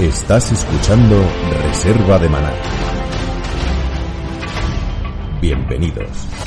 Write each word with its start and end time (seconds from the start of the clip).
Estás 0.00 0.50
escuchando 0.50 1.22
Reserva 1.62 2.18
de 2.18 2.28
Maná. 2.30 2.54
Bienvenidos. 5.42 6.39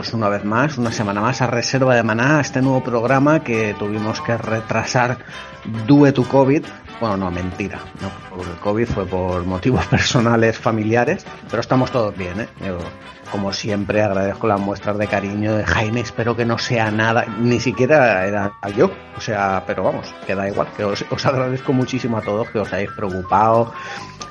Bienvenidos 0.00 0.14
una 0.14 0.28
vez 0.30 0.44
más, 0.44 0.78
una 0.78 0.92
semana 0.92 1.20
más 1.20 1.42
a 1.42 1.46
Reserva 1.46 1.94
de 1.94 2.02
Maná, 2.02 2.40
este 2.40 2.62
nuevo 2.62 2.82
programa 2.82 3.40
que 3.44 3.74
tuvimos 3.78 4.22
que 4.22 4.34
retrasar 4.38 5.18
due 5.86 6.10
to 6.12 6.24
COVID. 6.24 6.64
Bueno, 7.00 7.16
no, 7.18 7.30
mentira, 7.30 7.80
no, 8.00 8.08
porque 8.30 8.50
el 8.50 8.56
COVID 8.56 8.86
fue 8.86 9.06
por 9.06 9.44
motivos 9.44 9.84
personales, 9.90 10.58
familiares, 10.58 11.26
pero 11.50 11.60
estamos 11.60 11.90
todos 11.90 12.16
bien, 12.16 12.40
¿eh? 12.40 12.48
como 13.30 13.52
siempre, 13.52 14.02
agradezco 14.02 14.46
las 14.46 14.58
muestras 14.58 14.96
de 14.96 15.06
cariño 15.06 15.54
de 15.54 15.64
Jaime, 15.64 16.00
espero 16.00 16.34
que 16.34 16.46
no 16.46 16.56
sea 16.56 16.90
nada, 16.90 17.26
ni 17.38 17.60
siquiera 17.60 18.26
era 18.26 18.52
yo, 18.74 18.90
o 19.16 19.20
sea, 19.20 19.62
pero 19.66 19.84
vamos, 19.84 20.14
que 20.26 20.34
da 20.34 20.48
igual, 20.48 20.68
que 20.76 20.84
os 20.84 21.26
agradezco 21.26 21.74
muchísimo 21.74 22.16
a 22.16 22.22
todos 22.22 22.48
que 22.48 22.58
os 22.58 22.72
hayáis 22.72 22.90
preocupado, 22.96 23.72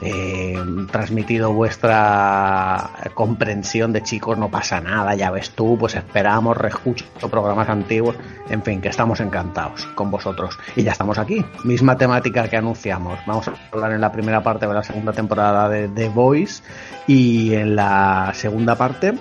eh, 0.02 0.58
transmitido 0.92 1.54
vuestra 1.54 2.90
comprensión 3.14 3.94
de 3.94 4.04
chicos, 4.04 4.38
no 4.38 4.50
pasa 4.50 4.80
nada, 4.82 5.16
ya 5.16 5.32
ves 5.32 5.52
tú, 5.52 5.78
pues 5.78 5.96
esperamos, 5.96 6.58
reescucho 6.58 7.06
programas 7.30 7.70
antiguos, 7.70 8.16
en 8.50 8.64
fin, 8.64 8.82
que 8.82 8.90
estamos 8.90 9.20
encantados 9.20 9.86
con 9.96 10.10
vosotros. 10.12 10.58
Y 10.76 10.84
ya 10.84 10.92
estamos 10.92 11.18
aquí, 11.18 11.44
misma 11.64 11.98
temática 11.98 12.48
que 12.48 12.58
anunciamos. 12.58 13.20
Vamos 13.26 13.48
a 13.48 13.54
hablar 13.72 13.92
en 13.92 14.02
la 14.02 14.12
primera 14.12 14.42
parte 14.42 14.68
de 14.68 14.74
la 14.74 14.84
segunda 14.84 15.12
temporada 15.12 15.70
de 15.70 15.88
The 15.90 16.10
Voice 16.10 16.64
y 17.08 17.54
en 17.54 17.76
la 17.76 18.31
segunda 18.34 18.76
parte 18.76 19.14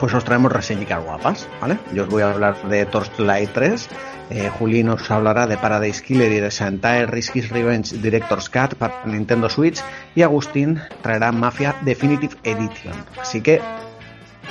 pues 0.00 0.14
os 0.14 0.24
traemos 0.24 0.50
reseñas 0.50 1.04
guapas, 1.04 1.46
¿vale? 1.60 1.78
Yo 1.92 2.04
os 2.04 2.08
voy 2.08 2.22
a 2.22 2.30
hablar 2.30 2.56
de 2.68 2.86
Torchlight 2.86 3.52
3 3.52 3.88
eh, 4.30 4.48
Juli 4.48 4.84
nos 4.84 5.10
hablará 5.10 5.48
de 5.48 5.56
Paradise 5.56 6.04
Killer 6.04 6.30
y 6.30 6.38
de 6.38 6.50
Shantae 6.50 7.06
Risky's 7.06 7.50
Revenge 7.50 7.96
Director's 7.96 8.48
Cut 8.48 8.76
para 8.76 9.04
Nintendo 9.04 9.48
Switch 9.48 9.82
y 10.14 10.22
Agustín 10.22 10.80
traerá 11.02 11.32
Mafia 11.32 11.74
Definitive 11.82 12.36
Edition. 12.44 12.94
Así 13.20 13.40
que 13.40 13.60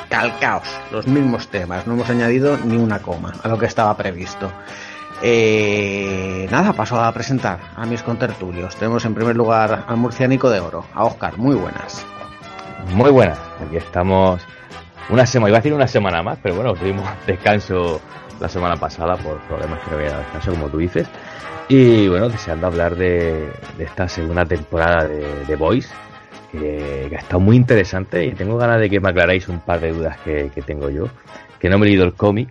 calcaos, 0.09 0.67
los 0.91 1.07
mismos 1.07 1.47
temas, 1.47 1.87
no 1.87 1.93
hemos 1.93 2.09
añadido 2.09 2.57
ni 2.57 2.75
una 2.75 2.99
coma 2.99 3.33
a 3.41 3.47
lo 3.47 3.57
que 3.57 3.67
estaba 3.67 3.95
previsto. 3.95 4.51
Eh, 5.21 6.45
nada, 6.51 6.73
paso 6.73 7.01
a 7.01 7.11
presentar 7.13 7.59
a 7.77 7.85
mis 7.85 8.03
contertulios. 8.03 8.75
Tenemos 8.75 9.05
en 9.05 9.15
primer 9.15 9.37
lugar 9.37 9.85
al 9.87 9.95
murciánico 9.95 10.49
de 10.49 10.59
oro, 10.59 10.85
a 10.93 11.05
Oscar, 11.05 11.37
muy 11.37 11.55
buenas. 11.55 12.05
Muy 12.93 13.11
buenas, 13.11 13.39
aquí 13.65 13.77
estamos 13.77 14.41
una 15.09 15.25
semana, 15.25 15.49
iba 15.49 15.57
a 15.57 15.61
decir 15.61 15.73
una 15.73 15.87
semana 15.87 16.21
más, 16.21 16.37
pero 16.41 16.55
bueno, 16.55 16.73
tuvimos 16.73 17.07
descanso 17.27 18.01
la 18.39 18.47
semana 18.47 18.75
pasada 18.75 19.17
por 19.17 19.39
problemas 19.41 19.79
que 19.81 19.91
no 19.91 19.97
había 19.97 20.17
descanso, 20.17 20.51
como 20.51 20.69
tú 20.69 20.77
dices. 20.77 21.07
Y 21.67 22.07
bueno, 22.07 22.29
deseando 22.29 22.67
hablar 22.67 22.95
de, 22.95 23.51
esta 23.77 24.07
segunda 24.07 24.45
temporada 24.45 25.07
de, 25.07 25.23
The 25.45 25.55
Voice, 25.55 25.93
que, 26.51 27.11
ha 27.13 27.19
estado 27.19 27.39
muy 27.39 27.55
interesante 27.55 28.25
y 28.25 28.31
tengo 28.31 28.57
ganas 28.57 28.79
de 28.79 28.89
que 28.89 28.99
me 28.99 29.09
aclaráis 29.09 29.47
un 29.49 29.59
par 29.59 29.79
de 29.79 29.91
dudas 29.91 30.17
que, 30.21 30.49
tengo 30.65 30.89
yo, 30.89 31.05
que 31.59 31.69
no 31.69 31.77
me 31.77 31.85
he 31.85 31.89
leído 31.89 32.05
el 32.05 32.13
cómic 32.13 32.49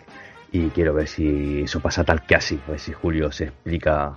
y 0.52 0.68
quiero 0.68 0.94
ver 0.94 1.08
si 1.08 1.62
eso 1.62 1.80
pasa 1.80 2.04
tal 2.04 2.22
que 2.22 2.36
así, 2.36 2.60
a 2.66 2.70
ver 2.70 2.80
si 2.80 2.92
Julio 2.92 3.32
se 3.32 3.44
explica 3.44 4.14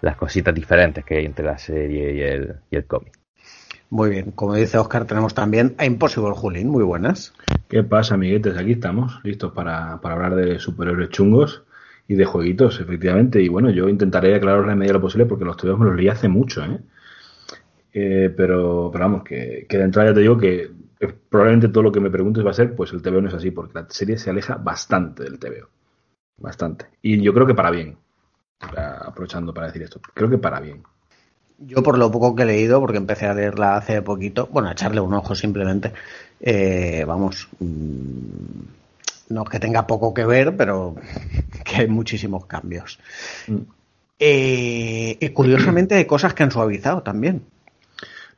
las 0.00 0.16
cositas 0.16 0.54
diferentes 0.54 1.04
que 1.04 1.16
hay 1.16 1.26
entre 1.26 1.44
la 1.44 1.58
serie 1.58 2.14
y 2.14 2.20
el, 2.20 2.56
y 2.70 2.76
el 2.76 2.86
cómic. 2.86 3.15
Muy 3.88 4.10
bien, 4.10 4.32
como 4.32 4.54
dice 4.54 4.78
Oscar, 4.78 5.04
tenemos 5.04 5.32
también 5.32 5.76
a 5.78 5.86
Impossible 5.86 6.32
Julín, 6.34 6.68
muy 6.68 6.82
buenas. 6.82 7.32
¿Qué 7.68 7.84
pasa, 7.84 8.14
amiguetes? 8.14 8.56
Aquí 8.58 8.72
estamos, 8.72 9.20
listos 9.22 9.52
para, 9.52 9.92
hablar 9.92 10.34
de 10.34 10.58
superhéroes 10.58 11.10
chungos 11.10 11.62
y 12.08 12.16
de 12.16 12.24
jueguitos, 12.24 12.80
efectivamente. 12.80 13.40
Y 13.40 13.48
bueno, 13.48 13.70
yo 13.70 13.88
intentaré 13.88 14.34
aclarar 14.34 14.66
la 14.66 14.74
medida 14.74 14.92
de 14.92 14.98
lo 14.98 15.00
posible 15.00 15.26
porque 15.26 15.44
los 15.44 15.56
TVOs 15.56 15.78
me 15.78 15.86
los 15.86 15.96
leí 15.96 16.08
hace 16.08 16.28
mucho, 16.28 16.64
¿eh? 16.64 16.80
eh 17.92 18.34
pero, 18.36 18.90
pero, 18.92 19.04
vamos, 19.04 19.22
que, 19.22 19.66
que 19.68 19.78
de 19.78 19.84
entrada 19.84 20.10
ya 20.10 20.14
te 20.14 20.20
digo 20.20 20.36
que 20.36 20.70
eh, 20.98 21.14
probablemente 21.28 21.68
todo 21.68 21.84
lo 21.84 21.92
que 21.92 22.00
me 22.00 22.10
preguntes 22.10 22.44
va 22.44 22.50
a 22.50 22.54
ser, 22.54 22.74
pues 22.74 22.92
el 22.92 23.02
TVO 23.02 23.20
no 23.20 23.28
es 23.28 23.34
así, 23.34 23.52
porque 23.52 23.78
la 23.78 23.86
serie 23.88 24.18
se 24.18 24.30
aleja 24.30 24.56
bastante 24.56 25.22
del 25.22 25.38
TVO. 25.38 25.68
Bastante. 26.38 26.86
Y 27.02 27.22
yo 27.22 27.32
creo 27.32 27.46
que 27.46 27.54
para 27.54 27.70
bien. 27.70 27.98
Aprovechando 28.58 29.54
para 29.54 29.68
decir 29.68 29.82
esto, 29.82 30.00
creo 30.12 30.28
que 30.28 30.38
para 30.38 30.60
bien. 30.60 30.82
Yo 31.58 31.82
por 31.82 31.98
lo 31.98 32.10
poco 32.10 32.34
que 32.34 32.42
he 32.42 32.46
leído, 32.46 32.80
porque 32.80 32.98
empecé 32.98 33.26
a 33.26 33.34
leerla 33.34 33.76
hace 33.76 34.02
poquito, 34.02 34.48
bueno, 34.52 34.68
a 34.68 34.72
echarle 34.72 35.00
un 35.00 35.14
ojo 35.14 35.34
simplemente, 35.34 35.92
eh, 36.40 37.04
vamos, 37.06 37.48
mm, 37.58 39.30
no 39.30 39.42
es 39.42 39.48
que 39.48 39.58
tenga 39.58 39.86
poco 39.86 40.12
que 40.12 40.26
ver, 40.26 40.56
pero 40.56 40.94
que 41.64 41.76
hay 41.76 41.88
muchísimos 41.88 42.46
cambios. 42.46 42.98
Mm. 43.46 43.56
Eh, 44.18 45.16
y 45.18 45.28
curiosamente 45.30 45.94
hay 45.94 46.04
cosas 46.04 46.34
que 46.34 46.42
han 46.42 46.50
suavizado 46.50 47.02
también. 47.02 47.42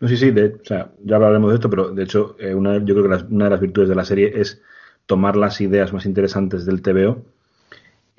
No, 0.00 0.06
sí, 0.06 0.16
sí, 0.16 0.30
o 0.30 0.64
sea, 0.64 0.90
ya 1.04 1.16
hablaremos 1.16 1.50
de 1.50 1.56
esto, 1.56 1.68
pero 1.68 1.90
de 1.90 2.04
hecho, 2.04 2.36
eh, 2.38 2.54
una, 2.54 2.78
yo 2.78 2.94
creo 2.94 3.02
que 3.02 3.24
una 3.34 3.44
de 3.44 3.50
las 3.50 3.60
virtudes 3.60 3.88
de 3.88 3.96
la 3.96 4.04
serie 4.04 4.32
es 4.40 4.60
tomar 5.06 5.36
las 5.36 5.60
ideas 5.60 5.92
más 5.92 6.06
interesantes 6.06 6.64
del 6.66 6.82
TVO 6.82 7.24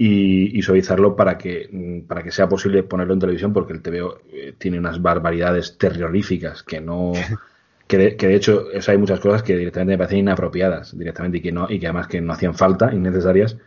y, 0.02 0.62
suavizarlo 0.62 1.14
para 1.14 1.38
que, 1.38 1.68
mm, 1.70 2.08
para 2.08 2.24
que 2.24 2.32
sea 2.32 2.48
posible 2.48 2.84
ponerlo 2.84 3.14
en 3.14 3.20
televisión, 3.20 3.52
porque 3.52 3.74
el 3.74 3.82
TVO 3.82 4.20
eh, 4.32 4.54
tiene 4.58 4.80
unas 4.80 5.02
barbaridades 5.02 5.78
terroríficas 5.78 6.64
que 6.64 6.82
no. 6.82 7.12
Que 7.90 7.98
de, 7.98 8.16
que 8.16 8.28
de 8.28 8.36
hecho 8.36 8.68
hay 8.88 9.00
muchas 9.00 9.20
cosas 9.20 9.42
que 9.42 9.58
directamente 9.58 9.94
me 9.94 9.98
parecen 9.98 10.20
inapropiadas 10.20 10.96
directamente 10.96 11.40
y 11.40 11.42
que 11.42 11.52
no 11.52 11.66
y 11.68 11.80
que 11.80 11.88
además 11.88 12.06
que 12.06 12.22
no 12.22 12.34
hacían 12.34 12.54
falta 12.54 12.94
innecesarias 12.94 13.58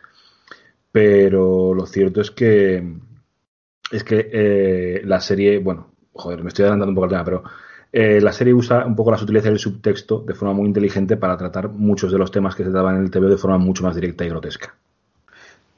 pero 0.92 1.74
lo 1.74 1.86
cierto 1.86 2.20
es 2.20 2.30
que 2.30 2.98
es 3.90 4.04
que 4.04 4.30
eh, 4.32 5.02
la 5.04 5.20
serie 5.20 5.58
bueno 5.58 5.92
joder 6.12 6.44
me 6.44 6.50
estoy 6.50 6.62
adelantando 6.62 6.90
un 6.90 6.94
poco 6.94 7.06
al 7.06 7.10
tema 7.10 7.24
pero 7.24 7.42
eh, 7.90 8.20
la 8.20 8.32
serie 8.32 8.54
usa 8.54 8.86
un 8.86 8.94
poco 8.94 9.10
la 9.10 9.18
sutileza 9.18 9.48
del 9.48 9.58
subtexto 9.58 10.20
de 10.20 10.34
forma 10.34 10.54
muy 10.54 10.68
inteligente 10.68 11.16
para 11.16 11.36
tratar 11.36 11.68
muchos 11.70 12.12
de 12.12 12.18
los 12.18 12.30
temas 12.30 12.54
que 12.54 12.62
se 12.62 12.70
daban 12.70 12.98
en 12.98 13.02
el 13.02 13.10
TVO 13.10 13.28
de 13.28 13.38
forma 13.38 13.58
mucho 13.58 13.82
más 13.82 13.96
directa 13.96 14.24
y 14.24 14.28
grotesca 14.28 14.76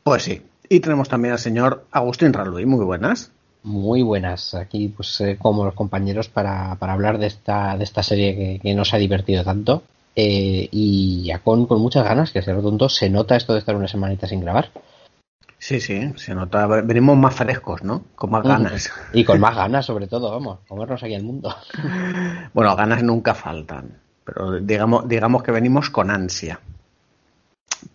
pues 0.05 0.23
sí. 0.23 0.43
Y 0.69 0.81
tenemos 0.81 1.09
también 1.09 1.33
al 1.33 1.39
señor 1.39 1.87
Agustín 1.91 2.33
Raluy. 2.33 2.67
Muy 2.67 2.85
buenas. 2.85 3.33
Muy 3.65 4.03
buenas. 4.03 4.55
Aquí, 4.55 4.89
pues, 4.89 5.21
eh, 5.21 5.37
como 5.41 5.65
los 5.65 5.75
compañeros, 5.75 6.29
para, 6.29 6.73
hablar 6.73 7.19
de 7.19 7.27
esta, 7.27 7.77
de 7.77 7.85
esta 7.85 8.03
serie 8.03 8.61
que, 8.62 8.75
nos 8.75 8.95
ha 8.95 8.99
divertido 8.99 9.43
tanto 9.43 9.83
eh, 10.15 10.69
y 10.71 11.25
ya 11.25 11.39
con, 11.39 11.67
con 11.67 11.81
muchas 11.81 12.05
ganas, 12.05 12.31
que 12.31 12.43
ser 12.43 12.61
tonto, 12.61 12.89
se 12.89 13.11
nota 13.11 13.37
esto 13.37 13.55
de 13.55 13.59
estar 13.61 13.75
una 13.75 13.89
semanita 13.89 14.29
sin 14.29 14.41
grabar. 14.41 14.71
Sí, 15.59 15.81
sí, 15.81 16.12
se 16.17 16.35
nota. 16.35 16.67
Venimos 16.67 17.17
más 17.17 17.35
frescos, 17.35 17.83
¿no? 17.83 18.05
Con 18.15 18.31
más 18.31 18.43
ganas. 18.43 18.93
Y 19.15 19.25
con 19.25 19.41
más 19.41 19.56
ganas, 19.56 19.87
sobre 19.87 20.06
todo, 20.06 20.31
vamos, 20.31 20.59
comernos 20.69 21.03
aquí 21.03 21.15
el 21.15 21.23
mundo. 21.23 21.55
Bueno, 22.53 22.77
ganas 22.77 23.03
nunca 23.03 23.35
faltan, 23.35 23.99
pero 24.25 24.61
digamos, 24.61 25.09
digamos 25.09 25.43
que 25.43 25.53
venimos 25.53 25.89
con 25.89 26.11
ansia. 26.11 26.61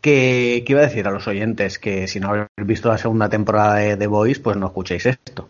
Que, 0.02 0.64
iba 0.68 0.80
a 0.82 0.84
decir 0.84 1.08
a 1.08 1.12
los 1.12 1.28
oyentes 1.28 1.80
que 1.80 2.08
si 2.08 2.20
no 2.20 2.30
habéis 2.30 2.48
visto 2.58 2.90
la 2.90 2.98
segunda 2.98 3.30
temporada 3.30 3.76
de 3.76 3.98
The 3.98 4.08
Voice, 4.08 4.40
pues 4.42 4.58
no 4.58 4.68
escuchéis 4.68 5.06
esto. 5.06 5.50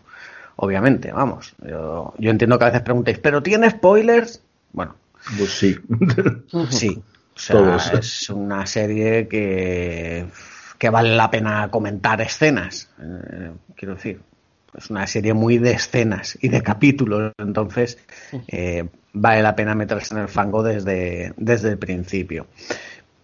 Obviamente, 0.56 1.12
vamos. 1.12 1.54
Yo, 1.66 2.14
yo 2.18 2.30
entiendo 2.30 2.58
que 2.58 2.64
a 2.64 2.68
veces 2.68 2.82
preguntéis, 2.82 3.18
¿pero 3.18 3.42
tiene 3.42 3.70
spoilers? 3.70 4.42
Bueno. 4.72 4.94
Pues 5.36 5.50
sí. 5.50 5.76
Sí. 6.70 7.02
O 7.36 7.38
sea, 7.42 7.76
es 7.98 8.28
una 8.28 8.66
serie 8.66 9.26
que 9.26 10.26
que 10.80 10.88
vale 10.88 11.14
la 11.14 11.30
pena 11.30 11.68
comentar 11.70 12.22
escenas. 12.22 12.88
Eh, 12.98 13.52
quiero 13.76 13.96
decir, 13.96 14.22
es 14.74 14.88
una 14.88 15.06
serie 15.06 15.34
muy 15.34 15.58
de 15.58 15.72
escenas 15.72 16.38
y 16.40 16.48
de 16.48 16.62
capítulos, 16.62 17.32
entonces 17.36 17.98
eh, 18.48 18.88
vale 19.12 19.42
la 19.42 19.54
pena 19.54 19.74
meterse 19.74 20.14
en 20.14 20.22
el 20.22 20.28
fango 20.28 20.62
desde, 20.62 21.34
desde 21.36 21.68
el 21.68 21.78
principio. 21.78 22.46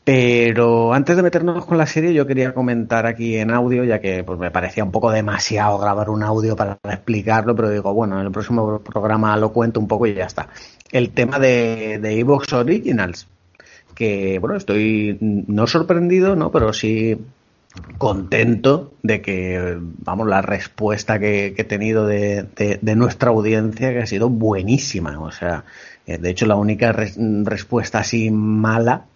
Pero 0.07 0.95
antes 0.95 1.17
de 1.17 1.23
meternos 1.25 1.67
con 1.67 1.79
la 1.79 1.85
serie, 1.85 2.15
yo 2.15 2.29
quería 2.29 2.55
comentar 2.55 3.07
aquí 3.07 3.39
en 3.39 3.51
audio, 3.51 3.83
ya 3.83 4.01
que 4.01 4.23
pues, 4.23 4.39
me 4.39 4.53
parecía 4.53 4.85
un 4.85 4.93
poco 4.93 5.11
demasiado 5.11 5.79
grabar 5.79 6.11
un 6.11 6.23
audio 6.23 6.55
para 6.55 6.79
explicarlo, 6.85 7.57
pero 7.57 7.71
digo, 7.71 7.93
bueno, 7.93 8.21
en 8.21 8.27
el 8.27 8.31
próximo 8.31 8.79
programa 8.79 9.37
lo 9.37 9.53
cuento 9.53 9.81
un 9.81 9.89
poco 9.89 10.07
y 10.07 10.15
ya 10.15 10.27
está. 10.27 10.49
El 10.93 11.11
tema 11.11 11.41
de, 11.41 11.99
de 12.01 12.21
Evox 12.21 12.53
Originals, 12.53 13.27
que 13.97 14.39
bueno, 14.39 14.55
estoy 14.55 15.19
no 15.21 15.67
sorprendido, 15.67 16.37
¿no? 16.37 16.53
Pero 16.53 16.73
sí 16.73 17.19
contento 17.99 18.93
de 19.03 19.21
que, 19.21 19.77
vamos, 19.81 20.29
la 20.29 20.41
respuesta 20.41 21.19
que, 21.19 21.47
he 21.57 21.65
tenido 21.65 22.07
de, 22.07 22.47
nuestra 22.95 23.31
audiencia 23.31 23.93
que 23.93 23.99
ha 23.99 24.07
sido 24.07 24.29
buenísima. 24.29 25.19
O 25.19 25.33
sea, 25.33 25.65
eh, 26.07 26.19
de 26.19 26.31
hecho 26.31 26.47
la 26.47 26.55
única 26.55 26.93
respuesta 26.93 27.99
así 27.99 28.31
mala 28.31 29.07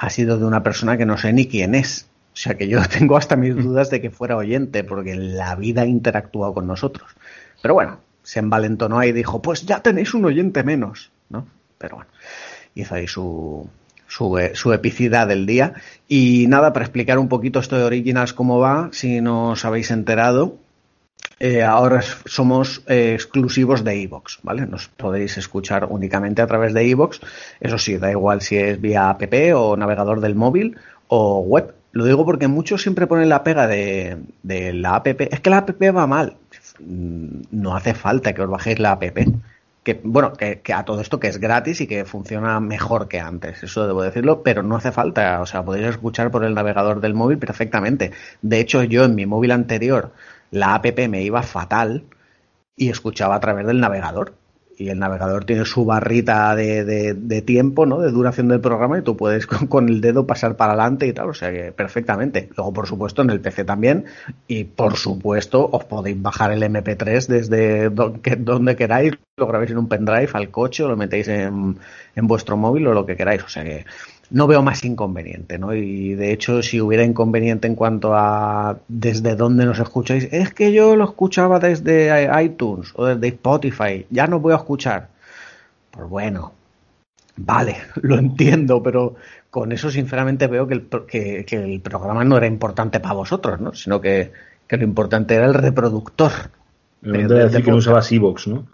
ha 0.00 0.08
sido 0.08 0.38
de 0.38 0.46
una 0.46 0.62
persona 0.62 0.96
que 0.96 1.04
no 1.04 1.18
sé 1.18 1.30
ni 1.34 1.46
quién 1.46 1.74
es. 1.74 2.08
O 2.32 2.36
sea 2.36 2.56
que 2.56 2.68
yo 2.68 2.80
tengo 2.98 3.18
hasta 3.18 3.36
mis 3.36 3.54
dudas 3.54 3.90
de 3.90 4.00
que 4.00 4.10
fuera 4.10 4.36
oyente, 4.36 4.82
porque 4.82 5.12
en 5.12 5.36
la 5.36 5.54
vida 5.56 5.82
ha 5.82 5.86
interactuado 5.86 6.54
con 6.54 6.66
nosotros. 6.66 7.10
Pero 7.60 7.74
bueno, 7.74 8.00
se 8.22 8.38
envalentonó 8.38 9.04
y 9.04 9.12
dijo, 9.12 9.42
pues 9.42 9.66
ya 9.66 9.82
tenéis 9.82 10.14
un 10.14 10.24
oyente 10.24 10.64
menos, 10.64 11.10
¿no? 11.28 11.46
Pero 11.76 11.96
bueno, 11.96 12.10
hizo 12.74 12.94
ahí 12.94 13.06
su, 13.06 13.68
su, 14.08 14.72
epicidad 14.72 15.28
del 15.28 15.44
día. 15.44 15.74
Y 16.08 16.46
nada, 16.48 16.72
para 16.72 16.86
explicar 16.86 17.18
un 17.18 17.28
poquito 17.28 17.60
esto 17.60 17.76
de 17.76 17.84
Originals 17.84 18.32
cómo 18.32 18.58
va, 18.58 18.88
si 18.92 19.20
no 19.20 19.50
os 19.50 19.66
habéis 19.66 19.90
enterado, 19.90 20.56
eh, 21.38 21.62
ahora 21.62 22.02
somos 22.02 22.82
eh, 22.86 23.14
exclusivos 23.14 23.82
de 23.82 24.02
Evox, 24.02 24.40
¿vale? 24.42 24.66
Nos 24.66 24.88
podéis 24.88 25.38
escuchar 25.38 25.86
únicamente 25.90 26.42
a 26.42 26.46
través 26.46 26.74
de 26.74 26.88
Evox. 26.90 27.20
Eso 27.60 27.78
sí, 27.78 27.96
da 27.96 28.10
igual 28.10 28.42
si 28.42 28.56
es 28.56 28.80
vía 28.80 29.08
app 29.08 29.22
o 29.54 29.76
navegador 29.76 30.20
del 30.20 30.34
móvil 30.34 30.76
o 31.08 31.40
web. 31.40 31.74
Lo 31.92 32.04
digo 32.04 32.24
porque 32.24 32.46
muchos 32.46 32.82
siempre 32.82 33.06
ponen 33.06 33.28
la 33.28 33.42
pega 33.42 33.66
de, 33.66 34.18
de 34.42 34.72
la 34.72 34.96
app. 34.96 35.06
Es 35.06 35.40
que 35.40 35.50
la 35.50 35.58
app 35.58 35.70
va 35.82 36.06
mal. 36.06 36.36
No 36.78 37.74
hace 37.74 37.94
falta 37.94 38.32
que 38.34 38.42
os 38.42 38.50
bajéis 38.50 38.78
la 38.78 38.92
app 38.92 39.02
que 39.82 39.98
bueno, 40.04 40.34
que, 40.34 40.60
a 40.74 40.84
todo 40.84 41.00
esto 41.00 41.18
que 41.18 41.28
es 41.28 41.38
gratis 41.38 41.80
y 41.80 41.86
que 41.86 42.04
funciona 42.04 42.60
mejor 42.60 43.08
que 43.08 43.18
antes, 43.18 43.62
eso 43.62 43.86
debo 43.86 44.02
decirlo, 44.02 44.42
pero 44.42 44.62
no 44.62 44.76
hace 44.76 44.92
falta, 44.92 45.40
o 45.40 45.46
sea, 45.46 45.64
podéis 45.64 45.86
escuchar 45.86 46.30
por 46.30 46.44
el 46.44 46.54
navegador 46.54 47.00
del 47.00 47.14
móvil 47.14 47.38
perfectamente. 47.38 48.12
De 48.42 48.60
hecho, 48.60 48.82
yo 48.82 49.04
en 49.04 49.14
mi 49.14 49.24
móvil 49.24 49.52
anterior, 49.52 50.12
la 50.50 50.74
app 50.74 50.98
me 51.08 51.22
iba 51.22 51.42
fatal 51.42 52.04
y 52.76 52.90
escuchaba 52.90 53.36
a 53.36 53.40
través 53.40 53.66
del 53.66 53.80
navegador 53.80 54.34
y 54.80 54.88
el 54.88 54.98
navegador 54.98 55.44
tiene 55.44 55.66
su 55.66 55.84
barrita 55.84 56.54
de, 56.54 57.42
tiempo, 57.44 57.84
¿no? 57.84 58.00
De 58.00 58.10
duración 58.10 58.48
del 58.48 58.62
programa 58.62 58.98
y 58.98 59.02
tú 59.02 59.14
puedes 59.14 59.46
con, 59.46 59.88
el 59.90 60.00
dedo 60.00 60.26
pasar 60.26 60.56
para 60.56 60.72
adelante 60.72 61.06
y 61.06 61.12
tal, 61.12 61.28
o 61.28 61.34
sea 61.34 61.52
que 61.52 61.70
perfectamente. 61.72 62.48
Luego, 62.56 62.72
por 62.72 62.86
supuesto, 62.86 63.20
en 63.20 63.28
el 63.28 63.40
PC 63.40 63.64
también 63.64 64.06
y, 64.48 64.64
por 64.64 64.96
supuesto, 64.96 65.68
os 65.70 65.84
podéis 65.84 66.20
bajar 66.20 66.52
el 66.52 66.62
MP3 66.62 67.26
desde 67.26 67.90
donde 67.90 68.74
queráis, 68.74 69.12
lo 69.36 69.46
grabéis 69.46 69.72
en 69.72 69.78
un 69.78 69.88
pendrive 69.88 70.30
al 70.32 70.50
coche 70.50 70.82
o 70.82 70.88
lo 70.88 70.96
metéis 70.96 71.28
en, 71.28 71.76
en 72.16 72.26
vuestro 72.26 72.56
móvil 72.56 72.86
o 72.86 72.94
lo 72.94 73.04
que 73.04 73.16
queráis, 73.16 73.44
o 73.44 73.48
sea 73.50 73.64
que 73.64 73.84
no 74.30 74.46
veo 74.46 74.62
más 74.62 74.84
inconveniente, 74.84 75.58
¿no? 75.58 75.74
Y 75.74 76.14
de 76.14 76.32
hecho, 76.32 76.62
si 76.62 76.80
hubiera 76.80 77.04
inconveniente 77.04 77.66
en 77.66 77.74
cuanto 77.74 78.14
a 78.14 78.78
desde 78.88 79.34
dónde 79.34 79.66
nos 79.66 79.78
escucháis, 79.80 80.28
es 80.30 80.54
que 80.54 80.72
yo 80.72 80.94
lo 80.96 81.04
escuchaba 81.04 81.58
desde 81.58 82.28
iTunes 82.42 82.92
o 82.94 83.06
desde 83.06 83.28
Spotify, 83.28 84.06
ya 84.10 84.26
no 84.26 84.38
voy 84.38 84.52
a 84.52 84.56
escuchar. 84.56 85.08
Pues 85.90 86.08
bueno, 86.08 86.52
vale, 87.36 87.76
lo 88.02 88.18
entiendo, 88.18 88.82
pero 88.82 89.16
con 89.50 89.72
eso 89.72 89.90
sinceramente 89.90 90.46
veo 90.46 90.66
que 90.66 90.74
el, 90.74 90.88
que, 91.06 91.44
el 91.50 91.80
programa 91.80 92.22
no 92.22 92.36
era 92.36 92.46
importante 92.46 93.00
para 93.00 93.14
vosotros, 93.14 93.60
¿no? 93.60 93.74
Sino 93.74 94.00
que, 94.00 94.32
lo 94.68 94.84
importante 94.84 95.34
era 95.34 95.46
el 95.46 95.54
reproductor. 95.54 96.30
De, 97.00 97.26
decir 97.26 97.64
que 97.64 97.70
no 97.70 97.78
usabas 97.78 98.12
Evox, 98.12 98.46
¿no? 98.46 98.66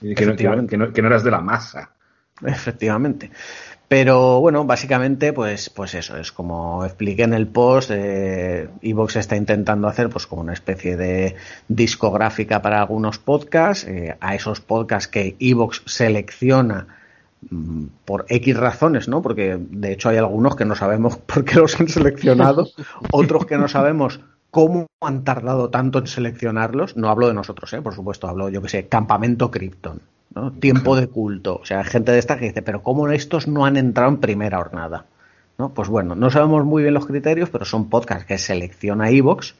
Y 0.00 0.14
que, 0.14 0.26
no, 0.26 0.92
que 0.92 1.02
no 1.02 1.08
eras 1.08 1.24
de 1.24 1.30
la 1.30 1.40
masa. 1.40 1.90
Efectivamente. 2.42 3.30
Pero 3.88 4.40
bueno, 4.40 4.64
básicamente, 4.64 5.32
pues, 5.32 5.68
pues 5.68 5.94
eso, 5.94 6.16
es 6.16 6.32
como 6.32 6.84
expliqué 6.84 7.24
en 7.24 7.34
el 7.34 7.46
post, 7.46 7.90
eh, 7.92 8.68
Evox 8.80 9.16
está 9.16 9.36
intentando 9.36 9.88
hacer 9.88 10.08
pues 10.08 10.26
como 10.26 10.42
una 10.42 10.54
especie 10.54 10.96
de 10.96 11.36
discográfica 11.68 12.62
para 12.62 12.80
algunos 12.80 13.18
podcasts, 13.18 13.86
eh, 13.86 14.16
a 14.20 14.34
esos 14.34 14.60
podcasts 14.60 15.08
que 15.08 15.36
Evox 15.38 15.82
selecciona 15.84 16.86
mm, 17.50 17.84
por 18.06 18.24
X 18.28 18.56
razones, 18.56 19.06
¿no? 19.06 19.20
Porque 19.20 19.58
de 19.60 19.92
hecho 19.92 20.08
hay 20.08 20.16
algunos 20.16 20.56
que 20.56 20.64
no 20.64 20.76
sabemos 20.76 21.16
por 21.26 21.44
qué 21.44 21.56
los 21.56 21.78
han 21.78 21.88
seleccionado, 21.88 22.66
otros 23.12 23.44
que 23.44 23.58
no 23.58 23.68
sabemos 23.68 24.20
cómo 24.50 24.86
han 25.02 25.24
tardado 25.24 25.68
tanto 25.68 25.98
en 25.98 26.06
seleccionarlos. 26.06 26.96
No 26.96 27.10
hablo 27.10 27.28
de 27.28 27.34
nosotros, 27.34 27.70
¿eh? 27.74 27.82
por 27.82 27.94
supuesto, 27.94 28.28
hablo, 28.28 28.48
yo 28.48 28.62
que 28.62 28.70
sé, 28.70 28.88
Campamento 28.88 29.50
Krypton. 29.50 30.00
Tiempo 30.60 30.96
de 30.96 31.06
culto. 31.06 31.60
O 31.62 31.64
sea, 31.64 31.84
gente 31.84 32.12
de 32.12 32.18
esta 32.18 32.38
que 32.38 32.46
dice, 32.46 32.62
pero 32.62 32.82
¿cómo 32.82 33.08
estos 33.08 33.46
no 33.46 33.64
han 33.64 33.76
entrado 33.76 34.10
en 34.10 34.18
primera 34.18 34.58
jornada? 34.58 35.06
¿No? 35.58 35.72
Pues 35.72 35.88
bueno, 35.88 36.16
no 36.16 36.30
sabemos 36.30 36.64
muy 36.64 36.82
bien 36.82 36.94
los 36.94 37.06
criterios, 37.06 37.50
pero 37.50 37.64
son 37.64 37.88
podcasts 37.88 38.24
que 38.24 38.38
selecciona 38.38 39.10
Evox 39.10 39.54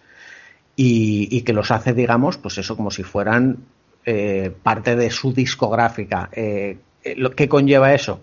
y, 0.74 1.42
que 1.42 1.52
los 1.52 1.70
hace, 1.70 1.92
digamos, 1.94 2.36
pues 2.38 2.58
eso, 2.58 2.76
como 2.76 2.90
si 2.90 3.04
fueran 3.04 3.58
eh, 4.04 4.52
parte 4.62 4.96
de 4.96 5.10
su 5.10 5.32
discográfica. 5.32 6.28
Eh, 6.32 6.78
eh, 7.04 7.30
¿Qué 7.36 7.48
conlleva 7.48 7.94
eso? 7.94 8.20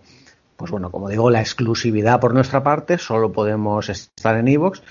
Pues 0.58 0.70
bueno, 0.70 0.92
como 0.92 1.08
digo, 1.08 1.30
la 1.30 1.40
exclusividad 1.40 2.20
por 2.20 2.34
nuestra 2.34 2.62
parte, 2.62 2.98
solo 2.98 3.32
podemos 3.32 3.88
estar 3.88 4.36
en 4.36 4.50
Evox 4.50 4.84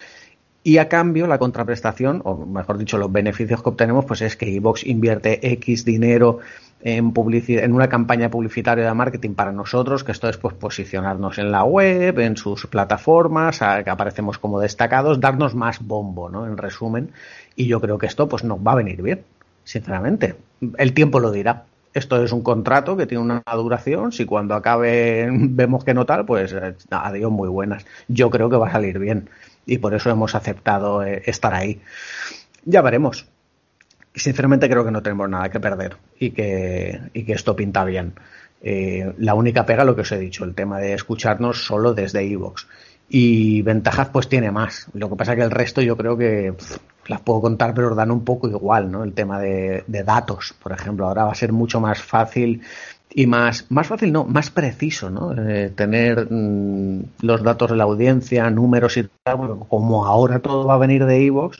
y 0.62 0.78
a 0.78 0.88
cambio 0.88 1.26
la 1.26 1.38
contraprestación, 1.38 2.22
o 2.24 2.46
mejor 2.46 2.78
dicho, 2.78 2.98
los 2.98 3.12
beneficios 3.12 3.62
que 3.62 3.68
obtenemos, 3.68 4.04
pues 4.04 4.22
es 4.22 4.36
que 4.36 4.54
Evox 4.54 4.84
invierte 4.84 5.52
X 5.52 5.84
dinero 5.84 6.38
en, 6.82 7.12
en 7.14 7.72
una 7.72 7.88
campaña 7.88 8.30
publicitaria 8.30 8.86
de 8.86 8.94
marketing 8.94 9.34
para 9.34 9.52
nosotros, 9.52 10.04
que 10.04 10.12
esto 10.12 10.28
es 10.28 10.36
pues, 10.36 10.54
posicionarnos 10.54 11.38
en 11.38 11.52
la 11.52 11.64
web, 11.64 12.18
en 12.18 12.36
sus 12.36 12.66
plataformas, 12.66 13.58
que 13.58 13.90
aparecemos 13.90 14.38
como 14.38 14.60
destacados, 14.60 15.20
darnos 15.20 15.54
más 15.54 15.84
bombo, 15.84 16.30
¿no? 16.30 16.46
En 16.46 16.56
resumen. 16.56 17.12
Y 17.56 17.66
yo 17.66 17.80
creo 17.80 17.98
que 17.98 18.06
esto 18.06 18.28
pues 18.28 18.44
nos 18.44 18.58
va 18.58 18.72
a 18.72 18.76
venir 18.76 19.02
bien, 19.02 19.24
sinceramente. 19.64 20.36
El 20.78 20.94
tiempo 20.94 21.20
lo 21.20 21.30
dirá. 21.30 21.64
Esto 21.92 22.22
es 22.22 22.30
un 22.30 22.42
contrato 22.42 22.96
que 22.96 23.06
tiene 23.06 23.24
una 23.24 23.42
duración. 23.52 24.12
Si 24.12 24.24
cuando 24.24 24.54
acabe 24.54 25.28
vemos 25.32 25.84
que 25.84 25.94
no 25.94 26.06
tal, 26.06 26.24
pues 26.24 26.52
eh, 26.52 26.74
adiós, 26.90 27.30
muy 27.30 27.48
buenas. 27.48 27.84
Yo 28.08 28.30
creo 28.30 28.48
que 28.48 28.56
va 28.56 28.68
a 28.68 28.72
salir 28.72 28.98
bien. 28.98 29.28
Y 29.66 29.78
por 29.78 29.94
eso 29.94 30.08
hemos 30.10 30.34
aceptado 30.34 31.04
eh, 31.04 31.22
estar 31.26 31.52
ahí. 31.52 31.80
Ya 32.64 32.82
veremos 32.82 33.26
sinceramente 34.14 34.68
creo 34.68 34.84
que 34.84 34.90
no 34.90 35.02
tenemos 35.02 35.28
nada 35.28 35.48
que 35.48 35.60
perder 35.60 35.96
y 36.18 36.30
que, 36.30 37.00
y 37.12 37.24
que 37.24 37.32
esto 37.32 37.54
pinta 37.56 37.84
bien. 37.84 38.14
Eh, 38.62 39.14
la 39.18 39.34
única 39.34 39.64
pega, 39.64 39.84
lo 39.84 39.94
que 39.94 40.02
os 40.02 40.12
he 40.12 40.18
dicho, 40.18 40.44
el 40.44 40.54
tema 40.54 40.78
de 40.78 40.92
escucharnos 40.92 41.64
solo 41.64 41.94
desde 41.94 42.24
iVoox. 42.24 42.66
Y 43.08 43.62
ventajas 43.62 44.10
pues 44.10 44.28
tiene 44.28 44.52
más. 44.52 44.86
Lo 44.92 45.08
que 45.08 45.16
pasa 45.16 45.34
que 45.34 45.42
el 45.42 45.50
resto 45.50 45.82
yo 45.82 45.96
creo 45.96 46.16
que 46.16 46.54
las 47.06 47.20
puedo 47.22 47.40
contar, 47.40 47.74
pero 47.74 47.90
os 47.90 47.96
dan 47.96 48.10
un 48.10 48.24
poco 48.24 48.48
igual, 48.48 48.90
¿no? 48.90 49.02
El 49.02 49.14
tema 49.14 49.40
de, 49.40 49.82
datos, 49.88 50.54
por 50.62 50.72
ejemplo. 50.72 51.06
Ahora 51.06 51.24
va 51.24 51.32
a 51.32 51.34
ser 51.34 51.52
mucho 51.52 51.80
más 51.80 52.00
fácil 52.00 52.62
y 53.12 53.26
más, 53.26 53.66
más 53.70 53.88
fácil, 53.88 54.12
no, 54.12 54.24
más 54.24 54.50
preciso, 54.50 55.10
¿no? 55.10 55.32
Eh, 55.34 55.70
tener 55.74 56.28
mm, 56.30 57.02
los 57.22 57.42
datos 57.42 57.70
de 57.70 57.76
la 57.76 57.84
audiencia, 57.84 58.48
números 58.50 58.96
y 58.96 59.08
tal, 59.24 59.58
como 59.68 60.06
ahora 60.06 60.38
todo 60.38 60.64
va 60.64 60.74
a 60.74 60.78
venir 60.78 61.04
de 61.04 61.20
iVoox, 61.24 61.58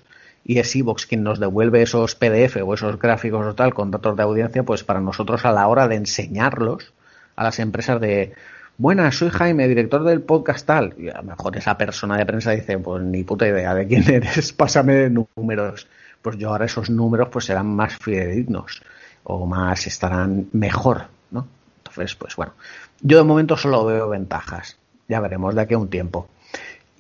y 0.50 0.59
es 0.59 0.75
Evox 0.75 1.07
quien 1.07 1.23
nos 1.23 1.38
devuelve 1.38 1.80
esos 1.80 2.16
PDF 2.16 2.57
o 2.64 2.75
esos 2.75 2.99
gráficos 2.99 3.47
o 3.47 3.54
tal 3.54 3.73
con 3.73 3.92
datos 3.92 4.16
de 4.16 4.25
audiencia, 4.25 4.64
pues 4.64 4.83
para 4.83 5.00
nosotros 5.00 5.45
a 5.45 5.52
la 5.52 5.69
hora 5.69 5.87
de 5.87 5.95
enseñarlos 5.95 6.92
a 7.37 7.45
las 7.45 7.61
empresas 7.61 8.00
de, 8.00 8.35
buenas, 8.76 9.14
soy 9.14 9.30
Jaime, 9.30 9.69
director 9.69 10.02
del 10.02 10.23
podcast 10.23 10.66
tal. 10.66 10.95
Y 10.99 11.09
a 11.09 11.19
lo 11.19 11.23
mejor 11.23 11.57
esa 11.57 11.78
persona 11.78 12.16
de 12.16 12.26
prensa 12.26 12.50
dice, 12.50 12.78
pues 12.78 13.00
ni 13.00 13.23
puta 13.23 13.47
idea 13.47 13.76
de 13.76 13.87
quién 13.87 14.02
eres, 14.11 14.52
pásame 14.52 15.09
números. 15.09 15.87
Pues 16.21 16.37
yo 16.37 16.49
ahora 16.49 16.64
esos 16.64 16.90
números 16.90 17.28
pues 17.30 17.45
serán 17.45 17.69
más 17.69 17.97
fidedignos 17.99 18.83
o 19.23 19.47
más 19.47 19.87
estarán 19.87 20.49
mejor, 20.50 21.04
¿no? 21.30 21.47
Entonces, 21.76 22.16
pues 22.16 22.35
bueno, 22.35 22.54
yo 23.02 23.19
de 23.19 23.23
momento 23.25 23.57
solo 23.57 23.85
veo 23.85 24.09
ventajas. 24.09 24.78
Ya 25.07 25.21
veremos 25.21 25.54
de 25.54 25.61
aquí 25.61 25.75
a 25.75 25.78
un 25.78 25.90
tiempo. 25.90 26.28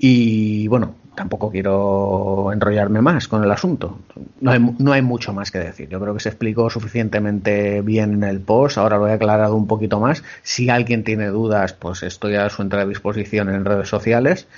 Y 0.02 0.66
bueno, 0.68 0.94
tampoco 1.14 1.50
quiero 1.50 2.50
enrollarme 2.54 3.02
más 3.02 3.28
con 3.28 3.44
el 3.44 3.50
asunto. 3.50 3.98
No 4.40 4.50
hay, 4.50 4.58
no 4.78 4.92
hay, 4.92 5.02
mucho 5.02 5.34
más 5.34 5.50
que 5.50 5.58
decir. 5.58 5.90
Yo 5.90 6.00
creo 6.00 6.14
que 6.14 6.20
se 6.20 6.30
explicó 6.30 6.70
suficientemente 6.70 7.82
bien 7.82 8.14
en 8.14 8.24
el 8.24 8.40
post. 8.40 8.78
Ahora 8.78 8.96
lo 8.96 9.06
he 9.06 9.12
aclarado 9.12 9.54
un 9.54 9.66
poquito 9.66 10.00
más. 10.00 10.24
Si 10.42 10.70
alguien 10.70 11.04
tiene 11.04 11.26
dudas, 11.26 11.74
pues 11.74 12.02
estoy 12.02 12.36
a 12.36 12.48
su 12.48 12.62
entera 12.62 12.86
disposición 12.86 13.50
en 13.50 13.66
redes 13.66 13.90
sociales. 13.90 14.48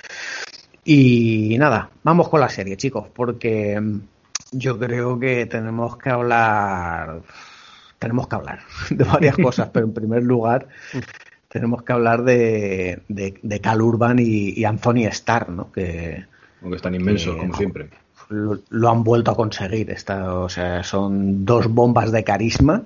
Y 0.85 1.57
nada, 1.59 1.91
vamos 2.05 2.29
con 2.29 2.39
la 2.39 2.49
serie, 2.49 2.77
chicos, 2.77 3.09
porque 3.13 3.83
yo 4.53 4.79
creo 4.79 5.19
que 5.19 5.47
tenemos 5.47 5.97
que 5.97 6.11
hablar. 6.11 7.21
Tenemos 7.99 8.29
que 8.29 8.37
hablar 8.37 8.61
de 8.91 9.03
varias 9.03 9.37
cosas, 9.43 9.71
pero 9.73 9.87
en 9.87 9.93
primer 9.93 10.23
lugar 10.23 10.69
tenemos 11.53 11.83
que 11.83 11.93
hablar 11.93 12.25
de, 12.25 13.03
de, 13.09 13.35
de 13.43 13.61
Cal 13.61 13.83
Urban 13.83 14.19
y, 14.19 14.59
y, 14.59 14.65
Anthony 14.65 15.05
Starr, 15.11 15.51
¿no? 15.51 15.71
Que, 15.71 16.25
Aunque 16.63 16.77
están 16.77 16.95
inmensos, 16.95 17.35
que, 17.35 17.41
como 17.43 17.55
siempre. 17.55 17.91
Lo, 18.31 18.59
lo, 18.71 18.89
han 18.89 19.05
vuelto 19.05 19.33
a 19.33 19.37
conseguir. 19.37 19.91
Esta, 19.91 20.35
o 20.35 20.49
sea, 20.49 20.83
son 20.83 21.45
dos 21.45 21.69
bombas 21.69 22.11
de 22.11 22.25
carisma. 22.25 22.85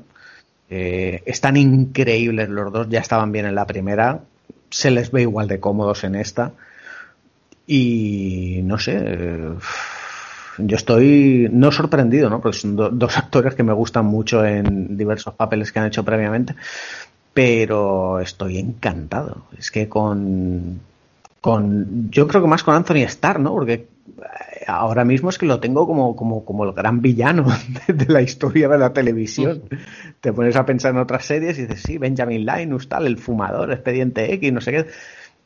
Eh, 0.69 1.23
están 1.27 1.57
increíbles 1.57 2.49
los 2.49 2.73
dos, 2.73 2.89
ya 2.89 2.99
estaban 2.99 3.31
bien 3.31 3.47
en 3.47 3.55
la 3.55 3.69
primera. 3.69 4.23
Se 4.69 4.91
les 4.91 5.13
ve 5.13 5.23
igual 5.23 5.47
de 5.47 5.61
cómodos 5.61 6.03
en 6.03 6.17
esta. 6.17 6.51
Y 7.69 8.63
no 8.65 8.81
sé. 8.81 8.99
Eh, 9.01 9.55
yo 10.59 10.77
estoy 10.77 11.49
no 11.53 11.71
sorprendido, 11.71 12.29
¿no? 12.31 12.41
Porque 12.41 12.59
son 12.59 12.75
do, 12.75 12.91
dos 12.91 13.17
actores 13.17 13.55
que 13.55 13.63
me 13.63 13.75
gustan 13.75 14.07
mucho 14.07 14.45
en 14.45 14.97
diversos 14.97 15.35
papeles 15.35 15.71
que 15.71 15.79
han 15.79 15.87
hecho 15.87 16.05
previamente 16.05 16.57
pero 17.37 18.19
estoy 18.19 18.57
encantado. 18.57 19.45
Es 19.59 19.71
que 19.71 19.91
con, 19.91 20.81
con 21.43 22.11
yo 22.11 22.27
creo 22.27 22.41
que 22.41 22.49
más 22.49 22.63
con 22.63 22.75
Anthony 22.75 23.05
Starr, 23.05 23.41
¿no? 23.41 23.53
Porque 23.53 23.89
ahora 24.67 25.05
mismo 25.05 25.29
es 25.29 25.37
que 25.37 25.45
lo 25.45 25.61
tengo 25.61 25.87
como, 25.87 26.17
como, 26.17 26.47
como 26.47 26.65
el 26.65 26.73
gran 26.73 27.03
villano 27.03 27.45
de, 27.89 27.93
de 27.93 28.11
la 28.11 28.23
historia 28.23 28.69
de 28.69 28.79
la 28.79 28.95
televisión. 28.95 29.65
Te 30.23 30.33
pones 30.33 30.57
a 30.57 30.65
pensar 30.65 30.95
en 30.95 31.01
otras 31.01 31.27
series 31.27 31.59
y 31.59 31.67
dices, 31.67 31.83
sí, 31.83 31.99
Benjamin 31.99 32.47
Linus, 32.47 32.89
tal, 32.89 33.07
el 33.07 33.19
fumador, 33.19 33.71
Expediente 33.71 34.33
X, 34.33 34.53
no 34.55 34.63
sé 34.63 34.73
qué. 34.73 34.87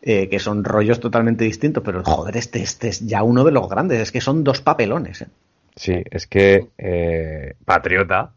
Eh, 0.00 0.28
que 0.28 0.38
son 0.38 0.62
rollos 0.62 1.00
totalmente 1.00 1.42
distintos, 1.42 1.82
pero 1.84 2.04
joder, 2.04 2.36
este, 2.36 2.62
este 2.62 2.86
es 2.86 3.00
ya 3.00 3.24
uno 3.24 3.42
de 3.42 3.50
los 3.50 3.68
grandes, 3.68 4.00
es 4.00 4.12
que 4.12 4.20
son 4.20 4.44
dos 4.44 4.60
papelones. 4.60 5.22
¿eh? 5.22 5.28
Sí, 5.74 5.94
es 6.08 6.28
que 6.28 6.68
eh, 6.78 7.54
Patriota 7.64 8.30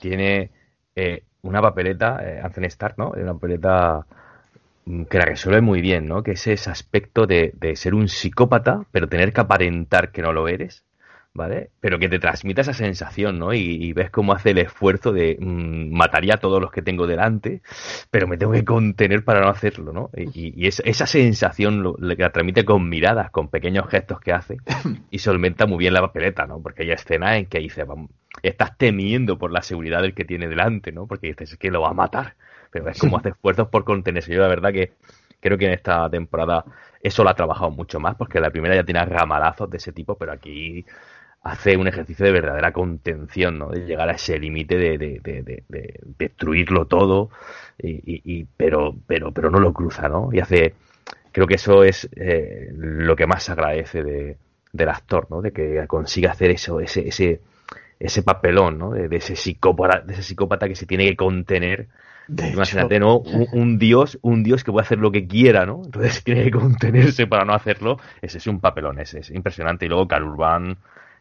tiene 0.00 0.50
eh, 0.94 1.24
una 1.46 1.62
papeleta, 1.62 2.18
eh, 2.22 2.40
Anthony 2.42 2.66
Starr, 2.66 2.94
¿no? 2.98 3.10
Una 3.10 3.34
papeleta 3.34 4.06
que 5.10 5.18
la 5.18 5.24
resuelve 5.24 5.60
muy 5.60 5.80
bien, 5.80 6.06
¿no? 6.06 6.22
Que 6.22 6.32
es 6.32 6.46
ese 6.46 6.70
aspecto 6.70 7.26
de, 7.26 7.52
de, 7.56 7.76
ser 7.76 7.94
un 7.94 8.08
psicópata, 8.08 8.84
pero 8.92 9.08
tener 9.08 9.32
que 9.32 9.40
aparentar 9.40 10.12
que 10.12 10.22
no 10.22 10.32
lo 10.32 10.48
eres, 10.48 10.85
¿vale? 11.36 11.70
Pero 11.80 11.98
que 11.98 12.08
te 12.08 12.18
transmita 12.18 12.62
esa 12.62 12.72
sensación, 12.72 13.38
¿no? 13.38 13.52
Y, 13.52 13.60
y 13.60 13.92
ves 13.92 14.10
cómo 14.10 14.32
hace 14.32 14.50
el 14.50 14.58
esfuerzo 14.58 15.12
de 15.12 15.36
mmm, 15.38 15.94
mataría 15.94 16.34
a 16.34 16.38
todos 16.38 16.60
los 16.60 16.72
que 16.72 16.82
tengo 16.82 17.06
delante, 17.06 17.62
pero 18.10 18.26
me 18.26 18.36
tengo 18.36 18.52
que 18.52 18.64
contener 18.64 19.24
para 19.24 19.40
no 19.40 19.48
hacerlo, 19.48 19.92
¿no? 19.92 20.10
Y, 20.16 20.52
y 20.60 20.66
esa, 20.66 20.82
esa, 20.84 21.06
sensación 21.06 21.82
lo, 21.82 21.96
la 21.98 22.30
transmite 22.30 22.64
con 22.64 22.88
miradas, 22.88 23.30
con 23.30 23.48
pequeños 23.48 23.88
gestos 23.88 24.20
que 24.20 24.32
hace, 24.32 24.56
y 25.10 25.18
solventa 25.18 25.66
muy 25.66 25.78
bien 25.78 25.94
la 25.94 26.00
papeleta, 26.00 26.46
¿no? 26.46 26.60
Porque 26.60 26.82
hay 26.82 26.90
escenas 26.90 27.36
en 27.36 27.46
que 27.46 27.58
dice, 27.58 27.84
vamos, 27.84 28.10
estás 28.42 28.76
temiendo 28.76 29.38
por 29.38 29.52
la 29.52 29.62
seguridad 29.62 30.02
del 30.02 30.14
que 30.14 30.24
tiene 30.24 30.48
delante, 30.48 30.92
¿no? 30.92 31.06
Porque 31.06 31.28
dices 31.28 31.52
es 31.52 31.58
que 31.58 31.70
lo 31.70 31.82
va 31.82 31.90
a 31.90 31.94
matar. 31.94 32.34
Pero 32.70 32.88
es 32.88 32.98
como 32.98 33.16
hace 33.18 33.30
esfuerzos 33.30 33.68
por 33.68 33.84
contenerse. 33.84 34.32
Yo 34.32 34.40
la 34.40 34.48
verdad 34.48 34.72
que 34.72 34.92
creo 35.40 35.58
que 35.58 35.66
en 35.66 35.72
esta 35.72 36.08
temporada 36.10 36.64
eso 37.00 37.22
lo 37.22 37.30
ha 37.30 37.34
trabajado 37.34 37.70
mucho 37.70 38.00
más, 38.00 38.16
porque 38.16 38.40
la 38.40 38.50
primera 38.50 38.74
ya 38.74 38.84
tiene 38.84 39.04
ramalazos 39.04 39.70
de 39.70 39.76
ese 39.76 39.92
tipo, 39.92 40.16
pero 40.16 40.32
aquí 40.32 40.84
hace 41.46 41.76
un 41.76 41.86
ejercicio 41.86 42.26
de 42.26 42.32
verdadera 42.32 42.72
contención, 42.72 43.58
¿no? 43.58 43.68
De 43.68 43.86
llegar 43.86 44.08
a 44.08 44.12
ese 44.12 44.38
límite 44.38 44.76
de, 44.76 44.98
de, 44.98 45.20
de, 45.22 45.62
de, 45.68 46.00
destruirlo 46.18 46.86
todo, 46.86 47.30
y, 47.78 47.90
y, 47.90 48.22
y, 48.24 48.46
pero, 48.56 48.94
pero, 49.06 49.32
pero 49.32 49.50
no 49.50 49.60
lo 49.60 49.72
cruza, 49.72 50.08
¿no? 50.08 50.30
Y 50.32 50.40
hace, 50.40 50.74
creo 51.32 51.46
que 51.46 51.54
eso 51.54 51.84
es 51.84 52.08
eh, 52.16 52.70
lo 52.74 53.14
que 53.14 53.26
más 53.26 53.44
se 53.44 53.52
agradece 53.52 54.02
de, 54.02 54.36
del 54.72 54.88
actor, 54.88 55.28
¿no? 55.30 55.40
De 55.40 55.52
que 55.52 55.84
consiga 55.86 56.32
hacer 56.32 56.50
eso, 56.50 56.80
ese, 56.80 57.08
ese, 57.08 57.40
ese 58.00 58.22
papelón, 58.22 58.78
¿no? 58.78 58.90
De, 58.90 59.08
de, 59.08 59.16
ese 59.16 59.36
psicópata, 59.36 60.00
de 60.00 60.14
ese 60.14 60.22
psicópata 60.22 60.68
que 60.68 60.74
se 60.74 60.86
tiene 60.86 61.06
que 61.06 61.16
contener. 61.16 61.88
De 62.28 62.50
Imagínate, 62.50 62.96
hecho, 62.96 63.04
¿no? 63.04 63.18
Un, 63.18 63.46
un, 63.52 63.78
dios, 63.78 64.18
un 64.22 64.42
dios 64.42 64.64
que 64.64 64.72
puede 64.72 64.84
hacer 64.84 64.98
lo 64.98 65.12
que 65.12 65.28
quiera, 65.28 65.64
¿no? 65.64 65.82
Entonces 65.84 66.22
tiene 66.24 66.44
que 66.44 66.50
contenerse 66.50 67.28
para 67.28 67.44
no 67.44 67.54
hacerlo. 67.54 67.98
Ese 68.20 68.38
es 68.38 68.46
un 68.48 68.58
papelón, 68.58 68.98
ese 68.98 69.20
es 69.20 69.30
impresionante. 69.30 69.86
Y 69.86 69.88
luego 69.88 70.08
Urban, 70.10 70.76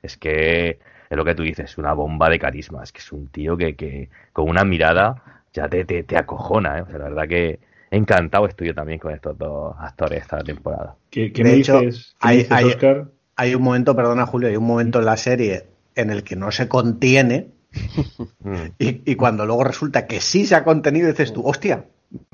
es 0.05 0.17
que 0.17 0.79
es 1.09 1.17
lo 1.17 1.25
que 1.25 1.35
tú 1.35 1.43
dices, 1.43 1.77
una 1.77 1.93
bomba 1.93 2.29
de 2.29 2.39
carisma. 2.39 2.83
Es 2.83 2.91
que 2.91 2.99
es 2.99 3.11
un 3.11 3.27
tío 3.27 3.57
que, 3.57 3.75
que 3.75 4.09
con 4.33 4.49
una 4.49 4.63
mirada 4.63 5.43
ya 5.53 5.67
te, 5.67 5.85
te, 5.85 6.03
te 6.03 6.17
acojona, 6.17 6.79
¿eh? 6.79 6.81
O 6.81 6.87
sea, 6.87 6.97
la 6.99 7.05
verdad 7.05 7.27
que 7.27 7.59
encantado 7.91 8.47
estoy 8.47 8.67
yo 8.67 8.75
también 8.75 8.99
con 8.99 9.13
estos 9.13 9.37
dos 9.37 9.75
actores 9.79 10.21
esta 10.21 10.43
temporada. 10.43 10.95
¿Qué, 11.09 11.31
qué 11.31 11.43
me 11.43 11.53
hecho, 11.53 11.79
dices, 11.79 12.15
¿qué 12.19 12.27
hay, 12.27 12.37
dices 12.37 12.51
hay, 12.51 12.65
Oscar? 12.65 13.05
hay 13.35 13.55
un 13.55 13.61
momento, 13.61 13.95
perdona 13.95 14.25
Julio, 14.25 14.49
hay 14.49 14.57
un 14.57 14.65
momento 14.65 14.99
en 14.99 15.05
la 15.05 15.17
serie 15.17 15.65
en 15.95 16.09
el 16.09 16.23
que 16.23 16.35
no 16.35 16.51
se 16.51 16.67
contiene 16.67 17.47
y, 18.79 19.11
y, 19.11 19.15
cuando 19.15 19.45
luego 19.45 19.63
resulta 19.63 20.07
que 20.07 20.21
sí 20.21 20.45
se 20.45 20.55
ha 20.55 20.63
contenido, 20.63 21.07
dices 21.07 21.33
tú, 21.33 21.45
hostia, 21.45 21.85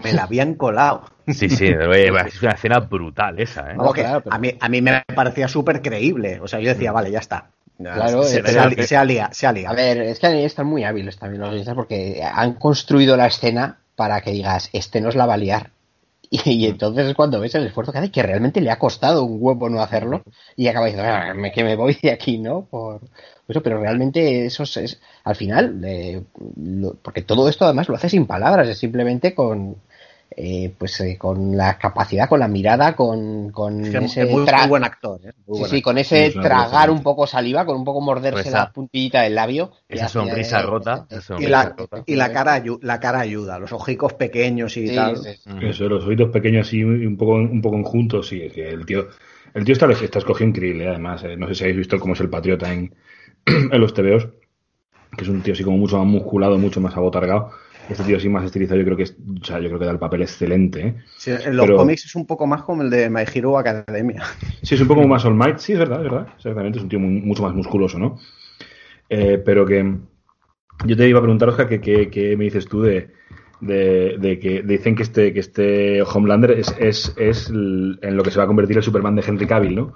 me 0.04 0.14
la 0.14 0.24
habían 0.24 0.56
colado. 0.56 1.04
Sí, 1.28 1.50
sí, 1.50 1.68
es 1.68 2.42
una 2.42 2.52
escena 2.52 2.80
brutal 2.80 3.40
esa. 3.40 3.72
¿eh? 3.72 3.76
Vamos, 3.76 3.94
que 3.94 4.06
a, 4.06 4.38
mí, 4.38 4.56
a 4.60 4.70
mí 4.70 4.82
me 4.82 5.04
parecía 5.16 5.48
súper 5.48 5.82
creíble. 5.82 6.40
O 6.42 6.48
sea, 6.48 6.60
yo 6.60 6.70
decía, 6.70 6.92
vale, 6.92 7.12
ya 7.12 7.20
está. 7.20 7.50
Claro, 7.84 8.24
se, 8.24 8.42
se, 8.42 8.76
se, 8.76 8.88
se, 8.88 8.98
alía, 8.98 9.30
se 9.32 9.48
alía. 9.48 9.70
A 9.70 9.74
ver, 9.74 10.02
es 10.02 10.20
que 10.20 10.46
están 10.46 10.68
muy 10.68 10.84
hábiles 10.84 11.18
también 11.18 11.42
los 11.42 11.50
guionistas 11.50 11.76
porque 11.76 12.24
han 12.24 12.54
construido 12.54 13.18
la 13.18 13.28
escena 13.28 13.80
para 13.96 14.22
que 14.22 14.32
digas, 14.32 14.70
este 14.74 15.02
nos 15.02 15.16
la 15.16 15.26
va 15.26 15.36
a 15.36 15.38
liar. 15.38 15.72
Y, 16.34 16.50
y, 16.52 16.66
entonces 16.66 17.08
es 17.08 17.14
cuando 17.14 17.42
ves 17.42 17.56
el 17.56 17.66
esfuerzo 17.68 17.92
que 17.92 17.98
hace, 17.98 18.12
que 18.12 18.24
realmente 18.24 18.62
le 18.62 18.72
ha 18.72 18.80
costado 18.80 19.26
un 19.26 19.38
huevo 19.42 19.70
no 19.70 19.82
hacerlo, 19.82 20.24
y 20.56 20.68
acaba 20.68 20.86
diciendo, 20.86 21.12
ah, 21.12 21.34
que 21.54 21.64
me 21.64 21.76
voy 21.76 21.98
de 22.02 22.12
aquí, 22.12 22.38
¿no? 22.38 22.68
Por 22.72 23.02
eso, 23.50 23.62
pero 23.62 23.82
realmente 23.82 24.46
eso 24.46 24.64
es, 24.64 24.78
es 24.78 25.02
al 25.26 25.36
final, 25.36 25.82
eh, 25.84 26.24
lo, 26.56 26.94
porque 26.94 27.22
todo 27.22 27.50
esto 27.50 27.66
además 27.66 27.90
lo 27.90 27.96
hace 27.96 28.08
sin 28.08 28.28
palabras, 28.28 28.70
es 28.70 28.78
simplemente 28.78 29.36
con, 29.36 29.76
eh, 30.36 30.74
pues 30.78 31.00
eh, 31.02 31.18
con 31.18 31.58
la 31.58 31.78
capacidad, 31.78 32.30
con 32.30 32.40
la 32.40 32.48
mirada, 32.48 32.96
con, 32.96 33.52
con 33.52 33.84
es 33.84 33.94
ese 33.94 34.26
muy, 34.26 34.46
muy, 34.46 34.68
buen 34.70 34.84
actor. 34.84 35.20
¿eh? 35.26 35.34
Muy 35.46 35.56
sí, 35.56 35.60
buen 35.60 35.70
sí, 35.70 35.76
actor. 35.78 35.82
con 35.84 35.98
ese 35.98 36.32
tragar 36.32 36.90
un 36.90 37.04
poco 37.04 37.28
saliva, 37.28 37.66
con 37.66 37.76
un 37.78 37.84
poco 37.84 38.00
morderse 38.02 38.44
Pues 38.44 38.54
la 38.54 38.72
puntillita 38.72 39.22
del 39.24 39.36
labio. 39.36 39.72
Esa 39.90 40.08
sonrisa 40.08 40.58
hacia- 40.60 40.70
rota. 40.70 41.06
esa 41.10 41.36
Y 41.40 41.48
la, 41.48 41.74
rota. 41.78 42.04
y 42.06 42.16
la 42.16 42.32
cara 42.32 42.64
la 42.82 43.00
cara 43.00 43.20
ayuda, 43.20 43.60
los 43.60 43.74
ojicos 43.74 44.14
pequeños 44.14 44.78
y 44.78 44.88
Sí, 44.88 44.96
tal. 44.96 45.18
sí. 45.18 45.30
Eso, 45.62 45.90
los 45.90 46.06
oídos 46.06 46.30
pequeños 46.32 46.68
así, 46.68 46.84
un 46.84 47.18
poco, 47.18 47.34
un 47.34 47.62
poco 47.62 47.76
enjuntos, 47.78 48.28
sí, 48.30 48.42
es 48.42 48.54
que 48.54 48.70
el 48.70 48.86
tío, 48.86 49.08
el 49.54 49.66
tío 49.66 49.74
está, 49.74 49.92
está 49.92 50.20
escogido 50.20 50.50
increíble, 50.50 50.88
además, 50.88 51.24
eh, 51.26 51.36
no 51.36 51.48
sé 51.50 51.56
si 51.56 51.64
habéis 51.66 51.78
visto 51.80 52.00
cómo 52.00 52.14
es 52.14 52.20
el 52.22 52.30
patriota 52.30 52.72
en, 52.72 52.96
en 53.46 53.82
los 53.82 53.94
TVOs, 53.94 54.28
que 55.18 55.24
es 55.24 55.28
un 55.28 55.42
tío 55.42 55.52
así 55.54 55.64
como 55.66 55.78
mucho 55.78 55.98
más 55.98 56.08
musculado, 56.08 56.58
mucho 56.58 56.80
más 56.80 56.96
abotargado, 56.96 57.52
este 57.92 58.04
tío 58.04 58.18
así 58.18 58.30
más 58.30 58.46
estilizado, 58.46 58.80
yo 58.80 58.86
creo 58.86 58.98
que 58.98 59.04
es, 59.04 59.16
o 59.42 59.46
sea, 59.46 59.60
yo 59.60 59.68
creo 59.68 59.80
que 59.80 59.86
da 59.86 59.92
el 59.92 60.00
papel 60.00 60.22
excelente, 60.24 60.88
¿eh? 60.88 60.96
Sí, 61.18 61.32
en 61.32 61.56
los 61.56 61.66
Pero- 61.66 61.78
cómics 61.78 62.06
es 62.06 62.16
un 62.16 62.26
poco 62.26 62.48
más 62.48 62.64
como 62.64 62.82
el 62.82 62.90
de 62.90 63.10
My 63.10 63.24
Hero 63.34 63.58
Academia. 63.58 64.24
Sí, 64.64 64.76
es 64.76 64.82
un 64.82 64.88
poco 64.88 65.08
más 65.08 65.24
All 65.26 65.36
Might, 65.36 65.58
sí, 65.58 65.74
es 65.74 65.80
verdad, 65.80 66.04
es 66.06 66.12
verdad, 66.12 66.28
exactamente, 66.36 66.78
es 66.80 66.84
un 66.84 66.90
tío 66.90 67.00
muy- 67.00 67.22
mucho 67.22 67.44
más 67.44 67.54
musculoso, 67.54 68.00
¿no? 68.00 68.18
Eh, 69.10 69.42
pero 69.44 69.66
que 69.66 69.96
yo 70.86 70.98
te 70.98 71.08
iba 71.08 71.20
a 71.20 71.22
preguntar, 71.22 71.50
Oscar, 71.50 71.68
que, 71.68 71.82
que, 71.82 72.10
que 72.10 72.38
me 72.38 72.46
dices 72.46 72.68
tú 72.68 72.82
de, 72.82 73.12
de, 73.60 74.16
de 74.20 74.40
que 74.40 74.62
dicen 74.64 74.96
que 74.96 75.04
este, 75.04 75.34
que 75.34 75.40
este 75.40 76.02
Homelander 76.04 76.52
es, 76.52 76.76
es, 76.80 77.14
es 77.18 77.50
el- 77.50 78.00
en 78.02 78.16
lo 78.18 78.24
que 78.24 78.32
se 78.32 78.38
va 78.38 78.46
a 78.46 78.48
convertir 78.48 78.78
el 78.78 78.84
Superman 78.84 79.16
de 79.16 79.24
Henry 79.28 79.48
Cavill, 79.48 79.76
¿no? 79.76 79.94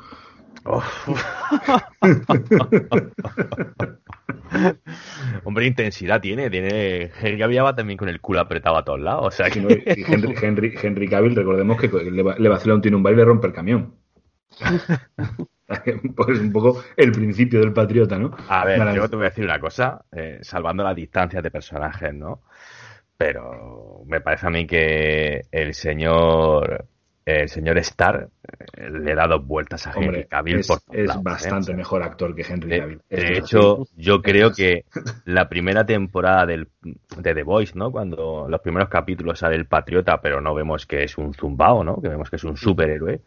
Hombre, 5.44 5.66
intensidad 5.66 6.22
tiene, 6.22 6.50
tiene. 6.50 7.12
Henry 7.22 7.38
Cavill 7.38 7.64
va 7.64 7.76
también 7.76 7.98
con 7.98 8.10
el 8.10 8.22
culo 8.22 8.40
apretado 8.40 8.78
a 8.78 8.84
todos 8.84 9.00
lados. 9.00 9.26
O 9.28 9.32
sea 9.32 9.50
que. 9.50 9.60
Henry, 9.60 10.36
Henry, 10.42 10.74
Henry 10.82 11.08
Cavill, 11.08 11.36
recordemos 11.36 11.80
que 11.80 11.88
le, 11.88 12.24
va- 12.24 12.36
le 12.38 12.50
vacila 12.50 12.76
un 12.76 12.82
tiene 12.82 12.98
un 12.98 13.04
baile 13.04 13.22
y 13.22 13.26
rompe 13.26 13.48
el 13.48 13.54
camión. 13.54 13.96
pues 16.16 16.40
un 16.40 16.52
poco 16.52 16.84
el 16.96 17.12
principio 17.12 17.60
del 17.60 17.74
patriota, 17.74 18.18
¿no? 18.18 18.32
A 18.48 18.66
ver, 18.66 18.96
yo 18.96 19.10
te 19.10 19.16
voy 19.16 19.26
a 19.26 19.30
decir 19.30 19.44
una 19.46 19.60
cosa, 19.60 20.06
eh, 20.12 20.40
salvando 20.42 20.84
las 20.84 20.96
distancias 20.96 21.42
de 21.44 21.52
personajes, 21.52 22.14
¿no? 22.14 22.42
pero 23.18 24.04
me 24.08 24.20
parece 24.20 24.48
a 24.48 24.50
mí 24.50 24.68
que 24.68 25.44
el 25.52 25.74
señor 25.74 26.86
el 27.26 27.50
señor 27.50 27.78
Starr 27.80 28.30
eh, 28.78 28.90
le 28.90 29.16
da 29.16 29.28
dos 29.28 29.46
vueltas 29.46 29.88
a 29.88 29.94
Henry 29.96 30.26
Cavill 30.26 30.60
es, 30.60 30.68
por 30.68 30.80
es 30.92 31.08
lados, 31.08 31.22
¿eh? 31.22 31.24
bastante 31.24 31.74
mejor 31.74 32.04
actor 32.04 32.36
que 32.36 32.46
Henry 32.48 32.70
de, 32.70 32.80
Cavill. 32.80 33.02
de 33.10 33.18
es 33.18 33.40
hecho, 33.40 33.82
así. 33.82 33.94
yo 33.98 34.22
creo 34.22 34.52
que 34.52 34.86
la 35.26 35.50
primera 35.50 35.86
temporada 35.86 36.46
del, 36.46 36.70
de 36.84 37.34
The 37.34 37.44
Voice, 37.44 37.74
¿no? 37.76 37.92
Cuando 37.92 38.48
los 38.48 38.62
primeros 38.62 38.90
capítulos 38.90 39.40
sale 39.40 39.56
el 39.56 39.66
patriota, 39.66 40.22
pero 40.22 40.40
no 40.40 40.54
vemos 40.54 40.86
que 40.86 41.04
es 41.04 41.18
un 41.18 41.34
zumbao, 41.34 41.84
¿no? 41.84 42.00
Que 42.00 42.10
vemos 42.10 42.30
que 42.30 42.36
es 42.36 42.44
un 42.44 42.56
superhéroe. 42.56 43.22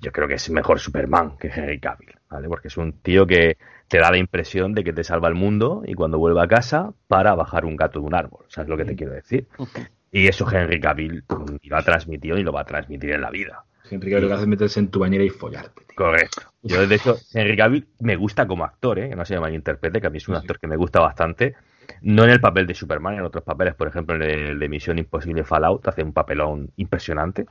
Yo 0.00 0.12
creo 0.12 0.28
que 0.28 0.34
es 0.34 0.50
mejor 0.50 0.78
Superman 0.78 1.36
que 1.36 1.48
Henry 1.48 1.80
Cavill, 1.80 2.14
¿vale? 2.30 2.48
Porque 2.48 2.68
es 2.68 2.76
un 2.76 2.92
tío 2.92 3.26
que 3.26 3.58
te 3.88 3.98
da 3.98 4.10
la 4.10 4.18
impresión 4.18 4.72
de 4.72 4.84
que 4.84 4.92
te 4.92 5.04
salva 5.04 5.28
el 5.28 5.34
mundo 5.34 5.82
y 5.84 5.94
cuando 5.94 6.18
vuelve 6.18 6.40
a 6.40 6.46
casa 6.46 6.94
para 7.08 7.34
bajar 7.34 7.66
un 7.66 7.76
gato 7.76 8.00
de 8.00 8.06
un 8.06 8.14
árbol. 8.14 8.46
¿Sabes 8.48 8.70
lo 8.70 8.76
que 8.76 8.84
te 8.84 8.94
quiero 8.94 9.12
decir? 9.12 9.48
Y 10.12 10.28
eso 10.28 10.46
Henry 10.48 10.78
Cavill 10.78 11.24
ni 11.62 11.68
lo 11.70 11.76
ha 11.78 11.82
transmitido 11.82 12.36
ni 12.36 12.42
lo 12.42 12.52
va 12.52 12.60
a 12.60 12.64
transmitir 12.66 13.12
en 13.12 13.22
la 13.22 13.30
vida. 13.30 13.64
Henry 13.90 14.10
Cavill 14.10 14.22
lo 14.22 14.28
que 14.28 14.34
hace 14.34 14.42
es 14.42 14.48
meterse 14.48 14.80
en 14.80 14.88
tu 14.88 15.00
bañera 15.00 15.24
y 15.24 15.30
follarte. 15.30 15.84
tío. 15.86 15.96
Correcto. 15.96 16.42
Yo, 16.62 16.86
de 16.86 16.94
hecho, 16.94 17.16
Henry 17.32 17.56
Cavill 17.56 17.88
me 18.00 18.16
gusta 18.16 18.46
como 18.46 18.64
actor, 18.64 18.98
¿eh? 18.98 19.08
que 19.08 19.16
no 19.16 19.24
se 19.24 19.34
llama 19.34 19.50
interprete, 19.50 20.00
que 20.00 20.06
a 20.06 20.10
mí 20.10 20.18
es 20.18 20.28
un 20.28 20.36
actor 20.36 20.58
que 20.60 20.66
me 20.66 20.76
gusta 20.76 21.00
bastante. 21.00 21.54
No 22.02 22.24
en 22.24 22.30
el 22.30 22.40
papel 22.40 22.66
de 22.66 22.74
Superman, 22.74 23.14
en 23.14 23.22
otros 23.22 23.42
papeles, 23.42 23.74
por 23.74 23.88
ejemplo, 23.88 24.14
en 24.14 24.22
el 24.22 24.58
de 24.58 24.68
Misión 24.68 24.98
Imposible 24.98 25.44
Fallout, 25.44 25.88
hace 25.88 26.02
un 26.02 26.12
papelón 26.12 26.70
impresionante. 26.76 27.46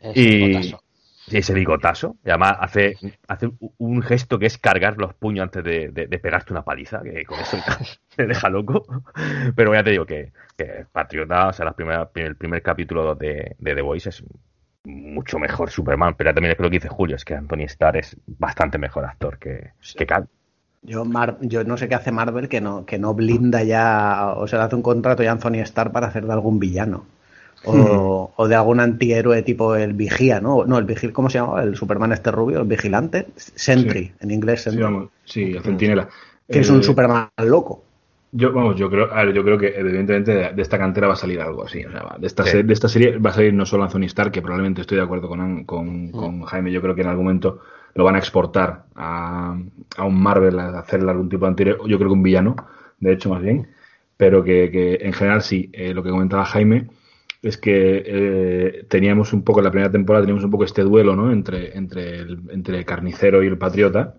Es 0.00 0.16
Y 0.16 0.42
un 0.66 0.78
ese 1.38 1.54
bigotazo. 1.54 2.16
Y 2.24 2.30
además 2.30 2.56
hace, 2.60 2.96
hace 3.28 3.50
un 3.78 4.02
gesto 4.02 4.38
que 4.38 4.46
es 4.46 4.58
cargar 4.58 4.96
los 4.98 5.14
puños 5.14 5.44
antes 5.44 5.64
de, 5.64 5.88
de- 5.88 6.06
de 6.06 6.18
pegarte 6.18 6.52
una 6.52 6.64
paliza, 6.64 7.02
que 7.02 7.24
con 7.24 7.38
eso 7.40 7.56
te 8.16 8.26
deja 8.26 8.48
loco. 8.48 8.84
Pero 9.56 9.74
ya 9.74 9.82
te 9.84 9.90
digo 9.90 10.06
que, 10.06 10.32
que 10.56 10.86
Patriota, 10.92 11.48
o 11.48 11.52
sea, 11.52 11.64
las 11.66 11.74
primeras- 11.74 12.08
el 12.14 12.36
primer 12.36 12.62
capítulo 12.62 13.14
de, 13.14 13.56
de 13.58 13.74
The 13.74 13.82
Voice 13.82 14.08
es 14.10 14.24
mucho 14.84 15.38
mejor 15.38 15.70
Superman. 15.70 16.14
Pero 16.16 16.34
también 16.34 16.52
es 16.52 16.58
lo 16.58 16.68
que 16.70 16.76
dice 16.76 16.88
Julio, 16.88 17.16
es 17.16 17.24
que 17.24 17.34
Anthony 17.34 17.64
Starr 17.66 17.96
es 17.98 18.16
bastante 18.26 18.78
mejor 18.78 19.04
actor 19.04 19.38
que, 19.38 19.72
que 19.96 20.06
Cavill. 20.06 20.28
Yo, 20.82 21.04
Mar- 21.04 21.36
yo 21.42 21.62
no 21.64 21.76
sé 21.76 21.88
qué 21.88 21.94
hace 21.94 22.10
Marvel 22.12 22.48
que 22.48 22.60
no, 22.60 22.86
que 22.86 22.98
no 22.98 23.12
blinda 23.14 23.62
ya, 23.62 24.32
o 24.36 24.46
se 24.46 24.56
le 24.56 24.62
hace 24.62 24.76
un 24.76 24.82
contrato 24.82 25.22
ya 25.22 25.30
a 25.30 25.32
Anthony 25.34 25.60
Starr 25.62 25.92
para 25.92 26.06
hacer 26.08 26.24
de 26.26 26.32
algún 26.32 26.58
villano. 26.58 27.06
O, 27.64 28.32
o 28.36 28.48
de 28.48 28.54
algún 28.54 28.80
antihéroe 28.80 29.42
tipo 29.42 29.76
el 29.76 29.92
Vigía, 29.92 30.40
¿no? 30.40 30.64
No, 30.64 30.78
el 30.78 30.84
Vigil, 30.84 31.12
¿cómo 31.12 31.28
se 31.28 31.38
llama? 31.38 31.62
El 31.62 31.76
Superman 31.76 32.12
este 32.12 32.30
rubio, 32.30 32.60
el 32.60 32.66
Vigilante. 32.66 33.26
Sentry, 33.36 34.04
Sí. 34.06 34.12
en 34.20 34.30
inglés 34.30 34.60
Sí, 34.60 34.64
Sentry. 34.70 34.82
vamos, 34.82 35.08
sí, 35.24 35.42
el 35.52 35.62
centinela. 35.62 36.08
que 36.48 36.60
es 36.60 36.68
Eh, 36.68 36.72
un 36.72 36.82
Superman 36.82 37.28
loco. 37.44 37.84
Yo, 38.32 38.52
vamos, 38.52 38.76
yo 38.76 38.88
creo, 38.88 39.12
a 39.12 39.24
ver, 39.24 39.34
yo 39.34 39.42
creo 39.44 39.58
que 39.58 39.68
evidentemente 39.76 40.32
de, 40.34 40.52
de 40.52 40.62
esta 40.62 40.78
cantera 40.78 41.08
va 41.08 41.14
a 41.14 41.16
salir 41.16 41.40
algo 41.40 41.64
así. 41.64 41.84
O 41.84 41.90
sea, 41.90 42.02
va- 42.02 42.16
de, 42.18 42.26
esta 42.26 42.44
Sí. 42.44 42.62
de 42.62 42.72
esta 42.72 42.88
serie 42.88 43.18
va 43.18 43.30
a 43.30 43.32
salir 43.34 43.52
no 43.52 43.66
solo 43.66 43.82
Anthony 43.84 44.04
Starr, 44.06 44.30
que 44.30 44.40
probablemente 44.40 44.80
estoy 44.80 44.96
de 44.98 45.02
acuerdo 45.04 45.28
con, 45.28 45.64
con, 45.64 46.10
con 46.12 46.42
Jaime. 46.44 46.70
Yo 46.72 46.80
creo 46.80 46.94
que 46.94 47.02
en 47.02 47.08
algún 47.08 47.24
momento 47.26 47.60
lo 47.94 48.04
van 48.04 48.14
a 48.14 48.18
exportar 48.18 48.84
a, 48.94 49.58
a 49.96 50.04
un 50.04 50.22
Marvel, 50.22 50.58
a 50.60 50.78
hacerle 50.78 51.10
algún 51.10 51.28
tipo 51.28 51.44
de 51.44 51.48
anterior. 51.50 51.78
Yo 51.88 51.98
creo 51.98 52.08
que 52.08 52.14
un 52.14 52.22
villano, 52.22 52.54
de 53.00 53.12
hecho, 53.12 53.30
más 53.30 53.42
bien. 53.42 53.68
Pero 54.16 54.44
que, 54.44 54.70
que 54.70 54.98
en 55.02 55.12
general 55.12 55.42
sí, 55.42 55.68
eh, 55.72 55.92
lo 55.92 56.02
que 56.02 56.10
comentaba 56.10 56.44
Jaime 56.44 56.86
es 57.42 57.56
que 57.58 58.02
eh, 58.06 58.86
teníamos 58.88 59.32
un 59.32 59.44
poco 59.44 59.60
en 59.60 59.64
la 59.64 59.70
primera 59.70 59.90
temporada, 59.92 60.24
teníamos 60.24 60.44
un 60.44 60.50
poco 60.50 60.64
este 60.64 60.82
duelo, 60.82 61.16
¿no? 61.16 61.32
Entre, 61.32 61.76
entre, 61.76 62.18
el, 62.20 62.40
entre 62.50 62.78
el 62.78 62.84
carnicero 62.84 63.42
y 63.42 63.46
el 63.48 63.58
patriota 63.58 64.16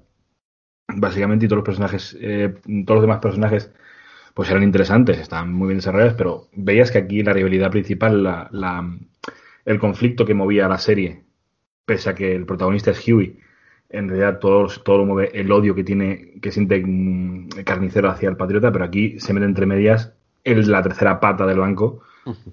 básicamente 0.87 1.45
y 1.45 1.47
todos 1.47 1.59
los 1.59 1.65
personajes, 1.65 2.17
eh, 2.21 2.53
todos 2.85 2.97
los 2.97 3.03
demás 3.03 3.19
personajes, 3.19 3.71
pues 4.33 4.49
eran 4.49 4.63
interesantes, 4.63 5.19
estaban 5.19 5.53
muy 5.53 5.69
bien 5.69 5.79
desarrollados, 5.79 6.15
pero 6.15 6.49
veías 6.53 6.91
que 6.91 6.99
aquí 6.99 7.23
la 7.23 7.33
rivalidad 7.33 7.71
principal, 7.71 8.23
la, 8.23 8.49
la- 8.51 8.97
el 9.65 9.79
conflicto 9.79 10.25
que 10.25 10.33
movía 10.33 10.65
a 10.65 10.69
la 10.69 10.77
serie, 10.79 11.23
pese 11.85 12.09
a 12.11 12.15
que 12.15 12.35
el 12.35 12.45
protagonista 12.45 12.91
es 12.91 13.07
Huey, 13.07 13.39
en 13.89 14.09
realidad 14.09 14.39
todo, 14.39 14.67
todo 14.83 14.99
lo 14.99 15.05
mueve 15.07 15.31
el 15.39 15.51
odio 15.51 15.75
que 15.75 15.83
tiene, 15.83 16.33
que 16.41 16.51
siente 16.51 16.75
el 16.77 17.49
carnicero 17.65 18.09
hacia 18.09 18.29
el 18.29 18.37
patriota, 18.37 18.71
pero 18.71 18.85
aquí 18.85 19.19
se 19.19 19.33
mete 19.33 19.45
entre 19.47 19.65
medias 19.65 20.13
el, 20.43 20.69
la 20.71 20.81
tercera 20.83 21.19
pata 21.19 21.45
del 21.45 21.59
banco, 21.59 22.01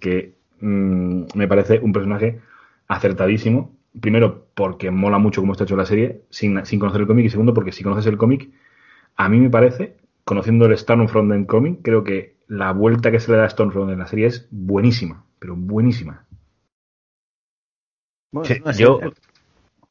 que 0.01 0.38
mm, 0.61 1.23
me 1.35 1.49
parece 1.49 1.79
un 1.81 1.92
personaje 1.92 2.40
acertadísimo. 2.88 3.75
Primero, 4.01 4.47
porque 4.55 4.90
mola 4.90 5.18
mucho 5.18 5.40
cómo 5.40 5.53
está 5.53 5.64
hecho 5.64 5.77
la 5.77 5.87
serie, 5.87 6.23
sin, 6.31 6.64
sin 6.66 6.79
conocer 6.79 7.01
el 7.01 7.07
cómic. 7.07 7.27
Y 7.27 7.31
segundo, 7.31 7.55
porque 7.55 7.73
si 7.73 7.83
conoces 7.83 8.07
el 8.07 8.18
cómic, 8.18 8.51
a 9.16 9.29
mí 9.29 9.38
me 9.40 9.51
parece, 9.51 9.97
conociendo 10.25 10.66
el 10.66 10.77
Stormfront 10.79 11.33
en 11.33 11.44
cómic, 11.47 11.81
creo 11.83 12.05
que 12.05 12.37
la 12.49 12.73
vuelta 12.73 13.11
que 13.11 13.21
se 13.21 13.31
le 13.33 13.38
da 13.38 13.44
a 13.44 13.51
Stormfront 13.51 13.90
en 13.92 13.99
la 13.99 14.07
serie 14.07 14.27
es 14.27 14.47
buenísima, 14.51 15.25
pero 15.38 15.57
buenísima. 15.57 16.25
Bueno, 18.31 18.47
Sí, 18.47 18.61
no 18.64 18.73
sé. 18.73 18.83
yo- 18.83 19.01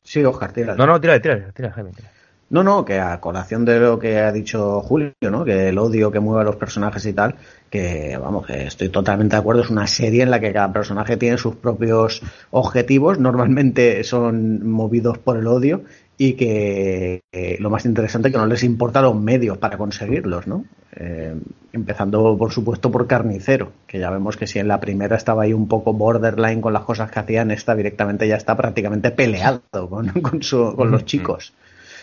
Sí, 0.04 0.24
Oscar, 0.24 0.54
tira. 0.54 0.76
No, 0.76 0.86
no, 0.88 1.02
tira, 1.02 1.20
tira, 1.22 1.52
tira, 1.52 1.72
Jaime. 1.72 1.92
tira. 1.92 2.10
No, 2.50 2.64
no, 2.64 2.86
que 2.86 2.98
a 3.00 3.20
colación 3.20 3.66
de 3.66 3.78
lo 3.78 4.00
que 4.00 4.20
ha 4.20 4.32
dicho 4.32 4.80
Julio, 4.80 5.12
¿no? 5.22 5.44
Que 5.44 5.68
el 5.68 5.78
odio 5.78 6.12
que 6.12 6.22
mueve 6.22 6.42
a 6.42 6.46
los 6.46 6.56
personajes 6.56 7.06
y 7.06 7.12
tal, 7.12 7.36
que 7.70 8.18
vamos, 8.22 8.46
que 8.46 8.68
estoy 8.68 8.88
totalmente 8.88 9.36
de 9.36 9.42
acuerdo, 9.42 9.64
es 9.64 9.70
una 9.70 9.86
serie 9.86 10.24
en 10.24 10.32
la 10.32 10.40
que 10.40 10.54
cada 10.54 10.72
personaje 10.72 11.18
tiene 11.18 11.38
sus 11.38 11.56
propios 11.58 12.22
objetivos, 12.52 13.20
normalmente 13.20 14.02
son 14.06 14.66
movidos 14.70 15.18
por 15.18 15.36
el 15.38 15.48
odio 15.48 15.84
y 16.18 16.34
que 16.34 17.20
eh, 17.34 17.58
lo 17.60 17.70
más 17.70 17.86
interesante 17.86 18.30
es 18.30 18.34
que 18.34 18.40
no 18.40 18.48
les 18.48 18.64
importa 18.64 19.02
los 19.02 19.16
medios 19.20 19.58
para 19.58 19.78
conseguirlos, 19.78 20.48
¿no? 20.48 20.64
Eh, 20.96 21.36
empezando, 21.74 22.38
por 22.38 22.54
supuesto, 22.54 22.90
por 22.90 23.08
Carnicero, 23.08 23.74
que 23.86 24.00
ya 24.00 24.10
vemos 24.10 24.38
que 24.38 24.48
si 24.48 24.58
en 24.60 24.70
la 24.70 24.80
primera 24.80 25.18
estaba 25.18 25.44
ahí 25.44 25.52
un 25.54 25.68
poco 25.68 25.92
borderline 25.92 26.62
con 26.62 26.72
las 26.72 26.84
cosas 26.84 27.12
que 27.12 27.20
hacían, 27.20 27.52
esta 27.52 27.76
directamente 27.76 28.26
ya 28.26 28.38
está 28.38 28.56
prácticamente 28.56 29.12
peleado 29.12 29.62
con, 29.90 30.08
con, 30.22 30.42
su- 30.42 30.74
con 30.78 30.90
los 30.92 31.04
chicos 31.06 31.54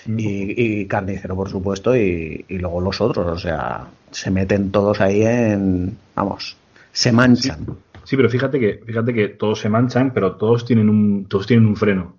y, 0.07 0.81
y 0.81 0.87
Carnicero, 0.87 1.35
por 1.37 1.49
supuesto, 1.49 1.97
y, 1.97 2.45
y 2.49 2.59
luego 2.59 2.81
los 2.81 3.01
otros, 3.01 3.27
o 3.27 3.39
sea, 3.39 3.87
se 4.11 4.31
meten 4.31 4.71
todos 4.71 5.01
ahí 5.01 5.23
en, 5.23 5.97
vamos, 6.15 6.57
se 6.93 7.13
manchan. 7.13 7.67
Sí, 8.05 8.17
pero 8.17 8.29
fíjate 8.29 8.61
que, 8.61 8.83
fíjate 8.87 9.15
que 9.15 9.29
todos 9.29 9.61
se 9.61 9.69
manchan, 9.69 10.13
pero 10.13 10.37
todos 10.37 10.65
tienen 10.67 10.89
un, 10.91 11.25
todos 11.27 11.47
tienen 11.47 11.67
un 11.67 11.77
freno. 11.77 12.17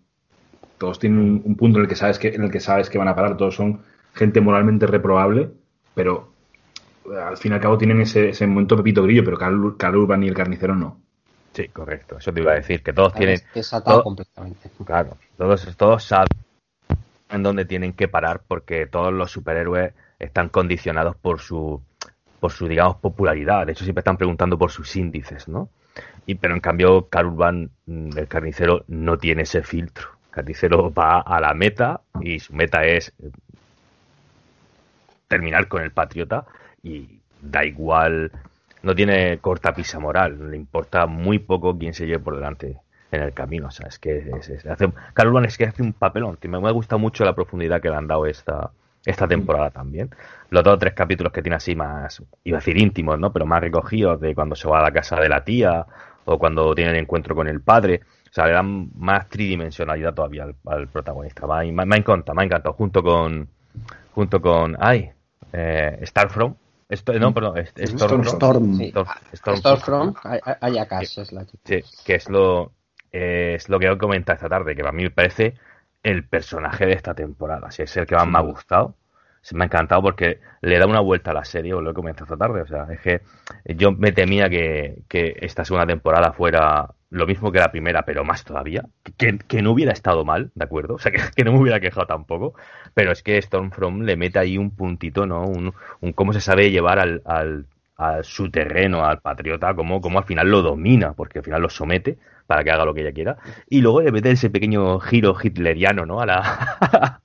Todos 0.78 1.00
tienen 1.00 1.20
un, 1.20 1.42
un 1.46 1.56
punto 1.56 1.78
en 1.78 1.84
el 1.84 1.90
que 1.90 1.96
sabes 1.96 2.20
que, 2.20 2.30
en 2.30 2.44
el 2.44 2.52
que 2.52 2.60
sabes 2.60 2.90
que 2.90 2.98
van 2.98 3.08
a 3.08 3.16
parar. 3.16 3.38
Todos 3.38 3.56
son 3.56 3.82
gente 4.14 4.42
moralmente 4.42 4.88
reprobable, 4.88 5.52
pero 5.94 6.34
eh, 7.06 7.18
al 7.18 7.38
fin 7.38 7.52
y 7.52 7.56
al 7.56 7.62
cabo 7.62 7.78
tienen 7.78 8.02
ese, 8.02 8.30
ese 8.30 8.46
momento 8.48 8.76
Pepito 8.76 9.04
Grillo, 9.04 9.24
pero 9.24 9.38
Carl, 9.38 9.78
Carl 9.78 9.96
Urban 9.96 10.24
y 10.24 10.28
el 10.28 10.34
carnicero 10.34 10.76
no. 10.76 11.00
Sí, 11.54 11.70
correcto. 11.70 12.18
Eso 12.18 12.34
te 12.34 12.42
iba 12.42 12.52
a 12.52 12.56
decir, 12.56 12.84
que 12.84 12.92
todos 12.92 13.14
tienen. 13.14 13.36
Es 13.36 13.46
desatado 13.54 13.98
todo- 13.98 14.04
completamente. 14.04 14.70
Claro, 14.86 15.18
todos, 15.38 15.78
todos 15.78 16.04
saben 16.04 16.28
en 17.36 17.44
dónde 17.44 17.66
tienen 17.66 17.94
que 17.94 18.08
parar 18.08 18.42
porque 18.48 18.88
todos 18.88 19.14
los 19.14 19.32
superhéroes 19.32 19.94
están 20.20 20.50
condicionados 20.50 21.16
por 21.16 21.40
su, 21.40 21.82
por 22.40 22.52
su, 22.52 22.68
digamos, 22.68 22.98
popularidad. 22.98 23.66
De 23.66 23.74
hecho, 23.74 23.84
siempre 23.84 24.02
están 24.02 24.18
preguntando 24.18 24.58
por 24.58 24.72
sus 24.72 24.96
índices, 24.96 25.48
¿no? 25.48 25.70
Y, 26.26 26.36
pero 26.36 26.54
en 26.54 26.60
cambio, 26.60 27.08
Carl 27.08 27.28
Urban, 27.28 27.70
mm, 27.86 28.18
el 28.18 28.28
carnicero, 28.28 28.84
no 28.88 29.18
tiene 29.18 29.44
ese 29.44 29.62
filtro. 29.62 30.10
Carnicero 30.32 30.94
va 30.94 31.22
a 31.22 31.40
la 31.40 31.54
meta 31.54 32.02
y 32.22 32.40
su 32.40 32.54
meta 32.54 32.84
es 32.86 33.14
eh, 33.20 33.30
terminar 35.28 35.68
con 35.68 35.84
el 35.84 35.92
patriota 35.92 36.46
y 36.84 37.20
da 37.42 37.64
igual, 37.66 38.32
no 38.84 38.96
tiene 38.96 39.38
cortapisa 39.40 40.00
moral, 40.00 40.52
le 40.52 40.58
importa 40.58 41.06
muy 41.06 41.40
poco 41.40 41.78
quién 41.78 41.94
se 41.94 42.06
lleve 42.06 42.20
por 42.20 42.36
delante 42.36 42.80
en 43.12 43.22
el 43.22 43.34
camino. 43.34 43.68
O 43.68 43.72
sea, 43.72 43.88
es 43.88 44.00
que 44.00 44.18
es, 44.38 44.50
es- 44.50 44.66
hace, 44.66 44.90
Carl 45.14 45.30
Urban 45.30 45.46
es 45.46 45.58
que 45.58 45.66
hace 45.66 45.82
un 45.82 45.94
papelón. 45.94 46.38
Me, 46.44 46.60
me 46.60 46.68
ha 46.68 46.72
gustado 46.72 47.00
mucho 47.00 47.24
la 47.26 47.34
profundidad 47.36 47.82
que 47.82 47.90
le 47.90 47.96
han 47.96 48.08
dado 48.08 48.26
esta, 48.26 48.72
esta 49.06 49.28
temporada 49.28 49.70
también. 49.70 50.10
Los 50.50 50.64
dos 50.64 50.74
o 50.76 50.78
tres 50.78 50.94
capítulos 50.94 51.32
que 51.34 51.42
tiene 51.42 51.56
así 51.56 51.76
más, 51.76 52.22
iba 52.44 52.58
a 52.58 52.62
decir 52.62 52.78
íntimos, 52.78 53.20
¿no? 53.20 53.32
Pero 53.32 53.46
más 53.46 53.62
recogidos 53.62 54.20
de 54.22 54.34
cuando 54.36 54.56
se 54.56 54.68
va 54.68 54.80
a 54.80 54.84
la 54.84 54.92
casa 54.92 55.18
de 55.20 55.30
la 55.30 55.44
tía 55.44 55.86
o 56.26 56.40
cuando 56.40 56.74
tiene 56.74 56.92
el 56.92 56.98
encuentro 56.98 57.36
con 57.36 57.48
el 57.48 57.62
padre. 57.62 58.02
O 58.30 58.34
sea, 58.36 58.48
le 58.48 58.54
dan 58.54 58.90
más 58.98 59.30
tridimensionalidad 59.30 60.14
todavía 60.14 60.44
al, 60.44 60.56
al 60.66 60.88
protagonista. 60.88 61.48
Me, 61.48 61.72
me, 61.86 61.96
encantado, 61.98 62.36
me 62.36 62.42
ha 62.42 62.46
encantado. 62.46 62.74
Junto 62.74 63.02
con, 63.02 63.48
junto 64.14 64.42
con, 64.42 64.76
ay, 64.80 65.10
eh, 65.54 66.00
Starfront. 66.04 66.58
Esto, 66.90 67.14
no, 67.14 67.34
perdón, 67.34 67.58
es- 67.58 67.74
es 67.78 67.92
Stormfront. 67.92 68.28
Storm. 68.36 68.78
Sí. 68.78 68.92
Storm-. 69.34 70.14
Sí, 71.64 71.82
que 72.06 72.16
es 72.16 72.30
lo, 72.30 72.72
eh, 73.16 73.56
es 73.56 73.70
lo 73.70 73.80
que 73.80 73.88
he 73.88 73.98
comentado 73.98 74.36
esta 74.36 74.50
tarde, 74.50 74.76
que 74.76 74.82
para 74.82 74.92
mí 74.92 75.04
me 75.04 75.10
parece 75.10 75.56
el 76.04 76.26
personaje 76.28 76.86
de 76.86 76.94
esta 76.94 77.14
temporada. 77.14 77.72
Si 77.72 77.82
es 77.82 77.96
el 77.96 78.06
que 78.06 78.16
más 78.16 78.28
me 78.28 78.38
ha 78.38 78.42
gustado. 78.42 78.96
Se 79.42 79.56
me 79.56 79.64
ha 79.64 79.68
encantado 79.68 80.02
porque 80.02 80.40
le 80.62 80.80
da 80.80 80.88
una 80.88 81.00
vuelta 81.02 81.32
a 81.32 81.34
la 81.34 81.46
serie, 81.46 81.74
os 81.74 81.84
lo 81.84 81.92
he 81.92 81.94
comentado 81.94 82.26
esta 82.26 82.36
tarde. 82.36 82.62
O 82.62 82.68
sea, 82.68 82.88
es 82.92 83.00
que 83.00 83.22
yo 83.76 83.92
me 83.92 84.12
temía 84.12 84.50
que, 84.50 85.04
que 85.08 85.36
esta 85.40 85.64
segunda 85.64 85.86
temporada 85.86 86.34
fuera 86.34 86.90
lo 87.12 87.26
mismo 87.28 87.52
que 87.52 87.60
la 87.60 87.72
primera, 87.72 88.04
pero 88.04 88.26
más 88.26 88.44
todavía. 88.44 88.84
Que, 89.18 89.38
que 89.38 89.62
no 89.62 89.72
hubiera 89.72 89.94
estado 89.94 90.26
mal, 90.26 90.52
¿de 90.56 90.66
acuerdo? 90.66 90.96
O 90.96 91.00
sea, 91.00 91.12
que, 91.12 91.20
que 91.36 91.44
no 91.44 91.54
me 91.54 91.60
hubiera 91.60 91.80
quejado 91.80 92.08
tampoco. 92.08 92.56
Pero 92.94 93.12
es 93.12 93.24
que 93.24 93.42
Stormfront 93.42 94.04
le 94.04 94.18
mete 94.18 94.40
ahí 94.40 94.58
un 94.58 94.72
puntito, 94.72 95.26
¿no? 95.26 95.44
Un, 95.46 95.74
un 96.02 96.14
cómo 96.14 96.34
se 96.34 96.42
sabe 96.42 96.72
llevar 96.72 97.00
al, 97.00 97.22
al, 97.26 97.68
a 97.98 98.24
su 98.24 98.50
terreno, 98.50 99.06
al 99.06 99.20
patriota, 99.22 99.74
como, 99.74 100.02
como 100.02 100.20
al 100.20 100.26
final 100.26 100.50
lo 100.50 100.62
domina, 100.62 101.14
porque 101.14 101.40
al 101.40 101.46
final 101.46 101.62
lo 101.62 101.70
somete 101.70 102.18
para 102.46 102.64
que 102.64 102.72
haga 102.72 102.86
lo 102.86 102.94
que 102.94 103.02
ella 103.02 103.14
quiera. 103.14 103.38
Y 103.70 103.82
luego 103.82 104.02
le 104.02 104.12
mete 104.12 104.32
ese 104.32 104.50
pequeño 104.50 105.00
giro 105.00 105.36
hitleriano, 105.42 106.06
¿no? 106.06 106.20
A 106.20 106.26
la, 106.26 106.40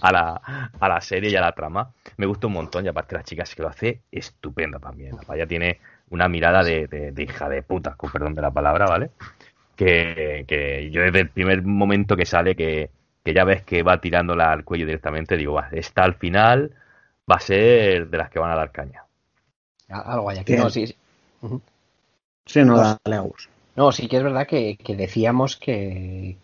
a 0.00 0.12
la, 0.12 0.70
a 0.78 0.88
la 0.88 1.00
serie 1.00 1.30
y 1.30 1.36
a 1.36 1.40
la 1.40 1.52
trama. 1.52 1.92
Me 2.16 2.26
gusta 2.26 2.46
un 2.46 2.54
montón 2.54 2.84
y 2.84 2.88
aparte 2.88 3.16
la 3.16 3.22
chica 3.22 3.42
es 3.42 3.54
que 3.54 3.62
lo 3.62 3.68
hace 3.68 4.02
estupenda 4.10 4.78
también. 4.78 5.16
La 5.16 5.22
paya 5.22 5.46
tiene 5.46 5.80
una 6.10 6.28
mirada 6.28 6.62
de, 6.62 6.86
de, 6.86 7.22
hija 7.22 7.48
de 7.48 7.62
puta, 7.62 7.94
con 7.96 8.10
perdón 8.10 8.34
de 8.34 8.42
la 8.42 8.50
palabra, 8.50 8.86
¿vale? 8.86 9.10
Que, 9.76 10.44
que 10.46 10.90
yo 10.90 11.02
desde 11.02 11.20
el 11.20 11.30
primer 11.30 11.62
momento 11.62 12.16
que 12.16 12.26
sale, 12.26 12.54
que, 12.54 12.90
que 13.24 13.34
ya 13.34 13.44
ves 13.44 13.62
que 13.62 13.82
va 13.82 14.00
tirándola 14.00 14.52
al 14.52 14.64
cuello 14.64 14.86
directamente, 14.86 15.36
digo, 15.36 15.54
va, 15.54 15.68
está 15.72 16.04
al 16.04 16.14
final, 16.14 16.74
va 17.30 17.36
a 17.36 17.40
ser 17.40 18.08
de 18.08 18.18
las 18.18 18.30
que 18.30 18.38
van 18.38 18.50
a 18.50 18.56
dar 18.56 18.72
caña. 18.72 19.04
Algo 19.90 20.30
hay 20.30 20.38
aquí, 20.38 20.54
no, 20.54 20.70
sí. 20.70 20.94
Sí, 22.46 22.64
no, 22.64 22.76
dale 22.76 23.16
a 23.16 23.22
no, 23.76 23.92
sí 23.92 24.08
que 24.08 24.16
es 24.16 24.22
verdad 24.22 24.46
que, 24.46 24.76
decíamos 24.96 25.56
que, 25.56 26.36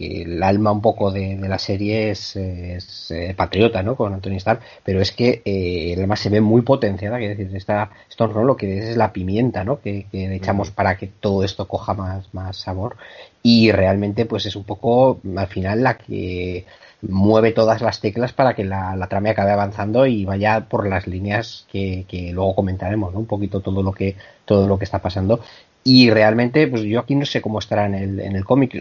el 0.00 0.42
alma 0.42 0.72
un 0.72 0.80
poco 0.80 1.12
de, 1.12 1.36
la 1.36 1.58
serie 1.58 2.10
es, 2.10 2.34
eh, 2.34 3.34
patriota, 3.36 3.82
¿no? 3.82 3.94
Con 3.94 4.12
Anthony 4.14 4.36
Starr, 4.38 4.60
pero 4.82 5.00
es 5.00 5.12
que 5.12 5.42
eh, 5.44 5.92
el 5.92 6.00
alma 6.00 6.16
se 6.16 6.30
ve 6.30 6.40
muy 6.40 6.62
potenciada, 6.62 7.18
que 7.18 7.34
decir, 7.34 7.54
esta 7.54 7.90
Storm 8.10 8.46
lo 8.46 8.56
que 8.56 8.90
es 8.90 8.96
la 8.96 9.12
pimienta, 9.12 9.62
¿no? 9.64 9.80
Que, 9.80 10.06
le 10.12 10.34
echamos 10.34 10.70
para 10.70 10.96
que 10.96 11.06
todo 11.06 11.44
esto 11.44 11.68
coja 11.68 11.94
más, 11.94 12.32
más 12.34 12.56
sabor 12.56 12.96
y 13.42 13.70
realmente 13.70 14.24
pues 14.26 14.46
es 14.46 14.56
un 14.56 14.64
poco 14.64 15.20
al 15.36 15.46
final 15.48 15.82
la 15.82 15.98
que 15.98 16.64
mueve 17.02 17.52
todas 17.52 17.82
las 17.82 18.00
teclas 18.00 18.32
para 18.32 18.54
que 18.54 18.64
la, 18.64 18.96
la 18.96 19.08
trama 19.08 19.30
acabe 19.30 19.50
avanzando 19.50 20.06
y 20.06 20.24
vaya 20.24 20.68
por 20.68 20.88
las 20.88 21.06
líneas 21.06 21.66
que, 21.70 22.06
luego 22.32 22.54
comentaremos, 22.54 23.12
¿no? 23.12 23.20
Un 23.20 23.26
poquito 23.26 23.60
todo 23.60 23.82
lo 23.82 23.92
que 23.92 24.16
todo 24.44 24.66
lo 24.66 24.78
que 24.78 24.84
está 24.84 25.00
pasando 25.00 25.40
y 25.84 26.10
realmente, 26.10 26.68
pues 26.68 26.82
yo 26.82 27.00
aquí 27.00 27.16
no 27.16 27.26
sé 27.26 27.40
cómo 27.40 27.58
estará 27.58 27.86
en 27.86 27.94
el, 27.94 28.20
en 28.20 28.36
el 28.36 28.44
cómic. 28.44 28.80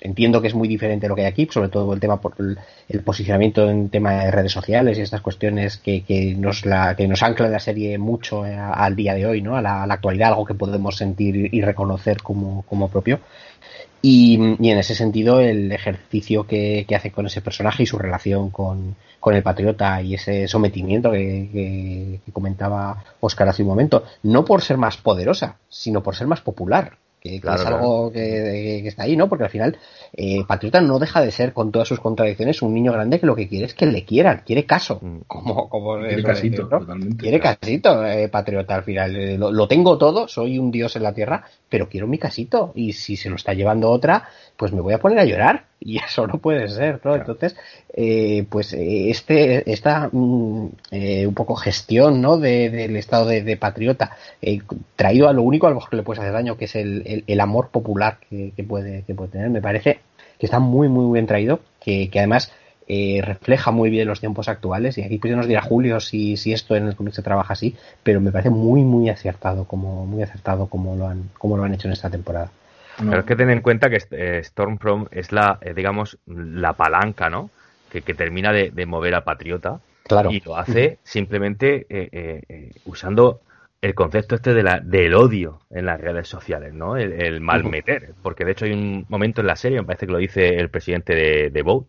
Entiendo 0.00 0.40
que 0.40 0.46
es 0.46 0.54
muy 0.54 0.68
diferente 0.68 1.08
lo 1.08 1.16
que 1.16 1.22
hay 1.22 1.26
aquí, 1.26 1.48
sobre 1.50 1.70
todo 1.70 1.92
el 1.92 1.98
tema 1.98 2.20
por 2.20 2.34
el, 2.38 3.02
posicionamiento 3.02 3.68
en 3.68 3.88
tema 3.88 4.24
de 4.24 4.30
redes 4.30 4.52
sociales 4.52 4.96
y 4.96 5.00
estas 5.00 5.22
cuestiones 5.22 5.78
que, 5.78 6.04
que 6.04 6.36
nos 6.36 6.64
la, 6.66 6.94
que 6.94 7.08
nos 7.08 7.24
ancla 7.24 7.48
la 7.48 7.58
serie 7.58 7.98
mucho 7.98 8.46
eh, 8.46 8.56
al 8.56 8.94
día 8.94 9.14
de 9.14 9.26
hoy, 9.26 9.42
¿no? 9.42 9.56
A 9.56 9.62
la, 9.62 9.82
a 9.82 9.86
la, 9.88 9.94
actualidad, 9.94 10.28
algo 10.28 10.44
que 10.44 10.54
podemos 10.54 10.96
sentir 10.96 11.52
y 11.52 11.62
reconocer 11.62 12.22
como, 12.22 12.62
como 12.62 12.88
propio. 12.88 13.18
Y, 14.02 14.34
en 14.34 14.78
ese 14.78 14.94
sentido, 14.94 15.40
el 15.40 15.72
ejercicio 15.72 16.46
que, 16.46 16.86
hace 16.96 17.10
con 17.10 17.26
ese 17.26 17.42
personaje 17.42 17.82
y 17.82 17.86
su 17.86 17.98
relación 17.98 18.50
con, 18.50 18.96
el 19.26 19.42
patriota 19.42 20.00
y 20.00 20.14
ese 20.14 20.48
sometimiento 20.48 21.10
que, 21.10 22.20
comentaba 22.32 23.04
Oscar 23.20 23.48
hace 23.48 23.62
un 23.62 23.68
momento, 23.68 24.04
no 24.22 24.44
por 24.44 24.62
ser 24.62 24.78
más 24.78 24.96
poderosa, 24.96 25.56
sino 25.68 26.02
por 26.02 26.16
ser 26.16 26.26
más 26.26 26.40
popular 26.40 26.96
que, 27.20 27.36
es 27.36 27.44
algo 27.44 28.10
que, 28.10 28.86
está 28.86 29.04
ahí, 29.04 29.16
¿no? 29.16 29.28
Porque 29.28 29.44
al 29.44 29.50
final 29.50 29.78
eh, 30.12 30.42
Patriota 30.46 30.80
no 30.80 30.98
deja 30.98 31.20
de 31.20 31.30
ser, 31.30 31.52
con 31.52 31.70
todas 31.70 31.86
sus 31.86 32.00
contradicciones, 32.00 32.62
un 32.62 32.74
niño 32.74 32.92
grande 32.92 33.20
que 33.20 33.26
lo 33.26 33.36
que 33.36 33.48
quiere 33.48 33.66
es 33.66 33.74
que 33.74 33.86
le 33.86 34.04
quieran, 34.04 34.42
quiere 34.44 34.64
caso, 34.64 34.98
mm. 35.02 35.20
como, 35.26 35.68
como 35.68 35.98
quiere 35.98 36.22
casito, 36.22 36.68
quiere 37.18 37.40
casito, 37.40 38.04
eh, 38.06 38.28
Patriota 38.28 38.74
al 38.74 38.84
final. 38.84 39.16
Eh, 39.16 39.38
lo, 39.38 39.68
tengo 39.68 39.98
todo, 39.98 40.28
soy 40.28 40.58
un 40.58 40.70
dios 40.70 40.96
en 40.96 41.02
la 41.02 41.12
tierra, 41.12 41.44
pero 41.68 41.88
quiero 41.88 42.06
mi 42.06 42.18
casito 42.18 42.72
y 42.74 42.92
si 42.92 43.16
se 43.16 43.28
lo 43.28 43.36
está 43.36 43.52
llevando 43.52 43.90
otra, 43.90 44.28
pues 44.56 44.72
me 44.72 44.80
voy 44.80 44.94
a 44.94 44.98
poner 44.98 45.18
a 45.18 45.24
llorar 45.24 45.69
y 45.80 45.98
eso 45.98 46.26
no 46.26 46.38
puede 46.38 46.68
ser, 46.68 47.00
¿no? 47.04 47.16
Entonces, 47.16 47.56
eh, 47.94 48.44
pues 48.48 48.74
eh, 48.74 49.10
este, 49.10 49.70
esta 49.72 50.10
mm, 50.12 50.68
eh, 50.90 51.26
un 51.26 51.34
poco 51.34 51.56
gestión, 51.56 52.20
¿no? 52.20 52.36
del 52.36 52.96
estado 52.96 53.26
de, 53.26 53.56
patriota, 53.56 54.16
traído 54.94 55.28
a 55.28 55.32
lo 55.32 55.42
único 55.42 55.66
a 55.66 55.70
lo 55.70 55.80
que 55.80 55.96
le 55.96 56.02
puedes 56.02 56.20
hacer 56.20 56.32
daño, 56.32 56.56
que 56.56 56.66
es 56.66 56.76
el, 56.76 57.24
el, 57.26 57.40
amor 57.40 57.70
popular 57.70 58.18
que, 58.28 58.64
puede, 58.64 59.02
que 59.04 59.14
puede 59.14 59.32
tener, 59.32 59.50
me 59.50 59.62
parece 59.62 60.00
que 60.38 60.46
está 60.46 60.58
muy, 60.58 60.88
muy 60.88 61.12
bien 61.12 61.26
traído, 61.26 61.60
que, 61.80 62.10
que 62.10 62.18
además 62.18 62.52
refleja 63.22 63.70
muy 63.70 63.88
bien 63.88 64.08
los 64.08 64.18
tiempos 64.18 64.48
actuales 64.48 64.98
y 64.98 65.02
aquí 65.02 65.18
pues 65.18 65.36
nos 65.36 65.46
dirá 65.46 65.62
Julio 65.62 66.00
si, 66.00 66.36
si 66.36 66.52
esto 66.52 66.74
en 66.74 66.88
el 66.88 66.96
cómic 66.96 67.14
se 67.14 67.22
trabaja 67.22 67.52
así, 67.52 67.76
pero 68.02 68.20
me 68.20 68.32
parece 68.32 68.50
muy 68.50 68.82
muy 68.82 69.08
acertado 69.08 69.64
como 69.64 70.06
muy 70.06 70.24
acertado 70.24 70.66
como 70.66 70.96
lo 70.96 71.06
han 71.06 71.30
como 71.38 71.56
lo 71.56 71.62
han 71.62 71.72
hecho 71.72 71.86
en 71.86 71.92
esta 71.92 72.10
temporada. 72.10 72.50
Pero 73.08 73.20
es 73.20 73.26
que 73.26 73.36
ten 73.36 73.50
en 73.50 73.60
cuenta 73.60 73.88
que 73.88 73.98
eh, 74.10 74.42
Stormfront 74.42 75.08
es 75.12 75.32
la, 75.32 75.58
eh, 75.60 75.74
digamos, 75.74 76.18
la 76.26 76.74
palanca, 76.74 77.30
¿no? 77.30 77.50
Que, 77.90 78.02
termina 78.02 78.52
de, 78.52 78.86
mover 78.86 79.14
a 79.14 79.24
Patriota. 79.24 79.80
Claro. 80.04 80.30
Y 80.30 80.40
lo 80.40 80.56
hace 80.56 80.98
simplemente 81.02 81.86
eh, 81.88 82.72
usando 82.84 83.40
el 83.80 83.94
concepto 83.94 84.34
este 84.34 84.54
de 84.54 84.62
la, 84.62 84.80
del 84.80 85.14
odio 85.14 85.60
en 85.70 85.86
las 85.86 86.00
redes 86.00 86.28
sociales, 86.28 86.72
¿no? 86.72 86.96
El, 86.96 87.40
malmeter. 87.40 88.14
Porque 88.22 88.44
de 88.44 88.52
hecho 88.52 88.64
hay 88.64 88.72
un 88.72 89.06
momento 89.08 89.40
en 89.40 89.48
la 89.48 89.56
serie, 89.56 89.78
me 89.78 89.86
parece 89.86 90.06
que 90.06 90.12
lo 90.12 90.18
dice 90.18 90.48
el 90.48 90.68
presidente 90.68 91.14
de, 91.14 91.50
de 91.50 91.62
Vogue, 91.62 91.86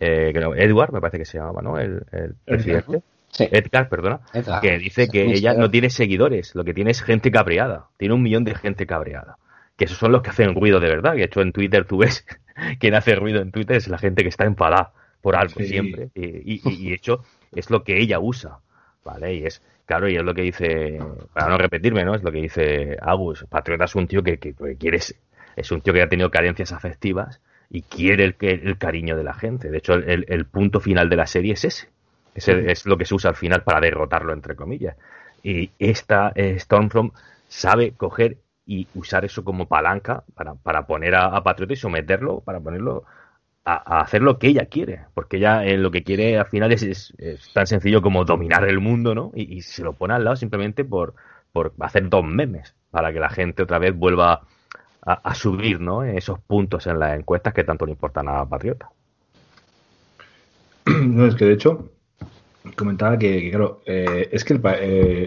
Edward, 0.00 0.92
me 0.92 1.00
parece 1.00 1.18
que 1.18 1.24
se 1.24 1.38
llamaba, 1.38 1.62
¿no? 1.62 1.78
El, 1.78 2.04
presidente. 2.44 3.02
Edgar, 3.38 3.88
perdona, 3.88 4.20
que 4.62 4.78
dice 4.78 5.06
que 5.08 5.22
ella 5.24 5.54
no 5.54 5.70
tiene 5.70 5.90
seguidores, 5.90 6.54
lo 6.54 6.64
que 6.64 6.74
tiene 6.74 6.92
es 6.92 7.02
gente 7.02 7.30
cabreada, 7.30 7.88
tiene 7.96 8.14
un 8.14 8.22
millón 8.22 8.44
de 8.44 8.54
gente 8.54 8.86
cabreada 8.86 9.36
que 9.78 9.84
esos 9.84 9.96
son 9.96 10.12
los 10.12 10.22
que 10.22 10.30
hacen 10.30 10.54
ruido 10.54 10.80
de 10.80 10.88
verdad. 10.88 11.14
Que 11.14 11.24
hecho 11.24 11.40
en 11.40 11.52
Twitter 11.52 11.86
tú 11.86 11.98
ves 11.98 12.26
quien 12.80 12.94
hace 12.94 13.14
ruido 13.14 13.40
en 13.40 13.52
Twitter 13.52 13.76
es 13.76 13.88
la 13.88 13.96
gente 13.96 14.22
que 14.22 14.28
está 14.28 14.44
enfadada 14.44 14.92
por 15.22 15.36
algo 15.36 15.60
siempre. 15.60 16.10
Y, 16.14 16.60
y, 16.64 16.92
hecho 16.92 17.24
es 17.54 17.70
lo 17.70 17.84
que 17.84 17.98
ella 17.98 18.18
usa, 18.18 18.58
¿vale? 19.04 19.34
Y 19.34 19.46
es, 19.46 19.62
claro, 19.86 20.08
y 20.08 20.16
es 20.16 20.22
lo 20.22 20.34
que 20.34 20.42
dice, 20.42 20.98
para 21.32 21.48
no 21.48 21.56
repetirme, 21.56 22.04
¿no? 22.04 22.14
Es 22.14 22.22
lo 22.22 22.32
que 22.32 22.42
dice 22.42 22.98
Agus. 23.00 23.46
Patriota 23.48 23.84
es 23.84 23.94
un 23.94 24.08
tío 24.08 24.22
que, 24.22 24.38
que, 24.38 24.54
quiere, 24.76 24.98
es 24.98 25.72
un 25.72 25.80
tío 25.80 25.94
que 25.94 26.02
ha 26.02 26.08
tenido 26.08 26.30
carencias 26.30 26.72
afectivas 26.72 27.40
y 27.70 27.82
quiere 27.82 28.24
el, 28.24 28.36
el 28.40 28.78
cariño 28.78 29.16
de 29.16 29.24
la 29.24 29.34
gente. 29.34 29.70
De 29.70 29.78
hecho, 29.78 29.94
el, 29.94 30.26
el 30.28 30.44
punto 30.46 30.80
final 30.80 31.08
de 31.08 31.16
la 31.16 31.26
serie 31.26 31.52
es 31.52 31.64
ese. 31.64 31.88
Es, 32.34 32.48
es, 32.48 32.86
lo 32.86 32.98
que 32.98 33.04
se 33.04 33.14
usa 33.14 33.30
al 33.30 33.36
final 33.36 33.62
para 33.62 33.80
derrotarlo, 33.80 34.32
entre 34.32 34.56
comillas. 34.56 34.96
Y 35.42 35.70
esta 35.78 36.32
eh, 36.34 36.58
Stormfront 36.58 37.12
sabe 37.48 37.92
coger 37.92 38.38
y 38.68 38.86
usar 38.94 39.24
eso 39.24 39.42
como 39.42 39.66
palanca 39.66 40.24
para, 40.34 40.54
para 40.54 40.86
poner 40.86 41.14
a, 41.14 41.42
Patriota 41.42 41.72
y 41.72 41.76
someterlo, 41.76 42.40
para 42.40 42.60
ponerlo 42.60 43.04
a, 43.64 44.00
hacer 44.00 44.20
lo 44.20 44.38
que 44.38 44.48
ella 44.48 44.66
quiere, 44.66 45.06
porque 45.14 45.38
ella 45.38 45.64
eh, 45.64 45.78
lo 45.78 45.90
que 45.90 46.04
quiere 46.04 46.38
al 46.38 46.44
final 46.44 46.70
es, 46.72 47.14
tan 47.54 47.66
sencillo 47.66 48.02
como 48.02 48.26
dominar 48.26 48.68
el 48.68 48.78
mundo, 48.78 49.14
¿no? 49.14 49.32
Y, 49.34 49.62
se 49.62 49.82
lo 49.82 49.94
pone 49.94 50.12
al 50.12 50.22
lado 50.22 50.36
simplemente 50.36 50.84
por, 50.84 51.14
por 51.50 51.72
hacer 51.80 52.10
dos 52.10 52.26
memes, 52.26 52.74
para 52.90 53.10
que 53.10 53.20
la 53.20 53.30
gente 53.30 53.62
otra 53.62 53.78
vez 53.78 53.96
vuelva 53.96 54.42
a, 55.00 55.34
subir, 55.34 55.80
¿no? 55.80 56.04
Esos 56.04 56.38
puntos 56.38 56.86
en 56.86 56.98
las 56.98 57.18
encuestas 57.18 57.54
que 57.54 57.64
tanto 57.64 57.86
le 57.86 57.92
importan 57.92 58.28
a 58.28 58.46
Patriota. 58.46 58.90
No, 61.06 61.26
es 61.26 61.34
que 61.34 61.46
de 61.46 61.54
hecho, 61.54 61.90
comentaba 62.76 63.18
que, 63.18 63.50
claro, 63.50 63.80
eh, 63.86 64.28
es 64.30 64.44
que 64.44 64.52
el, 64.52 64.60
eh, 64.64 65.26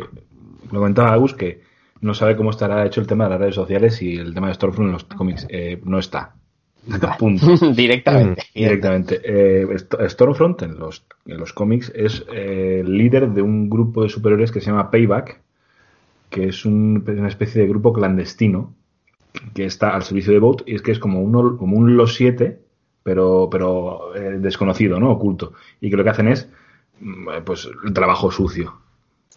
lo 0.71 0.79
comentaba 0.79 1.13
Agus 1.13 1.33
que 1.33 1.70
no 2.01 2.13
sabe 2.15 2.35
cómo 2.35 2.49
estará 2.49 2.85
hecho 2.85 2.99
el 2.99 3.07
tema 3.07 3.25
de 3.25 3.29
las 3.29 3.39
redes 3.39 3.55
sociales 3.55 4.01
y 4.01 4.15
el 4.15 4.33
tema 4.33 4.47
de 4.47 4.55
Stormfront 4.55 4.87
en 4.87 4.93
los 4.93 5.03
cómics. 5.05 5.45
Eh, 5.49 5.79
no 5.85 5.99
está. 5.99 6.33
Punto. 7.19 7.45
Directamente. 7.75 8.43
Directamente. 8.55 9.21
Eh, 9.23 9.67
Stormfront 10.09 10.63
en 10.63 10.79
los, 10.79 11.05
en 11.27 11.37
los 11.37 11.53
cómics 11.53 11.91
es 11.95 12.25
eh, 12.33 12.83
líder 12.85 13.29
de 13.29 13.43
un 13.43 13.69
grupo 13.69 14.01
de 14.01 14.09
superhéroes 14.09 14.51
que 14.51 14.61
se 14.61 14.71
llama 14.71 14.89
Payback, 14.89 15.39
que 16.29 16.47
es 16.47 16.65
una 16.65 17.27
especie 17.27 17.61
de 17.61 17.67
grupo 17.67 17.93
clandestino 17.93 18.73
que 19.53 19.65
está 19.65 19.91
al 19.91 20.03
servicio 20.03 20.33
de 20.33 20.39
Boat 20.39 20.63
y 20.65 20.75
es 20.75 20.81
que 20.81 20.91
es 20.91 20.99
como, 20.99 21.21
uno, 21.21 21.55
como 21.55 21.77
un 21.77 21.95
Los 21.95 22.15
7, 22.15 22.59
pero, 23.03 23.47
pero 23.51 24.11
desconocido, 24.39 24.99
¿no? 24.99 25.11
Oculto. 25.11 25.53
Y 25.79 25.89
que 25.89 25.97
lo 25.97 26.03
que 26.03 26.09
hacen 26.09 26.29
es 26.29 26.49
mm, 26.99 27.43
pues 27.45 27.69
el 27.85 27.93
trabajo 27.93 28.31
sucio. 28.31 28.73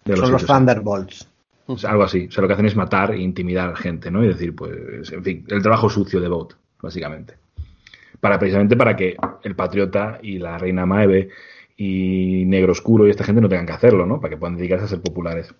Son 0.03 0.31
los 0.31 0.45
Thunderbolts 0.45 1.34
algo 1.83 2.03
así. 2.03 2.27
O 2.27 2.31
sea, 2.31 2.41
lo 2.41 2.47
que 2.47 2.53
hacen 2.53 2.65
es 2.65 2.75
matar 2.75 3.11
e 3.11 3.19
intimidar 3.19 3.71
a 3.71 3.75
gente, 3.75 4.11
¿no? 4.11 4.23
Y 4.23 4.27
decir, 4.27 4.55
pues, 4.55 5.11
en 5.11 5.23
fin, 5.23 5.45
el 5.47 5.61
trabajo 5.61 5.89
sucio 5.89 6.19
de 6.19 6.27
Bot, 6.27 6.57
básicamente. 6.81 7.35
Para 8.19 8.39
precisamente 8.39 8.75
para 8.75 8.95
que 8.95 9.15
el 9.43 9.55
patriota 9.55 10.19
y 10.21 10.39
la 10.39 10.57
reina 10.57 10.85
Maeve 10.85 11.29
y 11.77 12.45
Negro 12.45 12.71
Oscuro 12.71 13.05
y 13.05 13.09
esta 13.09 13.23
gente 13.23 13.41
no 13.41 13.49
tengan 13.49 13.65
que 13.65 13.73
hacerlo, 13.73 14.05
¿no? 14.05 14.19
Para 14.19 14.31
que 14.31 14.37
puedan 14.37 14.57
dedicarse 14.57 14.85
a 14.85 14.87
ser 14.87 15.01
populares. 15.01 15.53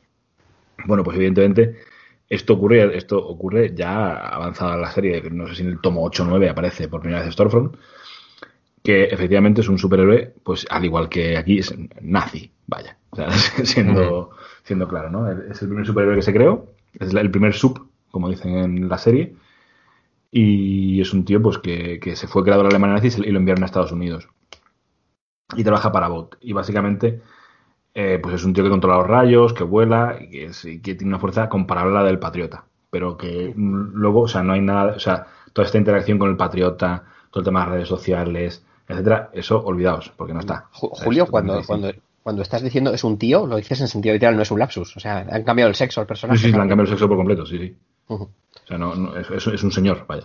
Bueno, 0.85 1.03
pues 1.03 1.17
evidentemente 1.17 1.75
esto 2.29 2.53
ocurre, 2.53 2.97
esto 2.97 3.19
ocurre 3.19 3.73
ya 3.75 4.15
avanzada 4.15 4.77
la 4.77 4.91
serie, 4.91 5.21
no 5.31 5.47
sé 5.47 5.55
si 5.55 5.63
en 5.63 5.69
el 5.69 5.81
tomo 5.81 6.03
8 6.03 6.23
o 6.23 6.25
9 6.27 6.49
aparece 6.49 6.87
por 6.87 7.01
primera 7.01 7.23
vez 7.23 7.33
Stormfront, 7.33 7.75
que 8.85 9.05
efectivamente 9.05 9.61
es 9.61 9.69
un 9.69 9.79
superhéroe, 9.79 10.35
pues 10.43 10.67
al 10.69 10.85
igual 10.85 11.09
que 11.09 11.37
aquí 11.37 11.59
es 11.59 11.75
nazi, 12.01 12.51
vaya, 12.67 12.97
o 13.11 13.17
sea, 13.17 13.31
siendo, 13.65 14.31
siendo 14.63 14.87
claro, 14.87 15.09
¿no? 15.11 15.29
Es 15.31 15.61
el 15.63 15.69
primer 15.69 15.85
superhéroe 15.87 16.15
que 16.17 16.21
se 16.23 16.33
creó, 16.33 16.67
es 16.99 17.13
el 17.13 17.31
primer 17.31 17.53
sub, 17.55 17.89
como 18.11 18.29
dicen 18.29 18.57
en 18.57 18.89
la 18.89 18.97
serie, 18.99 19.35
y 20.31 21.01
es 21.01 21.13
un 21.13 21.25
tío 21.25 21.41
pues 21.41 21.57
que, 21.59 21.99
se 22.15 22.27
fue 22.27 22.43
creado 22.43 22.61
en 22.61 22.67
Alemania 22.67 22.95
nazi 22.95 23.21
y 23.23 23.31
lo 23.31 23.39
enviaron 23.39 23.63
a 23.63 23.67
Estados 23.67 23.91
Unidos. 23.91 24.27
Y 25.55 25.63
trabaja 25.63 25.91
para 25.91 26.07
Bot. 26.07 26.37
Y 26.41 26.53
básicamente 26.53 27.21
eh, 27.95 28.19
pues 28.23 28.35
es 28.35 28.45
un 28.45 28.53
tío 28.53 28.63
que 28.63 28.71
controla 28.71 28.97
los 28.99 29.07
rayos, 29.07 29.53
que 29.53 29.63
vuela 29.65 30.17
y 30.21 30.29
que, 30.29 30.45
es- 30.47 30.65
y 30.65 30.81
que 30.81 30.95
tiene 30.95 31.11
una 31.13 31.19
fuerza 31.19 31.49
comparable 31.49 31.97
a 31.97 32.01
la 32.01 32.07
del 32.07 32.19
Patriota. 32.19 32.65
Pero 32.91 33.17
que 33.17 33.53
luego, 33.57 34.23
o 34.23 34.27
sea, 34.29 34.43
no 34.43 34.53
hay 34.53 34.61
nada, 34.61 34.95
o 34.95 34.99
sea, 34.99 35.27
toda 35.53 35.65
esta 35.67 35.77
interacción 35.79 36.19
con 36.19 36.29
el 36.31 36.37
Patriota, 36.37 37.05
todo 37.31 37.41
el 37.41 37.45
tema 37.45 37.61
de 37.61 37.65
las 37.67 37.73
redes 37.75 37.89
sociales, 37.89 38.65
etcétera, 38.87 39.29
eso 39.33 39.63
olvidaos, 39.65 40.11
porque 40.15 40.33
no 40.33 40.39
está. 40.41 40.65
Julio, 40.71 41.23
es 41.25 41.29
cuando, 41.29 41.61
cuando, 41.65 41.91
cuando 42.23 42.41
estás 42.41 42.61
diciendo 42.61 42.93
es 42.93 43.03
un 43.03 43.17
tío, 43.17 43.45
lo 43.47 43.55
dices 43.57 43.81
en 43.81 43.87
sentido 43.87 44.13
literal, 44.13 44.35
no 44.35 44.41
es 44.43 44.51
un 44.51 44.59
lapsus. 44.59 44.95
O 44.97 44.99
sea, 44.99 45.25
han 45.29 45.43
cambiado 45.43 45.69
el 45.69 45.75
sexo 45.75 46.01
al 46.01 46.07
personaje. 46.07 46.39
Sí, 46.39 46.45
sí, 46.47 46.51
le 46.51 46.57
han 46.61 46.67
cambiado 46.69 46.83
el 46.83 46.89
sexo 46.89 47.07
por 47.07 47.17
completo, 47.17 47.45
sí, 47.45 47.57
sí. 47.57 47.75
O 48.07 48.29
sea, 48.67 48.77
no, 48.77 48.95
no, 48.95 49.15
es, 49.17 49.29
es- 49.29 49.63
un 49.63 49.71
señor, 49.71 50.05
vaya. 50.07 50.23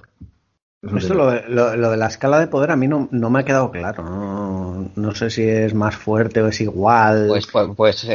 Es 0.82 0.90
un 0.92 0.96
Esto 0.98 1.08
señor. 1.14 1.26
lo 1.26 1.30
de, 1.30 1.48
lo- 1.48 1.76
lo 1.76 1.90
de 1.90 1.96
la 1.98 2.06
escala 2.06 2.38
de 2.40 2.46
poder 2.46 2.70
a 2.70 2.76
mí 2.76 2.88
no, 2.88 3.06
no 3.10 3.28
me 3.28 3.40
ha 3.40 3.44
quedado 3.44 3.70
claro. 3.70 4.02
No, 4.02 4.90
no 4.96 5.14
sé 5.14 5.28
si 5.28 5.42
es 5.42 5.74
más 5.74 5.94
fuerte 5.94 6.40
o 6.40 6.46
es 6.48 6.58
igual. 6.62 7.26
Pues, 7.28 7.46
pues, 7.46 7.68
pues, 7.76 8.04
eh, 8.04 8.14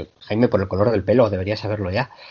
eh, 0.00 0.08
Jaime, 0.20 0.48
por 0.48 0.62
el 0.62 0.68
color 0.68 0.90
del 0.90 1.04
pelo, 1.04 1.28
deberías 1.28 1.60
saberlo 1.60 1.90
ya. 1.90 2.08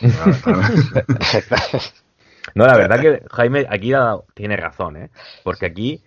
No, 2.54 2.66
la 2.66 2.76
verdad 2.76 3.00
que 3.00 3.22
Jaime 3.30 3.66
aquí 3.70 3.92
tiene 4.34 4.56
razón, 4.56 4.96
¿eh? 4.96 5.10
Porque 5.44 5.66
aquí 5.66 6.02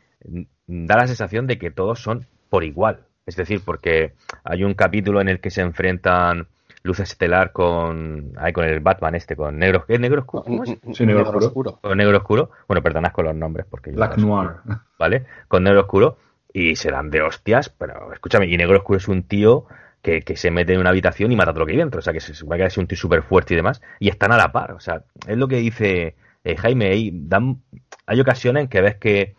da 0.68 0.98
la 0.98 1.08
sensación 1.08 1.48
de 1.48 1.58
que 1.58 1.72
todos 1.72 2.02
son 2.02 2.26
por 2.50 2.64
igual. 2.64 3.00
Es 3.26 3.36
decir, 3.36 3.62
porque 3.66 4.14
hay 4.44 4.64
un 4.64 4.74
capítulo 4.74 5.22
en 5.22 5.30
el 5.30 5.40
que 5.40 5.50
se 5.50 5.62
enfrentan 5.62 6.48
Luz 6.84 7.00
Estelar 7.00 7.52
con, 7.52 8.34
ay, 8.38 8.54
con 8.54 8.66
el 8.66 8.80
Batman 8.80 9.16
este, 9.16 9.36
con 9.36 9.58
Negro, 9.58 9.86
¿qué? 9.88 9.98
¿Negro 9.98 10.22
Oscuro? 10.22 10.44
¿Cómo 10.44 10.64
es? 10.64 10.78
Sí, 10.94 11.06
negro 11.06 11.28
oscuro. 11.28 11.80
Con 11.82 11.98
Negro 11.98 12.18
Oscuro. 12.18 12.52
Bueno, 12.68 12.84
perdonad 12.84 13.12
con 13.12 13.26
los 13.26 13.36
nombres 13.36 13.66
porque 13.68 13.90
yo 13.90 13.96
Black 13.96 14.18
no. 14.18 14.44
Noir. 14.44 14.52
¿vale? 15.00 15.26
Con 15.48 15.64
Negro 15.64 15.82
Oscuro 15.82 16.18
y 16.54 16.76
se 16.76 16.92
dan 16.92 17.10
de 17.10 17.22
hostias, 17.22 17.70
pero 17.70 18.14
escúchame, 18.14 18.46
y 18.46 18.56
Negro 18.56 18.78
Oscuro 18.78 18.98
es 18.98 19.08
un 19.08 19.24
tío 19.24 19.66
que, 20.02 20.22
que 20.22 20.38
se 20.38 20.52
mete 20.52 20.74
en 20.74 20.80
una 20.80 20.92
habitación 20.92 21.32
y 21.32 21.36
mata 21.36 21.52
todo 21.52 21.62
lo 21.62 21.66
que 21.66 21.74
hay 21.74 21.80
dentro, 21.80 22.00
o 22.00 22.02
sea, 22.02 22.14
que 22.14 22.22
se 22.22 22.34
supone 22.36 22.60
que 22.60 22.68
es 22.68 22.78
un 22.78 22.88
tío 22.88 22.98
súper 22.98 23.24
fuerte 23.24 23.56
y 23.56 23.58
demás, 23.58 23.82
y 24.00 24.08
están 24.08 24.32
a 24.32 24.38
la 24.38 24.52
par, 24.52 24.72
o 24.72 24.80
sea, 24.80 25.04
es 25.28 25.38
lo 25.38 25.48
que 25.48 25.58
dice 25.58 26.16
eh, 26.46 26.56
Jaime, 26.56 26.86
ahí 26.86 27.12
dan, 27.12 27.62
hay 28.06 28.22
ocasiones 28.22 28.64
en 28.64 28.70
que 28.70 28.82
ves 28.82 28.96
que, 28.96 29.36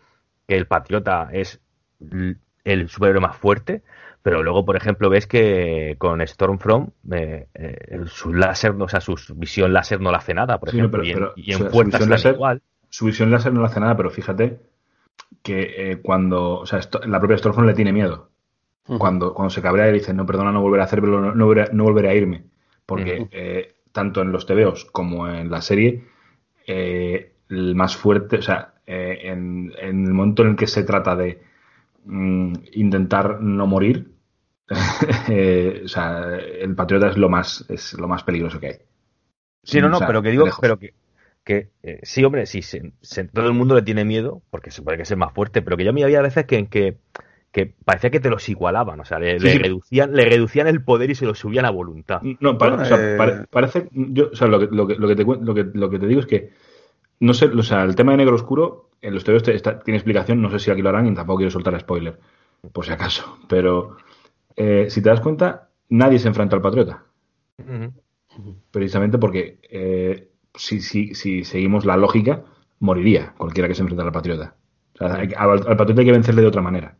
que 0.47 0.55
el 0.55 0.65
Patriota 0.67 1.29
es 1.31 1.61
el 2.63 2.89
superhéroe 2.89 3.21
más 3.21 3.35
fuerte, 3.37 3.83
pero 4.21 4.43
luego, 4.43 4.65
por 4.65 4.75
ejemplo, 4.75 5.09
ves 5.09 5.27
que 5.27 5.95
con 5.99 6.25
Stormfront 6.25 6.89
eh, 7.11 7.47
eh, 7.53 8.01
su 8.07 8.33
láser, 8.33 8.71
o 8.79 8.87
sea, 8.87 8.99
su 9.01 9.15
visión 9.35 9.71
láser 9.73 10.01
no 10.01 10.11
le 10.11 10.17
hace 10.17 10.33
nada, 10.33 10.57
por 10.59 10.69
Sí, 10.69 10.77
ejemplo, 10.77 10.99
pero- 11.01 11.05
y 11.05 11.11
en, 11.11 11.17
pero 11.17 11.31
y 11.35 11.51
en 12.03 12.09
láser- 12.09 12.33
igual. 12.35 12.61
Su 12.89 13.05
visión 13.05 13.29
láser 13.31 13.53
no 13.53 13.61
le 13.61 13.67
hace 13.67 13.79
nada, 13.79 13.95
pero 13.97 14.09
fíjate 14.09 14.59
que 15.43 15.91
eh, 15.91 15.97
cuando, 16.01 16.59
o 16.59 16.65
sea, 16.65 16.79
esto- 16.79 16.99
la 17.05 17.19
propia 17.19 17.37
Stormfront 17.37 17.67
le 17.69 17.75
tiene 17.75 17.93
miedo. 17.93 18.29
Cuando, 18.97 19.33
cuando 19.33 19.49
se 19.49 19.61
cabrea 19.61 19.89
y 19.89 19.93
dice, 19.93 20.13
no, 20.13 20.25
perdona, 20.25 20.53
no 20.53 20.61
volveré 20.61 20.81
a 20.81 20.85
hacerlo, 20.85 21.19
no, 21.19 21.35
no 21.35 21.45
volveré, 21.45 21.73
no 21.73 21.83
volveré 21.83 22.07
a 22.09 22.15
irme. 22.15 22.45
Porque 22.85 23.27
eh, 23.31 23.73
tanto 23.91 24.21
en 24.21 24.31
los 24.31 24.45
TVOs 24.45 24.85
como 24.85 25.27
en 25.27 25.51
la 25.51 25.61
serie, 25.61 26.05
eh, 26.65 27.33
el 27.49 27.75
más 27.75 27.97
fuerte, 27.97 28.37
o 28.37 28.41
sea, 28.41 28.75
eh, 28.87 29.19
en, 29.23 29.73
en 29.79 30.05
el 30.07 30.13
momento 30.13 30.43
en 30.43 30.49
el 30.51 30.55
que 30.57 30.67
se 30.67 30.83
trata 30.83 31.15
de 31.15 31.41
mm, 32.05 32.53
intentar 32.73 33.41
no 33.41 33.67
morir, 33.67 34.11
eh, 35.29 35.83
o 35.85 35.87
sea, 35.87 36.35
el 36.37 36.75
patriota 36.75 37.09
es 37.09 37.17
lo 37.17 37.29
más, 37.29 37.65
es 37.69 37.93
lo 37.95 38.07
más 38.07 38.23
peligroso 38.23 38.59
que 38.59 38.67
hay. 38.67 38.75
Sí, 39.63 39.81
no, 39.81 39.89
no, 39.89 39.97
O 39.97 39.99
sea, 39.99 40.07
pero 40.07 40.21
que 40.21 40.29
digo, 40.31 40.45
lejos. 40.45 40.59
pero 40.59 40.79
que, 40.79 40.93
que 41.43 41.69
eh, 41.83 41.99
sí, 42.03 42.23
hombre, 42.23 42.45
sí, 42.45 42.61
se- 42.61 42.93
se- 43.01 43.25
todo 43.25 43.47
el 43.47 43.53
mundo 43.53 43.75
le 43.75 43.81
tiene 43.81 44.05
miedo, 44.05 44.41
porque 44.49 44.71
se 44.71 44.81
puede 44.81 44.97
que 44.97 45.05
sea 45.05 45.17
más 45.17 45.33
fuerte, 45.33 45.61
pero 45.61 45.75
que 45.77 45.83
yo 45.83 45.89
a 45.91 45.93
mí 45.93 46.03
había 46.03 46.21
veces 46.21 46.45
que, 46.45 46.67
que, 46.69 46.97
que 47.51 47.67
parecía 47.85 48.09
que 48.11 48.19
te 48.21 48.29
los 48.29 48.47
igualaban, 48.49 48.99
o 49.01 49.05
sea, 49.05 49.19
le, 49.19 49.39
Sí, 49.39 49.49
le 49.49 49.53
sí. 49.53 49.59
reducían, 49.59 50.13
le 50.15 50.25
reducían 50.25 50.67
el 50.67 50.83
poder 50.83 51.11
y 51.11 51.15
se 51.15 51.25
lo 51.25 51.35
subían 51.35 51.65
a 51.65 51.71
voluntad. 51.71 52.23
No, 52.43 52.57
pare- 52.57 52.75
Bueno, 52.75 52.81
o 52.81 52.85
sea, 52.85 52.99
eh, 52.99 53.07
pare- 53.15 53.45
parece. 53.49 53.89
Yo, 53.91 54.29
o 54.31 54.35
sea, 54.35 54.47
lo 54.47 54.59
que, 54.59 54.67
lo, 54.75 54.87
que, 54.87 54.95
lo, 54.95 55.07
que 55.07 55.15
te, 55.15 55.23
lo, 55.23 55.53
que, 55.53 55.63
lo 55.73 55.89
que 55.89 55.99
te 55.99 56.07
digo 56.07 56.21
es 56.21 56.25
que. 56.27 56.51
No 57.19 57.33
sé, 57.33 57.45
o 57.45 57.63
sea, 57.63 57.83
el 57.83 57.95
tema 57.95 58.11
de 58.11 58.17
negro 58.19 58.35
oscuro, 58.35 58.89
en 59.01 59.13
los 59.13 59.23
TVOs 59.23 59.43
te- 59.43 59.55
está- 59.55 59.79
tiene 59.79 59.97
explicación, 59.97 60.41
no 60.41 60.49
sé 60.51 60.59
si 60.59 60.71
aquí 60.71 60.81
lo 60.81 60.89
harán 60.89 61.07
y 61.07 61.13
tampoco 61.13 61.37
quiero 61.37 61.51
soltar 61.51 61.79
spoiler, 61.79 62.19
por 62.71 62.85
si 62.85 62.91
acaso. 62.91 63.37
Pero 63.49 63.97
eh, 64.55 64.87
si 64.89 65.01
te 65.01 65.09
das 65.09 65.21
cuenta, 65.21 65.69
nadie 65.89 66.19
se 66.19 66.27
enfrenta 66.27 66.55
al 66.55 66.61
patriota. 66.61 67.03
Precisamente 68.71 69.17
porque 69.17 69.59
eh, 69.69 70.29
si, 70.55 70.81
si, 70.81 71.15
si 71.15 71.43
seguimos 71.43 71.85
la 71.85 71.97
lógica, 71.97 72.43
moriría 72.79 73.33
cualquiera 73.37 73.67
que 73.67 73.75
se 73.75 73.81
enfrentara 73.81 74.09
al 74.09 74.13
patriota. 74.13 74.55
O 74.95 74.97
sea, 75.07 75.15
hay 75.15 75.27
que- 75.29 75.35
al, 75.35 75.49
al 75.67 75.77
patriota 75.77 76.01
hay 76.01 76.05
que 76.05 76.11
vencerle 76.11 76.41
de 76.41 76.47
otra 76.47 76.61
manera. 76.61 76.95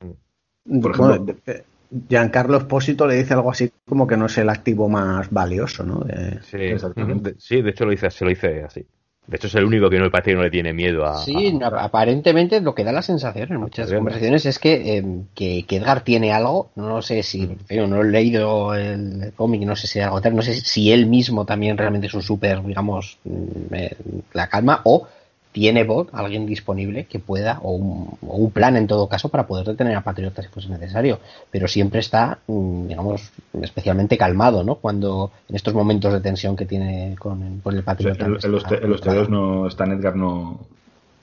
por 0.00 0.96
Bueno, 0.96 1.14
ejemplo- 1.14 1.36
eh, 1.46 1.64
Giancarlo 2.08 2.56
Espósito 2.56 3.06
le 3.06 3.16
dice 3.16 3.34
algo 3.34 3.50
así 3.50 3.70
como 3.86 4.06
que 4.06 4.16
no 4.16 4.26
es 4.26 4.38
el 4.38 4.48
activo 4.48 4.88
más 4.88 5.30
valioso, 5.30 5.84
¿no? 5.84 6.00
De- 6.00 6.42
Sí, 6.42 6.56
Exactamente. 6.56 7.34
sí, 7.38 7.60
de 7.60 7.70
hecho 7.70 7.84
lo 7.84 7.90
dice, 7.90 8.10
se 8.10 8.24
lo 8.24 8.30
dice 8.30 8.62
así. 8.64 8.86
De 9.26 9.36
hecho 9.36 9.46
es 9.46 9.54
el 9.54 9.64
único 9.64 9.88
que 9.88 9.98
no 9.98 10.04
me 10.04 10.10
parece 10.10 10.30
que 10.32 10.36
no 10.36 10.42
le 10.42 10.50
tiene 10.50 10.72
miedo 10.72 11.06
a... 11.06 11.18
Sí, 11.18 11.58
a- 11.62 11.84
aparentemente 11.84 12.60
lo 12.60 12.74
que 12.74 12.82
da 12.84 12.92
la 12.92 13.02
sensación 13.02 13.52
en 13.52 13.60
muchas 13.60 13.92
conversaciones 13.92 14.44
es 14.46 14.58
que, 14.58 14.98
eh, 14.98 15.04
que, 15.34 15.64
que 15.64 15.76
Edgar 15.76 16.02
tiene 16.02 16.32
algo, 16.32 16.70
no 16.74 17.00
sé 17.02 17.22
si, 17.22 17.48
yo 17.70 17.86
no 17.86 18.02
he 18.02 18.04
leído 18.10 18.74
el 18.74 19.32
cómic, 19.36 19.62
no 19.62 19.76
sé 19.76 19.86
si 19.86 20.00
algo 20.00 20.20
tal, 20.20 20.34
no 20.34 20.42
sé 20.42 20.54
si 20.54 20.90
él 20.92 21.06
mismo 21.06 21.44
también 21.44 21.78
realmente 21.78 22.08
es 22.08 22.14
un 22.14 22.22
súper, 22.22 22.62
digamos, 22.64 23.18
mm, 23.24 23.74
eh, 23.74 23.96
la 24.32 24.48
calma, 24.48 24.80
o 24.84 25.06
tiene 25.52 25.84
bot, 25.84 26.08
alguien 26.14 26.46
disponible 26.46 27.04
que 27.04 27.18
pueda, 27.18 27.58
o 27.62 27.72
un, 27.72 28.08
o 28.26 28.36
un 28.36 28.50
plan 28.50 28.74
en 28.76 28.86
todo 28.86 29.06
caso 29.08 29.28
para 29.28 29.46
poder 29.46 29.66
detener 29.66 29.94
a 29.94 30.00
Patriota 30.00 30.40
si 30.42 30.48
fuese 30.48 30.70
necesario, 30.70 31.18
pero 31.50 31.68
siempre 31.68 32.00
está, 32.00 32.38
mm, 32.46 32.86
digamos, 32.88 33.30
especialmente 33.60 34.16
calmado, 34.16 34.64
¿no? 34.64 34.76
Cuando 34.76 35.30
en 35.50 35.54
estos 35.56 35.74
momentos 35.74 36.12
de 36.12 36.20
tensión 36.20 36.56
que 36.56 36.64
tiene 36.64 37.14
con, 37.18 37.60
con 37.60 37.74
el 37.74 37.80
O 37.80 37.82
sea, 37.82 37.94
Patriota. 37.94 38.24
en, 38.24 38.32
los, 38.52 38.64
te- 38.64 38.82
en 38.82 38.88
los 38.90 39.00
está- 39.00 39.12
TVOs 39.12 39.28
no, 39.28 39.66
Stan 39.68 39.92
Edgar 39.92 40.16
no, 40.16 40.60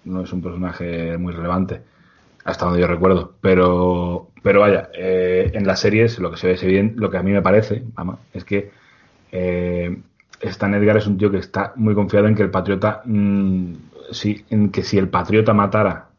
no 0.06 0.22
es 0.24 0.32
un 0.32 0.42
personaje 0.44 1.18
muy 1.18 1.34
relevante, 1.34 1.82
hasta 2.46 2.66
donde 2.66 2.82
yo 2.82 2.88
recuerdo. 2.88 3.34
Pero, 3.42 4.28
pero 4.44 4.60
vaya, 4.62 4.90
eh, 4.96 5.50
en 5.56 5.66
las 5.66 5.80
series 5.80 6.20
lo 6.20 6.30
que 6.30 6.38
se 6.38 6.48
ve, 6.48 6.58
se 6.58 6.68
ve- 6.68 6.94
lo 6.96 7.10
que 7.10 7.18
a 7.18 7.24
mí 7.24 7.32
me 7.32 7.42
parece, 7.42 7.84
es 8.34 8.44
que 8.44 8.70
eh, 9.32 9.98
Stan 10.42 10.74
Edgar 10.74 10.98
es 10.98 11.08
un 11.08 11.18
tío 11.18 11.30
que 11.32 11.38
está 11.40 11.74
muy 11.76 11.94
confiado 11.94 12.28
en 12.28 12.36
que 12.36 12.44
el 12.44 12.50
patriota, 12.52 13.02
mm, 13.06 13.74
sí, 14.12 14.46
en 14.50 14.70
que 14.70 14.84
si 14.84 14.98
el 14.98 15.10
patriota 15.10 15.54
matara 15.54 16.10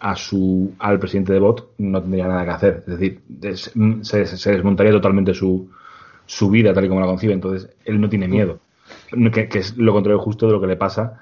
a 0.00 0.14
su 0.14 0.74
al 0.78 0.98
presidente 0.98 1.32
de 1.32 1.38
Bot 1.38 1.70
no 1.78 2.00
tendría 2.02 2.28
nada 2.28 2.44
que 2.44 2.50
hacer. 2.50 2.74
Es 2.80 2.98
decir, 2.98 3.20
des- 3.28 3.70
mm, 3.74 4.02
se, 4.02 4.26
se 4.26 4.52
desmontaría 4.52 4.92
totalmente 4.92 5.32
su, 5.34 5.70
su 6.26 6.50
vida 6.50 6.72
tal 6.74 6.84
y 6.84 6.88
como 6.88 7.00
la 7.00 7.06
concibe. 7.06 7.32
Entonces, 7.32 7.70
él 7.84 8.00
no 8.00 8.08
tiene 8.08 8.28
miedo. 8.28 8.58
Que, 9.32 9.48
que 9.48 9.58
es 9.60 9.76
lo 9.76 9.92
contrario 9.92 10.18
justo 10.20 10.46
de 10.46 10.52
lo 10.52 10.60
que 10.60 10.66
le 10.66 10.76
pasa 10.76 11.20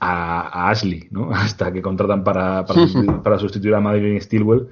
a, 0.00 0.40
a 0.66 0.70
Ashley, 0.70 1.08
¿no? 1.10 1.30
Hasta 1.34 1.72
que 1.72 1.82
contratan 1.82 2.24
para, 2.24 2.64
para, 2.64 2.80
sustitu- 2.86 3.22
para 3.22 3.38
sustituir 3.38 3.74
a 3.74 3.80
Madeline 3.80 4.20
Stilwell. 4.20 4.68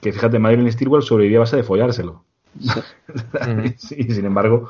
Que 0.00 0.12
fíjate, 0.12 0.38
Madeline 0.38 0.70
Stilwell 0.72 1.02
sobrevivía 1.02 1.38
a 1.38 1.40
base 1.40 1.56
de 1.56 1.62
follárselo. 1.62 2.24
y 2.58 3.68
sin 4.12 4.24
embargo, 4.26 4.68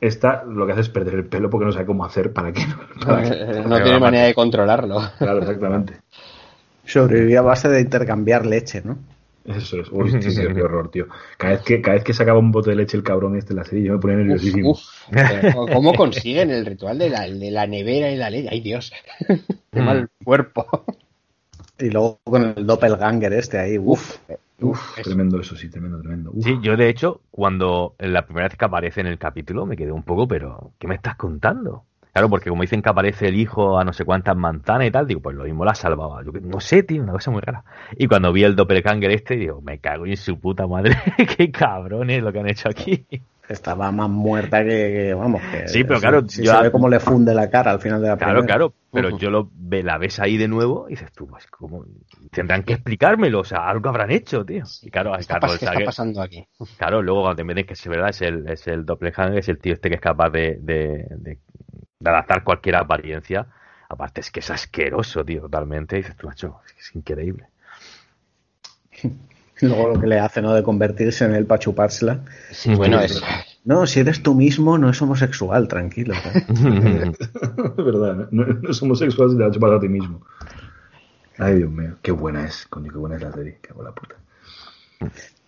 esta 0.00 0.44
lo 0.44 0.66
que 0.66 0.72
hace 0.72 0.82
es 0.82 0.88
perder 0.88 1.14
el 1.14 1.26
pelo 1.26 1.50
porque 1.50 1.66
no 1.66 1.72
sabe 1.72 1.86
cómo 1.86 2.04
hacer 2.04 2.32
para 2.32 2.52
que 2.52 2.66
no. 2.66 2.76
para 3.06 3.22
que- 3.22 3.28
Eh, 3.34 3.64
no 3.66 3.82
tiene 3.82 4.00
manera 4.00 4.26
de 4.26 4.34
controlarlo. 4.34 5.00
Claro, 5.18 5.38
exactamente. 5.40 5.94
Sobrevivía 6.84 7.40
a 7.40 7.42
base 7.42 7.68
de 7.68 7.80
intercambiar 7.80 8.46
leche, 8.46 8.82
¿no? 8.84 8.98
Eso 9.44 9.80
es. 9.80 9.88
Uy, 9.90 10.10
sí, 10.22 10.30
sí, 10.30 10.42
qué 10.54 10.62
horror, 10.62 10.90
tío. 10.90 11.06
Cada 11.36 11.54
vez, 11.54 11.62
que, 11.62 11.80
cada 11.80 11.94
vez 11.96 12.04
que 12.04 12.12
sacaba 12.12 12.38
un 12.38 12.50
bote 12.52 12.70
de 12.70 12.76
leche 12.76 12.96
el 12.96 13.02
cabrón 13.02 13.36
este 13.36 13.52
en 13.52 13.58
la 13.58 13.64
serie, 13.64 13.84
yo 13.84 13.94
me 13.94 13.98
ponía 13.98 14.16
nerviosísimo. 14.18 14.70
Uf, 14.70 14.80
eh, 15.14 15.52
¿Cómo 15.72 15.94
consiguen 15.94 16.50
el 16.50 16.66
ritual 16.66 16.98
de 16.98 17.10
la, 17.10 17.28
de 17.28 17.50
la 17.50 17.66
nevera 17.66 18.10
y 18.10 18.16
la 18.16 18.30
leche? 18.30 18.48
¡Ay, 18.50 18.60
Dios! 18.60 18.92
¡Qué 19.72 19.80
mal 19.80 20.08
cuerpo! 20.24 20.84
Y 21.78 21.90
luego 21.90 22.20
con 22.24 22.54
el 22.56 22.66
doppelganger 22.66 23.32
este 23.32 23.58
ahí, 23.58 23.78
uff. 23.78 24.16
Uf, 24.28 24.36
tremendo 25.02 25.40
eso, 25.40 25.56
sí, 25.56 25.68
tremendo, 25.70 26.00
tremendo. 26.00 26.30
Uf. 26.32 26.44
Sí, 26.44 26.58
yo 26.62 26.76
de 26.76 26.88
hecho, 26.88 27.20
cuando 27.30 27.94
la 27.98 28.24
primera 28.26 28.48
vez 28.48 28.56
que 28.56 28.64
aparece 28.64 29.00
en 29.00 29.06
el 29.06 29.18
capítulo 29.18 29.66
me 29.66 29.76
quedé 29.76 29.92
un 29.92 30.02
poco, 30.02 30.28
pero 30.28 30.72
¿qué 30.78 30.86
me 30.86 30.94
estás 30.94 31.16
contando? 31.16 31.84
Claro, 32.12 32.28
porque 32.28 32.50
como 32.50 32.62
dicen 32.62 32.82
que 32.82 32.88
aparece 32.88 33.28
el 33.28 33.36
hijo 33.36 33.78
a 33.78 33.84
no 33.84 33.92
sé 33.92 34.04
cuántas 34.04 34.36
manzanas 34.36 34.88
y 34.88 34.90
tal, 34.90 35.06
digo, 35.06 35.20
pues 35.20 35.36
lo 35.36 35.44
mismo 35.44 35.64
la 35.64 35.74
salvaba. 35.74 36.24
Yo 36.24 36.32
que- 36.32 36.40
no 36.40 36.58
sé, 36.60 36.82
tío, 36.82 37.02
una 37.02 37.12
cosa 37.12 37.30
muy 37.30 37.40
rara. 37.40 37.62
Y 37.96 38.08
cuando 38.08 38.32
vi 38.32 38.42
el 38.42 38.56
doppelganger 38.56 39.10
este, 39.12 39.36
digo, 39.36 39.60
me 39.62 39.78
cago 39.78 40.06
en 40.06 40.16
su 40.16 40.38
puta 40.40 40.66
madre, 40.66 40.96
qué 41.38 41.50
cabrones 41.52 42.22
lo 42.22 42.32
que 42.32 42.40
han 42.40 42.48
hecho 42.48 42.68
aquí. 42.68 43.06
Estaba 43.50 43.90
más 43.90 44.08
muerta 44.08 44.60
que, 44.62 44.68
que, 44.68 45.14
vamos. 45.14 45.42
Que, 45.50 45.66
Sí, 45.66 45.82
pero 45.82 45.98
claro, 45.98 46.22
Si 46.28 46.44
yo- 46.44 46.54
se 46.54 46.62
ve 46.62 46.70
cómo 46.70 46.88
le 46.88 47.00
funde 47.00 47.34
la 47.34 47.50
cara 47.50 47.72
al 47.72 47.80
final 47.80 48.00
de 48.00 48.06
la 48.08 48.16
Claro, 48.16 48.34
primera. 48.40 48.46
claro, 48.46 48.74
pero 48.92 49.18
yo 49.18 49.28
lo 49.28 49.50
ve, 49.52 49.82
la 49.82 49.98
ves 49.98 50.20
ahí 50.20 50.36
de 50.36 50.46
nuevo 50.46 50.86
y 50.88 50.92
dices 50.92 51.10
tú, 51.12 51.26
pues 51.26 51.46
como 51.48 51.84
tendrán 52.30 52.62
que 52.62 52.74
explicármelo, 52.74 53.40
o 53.40 53.44
sea, 53.44 53.68
algo 53.68 53.88
habrán 53.88 54.12
hecho, 54.12 54.44
tío. 54.44 54.62
Y 54.82 54.90
claro, 54.90 55.12
¿Qué 55.14 55.20
está, 55.22 55.40
claro, 55.40 55.54
pas- 55.54 55.62
está 55.62 55.76
que- 55.76 55.84
pasando 55.84 56.22
aquí? 56.22 56.46
Claro, 56.78 57.02
luego 57.02 57.22
cuando 57.22 57.36
te 57.38 57.44
meten 57.44 57.66
que 57.66 57.72
es 57.72 57.86
verdad, 57.88 58.10
es 58.10 58.22
el, 58.22 58.48
es 58.48 58.66
el 58.68 58.86
doppelganger, 58.86 59.38
es 59.40 59.48
el 59.48 59.58
tío 59.58 59.72
este 59.74 59.88
que 59.88 59.96
es 59.96 60.00
capaz 60.00 60.30
de, 60.30 60.58
de, 60.62 61.06
de- 61.10 61.38
de 61.98 62.08
adaptar 62.10 62.44
cualquier 62.44 62.76
apariencia. 62.76 63.46
Aparte 63.88 64.20
es 64.20 64.30
que 64.30 64.38
es 64.38 64.50
asqueroso, 64.52 65.24
tío, 65.24 65.40
totalmente. 65.42 65.96
Y 65.96 66.02
dices 66.02 66.14
tú, 66.16 66.28
macho, 66.28 66.60
es 66.66 66.72
que 66.72 66.80
es 66.80 66.94
increíble. 66.94 67.48
Luego 69.68 69.94
lo 69.94 70.00
que 70.00 70.06
le 70.06 70.18
hace, 70.18 70.42
¿no? 70.42 70.54
De 70.54 70.62
convertirse 70.62 71.24
en 71.24 71.34
él 71.34 71.46
para 71.46 71.58
chupársela. 71.58 72.20
Sí, 72.50 72.74
bueno, 72.74 73.00
es... 73.00 73.22
No, 73.64 73.86
si 73.86 74.00
eres 74.00 74.22
tú 74.22 74.34
mismo, 74.34 74.78
no 74.78 74.88
es 74.88 75.00
homosexual, 75.02 75.68
tranquilo. 75.68 76.14
¿eh? 76.14 76.44
Es 77.78 77.84
verdad, 77.84 78.28
no, 78.30 78.46
no 78.46 78.70
es 78.70 78.82
homosexual 78.82 79.30
si 79.30 79.36
te 79.36 79.42
la 79.42 79.50
chupas 79.50 79.72
a 79.72 79.80
ti 79.80 79.88
mismo. 79.88 80.22
Ay, 81.38 81.56
Dios 81.56 81.70
mío, 81.70 81.96
qué 82.02 82.12
buena 82.12 82.44
es, 82.44 82.66
coño, 82.68 82.90
qué 82.90 82.98
buena 82.98 83.16
es 83.16 83.22
la 83.22 83.32
serie, 83.32 83.58
qué 83.62 83.72
buena 83.72 83.92
puta. 83.92 84.16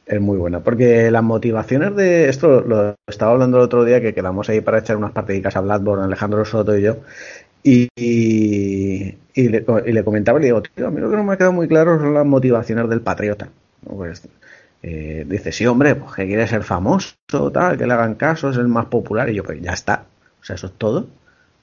Es 0.06 0.20
muy 0.20 0.36
buena, 0.36 0.60
porque 0.60 1.10
las 1.10 1.22
motivaciones 1.22 1.94
de 1.96 2.28
esto 2.28 2.60
lo 2.62 2.96
estaba 3.06 3.32
hablando 3.32 3.58
el 3.58 3.64
otro 3.64 3.84
día 3.84 4.00
que 4.00 4.14
quedamos 4.14 4.48
ahí 4.48 4.60
para 4.60 4.78
echar 4.78 4.96
unas 4.96 5.12
partidicas 5.12 5.56
a 5.56 5.60
Bloodborne, 5.60 6.04
Alejandro 6.04 6.44
Soto 6.44 6.76
y 6.76 6.82
yo, 6.82 6.98
y, 7.62 7.88
y, 7.94 9.16
y 9.34 9.48
le, 9.48 9.64
y 9.86 9.92
le 9.92 10.04
comentaba 10.04 10.38
y 10.38 10.42
le 10.42 10.46
digo, 10.46 10.62
tío, 10.62 10.86
a 10.86 10.90
mí 10.90 11.00
lo 11.00 11.10
que 11.10 11.16
no 11.16 11.24
me 11.24 11.34
ha 11.34 11.36
quedado 11.36 11.52
muy 11.52 11.68
claro 11.68 11.98
son 11.98 12.14
las 12.14 12.26
motivaciones 12.26 12.88
del 12.88 13.02
patriota. 13.02 13.50
¿No? 13.82 13.96
Pues, 13.96 14.28
eh, 14.82 15.24
dice, 15.28 15.52
sí, 15.52 15.66
hombre, 15.66 15.94
pues 15.94 16.12
que 16.14 16.26
quiere 16.26 16.46
ser 16.46 16.62
famoso, 16.64 17.14
tal, 17.52 17.78
que 17.78 17.86
le 17.86 17.92
hagan 17.92 18.14
caso, 18.16 18.50
es 18.50 18.56
el 18.56 18.68
más 18.68 18.86
popular, 18.86 19.28
y 19.30 19.34
yo, 19.34 19.44
pues 19.44 19.60
ya 19.60 19.72
está, 19.72 20.06
o 20.40 20.44
sea, 20.44 20.56
eso 20.56 20.66
es 20.66 20.72
todo, 20.74 21.06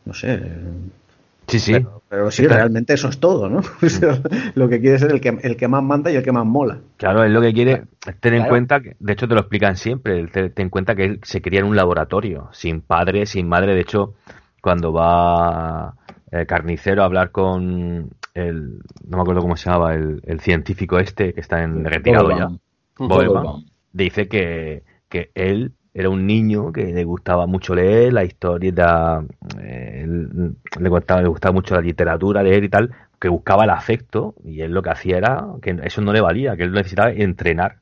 no 0.05 0.13
sé, 0.13 0.39
Sí, 1.47 1.59
sí. 1.59 1.73
pero, 1.73 2.01
pero 2.07 2.31
sí, 2.31 2.47
realmente 2.47 2.93
eso 2.93 3.09
es 3.09 3.19
todo, 3.19 3.49
¿no? 3.49 3.61
O 3.81 3.89
sea, 3.89 4.19
lo 4.55 4.69
que 4.69 4.79
quiere 4.79 4.95
es 4.95 5.01
ser 5.01 5.11
el 5.11 5.21
que, 5.21 5.37
el 5.41 5.57
que 5.57 5.67
más 5.67 5.83
manda 5.83 6.11
y 6.11 6.15
el 6.15 6.23
que 6.23 6.31
más 6.31 6.45
mola. 6.45 6.79
Claro, 6.97 7.23
él 7.23 7.33
lo 7.33 7.41
que 7.41 7.53
quiere 7.53 7.83
es 8.05 8.19
tener 8.19 8.37
en 8.37 8.41
Claro. 8.41 8.49
cuenta, 8.49 8.81
que, 8.81 8.95
de 8.99 9.13
hecho 9.13 9.27
te 9.27 9.33
lo 9.33 9.41
explican 9.41 9.75
siempre, 9.77 10.19
él 10.19 10.31
te- 10.31 10.49
ten 10.49 10.65
en 10.65 10.69
cuenta 10.69 10.95
que 10.95 11.05
él 11.05 11.19
se 11.23 11.41
cría 11.41 11.61
en 11.61 11.65
un 11.67 11.75
laboratorio, 11.75 12.49
sin 12.51 12.81
padre, 12.81 13.25
sin 13.25 13.47
madre. 13.47 13.73
De 13.73 13.81
hecho, 13.81 14.13
cuando 14.61 14.91
va 14.93 15.95
el 16.31 16.45
carnicero 16.45 17.01
a 17.01 17.05
hablar 17.05 17.31
con 17.31 18.09
el, 18.39 18.79
no 19.07 19.17
me 19.17 19.21
acuerdo 19.21 19.41
cómo 19.41 19.55
se 19.57 19.69
llamaba, 19.69 19.93
el, 19.95 20.21
el 20.25 20.39
científico 20.39 20.99
este 20.99 21.33
que 21.33 21.41
está 21.41 21.63
en 21.63 21.83
retirado 21.85 22.29
ya, 22.31 22.47
Bobblebaum. 22.97 23.65
dice 23.93 24.27
que, 24.27 24.83
que 25.09 25.31
él 25.35 25.73
era 25.93 26.09
un 26.09 26.25
niño 26.27 26.71
que 26.71 26.85
le 26.93 27.03
gustaba 27.03 27.45
mucho 27.47 27.75
leer 27.75 28.13
la 28.13 28.23
historia, 28.23 28.71
eh, 29.59 30.01
él- 30.03 30.55
le, 30.79 30.89
gustaba, 30.89 31.21
le 31.21 31.27
gustaba 31.29 31.53
mucho 31.53 31.75
la 31.75 31.81
literatura, 31.81 32.43
leer 32.43 32.63
y 32.63 32.69
tal, 32.69 32.91
que 33.19 33.29
buscaba 33.29 33.63
el 33.63 33.69
afecto 33.71 34.35
y 34.43 34.61
él 34.61 34.71
lo 34.71 34.81
que 34.81 34.91
hacía 34.91 35.17
era 35.17 35.47
que 35.61 35.77
eso 35.83 36.01
no 36.01 36.13
le 36.13 36.21
valía, 36.21 36.55
que 36.55 36.63
él 36.63 36.71
necesitaba 36.71 37.11
entrenar. 37.11 37.77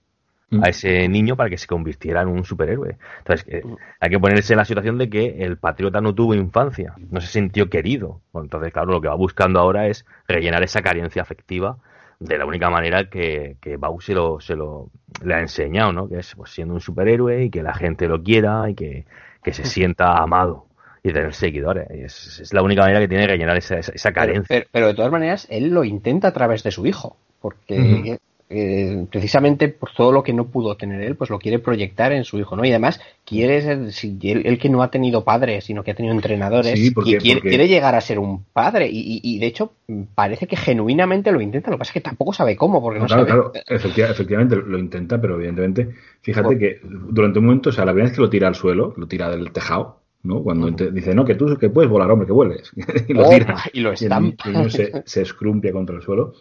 A 0.61 0.69
ese 0.69 1.07
niño 1.09 1.35
para 1.35 1.49
que 1.49 1.57
se 1.57 1.67
convirtiera 1.67 2.21
en 2.21 2.29
un 2.29 2.45
superhéroe. 2.45 2.95
Entonces, 3.19 3.45
eh, 3.49 3.63
hay 3.99 4.09
que 4.09 4.19
ponerse 4.19 4.53
en 4.53 4.57
la 4.57 4.65
situación 4.65 4.97
de 4.97 5.09
que 5.09 5.43
el 5.43 5.57
patriota 5.57 5.99
no 5.99 6.15
tuvo 6.15 6.33
infancia, 6.35 6.93
no 7.11 7.19
se 7.19 7.27
sintió 7.27 7.69
querido. 7.69 8.21
Bueno, 8.31 8.45
entonces, 8.45 8.71
claro, 8.71 8.91
lo 8.91 9.01
que 9.01 9.09
va 9.09 9.15
buscando 9.15 9.59
ahora 9.59 9.87
es 9.87 10.05
rellenar 10.27 10.63
esa 10.63 10.81
carencia 10.81 11.21
afectiva 11.21 11.77
de 12.19 12.37
la 12.37 12.45
única 12.45 12.69
manera 12.69 13.09
que, 13.09 13.57
que 13.61 13.77
Bau 13.77 13.99
se 14.01 14.13
lo, 14.13 14.39
se 14.39 14.55
lo 14.55 14.89
le 15.23 15.33
ha 15.35 15.39
enseñado, 15.41 15.91
¿no? 15.91 16.07
Que 16.07 16.19
es 16.19 16.33
pues, 16.35 16.49
siendo 16.51 16.73
un 16.73 16.81
superhéroe 16.81 17.43
y 17.43 17.49
que 17.49 17.61
la 17.61 17.73
gente 17.73 18.07
lo 18.07 18.23
quiera 18.23 18.69
y 18.69 18.73
que, 18.75 19.05
que 19.43 19.53
se 19.53 19.65
sienta 19.65 20.17
amado 20.17 20.65
y 21.03 21.11
tener 21.13 21.33
seguidores. 21.33 21.87
Es, 21.91 22.39
es 22.39 22.53
la 22.53 22.63
única 22.63 22.81
manera 22.81 22.99
que 23.01 23.07
tiene 23.07 23.23
de 23.23 23.29
rellenar 23.33 23.57
esa, 23.57 23.77
esa, 23.79 24.11
carencia. 24.13 24.45
pero- 24.47 24.67
pero 24.71 24.87
de 24.87 24.93
todas 24.95 25.11
maneras, 25.11 25.45
él 25.49 25.69
lo 25.69 25.83
intenta 25.83 26.29
a 26.29 26.33
través 26.33 26.63
de 26.63 26.71
su 26.71 26.85
hijo, 26.87 27.17
porque 27.39 28.17
eh, 28.49 29.05
precisamente 29.11 29.67
por 29.67 29.91
todo 29.91 30.11
lo 30.13 30.23
que 30.23 30.31
no 30.31 30.47
pudo 30.47 30.77
tener 30.77 31.01
él, 31.01 31.15
pues 31.15 31.29
lo 31.29 31.37
quiere 31.37 31.59
proyectar 31.59 32.13
en 32.13 32.23
su 32.23 32.39
hijo, 32.39 32.55
¿no? 32.55 32.63
Y 32.63 32.69
además 32.69 33.01
quiere 33.25 33.61
ser, 33.61 33.91
si 33.91 34.17
él, 34.23 34.43
él 34.45 34.57
que 34.57 34.69
no 34.69 34.81
ha 34.81 34.89
tenido 34.89 35.25
padres, 35.25 35.65
sino 35.65 35.83
que 35.83 35.91
ha 35.91 35.95
tenido 35.95 36.15
entrenadores, 36.15 36.79
Sí, 36.79 36.91
porque- 36.91 37.17
qui- 37.17 37.21
quiere, 37.21 37.39
porque- 37.41 37.49
quiere 37.49 37.67
llegar 37.67 37.93
a 37.95 37.99
ser 38.01 38.19
un 38.19 38.45
padre 38.53 38.87
y, 38.87 38.99
y- 38.99 39.21
y, 39.21 39.39
de 39.39 39.47
hecho 39.47 39.73
mm, 39.87 40.01
parece 40.15 40.47
que 40.47 40.55
genuinamente 40.55 41.31
lo 41.33 41.41
intenta, 41.41 41.69
lo 41.71 41.75
que 41.75 41.79
pasa 41.79 41.89
es 41.89 41.93
que 41.95 42.01
tampoco 42.01 42.31
sabe 42.31 42.55
cómo, 42.55 42.81
porque 42.81 42.99
no, 42.99 43.05
No, 43.05 43.07
claro, 43.07 43.25
sabe. 43.27 43.51
claro, 43.51 43.51
efectiva- 43.67 44.09
efectivamente 44.11 44.55
lo 44.55 44.77
intenta, 44.79 45.19
pero 45.19 45.35
evidentemente, 45.35 45.89
fíjate 46.21 46.47
Por- 46.47 46.57
que 46.57 46.79
durante 46.83 47.39
un 47.39 47.45
momento, 47.45 47.69
o 47.69 47.73
sea, 47.73 47.83
la 47.83 47.91
primera 47.91 48.07
vez 48.09 48.15
que 48.15 48.21
lo 48.21 48.29
tira 48.29 48.47
al 48.47 48.55
suelo, 48.55 48.93
lo 48.95 49.07
tira 49.07 49.29
del 49.29 49.51
tejado, 49.51 49.99
¿no? 50.23 50.41
Cuando 50.41 50.69
dice, 50.71 51.13
no, 51.13 51.25
que 51.25 51.35
tú 51.35 51.57
que 51.57 51.69
puedes 51.69 51.89
volar, 51.91 52.09
hombre, 52.11 52.25
que 52.27 52.33
vueles. 52.33 52.71
y 53.09 53.13
lo 53.13 53.25
Oh, 53.27 53.29
tira. 53.29 53.57
y 53.73 53.81
lo 53.81 53.89
Y 53.89 53.91
el, 53.91 53.93
estampa. 54.03 54.43
el 54.47 54.53
niño 54.53 54.69
se, 54.69 55.03
se 55.05 55.21
escrumpia 55.21 55.73
contra 55.73 55.97
el 55.97 56.01
suelo. 56.01 56.33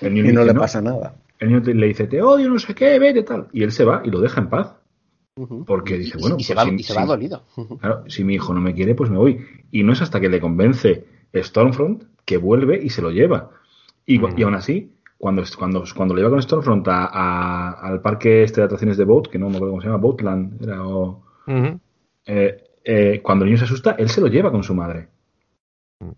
El 0.00 0.14
niño 0.14 0.30
Y 0.30 0.32
no 0.32 0.40
dice, 0.42 0.52
le 0.52 0.58
pasa 0.58 0.82
nada. 0.82 1.14
El 1.38 1.48
niño 1.48 1.62
te- 1.62 1.74
le 1.74 1.86
dice, 1.88 2.06
te 2.06 2.22
odio, 2.22 2.48
no 2.48 2.58
sé 2.58 2.74
qué, 2.74 2.98
vete, 2.98 3.22
tal. 3.22 3.48
Y 3.52 3.62
él 3.62 3.72
se 3.72 3.84
va 3.84 4.02
y 4.04 4.10
lo 4.10 4.20
deja 4.20 4.40
en 4.40 4.48
paz. 4.48 4.76
Porque 5.66 5.98
dice, 5.98 6.16
y- 6.18 6.20
bueno, 6.20 6.36
y 6.38 6.44
se 6.44 6.54
pues 6.54 6.64
va, 6.66 6.70
si- 6.70 6.76
y 6.76 6.82
se 6.84 6.92
si- 6.92 6.98
va 6.98 7.06
dolido. 7.06 7.42
Claro, 7.80 8.04
si 8.08 8.22
mi 8.24 8.34
hijo 8.34 8.54
no 8.54 8.60
me 8.60 8.72
quiere, 8.74 8.94
pues 8.94 9.10
me 9.10 9.18
voy. 9.18 9.44
Y 9.72 9.82
no 9.82 9.92
es 9.92 10.00
hasta 10.00 10.20
que 10.20 10.28
le 10.28 10.40
convence 10.40 11.04
Stormfront 11.34 12.04
que 12.24 12.36
vuelve 12.36 12.78
y 12.82 12.90
se 12.90 13.02
lo 13.02 13.10
lleva. 13.10 13.50
Y, 14.06 14.18
aún 14.44 14.54
así, 14.54 14.92
cuando, 15.18 15.42
cuando, 15.58 15.82
cuando 15.96 16.14
lo 16.14 16.18
lleva 16.20 16.30
con 16.30 16.42
Stormfront 16.42 16.86
a, 16.88 17.06
a- 17.06 17.70
al 17.72 18.00
parque 18.00 18.44
este 18.44 18.60
de 18.60 18.66
atracciones 18.66 18.96
de 18.96 19.04
Boat, 19.04 19.26
que 19.26 19.38
no 19.38 19.48
me 19.48 19.56
acuerdo 19.56 19.72
cómo 19.72 19.80
se 19.82 19.88
llama, 19.88 19.98
Boatland, 19.98 20.62
era, 20.62 20.86
o- 20.86 21.24
eh, 22.26 22.64
eh, 22.84 23.20
cuando 23.22 23.44
el 23.44 23.50
niño 23.50 23.58
se 23.58 23.64
asusta, 23.64 23.92
él 23.98 24.08
se 24.08 24.20
lo 24.20 24.28
lleva 24.28 24.52
con 24.52 24.62
su 24.62 24.74
madre. 24.74 25.08
Mm. 26.00 26.08
O 26.10 26.16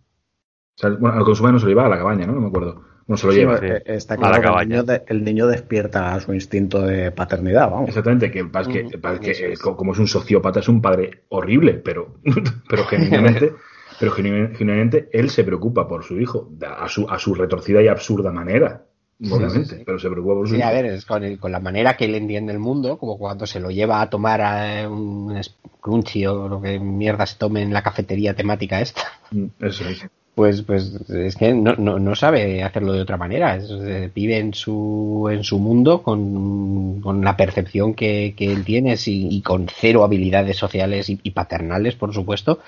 sea, 0.77 0.91
bueno, 0.91 1.25
con 1.25 1.35
su 1.37 1.43
madre 1.43 1.55
no 1.55 1.59
se 1.61 1.65
lo 1.67 1.71
lleva 1.71 1.87
a 1.87 1.89
la 1.89 1.97
cabaña, 1.99 2.27
¿no? 2.27 2.35
No 2.35 2.41
me 2.43 2.49
acuerdo. 2.49 2.83
No 3.09 3.17
se 3.17 3.27
lo 3.29 3.33
Sí, 3.33 3.39
lleva. 3.39 3.59
sí. 3.59 3.67
eh, 3.67 3.83
Está 3.87 4.15
A 4.15 4.17
la 4.17 4.21
claro 4.21 4.33
que 4.35 4.39
el 4.39 4.45
cabaña. 4.53 4.69
niño, 4.69 4.83
de- 4.83 5.03
el 5.07 5.25
niño 5.25 5.47
despierta 5.47 6.19
su 6.21 6.35
instinto 6.35 6.83
de 6.83 7.13
paternidad, 7.13 7.71
vamos. 7.71 7.89
Exactamente, 7.89 8.31
que, 8.33 8.45
pasa 8.47 8.71
que, 8.71 9.53
es. 9.53 9.61
como 9.61 9.93
es 9.93 9.99
un 9.99 10.09
sociópata, 10.09 10.59
es 10.61 10.69
un 10.69 10.83
padre 10.83 11.23
horrible, 11.29 11.75
pero, 11.75 12.17
pero 12.69 12.85
genuinamente, 12.87 13.53
pero 14.01 14.11
genu- 14.13 14.55
genuinamente 14.57 15.09
él 15.13 15.31
se 15.31 15.45
preocupa 15.45 15.87
por 15.87 16.03
su 16.05 16.21
hijo, 16.21 16.49
da- 16.51 16.75
a 16.83 16.89
su, 16.89 17.09
a 17.09 17.19
su 17.21 17.33
retorcida 17.35 17.81
y 17.81 17.87
absurda 17.89 18.33
manera, 18.33 18.83
obviamente, 19.31 19.65
sí, 19.69 19.77
sí. 19.77 19.83
pero 19.87 19.99
se 20.01 20.11
preocupa 20.11 20.35
por 20.35 20.49
su 20.49 20.55
Sí, 20.55 20.59
hijo. 20.61 20.69
a 20.69 20.73
ver, 20.73 20.87
es 20.87 21.05
con, 21.07 21.23
el- 21.23 21.39
con 21.39 21.53
la 21.53 21.61
manera 21.61 21.97
que 21.97 22.07
él 22.07 22.15
entiende 22.17 22.53
el 22.53 22.59
mundo, 22.59 22.99
como 22.99 23.17
cuando 23.19 23.47
se 23.47 23.61
lo 23.61 23.71
lleva 23.71 24.01
a 24.01 24.11
tomar 24.11 24.41
a 24.43 24.89
un 24.91 25.41
crunchy 25.81 26.27
o 26.27 26.49
lo 26.49 26.61
que 26.61 26.81
mierda 26.81 27.25
se 27.25 27.39
tome 27.39 27.63
en 27.63 27.73
la 27.73 27.83
cafetería 27.85 28.35
temática 28.35 28.81
esta. 28.81 29.03
Mm, 29.31 29.47
Eso 29.61 29.89
es. 29.89 30.05
Pues, 30.37 30.61
pues 30.63 30.93
es 31.09 31.35
que 31.35 31.55
no, 31.55 31.75
no, 31.77 31.99
no 31.99 32.15
sabe 32.15 32.63
hacerlo 32.63 32.93
de 32.93 33.01
otra 33.01 33.17
manera. 33.17 33.57
Es- 33.57 33.71
eh, 33.71 34.11
vive 34.15 34.37
en 34.39 34.53
su, 34.53 35.29
en 35.33 35.43
su 35.43 35.59
mundo 35.59 36.03
con, 36.03 37.01
con 37.01 37.25
la 37.25 37.37
percepción 37.37 37.95
que, 37.95 38.35
que 38.37 38.53
él 38.53 38.63
tiene 38.65 38.97
sí, 38.99 39.29
y 39.31 39.41
con 39.41 39.67
cero 39.75 40.05
habilidades 40.05 40.59
sociales 40.59 41.09
y, 41.09 41.19
y 41.23 41.31
paternales, 41.31 41.95
por 41.97 42.13
supuesto. 42.13 42.59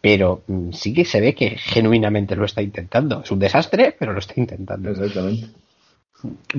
Pero 0.00 0.42
mm, 0.48 0.72
sí 0.72 0.94
que 0.94 1.04
se 1.04 1.20
ve 1.20 1.34
que 1.34 1.50
genuinamente 1.58 2.36
lo 2.36 2.46
está 2.46 2.62
intentando. 2.62 3.22
Es 3.24 3.30
un 3.32 3.40
desastre, 3.40 3.96
pero 3.98 4.12
lo 4.14 4.20
está 4.20 4.34
intentando. 4.38 4.90
Exactamente. 4.90 5.48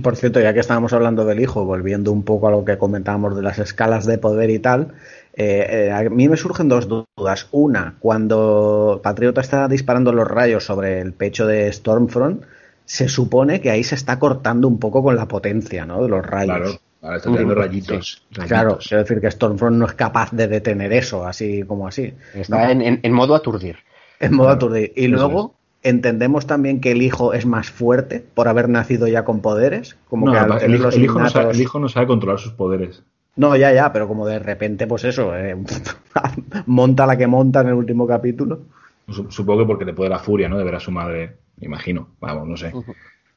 Por 0.01 0.15
cierto, 0.17 0.41
ya 0.41 0.53
que 0.53 0.59
estábamos 0.59 0.91
hablando 0.93 1.23
del 1.25 1.39
hijo, 1.39 1.63
volviendo 1.65 2.11
un 2.11 2.23
poco 2.23 2.47
a 2.47 2.51
lo 2.51 2.65
que 2.65 2.77
comentábamos 2.77 3.35
de 3.35 3.41
las 3.43 3.59
escalas 3.59 4.05
de 4.05 4.17
poder 4.17 4.49
y 4.49 4.59
tal, 4.59 4.93
eh, 5.34 5.88
eh, 5.88 5.91
a 5.91 6.10
mí 6.10 6.30
me 6.30 6.38
surgen 6.38 6.69
dos 6.69 6.88
dudas. 6.88 7.48
Una, 7.52 7.96
cuando 8.00 9.02
Patriota 9.04 9.41
está 9.41 9.67
disparando 9.67 10.13
los 10.13 10.28
rayos 10.28 10.65
sobre 10.65 11.02
el 11.02 11.13
pecho 11.13 11.48
de 11.48 11.72
Stormfront, 11.72 12.43
se 12.86 13.08
supone 13.08 13.62
que 13.62 13.72
ahí 13.72 13.84
se 13.84 13.96
está 13.96 14.19
cortando 14.19 14.67
un 14.67 14.80
poco 14.80 15.02
con 15.04 15.15
la 15.15 15.28
potencia 15.28 15.86
¿no? 15.86 16.04
de 16.04 16.10
los 16.10 16.26
rayos. 16.26 16.56
Claro, 16.58 16.82
ahora 17.02 17.17
está 17.17 17.32
tirando 17.32 17.54
Ujú, 17.54 17.62
rayitos. 17.62 18.24
Claro, 18.32 18.69
rayitos. 18.69 18.88
quiero 18.88 19.04
decir 19.04 19.22
que 19.22 19.32
Stormfront 19.32 19.78
no 19.78 19.86
es 19.86 19.93
capaz 19.93 20.32
de 20.32 20.48
detener 20.48 20.93
eso, 20.93 21.26
así 21.26 21.63
como 21.63 21.88
así. 21.88 22.13
Está 22.34 22.72
en, 22.72 22.82
en- 22.82 23.00
en 23.04 23.13
modo 23.13 23.36
aturdir. 23.36 23.78
En 24.19 24.34
modo 24.36 24.48
Claro, 24.48 24.58
aturdir. 24.58 24.93
Y 24.96 25.08
luego 25.08 25.56
entendemos 25.82 26.46
también 26.48 26.80
que 26.82 26.91
el 26.91 27.02
hijo 27.02 27.34
es 27.34 27.46
más 27.46 27.69
fuerte 27.69 28.24
por 28.34 28.48
haber 28.48 28.69
nacido 28.69 29.08
ya 29.08 29.24
con 29.26 29.41
poderes. 29.41 29.96
Como 30.10 30.26
No, 30.26 30.32
que 30.32 30.38
al 30.38 30.52
el, 30.54 30.60
tener 30.60 30.76
hijo, 30.76 30.84
los 30.84 30.96
el 30.96 31.04
hijo 31.04 31.19
no 31.19 31.30
sabe, 31.30 31.52
el 31.52 31.62
hijo 31.62 31.80
no 31.80 31.89
sabe 31.89 32.08
controlar 32.08 32.39
sus 32.39 32.54
poderes. 32.54 33.04
No, 33.36 33.56
ya, 33.56 33.74
ya, 33.74 33.91
pero 33.91 34.08
como 34.08 34.28
de 34.28 34.38
repente, 34.39 34.86
pues 34.86 35.04
eso, 35.06 35.36
eh, 35.36 35.56
monta 36.67 37.06
la 37.06 37.17
que 37.17 37.28
monta 37.28 37.62
en 37.62 37.67
el 37.69 37.74
último 37.74 38.06
capítulo. 38.06 38.60
Su- 39.08 39.30
Supongo 39.32 39.62
que 39.62 39.67
porque 39.67 39.86
le 39.86 39.93
puede 39.93 40.10
la 40.10 40.19
furia, 40.19 40.48
¿no? 40.50 40.58
De 40.58 40.63
ver 40.63 40.76
a 40.76 40.80
su 40.80 40.91
madre, 40.91 41.38
me 41.60 41.65
imagino. 41.67 42.10
Vamos, 42.19 42.48
no 42.48 42.58
sé. 42.58 42.74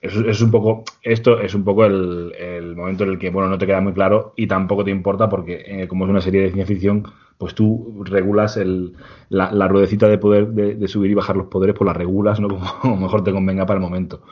Eso 0.01 0.21
es 0.29 0.41
un 0.43 0.51
poco, 0.51 0.85
esto 1.03 1.41
es 1.41 1.55
un 1.55 1.65
poco 1.65 1.87
el, 1.87 2.33
el 2.39 2.77
momento 2.77 3.05
en 3.05 3.11
el 3.11 3.19
que, 3.19 3.31
bueno, 3.31 3.49
no 3.49 3.59
te 3.59 3.67
queda 3.67 3.81
muy 3.81 3.95
claro 3.95 4.35
y 4.37 4.47
tampoco 4.47 4.85
te 4.85 4.91
importa 4.91 5.29
porque, 5.29 5.65
eh, 5.67 5.89
como 5.89 6.05
es 6.05 6.11
una 6.11 6.21
serie 6.21 6.43
de 6.43 6.49
ciencia 6.53 6.67
ficción, 6.67 7.05
pues 7.39 7.55
tú 7.55 8.03
regulas 8.05 8.57
el, 8.59 8.95
la, 9.31 9.51
la 9.53 9.69
ruedecita 9.69 10.09
de 10.09 10.19
poder 10.19 10.49
de, 10.49 10.75
de 10.77 10.89
subir 10.89 11.11
y 11.11 11.15
bajar 11.15 11.37
los 11.37 11.49
poderes, 11.49 11.75
pues 11.77 11.87
la 11.87 11.95
regulas, 11.95 12.41
¿no? 12.41 12.49
Como 12.83 12.97
mejor 12.99 13.25
te 13.25 13.33
convenga 13.33 13.67
para 13.67 13.79
el 13.79 13.83
momento. 13.83 14.23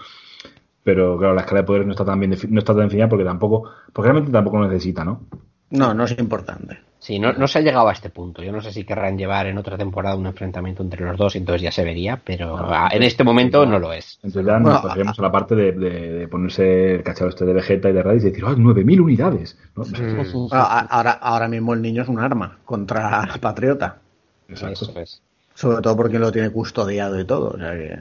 Pero 0.83 1.17
claro, 1.19 1.35
la 1.35 1.43
escala 1.43 1.63
de 1.63 1.67
poderes 1.67 1.87
no 1.87 1.93
está 1.93 2.05
tan 2.05 2.21
bien 2.21 2.35
no 2.51 2.59
está 2.59 2.75
tan 2.75 2.85
definida 2.85 3.09
porque 3.09 3.25
tampoco, 3.25 3.71
porque 3.93 4.07
realmente 4.09 4.33
tampoco 4.33 4.59
lo 4.59 4.69
necesita, 4.69 5.05
¿no? 5.05 5.21
No, 5.75 5.93
no 5.93 6.05
es 6.05 6.19
importante. 6.19 6.79
Sí, 7.01 7.19
no, 7.19 7.33
no 7.35 7.47
se 7.47 7.59
ha 7.59 7.63
llegado 7.63 7.89
a 7.89 7.93
este 7.93 8.09
punto. 8.09 8.43
Yo 8.43 8.51
no 8.51 8.63
sé 8.63 8.73
si 8.73 8.85
querrán 8.85 9.19
llevar 9.19 9.47
en 9.47 9.59
otra 9.59 9.77
temporada 9.77 10.17
un 10.17 10.27
enfrentamiento 10.27 10.83
entre 10.83 11.05
los 11.05 11.19
dos, 11.19 11.37
entonces 11.37 11.61
ya 11.61 11.71
se 11.71 11.85
vería, 11.85 12.19
pero 12.25 12.57
ah, 12.59 12.89
en 12.91 13.03
este 13.03 13.25
momento 13.25 13.67
no 13.67 13.79
lo 13.79 13.93
es. 13.93 14.19
Entonces 14.23 14.47
ya 14.47 14.59
nos 14.59 14.81
pasaríamos 14.81 15.19
a 15.19 15.23
la 15.23 15.33
parte 15.33 15.55
de, 15.55 15.73
de- 15.73 16.13
de 16.21 16.29
ponerse 16.29 16.95
el 16.95 17.03
cachado 17.03 17.29
este 17.29 17.45
de 17.45 17.53
Vegeta 17.53 17.91
y 17.91 17.93
de 17.93 18.03
Raditz 18.03 18.25
y 18.25 18.31
decir, 18.31 18.45
¡ay, 18.47 18.55
9.000 18.57 19.01
unidades! 19.03 19.59
ahora, 20.91 21.11
ahora 21.11 21.49
mismo 21.49 21.75
el 21.75 21.83
niño 21.83 22.03
es 22.03 22.09
un 22.09 22.21
arma 22.21 22.57
contra 22.65 23.29
Patriota. 23.41 23.99
Exacto. 24.49 24.85
Eso 24.87 24.99
es. 25.01 25.21
Sobre 25.55 25.83
todo 25.83 25.97
porque 25.97 26.19
lo 26.19 26.33
tiene 26.33 26.49
custodiado 26.51 27.21
y 27.21 27.25
todo. 27.27 27.51
O 27.51 27.59
sea 27.59 27.73
que 27.73 27.99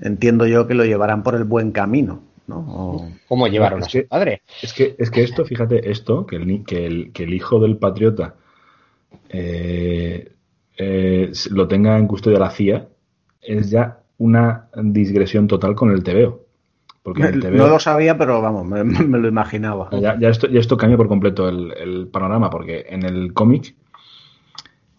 entiendo 0.00 0.46
yo 0.46 0.66
que 0.66 0.74
lo 0.74 0.84
llevarán 0.84 1.22
por 1.22 1.34
el 1.36 1.44
buen 1.44 1.72
camino. 1.72 2.22
¿No? 2.46 2.58
O- 2.68 3.08
¿Cómo 3.28 3.46
llevaron 3.48 3.80
Es 3.80 3.86
a 3.86 3.88
su 3.88 4.06
padre? 4.06 4.42
Es 4.62 4.72
que, 4.72 4.94
es 4.98 5.10
que 5.10 5.22
esto, 5.22 5.44
fíjate, 5.44 5.90
esto, 5.90 6.26
que 6.26 6.36
el, 6.36 6.64
que 6.64 6.86
el, 6.86 7.12
que 7.12 7.24
el 7.24 7.34
hijo 7.34 7.60
del 7.60 7.76
patriota 7.76 8.34
eh, 9.28 10.32
eh, 10.78 11.32
lo 11.50 11.68
tenga 11.68 11.98
en 11.98 12.06
custodia 12.06 12.38
la 12.38 12.50
CIA, 12.50 12.88
es 13.40 13.70
ya 13.70 14.00
una 14.18 14.68
digresión 14.74 15.46
total 15.46 15.74
con 15.74 15.90
el 15.90 16.02
TVO. 16.02 16.40
Porque 17.02 17.22
el 17.22 17.40
TVO, 17.40 17.56
No 17.58 17.68
lo 17.68 17.78
sabía, 17.78 18.18
pero 18.18 18.40
vamos, 18.42 18.66
me, 18.66 18.82
me 18.84 19.18
lo 19.18 19.28
imaginaba. 19.28 19.88
ya, 20.00 20.18
ya 20.18 20.28
esto, 20.28 20.48
ya 20.48 20.60
esto 20.60 20.76
cambia 20.76 20.96
por 20.96 21.08
completo 21.08 21.48
el, 21.48 21.72
el 21.76 22.08
panorama, 22.08 22.50
porque 22.50 22.86
en 22.88 23.04
el 23.04 23.32
cómic 23.32 23.74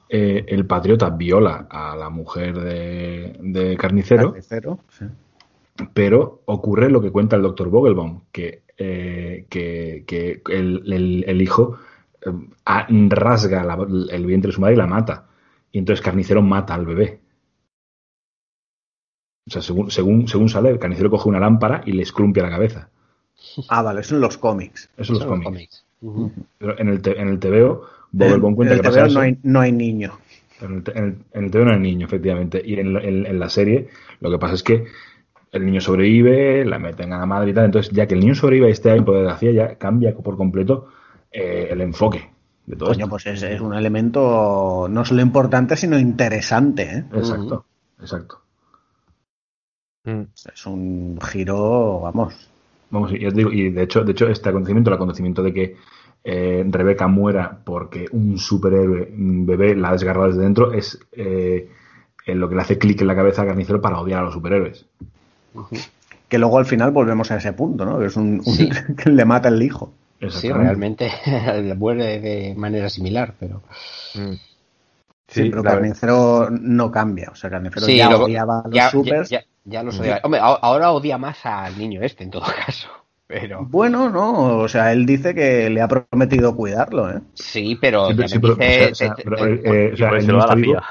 eh, 0.10 0.46
el 0.48 0.66
patriota 0.66 1.10
viola 1.10 1.68
a 1.70 1.96
la 1.96 2.10
mujer 2.10 2.58
de, 2.60 3.36
de 3.42 3.76
Carnicero, 3.78 4.30
Carnicero, 4.32 4.80
sí. 4.90 5.06
Pero 5.94 6.42
ocurre 6.46 6.90
lo 6.90 7.02
que 7.02 7.12
cuenta 7.12 7.36
el 7.36 7.42
doctor 7.42 7.70
Vogelbaum, 7.70 8.22
que, 8.32 8.64
eh, 8.78 9.46
que, 9.50 10.04
que 10.08 10.42
el, 10.50 10.84
el- 10.92 11.26
el 11.28 11.42
hijo 11.42 11.78
eh, 12.26 12.32
rasga 13.10 13.64
la- 13.64 13.88
el 14.12 14.26
vientre 14.26 14.50
de 14.50 14.54
su 14.56 14.62
madre 14.62 14.76
y 14.76 14.78
la 14.78 14.88
mata. 14.88 15.28
Y 15.72 15.80
entonces 15.80 16.04
Carnicero 16.04 16.42
mata 16.42 16.74
al 16.74 16.86
bebé. 16.86 17.20
O 19.48 19.50
sea, 19.50 19.62
según, 19.62 19.90
según, 19.92 20.28
según 20.28 20.50
sale, 20.50 20.70
el 20.70 20.80
carnicero 20.80 21.10
coge 21.10 21.30
una 21.30 21.40
lámpara 21.40 21.82
y 21.86 21.94
le 21.94 22.04
escrumpia 22.04 22.44
la 22.44 22.50
cabeza. 22.50 22.90
Ah, 23.70 23.82
vale, 23.84 24.02
eso 24.02 24.16
en 24.16 24.22
los 24.22 24.38
cómics. 24.38 24.90
Eso 24.98 25.14
en 25.14 25.20
los 25.20 25.28
Son 25.28 25.38
los 25.38 25.46
cómics. 25.46 25.86
Pero 26.58 26.80
en 26.80 26.90
el, 26.90 27.02
te- 27.02 27.20
en 27.20 27.28
el 27.30 27.40
TVO, 27.40 27.86
Vogelbaum 28.12 28.56
cuenta 28.56 28.74
en 28.76 28.82
que 28.82 28.88
el 28.88 28.94
pasa 28.94 29.08
no 29.08 29.20
hay, 29.22 29.38
no 29.44 29.60
hay 29.60 29.72
niño. 29.72 30.18
En 30.62 30.74
el, 30.74 30.84
en 30.96 31.04
el- 31.04 31.18
en 31.34 31.44
el 31.46 31.52
TVO 31.52 31.66
no 31.66 31.72
hay 31.72 31.80
niño, 31.80 32.06
efectivamente. 32.08 32.62
Y 32.66 32.80
en, 32.80 32.94
la- 32.94 33.02
en- 33.02 33.26
en 33.26 33.40
la 33.40 33.50
serie 33.50 33.88
lo 34.20 34.30
que 34.32 34.38
pasa 34.40 34.56
es 34.56 34.64
que 34.64 34.86
el 35.52 35.66
niño 35.66 35.82
sobrevive, 35.82 36.66
la 36.66 36.80
meten 36.80 37.14
a 37.14 37.20
la 37.20 37.26
madre 37.26 37.52
y 37.52 37.54
tal. 37.54 37.66
Entonces, 37.66 37.92
ya 37.94 38.08
que 38.08 38.16
el 38.16 38.20
niño 38.20 38.36
sobrevive 38.36 38.70
y 38.70 38.72
esté 38.72 38.94
en 38.94 39.06
poder 39.06 39.24
de 39.24 39.28
la 39.28 39.38
CIA, 39.38 39.52
ya 39.52 39.76
cambia 39.76 40.16
por 40.16 40.38
completo 40.38 40.90
eh, 41.32 41.70
el 41.72 41.82
enfoque 41.82 42.30
de 42.66 42.76
todo 42.76 42.90
Coño, 42.90 43.06
esto. 43.06 43.10
pues 43.10 43.26
es, 43.28 43.44
es 43.44 43.62
un 43.62 43.74
elemento 43.74 44.88
no 44.90 45.06
solo 45.06 45.22
importante, 45.22 45.76
sino 45.78 45.98
interesante. 45.98 46.84
¿eh? 46.84 47.06
Exacto, 47.14 47.66
exacto. 48.00 48.42
Mm. 50.04 50.24
Es 50.54 50.66
un 50.66 51.20
giro, 51.22 52.02
vamos. 52.02 52.50
Vamos, 52.90 53.12
y, 53.14 53.30
digo, 53.32 53.52
y 53.52 53.70
de 53.70 53.84
hecho, 53.84 54.04
de 54.04 54.12
hecho, 54.12 54.28
este 54.28 54.50
acontecimiento, 54.50 54.90
el 54.90 54.96
acontecimiento 54.96 55.44
de 55.44 55.54
que 55.54 55.78
eh, 56.24 56.66
Rebeca 56.70 57.08
muera 57.08 57.60
porque 57.64 58.06
un 58.12 58.38
superhéroe, 58.38 59.14
un 59.18 59.46
bebé, 59.46 59.76
la 59.76 59.90
ha 59.90 59.94
desgarrado 59.94 60.28
desde 60.28 60.42
dentro, 60.42 60.74
es 60.74 61.00
eh, 61.14 61.70
en 62.26 62.40
lo 62.40 62.50
que 62.50 62.56
le 62.56 62.62
hace 62.62 62.78
clic 62.78 63.00
en 63.02 63.08
la 63.08 63.16
cabeza 63.16 63.42
a 63.42 63.46
Carnicero 63.46 63.82
para 63.82 64.00
odiar 64.00 64.20
a 64.20 64.24
los 64.24 64.34
superhéroes. 64.34 64.86
Que 66.30 66.38
luego 66.38 66.58
al 66.58 66.66
final 66.66 66.92
volvemos 66.92 67.32
a 67.32 67.38
ese 67.38 67.54
punto, 67.54 67.86
¿no? 67.86 68.00
Que 68.00 68.06
es 68.08 68.16
un, 68.18 68.42
un- 68.46 68.54
Sí. 68.56 68.70
que 68.98 69.10
le 69.10 69.26
mata 69.26 69.50
el 69.50 69.62
hijo. 69.62 69.94
Sí, 70.30 70.52
realmente 70.52 71.12
muere 71.78 72.20
de 72.20 72.56
manera 72.56 72.90
similar, 72.90 73.34
pero 73.40 73.62
Mm. 74.16 74.32
Sí, 75.30 75.44
Sí, 75.44 75.50
pero 75.50 75.62
Carnicero 75.62 76.50
no 76.50 76.90
cambia. 76.90 77.30
O 77.32 77.36
sea, 77.36 77.50
Carnicero 77.50 77.86
Sí, 77.86 77.98
ya 77.98 78.08
luego- 78.10 78.26
odiaba 78.26 78.60
a 78.62 78.64
los 78.68 78.74
ya, 78.74 78.90
supers. 78.90 79.30
ya, 79.30 79.42
ya- 79.42 79.46
ya 79.66 79.84
los 79.84 80.00
odia. 80.00 80.22
Hombre, 80.24 80.40
ahora 80.42 80.92
odia 80.94 81.18
más 81.18 81.46
al 81.46 81.78
niño 81.78 82.02
este, 82.02 82.24
en 82.24 82.32
todo 82.32 82.44
caso. 82.66 82.88
Pero 83.28 83.66
Bueno, 83.66 84.10
no, 84.10 84.58
o 84.60 84.68
sea, 84.70 84.94
él 84.94 85.06
dice 85.06 85.36
que 85.36 85.70
le 85.70 85.82
ha 85.82 85.88
prometido 85.90 86.56
cuidarlo, 86.56 87.12
¿eh? 87.12 87.20
sí, 87.34 87.78
pero 87.80 88.08
Sí, 88.08 88.14
pero- 88.16 88.28
también 88.28 88.30
sí, 88.30 88.40
pero, 88.40 88.56
dice- 88.56 88.92
o 88.92 88.96
sea, 88.96 89.12
o 89.12 89.16
sea, 89.16 89.24
pero, 89.24 89.46
eh, 89.46 89.62
eh, 89.66 90.04
o 90.04 90.16
el 90.16 90.20
niño 90.22 90.34
lo 90.34 90.40
está 90.40 90.56
vivo. 90.56 90.82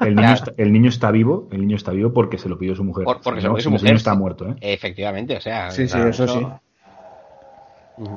El 0.00 0.14
niño, 0.16 0.20
Claro. 0.28 0.34
está, 0.34 0.52
el 0.62 0.72
niño 0.72 0.88
está 0.88 1.10
vivo, 1.10 1.48
el 1.52 1.60
niño 1.60 1.76
está 1.76 1.92
vivo 1.92 2.12
porque 2.12 2.38
se 2.38 2.48
lo 2.48 2.58
pidió 2.58 2.74
su 2.74 2.84
mujer. 2.84 3.04
Por- 3.04 3.20
porque 3.20 3.40
se 3.40 3.46
lo 3.46 3.52
No, 3.52 3.56
pidió 3.56 3.62
su 3.64 3.68
el 3.68 3.72
mujer, 3.74 3.84
niño 3.86 3.96
está 3.96 4.14
muerto, 4.14 4.48
¿eh? 4.48 4.56
efectivamente, 4.60 5.36
o 5.36 5.40
sea, 5.40 5.70
Sí, 5.70 5.86
sí, 5.88 5.98
eso 5.98 6.26
sí. 6.28 6.46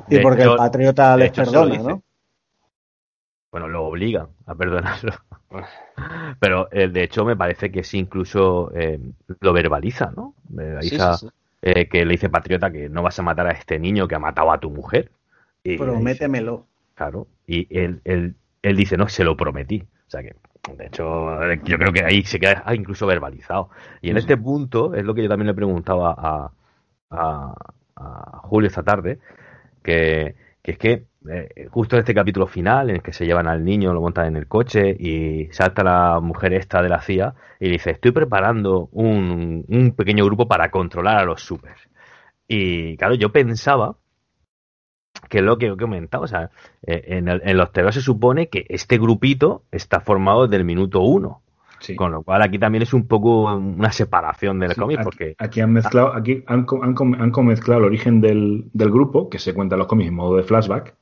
Y 0.08 0.18
porque 0.20 0.42
hecho- 0.42 0.52
el 0.52 0.56
patriota 0.58 1.16
les 1.16 1.28
hecho, 1.28 1.42
perdona. 1.44 1.76
¿no? 1.78 2.02
Bueno, 3.50 3.68
lo 3.68 3.84
obligan 3.84 4.28
a 4.46 4.54
perdonarlo. 4.54 5.12
Pero 6.40 6.68
eh, 6.72 6.88
de 6.88 7.04
hecho 7.04 7.24
me 7.24 7.36
parece 7.36 7.70
que 7.70 7.84
sí 7.84 7.98
incluso 7.98 8.72
eh, 8.74 8.98
lo 9.40 9.52
verbaliza, 9.52 10.10
¿no? 10.16 10.34
Verbaliza 10.48 11.14
Sí, 11.18 11.26
sí, 11.26 11.32
sí. 11.32 11.32
eh, 11.62 11.88
que 11.88 12.04
le 12.04 12.12
dice 12.12 12.28
Patriota 12.28 12.72
que 12.72 12.88
no 12.88 13.02
vas 13.02 13.18
a 13.18 13.22
matar 13.22 13.46
a 13.46 13.52
este 13.52 13.78
niño 13.78 14.08
que 14.08 14.16
ha 14.16 14.18
matado 14.18 14.50
a 14.50 14.58
tu 14.58 14.70
mujer. 14.70 15.10
Y 15.62 15.76
Prométemelo. 15.78 16.66
Claro. 16.94 17.28
Y 17.46 17.66
él, 17.78 18.00
él, 18.04 18.34
él 18.62 18.76
dice, 18.76 18.96
no, 18.96 19.08
se 19.08 19.22
lo 19.24 19.36
prometí. 19.36 19.82
O 19.82 20.10
sea 20.10 20.22
que, 20.22 20.34
de 20.76 20.86
hecho, 20.86 21.04
yo 21.64 21.78
creo 21.78 21.92
que 21.92 22.04
ahí 22.04 22.22
se 22.24 22.40
queda 22.40 22.62
ah, 22.64 22.74
incluso 22.74 23.06
verbalizado. 23.06 23.70
Y 24.00 24.10
en 24.10 24.16
este 24.16 24.36
punto 24.36 24.94
es 24.94 25.04
lo 25.04 25.14
que 25.14 25.22
yo 25.22 25.28
también 25.28 25.48
le 25.48 25.54
preguntaba 25.54 26.14
a, 26.16 26.52
a, 27.10 27.54
a 27.96 28.38
Julio 28.44 28.68
esta 28.68 28.82
tarde, 28.82 29.18
que, 29.82 30.34
que 30.62 30.72
es 30.72 30.78
que 30.78 31.06
eh, 31.30 31.68
justo 31.70 31.96
en 31.96 32.00
este 32.00 32.14
capítulo 32.14 32.46
final, 32.46 32.90
en 32.90 32.96
el 32.96 33.02
que 33.02 33.12
se 33.12 33.26
llevan 33.26 33.46
al 33.46 33.64
niño, 33.64 33.92
lo 33.92 34.00
montan 34.00 34.26
en 34.26 34.36
el 34.36 34.46
coche 34.46 34.96
y 34.98 35.48
salta 35.52 35.82
la 35.84 36.20
mujer 36.20 36.52
esta 36.54 36.82
de 36.82 36.88
la 36.88 37.00
CIA 37.00 37.34
y 37.60 37.70
dice, 37.70 37.90
estoy 37.92 38.12
preparando 38.12 38.88
un, 38.92 39.64
un 39.68 39.92
pequeño 39.92 40.24
grupo 40.24 40.48
para 40.48 40.70
controlar 40.70 41.18
a 41.18 41.24
los 41.24 41.42
supers. 41.42 41.88
Y 42.48 42.96
claro, 42.96 43.14
yo 43.14 43.32
pensaba 43.32 43.96
que 45.28 45.38
es 45.38 45.44
lo 45.44 45.58
que 45.58 45.66
he 45.66 45.76
comentado, 45.76 46.24
o 46.24 46.28
sea, 46.28 46.50
eh, 46.86 47.02
en, 47.08 47.28
el- 47.28 47.42
en 47.44 47.56
los 47.56 47.72
TV 47.72 47.92
se 47.92 48.00
supone 48.00 48.48
que 48.48 48.66
este 48.68 48.98
grupito 48.98 49.62
está 49.72 50.00
formado 50.00 50.46
desde 50.46 50.56
el 50.56 50.64
minuto 50.64 51.00
uno, 51.00 51.40
Sí. 51.80 51.96
con 51.96 52.12
lo 52.12 52.22
cual 52.22 52.40
aquí 52.42 52.58
también 52.58 52.82
es 52.82 52.94
un 52.94 53.06
poco 53.06 53.42
una 53.54 53.92
separación 53.92 54.58
del 54.58 54.72
Sí, 54.72 54.80
cómic, 54.80 54.98
aquí, 54.98 55.04
porque 55.04 55.34
aquí 55.38 55.60
han 55.60 55.72
mezclado, 55.72 56.14
aquí 56.14 56.42
han, 56.46 56.66
han, 56.82 57.20
han 57.20 57.30
comezclado 57.30 57.80
el 57.80 57.86
origen 57.86 58.20
del, 58.22 58.64
del 58.72 58.90
grupo, 58.90 59.28
que 59.28 59.38
se 59.38 59.52
cuenta 59.52 59.74
en 59.74 59.80
los 59.80 59.88
cómics 59.88 60.08
en 60.08 60.14
modo 60.14 60.36
de 60.36 60.44
flashback. 60.44 60.94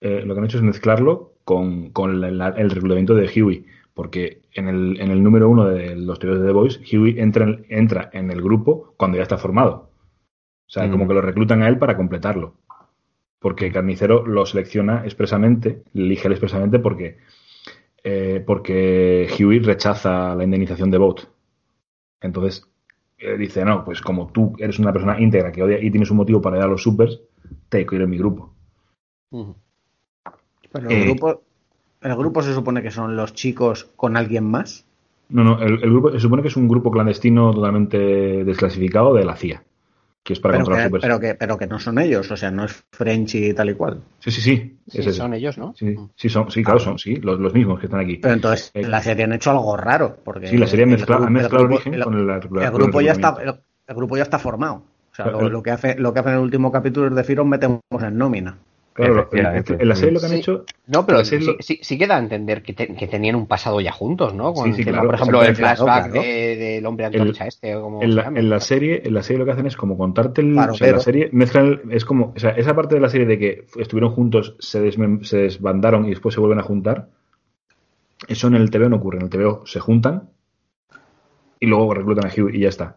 Eh, 0.00 0.22
lo 0.24 0.34
que 0.34 0.40
han 0.40 0.44
hecho 0.46 0.58
es 0.58 0.62
mezclarlo 0.62 1.32
con, 1.44 1.90
con 1.90 2.20
la- 2.20 2.30
la- 2.30 2.48
el 2.50 2.70
reclutamiento 2.70 3.14
de 3.14 3.28
Huey, 3.34 3.64
porque 3.94 4.42
en 4.52 4.68
el, 4.68 5.00
en 5.00 5.10
el 5.10 5.22
número 5.22 5.48
uno 5.48 5.64
de 5.66 5.96
los 5.96 6.18
teorías 6.18 6.40
de 6.42 6.46
The 6.48 6.52
Voice, 6.52 6.80
Huey 6.96 7.18
entra, 7.18 7.44
en- 7.46 7.64
entra 7.68 8.10
en 8.12 8.30
el 8.30 8.42
grupo 8.42 8.94
cuando 8.96 9.16
ya 9.16 9.22
está 9.22 9.38
formado. 9.38 9.90
O 10.66 10.70
sea, 10.70 10.86
Mm. 10.86 10.90
como 10.90 11.08
que 11.08 11.14
lo 11.14 11.20
reclutan 11.22 11.62
a 11.62 11.68
él 11.68 11.78
para 11.78 11.96
completarlo. 11.96 12.54
Porque 13.38 13.70
Carnicero 13.70 14.26
lo 14.26 14.44
selecciona 14.46 15.04
expresamente, 15.04 15.82
le 15.92 16.04
elige 16.04 16.26
él 16.26 16.32
expresamente 16.32 16.78
porque, 16.80 17.18
eh, 18.02 18.42
porque 18.46 19.28
Huey 19.38 19.60
rechaza 19.60 20.34
la 20.34 20.44
indemnización 20.44 20.90
de 20.90 20.98
Boat. 20.98 21.20
Entonces, 22.20 22.66
eh, 23.18 23.36
dice, 23.36 23.64
no, 23.64 23.84
pues 23.84 24.00
como 24.00 24.32
tú 24.32 24.54
eres 24.58 24.78
una 24.78 24.92
persona 24.92 25.20
íntegra 25.20 25.52
que 25.52 25.62
odia 25.62 25.80
y 25.80 25.90
tienes 25.90 26.10
un 26.10 26.16
motivo 26.16 26.40
para 26.42 26.56
ir 26.56 26.62
a 26.64 26.66
los 26.66 26.82
supers, 26.82 27.20
te 27.68 27.86
quiero 27.86 28.04
en 28.04 28.10
mi 28.10 28.18
grupo. 28.18 28.52
Pero 30.72 30.90
el 30.90 30.96
Eh. 30.96 31.04
grupo, 31.04 31.42
el 32.02 32.16
grupo 32.16 32.42
se 32.42 32.54
supone 32.54 32.82
que 32.82 32.90
son 32.90 33.16
los 33.16 33.32
chicos 33.34 33.84
con 33.96 34.16
alguien 34.16 34.44
más. 34.44 34.84
No, 35.28 35.44
no, 35.44 35.60
el, 35.60 35.74
el 35.82 35.90
grupo 35.90 36.10
se 36.10 36.20
supone 36.20 36.42
que 36.42 36.48
es 36.48 36.56
un 36.56 36.68
grupo 36.68 36.90
clandestino 36.90 37.52
totalmente 37.52 38.44
desclasificado 38.44 39.14
de 39.14 39.24
la 39.24 39.36
CIA, 39.36 39.62
que 40.28 40.34
es 40.34 40.40
para 40.40 40.52
Pero 40.52 40.64
controlar 40.66 40.82
que, 40.82 40.88
supers. 40.88 41.02
pero, 41.02 41.20
que, 41.20 41.34
pero 41.36 41.56
que 41.56 41.66
no 41.66 41.78
son 41.78 41.98
ellos, 41.98 42.30
o 42.30 42.36
sea, 42.36 42.50
no 42.50 42.66
es 42.66 42.84
Frenchy 42.92 43.46
y 43.46 43.54
tal 43.54 43.70
y 43.70 43.74
cual. 43.74 44.02
Sí, 44.18 44.30
sí, 44.30 44.42
sí, 44.42 44.78
Sí, 44.86 44.98
es 45.00 45.06
ese. 45.06 45.12
son 45.14 45.32
ellos, 45.32 45.56
¿no? 45.56 45.74
Sí, 45.74 45.96
sí, 46.16 46.28
son, 46.28 46.50
sí, 46.50 46.62
claro, 46.62 46.78
son, 46.80 46.98
sí, 46.98 47.16
los, 47.16 47.40
los 47.40 47.54
mismos 47.54 47.80
que 47.80 47.86
están 47.86 48.00
aquí. 48.00 48.18
Pero 48.18 48.34
entonces 48.34 48.70
Eh, 48.74 48.86
la 48.86 49.00
serie 49.00 49.24
han 49.24 49.32
hecho 49.32 49.50
algo 49.52 49.74
raro. 49.78 50.18
Porque 50.22 50.46
Sí, 50.48 50.58
la 50.58 50.66
serie 50.66 50.84
el 50.84 50.90
mezcla, 50.90 51.16
ha 51.16 51.30
mezclado 51.30 51.64
el 51.64 51.68
grupo- 51.70 51.74
origen 51.76 51.94
el- 51.94 52.02
con 52.04 52.14
el, 52.14 52.28
el 52.62 52.70
grupo 52.70 53.00
ya 53.00 53.12
está 53.12 53.36
el, 53.42 53.48
el 53.86 53.94
grupo 53.96 54.16
ya 54.18 54.22
está 54.24 54.38
formado. 54.38 54.82
O 55.10 55.14
sea, 55.14 55.30
lo, 55.30 55.40
el- 55.46 55.48
lo 55.52 55.62
que 55.62 55.70
hace 55.70 55.98
lo 55.98 56.12
que 56.12 56.20
hace 56.20 56.28
en 56.28 56.34
el 56.34 56.40
último 56.42 56.70
capítulo 56.70 57.08
es 57.08 57.14
decir, 57.14 57.40
os 57.40 57.46
metemos 57.46 57.80
en 57.98 58.18
nómina. 58.18 58.58
Claro, 58.98 59.28
en, 59.32 59.88
la 59.88 59.94
serie 59.94 60.10
lo 60.12 60.18
que 60.20 60.26
han 60.26 60.32
Sí. 60.32 60.38
hecho. 60.38 60.64
No, 60.88 61.06
pero 61.06 61.24
sí, 61.24 61.38
lo- 61.38 61.54
sí, 61.60 61.78
sí 61.82 61.96
que 61.96 62.06
da 62.08 62.16
a 62.16 62.18
entender 62.18 62.62
que, 62.62 62.72
te- 62.72 62.94
que 62.96 63.06
tenían 63.06 63.36
un 63.36 63.46
pasado 63.46 63.80
ya 63.80 63.92
juntos, 63.92 64.34
¿no? 64.34 64.52
Con 64.52 64.64
Sí, 64.64 64.70
el 64.70 64.76
sí, 64.76 64.84
tema, 64.84 64.96
claro, 64.96 65.08
por 65.08 65.14
ejemplo, 65.14 65.42
el 65.44 65.54
flashback 65.54 66.04
claro. 66.10 66.20
de- 66.22 66.56
del 66.56 66.86
hombre 66.86 67.06
antorcha 67.06 67.46
este, 67.46 67.76
o 67.76 67.82
como 67.82 68.02
En 68.02 68.16
la, 68.16 68.24
llame. 68.24 68.40
en 68.40 68.50
la 68.50 68.58
serie, 68.60 69.02
en 69.04 69.14
la 69.14 69.22
serie 69.22 69.38
lo 69.38 69.44
que 69.44 69.52
hacen 69.52 69.66
es 69.66 69.76
como 69.76 69.96
contarte 69.96 70.40
el, 70.40 70.52
Claro, 70.54 70.72
o 70.72 70.76
sea, 70.76 70.90
la 70.92 70.98
serie 71.00 71.28
mezclan 71.32 71.66
el- 71.66 71.92
es 71.92 72.04
como, 72.04 72.32
o 72.34 72.38
sea, 72.40 72.50
esa 72.50 72.74
parte 72.74 72.96
de 72.96 73.00
la 73.00 73.08
serie 73.08 73.26
de 73.26 73.38
que 73.38 73.66
estuvieron 73.78 74.10
juntos, 74.10 74.56
se, 74.58 74.82
desmem- 74.84 75.22
se 75.22 75.38
desbandaron 75.38 76.04
y 76.06 76.10
después 76.10 76.34
se 76.34 76.40
vuelven 76.40 76.58
a 76.58 76.62
juntar, 76.64 77.08
eso 78.26 78.48
en 78.48 78.54
el 78.56 78.70
TVO 78.70 78.88
no 78.88 78.96
ocurre, 78.96 79.18
en 79.18 79.24
el 79.24 79.30
TVO 79.30 79.62
se 79.64 79.78
juntan 79.78 80.30
y 81.60 81.66
luego 81.66 81.94
reclutan 81.94 82.26
a 82.26 82.32
Hugh 82.34 82.52
y 82.52 82.60
ya 82.60 82.68
está. 82.68 82.96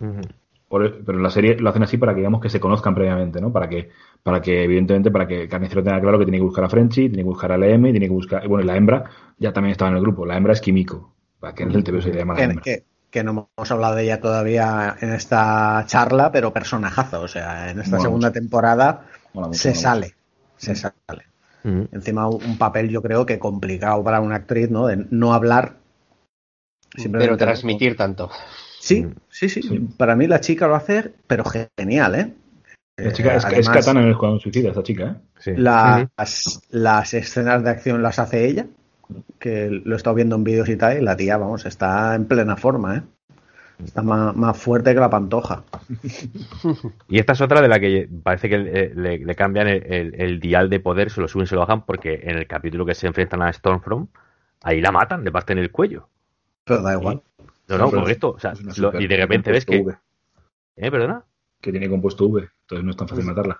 Ujú. 0.00 0.20
Por 0.68 1.04
pero 1.04 1.18
en 1.18 1.22
la 1.22 1.30
serie 1.30 1.56
lo 1.58 1.70
hacen 1.70 1.82
así 1.82 1.98
para 1.98 2.12
que 2.14 2.18
digamos 2.20 2.40
que 2.40 2.48
se 2.48 2.58
conozcan 2.58 2.94
previamente, 2.94 3.40
¿no? 3.40 3.52
Para 3.52 3.68
que, 3.68 3.90
para 4.22 4.40
que 4.40 4.64
evidentemente, 4.64 5.10
para 5.10 5.26
que 5.26 5.46
Carnicero 5.48 5.82
tenga 5.84 6.00
claro 6.00 6.18
que 6.18 6.24
tiene 6.24 6.38
que 6.38 6.44
buscar 6.44 6.64
a 6.64 6.68
Frenchy, 6.68 7.08
tiene 7.08 7.18
que 7.18 7.28
buscar 7.28 7.52
a 7.52 7.56
LM, 7.56 7.90
tiene 7.92 8.06
que 8.06 8.12
buscar, 8.12 8.48
bueno, 8.48 8.64
y 8.64 8.66
la 8.66 8.76
hembra 8.76 9.04
ya 9.38 9.52
también 9.52 9.72
estaba 9.72 9.90
en 9.90 9.96
el 9.98 10.02
grupo, 10.02 10.24
la 10.26 10.36
hembra 10.36 10.52
es 10.54 10.60
Kimiko, 10.60 11.12
para 11.38 11.54
que 11.54 11.62
en 11.64 11.72
el 11.72 11.84
TVO 11.84 12.00
se 12.00 12.10
le 12.10 12.18
llama 12.18 12.34
la 12.34 12.42
hembra. 12.42 12.62
que- 12.62 12.84
que 13.10 13.22
no 13.22 13.48
hemos 13.56 13.70
hablado 13.70 13.94
de 13.94 14.02
ella 14.02 14.20
todavía 14.20 14.96
en 15.00 15.12
esta 15.12 15.84
charla, 15.86 16.32
pero 16.32 16.52
personajazo. 16.52 17.20
O 17.20 17.28
sea, 17.28 17.70
en 17.70 17.78
esta 17.78 18.00
segunda 18.00 18.30
mucho. 18.30 18.40
temporada 18.40 19.06
mucho, 19.32 19.52
se 19.52 19.72
sale. 19.76 20.14
Se 20.56 20.74
sale. 20.74 20.94
Encima 21.92 22.26
un 22.28 22.58
papel 22.58 22.88
yo 22.88 23.02
creo 23.02 23.24
que 23.24 23.38
complicado 23.38 24.02
para 24.02 24.20
una 24.20 24.34
actriz, 24.34 24.68
¿no? 24.68 24.88
De 24.88 25.06
no 25.10 25.32
hablar. 25.32 25.76
pero 26.90 27.02
simplemente- 27.02 27.44
transmitir 27.44 27.96
tanto. 27.96 28.30
Sí, 28.84 29.06
sí, 29.28 29.48
sí, 29.48 29.62
Sí. 29.62 29.78
Para 29.96 30.14
mí 30.14 30.26
la 30.26 30.40
chica 30.40 30.66
lo 30.68 30.74
hace, 30.74 31.12
pero 31.26 31.44
genial, 31.76 32.14
¿eh? 32.14 32.34
La 32.96 33.12
chica, 33.12 33.32
Eh, 33.34 33.36
es, 33.38 33.44
es 33.44 33.46
además, 33.46 33.68
katana 33.70 34.00
en 34.00 34.06
el 34.06 34.12
Escuadrón 34.12 34.40
Suicida, 34.40 34.68
esta 34.68 34.82
chica, 34.82 35.04
¿eh? 35.04 35.14
Sí. 35.38 35.52
Las, 35.56 36.60
las 36.70 37.14
escenas 37.14 37.64
de 37.64 37.70
acción 37.70 38.02
las 38.02 38.18
hace 38.18 38.46
ella, 38.46 38.66
que 39.38 39.70
lo 39.70 39.94
he 39.94 39.96
estado 39.96 40.14
viendo 40.14 40.36
en 40.36 40.44
vídeos 40.44 40.68
y 40.68 40.76
tal, 40.76 40.98
y 40.98 41.00
la 41.02 41.16
tía, 41.16 41.36
vamos, 41.38 41.64
está 41.66 42.14
en 42.14 42.26
plena 42.26 42.56
forma, 42.56 42.96
¿eh? 42.98 43.02
Está 43.84 44.02
más, 44.02 44.36
más 44.36 44.56
fuerte 44.56 44.94
que 44.94 45.00
la 45.00 45.10
pantoja. 45.10 45.64
Y 47.08 47.18
esta 47.18 47.32
es 47.32 47.40
otra 47.40 47.60
de 47.60 47.68
la 47.68 47.80
que 47.80 48.08
parece 48.22 48.48
que 48.48 48.58
le, 48.94 49.18
le 49.18 49.34
cambian 49.34 49.66
el, 49.66 49.82
el- 49.92 50.14
el 50.20 50.40
dial 50.40 50.68
de 50.70 50.78
poder, 50.80 51.10
se 51.10 51.20
lo 51.20 51.28
suben, 51.28 51.46
se 51.46 51.54
lo 51.54 51.62
bajan, 51.62 51.84
porque 51.84 52.20
en 52.24 52.36
el 52.36 52.46
capítulo 52.46 52.86
que 52.86 52.94
se 52.94 53.06
enfrentan 53.06 53.42
a 53.42 53.52
Stormfront, 53.52 54.10
ahí 54.62 54.80
la 54.80 54.92
matan, 54.92 55.24
le 55.24 55.32
parten 55.32 55.58
el 55.58 55.70
cuello. 55.70 56.08
Pero 56.64 56.82
da 56.82 56.92
igual. 56.94 57.22
No, 57.68 57.78
no, 57.90 58.08
esto, 58.08 58.30
o 58.30 58.38
sea, 58.38 58.52
lo- 58.76 59.00
y 59.00 59.06
de 59.06 59.16
repente 59.16 59.50
ves 59.50 59.64
que... 59.64 59.80
V, 59.80 59.96
¿Eh, 60.76 60.90
perdona? 60.90 61.24
que 61.60 61.70
tiene 61.70 61.88
compuesto 61.88 62.26
V, 62.26 62.48
entonces 62.62 62.84
no 62.84 62.90
es 62.90 62.96
tan 62.96 63.08
fácil 63.08 63.24
matarla. 63.24 63.58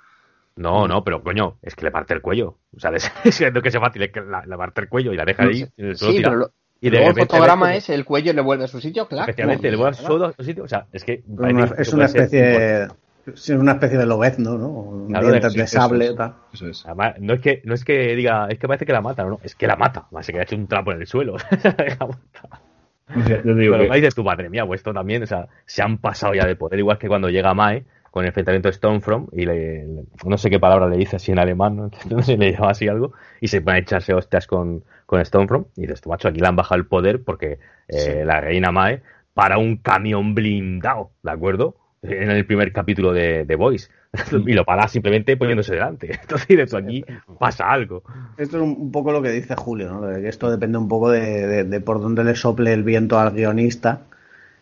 No, 0.56 0.86
no, 0.86 1.02
pero 1.02 1.22
coño, 1.22 1.56
es 1.62 1.74
que 1.74 1.84
le 1.86 1.90
parte 1.90 2.12
el 2.14 2.20
cuello. 2.20 2.58
O 2.76 2.80
sea, 2.80 2.90
es, 2.90 3.10
es 3.24 3.38
que 3.38 3.50
no 3.50 3.62
que 3.62 3.70
sea 3.70 3.80
fácil, 3.80 4.02
es 4.02 4.12
que 4.12 4.20
la- 4.20 4.44
le 4.44 4.56
parte 4.56 4.82
el 4.82 4.88
cuello 4.88 5.12
y 5.12 5.16
la 5.16 5.24
deja 5.24 5.44
ahí 5.44 5.66
suelo 5.76 5.96
Sí, 5.96 6.20
pero 6.22 6.34
lo- 6.36 6.50
y 6.80 6.90
de 6.90 6.98
luego 6.98 7.06
el 7.08 7.14
repente 7.14 7.32
fotograma 7.36 7.74
es 7.76 7.88
el 7.88 8.04
cuello 8.04 8.32
le 8.34 8.42
vuelve 8.42 8.64
a 8.64 8.68
su 8.68 8.78
sitio, 8.78 9.08
claro. 9.08 9.24
Efectivamente, 9.24 9.70
le 9.70 9.76
vuelve 9.76 9.90
a 9.92 9.94
su 9.94 10.24
a 10.24 10.32
su 10.34 10.44
sitio. 10.44 10.64
O 10.64 10.68
sea, 10.68 10.86
es 10.92 11.02
que. 11.02 11.22
Una, 11.26 11.70
que 11.74 11.80
es 11.82 11.92
una 11.94 12.04
especie, 12.04 12.88
es 13.26 13.48
una 13.48 13.72
especie 13.72 13.96
de 13.96 14.04
lobezno, 14.04 14.58
¿no? 14.58 14.68
Un 14.68 15.08
Claro, 15.08 15.28
sí, 15.48 15.56
de 15.56 15.64
eso 15.64 15.80
sable, 15.80 16.12
tal. 16.14 16.34
Eso 16.52 16.66
es. 16.66 16.84
Además, 16.84 17.14
no 17.20 17.32
es 17.32 17.40
que 17.40 17.62
no 17.64 17.72
es 17.72 17.84
que 17.86 18.14
diga, 18.14 18.48
es 18.50 18.58
que 18.58 18.66
parece 18.68 18.84
que 18.84 18.92
la 18.92 19.00
mata, 19.00 19.22
no, 19.24 19.30
no, 19.30 19.40
es 19.42 19.54
que 19.54 19.66
la 19.66 19.76
mata. 19.76 20.00
Además, 20.08 20.26
se 20.26 20.32
queda 20.32 20.42
hecho 20.42 20.56
un 20.56 20.66
trapo 20.66 20.92
en 20.92 21.00
el 21.00 21.06
suelo. 21.06 21.36
O 21.36 21.38
sea, 21.38 22.60
yo 23.28 23.42
te 23.42 23.54
digo 23.54 23.76
Pero 23.76 23.88
que- 23.90 23.96
dices 23.96 24.14
tu 24.14 24.24
madre 24.24 24.48
mía, 24.48 24.66
pues 24.66 24.80
esto 24.80 24.92
también, 24.92 25.22
o 25.22 25.26
sea, 25.26 25.48
se 25.66 25.82
han 25.82 25.98
pasado 25.98 26.34
ya 26.34 26.46
de 26.46 26.56
poder, 26.56 26.78
igual 26.78 26.98
que 26.98 27.08
cuando 27.08 27.28
llega 27.28 27.54
Mae 27.54 27.84
con 28.10 28.22
el 28.24 28.28
enfrentamiento 28.28 28.68
de 28.68 28.72
Stormfront 28.74 29.28
y 29.32 29.44
le, 29.44 29.86
le- 29.86 30.04
no 30.24 30.38
sé 30.38 30.48
qué 30.48 30.60
palabra 30.60 30.88
le 30.88 30.96
dice 30.96 31.16
así 31.16 31.32
en 31.32 31.38
alemán, 31.38 31.76
no, 31.76 31.90
no 32.10 32.22
sé 32.22 32.32
si 32.32 32.36
le 32.38 32.52
llama 32.52 32.70
así 32.70 32.88
algo, 32.88 33.12
y 33.40 33.48
se 33.48 33.60
pone 33.60 33.76
a 33.76 33.80
echarse 33.80 34.14
hostias 34.14 34.46
con, 34.46 34.84
con 35.06 35.24
Stormfront, 35.24 35.66
y 35.76 35.82
dices, 35.82 36.00
tú 36.00 36.08
macho, 36.10 36.28
aquí 36.28 36.38
le 36.40 36.46
han 36.46 36.56
bajado 36.56 36.80
el 36.80 36.86
poder 36.86 37.22
porque 37.24 37.58
eh, 37.88 38.22
la 38.24 38.40
reina 38.40 38.70
Mae 38.72 39.02
para 39.34 39.58
un 39.58 39.76
camión 39.78 40.34
blindado, 40.34 41.10
¿de 41.22 41.30
acuerdo? 41.32 41.76
En 42.06 42.30
el 42.30 42.44
primer 42.46 42.72
capítulo 42.72 43.12
de, 43.12 43.44
de 43.44 43.56
Voice. 43.56 43.88
y 44.46 44.52
lo 44.52 44.64
para 44.64 44.86
simplemente 44.88 45.36
poniéndose 45.36 45.74
delante. 45.74 46.12
Entonces, 46.22 46.46
dices, 46.46 46.70
tú, 46.70 46.76
aquí 46.76 47.04
pasa 47.38 47.70
algo. 47.70 48.02
Esto 48.36 48.58
es 48.58 48.62
un 48.62 48.92
poco 48.92 49.10
lo 49.12 49.22
que 49.22 49.30
dice 49.30 49.56
Julio, 49.56 49.90
¿no? 49.90 50.02
De 50.02 50.20
que 50.22 50.28
esto 50.28 50.50
depende 50.50 50.78
un 50.78 50.88
poco 50.88 51.10
de, 51.10 51.46
de- 51.46 51.64
de 51.64 51.80
por 51.80 52.00
dónde 52.00 52.22
le 52.24 52.34
sople 52.36 52.72
el 52.72 52.82
viento 52.82 53.18
al 53.18 53.30
guionista 53.32 54.02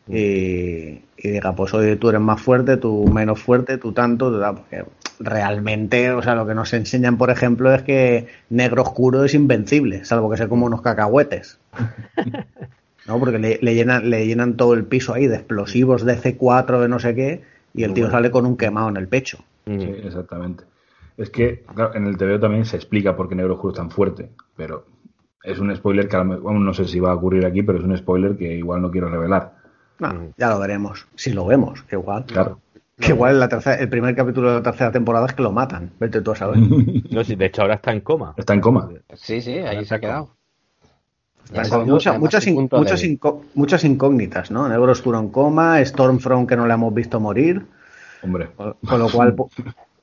y, 0.09 1.03
y 1.17 1.31
diga, 1.31 1.55
pues 1.55 1.75
oye, 1.75 1.97
tú 1.97 2.09
eres 2.09 2.21
más 2.21 2.41
fuerte, 2.41 2.77
tú 2.77 3.07
menos 3.13 3.41
fuerte, 3.41 3.79
tú 3.79 3.93
tanto, 3.93 4.31
tú 4.33 4.57
porque 4.57 4.85
realmente, 5.21 6.11
o 6.11 6.23
sea, 6.23 6.35
lo 6.35 6.47
que 6.47 6.55
nos 6.55 6.73
enseñan, 6.73 7.19
por 7.19 7.31
ejemplo, 7.31 7.73
es 7.73 7.83
que 7.83 8.27
negro 8.51 8.83
oscuro 8.83 9.25
es 9.25 9.35
invencible, 9.35 10.05
salvo 10.05 10.31
que 10.31 10.37
sea 10.37 10.49
como 10.49 10.67
unos 10.67 10.83
cacahuetes. 10.83 11.59
¿No? 13.07 13.19
Porque 13.19 13.39
le, 13.39 13.59
le 13.63 13.75
llenan, 13.75 14.09
le 14.11 14.27
llenan 14.27 14.57
todo 14.57 14.75
el 14.75 14.85
piso 14.85 15.15
ahí 15.15 15.27
de 15.27 15.37
explosivos 15.37 16.05
de 16.05 16.17
C4, 16.17 16.81
de 16.81 16.89
no 16.89 16.99
sé 16.99 17.15
qué, 17.15 17.43
y 17.75 17.83
el 17.83 17.91
Muy 17.91 17.95
tío 17.95 18.05
bueno. 18.05 18.17
sale 18.17 18.31
con 18.31 18.47
un 18.47 18.57
quemado 18.57 18.89
en 18.89 18.97
el 18.97 19.09
pecho. 19.09 19.39
Mm. 19.67 19.79
Sí, 19.81 19.89
exactamente. 20.05 20.65
Es 21.17 21.31
que 21.31 21.63
claro, 21.75 21.95
en 21.95 22.07
el 22.07 22.17
TVO 22.17 22.41
también 22.41 22.65
se 22.65 22.77
explica 22.77 23.17
por 23.17 23.29
qué 23.29 23.35
Negro 23.35 23.55
Oscuro 23.55 23.73
es 23.73 23.77
tan 23.79 23.91
fuerte, 23.91 24.31
pero 24.57 24.87
es 25.43 25.59
un 25.59 25.75
spoiler 25.75 26.09
que 26.09 26.17
a 26.17 26.21
lo 26.21 26.25
mejor- 26.27 26.43
bueno, 26.43 26.61
no 26.61 26.73
sé 26.75 26.85
si 26.87 27.01
va 27.01 27.11
a 27.11 27.15
ocurrir 27.15 27.45
aquí, 27.45 27.63
pero 27.63 27.79
es 27.79 27.85
un 27.85 27.97
spoiler 27.97 28.37
que 28.37 28.55
igual 28.55 28.81
no 28.81 28.91
quiero 28.91 29.09
revelar. 29.09 29.55
No, 29.99 30.33
ya 30.37 30.49
lo 30.51 30.59
veremos. 30.59 31.07
Si 31.15 31.33
lo 31.33 31.45
vemos, 31.47 31.83
que 31.83 31.97
igual. 31.97 32.25
Claro. 32.25 32.61
Que 32.99 33.13
igual 33.13 33.35
en 33.35 33.41
la 33.41 33.49
tercera, 33.49 33.77
el 33.77 33.89
primer 33.89 34.15
capítulo 34.15 34.49
de 34.51 34.57
la 34.57 34.63
tercera 34.63 34.93
temporada 34.93 35.27
es 35.27 35.33
que 35.35 35.43
lo 35.43 35.51
matan. 35.53 35.91
Vete 35.99 36.21
tú 36.23 36.33
a 36.33 36.37
saber. 36.37 36.59
No, 37.11 37.23
sí, 37.25 37.35
de 37.37 37.47
hecho, 37.47 37.63
ahora 37.63 37.75
está 37.75 37.93
en 37.93 38.01
coma. 38.01 38.35
Está 38.37 38.55
en 38.55 38.61
coma. 38.61 38.89
Sí, 39.15 39.41
sí, 39.41 39.59
ahí 39.59 39.85
se 39.85 39.95
ha 39.95 40.01
quedado. 40.01 40.37
Mucha- 41.87 42.19
muchas, 42.19 42.47
in- 42.47 42.57
incógnitas, 43.85 44.51
¿no? 44.51 44.69
Negro 44.69 44.93
Oscuro 44.93 45.19
en 45.19 45.29
coma, 45.29 45.85
Stormfront 45.85 46.49
que 46.49 46.57
no 46.57 46.67
le 46.67 46.75
hemos 46.75 46.93
visto 46.95 47.21
morir. 47.21 47.65
Hombre, 48.23 48.49
Con, 48.57 48.75
con 48.87 48.99
lo 49.01 49.09
cual, 49.11 49.35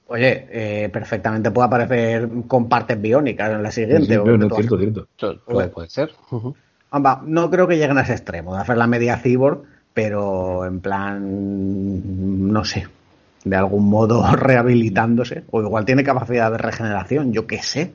oye, 0.07 0.47
eh, 0.51 0.89
perfectamente 0.89 1.51
puede 1.51 1.67
aparecer 1.67 2.29
con 2.47 2.67
partes 2.67 2.99
biónicas 3.01 3.51
en 3.51 3.63
la 3.63 3.71
sí, 3.71 3.81
siguiente. 3.81 4.13
sí, 4.13 4.19
pero 4.23 4.37
no, 4.37 4.49
cierto, 4.55 4.77
cierto. 4.77 5.07
Puede, 5.45 5.67
puede 5.69 5.89
ser. 5.89 6.11
Amba, 6.91 7.21
no 7.25 7.49
creo 7.49 7.67
que 7.67 7.77
lleguen 7.77 7.97
a 7.97 8.01
ese 8.01 8.13
extremo 8.13 8.55
de 8.55 8.61
hacer 8.61 8.77
la 8.77 8.87
media 8.87 9.17
cyborg, 9.17 9.61
pero 9.93 10.65
en 10.65 10.79
plan, 10.79 12.51
no 12.51 12.65
sé, 12.65 12.87
de 13.43 13.55
algún 13.55 13.89
modo 13.89 14.23
rehabilitándose, 14.35 15.43
o 15.51 15.61
igual 15.61 15.85
tiene 15.85 16.03
capacidad 16.03 16.51
de 16.51 16.57
regeneración, 16.57 17.31
yo 17.31 17.47
qué 17.47 17.61
sé. 17.61 17.91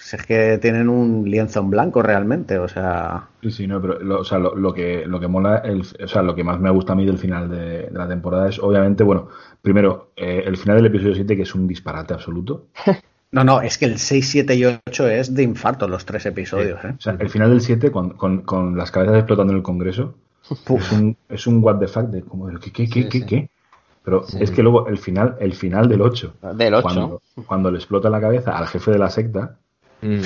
Si 0.00 0.16
es 0.16 0.26
que 0.26 0.58
tienen 0.58 0.88
un 0.88 1.28
lienzo 1.28 1.60
en 1.60 1.70
blanco 1.70 2.02
realmente, 2.02 2.58
o 2.58 2.68
sea, 2.68 3.28
Sí, 3.42 3.50
sí, 3.50 3.66
no, 3.66 3.80
pero 3.80 3.98
lo, 3.98 4.20
o 4.20 4.24
sea, 4.24 4.38
lo, 4.38 4.54
lo 4.54 4.72
que, 4.72 5.04
lo 5.06 5.18
que 5.18 5.26
mola, 5.26 5.58
el, 5.58 5.80
o 5.80 6.08
sea, 6.08 6.22
lo 6.22 6.34
que 6.34 6.44
más 6.44 6.60
me 6.60 6.70
gusta 6.70 6.92
a 6.92 6.96
mí 6.96 7.04
del 7.04 7.18
final 7.18 7.48
de, 7.50 7.88
de 7.88 7.98
la 7.98 8.06
temporada 8.06 8.48
es, 8.48 8.58
obviamente, 8.60 9.02
bueno, 9.02 9.28
primero, 9.60 10.12
eh, 10.16 10.44
el 10.46 10.56
final 10.56 10.76
del 10.76 10.86
episodio 10.86 11.14
7, 11.14 11.36
que 11.36 11.42
es 11.42 11.54
un 11.54 11.66
disparate 11.66 12.14
absoluto. 12.14 12.66
no, 13.32 13.42
no, 13.42 13.60
es 13.60 13.78
que 13.78 13.86
el 13.86 13.98
6, 13.98 14.28
7 14.28 14.54
y 14.54 14.64
8 14.64 15.08
es 15.08 15.34
de 15.34 15.42
infarto 15.42 15.88
los 15.88 16.04
tres 16.04 16.24
episodios, 16.26 16.84
¿eh? 16.84 16.94
O 16.96 17.00
sea, 17.00 17.16
el 17.18 17.30
final 17.30 17.50
del 17.50 17.60
7, 17.60 17.90
con, 17.90 18.10
con, 18.10 18.42
con 18.42 18.76
las 18.76 18.92
cabezas 18.92 19.16
explotando 19.16 19.52
en 19.52 19.56
el 19.56 19.64
Congreso, 19.64 20.14
es 20.50 20.92
un, 20.92 21.16
es 21.28 21.46
un 21.46 21.62
what 21.64 21.78
the 21.78 21.88
fuck 21.88 22.06
de 22.06 22.22
como, 22.22 22.46
¿qué, 22.60 22.72
qué, 22.72 22.88
qué, 22.88 23.02
Sí, 23.02 23.08
qué, 23.08 23.18
sí. 23.20 23.26
qué? 23.26 23.50
Pero 24.04 24.24
Sí. 24.26 24.38
es 24.40 24.50
que 24.50 24.62
luego 24.62 24.88
el 24.88 24.98
final, 24.98 25.36
el 25.40 25.52
final 25.54 25.88
del 25.88 26.02
8, 26.02 26.34
Del 26.54 26.74
8. 26.74 26.82
cuando, 26.82 27.22
cuando 27.46 27.70
le 27.70 27.78
explota 27.78 28.10
la 28.10 28.20
cabeza 28.20 28.56
al 28.58 28.66
jefe 28.66 28.90
de 28.90 28.98
la 28.98 29.10
secta, 29.10 29.56
Mm. 30.00 30.20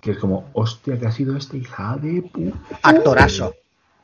que 0.00 0.10
es 0.12 0.18
como, 0.18 0.50
hostia, 0.52 0.98
que 0.98 1.06
ha 1.06 1.10
sido 1.10 1.36
este 1.36 1.56
hija 1.58 1.96
de 2.00 2.22
puta. 2.22 2.56
Actorazo. 2.82 3.54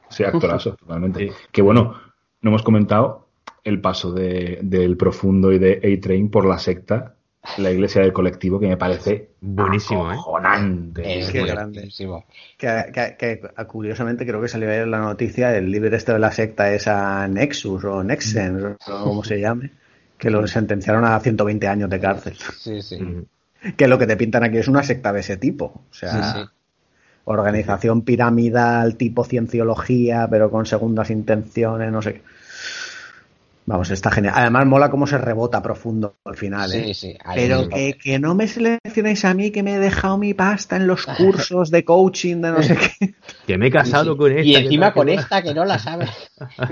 Sí, 0.08 0.24
actorazo, 0.24 0.74
totalmente. 0.80 1.28
Sí. 1.28 1.34
Que 1.52 1.62
bueno, 1.62 1.94
no 2.40 2.50
hemos 2.50 2.62
comentado 2.62 3.28
el 3.62 3.80
paso 3.80 4.12
de, 4.12 4.58
del 4.62 4.96
profundo 4.96 5.52
y 5.52 5.58
de 5.60 5.74
A-Train 5.96 6.28
por 6.30 6.44
la 6.46 6.58
secta, 6.58 7.14
la 7.58 7.70
iglesia 7.70 8.00
del 8.02 8.12
colectivo, 8.12 8.60
que 8.60 8.68
me 8.68 8.76
parece 8.76 9.30
Buenísimo, 9.40 10.10
¿eh? 10.10 10.14
acojonante. 10.14 11.20
Es. 11.20 11.30
Que, 11.30 12.92
que- 12.92 13.16
que, 13.18 13.40
curiosamente 13.66 14.24
creo 14.26 14.40
que 14.40 14.48
salió 14.48 14.68
ayer 14.70 14.86
la 14.86 14.98
noticia 15.00 15.56
el 15.56 15.70
líder 15.70 15.94
este 15.94 16.12
de 16.12 16.18
la 16.18 16.30
secta 16.30 16.72
esa 16.72 17.26
Nexus 17.28 17.84
o 17.84 18.04
Nexens 18.04 18.62
o 18.88 19.04
como 19.04 19.24
se 19.24 19.40
llame, 19.40 19.72
que 20.18 20.30
lo 20.30 20.46
sentenciaron 20.46 21.04
a 21.04 21.18
120 21.18 21.66
años 21.66 21.90
de 21.90 22.00
cárcel. 22.00 22.36
Sí, 22.58 22.80
sí. 22.80 23.00
Mm. 23.00 23.24
Que 23.76 23.88
lo 23.88 23.98
que 23.98 24.06
te 24.06 24.16
pintan 24.16 24.44
aquí 24.44 24.58
es 24.58 24.68
una 24.68 24.82
secta 24.82 25.12
de 25.12 25.20
ese 25.20 25.36
tipo. 25.36 25.64
O 25.90 25.94
sea, 25.94 26.10
Sí, 26.32 26.38
sí. 26.40 26.44
organización 27.24 28.02
piramidal, 28.02 28.96
tipo 28.96 29.24
cienciología, 29.24 30.26
pero 30.30 30.50
con 30.50 30.66
segundas 30.66 31.10
intenciones, 31.10 31.90
no 31.92 32.02
sé. 32.02 32.14
qué. 32.14 32.22
Vamos, 33.64 33.90
está 33.92 34.10
genial. 34.10 34.34
Además, 34.36 34.66
mola 34.66 34.90
cómo 34.90 35.06
se 35.06 35.18
rebota 35.18 35.62
profundo 35.62 36.16
al 36.24 36.36
final. 36.36 36.72
¿eh? 36.72 36.92
Sí, 36.94 37.16
Pero 37.34 37.68
que, 37.68 37.94
que 37.94 38.18
no 38.18 38.34
me 38.34 38.48
seleccionéis 38.48 39.24
a 39.24 39.34
mí 39.34 39.52
que 39.52 39.62
me 39.62 39.74
he 39.74 39.78
dejado 39.78 40.18
mi 40.18 40.34
pasta 40.34 40.74
en 40.76 40.88
los 40.88 41.06
cursos 41.06 41.70
de 41.70 41.84
coaching 41.84 42.36
de 42.42 42.50
no 42.50 42.62
sé 42.62 42.76
qué. 42.76 43.14
Que 43.46 43.58
me 43.58 43.68
he 43.68 43.70
casado 43.70 44.12
Sí. 44.12 44.18
con 44.18 44.30
esta. 44.32 44.42
Y 44.42 44.56
encima 44.56 44.92
con 44.92 45.06
que- 45.06 45.14
esta 45.14 45.42
que 45.42 45.54
no 45.54 45.64
la 45.64 45.78
sabe. 45.78 46.06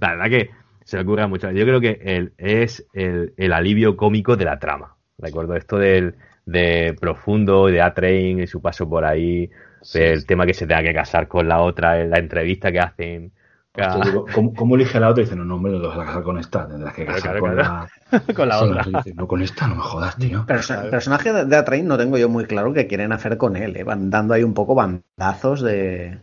La 0.00 0.10
verdad 0.16 0.28
que 0.28 0.50
se 0.84 0.96
me 0.96 1.02
ocurre 1.02 1.26
mucho. 1.26 1.50
Yo 1.50 1.64
creo 1.64 1.80
que 1.80 2.00
el, 2.04 2.32
es 2.38 2.84
el, 2.92 3.32
el 3.36 3.52
alivio 3.52 3.96
cómico 3.96 4.36
de 4.36 4.44
la 4.44 4.58
trama. 4.58 4.96
Recuerdo 5.18 5.54
esto 5.56 5.78
del 5.78 6.14
de 6.44 6.94
Profundo, 7.00 7.66
de 7.66 7.80
A-Train 7.82 8.40
y 8.40 8.46
su 8.46 8.60
paso 8.60 8.88
por 8.88 9.04
ahí, 9.04 9.50
el 9.94 10.26
tema 10.26 10.46
que 10.46 10.54
se 10.54 10.66
tenga 10.66 10.82
que 10.82 10.94
casar 10.94 11.26
con 11.26 11.48
la 11.48 11.60
otra, 11.60 12.04
la 12.04 12.18
entrevista 12.18 12.70
que 12.70 12.78
hacen. 12.80 13.32
Hostia, 13.80 14.02
digo, 14.02 14.30
¿cómo, 14.32 14.54
cómo 14.54 14.74
elige 14.76 14.98
la 15.00 15.10
otra? 15.10 15.22
Y 15.22 15.24
dice, 15.26 15.36
no, 15.36 15.44
no, 15.44 15.56
hombre, 15.56 15.72
no 15.72 15.80
te 15.80 15.86
vas 15.88 15.98
a 15.98 16.04
casar 16.06 16.22
con 16.22 16.38
esta, 16.38 16.66
tendrás 16.68 16.94
que 16.94 17.04
Claro, 17.04 17.22
casar 17.22 17.30
claro, 17.30 17.40
con, 17.40 17.54
claro. 17.54 17.62
La... 17.62 17.88
con 18.34 18.48
la 18.48 18.58
Sí, 18.58 18.66
otra. 18.66 18.82
dice, 18.84 19.14
no, 19.14 19.26
con 19.28 19.42
esta 19.42 19.66
no 19.66 19.76
me 19.76 19.82
jodas, 19.82 20.16
tío. 20.18 20.46
El 20.48 20.88
personaje 20.90 21.32
de, 21.32 21.56
Atrain 21.56 21.86
no 21.88 21.98
tengo 21.98 22.18
yo 22.18 22.28
muy 22.28 22.44
claro 22.46 22.72
qué 22.72 22.86
quieren 22.86 23.12
hacer 23.12 23.36
con 23.36 23.56
él. 23.56 23.76
¿eh? 23.76 23.84
Van 23.84 24.10
dando 24.10 24.34
ahí 24.34 24.42
un 24.44 24.54
poco 24.54 24.74
bandazos 24.74 25.60
de. 25.62 26.18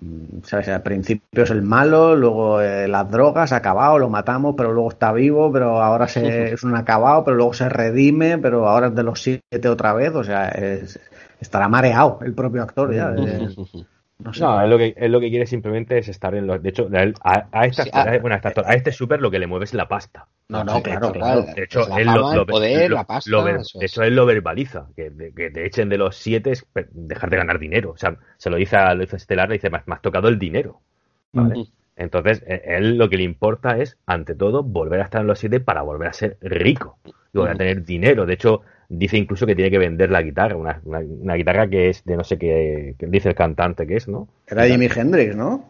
mm, 0.00 0.42
¿Sabes? 0.44 0.68
Al 0.68 0.82
principio 0.82 1.44
es 1.44 1.50
el 1.50 1.62
malo, 1.62 2.16
luego 2.16 2.60
eh, 2.62 2.88
las 2.88 3.10
drogas, 3.10 3.52
acabado, 3.52 3.98
lo 3.98 4.10
matamos, 4.10 4.54
pero 4.56 4.72
luego 4.72 4.90
está 4.90 5.12
vivo, 5.12 5.52
pero 5.52 5.82
ahora 5.82 6.08
se, 6.08 6.52
es 6.54 6.62
un 6.64 6.76
acabado, 6.76 7.24
pero 7.24 7.36
luego 7.36 7.54
se 7.54 7.68
redime, 7.68 8.38
pero 8.38 8.68
ahora 8.68 8.88
es 8.88 8.94
de 8.94 9.02
los 9.04 9.22
siete 9.22 9.68
otra 9.68 9.92
vez. 9.94 10.14
O 10.14 10.24
sea, 10.24 10.48
es- 10.50 11.00
estará 11.40 11.68
mareado 11.68 12.20
el 12.22 12.34
propio 12.34 12.62
actor 12.62 12.94
ya. 12.94 13.10
de- 13.10 13.52
no 14.22 14.32
sé. 14.32 14.42
No, 14.42 14.62
es 14.62 14.68
lo 14.70 14.78
que 14.78 14.94
es 14.96 15.10
lo 15.10 15.20
que 15.20 15.30
quiere 15.30 15.46
simplemente 15.46 15.98
es 15.98 16.08
estar 16.08 16.34
en 16.34 16.46
los. 16.46 16.62
De 16.62 16.68
hecho, 16.70 16.88
a, 16.92 17.02
él- 17.02 17.14
a, 17.22 17.46
a 17.52 17.66
esta- 17.66 17.84
Sí, 17.84 17.90
a- 17.92 18.02
a- 18.02 18.18
bueno, 18.18 18.34
a 18.42 18.48
esta- 18.48 18.62
a 18.66 18.74
este 18.74 18.92
super 18.92 19.20
lo 19.20 19.30
que 19.30 19.38
le 19.38 19.46
mueve 19.46 19.64
es 19.64 19.74
la 19.74 19.88
pasta. 19.88 20.26
No, 20.48 20.64
no, 20.64 20.82
claro, 20.82 21.08
hecho, 21.08 21.12
claro. 21.12 21.42
De 21.54 21.62
hecho, 21.64 21.96
él 21.96 22.06
lo, 22.06 22.30
el 22.32 22.36
lo- 22.38 22.46
poder, 22.46 22.90
lo- 22.90 22.96
la 22.96 23.04
pasta, 23.04 23.30
lo 23.30 23.44
ver- 23.44 23.56
eso 23.56 23.78
de 23.78 23.86
es. 23.86 23.92
hecho, 23.92 24.02
él 24.02 24.14
lo 24.16 24.26
verbaliza. 24.26 24.88
Que, 24.96 25.10
de- 25.10 25.32
que 25.32 25.50
te 25.50 25.64
echen 25.66 25.88
de 25.88 25.98
los 25.98 26.16
siete 26.16 26.50
es 26.52 26.66
dejar 26.92 27.30
de 27.30 27.36
ganar 27.36 27.58
dinero. 27.58 27.90
O 27.92 27.96
sea, 27.96 28.16
se 28.36 28.50
lo 28.50 28.56
dice 28.56 28.76
a, 28.76 28.90
a 28.90 28.94
Estelar, 29.02 29.48
le 29.48 29.54
dice, 29.54 29.70
me 29.70 29.78
has, 29.78 30.02
tocado 30.02 30.28
el 30.28 30.38
dinero. 30.38 30.80
¿vale? 31.32 31.66
Entonces, 31.96 32.42
e, 32.46 32.62
él 32.76 32.96
lo 32.96 33.08
que 33.08 33.16
le 33.18 33.22
importa 33.24 33.76
es, 33.78 33.96
ante 34.06 34.34
todo, 34.34 34.62
volver 34.62 35.00
a 35.00 35.04
estar 35.04 35.20
en 35.20 35.26
los 35.26 35.38
siete 35.38 35.60
para 35.60 35.82
volver 35.82 36.08
a 36.08 36.12
ser 36.12 36.38
rico 36.40 36.98
y 37.04 37.38
volver 37.38 37.54
a 37.54 37.58
tener 37.58 37.84
dinero. 37.84 38.26
De 38.26 38.34
hecho, 38.34 38.62
dice 38.90 39.16
incluso 39.16 39.46
que 39.46 39.54
tiene 39.54 39.70
que 39.70 39.78
vender 39.78 40.10
la 40.10 40.20
guitarra, 40.20 40.56
una, 40.56 40.80
una, 40.84 40.98
una 40.98 41.34
guitarra 41.34 41.68
que 41.68 41.88
es 41.88 42.04
de 42.04 42.16
no 42.16 42.24
sé 42.24 42.36
qué, 42.38 42.94
que 42.98 43.06
dice 43.06 43.30
el 43.30 43.34
cantante 43.34 43.86
que 43.86 43.96
es, 43.96 44.08
¿no? 44.08 44.28
Era 44.46 44.66
Jimi 44.66 44.88
Hendrix, 44.94 45.34
¿no? 45.34 45.64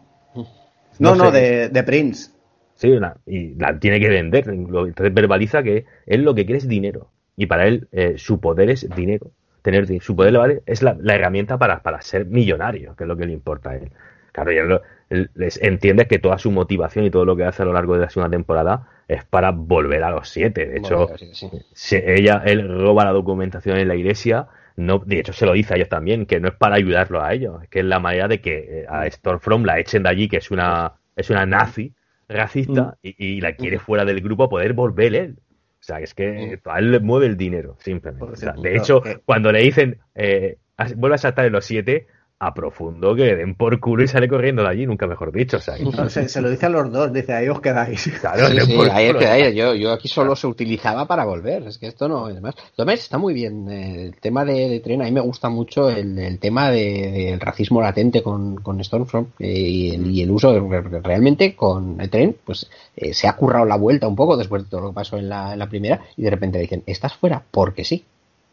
No, 0.99 1.15
no, 1.15 1.31
de, 1.31 1.69
de 1.69 1.83
Prince. 1.83 2.31
Sí, 2.75 2.89
una- 2.91 3.15
y 3.25 3.55
la 3.55 3.79
tiene 3.79 3.99
que 3.99 4.09
vender. 4.09 4.49
Entonces 4.49 5.13
verbaliza 5.13 5.63
que 5.63 5.85
él 6.05 6.23
lo 6.23 6.35
que 6.35 6.45
quiere 6.45 6.57
es 6.57 6.67
dinero. 6.67 7.09
Y 7.37 7.45
para 7.45 7.67
él 7.67 7.87
eh, 7.91 8.15
su 8.17 8.39
poder 8.39 8.69
es 8.69 8.87
dinero. 8.95 9.31
Tener 9.61 9.87
su 10.01 10.15
poder 10.15 10.33
le 10.33 10.39
vale, 10.39 10.61
es 10.65 10.81
la, 10.81 10.97
la 10.99 11.15
herramienta 11.15 11.57
para, 11.57 11.81
para 11.83 12.01
ser 12.01 12.25
millonario, 12.25 12.95
que 12.95 13.03
es 13.03 13.07
lo 13.07 13.15
que 13.15 13.25
le 13.27 13.33
importa 13.33 13.71
a 13.71 13.75
él. 13.75 13.91
Claro, 14.31 14.51
y 14.51 14.57
él, 14.57 14.79
él 15.09 15.29
les 15.35 15.61
entiende 15.61 16.07
que 16.07 16.19
toda 16.19 16.37
su 16.39 16.51
motivación 16.51 17.05
y 17.05 17.11
todo 17.11 17.25
lo 17.25 17.35
que 17.35 17.43
hace 17.43 17.61
a 17.61 17.65
lo 17.65 17.73
largo 17.73 17.93
de 17.93 18.01
la 18.01 18.09
segunda 18.09 18.35
temporada 18.35 18.87
es 19.13 19.25
para 19.25 19.51
volver 19.51 20.03
a 20.03 20.09
los 20.11 20.29
siete. 20.29 20.67
De 20.67 20.77
hecho, 20.77 21.07
Bueno, 21.07 21.17
sí, 21.17 21.29
sí. 21.33 21.49
se- 21.73 22.15
ella, 22.15 22.41
él 22.45 22.67
roba 22.67 23.05
la 23.05 23.11
documentación 23.11 23.77
en 23.77 23.87
la 23.87 23.95
iglesia. 23.95 24.47
No, 24.77 24.99
de 24.99 25.19
hecho, 25.19 25.33
se 25.33 25.45
lo 25.45 25.53
dice 25.53 25.73
a 25.73 25.77
ellos 25.77 25.89
también, 25.89 26.25
que 26.25 26.39
no 26.39 26.47
es 26.47 26.55
para 26.55 26.75
ayudarlo 26.75 27.21
a 27.21 27.33
ellos, 27.33 27.61
es 27.63 27.69
que 27.69 27.79
es 27.79 27.85
la 27.85 27.99
manera 27.99 28.27
de 28.27 28.41
que 28.41 28.81
eh, 28.81 28.85
a 28.89 29.09
Stormfront 29.09 29.65
la 29.65 29.79
echen 29.79 30.03
de 30.03 30.09
allí, 30.09 30.27
que 30.29 30.37
es 30.37 30.49
una, 30.51 30.93
es 31.15 31.29
una 31.29 31.45
nazi 31.45 31.93
racista, 32.29 32.97
y, 33.01 33.15
y 33.37 33.41
la 33.41 33.55
quiere 33.55 33.79
fuera 33.79 34.05
del 34.05 34.21
grupo 34.21 34.43
a 34.45 34.49
poder 34.49 34.73
volver 34.73 35.13
él. 35.15 35.35
O 35.39 35.83
sea, 35.83 35.99
es 35.99 36.13
que 36.13 36.59
a 36.63 36.79
él 36.79 36.91
le 36.91 36.99
mueve 36.99 37.25
el 37.25 37.35
dinero, 37.37 37.75
simplemente. 37.79 38.19
Por 38.25 38.33
O 38.33 38.35
sea, 38.37 38.53
de 38.53 38.77
hecho, 38.77 39.01
que- 39.01 39.17
cuando 39.25 39.51
le 39.51 39.59
dicen, 39.59 39.99
eh, 40.15 40.57
vuelve 40.95 41.15
a 41.15 41.17
saltar 41.17 41.45
en 41.45 41.53
los 41.53 41.65
siete, 41.65 42.07
a 42.43 42.55
profundo 42.55 43.13
que 43.15 43.23
le 43.25 43.35
den 43.35 43.53
por 43.53 43.79
culo 43.79 44.03
y 44.03 44.07
sale 44.07 44.27
corriendo 44.27 44.63
de 44.63 44.69
allí, 44.69 44.87
nunca 44.87 45.05
mejor 45.05 45.31
dicho. 45.31 45.57
O 45.57 45.59
sea, 45.61 45.75
que- 45.77 45.83
No, 45.83 46.09
se, 46.09 46.27
se 46.27 46.41
lo 46.41 46.49
dice 46.49 46.65
a 46.65 46.69
los 46.69 46.91
dos, 46.91 47.13
dice, 47.13 47.33
ahí 47.33 47.47
os 47.47 47.61
quedáis. 47.61 48.01
claro, 48.19 48.47
Sí, 48.47 48.55
den 48.55 48.65
sí, 48.65 48.73
por 48.75 48.89
ahí 48.89 49.05
es 49.05 49.09
culo. 49.11 49.19
que 49.19 49.27
ahí, 49.27 49.55
yo, 49.55 49.75
yo 49.75 49.91
aquí 49.91 50.07
solo 50.07 50.35
se 50.35 50.47
utilizaba 50.47 51.05
para 51.05 51.23
volver, 51.23 51.61
es 51.67 51.77
que 51.77 51.85
esto 51.85 52.07
no 52.07 52.29
es 52.29 52.41
más. 52.41 52.55
Tomás 52.75 52.95
está 52.99 53.19
muy 53.19 53.35
bien, 53.35 53.69
eh, 53.69 54.05
el 54.05 54.15
tema 54.19 54.43
de, 54.43 54.69
de 54.69 54.79
tren, 54.79 55.01
a 55.01 55.05
mí 55.05 55.11
me 55.11 55.21
gusta 55.21 55.49
mucho 55.49 55.89
el, 55.91 56.17
el 56.17 56.39
tema 56.39 56.71
de- 56.71 57.11
del 57.11 57.39
racismo 57.39 57.79
latente 57.79 58.23
con, 58.23 58.55
con 58.55 58.83
Stormfront 58.83 59.29
eh, 59.39 59.47
y, 59.47 59.91
el, 59.93 60.09
y 60.09 60.23
el 60.23 60.31
uso, 60.31 60.51
de- 60.51 60.99
realmente 61.01 61.55
con 61.55 62.01
el 62.01 62.09
tren, 62.09 62.35
pues 62.43 62.67
eh, 62.95 63.13
se 63.13 63.27
ha 63.27 63.33
currado 63.35 63.65
la 63.65 63.77
vuelta 63.77 64.07
un 64.07 64.15
poco 64.15 64.35
después 64.35 64.63
de 64.63 64.69
todo 64.69 64.81
lo 64.81 64.89
que 64.89 64.95
pasó 64.95 65.17
en 65.17 65.29
la, 65.29 65.53
en 65.53 65.59
la 65.59 65.69
primera 65.69 66.01
y 66.17 66.23
de 66.23 66.29
repente 66.31 66.57
dicen, 66.57 66.81
estás 66.87 67.13
fuera 67.13 67.43
porque 67.51 67.83
sí. 67.83 68.03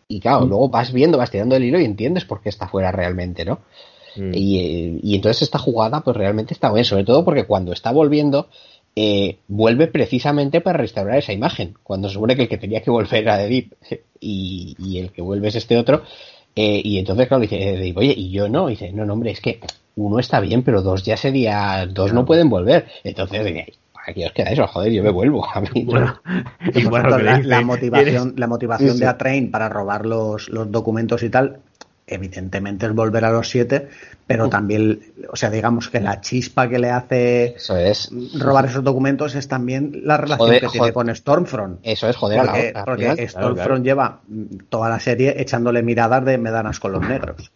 Y 0.08 0.20
claro, 0.20 0.46
luego 0.46 0.68
vas 0.68 0.92
viendo, 0.92 1.18
vas 1.18 1.30
tirando 1.30 1.54
el 1.54 1.64
hilo 1.64 1.78
y 1.78 1.84
entiendes 1.84 2.24
por 2.24 2.40
qué 2.40 2.48
está 2.48 2.66
fuera 2.66 2.90
realmente, 2.90 3.44
¿no? 3.44 3.60
Mm. 4.16 4.32
Y, 4.34 4.58
eh, 4.58 5.00
y 5.02 5.14
entonces 5.14 5.42
esta 5.42 5.58
jugada 5.58 6.00
pues 6.00 6.16
realmente 6.16 6.54
está 6.54 6.72
bien, 6.72 6.84
sobre 6.84 7.04
todo 7.04 7.24
porque 7.24 7.44
cuando 7.44 7.72
está 7.72 7.92
volviendo 7.92 8.48
eh, 8.96 9.38
vuelve 9.46 9.86
precisamente 9.86 10.60
para 10.60 10.78
restaurar 10.78 11.18
esa 11.18 11.32
imagen, 11.32 11.74
cuando 11.84 12.08
se 12.08 12.14
supone 12.14 12.34
que 12.34 12.42
el 12.42 12.48
que 12.48 12.58
tenía 12.58 12.82
que 12.82 12.90
volver 12.90 13.22
era 13.22 13.44
Edith 13.44 13.74
y, 14.20 14.74
y 14.78 14.98
el 14.98 15.12
que 15.12 15.22
vuelve 15.22 15.48
es 15.48 15.54
este 15.54 15.76
otro, 15.76 16.02
eh, 16.56 16.82
y 16.82 16.98
entonces 16.98 17.28
claro 17.28 17.42
dice, 17.42 17.56
eh, 17.62 17.78
digo, 17.78 18.00
oye, 18.00 18.14
y 18.16 18.30
yo 18.30 18.48
no, 18.48 18.68
y 18.68 18.72
dice, 18.72 18.90
no, 18.90 19.04
no, 19.04 19.12
hombre, 19.12 19.30
es 19.30 19.40
que 19.40 19.60
uno 19.94 20.18
está 20.18 20.40
bien, 20.40 20.64
pero 20.64 20.82
dos 20.82 21.04
ya 21.04 21.16
sería, 21.16 21.86
dos 21.86 22.12
no 22.12 22.24
pueden 22.24 22.48
volver, 22.48 22.86
entonces 23.04 23.44
aquí 24.08 24.24
os 24.24 24.32
quedáis, 24.32 24.58
joder, 24.58 24.92
yo 24.92 25.02
me 25.02 25.10
vuelvo, 25.10 25.46
a 25.54 25.60
mí. 25.60 25.84
Bueno, 25.84 26.20
Y 26.74 26.84
bueno, 26.86 27.18
la, 27.18 27.60
motivación, 27.62 28.34
la 28.36 28.46
motivación 28.46 28.90
Sí, 28.90 28.94
sí. 28.96 29.00
de 29.00 29.06
Atrain 29.06 29.50
para 29.50 29.68
robar 29.68 30.06
los, 30.06 30.48
los 30.48 30.70
documentos 30.70 31.22
y 31.22 31.30
tal, 31.30 31.58
evidentemente 32.06 32.86
es 32.86 32.94
volver 32.94 33.24
a 33.24 33.30
los 33.30 33.48
siete, 33.48 33.88
pero 34.26 34.48
también, 34.48 35.00
o 35.30 35.36
sea, 35.36 35.50
digamos 35.50 35.88
que 35.88 36.00
la 36.00 36.20
chispa 36.20 36.68
que 36.68 36.78
le 36.78 36.90
hace 36.90 37.54
Eso 37.56 37.76
es, 37.76 38.10
robar 38.38 38.66
esos 38.66 38.82
documentos 38.84 39.34
es 39.34 39.48
también 39.48 40.00
la 40.04 40.16
relación 40.16 40.48
Joder, 40.48 40.60
que 40.62 40.68
tiene 40.68 40.92
con 40.92 41.14
Stormfront. 41.14 41.80
eso 41.82 42.08
es 42.08 42.16
joder 42.16 42.40
a 42.40 42.44
la 42.44 42.84
Porque, 42.84 43.02
final. 43.04 43.28
Stormfront 43.28 43.54
Claro, 43.54 43.54
claro. 43.54 43.76
lleva 43.82 44.20
toda 44.68 44.88
la 44.90 45.00
serie 45.00 45.34
echándole 45.40 45.82
miradas 45.82 46.24
de 46.24 46.36
medanas 46.38 46.78
con 46.80 46.92
los 46.92 47.02
negros. 47.06 47.50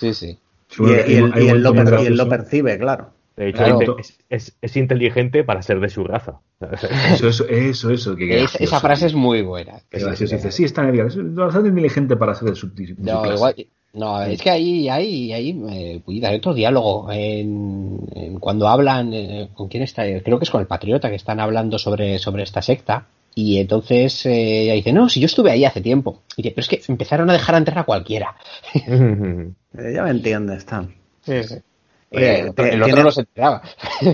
Sí, 0.00 0.12
sí. 0.14 0.38
Y, 0.78 0.82
y 0.84 1.14
él, 1.16 1.32
y 1.36 1.48
lo, 1.58 1.72
él 1.72 2.28
percibe, 2.28 2.78
claro. 2.78 3.10
De 3.36 3.48
hecho, 3.50 3.58
Claro. 3.58 3.80
inte- 3.80 4.00
es, 4.00 4.18
es- 4.30 4.56
es 4.62 4.76
inteligente 4.76 5.44
para 5.44 5.60
ser 5.62 5.78
de 5.80 5.88
su 5.90 6.04
raza. 6.04 6.40
Eso, 7.12 7.28
eso, 7.28 7.46
eso, 7.48 7.90
eso. 7.90 8.16
Que 8.16 8.24
Es- 8.34 8.40
gracioso. 8.42 8.64
esa 8.64 8.80
frase 8.80 9.06
es 9.06 9.14
muy 9.14 9.42
buena. 9.42 9.74
Qué 9.90 9.98
gracioso. 9.98 10.36
Dice, 10.36 10.50
sí, 10.50 10.64
está 10.64 10.82
en 10.88 10.94
el 10.98 11.06
es 11.06 11.16
bastante 11.34 11.68
inteligente 11.68 12.16
para 12.16 12.34
ser 12.34 12.48
de 12.50 12.54
su, 12.56 12.74
de 12.74 12.86
su 12.86 12.94
No, 12.98 13.20
clase. 13.22 13.34
igual- 13.34 13.66
no, 13.92 14.22
es 14.22 14.42
que 14.42 14.50
ahí, 14.50 14.88
ahí, 14.90 15.32
ahí, 15.32 15.58
eh, 15.70 16.00
cuida, 16.04 16.28
hay 16.28 16.36
otro 16.36 16.52
diálogo 16.52 17.10
en, 17.12 17.98
en 18.14 18.38
cuando 18.38 18.68
hablan, 18.68 19.12
eh, 19.14 19.48
¿con 19.54 19.68
quién 19.68 19.82
está? 19.82 20.02
Creo 20.22 20.38
que 20.38 20.44
es 20.44 20.50
con 20.50 20.60
el 20.60 20.66
Patriota, 20.66 21.08
que 21.08 21.14
están 21.16 21.40
hablando 21.40 21.78
sobre, 21.78 22.18
sobre 22.18 22.42
esta 22.42 22.60
secta. 22.62 23.06
Y 23.34 23.58
entonces 23.58 24.24
eh, 24.26 24.62
ella 24.64 24.74
dice, 24.74 24.92
no, 24.94 25.08
si 25.10 25.20
yo 25.20 25.26
estuve 25.26 25.50
ahí 25.50 25.64
hace 25.66 25.80
tiempo. 25.82 26.22
Y 26.36 26.42
dice, 26.42 26.54
pero 26.54 26.62
es 26.62 26.68
que 26.68 26.80
empezaron 26.92 27.28
a 27.30 27.34
dejar 27.34 27.54
entrar 27.56 27.78
a 27.80 27.84
cualquiera. 27.84 28.34
Eh, 29.78 29.92
ya 29.94 30.02
me 30.04 30.10
entiendes, 30.10 30.58
Stan. 30.58 30.94
Sí, 31.20 31.42
sí. 31.44 31.56
Eh, 32.10 32.40
el, 32.46 32.54
te- 32.54 32.68
el 32.74 32.82
otro 32.82 32.86
tiene- 32.86 33.02
no 33.02 33.10
se 33.10 33.20
enteraba. 33.22 33.62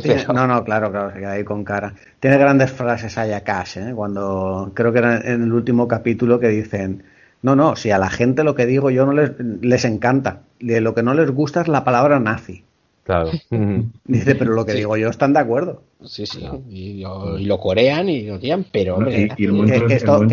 Tiene- 0.02 0.24
no, 0.34 0.46
no, 0.46 0.64
claro, 0.64 0.90
claro, 0.90 1.12
se 1.12 1.18
queda 1.20 1.32
ahí 1.32 1.44
con 1.44 1.62
cara. 1.64 1.94
Tiene 2.20 2.38
grandes 2.38 2.70
frases 2.72 3.16
ahí 3.18 3.32
a 3.32 3.42
Cash, 3.44 3.76
¿eh? 3.78 3.92
Cuando 3.94 4.72
creo 4.74 4.92
que 4.92 4.98
era 4.98 5.18
en 5.20 5.42
el 5.42 5.52
último 5.52 5.86
capítulo 5.86 6.40
que 6.40 6.48
dicen, 6.48 7.02
no, 7.42 7.54
no, 7.56 7.76
si 7.76 7.90
a 7.90 7.98
la 7.98 8.08
gente 8.08 8.44
lo 8.44 8.54
que 8.54 8.66
digo 8.66 8.90
yo 8.90 9.04
no 9.04 9.12
les, 9.12 9.32
les 9.60 9.84
encanta, 9.84 10.40
de 10.60 10.80
lo 10.80 10.94
que 10.94 11.02
no 11.02 11.12
les 11.14 11.30
gusta 11.30 11.60
es 11.60 11.68
la 11.68 11.84
palabra 11.84 12.18
nazi. 12.18 12.64
claro. 13.04 13.30
Dice, 14.04 14.34
pero 14.36 14.52
lo 14.54 14.64
que 14.64 14.72
Sí. 14.72 14.78
digo 14.78 14.96
yo 14.96 15.08
están 15.10 15.32
de 15.32 15.40
acuerdo. 15.40 15.82
Sí, 16.04 16.24
sí. 16.26 16.40
Y, 16.70 17.02
lo- 17.02 17.38
y 17.38 17.44
lo 17.44 17.58
corean 17.58 18.08
y 18.08 18.22
lo 18.26 18.38
tiran, 18.38 18.64
pero 18.72 18.94
Bueno, 18.96 19.08
hombre, 19.10 19.22
y- 19.36 19.42
y 19.42 19.44
el 19.46 19.50
Que, 19.50 19.56
momento- 19.56 19.78
que 19.80 19.84
el 19.84 19.92
esto, 19.92 20.26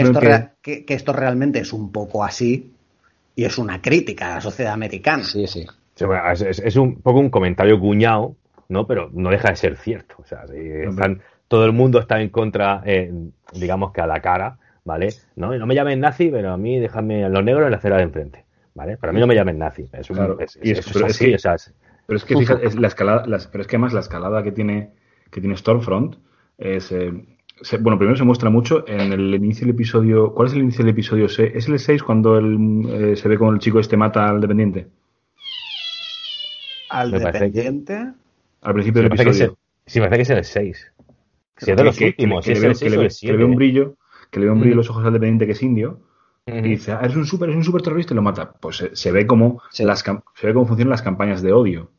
que 0.86 0.93
esto 0.93 1.14
realmente 1.14 1.60
es 1.60 1.74
un 1.74 1.91
poco 1.91 2.24
así 2.24 2.72
y 3.36 3.43
es 3.43 3.57
una 3.57 3.82
crítica 3.82 4.32
a 4.32 4.36
la 4.36 4.41
sociedad 4.41 4.74
americana. 4.74 5.24
sí, 5.24 5.45
sí. 5.47 5.66
Es, 6.32 6.41
es- 6.41 6.60
es 6.60 6.76
un 6.76 7.02
poco 7.02 7.20
un 7.20 7.30
comentario 7.30 7.80
cuñado, 7.80 8.36
¿no? 8.70 8.86
Pero 8.88 9.10
no 9.14 9.30
deja 9.30 9.50
de 9.50 9.56
ser 9.56 9.76
cierto. 9.78 10.16
O 10.20 10.24
sea, 10.26 10.45
están- 10.89 11.22
todo 11.47 11.66
el 11.66 11.74
mundo 11.74 12.00
está 12.00 12.22
en 12.22 12.30
contra, 12.30 12.82
eh, 12.86 13.12
digamos 13.54 13.91
que 13.91 14.02
a 14.02 14.08
la 14.08 14.20
cara, 14.22 14.58
¿vale? 14.86 15.10
No, 15.36 15.56
no 15.58 15.66
me 15.66 15.76
llamen 15.76 16.00
nazi, 16.00 16.30
pero 16.30 16.52
a 16.52 16.58
mí 16.58 16.80
déjame 16.80 17.26
a 17.26 17.30
los 17.30 17.43
negros 17.43 17.66
en 17.66 17.72
la 17.72 17.78
acera 17.78 17.97
de 17.97 18.04
enfrente, 18.04 18.45
¿vale? 18.76 18.97
Pero 18.97 19.10
a 19.12 19.14
mí 19.14 19.20
no 19.20 19.28
me 19.28 19.36
llamen 19.36 19.58
nazi. 19.58 19.89
Es 19.93 20.10
un- 20.10 20.16
Claro, 20.18 20.38
y 20.62 20.72
eso 20.72 20.82
es 20.82 20.93
pero 20.93 21.06
es 21.08 21.12
así, 21.16 21.26
que- 21.30 21.36
o 21.36 21.39
sea, 21.39 21.56
Pero 22.06 22.18
es 22.18 22.26
que 22.26 22.36
fíjate, 22.38 22.80
la 22.80 22.88
escalada, 22.88 23.26
las- 23.28 23.47
pero 23.47 23.62
es 23.62 23.68
que 23.68 23.76
además 23.76 23.93
la 23.93 24.00
escalada 24.00 24.41
que 24.43 24.52
tiene, 24.52 24.91
que 25.32 25.41
tiene 25.41 25.56
Stormfront 25.58 26.16
es 26.58 26.91
eh, 26.91 27.12
se- 27.62 27.78
bueno, 27.78 27.97
primero 27.97 28.18
se 28.18 28.24
muestra 28.24 28.50
mucho 28.50 28.88
en 28.88 29.12
el 29.14 29.36
inicio 29.36 29.66
del 29.68 29.76
episodio. 29.76 30.34
¿Cuál 30.34 30.47
es 30.47 30.54
el 30.54 30.60
inicio 30.62 30.84
del 30.86 30.91
episodio? 30.93 31.26
¿Es 31.26 31.68
el 31.68 31.78
6 31.78 32.02
cuando 32.04 32.38
el, 32.38 32.58
eh, 32.89 33.16
se 33.16 33.28
ve 33.28 33.38
como 33.38 33.52
el 33.52 33.60
chico 33.60 33.80
este 33.80 33.97
mata 33.97 34.30
al 34.30 34.39
dependiente? 34.41 34.88
Al 36.90 37.12
Me 37.12 37.20
parece 37.20 37.40
que- 37.40 37.46
dependiente, 37.62 38.14
Al 38.62 38.74
principio 38.74 39.02
del 39.02 39.10
me 39.12 39.16
parece 39.18 39.24
que 39.26 39.30
es 39.32 39.42
episodio. 39.42 39.58
sí, 39.86 40.00
me 40.00 40.06
parece 40.10 40.18
que 40.18 40.34
es 40.34 40.38
el 40.40 40.44
6. 40.46 40.94
Si 41.58 41.72
es 41.72 41.78
de 41.78 41.84
los 41.84 41.98
Que- 41.98 42.06
últimos, 42.08 42.46
que 42.46 42.56
si 42.56 42.58
es 42.58 42.62
que 42.62 42.68
le 42.70 42.76
6 42.76 42.94
o 42.94 42.98
ve- 43.00 43.06
el 43.08 43.12
que 43.20 43.28
le 43.32 43.38
ve 43.38 43.44
un 43.44 43.52
7. 43.52 43.56
brillo, 43.58 43.96
que 44.32 44.40
le 44.40 44.46
ve 44.46 44.52
un 44.52 44.60
brillo 44.60 44.72
en 44.74 44.78
Mm. 44.78 44.80
los 44.80 44.90
ojos 44.90 45.06
al 45.06 45.14
dependiente 45.14 45.46
que 45.46 45.52
es 45.54 45.62
indio. 45.64 46.00
Y 46.48 46.62
dice, 46.62 46.94
ah, 46.94 47.00
eres 47.04 47.16
un 47.16 47.26
super, 47.26 47.50
es 47.50 47.56
un 47.56 47.64
super 47.64 47.82
terrorista 47.84 48.14
y 48.14 48.16
lo 48.16 48.22
mata. 48.24 48.52
Pues 48.54 48.78
se, 48.78 48.96
se 48.96 49.12
ve 49.12 49.28
cómo 49.28 49.62
Sí. 49.70 49.84
las 49.84 50.04
cam- 50.04 50.24
se 50.36 50.48
ve 50.48 50.54
cómo 50.54 50.66
funcionan 50.66 50.90
las 50.92 51.02
campañas 51.04 51.42
de 51.44 51.52
odio. 51.54 51.92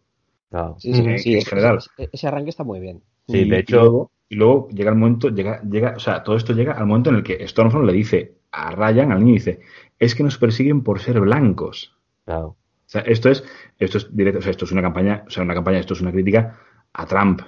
Claro. 0.50 0.74
Sí, 0.78 0.92
sí, 0.92 1.00
En- 1.04 1.18
sí, 1.20 1.32
en 1.34 1.38
ese- 1.38 1.50
general. 1.50 1.78
ese- 1.78 2.08
ese 2.12 2.26
arranque 2.26 2.50
está 2.50 2.64
muy 2.64 2.80
bien. 2.80 3.00
Sí, 3.28 3.38
y, 3.38 3.48
de 3.48 3.56
y 3.56 3.60
hecho- 3.60 3.76
luego, 3.80 4.10
y 4.28 4.34
luego 4.34 4.68
llega 4.70 4.90
el 4.90 4.96
momento, 4.96 5.28
llega, 5.28 5.62
llega, 5.62 5.94
o 5.96 6.00
sea, 6.00 6.24
todo 6.24 6.34
esto 6.36 6.52
llega 6.52 6.72
al 6.72 6.86
momento 6.86 7.10
en 7.10 7.16
el 7.16 7.22
que 7.22 7.46
Stormfront 7.46 7.86
le 7.86 7.92
dice 7.92 8.34
a 8.50 8.72
Ryan, 8.72 9.12
al 9.12 9.20
niño, 9.20 9.34
dice, 9.34 9.60
es 10.00 10.16
que 10.16 10.24
nos 10.24 10.36
persiguen 10.36 10.82
por 10.82 10.98
ser 10.98 11.20
blancos. 11.20 11.96
Claro. 12.24 12.56
O 12.90 12.92
sea, 12.92 13.02
esto 13.02 13.30
es, 13.30 13.44
esto 13.78 13.98
es 13.98 14.08
directo, 14.16 14.40
o 14.40 14.42
sea, 14.42 14.50
esto 14.50 14.64
es 14.64 14.72
una 14.72 14.82
campaña, 14.82 15.22
o 15.24 15.30
sea, 15.30 15.44
una 15.44 15.54
campaña, 15.54 15.78
esto 15.78 15.94
es 15.94 16.00
una 16.00 16.10
crítica 16.10 16.56
a 16.92 17.06
Trump, 17.06 17.40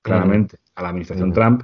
claramente, 0.00 0.56
a 0.76 0.82
la 0.82 0.88
administración. 0.88 1.32
Trump, 1.34 1.62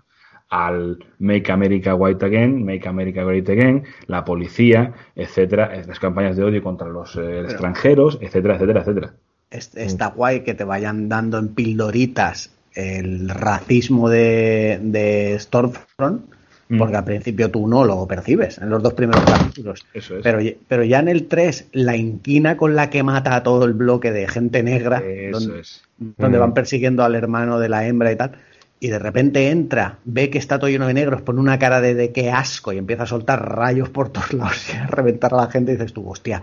al 0.51 0.99
Make 1.20 1.51
America 1.51 1.95
White 1.95 2.25
Again, 2.27 2.64
Make 2.66 2.87
America 2.87 3.25
Great 3.25 3.49
Again, 3.49 3.85
la 4.09 4.27
policía, 4.27 4.93
etcétera, 5.16 5.72
las 5.87 5.99
campañas 5.99 6.37
de 6.37 6.45
odio 6.45 6.62
contra 6.62 6.87
los 6.89 7.16
eh, 7.16 7.41
extranjeros, 7.41 8.18
etcétera, 8.20 8.57
etcétera, 8.57 8.81
etcétera. 8.83 9.14
es- 9.51 9.75
está 9.75 10.09
guay 10.09 10.41
que 10.43 10.53
te 10.53 10.64
vayan 10.64 11.09
dando 11.09 11.39
en 11.39 11.55
pildoritas 11.55 12.55
el 12.75 13.31
racismo 13.31 14.11
de, 14.11 14.79
de 14.83 15.39
Stormfront, 15.39 16.27
Mm. 16.29 16.35
Porque 16.79 16.97
al 16.97 17.05
principio 17.05 17.51
tú 17.51 17.66
no 17.66 17.85
lo 17.85 18.07
percibes 18.07 18.59
en 18.59 18.70
los 18.70 18.83
dos 18.83 18.95
primeros 18.95 19.22
capítulos. 19.25 19.85
Eso 19.95 20.16
es. 20.16 20.22
Pero, 20.22 20.39
pero 20.68 20.85
ya 20.85 21.01
en 21.01 21.09
el 21.09 21.27
3, 21.27 21.68
la 21.72 21.97
inquina 21.97 22.57
con 22.57 22.75
la 22.75 22.91
que 22.91 23.03
mata 23.03 23.37
a 23.37 23.43
todo 23.43 23.64
el 23.64 23.72
bloque 23.72 24.12
de 24.12 24.27
gente 24.29 24.62
negra, 24.62 24.99
Eso 24.99 25.39
donde, 25.41 25.61
es. 25.61 25.83
donde 25.99 26.39
Mm. 26.39 26.41
van 26.41 26.55
persiguiendo 26.55 27.05
al 27.05 27.14
hermano 27.14 27.59
de 27.59 27.68
la 27.68 27.87
hembra 27.87 28.12
y 28.12 28.16
tal, 28.16 28.33
y 28.81 28.89
de 28.89 28.99
repente 28.99 29.51
entra, 29.51 29.99
ve 30.05 30.29
que 30.31 30.39
está 30.39 30.59
todo 30.59 30.68
lleno 30.68 30.87
de 30.87 30.95
negros, 30.95 31.22
pone 31.22 31.41
una 31.41 31.59
cara 31.59 31.81
de, 31.81 31.95
de 31.95 32.12
qué 32.12 32.31
asco 32.31 32.72
y 32.72 32.79
empieza 32.79 33.05
a 33.05 33.07
soltar 33.07 33.57
rayos 33.57 33.89
por 33.89 34.11
todos 34.11 34.33
lados 34.35 34.72
y 34.75 34.77
a 34.77 34.87
reventar 34.87 35.33
a 35.33 35.39
la 35.39 35.47
gente 35.51 35.72
y 35.72 35.77
dices 35.77 35.93
tú, 35.93 36.09
hostia, 36.09 36.43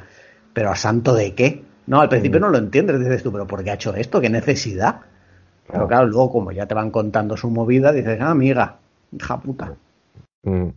pero 0.54 0.72
a 0.72 0.76
santo 0.76 1.14
de 1.14 1.34
qué? 1.36 1.64
No, 1.88 2.00
al 2.02 2.10
principio 2.10 2.40
no 2.40 2.50
lo 2.50 2.58
entiendes, 2.58 3.00
dices 3.00 3.22
tú, 3.24 3.32
pero 3.32 3.46
¿por 3.48 3.64
qué 3.64 3.72
ha 3.72 3.76
hecho 3.76 3.94
esto? 3.96 4.22
¿Qué 4.22 4.30
necesidad? 4.30 5.02
Pero 5.72 5.88
claro, 5.88 6.08
luego 6.08 6.32
como 6.32 6.52
ya 6.52 6.66
te 6.66 6.74
van 6.74 6.92
contando 6.92 7.38
su 7.38 7.50
movida, 7.50 7.92
dices, 7.94 8.20
ah, 8.22 8.32
amiga, 8.32 8.78
hija 9.18 9.40
puta. 9.40 9.74
Mm. 10.44 10.70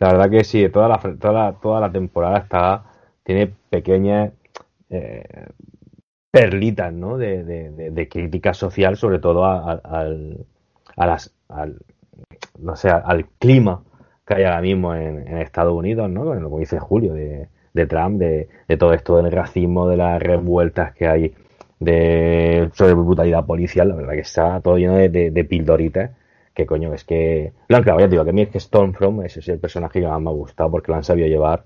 La 0.00 0.12
verdad 0.12 0.30
que 0.30 0.44
sí, 0.44 0.68
toda 0.68 0.88
la, 0.88 0.98
toda 0.98 1.52
toda 1.60 1.80
la 1.80 1.92
temporada 1.92 2.38
está 2.38 2.84
tiene 3.24 3.52
pequeñas 3.70 4.32
eh, 4.90 5.46
perlitas 6.30 6.92
¿no? 6.92 7.18
de, 7.18 7.44
de, 7.44 8.08
crítica 8.08 8.54
social, 8.54 8.96
sobre 8.96 9.18
todo 9.18 9.44
al, 9.44 10.46
a 10.96 11.06
las, 11.06 11.34
al, 11.48 11.78
no 12.58 12.74
sé, 12.76 12.88
al 12.90 13.26
clima 13.38 13.82
que 14.26 14.34
hay 14.34 14.44
ahora 14.44 14.62
mismo 14.62 14.94
en, 14.94 15.38
Estados 15.38 15.74
Unidos, 15.74 16.08
¿no? 16.10 16.24
como 16.24 16.58
dice 16.58 16.78
Julio, 16.78 17.12
de, 17.12 17.48
de 17.74 17.86
Trump, 17.86 18.18
de, 18.18 18.48
todo 18.78 18.94
esto 18.94 19.16
del 19.16 19.30
racismo, 19.30 19.88
de 19.88 19.96
las 19.96 20.22
revueltas 20.22 20.94
que 20.94 21.06
hay 21.06 21.34
de 21.80 22.70
sobre 22.74 22.94
brutalidad 22.94 23.44
policial, 23.44 23.88
la 23.88 23.96
verdad 23.96 24.12
que 24.12 24.20
está 24.20 24.60
todo 24.60 24.78
lleno 24.78 24.94
de, 24.94 25.08
de, 25.08 25.44
pildoritas 25.44 26.12
que 26.54 26.66
coño, 26.66 26.92
es 26.92 27.04
que 27.04 27.52
lo 27.68 27.76
han 27.76 27.82
clavado, 27.82 28.04
ya 28.04 28.08
te 28.08 28.12
digo, 28.12 28.24
que 28.24 28.30
a 28.30 28.32
mí 28.32 28.42
es 28.42 28.48
que 28.48 28.60
Stormfront 28.60 29.24
ese 29.24 29.40
es 29.40 29.48
el 29.48 29.58
personaje 29.58 30.00
que 30.00 30.06
más 30.06 30.20
me 30.20 30.30
ha 30.30 30.32
gustado 30.32 30.70
porque 30.70 30.90
lo 30.90 30.96
han 30.96 31.04
sabido 31.04 31.28
llevar 31.28 31.64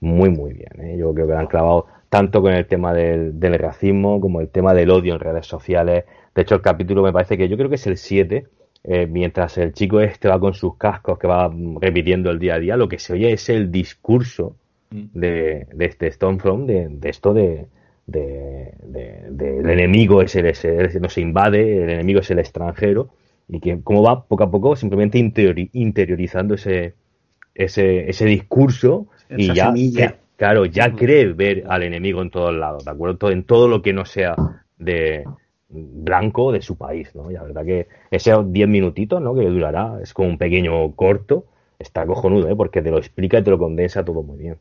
muy 0.00 0.30
muy 0.30 0.52
bien, 0.52 0.80
¿eh? 0.80 0.96
yo 0.98 1.12
creo 1.14 1.26
que 1.26 1.32
lo 1.32 1.38
han 1.38 1.46
clavado 1.46 1.86
tanto 2.08 2.42
con 2.42 2.52
el 2.52 2.66
tema 2.66 2.92
del, 2.92 3.38
del, 3.38 3.58
racismo 3.58 4.20
como 4.20 4.40
el 4.40 4.48
tema 4.48 4.74
del 4.74 4.90
odio 4.90 5.14
en 5.14 5.20
redes 5.20 5.46
sociales, 5.46 6.04
de 6.34 6.42
hecho 6.42 6.54
el 6.54 6.62
capítulo 6.62 7.02
me 7.02 7.12
parece 7.12 7.38
que 7.38 7.48
yo 7.48 7.56
creo 7.56 7.68
que 7.68 7.76
es 7.76 7.86
el 7.86 7.96
7, 7.96 8.46
eh, 8.84 9.06
mientras 9.06 9.58
el 9.58 9.72
chico 9.72 10.00
este 10.00 10.28
va 10.28 10.40
con 10.40 10.54
sus 10.54 10.76
cascos 10.76 11.18
que 11.18 11.28
va 11.28 11.50
repitiendo 11.80 12.30
el 12.30 12.38
día 12.38 12.54
a 12.54 12.58
día, 12.58 12.76
lo 12.76 12.88
que 12.88 12.98
se 12.98 13.12
oye 13.12 13.32
es 13.32 13.48
el 13.48 13.70
discurso 13.70 14.56
mm. 14.90 15.02
de, 15.14 15.66
de 15.72 15.84
este 15.84 16.10
Stormfront, 16.10 16.66
de, 16.66 16.88
de 16.88 17.08
esto 17.08 17.32
de, 17.32 17.66
de, 18.06 18.72
del 19.30 19.70
enemigo 19.70 20.22
es 20.22 20.34
el, 20.36 20.46
ese, 20.46 21.00
no 21.00 21.08
se 21.08 21.20
invade, 21.20 21.84
el 21.84 21.90
enemigo 21.90 22.20
es 22.20 22.30
el 22.30 22.38
extranjero, 22.38 23.10
y 23.48 23.60
que 23.60 23.80
cómo 23.82 24.02
va 24.02 24.24
poco 24.24 24.44
a 24.44 24.50
poco 24.50 24.76
simplemente 24.76 25.18
interiorizando 25.72 26.54
ese, 26.54 26.94
ese, 27.54 28.08
ese 28.08 28.24
discurso 28.24 29.06
y 29.28 29.52
ya, 29.54 29.72
claro, 30.36 30.64
ya 30.66 30.92
cree 30.92 31.32
ver 31.32 31.64
al 31.68 31.82
enemigo 31.82 32.22
en 32.22 32.30
todos 32.30 32.54
lados, 32.54 32.84
¿de 32.84 32.90
acuerdo? 32.90 33.30
En 33.30 33.44
todo 33.44 33.68
lo 33.68 33.82
que 33.82 33.92
no 33.92 34.04
sea 34.04 34.34
de 34.78 35.24
blanco 35.68 36.52
de 36.52 36.62
su 36.62 36.76
país, 36.76 37.14
¿no? 37.14 37.30
Y 37.30 37.34
la 37.34 37.42
verdad 37.42 37.64
que 37.64 37.88
esos 38.10 38.52
10 38.52 38.68
minutitos, 38.68 39.22
¿no? 39.22 39.34
Que 39.34 39.48
durará, 39.48 39.98
es 40.02 40.12
como 40.12 40.28
un 40.28 40.38
pequeño 40.38 40.92
corto, 40.92 41.46
está 41.78 42.06
cojonudo, 42.06 42.48
¿eh? 42.48 42.56
Porque 42.56 42.82
te 42.82 42.90
lo 42.90 42.98
explica 42.98 43.38
y 43.38 43.42
te 43.42 43.50
lo 43.50 43.58
condensa 43.58 44.04
todo 44.04 44.22
muy 44.22 44.38
bien. 44.38 44.58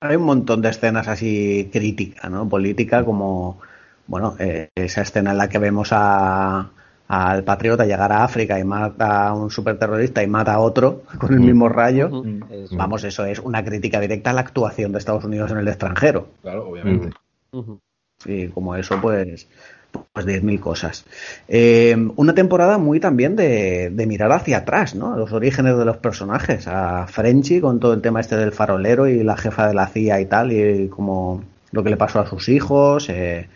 Hay 0.00 0.16
un 0.16 0.24
montón 0.24 0.62
de 0.62 0.70
escenas 0.70 1.08
así 1.08 1.68
críticas, 1.72 2.30
¿no? 2.30 2.48
Política, 2.48 3.04
como, 3.04 3.58
bueno, 4.06 4.36
eh, 4.38 4.68
esa 4.74 5.02
escena 5.02 5.32
en 5.32 5.38
la 5.38 5.48
que 5.48 5.58
vemos 5.58 5.90
a, 5.92 6.70
al 7.08 7.44
patriota 7.44 7.84
llegar 7.84 8.12
a 8.12 8.24
África 8.24 8.58
y 8.58 8.64
mata 8.64 9.28
a 9.28 9.34
un 9.34 9.50
superterrorista 9.50 10.22
y 10.22 10.26
mata 10.26 10.54
a 10.54 10.60
otro 10.60 11.02
con 11.18 11.34
el 11.34 11.40
mismo 11.40 11.68
rayo. 11.68 12.24
Vamos, 12.72 13.04
eso 13.04 13.24
es 13.26 13.38
una 13.38 13.64
crítica 13.64 14.00
directa 14.00 14.30
a 14.30 14.32
la 14.32 14.40
actuación 14.40 14.92
de 14.92 14.98
Estados 14.98 15.24
Unidos 15.24 15.50
en 15.50 15.58
el 15.58 15.68
extranjero. 15.68 16.28
Claro, 16.42 16.68
obviamente. 16.68 17.10
Y 18.24 18.48
como 18.48 18.74
eso, 18.74 18.98
pues, 19.02 19.48
pues 20.12 20.26
10.000 20.26 20.60
cosas. 20.60 21.04
Eh, 21.46 21.94
una 22.16 22.34
temporada 22.34 22.78
muy 22.78 23.00
también 23.00 23.36
de, 23.36 23.90
de, 23.90 24.06
mirar 24.06 24.32
hacia 24.32 24.58
atrás, 24.58 24.94
¿no? 24.94 25.16
Los 25.16 25.32
orígenes 25.32 25.76
de 25.76 25.84
los 25.84 25.98
personajes. 25.98 26.66
A 26.66 27.06
Frenchy 27.06 27.60
con 27.60 27.80
todo 27.80 27.92
el 27.92 28.00
tema 28.00 28.20
este 28.20 28.36
del 28.36 28.52
farolero 28.52 29.06
y 29.06 29.22
la 29.22 29.36
jefa 29.36 29.68
de 29.68 29.74
la 29.74 29.88
CIA 29.88 30.20
y 30.20 30.26
tal, 30.26 30.52
y 30.52 30.88
como 30.88 31.44
lo 31.70 31.82
que 31.82 31.90
le 31.90 31.96
pasó 31.96 32.20
a 32.20 32.26
sus 32.26 32.48
hijos. 32.48 33.08
Eh, 33.10 33.48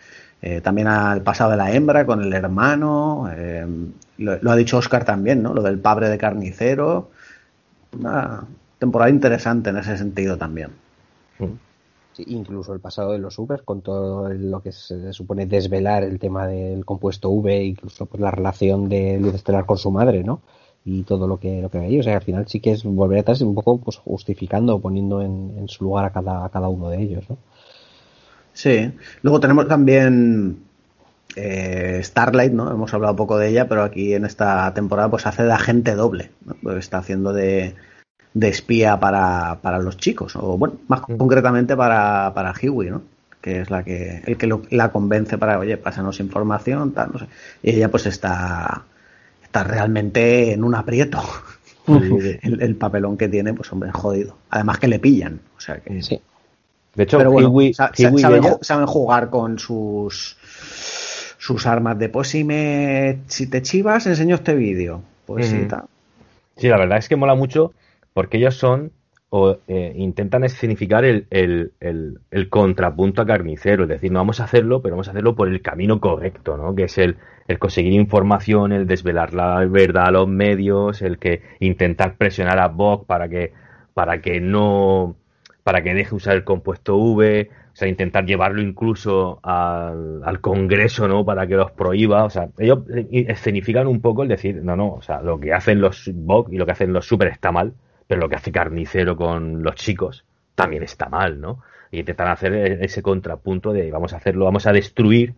eh, 0.43 0.61
también 0.61 0.87
al 0.89 1.23
pasado 1.23 1.51
de 1.51 1.57
la 1.57 1.73
hembra 1.73 2.07
con 2.07 2.23
el 2.23 2.33
hermano. 2.33 3.31
Lo, 4.19 4.51
ha 4.51 4.57
dicho 4.57 4.79
Oscar 4.79 5.05
también, 5.05 5.43
¿no? 5.43 5.55
Lo 5.55 5.63
del 5.63 5.79
padre 5.79 6.09
de 6.09 6.19
carnicero. 6.19 7.11
Una 7.99 8.45
temporada 8.79 9.11
interesante 9.11 9.71
en 9.71 9.79
ese 9.79 9.97
sentido 9.97 10.37
también. 10.37 10.71
Mm 11.39 11.69
incluso 12.27 12.73
el 12.73 12.81
pasado 12.81 13.13
de 13.13 13.19
los 13.19 13.39
Uber, 13.39 13.63
con 13.65 13.81
todo 13.81 14.29
lo 14.29 14.61
que 14.61 14.73
se 14.73 15.13
supone 15.13 15.47
desvelar 15.47 16.03
el 16.03 16.19
tema 16.19 16.47
del 16.47 16.85
compuesto 16.85 17.31
V, 17.31 17.65
incluso 17.65 18.07
pues, 18.07 18.21
la 18.21 18.31
relación 18.31 18.89
de 18.89 19.19
Luz 19.19 19.35
Estelar 19.35 19.67
con 19.67 19.79
su 19.79 19.91
madre, 19.91 20.25
¿no? 20.25 20.41
Y 20.85 21.03
todo 21.03 21.27
lo 21.27 21.39
que, 21.39 21.61
lo 21.61 21.71
que 21.71 21.79
veía. 21.79 22.01
O 22.01 22.03
sea, 22.03 22.17
al 22.17 22.23
final 22.23 22.47
sí 22.49 22.61
que 22.61 22.73
es 22.73 22.85
volver 22.85 23.21
atrás 23.21 23.41
y 23.41 23.45
un 23.45 23.55
poco 23.55 23.79
pues, 23.79 23.97
justificando, 23.99 24.79
poniendo 24.81 25.23
en, 25.23 25.69
su 25.69 25.85
lugar 25.85 26.07
a 26.07 26.13
cada, 26.13 26.45
a 26.45 26.49
cada 26.49 26.69
uno 26.69 26.89
de 26.89 27.03
ellos, 27.03 27.25
¿no? 27.29 27.37
Sí. 28.59 28.91
Luego 29.23 29.39
tenemos 29.39 29.69
también 29.69 30.59
eh, 31.37 32.01
Starlight, 32.03 32.53
¿no? 32.53 32.69
Hemos 32.73 32.93
hablado 32.93 33.15
poco 33.15 33.39
de 33.39 33.51
ella, 33.51 33.69
pero 33.69 33.85
aquí 33.85 34.15
en 34.15 34.25
esta 34.25 34.75
temporada 34.75 35.09
pues 35.09 35.27
hace 35.27 35.45
de 35.45 35.53
agente 35.53 35.95
doble, 35.95 36.33
¿no? 36.45 36.57
Pues 36.61 36.79
está 36.79 36.99
haciendo 36.99 37.33
de, 37.33 37.77
de 38.35 38.49
espía 38.49 38.99
para, 38.99 39.61
para 39.63 39.79
los 39.79 39.97
chicos, 39.97 40.35
o 40.35 40.59
bueno, 40.59 40.75
más 40.89 41.03
mm. 41.07 41.19
concretamente 41.19 41.77
para, 41.77 42.35
para 42.35 42.53
Huey, 42.53 42.91
¿no? 42.91 43.03
que 43.41 43.61
es 43.61 43.71
la 43.71 43.85
que 43.85 44.25
el 44.27 44.37
que 44.37 44.53
la 44.71 44.91
convence 44.91 45.39
para, 45.39 45.61
oye, 45.61 45.77
pásanos 45.77 46.19
información, 46.19 46.91
tal, 46.91 47.11
no 47.13 47.21
sé. 47.21 47.27
Y 47.63 47.77
ella 47.77 47.89
pues 47.93 48.07
está, 48.07 48.87
está 49.41 49.63
realmente 49.63 50.53
en 50.53 50.65
un 50.65 50.75
aprieto. 50.75 51.23
el, 52.43 52.75
papelón 52.75 53.17
que 53.17 53.29
tiene, 53.29 53.55
pues 53.55 53.73
hombre, 53.73 53.93
jodido. 53.93 54.37
Además 54.51 54.81
que 54.81 54.89
le 54.89 54.99
pillan, 54.99 55.41
o 55.57 55.61
sea 55.61 55.79
que... 55.79 56.03
Sí. 56.03 56.21
De 56.99 57.05
hecho, 57.05 57.21
saben, 58.17 58.87
jugar 58.87 59.31
con 59.31 59.61
sus 59.61 60.37
sus 61.39 61.65
armas 61.65 61.97
de 61.97 62.09
pues 62.09 62.27
si 62.27 62.43
me 62.43 63.21
si 63.29 63.49
te 63.49 63.63
chivas 63.63 64.09
enseño 64.09 64.35
este 64.35 64.57
vídeo 64.57 65.03
pues 65.25 65.47
sí 65.47 65.67
tal. 65.69 65.85
sí 66.57 66.67
la 66.67 66.77
verdad 66.77 66.99
es 66.99 67.09
que 67.09 67.15
mola 67.15 67.37
mucho 67.37 67.73
porque 68.15 68.39
ellos 68.39 68.57
son 68.57 68.91
o 69.31 69.59
eh, 69.69 69.93
intentan 69.95 70.43
escenificar 70.43 71.05
el, 71.05 71.29
el, 71.31 71.71
el, 71.79 72.49
contrapunto 72.49 73.23
a 73.23 73.27
carnicero, 73.27 73.83
es 73.83 73.91
decir, 73.91 74.11
no 74.11 74.21
vamos 74.21 74.41
a 74.41 74.45
hacerlo, 74.45 74.81
pero 74.81 74.95
vamos 74.95 75.09
a 75.09 75.11
hacerlo 75.11 75.37
por 75.37 75.49
el 75.49 75.61
camino 75.61 76.01
correcto, 76.01 76.57
¿no? 76.57 76.75
Que 76.75 76.85
es 76.85 76.97
el, 76.97 77.19
el 77.47 77.59
conseguir 77.59 77.93
información, 77.93 78.73
el 78.73 78.87
desvelar 78.87 79.35
la 79.35 79.63
verdad 79.67 80.07
a 80.07 80.11
los 80.13 80.29
medios, 80.29 81.03
el 81.03 81.19
que 81.19 81.43
intentar 81.61 82.17
presionar 82.17 82.59
a 82.59 82.69
Vox 82.69 83.05
para 83.05 83.29
que 83.29 83.53
para 83.93 84.23
que 84.23 84.41
no 84.41 85.15
para 85.69 85.83
que 85.83 85.93
deje 85.93 86.15
usar 86.15 86.35
el 86.35 86.45
compuesto 86.45 86.97
V, 86.97 87.51
o 87.53 87.77
sea, 87.77 87.89
intentar 87.89 88.25
llevarlo 88.25 88.63
incluso 88.63 89.39
al, 89.43 90.41
Congreso, 90.41 91.07
¿no? 91.09 91.27
Para 91.27 91.47
que 91.47 91.57
los 91.57 91.73
prohíba, 91.73 92.25
o 92.25 92.31
sea, 92.31 92.49
ellos 92.57 92.85
escenifican 93.11 93.87
un 93.87 94.01
poco 94.01 94.23
el 94.23 94.31
decir, 94.31 94.63
no, 94.63 94.77
no, 94.77 94.95
o 94.95 95.03
sea, 95.03 95.21
lo 95.21 95.39
que 95.39 95.53
hacen 95.53 95.83
los 95.83 96.11
Vox 96.15 96.51
y 96.55 96.57
lo 96.57 96.65
que 96.65 96.73
hacen 96.73 96.95
los 96.95 97.07
Super 97.07 97.29
está 97.29 97.53
mal, 97.53 97.75
pero 98.07 98.19
lo 98.19 98.31
que 98.31 98.37
hace 98.37 98.51
Carnicero 98.51 99.15
con 99.15 99.63
los 99.63 99.75
chicos 99.75 100.25
también 100.55 100.85
está 100.85 101.11
mal, 101.11 101.39
¿no? 101.39 101.63
Y 101.91 101.99
intentan 101.99 102.29
hacer 102.29 102.55
e-, 102.55 102.85
ese 102.87 103.03
contrapunto 103.03 103.75
de 103.75 103.91
vamos 103.91 104.15
a 104.15 104.17
hacerlo, 104.17 104.47
vamos 104.47 104.67
a 104.67 104.73
destruir 104.73 105.35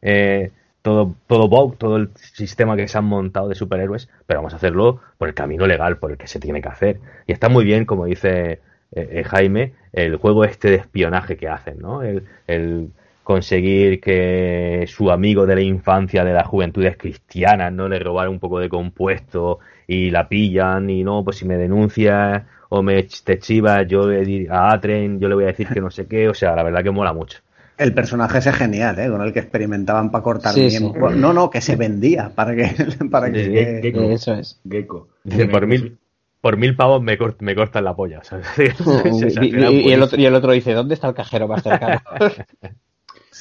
eh, 0.00 0.50
todo, 0.80 1.14
todo 1.26 1.72
todo 1.72 1.96
el 1.98 2.08
sistema 2.16 2.74
que 2.74 2.88
se 2.88 2.96
han 2.96 3.04
montado 3.04 3.50
de 3.50 3.54
superhéroes, 3.54 4.08
pero 4.26 4.38
vamos 4.40 4.54
a 4.54 4.56
hacerlo 4.56 5.02
por 5.18 5.28
el 5.28 5.34
camino 5.34 5.66
legal, 5.66 5.98
por 5.98 6.10
el 6.10 6.16
que 6.16 6.26
se 6.26 6.40
tiene 6.40 6.62
que 6.62 6.70
hacer. 6.70 7.00
Y 7.26 7.32
está 7.32 7.50
muy 7.50 7.66
bien, 7.66 7.84
como 7.84 8.06
dice 8.06 8.60
eh, 8.94 9.08
eh, 9.10 9.24
Jaime, 9.24 9.72
el 9.92 10.16
juego 10.16 10.44
este 10.44 10.70
de 10.70 10.76
espionaje 10.76 11.36
que 11.36 11.48
hacen, 11.48 11.78
¿no? 11.78 12.02
El, 12.02 12.24
el, 12.46 12.90
conseguir 13.24 14.00
que 14.00 14.84
su 14.86 15.10
amigo 15.10 15.46
de 15.46 15.56
la 15.56 15.62
infancia, 15.62 16.24
de 16.24 16.34
la 16.34 16.44
juventud 16.44 16.84
es 16.84 16.96
cristiana, 16.96 17.70
no 17.70 17.88
le 17.88 17.98
robar 17.98 18.28
un 18.28 18.38
poco 18.38 18.60
de 18.60 18.68
compuesto 18.68 19.58
y 19.88 20.10
la 20.10 20.28
pillan 20.28 20.90
y 20.90 21.02
no, 21.02 21.24
pues 21.24 21.38
si 21.38 21.46
me 21.46 21.56
denuncia 21.56 22.46
o 22.68 22.82
me 22.82 23.02
te 23.02 23.38
chivas, 23.38 23.86
yo 23.88 24.08
a 24.50 24.72
Atren, 24.72 25.18
yo 25.18 25.28
le 25.28 25.34
voy 25.34 25.44
a 25.44 25.48
decir 25.48 25.68
que 25.68 25.80
no 25.80 25.90
sé 25.90 26.06
qué, 26.06 26.28
o 26.28 26.34
sea, 26.34 26.54
la 26.54 26.62
verdad 26.62 26.82
que 26.82 26.90
mola 26.90 27.12
mucho. 27.12 27.38
El 27.76 27.92
personaje 27.92 28.38
ese 28.38 28.50
es 28.50 28.56
genial, 28.56 28.98
¿eh? 29.00 29.08
con 29.08 29.20
el 29.22 29.32
que 29.32 29.40
experimentaban 29.40 30.10
para 30.10 30.22
cortar 30.22 30.54
bien. 30.54 30.92
No, 31.16 31.32
no, 31.32 31.50
que 31.50 31.60
se 31.60 31.74
vendía 31.74 32.30
para 32.32 32.54
que. 32.54 32.70
Para 33.10 33.32
que, 33.32 34.12
Eso 34.12 34.34
es. 34.34 34.60
Gecko. 34.68 35.08
por 35.50 35.66
mil, 35.66 35.98
por 36.44 36.58
mil 36.58 36.76
pavos 36.76 37.02
me, 37.02 37.16
me 37.40 37.54
cortan 37.54 37.84
la 37.84 37.96
polla. 37.96 38.20
y, 38.58 39.90
el 39.90 40.02
otro, 40.02 40.20
y 40.20 40.26
el 40.26 40.34
otro 40.34 40.52
dice: 40.52 40.74
¿Dónde 40.74 40.92
está 40.92 41.08
el 41.08 41.14
cajero 41.14 41.48
más 41.48 41.62
cercano? 41.62 42.02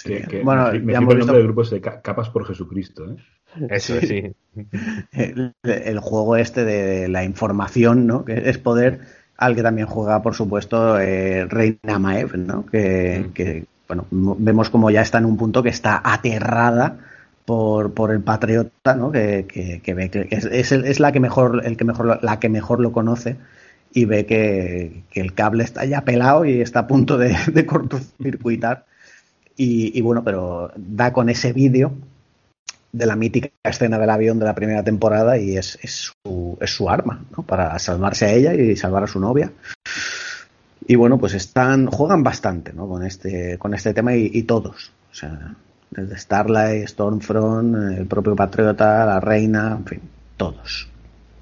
bueno, 0.46 0.74
ya 0.74 0.98
hemos 1.00 1.16
visto... 1.18 1.36
el 1.36 1.44
grupo 1.44 1.64
de 1.64 1.82
Capas 1.82 2.30
por 2.30 2.48
Jesucristo. 2.48 3.04
¿eh? 3.12 3.18
Eso 3.72 4.00
sí. 4.00 4.34
El, 5.12 6.00
juego 6.00 6.38
este 6.38 6.64
de 6.64 7.10
la 7.10 7.26
información, 7.26 8.08
¿no? 8.08 8.24
Que 8.24 8.50
es 8.50 8.58
poder, 8.58 9.02
al 9.36 9.54
que 9.54 9.64
también 9.64 9.88
juega, 9.88 10.22
por 10.22 10.34
supuesto, 10.34 10.98
eh, 10.98 11.46
Reina 11.46 12.00
Maev, 12.00 12.38
¿no? 12.38 12.66
Que, 12.66 13.26
mm. 13.28 13.34
que, 13.34 13.66
bueno, 13.86 14.08
vemos 14.12 14.70
como 14.70 14.90
ya 14.92 15.02
está 15.02 15.18
en 15.18 15.26
un 15.26 15.36
punto 15.36 15.62
que 15.62 15.68
está 15.68 16.02
aterrada 16.06 17.00
por, 17.46 17.94
por 17.94 18.12
el 18.12 18.22
patriota, 18.22 18.96
¿no? 18.96 19.12
Que, 19.12 19.46
que, 19.84 19.94
ve 19.94 20.10
que 20.10 20.28
es, 20.32 20.72
es, 20.72 21.00
la 21.00 21.12
que 21.12 21.20
mejor, 21.20 21.62
el 21.66 21.78
que 21.78 21.86
mejor, 21.86 22.20
la 22.24 22.40
que 22.40 22.50
mejor 22.50 22.80
lo 22.80 22.92
conoce 22.92 23.38
y 23.94 24.06
ve 24.06 24.26
que, 24.26 25.04
el 25.14 25.34
cable 25.34 25.64
está 25.64 25.86
ya 25.86 26.02
pelado 26.02 26.46
y 26.46 26.62
está 26.62 26.80
a 26.80 26.88
punto 26.88 27.18
de, 27.18 27.36
de 27.54 27.66
cortocircuitar 27.66 28.86
Y, 29.56 30.02
bueno, 30.02 30.24
pero 30.24 30.72
da 30.76 31.14
con 31.14 31.30
ese 31.30 31.54
vídeo 31.54 31.94
de 32.92 33.06
la 33.08 33.16
mítica 33.16 33.50
escena 33.64 33.98
del 33.98 34.10
avión 34.10 34.40
de 34.40 34.46
la 34.46 34.56
primera 34.56 34.84
temporada 34.84 35.38
y 35.38 35.58
es, 35.58 35.80
es, 35.82 36.14
su, 36.24 36.58
es 36.62 36.70
su 36.70 36.90
arma, 36.90 37.26
¿no? 37.36 37.44
Para 37.44 37.78
salvarse 37.80 38.26
a 38.26 38.34
ella 38.34 38.54
y 38.54 38.76
salvar 38.76 39.04
a 39.04 39.08
su 39.08 39.20
novia. 39.20 39.52
Y 40.86 40.96
bueno, 40.96 41.18
pues 41.18 41.34
están, 41.34 41.88
juegan 41.88 42.24
bastante, 42.24 42.74
¿no? 42.74 42.88
Con 42.88 43.04
este, 43.04 43.58
con 43.58 43.74
este 43.74 43.94
tema 43.94 44.16
y, 44.16 44.30
y 44.34 44.44
todos. 44.44 44.92
O 45.12 45.16
sea, 45.16 45.56
desde 45.94 46.18
Starlight, 46.18 46.88
Stormfront, 46.88 47.98
el 47.98 48.06
propio 48.08 48.36
Patriota, 48.36 49.06
la 49.06 49.20
Reina, 49.20 49.76
en 49.78 49.86
fin, 49.86 50.02
todos. 50.38 50.90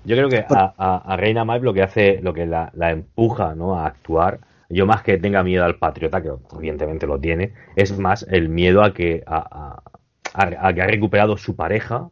Yo 0.03 0.15
creo 0.15 0.29
que 0.29 0.43
a, 0.47 1.03
a, 1.05 1.17
Reina 1.17 1.45
Mike 1.45 1.63
lo 1.63 1.73
que 1.73 1.83
hace, 1.83 2.19
lo 2.21 2.33
que 2.33 2.45
la, 2.45 2.71
la, 2.73 2.91
empuja 2.91 3.53
¿no? 3.53 3.77
a 3.77 3.85
actuar, 3.85 4.39
yo 4.69 4.85
más 4.85 5.03
que 5.03 5.17
tenga 5.17 5.43
miedo 5.43 5.63
al 5.63 5.75
patriota, 5.75 6.21
que 6.21 6.31
evidentemente 6.55 7.05
lo 7.05 7.19
tiene, 7.19 7.53
es 7.75 7.97
más 7.97 8.25
el 8.29 8.49
miedo 8.49 8.83
a 8.83 8.93
que, 8.93 9.23
a, 9.25 9.81
a 10.33 10.73
que 10.73 10.81
ha 10.81 10.87
recuperado 10.87 11.37
su 11.37 11.55
pareja, 11.55 12.09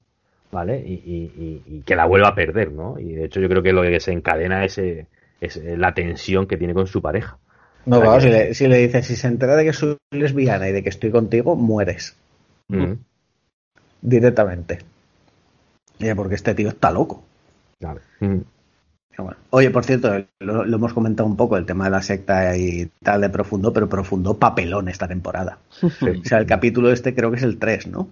¿vale? 0.52 0.84
Y, 0.86 0.94
y, 0.94 1.64
y, 1.66 1.82
que 1.82 1.96
la 1.96 2.06
vuelva 2.06 2.30
a 2.30 2.36
perder, 2.36 2.72
¿no? 2.72 3.00
Y 3.00 3.14
de 3.14 3.26
hecho 3.26 3.40
yo 3.40 3.50
creo 3.50 3.64
que 3.64 3.74
lo 3.74 3.82
que 3.82 4.00
se 4.00 4.12
encadena 4.12 4.66
es, 4.66 4.78
es 4.78 5.58
la 5.78 5.94
tensión 5.94 6.48
que 6.48 6.58
tiene 6.58 6.74
con 6.74 6.88
su 6.88 7.02
pareja. 7.02 7.38
No, 7.86 8.02
claro, 8.02 8.22
si, 8.22 8.30
le, 8.30 8.54
si 8.54 8.68
le 8.68 8.78
dices, 8.78 9.08
si 9.08 9.16
se 9.16 9.28
entera 9.28 9.56
de 9.56 9.66
que 9.66 9.74
soy 9.74 9.98
lesbiana 10.12 10.70
y 10.70 10.74
de 10.74 10.84
que 10.84 10.90
estoy 10.90 11.12
contigo, 11.12 11.56
mueres. 11.56 12.16
Mm. 12.70 12.94
Directamente. 14.02 14.80
porque 16.16 16.36
este 16.36 16.56
tío 16.56 16.70
está 16.70 16.92
loco. 16.92 17.24
Mm. 18.20 18.40
Oye, 19.50 19.70
por 19.70 19.84
cierto, 19.84 20.26
lo, 20.40 20.64
hemos 20.64 20.94
comentado 20.94 21.28
un 21.28 21.36
poco, 21.36 21.58
el 21.58 21.66
tema 21.66 21.86
de 21.86 21.92
la 21.92 22.02
secta 22.02 22.56
y 22.56 22.90
tal 23.04 23.22
de 23.22 23.30
profundo, 23.30 23.74
pero 23.74 23.90
profundo 23.90 24.38
papelón 24.38 24.88
esta 24.88 25.08
temporada. 25.08 25.60
O 25.82 25.90
sea, 26.24 26.38
el 26.38 26.46
capítulo 26.46 26.92
este 26.92 27.14
creo 27.14 27.30
que 27.32 27.38
es 27.38 27.44
el 27.44 27.58
3, 27.58 27.88
¿no? 27.88 28.10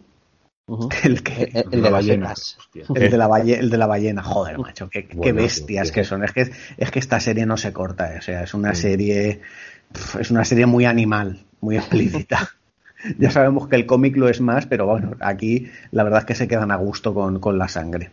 el, 1.04 1.24
que, 1.24 1.50
el, 1.72 1.82
de 1.82 1.90
ballenas. 1.90 2.58
El 2.74 3.10
de, 3.10 3.18
la 3.18 3.28
el 3.40 3.70
de 3.70 3.78
la 3.78 3.88
ballena, 3.88 4.22
joder, 4.22 4.58
macho, 4.58 4.90
qué, 4.90 5.08
bestias 5.32 5.92
que 5.92 6.04
son. 6.04 6.26
Es 6.26 6.34
que, 6.34 6.52
es 6.78 6.92
que 6.92 7.00
esta 7.00 7.20
serie 7.22 7.46
no 7.46 7.56
se 7.56 7.72
corta, 7.72 8.16
o 8.18 8.22
sea, 8.22 8.44
es 8.44 8.54
una 8.54 8.76
serie. 8.76 9.42
Es 10.20 10.30
una 10.30 10.44
serie 10.44 10.66
muy 10.66 10.84
animal, 10.84 11.46
muy 11.62 11.78
explícita. 11.78 12.50
ya 13.18 13.32
sabemos 13.32 13.68
que 13.68 13.76
el 13.76 13.86
cómic 13.86 14.16
lo 14.18 14.30
es 14.30 14.42
más, 14.42 14.66
pero 14.66 14.86
bueno, 14.86 15.12
aquí 15.20 15.70
la 15.92 16.04
verdad 16.04 16.20
es 16.20 16.26
que 16.26 16.36
se 16.36 16.48
quedan 16.48 16.72
a 16.72 16.76
gusto 16.76 17.14
con, 17.14 17.40
con 17.40 17.58
la 17.58 17.68
sangre. 17.68 18.12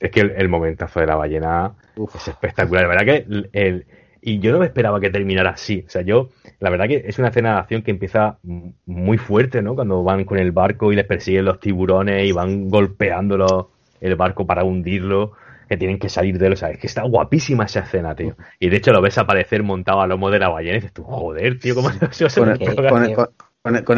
Es 0.00 0.10
que 0.10 0.20
el, 0.20 0.48
momentazo 0.48 0.98
de 0.98 1.06
la 1.06 1.14
ballena 1.14 1.72
es 2.14 2.28
espectacular. 2.28 2.82
La 2.82 2.88
verdad 2.88 3.04
que 3.04 3.48
el, 3.52 3.86
y 4.24 4.38
yo 4.38 4.52
no 4.52 4.60
me 4.60 4.66
esperaba 4.66 5.00
que 5.00 5.10
terminara 5.10 5.50
así. 5.50 5.84
O 5.86 5.90
sea, 5.90 6.02
yo, 6.02 6.30
la 6.60 6.70
verdad 6.70 6.86
que 6.86 7.04
es 7.06 7.18
una 7.18 7.28
escena 7.28 7.54
de 7.54 7.58
acción 7.58 7.82
que 7.82 7.90
empieza 7.90 8.38
muy 8.86 9.18
fuerte, 9.18 9.62
¿no? 9.62 9.74
Cuando 9.74 10.04
van 10.04 10.24
con 10.24 10.38
el 10.38 10.52
barco 10.52 10.92
y 10.92 10.96
les 10.96 11.06
persiguen 11.06 11.44
los 11.44 11.58
tiburones 11.58 12.24
y 12.24 12.32
van 12.32 12.68
golpeándolo 12.68 13.70
el 14.00 14.14
barco 14.14 14.46
para 14.46 14.64
hundirlo, 14.64 15.32
que 15.68 15.76
tienen 15.76 15.98
que 15.98 16.08
salir 16.08 16.38
de 16.38 16.46
él. 16.46 16.52
O 16.52 16.56
sea, 16.56 16.70
es 16.70 16.78
que 16.78 16.86
está 16.86 17.02
guapísima 17.02 17.64
esa 17.64 17.80
escena, 17.80 18.14
tío. 18.14 18.36
Y 18.60 18.68
de 18.68 18.76
hecho 18.76 18.92
lo 18.92 19.02
ves 19.02 19.18
aparecer 19.18 19.64
montado 19.64 20.00
a 20.00 20.06
lomo 20.06 20.30
de 20.30 20.38
la 20.38 20.48
ballena 20.48 20.76
y 20.76 20.80
dices 20.80 20.92
tú, 20.92 21.02
joder, 21.02 21.58
tío, 21.58 21.74
¿cómo 21.74 21.90
se 22.10 22.40
va 22.40 22.52
a 22.52 23.14
con, 23.14 23.28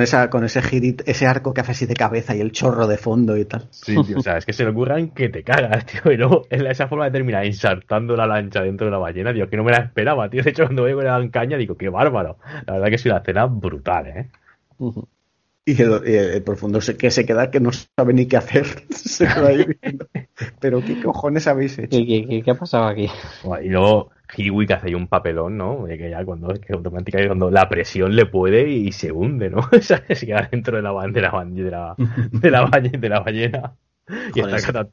esa, 0.00 0.28
con 0.28 0.44
ese 0.44 0.60
girit, 0.60 1.02
ese 1.06 1.26
arco 1.26 1.54
que 1.54 1.62
hace 1.62 1.72
así 1.72 1.86
de 1.86 1.94
cabeza 1.94 2.36
y 2.36 2.40
el 2.40 2.52
chorro 2.52 2.86
de 2.86 2.98
fondo 2.98 3.36
y 3.36 3.46
tal. 3.46 3.66
Sí, 3.70 3.96
tío, 4.04 4.18
o 4.18 4.22
sea, 4.22 4.36
es 4.36 4.44
que 4.44 4.52
se 4.52 4.64
le 4.64 4.70
ocurran 4.70 5.10
que 5.10 5.30
te 5.30 5.42
cagas, 5.42 5.86
tío. 5.86 6.12
Y 6.12 6.16
luego 6.16 6.46
esa 6.50 6.88
forma 6.88 7.06
de 7.06 7.12
terminar 7.12 7.46
insertando 7.46 8.14
la 8.16 8.26
lancha 8.26 8.60
dentro 8.62 8.86
de 8.86 8.90
la 8.90 8.98
ballena, 8.98 9.32
tío, 9.32 9.48
que 9.48 9.56
no 9.56 9.64
me 9.64 9.72
la 9.72 9.78
esperaba, 9.78 10.28
tío. 10.28 10.42
De 10.42 10.50
hecho, 10.50 10.64
cuando 10.64 10.82
veo 10.82 10.98
que 10.98 11.04
le 11.04 11.10
dan 11.10 11.30
caña, 11.30 11.56
digo, 11.56 11.76
qué 11.76 11.88
bárbaro. 11.88 12.38
La 12.66 12.74
verdad 12.74 12.88
que 12.88 12.96
es 12.96 13.06
una 13.06 13.18
escena 13.18 13.46
brutal, 13.46 14.06
¿eh? 14.06 14.30
Y 15.64 15.80
el, 15.80 16.42
profundo 16.42 16.80
que 16.98 17.10
se 17.10 17.24
queda 17.24 17.50
que 17.50 17.60
no 17.60 17.70
sabe 17.72 18.12
ni 18.12 18.26
qué 18.26 18.36
hacer. 18.36 18.66
se 18.90 19.26
queda 19.26 19.48
ahí 19.48 19.66
Pero 20.60 20.82
qué 20.84 21.00
cojones 21.00 21.46
habéis 21.46 21.78
hecho. 21.78 21.96
¿Qué, 21.96 22.42
qué, 22.44 22.50
ha 22.50 22.54
pasado 22.54 22.86
aquí? 22.86 23.08
Y 23.62 23.68
luego 23.68 24.10
Kiwi 24.34 24.66
que 24.66 24.74
hace 24.74 24.88
ahí 24.88 24.94
un 24.94 25.06
papelón, 25.06 25.56
¿no? 25.56 25.86
Que 25.86 26.10
ya 26.10 26.24
cuando, 26.24 26.48
que 26.54 26.72
automáticamente 26.72 27.28
cuando 27.28 27.50
la 27.50 27.68
presión 27.68 28.16
le 28.16 28.26
puede 28.26 28.68
y 28.68 28.92
se 28.92 29.12
hunde, 29.12 29.50
¿no? 29.50 29.68
se 29.80 30.26
queda 30.26 30.48
dentro 30.50 30.76
de 30.76 30.82
la, 30.82 30.90
de 31.08 31.20
la, 31.20 31.44
de 31.44 31.70
la, 31.70 31.94
de 32.32 32.50
la, 32.50 32.70
de 32.80 33.08
la 33.08 33.20
ballena. 33.20 33.74
Y 34.34 34.40
está 34.40 34.86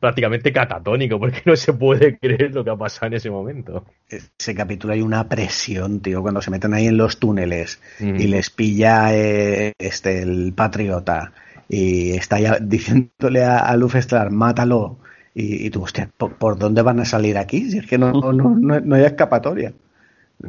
prácticamente 0.00 0.52
catatónico 0.52 1.18
porque 1.18 1.42
no 1.46 1.56
se 1.56 1.72
puede 1.72 2.18
creer 2.18 2.52
lo 2.54 2.64
que 2.64 2.70
ha 2.70 2.76
pasado 2.76 3.06
en 3.06 3.14
ese 3.14 3.30
momento. 3.30 3.84
Ese 4.08 4.54
capítulo 4.54 4.92
hay 4.92 5.02
una 5.02 5.28
presión, 5.28 6.00
tío, 6.00 6.20
cuando 6.22 6.42
se 6.42 6.50
meten 6.50 6.74
ahí 6.74 6.86
en 6.86 6.96
los 6.96 7.18
túneles 7.18 7.80
y 8.00 8.26
les 8.26 8.50
pilla 8.50 9.14
eh, 9.14 9.72
este 9.78 10.22
el 10.22 10.52
patriota 10.54 11.32
y 11.68 12.12
está 12.12 12.40
ya 12.40 12.58
diciéndole 12.60 13.44
a, 13.44 13.68
a 13.68 14.30
mátalo 14.30 14.98
y, 15.40 15.70
tú, 15.70 15.82
hostia, 15.84 16.10
¿por, 16.16 16.58
dónde 16.58 16.82
van 16.82 16.98
a 16.98 17.04
salir 17.04 17.38
aquí? 17.38 17.70
Si 17.70 17.78
es 17.78 17.86
que 17.86 17.96
no, 17.96 18.10
no, 18.12 18.32
no, 18.32 18.80
no 18.80 18.94
hay 18.96 19.04
escapatoria. 19.04 19.72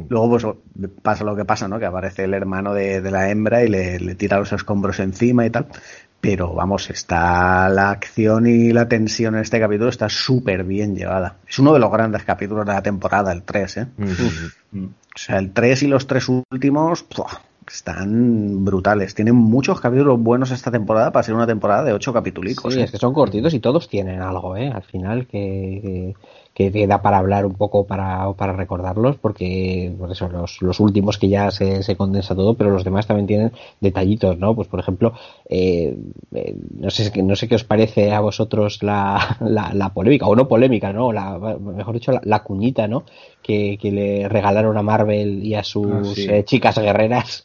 Luego 0.08 0.30
pues 0.30 0.46
pasa 1.02 1.22
lo 1.22 1.36
que 1.36 1.44
pasa, 1.44 1.68
¿no? 1.68 1.78
Que 1.78 1.86
aparece 1.86 2.24
el 2.24 2.34
hermano 2.34 2.74
de, 2.74 3.00
la 3.08 3.30
hembra 3.30 3.62
y 3.62 3.68
le, 3.68 4.00
le, 4.00 4.14
tira 4.16 4.38
los 4.38 4.52
escombros 4.52 4.98
encima 4.98 5.46
y 5.46 5.50
tal. 5.50 5.66
Pero 6.20 6.54
vamos, 6.54 6.90
está 6.90 7.68
la 7.68 7.90
acción 7.90 8.46
y 8.46 8.72
la 8.72 8.88
tensión 8.88 9.36
en 9.36 9.42
este 9.42 9.58
capítulo 9.60 9.90
está 9.90 10.08
súper 10.08 10.64
bien 10.64 10.94
llevada. 10.94 11.36
Es 11.48 11.58
uno 11.58 11.72
de 11.72 11.78
los 11.78 11.90
grandes 11.90 12.24
capítulos 12.24 12.66
de 12.66 12.72
la 12.72 12.82
temporada, 12.82 13.32
el 13.32 13.42
3, 13.42 13.76
¿eh? 13.76 13.86
O 14.74 15.18
sea, 15.18 15.38
el 15.38 15.52
3 15.52 15.84
y 15.84 15.86
los 15.86 16.06
tres 16.06 16.28
últimos, 16.28 17.04
están 17.72 18.64
brutales. 18.64 19.14
Tienen 19.14 19.34
muchos 19.34 19.80
capítulos 19.80 20.20
buenos 20.20 20.50
esta 20.50 20.70
temporada 20.70 21.12
para 21.12 21.22
ser 21.22 21.34
una 21.34 21.46
temporada 21.46 21.84
de 21.84 21.92
ocho 21.92 22.12
capítulos. 22.12 22.54
Sí, 22.68 22.80
¿eh? 22.80 22.84
es 22.84 22.90
que 22.90 22.98
son 22.98 23.12
cortitos 23.12 23.54
y 23.54 23.60
todos 23.60 23.88
tienen 23.88 24.20
algo, 24.20 24.56
¿eh? 24.56 24.68
Al 24.68 24.82
final 24.82 25.26
que, 25.26 25.80
que, 25.82 26.14
da 26.86 27.00
para 27.00 27.18
hablar 27.18 27.46
un 27.46 27.54
poco 27.54 27.86
para, 27.86 28.32
para 28.34 28.52
recordarlos, 28.52 29.16
porque 29.16 29.92
por 29.98 30.10
eso 30.10 30.28
los, 30.28 30.60
los 30.60 30.78
últimos 30.80 31.16
que 31.16 31.28
ya 31.28 31.50
se, 31.50 31.82
se, 31.82 31.96
condensa 31.96 32.34
todo, 32.34 32.54
pero 32.54 32.70
los 32.70 32.84
demás 32.84 33.06
también 33.06 33.26
tienen 33.26 33.52
detallitos, 33.80 34.38
¿no? 34.38 34.54
Pues 34.54 34.68
por 34.68 34.78
ejemplo, 34.80 35.14
eh, 35.48 35.96
eh 36.34 36.54
no 36.78 36.90
sé 36.90 37.10
no 37.22 37.34
sé 37.34 37.48
qué 37.48 37.54
os 37.54 37.64
parece 37.64 38.12
a 38.12 38.20
vosotros 38.20 38.82
la, 38.82 39.38
la, 39.40 39.72
la 39.72 39.94
polémica, 39.94 40.26
o 40.26 40.36
no 40.36 40.48
polémica, 40.48 40.92
¿no? 40.92 41.12
La, 41.12 41.38
mejor 41.38 41.94
dicho, 41.94 42.12
la, 42.22 42.42
cuñita, 42.42 42.86
¿no? 42.88 43.04
Que, 43.42 43.78
que, 43.80 43.90
le 43.90 44.28
regalaron 44.28 44.76
a 44.76 44.82
Marvel 44.82 45.42
y 45.42 45.54
a 45.54 45.64
sus 45.64 46.18
ah, 46.28 46.36
eh, 46.36 46.44
chicas 46.44 46.78
guerreras. 46.78 47.42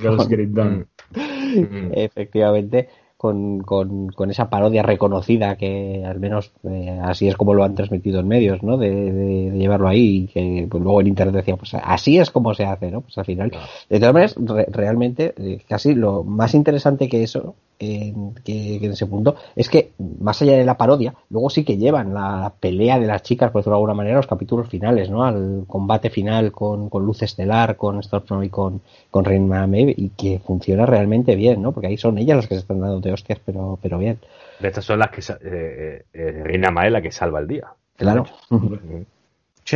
Efectivamente 1.93 2.89
con, 3.17 3.59
con, 3.59 4.07
con, 4.09 4.29
esa 4.29 4.49
parodia 4.49 4.83
reconocida 4.83 5.55
que 5.55 6.03
al 6.05 6.19
menos 6.19 6.51
eh, 6.63 6.99
así 7.01 7.27
es 7.27 7.35
como 7.35 7.53
lo 7.53 7.63
han 7.63 7.75
transmitido 7.75 8.19
en 8.19 8.27
medios, 8.27 8.61
¿no? 8.61 8.77
De, 8.77 9.51
llevarlo 9.55 9.87
ahí 9.87 10.23
y 10.23 10.27
que 10.27 10.67
pues, 10.69 10.83
luego 10.83 11.01
en 11.01 11.07
internet 11.07 11.35
decía, 11.35 11.55
pues 11.55 11.73
así 11.75 12.19
es 12.19 12.29
como 12.29 12.53
se 12.53 12.65
hace, 12.65 12.91
¿no? 12.91 13.01
Pues 13.01 13.17
al 13.17 13.25
final, 13.25 13.51
de 13.89 13.99
todas 13.99 14.13
maneras, 14.13 14.35
realmente 14.69 15.33
eh, 15.37 15.61
casi 15.67 15.95
lo 15.95 16.23
más 16.23 16.53
interesante 16.53 17.07
que 17.07 17.23
eso 17.23 17.55
en, 17.79 18.33
que, 18.43 18.77
en 18.77 18.91
ese 18.91 19.05
punto 19.05 19.35
es 19.55 19.69
que 19.69 19.91
más 20.19 20.41
allá 20.41 20.57
de 20.57 20.65
la 20.65 20.77
parodia 20.77 21.13
luego 21.29 21.49
sí 21.49 21.63
que 21.63 21.77
llevan 21.77 22.13
la 22.13 22.53
pelea 22.59 22.99
de 22.99 23.07
las 23.07 23.23
chicas 23.23 23.51
por 23.51 23.61
decirlo 23.61 23.75
de 23.75 23.79
alguna 23.79 23.93
manera 23.93 24.17
los 24.17 24.27
capítulos 24.27 24.69
finales 24.69 25.09
no 25.09 25.23
al 25.23 25.65
combate 25.67 26.09
final 26.09 26.51
con, 26.51 26.89
con 26.89 27.05
Luz 27.05 27.21
Estelar 27.21 27.75
con 27.75 28.01
Stormfront 28.01 28.45
y 28.45 28.49
con, 28.49 28.81
con 29.11 29.25
Reina 29.25 29.67
Maeve 29.67 29.93
y 29.95 30.09
que 30.09 30.39
funciona 30.39 30.85
realmente 30.85 31.35
bien 31.35 31.61
no 31.61 31.71
porque 31.71 31.87
ahí 31.87 31.97
son 31.97 32.17
ellas 32.17 32.37
las 32.37 32.47
que 32.47 32.55
se 32.55 32.61
están 32.61 32.79
dando 32.79 33.01
de 33.05 33.13
hostias 33.13 33.39
pero 33.45 33.79
pero 33.81 33.97
bien 33.97 34.19
de 34.59 34.67
estas 34.67 34.85
son 34.85 34.99
las 34.99 35.09
que 35.09 35.21
eh, 35.41 36.05
eh, 36.13 36.41
Reina 36.43 36.71
Maeve 36.71 36.91
la 36.91 37.01
que 37.01 37.11
salva 37.11 37.39
el 37.39 37.47
día 37.47 37.67
claro 37.95 38.25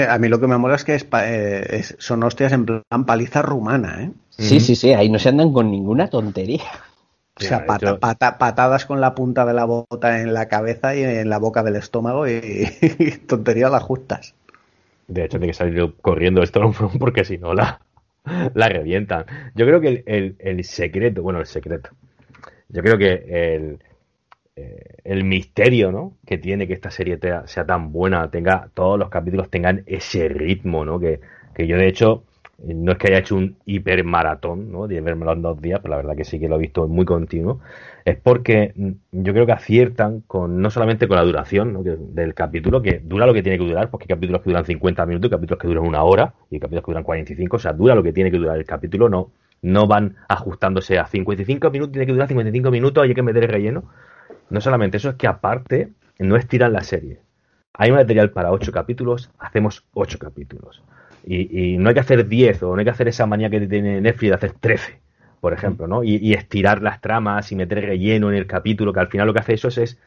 a 0.07 0.17
mí 0.19 0.27
lo 0.27 0.39
que 0.39 0.47
me 0.47 0.57
mola 0.57 0.75
es 0.75 0.83
que 0.83 0.95
eh, 0.95 1.83
son 1.97 2.23
hostias 2.23 2.53
en 2.53 2.65
plan 2.65 3.05
paliza 3.05 3.41
rumana, 3.41 4.03
¿eh? 4.03 4.11
Sí, 4.29 4.59
sí, 4.59 4.75
sí, 4.75 4.93
ahí 4.93 5.09
no 5.09 5.19
se 5.19 5.29
andan 5.29 5.51
con 5.51 5.69
ninguna 5.69 6.09
tontería. 6.09 6.63
O 7.35 7.41
sea, 7.41 7.65
patadas 7.65 8.85
con 8.85 9.01
la 9.01 9.15
punta 9.15 9.45
de 9.45 9.53
la 9.53 9.65
bota 9.65 10.21
en 10.21 10.33
la 10.33 10.47
cabeza 10.47 10.95
y 10.95 11.03
en 11.03 11.29
la 11.29 11.39
boca 11.39 11.63
del 11.63 11.77
estómago 11.77 12.27
y, 12.27 12.67
tonterías 13.27 13.71
las 13.71 13.83
justas. 13.83 14.35
De 15.07 15.25
hecho, 15.25 15.39
tiene 15.39 15.47
que 15.47 15.57
salir 15.57 15.93
corriendo 16.01 16.45
Stormfront 16.45 16.97
porque 16.99 17.25
si 17.25 17.37
no 17.37 17.53
la, 17.53 17.79
la 18.53 18.69
revientan. 18.69 19.25
Yo 19.55 19.65
creo 19.65 19.81
que 19.81 20.03
el, 20.05 20.63
secreto, 20.63 21.23
bueno, 21.23 21.39
el 21.39 21.45
secreto. 21.45 21.89
Yo 22.69 22.81
creo 22.81 22.97
que 22.97 23.13
el, 23.55 23.79
eh, 24.55 24.97
el 25.03 25.23
misterio, 25.23 25.91
¿no? 25.91 26.17
Que 26.25 26.37
tiene 26.37 26.67
que 26.67 26.73
esta 26.73 26.91
serie 26.91 27.19
sea 27.45 27.65
tan 27.65 27.91
buena, 27.91 28.29
tenga 28.31 28.69
todos 28.73 28.99
los 28.99 29.09
capítulos 29.09 29.49
tengan 29.49 29.83
ese 29.87 30.29
ritmo, 30.29 30.85
¿no? 30.85 30.99
Que, 30.99 31.19
que 31.55 31.67
yo 31.67 31.77
de 31.77 31.87
hecho 31.87 32.23
no 32.63 32.91
es 32.91 32.97
que 32.97 33.07
haya 33.07 33.19
hecho 33.19 33.35
un 33.35 33.57
hipermaratón, 33.65 34.71
¿no? 34.71 34.87
De 34.87 34.99
vermelo 35.01 35.33
en 35.33 35.41
dos 35.41 35.61
días, 35.61 35.79
pero 35.81 35.91
la 35.91 35.97
verdad 35.97 36.15
que 36.15 36.25
sí 36.25 36.39
que 36.39 36.49
lo 36.49 36.55
he 36.55 36.59
visto 36.59 36.87
muy 36.87 37.05
continuo. 37.05 37.59
Es 38.05 38.17
porque 38.17 38.73
mm, 38.75 38.91
yo 39.23 39.33
creo 39.33 39.45
que 39.45 39.51
aciertan 39.53 40.21
con 40.21 40.61
no 40.61 40.69
solamente 40.69 41.07
con 41.07 41.17
la 41.17 41.23
duración 41.23 41.83
del 42.13 42.33
capítulo, 42.33 42.81
que 42.81 42.99
dura 43.03 43.25
lo 43.25 43.33
que 43.33 43.43
tiene 43.43 43.57
que 43.57 43.65
durar, 43.65 43.89
porque 43.89 44.05
hay 44.05 44.15
capítulos 44.15 44.41
que 44.41 44.49
duran 44.49 44.65
50 44.65 45.05
minutos, 45.05 45.31
capítulos 45.31 45.59
que 45.59 45.67
duran 45.67 45.85
una 45.85 46.03
hora, 46.03 46.33
y 46.49 46.59
capítulos 46.59 46.83
que 46.83 46.91
duran 46.91 47.03
45, 47.03 47.55
o 47.55 47.59
sea, 47.59 47.73
dura 47.73 47.95
lo 47.95 48.03
que 48.03 48.13
tiene 48.13 48.31
que 48.31 48.37
durar 48.37 48.57
el 48.57 48.65
capítulo, 48.65 49.09
no, 49.09 49.31
no 49.61 49.87
van 49.87 50.15
ajustándose 50.27 50.99
a 50.99 51.07
55 51.07 51.69
minutos, 51.71 51.91
tiene 51.91 52.05
que 52.05 52.13
durar 52.13 52.27
55 52.27 52.71
minutos, 52.71 53.03
hay 53.03 53.13
que 53.13 53.21
meter 53.21 53.43
el 53.43 53.49
relleno. 53.49 53.83
No 54.49 54.61
solamente 54.61 54.97
eso, 54.97 55.09
es 55.09 55.15
que 55.15 55.27
aparte 55.27 55.89
no 56.17 56.35
estiran 56.35 56.73
la 56.73 56.83
serie. 56.83 57.19
Hay 57.73 57.91
material 57.91 58.31
para 58.31 58.51
8 58.51 58.71
capítulos, 58.71 59.31
hacemos 59.39 59.85
8 59.93 60.19
capítulos. 60.19 60.83
Y, 61.25 61.77
no 61.77 61.89
hay 61.89 61.93
que 61.93 62.01
hacer 62.01 62.27
10 62.27 62.63
o 62.63 62.73
no 62.73 62.79
hay 62.79 62.85
que 62.85 62.91
hacer 62.91 63.07
esa 63.07 63.25
manía 63.25 63.49
que 63.49 63.67
tiene 63.67 64.01
Netflix 64.01 64.29
de 64.29 64.35
hacer 64.35 64.51
13, 64.59 64.99
por 65.39 65.53
ejemplo, 65.53 65.87
¿no? 65.87 66.03
Y, 66.03 66.33
estirar 66.33 66.81
las 66.81 67.01
tramas 67.01 67.51
y 67.51 67.55
meter 67.55 67.81
relleno 67.81 68.29
en 68.29 68.35
el 68.35 68.47
capítulo, 68.47 68.93
que 68.93 68.99
al 68.99 69.07
final 69.09 69.27
lo 69.27 69.33
que 69.33 69.39
hace 69.39 69.53
eso 69.53 69.67
es, 69.67 69.99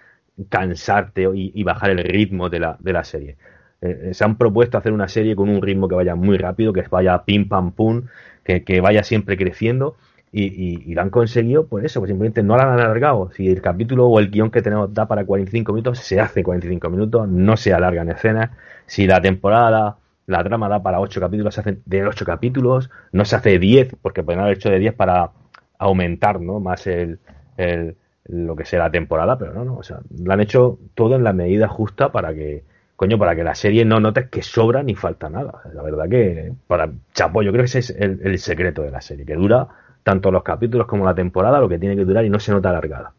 cansarte 0.48 1.28
y, 1.34 1.62
bajar 1.62 1.90
el 1.90 1.98
ritmo 1.98 2.48
de 2.48 2.60
la, 2.60 2.76
de 2.80 2.92
la 2.92 3.04
serie. 3.04 3.36
Eh, 3.82 4.10
eh, 4.10 4.14
se 4.14 4.24
han 4.24 4.36
propuesto 4.36 4.78
hacer 4.78 4.92
una 4.92 5.08
serie 5.08 5.34
con 5.36 5.48
un 5.48 5.60
ritmo 5.60 5.88
que 5.88 5.96
vaya 5.96 6.14
muy 6.14 6.38
rápido, 6.38 6.72
que 6.72 6.82
vaya 6.90 7.24
pim 7.24 7.48
pam 7.48 7.72
pum, 7.72 8.02
que, 8.44 8.80
vaya 8.80 9.02
siempre 9.02 9.36
creciendo 9.36 9.96
y, 10.32 10.94
lo 10.94 11.02
han 11.02 11.10
conseguido 11.10 11.66
por 11.66 11.84
eso, 11.84 12.00
pues 12.00 12.08
simplemente 12.08 12.42
no 12.42 12.56
lo 12.56 12.62
han 12.62 12.80
alargado. 12.80 13.30
Si 13.32 13.48
el 13.48 13.60
capítulo 13.60 14.06
o 14.06 14.18
el 14.18 14.30
guion 14.30 14.50
que 14.50 14.62
tenemos 14.62 14.92
da 14.94 15.06
para 15.06 15.24
45 15.24 15.72
minutos, 15.72 15.98
se 15.98 16.20
hace 16.20 16.42
45 16.42 16.90
minutos, 16.90 17.28
no 17.28 17.56
se 17.56 17.72
alargan 17.74 18.08
escenas. 18.08 18.50
Si 18.86 19.06
la 19.06 19.20
temporada, 19.20 19.96
la 20.26 20.42
trama 20.42 20.68
da 20.68 20.82
para 20.82 21.00
8 21.00 21.20
capítulos, 21.20 21.54
se 21.54 21.60
hace 21.60 21.78
de 21.84 22.06
8 22.06 22.24
capítulos, 22.24 22.90
no 23.12 23.24
se 23.24 23.36
hace 23.36 23.58
10, 23.58 23.96
porque 24.00 24.22
pueden 24.22 24.40
haber 24.40 24.56
hecho 24.56 24.70
de 24.70 24.78
10 24.78 24.94
para 24.94 25.30
aumentar 25.78 26.40
¿no? 26.40 26.60
más 26.60 26.86
el, 26.86 27.18
el, 27.56 27.96
lo 28.24 28.56
que 28.56 28.64
sea 28.64 28.78
la 28.78 28.90
temporada, 28.90 29.38
pero 29.38 29.52
no, 29.52 29.64
no, 29.64 29.76
o 29.76 29.82
sea, 29.82 30.00
lo 30.18 30.32
han 30.32 30.40
hecho 30.40 30.78
todo 30.94 31.16
en 31.16 31.24
la 31.24 31.32
medida 31.32 31.68
justa 31.68 32.12
para 32.12 32.34
que, 32.34 32.64
coño, 33.02 33.18
para 33.18 33.34
que 33.34 33.42
la 33.42 33.56
serie 33.56 33.84
no 33.84 33.98
notes 33.98 34.28
que 34.30 34.42
sobra 34.42 34.84
ni 34.84 34.94
falta 34.94 35.28
nada. 35.28 35.62
La 35.74 35.82
verdad 35.82 36.08
que, 36.08 36.52
para 36.68 36.88
Chapo, 37.12 37.42
yo 37.42 37.50
creo 37.50 37.64
que 37.64 37.66
ese 37.66 37.80
es 37.80 37.90
el, 37.90 38.38
secreto 38.38 38.82
de 38.82 38.92
la 38.92 39.00
serie, 39.00 39.26
que 39.26 39.34
dura 39.34 39.66
tanto 40.04 40.30
los 40.30 40.44
capítulos 40.44 40.86
como 40.86 41.04
la 41.04 41.12
temporada, 41.12 41.58
lo 41.58 41.68
que 41.68 41.80
tiene 41.80 41.96
que 41.96 42.04
durar 42.04 42.24
y 42.24 42.30
no 42.30 42.38
se 42.38 42.52
nota 42.52 42.68
alargada. 42.68 43.12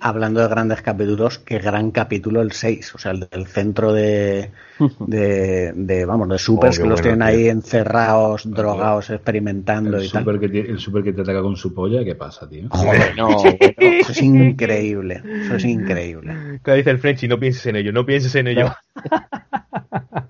Hablando 0.00 0.40
de 0.40 0.48
grandes 0.48 0.82
capítulos, 0.82 1.38
qué 1.38 1.58
gran 1.58 1.92
capítulo 1.92 2.42
el 2.42 2.50
6, 2.50 2.94
o 2.96 2.98
sea, 2.98 3.12
el 3.12 3.28
del 3.30 3.46
centro 3.46 3.92
de, 3.92 4.50
de, 4.78 6.04
vamos, 6.04 6.28
de 6.28 6.38
supers 6.38 6.78
oh, 6.78 6.82
que 6.82 6.88
los 6.88 7.00
tienen 7.00 7.22
ahí 7.22 7.48
encerrados, 7.48 8.50
drogados, 8.50 9.10
experimentando 9.10 9.96
el 9.96 10.04
y 10.04 10.08
super 10.08 10.40
tal. 10.40 10.50
Que 10.50 10.60
el 10.60 10.78
super 10.80 11.04
que 11.04 11.12
te 11.12 11.22
ataca 11.22 11.40
con 11.42 11.56
su 11.56 11.72
polla, 11.72 12.04
¿qué 12.04 12.16
pasa, 12.16 12.48
tío? 12.48 12.68
Joder, 12.68 13.16
no, 13.16 13.44
eso 13.78 14.12
es 14.12 14.22
increíble, 14.22 15.22
eso 15.44 15.54
es 15.54 15.64
increíble. 15.64 16.60
¿Qué 16.64 16.74
dice 16.74 16.90
el 16.90 16.98
Frenchy? 16.98 17.28
No 17.28 17.38
pienses 17.38 17.64
en 17.66 17.76
ello, 17.76 17.92
no 17.92 18.04
pienses 18.04 18.34
en 18.34 18.48
ello. 18.48 18.72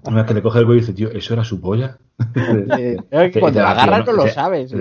Una 0.05 0.27
que 0.27 0.35
le 0.35 0.43
coge 0.43 0.59
el 0.59 0.67
cuello 0.67 0.79
y 0.79 0.81
dice, 0.81 0.93
tío, 0.93 1.11
¿eso 1.13 1.33
era 1.35 1.45
su 1.45 1.61
polla? 1.61 1.97
cuando 3.41 3.61
la 3.61 3.71
agarras 3.71 4.07
no, 4.07 4.13
lo 4.13 4.29
sabes. 4.29 4.75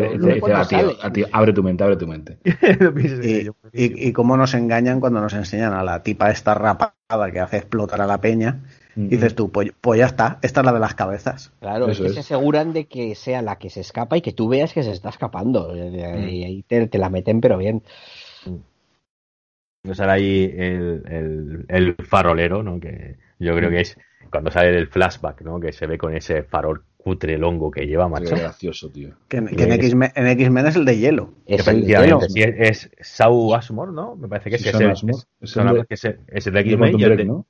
abre 1.32 1.53
tu 1.53 1.64
mente, 1.64 1.84
abre 1.84 1.95
tu 1.95 2.07
mente. 2.07 2.38
y, 3.74 4.07
y, 4.07 4.12
cómo 4.12 4.36
nos 4.50 4.62
engañan 4.62 5.00
cuando 5.00 5.22
nos 5.22 5.34
enseñan 5.34 5.74
a 5.74 5.84
la 5.84 6.02
tipa 6.02 6.32
esta 6.32 6.54
rapada 6.54 7.32
que 7.32 7.39
hace 7.39 7.58
explotar 7.58 8.02
a 8.02 8.08
la 8.08 8.20
peña. 8.20 8.62
Y 8.95 9.08
dices 9.08 9.34
tú, 9.34 9.50
pues, 9.50 9.72
pues, 9.80 10.00
ya 10.00 10.08
está, 10.08 10.39
esta 10.41 10.60
es 10.60 10.66
la 10.66 10.74
de 10.74 10.80
las 10.80 10.93
cabezas. 10.93 11.54
Claro, 11.62 11.88
es 11.88 12.02
que 12.02 12.10
se 12.10 12.20
aseguran 12.20 12.74
de 12.74 12.86
que 12.86 13.16
sea 13.16 13.41
la 13.41 13.58
que 13.58 13.70
se 13.70 13.80
escapa 13.80 14.18
y 14.18 14.22
que 14.22 14.34
tú 14.34 14.50
veas 14.50 14.74
que 14.74 14.84
se 14.84 14.91
está 14.91 15.08
escapando. 15.10 15.74
Y 15.76 16.43
ahí 16.43 16.64
te, 16.64 16.89
la 16.97 17.10
meten, 17.10 17.39
pero 17.39 17.58
bien. 17.58 17.82
No 19.84 19.95
sale 19.95 20.12
ahí 20.12 20.54
el, 20.58 21.66
el, 21.70 21.95
farolero, 22.04 22.62
¿no? 22.62 22.78
Que 22.80 23.16
yo 23.38 23.56
creo 23.56 23.70
que 23.70 23.82
es 23.82 23.97
cuando 24.30 24.52
sale 24.52 24.78
el 24.78 24.88
flashback, 24.88 25.43
¿no? 25.43 25.62
Que 25.62 25.72
se 25.72 25.88
ve 25.88 25.97
con 25.97 26.14
ese 26.14 26.43
farol 26.43 26.84
cutre 27.02 27.38
longo 27.38 27.72
que 27.72 27.88
lleva, 27.88 28.10
macho. 28.10 28.36
Qué 28.36 28.41
gracioso, 28.41 28.89
tío. 28.89 29.12
Que, 29.30 29.38
en 29.38 29.47
X-Men 29.47 30.68
es 30.68 30.76
el 30.76 30.84
de 30.84 30.97
hielo. 30.97 31.34
Es 31.45 31.66
el 31.68 31.86
de 31.86 31.88
hielo. 31.88 32.20
Sí, 32.22 32.41
es, 32.41 32.91
Sau 33.00 33.56
Ashmore, 33.56 33.93
¿no? 33.93 34.18
Me 34.18 34.28
parece 34.28 34.50
que 34.50 34.58
es, 34.58 34.66
el, 34.66 34.91
es, 35.39 35.56
el 36.47 36.54
de 36.54 36.60
X-Men 36.60 37.00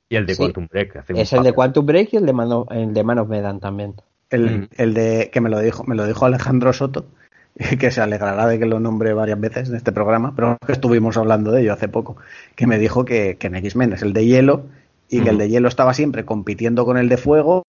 y, 0.08 0.16
el 0.16 0.26
de 0.26 0.36
Quantum 0.36 0.68
Break. 0.70 1.04
Es 1.08 1.32
el 1.32 1.42
de 1.42 1.52
Quantum 1.52 1.84
Break 1.84 2.12
y 2.12 2.16
el 2.18 2.26
de 2.26 2.32
Man 2.32 2.48
el 2.70 2.94
de 2.94 3.04
Man 3.04 3.18
of 3.18 3.28
Medan 3.28 3.58
también. 3.58 3.94
El, 4.30 4.68
el, 4.76 4.94
de 4.94 5.30
que 5.32 5.40
me 5.40 5.50
lo 5.50 5.58
dijo, 5.58 5.82
me 5.84 5.96
lo 5.96 6.06
dijo 6.06 6.24
Alejandro 6.24 6.72
Soto, 6.72 7.06
que 7.80 7.90
se 7.90 8.00
alegrará 8.00 8.46
de 8.46 8.60
que 8.60 8.66
lo 8.66 8.78
nombre 8.78 9.12
varias 9.14 9.40
veces 9.40 9.68
en 9.68 9.74
este 9.74 9.90
programa, 9.90 10.32
pero 10.36 10.58
estuvimos 10.68 11.16
hablando 11.16 11.50
de 11.50 11.62
ello 11.62 11.72
hace 11.72 11.88
poco, 11.88 12.16
que 12.54 12.68
me 12.68 12.78
dijo 12.78 13.04
que, 13.04 13.36
que 13.36 13.48
en 13.48 13.56
X-Men 13.56 13.94
es 13.94 14.02
el 14.02 14.12
de 14.12 14.26
hielo 14.26 14.66
y 15.08 15.22
que 15.22 15.30
el 15.30 15.38
de 15.38 15.48
hielo 15.48 15.66
estaba 15.66 15.92
siempre 15.92 16.24
compitiendo 16.24 16.84
con 16.84 16.96
el 16.96 17.08
de 17.08 17.16
fuego, 17.16 17.64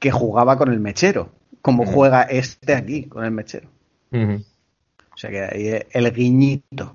que 0.00 0.10
jugaba 0.10 0.56
con 0.56 0.72
el 0.72 0.80
mechero, 0.80 1.30
como 1.62 1.86
juega 1.86 2.22
este 2.22 2.74
aquí 2.74 3.04
con 3.04 3.24
el 3.24 3.30
mechero. 3.30 3.68
O 4.12 5.16
sea 5.16 5.30
que 5.30 5.42
ahí 5.44 5.82
el 5.92 6.12
guiñito. 6.12 6.94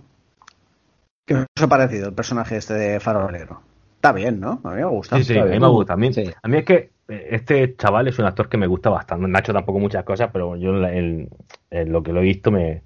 ¿Qué 1.25 1.35
os 1.35 1.45
ha 1.61 1.67
parecido 1.67 2.09
el 2.09 2.13
personaje 2.13 2.57
este 2.57 2.73
de 2.73 2.99
Farolero? 2.99 3.61
Está 3.95 4.11
bien, 4.11 4.39
¿no? 4.39 4.59
A 4.63 4.71
mí 4.71 4.77
me 4.77 4.85
gusta. 4.85 5.17
Sí, 5.17 5.23
sí, 5.23 5.37
a 5.37 5.45
mí 5.45 5.59
me 5.59 5.67
gusta. 5.67 5.93
A 5.93 5.97
mí, 5.97 6.09
a 6.41 6.47
mí 6.47 6.57
es 6.57 6.65
que 6.65 6.89
eh, 7.07 7.27
este 7.31 7.75
chaval 7.75 8.07
es 8.07 8.19
un 8.19 8.25
actor 8.25 8.49
que 8.49 8.57
me 8.57 8.67
gusta 8.67 8.89
bastante. 8.89 9.27
Nacho 9.27 9.53
tampoco 9.53 9.79
muchas 9.79 10.03
cosas, 10.03 10.29
pero 10.33 10.55
yo 10.55 10.75
en, 10.85 11.29
lo 11.71 12.03
que 12.03 12.13
lo 12.13 12.19
he 12.21 12.23
visto 12.23 12.51
me, 12.51 12.83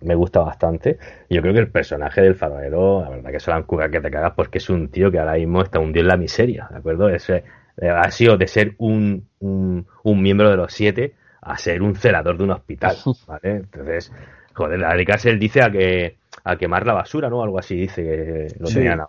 me 0.00 0.14
gusta 0.14 0.40
bastante. 0.40 0.98
Yo 1.30 1.40
creo 1.42 1.54
que 1.54 1.60
el 1.60 1.70
personaje 1.70 2.20
del 2.20 2.34
farolero, 2.34 3.02
la 3.02 3.10
verdad 3.10 3.30
que 3.30 3.40
se 3.40 3.50
la 3.50 3.56
han 3.56 3.90
que 3.90 4.00
te 4.00 4.10
cagas 4.10 4.32
porque 4.34 4.58
es 4.58 4.70
un 4.70 4.88
tío 4.88 5.10
que 5.10 5.18
ahora 5.18 5.34
mismo 5.34 5.62
está 5.62 5.80
hundido 5.80 6.02
en 6.02 6.08
la 6.08 6.16
miseria, 6.16 6.68
¿de 6.70 6.78
acuerdo? 6.78 7.08
Ese, 7.08 7.36
eh, 7.36 7.44
ha 7.82 8.10
sido 8.10 8.36
de 8.36 8.46
ser 8.46 8.74
un, 8.78 9.28
un, 9.40 10.22
miembro 10.22 10.50
de 10.50 10.56
los 10.56 10.72
siete 10.72 11.14
a 11.40 11.56
ser 11.58 11.82
un 11.82 11.94
celador 11.94 12.36
de 12.36 12.44
un 12.44 12.50
hospital, 12.50 12.96
¿vale? 13.26 13.56
Entonces, 13.56 14.12
joder, 14.54 14.80
dedicarse 14.80 15.30
él 15.30 15.38
dice 15.38 15.62
a 15.62 15.70
que 15.70 16.16
a 16.44 16.56
quemar 16.56 16.86
la 16.86 16.94
basura, 16.94 17.28
¿no? 17.28 17.42
Algo 17.42 17.58
así 17.58 17.76
dice 17.76 18.02
que 18.02 18.54
lo 18.58 18.68
tenían 18.68 19.02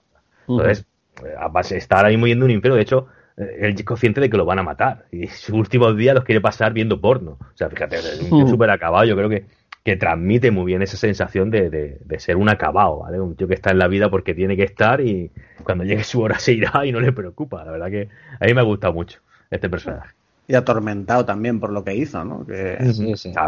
Entonces, 0.47 0.82
uh 0.82 1.59
está 1.72 1.97
ahora 1.97 2.09
mismo 2.09 2.28
yendo 2.28 2.45
un 2.45 2.51
imperio, 2.51 2.76
de 2.76 2.82
hecho, 2.82 3.07
eh, 3.36 3.57
él 3.59 3.76
es 3.76 3.84
consciente 3.84 4.22
de 4.22 4.30
que 4.30 4.38
lo 4.38 4.45
van 4.45 4.59
a 4.59 4.63
matar 4.63 5.05
y 5.11 5.28
sus 5.28 5.49
últimos 5.49 5.97
días 5.97 6.15
los 6.15 6.24
quiere 6.24 6.39
pasar 6.39 6.72
viendo 6.72 7.01
porno. 7.01 7.32
O 7.32 7.55
sea, 7.57 7.70
fíjate, 7.70 7.97
es 7.97 8.32
un 8.32 8.47
súper 8.47 8.70
acabado, 8.70 9.03
yo 9.03 9.15
creo 9.15 9.30
que 9.30 9.45
que 9.84 9.95
transmite 9.95 10.51
muy 10.51 10.65
bien 10.65 10.82
esa 10.82 10.97
sensación 10.97 11.49
de, 11.49 11.69
de, 11.69 12.19
ser 12.19 12.36
un 12.36 12.49
acabado, 12.49 12.99
¿vale? 12.99 13.19
Un 13.19 13.36
tío 13.36 13.47
que 13.47 13.53
está 13.53 13.71
en 13.71 13.80
la 13.80 13.88
vida 13.88 14.09
porque 14.09 14.34
tiene 14.34 14.57
que 14.57 14.63
estar 14.63 14.99
y 15.01 15.32
cuando 15.63 15.84
llegue 15.84 16.03
su 16.03 16.21
hora 16.21 16.38
se 16.39 16.53
irá 16.53 16.86
y 16.86 16.91
no 16.91 16.99
le 16.99 17.11
preocupa. 17.11 17.63
La 17.63 17.71
verdad 17.71 17.89
que 17.89 18.09
a 18.39 18.45
mí 18.45 18.53
me 18.53 18.61
ha 18.61 18.65
gustado 18.65 18.93
mucho 18.93 19.19
este 19.49 19.69
personaje. 19.69 20.13
Y 20.47 20.55
atormentado 20.55 21.25
también 21.25 21.59
por 21.59 21.71
lo 21.71 21.84
que 21.84 21.95
hizo, 21.95 22.25
¿no? 22.25 22.45
Que, 22.45 22.77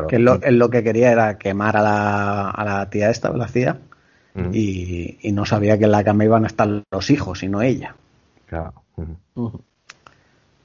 que 0.07 0.19
lo, 0.19 0.69
que 0.69 0.83
quería 0.83 1.11
era 1.11 1.37
quemar 1.37 1.75
a 1.75 1.81
la, 1.81 2.49
a 2.49 2.63
la 2.63 2.89
tía 2.89 3.09
esta, 3.09 3.31
la 3.31 3.47
CIA, 3.47 3.79
y, 4.53 5.17
y, 5.21 5.31
no 5.33 5.45
sabía 5.45 5.77
que 5.77 5.85
en 5.85 5.91
la 5.91 6.03
cama 6.03 6.23
iban 6.23 6.43
a 6.45 6.47
estar 6.47 6.83
los 6.89 7.09
hijos 7.09 7.43
y 7.43 7.49
no 7.49 7.61
ella. 7.61 7.95
Claro. 8.45 8.73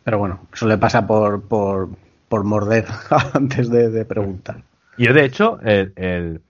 Pero 0.05 0.19
bueno, 0.19 0.41
eso 0.53 0.69
le 0.69 0.79
pasa 0.79 1.07
por, 1.07 1.43
por, 1.43 1.89
por 2.29 2.45
morder 2.45 2.85
antes 3.33 3.71
de 3.71 4.05
preguntar. 4.05 4.63
Y 4.99 5.07
de 5.07 5.25
hecho, 5.25 5.59
el, 5.63 6.41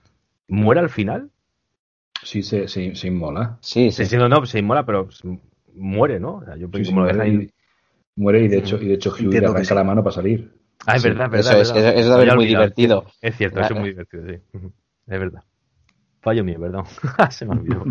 muere 0.48 0.80
al 0.80 0.90
final. 0.90 1.30
Sí, 2.22 2.42
se, 2.42 2.68
se, 2.68 2.94
se 2.94 3.06
inmola. 3.06 3.58
Sí, 3.60 3.90
sí. 3.90 4.04
sí 4.04 4.16
no, 4.16 4.28
no, 4.28 4.44
se 4.46 4.58
inmola, 4.58 4.84
pero 4.84 5.08
muere, 5.74 6.18
¿no? 6.18 6.42
yo 6.56 6.70
como 6.70 7.02
lo 7.02 7.26
y, 7.26 7.52
Muere 8.16 8.42
y 8.44 8.48
de 8.48 8.58
hecho, 8.58 8.80
y 8.80 8.86
de 8.86 8.94
hecho 8.94 9.10
Hugh 9.10 9.30
le 9.30 9.46
arranca 9.46 9.74
la 9.74 9.84
mano 9.84 10.02
para 10.02 10.14
salir. 10.14 10.50
Ah, 10.86 10.96
es 10.96 11.02
verdad, 11.02 11.26
es 11.26 11.30
verdad. 11.32 11.60
Eso, 11.60 11.76
es, 11.76 12.06
es, 12.06 12.34
muy 12.34 12.46
divertido. 12.46 13.04
Es 13.20 13.36
cierto, 13.36 13.60
eso 13.60 13.74
es 13.74 13.80
muy 13.80 13.90
divertido, 13.90 14.24
sí. 14.26 14.40
Es 15.06 15.20
verdad. 15.20 15.44
Fallo 16.20 16.42
mío, 16.42 16.58
perdón. 16.58 16.84
se 17.30 17.44
me 17.44 17.52
olvidó. 17.52 17.84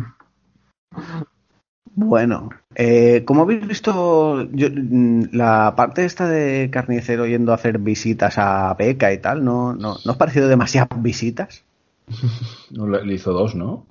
Bueno, 1.98 2.50
eh, 2.76 3.24
como 3.26 3.44
habéis 3.44 3.66
visto 3.66 4.44
yo, 4.52 4.68
mm, 4.70 5.30
la 5.32 5.76
parte 5.78 6.04
esta 6.04 6.28
de 6.28 6.70
carnicero 6.70 7.26
yendo 7.26 7.54
a 7.54 7.56
hacer 7.56 7.80
visitas 7.80 8.38
a 8.38 8.74
Beca 8.74 9.14
y 9.14 9.18
tal, 9.20 9.46
¿no, 9.46 9.74
no, 9.74 9.96
¿no 10.04 10.12
os 10.12 10.18
parecido 10.18 10.48
demasiadas 10.48 11.02
visitas? 11.02 11.64
No, 12.72 12.88
le 12.88 13.14
hizo 13.14 13.32
dos, 13.32 13.56
¿no? 13.56 13.86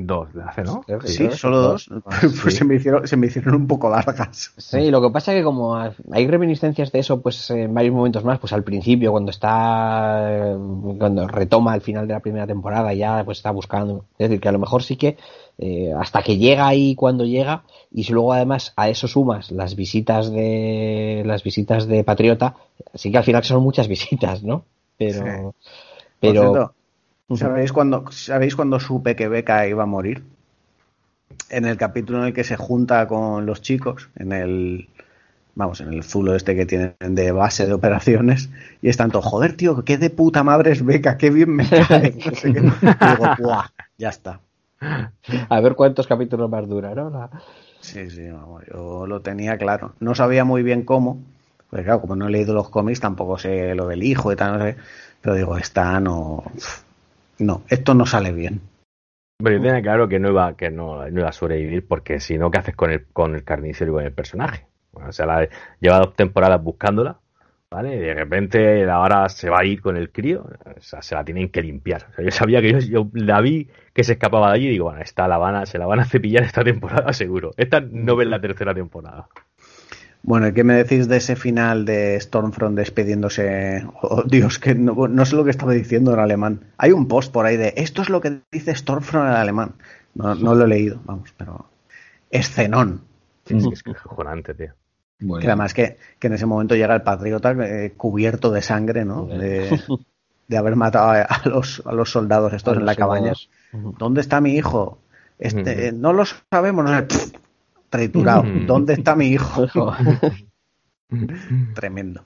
Dos 0.00 0.32
le 0.34 0.42
hace, 0.42 0.62
¿no? 0.62 0.82
Sí, 1.04 1.28
solo 1.32 1.60
dos. 1.60 1.90
pues 2.42 2.54
se, 2.54 2.64
me 2.64 2.76
hicieron, 2.76 3.06
se 3.06 3.16
me 3.16 3.26
hicieron 3.26 3.54
un 3.54 3.66
poco 3.66 3.90
largas. 3.90 4.52
Sí, 4.56 4.90
lo 4.90 5.02
que 5.02 5.10
pasa 5.10 5.32
es 5.32 5.40
que 5.40 5.44
como 5.44 5.76
hay 5.76 6.26
reminiscencias 6.26 6.92
de 6.92 7.00
eso, 7.00 7.20
pues 7.20 7.50
en 7.50 7.74
varios 7.74 7.94
momentos 7.94 8.24
más, 8.24 8.38
pues 8.38 8.52
al 8.52 8.62
principio, 8.62 9.10
cuando 9.10 9.30
está, 9.30 10.56
cuando 10.98 11.26
retoma 11.26 11.72
al 11.72 11.80
final 11.80 12.06
de 12.06 12.14
la 12.14 12.20
primera 12.20 12.46
temporada, 12.46 12.94
ya 12.94 13.24
pues 13.24 13.38
está 13.38 13.50
buscando. 13.50 14.04
Es 14.18 14.28
decir, 14.28 14.40
que 14.40 14.48
a 14.48 14.52
lo 14.52 14.60
mejor 14.60 14.82
sí 14.84 14.96
que 14.96 15.16
eh, 15.58 15.92
hasta 15.98 16.22
que 16.22 16.38
llega 16.38 16.68
ahí 16.68 16.94
cuando 16.94 17.24
llega, 17.24 17.64
y 17.90 18.04
si 18.04 18.12
luego 18.12 18.32
además 18.32 18.72
a 18.76 18.88
eso 18.88 19.08
sumas 19.08 19.50
las 19.50 19.74
visitas 19.74 20.30
de 20.30 21.24
las 21.26 21.42
visitas 21.42 21.88
de 21.88 22.04
Patriota, 22.04 22.54
sí 22.94 23.10
que 23.10 23.18
al 23.18 23.24
final 23.24 23.42
son 23.42 23.62
muchas 23.62 23.88
visitas, 23.88 24.44
¿no? 24.44 24.64
Pero, 24.96 25.54
pero 26.20 26.72
¿Sabéis 27.34 27.72
cuando, 27.72 28.10
¿Sabéis 28.12 28.54
cuando 28.56 28.78
supe 28.80 29.16
que 29.16 29.28
Beca 29.28 29.66
iba 29.66 29.82
a 29.84 29.86
morir? 29.86 30.22
En 31.50 31.64
el 31.66 31.76
capítulo 31.76 32.20
en 32.20 32.26
el 32.26 32.32
que 32.34 32.44
se 32.44 32.56
junta 32.56 33.06
con 33.06 33.44
los 33.46 33.60
chicos, 33.62 34.08
en 34.16 34.32
el 34.32 34.88
vamos, 35.54 35.80
en 35.82 35.92
el 35.92 36.04
zulo 36.04 36.34
este 36.36 36.56
que 36.56 36.66
tienen 36.66 36.94
de 37.00 37.32
base 37.32 37.66
de 37.66 37.72
operaciones, 37.74 38.50
y 38.82 38.88
están 38.90 39.10
todos, 39.12 39.26
joder, 39.26 39.56
tío, 39.56 39.84
qué 39.84 39.98
de 39.98 40.10
puta 40.10 40.44
madre 40.44 40.72
es 40.72 40.84
Beca, 40.84 41.18
qué 41.18 41.30
bien 41.30 41.50
me 41.56 41.68
cae. 41.68 42.14
No 42.26 42.34
sé 42.36 42.52
qué. 42.52 42.64
Digo, 43.02 43.30
"Buah, 43.36 43.68
ya 43.98 44.10
está. 44.10 44.40
A 45.48 45.60
ver 45.60 45.74
cuántos 45.74 46.06
capítulos 46.06 46.50
más 46.50 46.68
dura, 46.68 46.94
¿no? 46.94 47.10
La- 47.10 47.30
Sí, 47.80 48.10
sí, 48.10 48.28
vamos, 48.28 48.64
yo 48.72 49.06
lo 49.06 49.20
tenía 49.22 49.56
claro. 49.56 49.94
No 50.00 50.14
sabía 50.14 50.44
muy 50.44 50.62
bien 50.62 50.82
cómo, 50.84 51.18
porque 51.70 51.84
claro, 51.84 52.00
como 52.00 52.16
no 52.16 52.26
he 52.28 52.30
leído 52.30 52.54
los 52.54 52.68
cómics, 52.70 53.00
tampoco 53.00 53.38
sé 53.38 53.74
lo 53.74 53.86
del 53.86 54.02
hijo 54.02 54.32
y 54.32 54.36
tal, 54.36 54.58
no 54.58 54.64
sé. 54.64 54.76
Pero 55.20 55.34
digo, 55.36 55.56
esta 55.58 56.00
no. 56.00 56.44
No, 57.38 57.62
esto 57.68 57.94
no 57.94 58.06
sale 58.06 58.32
bien. 58.32 58.60
Pero 59.40 59.56
yo 59.56 59.62
tenía 59.62 59.82
claro 59.82 60.08
que 60.08 60.18
no 60.18 60.30
iba, 60.30 60.56
que 60.56 60.70
no, 60.70 61.08
no 61.08 61.20
iba 61.20 61.28
a 61.28 61.32
sobrevivir 61.32 61.86
porque 61.86 62.18
si 62.18 62.36
no, 62.38 62.50
¿qué 62.50 62.58
haces 62.58 62.74
con 62.74 62.90
el, 62.90 63.06
con 63.06 63.36
el 63.36 63.44
carnicero 63.44 63.92
y 63.92 63.94
con 63.94 64.04
el 64.04 64.12
personaje? 64.12 64.66
Bueno, 64.92 65.10
o 65.10 65.12
sea, 65.12 65.26
la, 65.26 65.48
lleva 65.80 65.98
dos 65.98 66.16
temporadas 66.16 66.60
buscándola, 66.60 67.20
¿vale? 67.70 67.94
Y 67.94 67.98
de 68.00 68.14
repente 68.14 68.90
ahora 68.90 69.28
se 69.28 69.48
va 69.48 69.60
a 69.60 69.64
ir 69.64 69.80
con 69.80 69.96
el 69.96 70.10
crío, 70.10 70.44
o 70.76 70.80
sea, 70.80 71.02
se 71.02 71.14
la 71.14 71.24
tienen 71.24 71.50
que 71.50 71.62
limpiar. 71.62 72.06
O 72.10 72.14
sea, 72.14 72.24
yo 72.24 72.30
sabía 72.32 72.60
que 72.60 72.80
yo, 72.80 73.08
la 73.12 73.40
vi 73.40 73.68
que 73.92 74.02
se 74.02 74.14
escapaba 74.14 74.48
de 74.48 74.54
allí 74.54 74.66
y 74.66 74.70
digo, 74.70 74.86
bueno, 74.86 75.00
esta 75.00 75.28
la 75.28 75.38
van 75.38 75.54
a, 75.54 75.66
se 75.66 75.78
la 75.78 75.86
van 75.86 76.00
a 76.00 76.04
cepillar 76.04 76.42
esta 76.42 76.64
temporada 76.64 77.12
seguro. 77.12 77.52
Esta 77.56 77.80
no 77.80 78.16
ves 78.16 78.26
la 78.26 78.40
tercera 78.40 78.74
temporada. 78.74 79.28
Bueno, 80.22 80.48
¿y 80.48 80.52
qué 80.52 80.64
me 80.64 80.74
decís 80.74 81.08
de 81.08 81.16
ese 81.16 81.36
final 81.36 81.84
de 81.84 82.20
Stormfront 82.20 82.76
despidiéndose? 82.76 83.86
Oh, 84.02 84.22
Dios, 84.22 84.58
que 84.58 84.74
no, 84.74 85.08
no 85.08 85.24
sé 85.24 85.36
lo 85.36 85.44
que 85.44 85.50
estaba 85.50 85.72
diciendo 85.72 86.12
en 86.12 86.20
alemán. 86.20 86.60
Hay 86.76 86.92
un 86.92 87.08
post 87.08 87.32
por 87.32 87.46
ahí 87.46 87.56
de 87.56 87.74
esto 87.76 88.02
es 88.02 88.08
lo 88.08 88.20
que 88.20 88.40
dice 88.50 88.74
Stormfront 88.74 89.28
en 89.28 89.36
alemán. 89.36 89.74
No, 90.14 90.34
no 90.34 90.54
lo 90.54 90.64
he 90.64 90.68
leído, 90.68 91.00
vamos, 91.04 91.32
pero. 91.36 91.66
Escenón. 92.30 93.02
Sí, 93.46 93.60
sí, 93.60 93.68
es 93.72 93.82
cojonante, 93.82 94.54
tío. 94.54 94.74
Bueno, 95.20 95.40
Que 95.40 95.46
además 95.48 95.74
que, 95.74 95.96
que 96.18 96.26
en 96.28 96.34
ese 96.34 96.46
momento 96.46 96.74
llega 96.76 96.94
el 96.94 97.02
patriota 97.02 97.52
eh, 97.52 97.94
cubierto 97.96 98.50
de 98.50 98.62
sangre, 98.62 99.04
¿no? 99.04 99.26
De, 99.26 99.68
de 100.48 100.56
haber 100.56 100.76
matado 100.76 101.10
a, 101.10 101.22
a 101.22 101.48
los, 101.48 101.82
a 101.84 101.92
los 101.92 102.10
soldados 102.10 102.52
estos 102.52 102.72
A 102.72 102.80
en 102.80 102.80
los 102.80 102.86
la 102.86 102.96
cabaña. 102.96 103.32
¿Dónde 103.72 104.20
está 104.20 104.40
mi 104.40 104.54
hijo? 104.54 104.98
Este, 105.38 105.92
no 105.92 106.12
lo 106.12 106.24
sabemos, 106.24 106.84
no 106.84 106.96
sé, 106.96 107.02
pf, 107.04 107.38
triturado. 107.90 108.42
Ujú. 108.42 108.66
¿Dónde 108.66 108.94
está 108.94 109.14
mi 109.14 109.28
hijo? 109.28 109.66
Tremendo. 111.74 112.22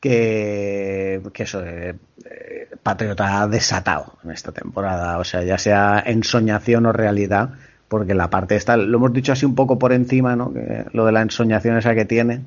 Que, 0.00 1.20
que 1.32 1.42
eso, 1.42 1.64
eh, 1.64 1.94
eh, 2.24 2.68
Patriota 2.82 3.42
ha 3.42 3.48
desatado 3.48 4.14
en 4.24 4.30
esta 4.30 4.52
temporada, 4.52 5.18
o 5.18 5.24
sea, 5.24 5.42
ya 5.42 5.58
sea 5.58 6.02
ensoñación 6.06 6.86
o 6.86 6.92
realidad, 6.92 7.50
porque 7.88 8.14
la 8.14 8.30
parte 8.30 8.56
esta, 8.56 8.76
lo 8.76 8.98
hemos 8.98 9.12
dicho 9.12 9.32
así 9.32 9.44
un 9.44 9.54
poco 9.54 9.78
por 9.78 9.92
encima, 9.92 10.36
¿no? 10.36 10.52
Que 10.52 10.84
lo 10.92 11.04
de 11.04 11.12
la 11.12 11.22
ensoñación 11.22 11.76
esa 11.76 11.94
que 11.94 12.04
tiene, 12.04 12.44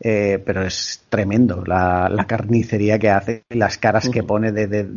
eh, 0.00 0.42
pero 0.44 0.62
es 0.62 1.04
tremendo 1.08 1.62
la, 1.64 2.08
la 2.08 2.26
carnicería 2.26 2.98
que 2.98 3.10
hace 3.10 3.44
y 3.48 3.58
las 3.58 3.78
caras 3.78 4.08
que 4.08 4.22
pone 4.22 4.50
de, 4.50 4.66
de, 4.66 4.88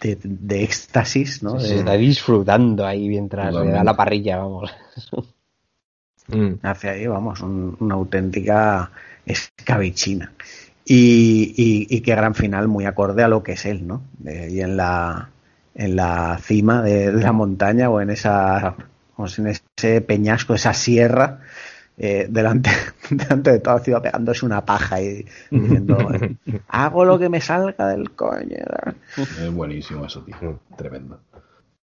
de, 0.00 0.18
de 0.22 0.64
éxtasis, 0.64 1.42
¿no? 1.42 1.60
Se 1.60 1.78
está 1.78 1.92
disfrutando 1.92 2.84
ahí 2.84 3.08
mientras 3.08 3.54
le 3.54 3.70
da 3.70 3.84
la 3.84 3.96
parrilla, 3.96 4.38
vamos. 4.38 4.70
Mm. 6.28 6.54
hace 6.62 6.88
ahí, 6.88 7.06
vamos, 7.06 7.40
un- 7.40 7.76
una 7.80 7.94
auténtica 7.94 8.90
escabichina. 9.26 10.32
Y, 10.86 11.54
y, 11.56 11.96
y 11.96 12.00
qué 12.02 12.14
gran 12.14 12.34
final 12.34 12.68
muy 12.68 12.84
acorde 12.84 13.22
a 13.22 13.28
lo 13.28 13.42
que 13.42 13.52
es 13.52 13.64
él, 13.64 13.86
¿no? 13.86 14.02
De 14.18 14.40
ahí 14.40 14.60
en 14.60 14.76
la, 14.76 15.30
en 15.74 15.96
la 15.96 16.38
cima 16.42 16.82
de, 16.82 17.10
de 17.12 17.22
la 17.22 17.32
montaña 17.32 17.88
o 17.88 18.00
en 18.00 18.10
esa 18.10 18.74
vamos, 19.16 19.38
en 19.38 19.46
ese 19.48 20.00
peñasco, 20.02 20.54
esa 20.54 20.74
sierra, 20.74 21.40
eh, 21.96 22.26
delante, 22.28 22.70
delante 23.10 23.52
de 23.52 23.60
toda 23.60 23.76
la 23.76 23.82
ciudad 23.82 24.02
pegándose 24.02 24.44
una 24.44 24.64
paja 24.64 25.00
y 25.00 25.24
diciendo 25.50 25.96
hago 26.68 27.04
lo 27.04 27.18
que 27.18 27.28
me 27.30 27.40
salga 27.40 27.88
del 27.88 28.10
coño. 28.10 28.56
es 29.16 29.50
buenísimo 29.52 30.04
eso, 30.04 30.22
tío. 30.22 30.60
Tremendo. 30.76 31.18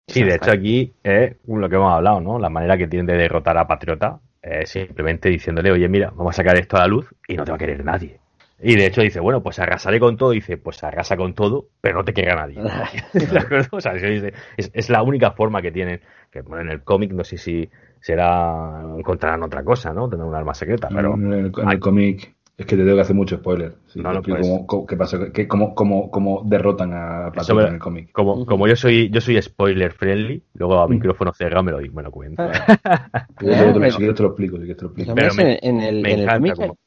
Sí, 0.07 0.23
de 0.23 0.35
hecho 0.35 0.51
aquí 0.51 0.93
es 1.03 1.35
lo 1.47 1.69
que 1.69 1.75
hemos 1.75 1.93
hablado, 1.93 2.19
¿no? 2.19 2.37
La 2.39 2.49
manera 2.49 2.77
que 2.77 2.87
tienen 2.87 3.05
de 3.07 3.17
derrotar 3.17 3.57
a 3.57 3.67
Patriota 3.67 4.19
es 4.41 4.69
simplemente 4.69 5.29
diciéndole, 5.29 5.71
oye, 5.71 5.87
mira, 5.87 6.11
vamos 6.15 6.35
a 6.35 6.37
sacar 6.37 6.57
esto 6.57 6.75
a 6.77 6.81
la 6.81 6.87
luz 6.87 7.07
y 7.27 7.35
no 7.35 7.45
te 7.45 7.51
va 7.51 7.55
a 7.55 7.59
querer 7.59 7.83
nadie. 7.85 8.19
Y 8.61 8.75
de 8.75 8.85
hecho 8.85 9.01
dice, 9.01 9.19
bueno, 9.19 9.41
pues 9.41 9.59
arrasaré 9.59 9.99
con 9.99 10.15
todo. 10.15 10.31
dice, 10.31 10.57
pues 10.57 10.83
arrasa 10.83 11.17
con 11.17 11.33
todo, 11.33 11.67
pero 11.81 11.97
no 11.97 12.03
te 12.05 12.13
querrá 12.13 12.35
nadie. 12.35 12.59
¿De 13.13 13.39
acuerdo? 13.39 13.69
O 13.77 13.81
sea, 13.81 13.93
es, 13.93 14.33
es- 14.57 14.71
es 14.73 14.89
la 14.89 15.03
única 15.03 15.31
forma 15.31 15.61
que 15.61 15.71
tienen. 15.71 16.01
Que 16.31 16.41
bueno, 16.41 16.63
en 16.63 16.69
el 16.69 16.83
cómic 16.83 17.11
no 17.11 17.23
sé 17.23 17.37
si 17.37 17.69
será 17.99 18.81
encontrarán 18.97 19.43
otra 19.43 19.63
cosa, 19.63 19.93
¿no? 19.93 20.09
Tener 20.09 20.25
un 20.25 20.35
arma 20.35 20.53
secreta, 20.53 20.89
pero 20.89 21.13
en 21.15 21.33
el, 21.33 21.51
en 21.57 21.69
el 21.69 21.79
cómic 21.79 22.32
es 22.57 22.65
que 22.67 22.75
te 22.77 22.83
tengo 22.83 22.95
que 22.95 23.01
hacer 23.01 23.15
mucho 23.15 23.37
spoiler. 23.37 23.75
Sí, 23.87 23.99
No, 23.99 24.13
no, 24.13 24.21
pues. 24.21 24.41
cómo, 24.41 24.67
cómo- 24.67 24.85
qué 24.85 24.95
pasa, 24.95 25.17
qué- 25.33 25.47
cómo, 25.47 25.73
cómo, 25.73 26.11
cómo 26.11 26.41
derrotan 26.45 26.91
a 26.93 27.31
Sobre- 27.43 27.67
en 27.67 27.73
el 27.75 27.79
cómic. 27.79 28.11
como, 28.11 28.45
como 28.45 28.67
yo 28.67 28.75
soy 28.75 29.09
yo 29.09 29.21
soy 29.21 29.41
spoiler 29.41 29.91
friendly, 29.91 30.43
luego 30.53 30.79
a 30.79 30.87
micrófono 30.87 31.33
cerrado 31.33 31.63
me 31.63 31.71
lo, 31.71 31.79
me 31.93 32.03
lo 32.03 32.11
cuento. 32.11 32.43
Pero- 33.39 33.91
si 33.91 33.97
quieres 33.97 34.15
te 34.15 34.23
lo 34.23 34.29
explico, 34.29 34.57
si 34.57 34.63
te 34.73 34.81
lo 34.81 34.87
explico. 34.87 35.13
Pero 35.15 35.27
También 35.29 35.47
me- 35.61 35.67
en, 35.69 35.81
el, 35.81 36.01
me 36.01 36.11
en 36.13 36.19
el 36.19 36.23
encanta 36.23 36.37
cómic, 36.37 36.55
como- 36.57 36.77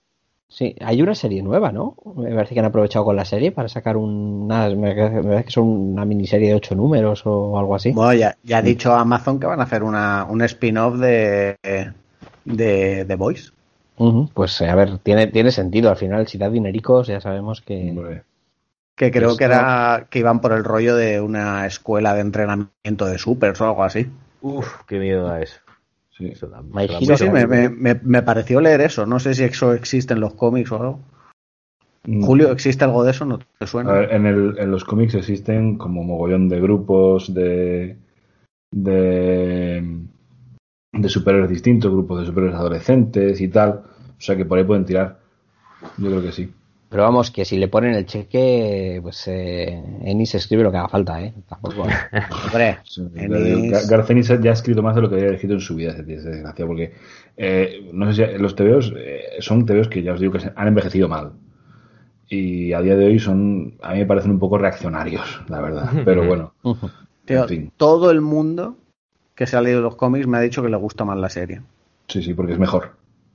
Sí, 0.49 0.77
hay 0.81 1.03
una 1.03 1.17
serie 1.17 1.43
nueva, 1.43 1.73
¿no? 1.73 1.97
Me 2.17 2.33
parece 2.33 2.55
que 2.55 2.61
han 2.61 2.67
aprovechado 2.67 3.05
con 3.05 3.17
la 3.17 3.25
serie 3.25 3.51
para 3.51 3.69
sacar 3.69 3.97
un, 3.97 4.47
nada, 4.47 4.73
me 4.77 4.95
parece, 4.95 5.17
me 5.17 5.23
parece 5.25 5.45
que 5.47 5.51
son 5.51 5.67
una 5.67 6.05
miniserie 6.05 6.51
de 6.51 6.55
ocho 6.55 6.77
números 6.77 7.23
o 7.27 7.59
algo 7.59 7.75
así. 7.75 7.91
Bueno, 7.91 8.14
ya, 8.14 8.37
ya 8.45 8.59
ha 8.59 8.62
dicho 8.62 8.93
Amazon 8.95 9.41
que 9.41 9.47
van 9.49 9.59
a 9.59 9.64
hacer 9.64 9.83
una, 9.83 10.25
un 10.31 10.41
spin-off 10.43 10.99
de, 10.99 11.57
de 12.45 13.05
The 13.05 13.14
Voice. 13.17 13.51
Pues 14.35 14.61
eh, 14.61 14.69
a 14.69 14.75
ver, 14.75 14.99
tiene, 14.99 15.27
tiene 15.29 15.51
sentido. 15.51 15.91
Al 15.91 15.97
final, 15.97 16.27
si 16.29 16.39
da 16.39 16.51
dinericos, 16.51 17.07
ya 17.07 17.21
sabemos 17.21 17.61
que. 17.63 17.91
Hombre, 17.91 18.23
Que 18.95 19.11
creo 19.11 19.29
Esto- 19.31 19.39
que 19.39 19.45
era 19.45 20.07
que 20.11 20.19
iban 20.21 20.41
por 20.41 20.53
el 20.53 20.65
rollo 20.65 20.97
de 20.97 21.21
una 21.21 21.67
escuela 21.67 22.15
de 22.15 22.21
entrenamiento 22.21 23.07
de 23.07 23.19
supers 23.19 23.61
o 23.61 23.65
algo 23.67 23.85
así. 23.85 24.07
Uf, 24.43 24.83
qué 24.87 24.99
miedo 24.99 25.27
da 25.27 25.41
eso. 25.43 25.61
sí. 26.11 26.29
Eso 26.29 26.47
da- 26.47 26.63
Hero 26.81 26.99
Sí, 26.99 27.07
sí, 27.17 27.29
me, 27.31 27.47
me- 27.47 27.69
me- 27.69 28.01
me 28.03 28.23
pareció 28.23 28.61
leer 28.61 28.81
eso. 28.81 29.05
No 29.07 29.19
sé 29.21 29.35
si 29.35 29.45
eso 29.45 29.73
existe 29.75 30.15
en 30.15 30.21
los 30.21 30.33
cómics 30.35 30.73
o 30.73 30.77
algo. 30.77 31.01
Mm. 32.07 32.23
Julio, 32.23 32.53
¿existe 32.53 32.85
algo 32.85 33.03
de 33.05 33.11
eso? 33.11 33.25
¿No 33.27 33.39
te 33.39 33.45
A 33.61 33.67
suena? 33.67 33.93
ver, 33.93 34.13
en, 34.13 34.27
el, 34.27 34.59
en 34.59 34.71
los 34.71 34.85
cómics 34.85 35.15
existen 35.15 35.77
como 35.77 36.03
mogollón 36.05 36.49
de 36.49 36.61
grupos 36.61 37.35
de 37.35 37.97
de, 38.73 39.83
de 40.93 41.09
superhéroes 41.09 41.51
distintos, 41.51 41.91
grupos 41.93 42.20
de 42.20 42.26
superhéroes 42.26 42.59
adolescentes 42.59 43.41
y 43.41 43.49
tal. 43.49 43.82
O 44.18 44.20
sea 44.20 44.37
que 44.37 44.45
por 44.45 44.59
ahí 44.59 44.64
pueden 44.64 44.84
tirar. 44.84 45.18
Yo 45.99 46.11
creo 46.11 46.22
que 46.22 46.32
sí. 46.32 46.53
Pero 46.89 47.03
vamos, 47.03 47.30
que 47.32 47.45
si 47.45 47.59
le 47.59 47.68
ponen 47.68 47.95
el 47.95 48.07
cheque, 48.07 49.01
pues 49.03 49.26
eh, 49.26 49.82
Ennis 50.03 50.34
escribe 50.37 50.62
lo 50.62 50.70
que 50.70 50.78
haga 50.78 50.89
falta, 50.89 51.20
¿eh? 51.20 51.34
Tampoco. 51.49 51.82
Hombre, 52.47 52.78
Sí, 52.84 53.03
Ennis- 53.16 54.43
ya 54.43 54.51
ha 54.51 54.53
escrito 54.55 54.82
más 54.82 54.95
de 54.95 55.03
lo 55.03 55.11
que 55.11 55.16
había 55.16 55.30
escrito 55.32 55.55
en 55.55 55.61
su 55.61 55.74
vida, 55.74 55.91
ese 55.93 56.05
tío, 56.05 56.18
ese 56.18 56.30
desgraciado, 56.30 56.68
porque 56.68 56.93
eh, 57.37 57.91
no 57.93 58.12
sé 58.12 58.26
si 58.32 58.39
los 58.39 58.55
TVOs 58.55 58.93
eh, 58.97 59.20
son 59.41 59.66
TVOs 59.66 59.89
que 59.89 60.03
ya 60.03 60.12
os 60.12 60.20
digo 60.20 60.32
que 60.32 60.41
se- 60.41 60.53
han 60.55 60.68
envejecido 60.68 61.09
mal. 61.09 61.33
Y 62.29 62.72
a 62.72 62.80
día 62.83 62.96
de 62.96 63.07
hoy 63.07 63.18
son, 63.18 63.75
a 63.83 63.92
mí 63.92 63.99
me 64.00 64.07
parecen 64.07 64.33
un 64.33 64.38
poco 64.38 64.58
reaccionarios, 64.58 65.42
la 65.49 65.61
verdad. 65.61 65.91
Pero 66.04 66.25
bueno, 66.25 66.54
en 67.26 67.49
fin. 67.49 67.72
todo 67.76 68.11
el 68.13 68.21
mundo 68.21 68.76
que 69.37 69.46
se 69.46 69.57
ha 69.57 69.61
leído 69.61 69.80
los 69.83 69.95
cómics 69.95 70.26
me 70.26 70.38
ha 70.38 70.41
dicho 70.41 70.63
que 70.63 70.68
le 70.68 70.76
gusta 70.76 71.04
más 71.04 71.18
la 71.18 71.29
serie. 71.29 71.61
Sí, 72.08 72.22
sí, 72.22 72.34
porque 72.34 72.54
es 72.54 72.58
mejor. 72.58 72.92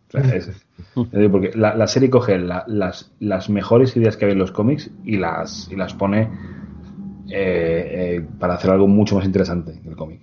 O 0.10 0.12
sea, 0.12 0.22
es- 0.36 0.48
es 0.48 1.12
decir, 1.12 1.32
porque 1.32 1.52
la, 1.56 1.74
la 1.76 1.88
serie 1.88 2.10
coge 2.10 2.38
la- 2.38 2.66
las, 2.68 3.12
las 3.20 3.50
mejores 3.50 3.96
ideas 3.96 4.18
que 4.18 4.26
hay 4.26 4.32
en 4.32 4.40
los 4.40 4.52
cómics 4.52 4.90
y 5.06 5.16
las, 5.18 5.70
y 5.72 5.76
las 5.78 5.94
pone 5.94 6.30
eh, 7.30 8.18
eh, 8.18 8.26
para 8.40 8.56
hacer 8.56 8.72
algo 8.72 8.88
mucho 8.88 9.16
más 9.16 9.26
interesante 9.26 9.80
que 9.82 9.90
el 9.90 9.96
cómic. 9.96 10.20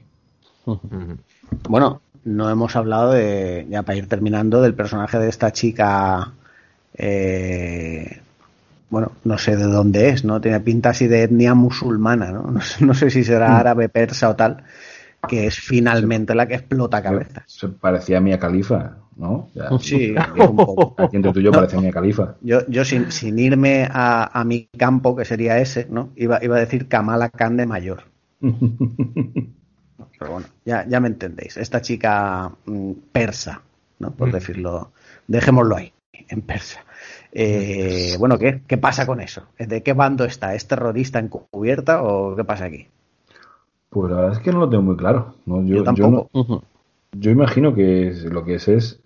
Bueno, 1.68 2.02
no 2.24 2.50
hemos 2.50 2.76
hablado 2.76 3.12
de, 3.12 3.66
ya 3.70 3.82
para 3.82 3.96
ir 3.96 4.08
terminando, 4.08 4.60
del 4.60 4.74
personaje 4.74 5.18
de 5.18 5.28
esta 5.28 5.52
chica, 5.52 6.32
eh, 6.94 8.20
bueno, 8.90 9.12
no 9.24 9.38
sé 9.38 9.56
de 9.56 9.64
dónde 9.64 10.08
es, 10.10 10.24
¿no? 10.24 10.40
Tiene 10.40 10.60
pinta 10.60 10.90
así 10.90 11.06
de 11.06 11.22
etnia 11.22 11.54
musulmana, 11.54 12.30
¿no? 12.32 12.50
No, 12.50 12.60
sé- 12.62 12.84
no 12.84 12.94
sé 12.94 13.10
si 13.10 13.24
será 13.24 13.58
árabe, 13.58 13.88
persa 13.88 14.28
o 14.30 14.36
tal, 14.36 14.64
que 15.26 15.46
es 15.46 15.58
finalmente 15.58 16.34
la 16.34 16.46
que 16.46 16.54
explota 16.54 17.02
cabezas. 17.02 17.44
Se 17.46 17.68
parecía 17.68 18.18
a 18.18 18.20
Mia 18.20 18.38
Califa, 18.38 18.98
¿no? 19.16 19.48
Ya, 19.54 19.68
Sí, 19.80 20.14
un 20.38 20.56
poco. 20.56 20.94
Aquí 21.02 21.16
entre 21.16 21.32
tú 21.32 21.40
y 21.40 21.44
yo 21.44 21.52
parecía 21.52 21.80
Mia 21.80 21.90
Califa. 21.90 22.36
Yo, 22.40 22.66
yo 22.68 22.84
sin, 22.84 23.10
sin 23.10 23.38
irme 23.38 23.88
a, 23.90 24.38
a 24.38 24.44
mi 24.44 24.68
campo, 24.78 25.16
que 25.16 25.24
sería 25.24 25.58
ese, 25.58 25.86
¿no? 25.90 26.10
Iba, 26.16 26.38
iba 26.42 26.56
a 26.56 26.60
decir 26.60 26.88
Kamala 26.88 27.30
Khan 27.30 27.56
de 27.56 27.66
mayor. 27.66 28.04
Pero 30.18 30.32
bueno, 30.32 30.46
ya, 30.64 30.86
ya 30.86 31.00
me 31.00 31.08
entendéis. 31.08 31.56
Esta 31.56 31.80
chica 31.80 32.52
mm, 32.66 32.92
persa, 33.12 33.62
¿no? 33.98 34.12
Por 34.12 34.32
decirlo, 34.32 34.92
dejémoslo 35.26 35.76
ahí, 35.76 35.92
en 36.12 36.42
persa. 36.42 36.84
Eh, 37.32 38.16
bueno, 38.18 38.38
¿qué? 38.38 38.62
¿Qué 38.66 38.78
pasa 38.78 39.06
con 39.06 39.20
eso? 39.20 39.46
¿De 39.58 39.82
qué 39.82 39.92
bando 39.92 40.24
está? 40.24 40.54
¿Es 40.54 40.66
terrorista 40.66 41.18
encubierta 41.18 42.02
o 42.02 42.34
qué 42.34 42.44
pasa 42.44 42.64
aquí? 42.64 42.88
Pues 43.90 44.10
la 44.10 44.16
verdad 44.18 44.32
es 44.32 44.38
que 44.40 44.52
no 44.52 44.60
lo 44.60 44.68
tengo 44.68 44.82
muy 44.82 44.96
claro. 44.96 45.34
¿no? 45.46 45.62
Yo, 45.62 45.76
Yo 45.76 45.84
tampoco. 45.84 46.30
no- 46.32 46.62
yo 47.12 47.30
imagino 47.30 47.74
que 47.74 48.08
es- 48.08 48.24
lo 48.24 48.44
que 48.44 48.54
es 48.56 48.68
es 48.68 49.00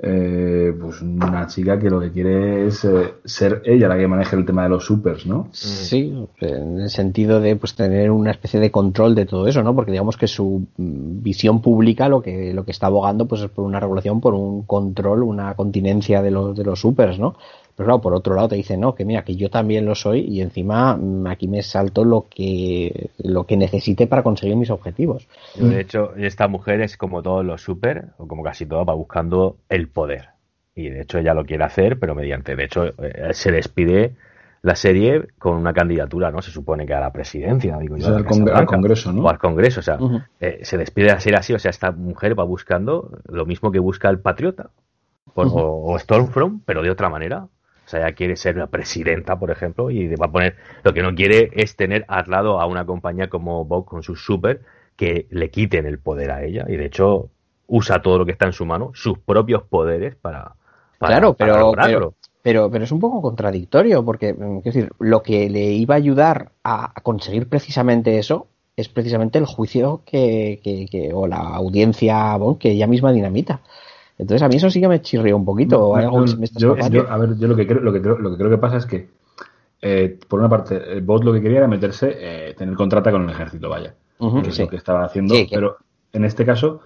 eh, 0.00 0.72
pues 0.80 1.02
una 1.02 1.48
chica 1.48 1.76
que 1.76 1.90
lo 1.90 1.98
que 2.00 2.12
quiere 2.12 2.68
es 2.68 2.84
eh, 2.84 3.14
ser 3.24 3.62
ella 3.64 3.88
la 3.88 3.98
que 3.98 4.06
maneje 4.06 4.36
el 4.36 4.44
tema 4.46 4.62
de 4.62 4.68
los 4.68 4.84
supers, 4.84 5.26
¿no? 5.26 5.48
Sí, 5.50 6.14
en 6.40 6.80
el 6.80 6.88
sentido 6.90 7.40
de 7.40 7.56
pues 7.56 7.74
tener 7.74 8.12
una 8.12 8.30
especie 8.30 8.60
de 8.60 8.70
control 8.70 9.16
de 9.16 9.26
todo 9.26 9.48
eso, 9.48 9.60
¿no? 9.64 9.74
Porque 9.74 9.90
digamos 9.90 10.16
que 10.16 10.28
su 10.28 10.66
mm, 10.76 11.22
visión 11.22 11.60
pública 11.62 12.08
lo 12.08 12.22
que 12.22 12.54
lo 12.54 12.64
que 12.64 12.70
está 12.70 12.86
abogando 12.86 13.26
pues 13.26 13.42
es 13.42 13.50
por 13.50 13.64
una 13.64 13.80
regulación, 13.80 14.20
por 14.20 14.34
un 14.34 14.62
control, 14.62 15.24
una 15.24 15.54
continencia 15.54 16.22
de 16.22 16.30
los 16.30 16.56
de 16.56 16.62
los 16.62 16.80
supers, 16.80 17.18
¿no? 17.18 17.34
Pero 17.78 17.86
claro, 17.86 18.00
por 18.00 18.12
otro 18.12 18.34
lado 18.34 18.48
te 18.48 18.56
dicen, 18.56 18.80
no, 18.80 18.96
que 18.96 19.04
mira, 19.04 19.22
que 19.22 19.36
yo 19.36 19.50
también 19.50 19.86
lo 19.86 19.94
soy 19.94 20.22
y 20.22 20.40
encima 20.40 20.96
mm, 20.96 21.28
aquí 21.28 21.46
me 21.46 21.62
salto 21.62 22.04
lo 22.04 22.26
que, 22.28 23.10
lo 23.18 23.46
que 23.46 23.56
necesite 23.56 24.08
para 24.08 24.24
conseguir 24.24 24.56
mis 24.56 24.70
objetivos. 24.70 25.28
De 25.54 25.78
hecho, 25.78 26.12
esta 26.16 26.48
mujer 26.48 26.80
es 26.80 26.96
como 26.96 27.22
todos 27.22 27.44
los 27.44 27.62
super, 27.62 28.06
o 28.16 28.26
como 28.26 28.42
casi 28.42 28.66
todo, 28.66 28.84
va 28.84 28.94
buscando 28.94 29.58
el 29.68 29.86
poder. 29.86 30.30
Y 30.74 30.88
de 30.88 31.02
hecho 31.02 31.18
ella 31.18 31.34
lo 31.34 31.44
quiere 31.44 31.62
hacer, 31.62 32.00
pero 32.00 32.16
mediante, 32.16 32.56
de 32.56 32.64
hecho, 32.64 32.86
eh, 33.00 33.28
se 33.30 33.52
despide 33.52 34.16
la 34.62 34.74
serie 34.74 35.28
con 35.38 35.54
una 35.54 35.72
candidatura, 35.72 36.32
¿no? 36.32 36.42
Se 36.42 36.50
supone 36.50 36.84
que 36.84 36.94
a 36.94 37.00
la 37.00 37.12
presidencia, 37.12 37.78
digo 37.78 37.96
yo. 37.96 38.08
al, 38.08 38.24
Congreso, 38.66 39.12
¿no? 39.12 39.22
O 39.22 39.28
al 39.28 39.38
Congreso, 39.38 39.78
o 39.78 39.84
sea, 39.84 39.98
eh, 40.40 40.58
se 40.62 40.78
despide 40.78 41.06
de 41.06 41.12
la 41.12 41.20
serie 41.20 41.38
así, 41.38 41.54
o 41.54 41.60
sea, 41.60 41.70
esta 41.70 41.92
mujer 41.92 42.36
va 42.36 42.42
buscando 42.42 43.20
lo 43.28 43.46
mismo 43.46 43.70
que 43.70 43.78
busca 43.78 44.10
el 44.10 44.18
patriota. 44.18 44.70
o 45.36 45.96
Stormfront, 45.96 46.64
pero 46.66 46.82
de 46.82 46.90
otra 46.90 47.08
manera. 47.08 47.46
O 47.88 47.90
sea, 47.90 48.00
ella 48.00 48.14
quiere 48.14 48.36
ser 48.36 48.58
la 48.58 48.66
presidenta, 48.66 49.38
por 49.38 49.50
ejemplo, 49.50 49.90
y 49.90 50.14
va 50.14 50.26
a 50.26 50.30
poner. 50.30 50.56
Lo 50.84 50.92
que 50.92 51.02
no 51.02 51.14
quiere 51.14 51.48
es 51.54 51.74
tener 51.74 52.04
al 52.08 52.28
lado 52.28 52.60
a 52.60 52.66
una 52.66 52.84
compañía 52.84 53.30
como 53.30 53.64
Vogue 53.64 53.86
con 53.88 54.02
sus 54.02 54.22
super 54.22 54.60
que 54.94 55.26
le 55.30 55.50
quiten 55.50 55.86
el 55.86 55.98
poder 55.98 56.30
a 56.30 56.44
ella. 56.44 56.66
Y 56.68 56.76
de 56.76 56.84
hecho, 56.84 57.30
usa 57.66 58.02
todo 58.02 58.18
lo 58.18 58.26
que 58.26 58.32
está 58.32 58.44
en 58.44 58.52
su 58.52 58.66
mano, 58.66 58.90
sus 58.92 59.18
propios 59.18 59.62
poderes, 59.62 60.16
para. 60.16 60.52
claro, 60.98 61.32
pero, 61.32 61.72
pero, 62.42 62.70
pero, 62.70 62.84
es 62.84 62.92
un 62.92 63.00
poco 63.00 63.22
contradictorio, 63.22 64.04
porque, 64.04 64.34
mm, 64.34 64.58
es 64.58 64.64
decir, 64.64 64.92
lo 64.98 65.22
que 65.22 65.48
le 65.48 65.72
iba 65.72 65.94
a 65.94 65.96
ayudar 65.96 66.52
a 66.64 66.92
conseguir 67.02 67.48
precisamente 67.48 68.18
eso 68.18 68.48
es 68.78 68.88
precisamente 68.90 69.38
el 69.38 69.46
juicio 69.46 70.02
que, 70.06 70.60
que, 70.62 71.10
o 71.12 71.26
la 71.26 71.38
audiencia 71.38 72.36
bon, 72.36 72.58
que 72.58 72.70
ella 72.70 72.86
misma 72.86 73.12
dinamita. 73.12 73.60
Entonces 74.18 74.42
a 74.42 74.48
mí 74.48 74.56
eso 74.56 74.68
sí 74.68 74.80
que 74.80 74.88
me 74.88 75.00
chirrió 75.00 75.36
un 75.36 75.44
poquito. 75.44 75.94
yo, 76.56 76.76
a 77.08 77.18
ver, 77.18 77.36
yo 77.38 77.48
lo 77.48 77.56
que 77.56 77.66
creo, 77.66 77.80
lo 77.80 77.92
que 77.92 78.02
creo, 78.02 78.18
lo 78.18 78.30
que 78.32 78.36
creo 78.36 78.50
que 78.50 78.58
pasa 78.58 78.78
es 78.78 78.86
que 78.86 79.08
eh, 79.80 80.18
por 80.28 80.40
una 80.40 80.48
parte, 80.48 80.92
el 80.92 81.02
bot 81.02 81.22
lo 81.22 81.32
que 81.32 81.40
quería 81.40 81.58
era 81.58 81.68
meterse, 81.68 82.16
eh, 82.18 82.54
tener 82.54 82.74
contrata 82.74 83.12
con 83.12 83.22
el 83.22 83.30
ejército, 83.30 83.68
vaya. 83.68 83.94
que 84.18 84.48
es 84.48 84.58
lo 84.58 84.68
que 84.68 84.76
estaba 84.76 85.04
haciendo. 85.04 85.34
pero 85.50 85.76
en 86.12 86.24
este 86.24 86.44
caso, 86.44 86.80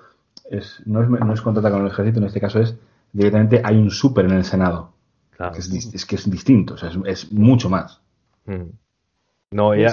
es, 0.50 0.82
no, 0.84 1.02
es, 1.02 1.08
no 1.08 1.32
es 1.32 1.40
contrata 1.40 1.70
con 1.70 1.82
el 1.82 1.86
ejército, 1.88 2.18
en 2.18 2.26
este 2.26 2.40
caso 2.40 2.60
es 2.60 2.76
directamente 3.12 3.62
hay 3.64 3.76
un 3.76 3.90
súper 3.90 4.26
en 4.26 4.32
el 4.32 4.44
Senado. 4.44 4.92
Que 5.36 5.58
es, 5.58 6.06
que 6.06 6.14
es 6.14 6.30
distinto, 6.30 6.74
o 6.74 6.76
sea, 6.76 6.90
es, 7.06 7.32
mucho 7.32 7.68
más. 7.68 8.00
No, 9.50 9.74
ya. 9.74 9.92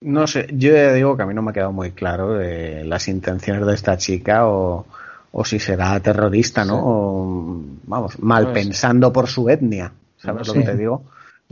No 0.00 0.26
sé, 0.26 0.46
yo 0.52 0.72
ya 0.72 0.94
digo 0.94 1.14
que 1.14 1.22
a 1.22 1.26
mí 1.26 1.34
no 1.34 1.42
me 1.42 1.50
ha 1.50 1.52
quedado 1.52 1.72
muy 1.72 1.90
claro 1.90 2.32
de 2.32 2.84
las 2.84 3.06
intenciones 3.08 3.66
de 3.66 3.74
esta 3.74 3.98
chica 3.98 4.48
o 4.48 4.86
o 5.32 5.44
si 5.44 5.58
será 5.58 5.98
terrorista, 6.00 6.64
¿no? 6.64 6.80
O, 6.82 7.62
vamos, 7.84 8.18
mal 8.20 8.52
pues 8.52 8.66
pensando 8.66 9.12
por 9.12 9.28
su 9.28 9.48
etnia, 9.48 9.92
¿sabes 10.16 10.48
lo 10.48 10.54
que 10.54 10.62
te 10.62 10.76
digo? 10.76 11.04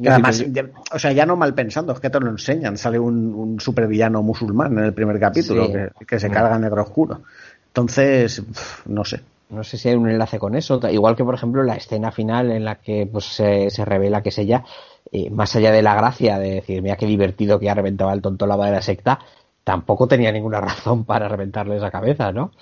además, 0.07 0.45
o 0.93 0.99
sea, 0.99 1.13
ya 1.13 1.27
no 1.27 1.37
mal 1.37 1.55
pensando, 1.55 1.93
es 1.93 2.01
que 2.01 2.11
te 2.11 2.21
lo 2.21 2.31
enseñan. 2.31 2.79
Sale 2.79 2.99
un, 2.99 3.35
un 3.35 3.61
supervillano 3.61 4.23
musulmán 4.23 4.79
en 4.79 4.85
el 4.85 4.93
primer 4.93 5.19
capítulo 5.19 5.69
que, 6.07 6.21
se 6.21 6.31
carga 6.31 6.59
negro 6.59 6.83
oscuro. 6.83 7.23
Entonces, 7.69 8.43
no 8.87 9.05
sé. 9.05 9.21
No 9.51 9.65
sé 9.65 9.79
si 9.79 9.89
hay 9.89 9.95
un 9.95 10.09
enlace 10.09 10.39
con 10.39 10.55
eso. 10.55 10.79
Igual 10.91 11.17
que, 11.17 11.25
por 11.25 11.35
ejemplo, 11.35 11.63
la 11.63 11.75
escena 11.75 12.13
final 12.13 12.51
en 12.51 12.65
la 12.65 12.77
que 12.77 13.09
pues, 13.11 13.25
se, 13.25 13.71
revela 13.85 14.23
que 14.23 14.29
es 14.29 14.39
ella, 14.39 14.65
eh, 15.11 15.31
más 15.31 15.57
allá 15.57 15.73
de 15.73 15.83
la 15.83 15.95
gracia 15.95 16.39
de 16.39 16.57
decir, 16.57 16.83
mira 16.83 16.97
qué 16.97 17.07
divertido 17.07 17.59
que 17.59 17.71
ha 17.71 17.75
reventado 17.75 18.11
al 18.11 18.21
tonto 18.21 18.47
lava 18.47 18.67
de 18.67 18.73
la 18.73 18.83
secta, 18.83 19.19
tampoco 19.65 20.07
tenía 20.07 20.31
ninguna 20.33 20.61
razón 20.61 21.05
para 21.05 21.29
reventarle 21.29 21.77
esa 21.77 21.91
cabeza, 21.91 22.31
¿no? 22.31 22.53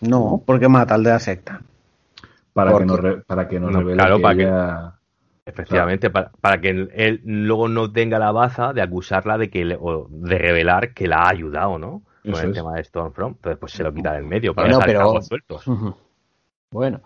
No, 0.00 0.42
porque 0.44 0.68
mata 0.68 0.94
al 0.94 1.02
de 1.02 1.10
la 1.10 1.18
secta. 1.18 1.62
Para 2.52 2.78
que, 2.78 2.84
no 2.84 2.96
para 3.26 3.48
que 3.48 3.58
nos 3.58 3.72
revele 3.72 3.96
claro, 3.96 4.20
para 4.20 4.36
que, 4.36 4.94
Efectivamente, 5.46 6.08
para, 6.08 6.60
que 6.60 6.70
él 6.70 7.20
luego 7.24 7.68
no 7.68 7.92
tenga 7.92 8.18
la 8.18 8.32
baza 8.32 8.72
de 8.72 8.80
acusarla 8.80 9.36
de 9.36 9.50
que 9.50 9.76
o 9.78 10.06
de 10.08 10.38
revelar 10.38 10.94
que 10.94 11.06
la 11.06 11.18
ha 11.18 11.28
ayudado, 11.28 11.78
¿no? 11.78 12.02
Con 12.22 12.42
el 12.42 12.54
tema 12.54 12.74
de 12.76 12.84
Stormfront. 12.84 13.36
Entonces, 13.36 13.58
pues 13.58 13.72
se 13.72 13.82
lo 13.82 13.92
quita 13.92 14.14
del 14.14 14.24
medio 14.24 14.54
para 14.54 14.68
dejar 14.68 14.86
pero... 14.86 15.20
sueltos. 15.22 15.64
Bueno, 16.70 17.02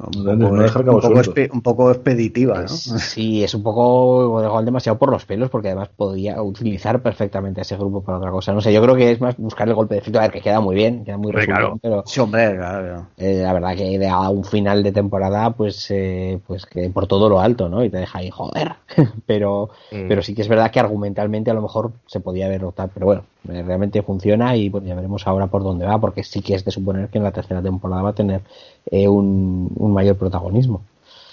un, 0.00 1.62
poco, 1.62 1.90
expeditiva, 1.90 2.62
¿no? 2.62 2.68
Sí, 2.68 3.44
es 3.44 3.54
un 3.54 3.62
poco 3.62 4.62
demasiado 4.62 4.98
por 4.98 5.10
los 5.10 5.24
pelos 5.24 5.50
porque 5.50 5.68
además 5.68 5.88
podría 5.94 6.42
utilizar 6.42 7.02
perfectamente 7.02 7.60
a 7.60 7.62
ese 7.62 7.76
grupo 7.76 8.02
para 8.02 8.18
otra 8.18 8.30
cosa. 8.30 8.52
No 8.52 8.60
sé, 8.60 8.72
yo 8.72 8.82
creo 8.82 8.96
que 8.96 9.10
es 9.10 9.20
más 9.20 9.36
buscar 9.36 9.68
el 9.68 9.74
golpe 9.74 9.94
de 9.94 10.00
efecto, 10.00 10.18
a 10.18 10.22
ver, 10.22 10.30
que 10.30 10.40
queda 10.40 10.60
muy 10.60 10.74
bien, 10.74 11.04
queda 11.04 11.18
muy 11.18 11.32
resuelto, 11.32 11.78
pero 11.82 12.02
sí, 12.06 12.20
hombre, 12.20 12.56
claro. 12.56 13.06
Eh, 13.16 13.40
la 13.42 13.52
verdad 13.52 13.76
que 13.76 14.08
a 14.08 14.28
un 14.30 14.44
final 14.44 14.82
de 14.82 14.92
temporada, 14.92 15.50
pues, 15.50 15.90
eh, 15.90 16.40
pues 16.46 16.66
que 16.66 16.88
por 16.90 17.06
todo 17.06 17.28
lo 17.28 17.40
alto, 17.40 17.68
¿no? 17.68 17.84
Y 17.84 17.90
te 17.90 17.98
deja 17.98 18.18
ahí, 18.18 18.30
joder. 18.30 18.74
pero, 19.26 19.70
mm. 19.92 20.08
pero 20.08 20.22
sí 20.22 20.34
que 20.34 20.42
es 20.42 20.48
verdad 20.48 20.70
que 20.70 20.80
argumentalmente 20.80 21.50
a 21.50 21.54
lo 21.54 21.62
mejor 21.62 21.92
se 22.06 22.20
podía 22.20 22.46
haber 22.46 22.62
notado, 22.62 22.90
pero 22.94 23.06
bueno, 23.06 23.22
realmente 23.44 24.02
funciona 24.02 24.56
y 24.56 24.70
pues 24.70 24.84
ya 24.84 24.94
veremos 24.94 25.26
ahora 25.26 25.46
por 25.46 25.62
dónde 25.62 25.86
va, 25.86 25.98
porque 25.98 26.24
sí 26.24 26.42
que 26.42 26.54
es 26.54 26.64
de 26.64 26.70
suponer 26.70 27.08
que 27.08 27.18
en 27.18 27.24
la 27.24 27.32
tercera 27.32 27.62
temporada 27.62 28.02
va 28.02 28.10
a 28.10 28.14
tener 28.14 28.42
un 28.90 29.92
mayor 29.92 30.16
protagonismo. 30.16 30.82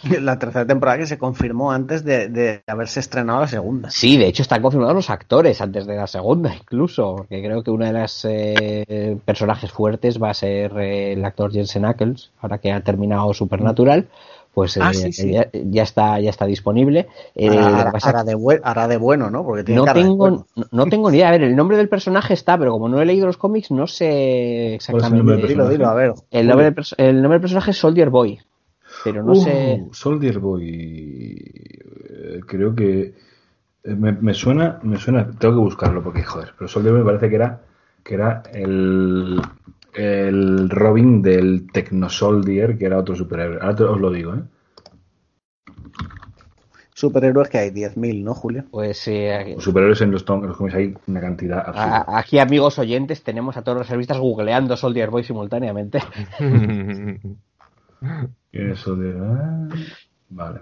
La 0.22 0.40
tercera 0.40 0.66
temporada 0.66 0.98
que 0.98 1.08
se 1.08 1.18
confirmó 1.18 1.72
antes 1.72 2.04
de, 2.04 2.62
haberse 2.68 3.00
estrenado 3.00 3.42
la 3.42 3.48
segunda. 3.48 3.90
Sí, 3.90 4.18
de 4.18 4.28
hecho 4.28 4.42
están 4.42 4.62
confirmados 4.62 4.96
los 4.96 5.10
actores 5.10 5.62
antes 5.62 5.86
de 5.86 5.96
la 5.96 6.08
segunda, 6.08 6.54
incluso, 6.54 7.16
porque 7.16 7.42
creo 7.42 7.64
que 7.64 7.72
uno 7.72 7.86
de 7.86 7.94
los 7.94 8.26
eh, 8.26 9.18
personajes 9.26 9.72
fuertes 9.72 10.22
va 10.22 10.30
a 10.30 10.34
ser 10.34 10.78
eh, 10.78 11.14
el 11.14 11.26
actor 11.26 11.52
Jensen 11.52 11.86
Ackles, 11.86 12.32
ahora 12.42 12.60
que 12.60 12.72
ha 12.72 12.82
terminado 12.82 13.34
Supernatural. 13.34 14.08
Pues 14.58 14.76
ah, 14.78 14.90
eh, 14.92 15.52
Ya, 15.66 15.84
está 15.84 16.20
ya 16.20 16.32
está 16.32 16.48
disponible. 16.48 17.06
hará, 18.64 18.88
de 18.88 18.98
bueno, 18.98 19.30
¿no? 19.30 19.46
Porque 19.46 19.72
no 19.72 19.86
tengo 19.86 20.48
no, 20.72 20.86
tengo 20.88 21.12
ni 21.12 21.18
idea. 21.18 21.28
A 21.28 21.32
ver, 21.34 21.44
el 21.44 21.56
nombre 21.56 21.78
del 21.78 21.90
personaje 21.90 22.34
está, 22.34 22.58
pero 22.58 22.72
como 22.72 22.90
no 22.90 23.00
he 23.00 23.06
leído 23.06 23.28
los 23.28 23.38
cómics, 23.38 23.70
no 23.70 23.86
sé 23.86 24.74
exactamente. 24.74 25.32
a 25.86 25.94
ver. 25.94 26.16
El 26.32 26.48
nombre, 26.48 26.72
del, 26.72 26.86
el 26.98 27.22
nombre 27.22 27.36
del 27.36 27.42
personaje 27.42 27.70
es 27.70 27.78
Soldier 27.78 28.10
Boy 28.10 28.40
pero 29.04 29.22
no 29.22 29.36
sé. 29.36 29.80
Uh, 29.80 29.94
Soldier 29.94 30.40
Boy. 30.40 31.36
Eh, 32.10 32.40
creo 32.48 32.74
que. 32.74 33.14
Eh, 33.84 33.94
me, 33.94 34.34
suena, 34.34 34.80
me 34.82 34.98
suena, 34.98 35.30
tengo 35.38 35.54
que 35.54 35.62
buscarlo 35.62 36.02
porque, 36.02 36.24
joder, 36.24 36.56
pero 36.58 36.68
Soldier 36.68 36.94
Boy 36.94 37.04
me 37.04 37.06
parece 37.06 37.30
que 37.30 37.36
era, 37.36 37.62
que 38.04 38.16
era 38.16 38.42
el, 38.54 39.40
el 39.98 40.69
Robin 40.69 41.22
del 41.22 41.68
Tecno 41.72 42.07
Soldier, 42.10 42.78
que 42.78 42.86
era 42.86 42.99
otro 42.99 43.15
superhéroe. 43.15 43.57
Ahora 43.61 43.91
os 43.91 43.99
lo 43.99 44.11
digo, 44.11 44.36
¿eh? 44.36 44.44
Superhéroes 46.94 47.49
que 47.49 47.60
hay 47.60 47.69
10.000, 47.69 48.24
¿no, 48.24 48.34
Julio? 48.34 48.65
Pues 48.72 48.98
sí. 48.98 49.14
Eh, 49.14 49.56
superhéroes 49.60 50.02
en 50.02 50.11
los, 50.11 50.28
los 50.28 50.57
cómics 50.57 50.76
hay 50.76 50.95
una 51.06 51.22
cantidad 51.22 51.60
absurda. 51.60 52.06
Aquí, 52.07 52.40
amigos 52.40 52.80
oyentes, 52.80 53.22
tenemos 53.22 53.56
a 53.56 53.61
todos 53.61 53.78
los 53.78 53.90
revistas 53.90 54.18
googleando 54.18 54.76
Soldier 54.76 55.11
Boy 55.11 55.24
simultáneamente. 55.24 55.99
Eso 58.52 58.95
de. 58.95 59.15
Ah, 59.19 59.68
vale. 60.30 60.61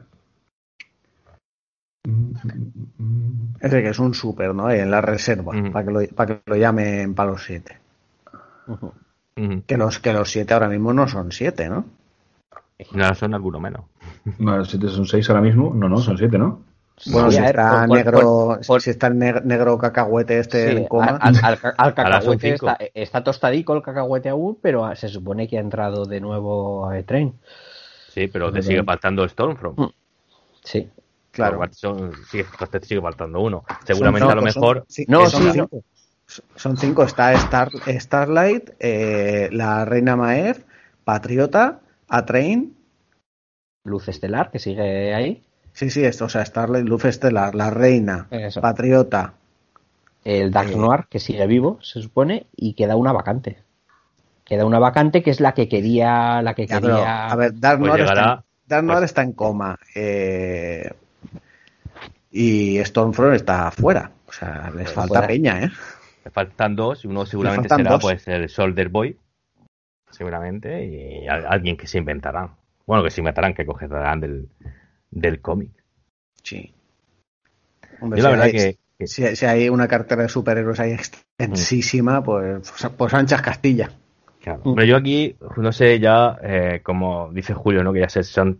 Ese 3.62 3.82
que 3.82 3.90
es 3.90 3.99
un 3.99 4.14
super, 4.14 4.53
¿no? 4.53 4.70
En 4.70 4.91
la 4.91 5.02
reserva, 5.02 5.53
para, 5.72 5.86
que 5.86 5.91
lo, 5.91 6.16
para 6.16 6.36
que 6.36 6.41
lo 6.52 6.56
llamen 6.57 7.16
para 7.16 7.32
los 7.32 7.44
7. 7.45 7.80
Que 9.36 9.76
los 9.78 9.99
que 9.99 10.14
los 10.14 10.32
7 10.32 10.53
ahora 10.53 10.70
mismo 10.70 10.94
no 10.94 11.07
son 11.07 11.32
7, 11.32 11.68
¿no? 11.68 11.86
No, 12.91 13.16
son 13.16 13.34
alguno 13.34 13.60
menos. 13.60 13.86
No, 14.40 14.57
los 14.57 14.70
7 14.70 14.88
son 14.88 15.06
6 15.06 15.30
ahora 15.30 15.41
mismo. 15.41 15.74
No, 15.74 15.90
no, 15.90 15.98
son 15.98 16.18
7, 16.18 16.38
¿no? 16.38 16.62
Bueno, 17.07 17.30
si, 17.30 17.38
está 17.40 17.86
negro, 17.88 18.60
si 18.80 18.90
está 18.90 19.07
el 19.07 19.18
negro 19.20 19.78
cacahuete 19.78 20.40
este 20.40 20.72
en 20.72 20.88
coma. 20.88 21.18
Al, 21.20 21.36
al, 21.78 21.94
cacahuete 21.94 22.53
está, 22.53 22.78
está, 22.94 23.22
tostadico 23.22 23.76
el 23.76 23.82
cacahuete 23.82 24.30
aún, 24.30 24.57
pero 24.62 24.95
se 24.95 25.10
supone 25.10 25.49
que 25.49 25.57
ha 25.57 25.62
entrado 25.62 26.06
de 26.06 26.22
nuevo 26.22 26.88
a 26.88 26.98
E-Train. 26.98 27.34
Sí, 28.14 28.28
pero 28.28 28.49
te 28.53 28.62
sigue 28.62 28.82
faltando 28.84 29.28
Stormfront. 29.28 29.78
Mm. 29.78 29.90
Sí. 30.64 30.90
Claro. 31.32 31.60
te 31.68 32.80
sigue 32.80 33.02
faltando 33.02 33.41
uno. 33.41 33.66
Seguramente 33.84 34.32
a 34.32 34.36
lo 34.36 34.41
mejor. 34.41 34.86
no, 35.07 35.30
son, 35.30 35.52
cinco. 35.52 35.84
Son 36.28 36.78
cinco. 36.78 37.04
Está 37.04 37.34
Star, 37.34 37.70
Starlight, 37.88 38.72
eh, 38.80 39.50
la 39.52 39.86
Reina 39.86 40.16
Maeve, 40.16 40.64
Patriota, 41.04 41.80
A-Train. 42.08 42.76
Luz 43.84 44.08
Estelar, 44.08 44.50
que 44.52 44.60
sigue 44.60 45.14
ahí. 45.14 45.44
Sí, 45.74 45.90
sí, 45.90 46.04
esto, 46.04 46.26
o 46.26 46.30
sea, 46.30 46.46
Starlight, 46.46 46.88
Luz 46.88 47.06
Estelar, 47.06 47.54
la 47.54 47.70
Reina, 47.70 48.28
Patriota. 48.62 49.34
El 50.24 50.52
Dark 50.52 50.76
Noir, 50.76 51.06
que 51.08 51.20
sigue 51.20 51.46
vivo, 51.46 51.78
se 51.82 52.02
supone, 52.02 52.48
y 52.56 52.74
queda 52.74 52.96
una 52.96 53.12
vacante. 53.12 53.60
Queda 54.44 54.66
una 54.66 54.80
vacante 54.80 55.22
que 55.22 55.30
es 55.30 55.40
la 55.40 55.54
que 55.54 55.68
quería, 55.68 56.42
la 56.42 56.56
que 56.56 56.66
quería. 56.66 57.28
a 57.28 57.36
ver, 57.36 57.60
Dark 57.60 57.80
pues 57.80 58.00
está, 58.00 58.44
pues 58.68 59.04
está, 59.04 59.22
en 59.22 59.34
coma. 59.34 59.78
Eh, 59.94 60.90
y 62.32 62.84
Stormfront 62.84 63.36
está 63.36 63.70
fuera. 63.70 64.12
O 64.28 64.32
sea, 64.32 64.72
les 64.76 64.92
falta 64.92 65.28
peña, 65.28 65.64
¿eh? 65.64 65.72
Le 66.26 66.32
faltan 66.32 66.76
dos 66.76 67.06
y 67.06 67.08
uno 67.08 67.26
seguramente 67.26 67.70
será 67.70 68.00
pues 68.00 68.28
el 68.28 68.50
Soldier 68.50 68.90
Boy, 68.90 69.18
seguramente, 70.10 70.84
y 70.86 71.28
alguien 71.28 71.78
que 71.78 71.86
se 71.86 72.00
inventará. 72.00 72.50
Bueno, 72.88 73.04
que 73.04 73.12
se 73.12 73.22
inventarán, 73.22 73.54
que 73.54 73.66
cogerán 73.66 74.20
del, 74.20 74.50
del 75.12 75.40
cómic. 75.40 75.72
Sí. 76.42 76.74
Yo 78.02 78.08
la 78.10 78.30
verdad 78.30 78.52
que, 78.52 78.78
Si, 79.06 79.24
hay 79.46 79.70
una 79.70 79.88
cartera 79.88 80.24
de 80.24 80.30
superhéroes 80.30 80.80
ahí 80.80 80.94
extensísima, 80.94 82.24
pues, 82.24 82.74
pues 82.98 83.14
anchas 83.14 83.42
Castilla. 83.42 83.92
Claro. 84.42 84.62
Pero 84.76 84.84
yo 84.84 84.98
aquí, 84.98 85.36
no 85.58 85.72
sé 85.72 86.00
ya, 86.00 86.38
eh, 86.42 86.82
como 86.84 87.32
dice 87.32 87.54
Julio, 87.54 87.84
¿no? 87.84 87.94
Que 87.94 88.02
ya 88.02 88.10
se 88.10 88.24
son 88.24 88.60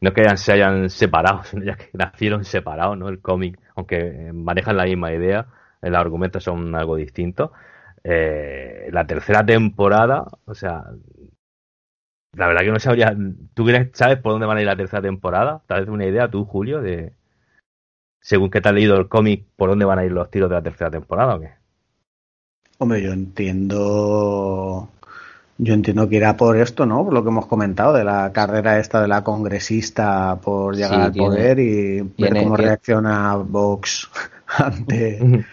no 0.00 0.12
que 0.12 0.36
se 0.36 0.52
hayan 0.52 0.90
separado, 0.90 1.42
sino 1.44 1.64
ya 1.64 1.76
que 1.76 1.90
nacieron 1.92 2.44
separados, 2.44 2.96
¿no? 2.96 3.08
El 3.08 3.20
cómic, 3.20 3.58
aunque 3.74 4.30
manejan 4.32 4.76
la 4.76 4.84
misma 4.84 5.12
idea, 5.12 5.46
los 5.82 5.96
argumentos 5.98 6.44
son 6.44 6.74
algo 6.74 6.96
distintos. 6.96 7.50
Eh, 8.04 8.88
la 8.92 9.06
tercera 9.06 9.44
temporada, 9.44 10.26
o 10.44 10.54
sea, 10.54 10.84
la 12.32 12.46
verdad 12.46 12.62
que 12.62 12.70
no 12.70 12.78
sabría. 12.78 13.16
¿Tú 13.54 13.66
sabes 13.92 14.18
por 14.18 14.32
dónde 14.32 14.46
van 14.46 14.58
a 14.58 14.60
ir 14.60 14.66
la 14.66 14.76
tercera 14.76 15.02
temporada? 15.02 15.62
Tal 15.66 15.80
vez 15.80 15.88
una 15.88 16.06
idea 16.06 16.30
tú, 16.30 16.44
Julio, 16.44 16.80
de 16.80 17.12
según 18.20 18.50
que 18.50 18.60
te 18.60 18.68
has 18.68 18.74
leído 18.74 18.96
el 18.96 19.08
cómic, 19.08 19.46
por 19.56 19.70
dónde 19.70 19.84
van 19.84 19.98
a 19.98 20.04
ir 20.04 20.12
los 20.12 20.30
tiros 20.30 20.50
de 20.50 20.56
la 20.56 20.62
tercera 20.62 20.90
temporada 20.90 21.36
o 21.36 21.40
qué? 21.40 21.50
Hombre, 22.78 23.02
yo 23.02 23.12
entiendo 23.12 24.88
yo 25.60 25.74
entiendo 25.74 26.08
que 26.08 26.16
irá 26.16 26.36
por 26.36 26.56
esto, 26.56 26.86
¿no? 26.86 27.04
Por 27.04 27.12
lo 27.12 27.24
que 27.24 27.30
hemos 27.30 27.46
comentado 27.46 27.92
de 27.92 28.04
la 28.04 28.32
carrera 28.32 28.78
esta 28.78 29.02
de 29.02 29.08
la 29.08 29.24
congresista 29.24 30.38
por 30.40 30.76
llegar 30.76 31.00
al 31.00 31.12
poder 31.12 31.58
y 31.58 32.00
ver 32.16 32.44
cómo 32.44 32.56
reacciona 32.56 33.34
Vox 33.34 34.08
ante, 34.56 35.44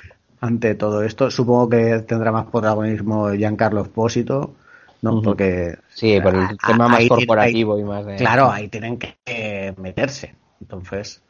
ante 0.42 0.76
todo 0.76 1.04
esto. 1.04 1.32
Supongo 1.32 1.70
que 1.70 2.00
tendrá 2.00 2.32
más 2.32 2.46
protagonismo 2.48 3.32
Giancarlo 3.32 3.82
Espósito, 3.82 4.54
¿no? 5.02 5.22
Porque. 5.22 5.78
Sí, 5.94 6.20
por 6.22 6.36
el 6.36 6.58
tema 6.58 6.88
más 6.88 7.08
corporativo 7.08 7.80
y 7.80 7.84
más 7.84 8.06
de. 8.06 8.16
Claro, 8.16 8.52
ahí 8.52 8.68
tienen 8.68 8.98
que 8.98 9.74
meterse. 9.78 10.36
Entonces. 10.62 11.22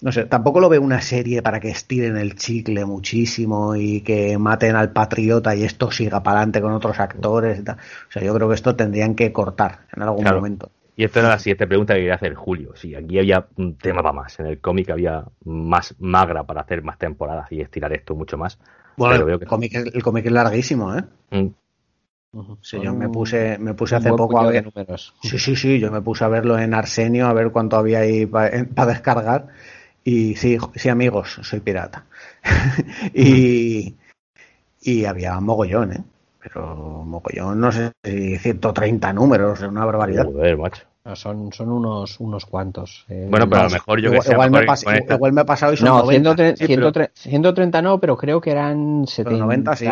No 0.00 0.12
sé, 0.12 0.24
tampoco 0.26 0.60
lo 0.60 0.68
veo 0.68 0.82
una 0.82 1.00
serie 1.00 1.40
para 1.40 1.60
que 1.60 1.70
estiren 1.70 2.18
el 2.18 2.34
chicle 2.34 2.84
muchísimo 2.84 3.74
y 3.74 4.02
que 4.02 4.36
maten 4.36 4.76
al 4.76 4.92
patriota 4.92 5.56
y 5.56 5.62
esto 5.62 5.90
siga 5.90 6.22
para 6.22 6.38
adelante 6.38 6.60
con 6.60 6.72
otros 6.72 7.00
actores. 7.00 7.60
O 7.60 8.12
sea, 8.12 8.22
yo 8.22 8.34
creo 8.34 8.48
que 8.48 8.54
esto 8.54 8.76
tendrían 8.76 9.14
que 9.14 9.32
cortar 9.32 9.86
en 9.96 10.02
algún 10.02 10.24
momento. 10.24 10.70
Y 10.96 11.04
esta 11.04 11.20
era 11.20 11.30
la 11.30 11.38
siguiente 11.38 11.66
pregunta 11.66 11.94
que 11.94 12.00
quería 12.00 12.14
hacer 12.14 12.34
Julio. 12.34 12.74
Si 12.76 12.94
aquí 12.94 13.18
había 13.18 13.46
un 13.56 13.76
tema 13.76 14.02
para 14.02 14.12
más. 14.12 14.38
En 14.38 14.46
el 14.46 14.60
cómic 14.60 14.90
había 14.90 15.24
más 15.44 15.94
magra 15.98 16.44
para 16.44 16.60
hacer 16.60 16.82
más 16.82 16.98
temporadas 16.98 17.50
y 17.50 17.60
estirar 17.60 17.92
esto 17.92 18.14
mucho 18.14 18.38
más. 18.38 18.58
Bueno, 18.96 19.28
el, 19.28 19.44
cómic, 19.44 19.74
el 19.74 20.02
cómic 20.02 20.26
es 20.26 20.32
larguísimo, 20.32 20.96
¿eh? 20.96 21.04
Mm. 21.30 21.48
Sí, 22.60 22.80
yo 22.82 22.92
me 22.94 23.08
puse, 23.08 23.58
me 23.58 23.74
puse 23.74 23.96
hace 23.96 24.10
poco 24.10 24.40
a 24.40 24.46
ver. 24.48 24.72
Sí, 25.22 25.38
sí, 25.38 25.54
sí, 25.54 25.78
yo 25.78 25.90
me 25.90 26.00
puse 26.00 26.24
a 26.24 26.28
verlo 26.28 26.58
en 26.58 26.74
Arsenio, 26.74 27.26
a 27.26 27.32
ver 27.32 27.50
cuánto 27.50 27.76
había 27.76 28.00
ahí 28.00 28.26
para 28.26 28.86
descargar. 28.86 29.48
Y 30.02 30.34
sí, 30.34 30.58
sí, 30.74 30.88
amigos, 30.88 31.38
soy 31.42 31.60
pirata. 31.60 32.06
y, 33.14 33.94
y 34.82 35.04
había 35.04 35.38
mogollón, 35.40 35.92
¿eh? 35.92 36.04
Pero 36.44 36.76
mogollón, 37.06 37.58
no 37.58 37.72
sé, 37.72 37.92
130 38.02 39.12
números, 39.14 39.62
una 39.62 39.86
barbaridad. 39.86 40.26
Joder, 40.26 40.58
macho. 40.58 40.82
son, 41.14 41.50
son 41.54 41.70
unos, 41.70 42.20
unos 42.20 42.44
cuantos. 42.44 43.06
Eh, 43.08 43.28
bueno, 43.30 43.48
pero 43.48 43.62
a 43.62 43.64
lo 43.64 43.70
mejor 43.70 43.98
yo 43.98 44.10
que 44.10 44.20
sé. 44.20 44.32
Igual, 44.32 44.50
me, 44.50 44.66
igual 45.14 45.32
me 45.32 45.40
he 45.40 45.44
pasado 45.46 45.72
y 45.72 45.78
son 45.78 45.88
no, 45.88 46.02
90. 46.02 46.56
130 47.14 47.82
no, 47.82 47.98
pero 47.98 48.18
creo 48.18 48.42
que 48.42 48.50
eran 48.50 49.06
70. 49.06 49.42
90, 49.42 49.76
sí. 49.76 49.86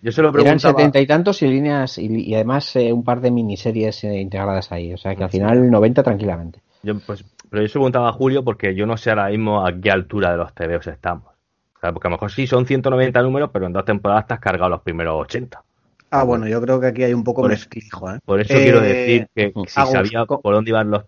Yo 0.00 0.10
se 0.10 0.22
lo 0.22 0.38
eran 0.40 0.58
70 0.58 0.98
y 0.98 1.06
tantos 1.06 1.42
y 1.42 1.48
líneas 1.48 1.98
y, 1.98 2.34
además 2.34 2.74
eh, 2.76 2.90
un 2.90 3.04
par 3.04 3.20
de 3.20 3.30
miniseries 3.30 4.04
eh, 4.04 4.18
integradas 4.18 4.72
ahí. 4.72 4.94
O 4.94 4.96
sea 4.96 5.14
que 5.14 5.24
al 5.24 5.30
final 5.30 5.70
90 5.70 6.02
tranquilamente. 6.02 6.62
Yo, 6.82 6.98
pues 7.00 7.22
pero 7.50 7.62
yo 7.62 7.68
se 7.68 7.72
preguntaba 7.72 8.08
a 8.08 8.12
Julio 8.12 8.44
porque 8.44 8.74
yo 8.74 8.86
no 8.86 8.96
sé 8.96 9.10
ahora 9.10 9.28
mismo 9.28 9.64
a 9.64 9.72
qué 9.78 9.90
altura 9.90 10.30
de 10.30 10.38
los 10.38 10.54
TVOs 10.54 10.86
estamos. 10.86 11.24
O 11.76 11.80
sea, 11.80 11.92
porque 11.92 12.08
a 12.08 12.10
lo 12.10 12.16
mejor 12.16 12.32
sí 12.32 12.46
son 12.46 12.66
190 12.66 13.22
números, 13.22 13.50
pero 13.52 13.66
en 13.66 13.72
dos 13.72 13.84
temporadas 13.84 14.26
te 14.26 14.34
has 14.34 14.40
cargado 14.40 14.70
los 14.70 14.82
primeros 14.82 15.14
80. 15.20 15.62
Ah, 16.10 16.24
bueno, 16.24 16.48
yo 16.48 16.60
creo 16.60 16.80
que 16.80 16.86
aquí 16.86 17.02
hay 17.02 17.14
un 17.14 17.24
poco 17.24 17.42
por 17.42 17.50
mezclijo. 17.50 18.10
¿eh? 18.10 18.18
Por 18.24 18.40
eso 18.40 18.54
quiero 18.54 18.80
decir 18.80 19.28
que, 19.34 19.52
si 19.66 19.86
sabía 19.86 20.24
por 20.24 20.54
dónde 20.54 20.70
iban 20.70 20.90
los 20.90 21.04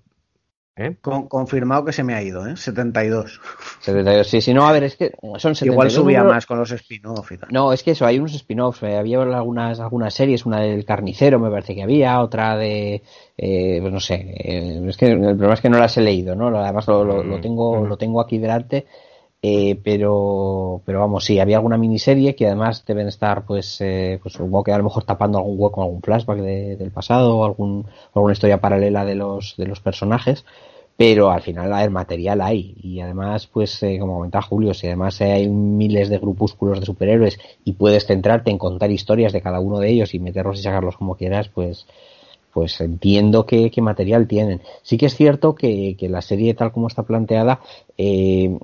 ¿Eh? 0.76 0.96
confirmado 1.02 1.84
que 1.84 1.92
se 1.92 2.02
me 2.02 2.14
ha 2.14 2.22
ido, 2.22 2.46
¿eh? 2.46 2.56
72. 2.56 3.40
72, 3.80 4.26
sí, 4.26 4.40
sí, 4.40 4.54
no, 4.54 4.66
a 4.66 4.72
ver, 4.72 4.84
es 4.84 4.96
que 4.96 5.12
son 5.36 5.54
72. 5.54 5.66
Igual 5.66 5.90
subía 5.90 6.24
más 6.24 6.46
con 6.46 6.58
los 6.58 6.70
spin-offs 6.70 7.32
y 7.32 7.36
tal. 7.36 7.50
No, 7.52 7.72
es 7.74 7.82
que 7.82 7.90
eso, 7.90 8.06
hay 8.06 8.18
unos 8.18 8.34
spin-offs. 8.34 8.82
Eh, 8.84 8.96
había 8.96 9.20
algunas, 9.20 9.78
algunas 9.78 10.14
series, 10.14 10.46
una 10.46 10.60
del 10.60 10.86
carnicero 10.86 11.38
me 11.38 11.50
parece 11.50 11.74
que 11.74 11.82
había, 11.82 12.20
otra 12.20 12.56
de. 12.56 13.02
Eh, 13.36 13.78
pues 13.82 13.92
no 13.92 14.00
sé, 14.00 14.14
eh, 14.14 14.82
es 14.86 14.96
que 14.96 15.06
el 15.06 15.18
problema 15.18 15.54
es 15.54 15.60
que 15.60 15.68
no 15.68 15.78
las 15.78 15.98
he 15.98 16.00
leído, 16.00 16.34
¿no? 16.34 16.48
Además 16.56 16.86
lo, 16.86 17.04
lo, 17.04 17.22
lo 17.22 17.36
mm, 17.36 17.40
tengo, 17.42 17.82
mm. 17.82 17.86
lo 17.86 17.96
tengo 17.98 18.20
aquí 18.22 18.38
delante. 18.38 18.86
Eh, 19.42 19.80
pero, 19.82 20.82
pero 20.84 21.00
vamos, 21.00 21.24
sí, 21.24 21.38
había 21.38 21.56
alguna 21.56 21.78
miniserie 21.78 22.36
que 22.36 22.46
además 22.46 22.84
deben 22.86 23.08
estar, 23.08 23.46
pues, 23.46 23.80
eh, 23.80 24.18
pues 24.22 24.34
supongo 24.34 24.64
que 24.64 24.72
a 24.72 24.78
lo 24.78 24.84
mejor 24.84 25.04
tapando 25.04 25.38
algún 25.38 25.56
hueco, 25.58 25.82
algún 25.82 26.02
flashback 26.02 26.40
del 26.40 26.90
pasado 26.90 27.38
o 27.38 27.44
algún, 27.46 27.86
alguna 28.14 28.34
historia 28.34 28.60
paralela 28.60 29.04
de 29.06 29.14
los, 29.14 29.54
de 29.56 29.66
los 29.66 29.80
personajes 29.80 30.44
pero 31.00 31.30
al 31.30 31.40
final 31.40 31.72
el 31.82 31.90
material 31.90 32.42
hay. 32.42 32.74
Y 32.82 33.00
además 33.00 33.46
pues 33.46 33.82
eh, 33.82 33.96
como 33.98 34.16
comentaba 34.16 34.42
Julio 34.42 34.74
si 34.74 34.86
además 34.86 35.18
hay 35.22 35.48
miles 35.48 36.10
de 36.10 36.18
grupúsculos 36.18 36.78
de 36.78 36.84
superhéroes 36.84 37.38
y 37.64 37.72
puedes 37.72 38.04
centrarte 38.06 38.50
en 38.50 38.58
contar 38.58 38.90
historias 38.90 39.32
de 39.32 39.40
cada 39.40 39.60
uno 39.60 39.78
de 39.78 39.88
ellos 39.88 40.12
y 40.12 40.18
meterlos 40.18 40.58
y 40.58 40.62
sacarlos 40.62 40.98
como 40.98 41.16
quieras 41.16 41.48
pues 41.48 41.86
pues 42.52 42.78
entiendo 42.82 43.46
qué, 43.46 43.72
material 43.80 44.28
tienen. 44.28 44.60
Sí 44.82 44.98
que 44.98 45.06
es 45.06 45.14
cierto 45.14 45.54
que, 45.54 45.96
que 45.98 46.10
la 46.10 46.20
serie 46.20 46.52
tal 46.52 46.70
como 46.70 46.88
está 46.88 47.04
planteada 47.04 47.60
eh, 47.96 48.58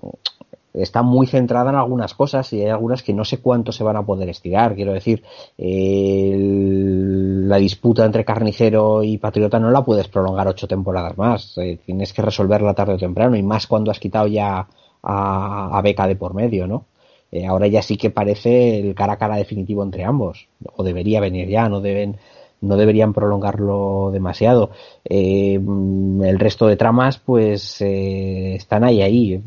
está 0.76 1.02
muy 1.02 1.26
centrada 1.26 1.70
en 1.70 1.76
algunas 1.76 2.14
cosas 2.14 2.52
y 2.52 2.60
hay 2.60 2.68
algunas 2.68 3.02
que 3.02 3.14
no 3.14 3.24
sé 3.24 3.38
cuánto 3.38 3.72
se 3.72 3.82
van 3.82 3.96
a 3.96 4.04
poder 4.04 4.28
estirar. 4.28 4.74
Quiero 4.74 4.92
decir, 4.92 5.22
la 5.58 7.56
disputa 7.56 8.04
entre 8.04 8.24
carnicero 8.24 9.02
y 9.02 9.18
patriota 9.18 9.58
no 9.58 9.70
la 9.70 9.84
puedes 9.84 10.08
prolongar 10.08 10.48
ocho 10.48 10.68
temporadas 10.68 11.16
más. 11.16 11.56
Eh, 11.58 11.78
tienes 11.84 12.12
que 12.12 12.22
resolverla 12.22 12.74
tarde 12.74 12.94
o 12.94 12.98
temprano 12.98 13.36
y 13.36 13.42
más 13.42 13.66
cuando 13.66 13.90
has 13.90 13.98
quitado 13.98 14.26
ya 14.26 14.68
a, 15.02 15.80
Beca 15.82 16.06
de 16.06 16.16
por 16.16 16.34
medio, 16.34 16.66
¿no? 16.66 16.84
Eh, 17.32 17.46
ahora 17.46 17.66
ya 17.66 17.82
sí 17.82 17.96
que 17.96 18.10
parece 18.10 18.78
el 18.78 18.94
cara 18.94 19.14
a 19.14 19.18
cara 19.18 19.36
definitivo 19.36 19.82
entre 19.82 20.04
ambos, 20.04 20.48
o 20.76 20.84
debería 20.84 21.20
venir 21.20 21.48
ya, 21.48 21.68
no 21.68 21.80
deben 21.80 22.16
no 22.60 22.76
deberían 22.76 23.12
prolongarlo 23.12 24.10
demasiado. 24.12 24.70
Eh, 25.04 25.54
el 25.54 26.38
resto 26.38 26.66
de 26.66 26.76
tramas, 26.76 27.18
pues 27.18 27.80
eh, 27.80 28.54
están 28.56 28.84
ahí, 28.84 29.02
ahí. 29.02 29.42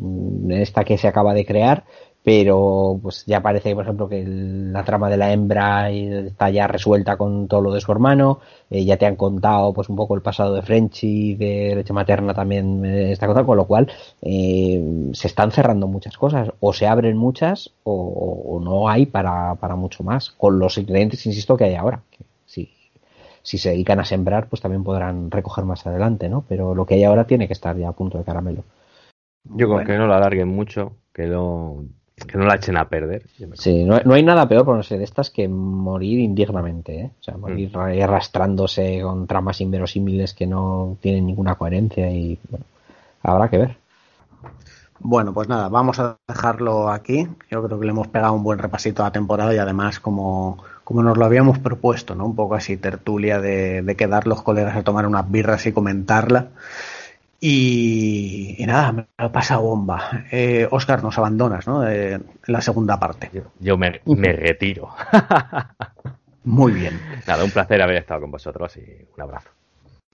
Esta 0.50 0.84
que 0.84 0.98
se 0.98 1.08
acaba 1.08 1.34
de 1.34 1.46
crear, 1.46 1.86
pero 2.24 3.00
pues 3.02 3.26
ya 3.26 3.42
parece, 3.42 3.74
por 3.74 3.84
ejemplo, 3.84 4.08
que 4.10 4.24
la 4.26 4.84
trama 4.84 5.10
de 5.10 5.18
la 5.18 5.32
hembra 5.34 5.90
está 5.90 6.50
ya 6.50 6.68
resuelta 6.68 7.18
con 7.18 7.48
todo 7.48 7.62
lo 7.62 7.74
de 7.74 7.82
su 7.82 7.92
hermano. 7.92 8.40
Eh, 8.70 8.86
ya 8.86 8.98
te 8.98 9.06
han 9.06 9.16
contado, 9.16 9.74
pues 9.74 9.90
un 9.90 9.96
poco 9.96 10.16
el 10.16 10.22
pasado 10.22 10.54
de 10.54 10.62
Frenchy, 10.62 11.36
de 11.36 11.76
leche 11.76 11.94
materna 11.94 12.34
también 12.34 12.86
está 12.86 13.26
contado, 13.26 13.48
con 13.48 13.58
lo 13.58 13.66
cual 13.66 13.92
se 14.22 15.28
están 15.28 15.52
cerrando 15.52 15.88
muchas 15.88 16.18
cosas, 16.18 16.52
o 16.60 16.74
se 16.74 16.88
abren 16.88 17.18
muchas, 17.18 17.72
o, 17.84 18.60
no 18.64 18.90
hay 18.90 19.06
para, 19.06 19.56
para 19.56 19.76
mucho 19.76 20.04
más, 20.04 20.30
con 20.32 20.60
los 20.60 20.78
ingredientes, 20.78 21.26
insisto, 21.26 21.58
que 21.58 21.66
hay 21.66 21.76
ahora 21.76 22.04
si 23.42 23.58
se 23.58 23.70
dedican 23.70 24.00
a 24.00 24.06
sembrar, 24.06 24.48
pues 24.48 24.62
también 24.62 24.84
podrán 24.84 25.32
recoger 25.32 25.66
más 25.66 25.86
adelante, 25.88 26.30
¿no? 26.30 26.44
Pero 26.48 26.76
lo 26.76 26.86
que 26.86 26.96
hay 26.96 27.04
ahora 27.04 27.26
tiene 27.26 27.48
que 27.48 27.54
estar 27.54 27.76
ya 27.78 27.90
a 27.90 27.94
punto 27.94 28.18
de 28.18 28.24
caramelo. 28.24 28.64
Yo 29.44 29.68
con 29.68 29.86
que 29.86 29.98
no 29.98 30.08
la 30.08 30.18
alarguen 30.18 30.50
mucho, 30.50 30.94
que 31.14 31.26
no, 31.26 31.86
que 32.28 32.38
no 32.38 32.46
la 32.46 32.56
echen 32.56 32.78
a 32.78 32.90
perder. 32.90 33.26
Sí, 33.54 33.84
no, 33.84 34.14
hay 34.14 34.24
nada 34.24 34.48
peor, 34.48 34.66
por 34.66 34.76
no 34.76 34.84
sé, 34.84 34.98
de 34.98 35.04
estas 35.04 35.30
que 35.30 35.48
morir 35.48 36.20
indignamente, 36.20 37.00
¿eh? 37.00 37.12
O 37.20 37.24
sea, 37.24 37.38
morir 37.38 37.76
mm. 37.76 38.02
arrastrándose 38.04 39.02
con 39.02 39.28
tramas 39.28 39.62
inverosímiles 39.62 40.34
que 40.34 40.48
no 40.48 40.98
tienen 41.02 41.26
ninguna 41.26 41.56
coherencia 41.56 42.12
y, 42.12 42.38
bueno, 42.50 42.66
habrá 43.24 43.50
que 43.50 43.58
ver. 43.58 43.78
Bueno, 45.02 45.34
pues 45.34 45.48
nada, 45.48 45.70
vamos 45.70 46.00
a 46.00 46.18
dejarlo 46.28 46.90
aquí. 46.90 47.28
Yo 47.50 47.64
creo 47.64 47.80
que 47.80 47.86
le 47.86 47.92
hemos 47.92 48.10
pegado 48.10 48.34
un 48.34 48.44
buen 48.44 48.60
repasito 48.60 49.02
a 49.02 49.08
la 49.08 49.12
temporada 49.14 49.54
y 49.54 49.58
además 49.58 50.00
como, 50.00 50.58
como 50.90 51.04
nos 51.04 51.20
lo 51.20 51.26
habíamos 51.26 51.60
propuesto, 51.60 52.16
¿no? 52.16 52.26
Un 52.26 52.36
poco 52.36 52.56
así 52.56 52.76
tertulia 52.76 53.40
de, 53.40 53.84
de 53.84 53.96
quedar 53.96 54.26
los 54.26 54.42
colegas 54.42 54.76
a 54.76 54.82
tomar 54.82 55.06
unas 55.06 55.30
birras 55.30 55.68
y 55.68 55.72
comentarla. 55.72 56.48
Y, 57.40 58.56
nada, 58.66 58.92
me 58.94 59.06
ha 59.16 59.32
pasado 59.32 59.62
bomba. 59.62 60.26
Eh, 60.32 60.68
Oscar, 60.72 61.04
nos 61.04 61.16
abandonas, 61.20 61.68
¿no? 61.68 61.88
en 61.88 62.26
la 62.48 62.62
segunda 62.62 63.00
parte. 63.00 63.30
Yo, 63.60 63.78
me, 63.78 64.02
me 64.04 64.34
retiro. 64.34 64.90
Muy 66.46 66.72
bien. 66.72 67.00
Nada, 67.28 67.44
un 67.44 67.52
placer 67.52 67.80
haber 67.84 67.98
estado 67.98 68.22
con 68.22 68.32
vosotros 68.32 68.76
y 68.78 69.06
un 69.16 69.22
abrazo. 69.22 69.52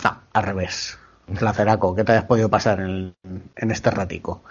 Ah, 0.03 0.23
al 0.33 0.43
revés. 0.43 0.99
Un 1.29 1.37
placeraco 1.37 1.95
que 1.95 2.03
te 2.03 2.11
hayas 2.11 2.25
podido 2.25 2.49
pasar 2.49 2.81
en, 2.81 3.15
en 3.55 3.71
este 3.71 3.91
ratico. 3.91 4.43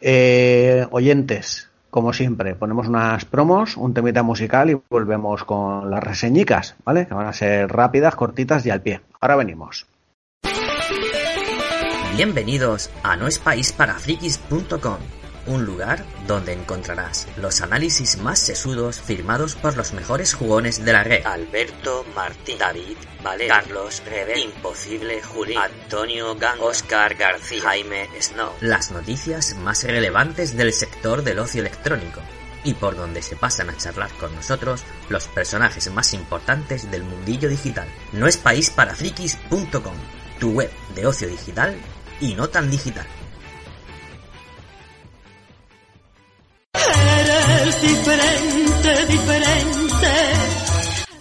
Eh, 0.00 0.86
oyentes, 0.92 1.71
como 1.92 2.14
siempre, 2.14 2.54
ponemos 2.54 2.88
unas 2.88 3.26
promos, 3.26 3.76
un 3.76 3.92
temita 3.92 4.22
musical 4.22 4.70
y 4.70 4.80
volvemos 4.88 5.44
con 5.44 5.90
las 5.90 6.02
reseñicas, 6.02 6.74
¿vale? 6.86 7.06
Que 7.06 7.12
van 7.12 7.26
a 7.26 7.34
ser 7.34 7.70
rápidas, 7.70 8.14
cortitas 8.16 8.64
y 8.64 8.70
al 8.70 8.80
pie. 8.80 9.02
Ahora 9.20 9.36
venimos. 9.36 9.86
Bienvenidos 12.16 12.90
a 13.02 13.16
noespaisparafrikis.com, 13.16 14.96
un 15.46 15.64
lugar 15.64 16.04
donde 16.26 16.52
encontrarás 16.52 17.26
los 17.36 17.60
análisis 17.60 18.18
más 18.18 18.38
sesudos 18.38 19.00
firmados 19.00 19.54
por 19.54 19.76
los 19.76 19.92
mejores 19.92 20.34
jugones 20.34 20.84
de 20.84 20.92
la 20.92 21.04
red. 21.04 21.24
Alberto, 21.26 22.04
Martín, 22.14 22.58
David, 22.58 22.96
Vale, 23.22 23.48
Carlos, 23.48 24.02
Rebe, 24.06 24.40
Imposible, 24.40 25.22
Juli, 25.22 25.56
Antonio, 25.56 26.34
Gang, 26.36 26.60
Oscar, 26.60 27.14
García, 27.14 27.62
Jaime, 27.62 28.08
Snow. 28.20 28.52
Las 28.60 28.90
noticias 28.90 29.56
más 29.56 29.84
relevantes 29.84 30.56
del 30.56 30.72
sector 30.72 31.22
del 31.22 31.38
ocio 31.38 31.60
electrónico 31.60 32.20
y 32.64 32.74
por 32.74 32.96
donde 32.96 33.22
se 33.22 33.36
pasan 33.36 33.70
a 33.70 33.76
charlar 33.76 34.10
con 34.12 34.34
nosotros 34.34 34.84
los 35.08 35.26
personajes 35.28 35.90
más 35.92 36.14
importantes 36.14 36.90
del 36.90 37.02
mundillo 37.02 37.48
digital. 37.48 37.88
No 38.12 38.26
es 38.26 38.36
país 38.36 38.70
para 38.70 38.94
frikis.com, 38.94 39.94
tu 40.38 40.50
web 40.52 40.70
de 40.94 41.06
ocio 41.06 41.28
digital 41.28 41.76
y 42.20 42.34
no 42.34 42.48
tan 42.48 42.70
digital. 42.70 43.06
Diferente, 47.82 49.06
diferente. 49.06 50.08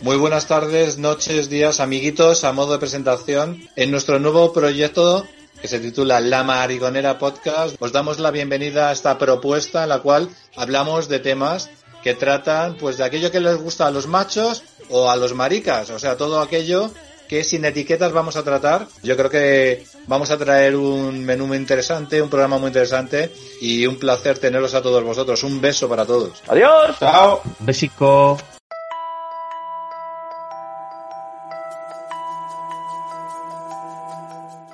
Muy 0.02 0.18
buenas 0.18 0.48
tardes, 0.48 0.98
noches, 0.98 1.50
días, 1.50 1.80
amiguitos, 1.80 2.44
a 2.44 2.54
modo 2.54 2.74
de 2.74 2.80
presentación. 2.80 3.68
En 3.76 3.92
nuestro 3.92 4.20
nuevo 4.20 4.54
proyecto 4.54 5.26
que 5.62 5.68
se 5.68 5.80
titula 5.80 6.20
La 6.20 6.44
Marigonera 6.44 7.20
Podcast, 7.20 7.76
os 7.80 7.92
damos 7.92 8.20
la 8.20 8.32
bienvenida 8.32 8.90
a 8.90 8.92
esta 8.92 9.18
propuesta 9.18 9.84
en 9.84 9.90
la 9.90 10.00
cual 10.00 10.30
hablamos 10.56 11.08
de 11.08 11.20
temas 11.20 11.70
que 12.04 12.16
tratan 12.16 12.78
pues 12.78 12.98
de 12.98 13.04
aquello 13.04 13.32
que 13.32 13.40
les 13.40 13.58
gusta 13.58 13.88
a 13.88 13.92
los 13.92 14.08
machos 14.08 14.64
o 14.90 15.10
a 15.10 15.16
los 15.16 15.34
maricas, 15.36 15.90
o 15.92 16.00
sea, 16.00 16.18
todo 16.18 16.42
aquello 16.42 16.92
que 17.32 17.46
sin 17.46 17.64
etiquetas 17.64 18.12
vamos 18.12 18.36
a 18.36 18.44
tratar. 18.44 18.88
Yo 19.04 19.16
creo 19.16 19.30
que 19.30 19.86
vamos 20.06 20.32
a 20.32 20.38
traer 20.38 20.76
un 20.76 21.24
menú 21.24 21.48
muy 21.48 21.56
interesante, 21.56 22.22
un 22.22 22.30
programa 22.30 22.58
muy 22.58 22.68
interesante 22.68 23.32
y 23.62 23.86
un 23.88 23.98
placer 23.98 24.38
tenerlos 24.38 24.76
a 24.76 24.82
todos 24.82 25.02
vosotros. 25.02 25.42
Un 25.46 25.62
beso 25.62 25.88
para 25.88 26.06
todos. 26.06 26.44
Adiós. 26.50 27.00
Chao. 27.00 27.40
Besico. 27.60 28.38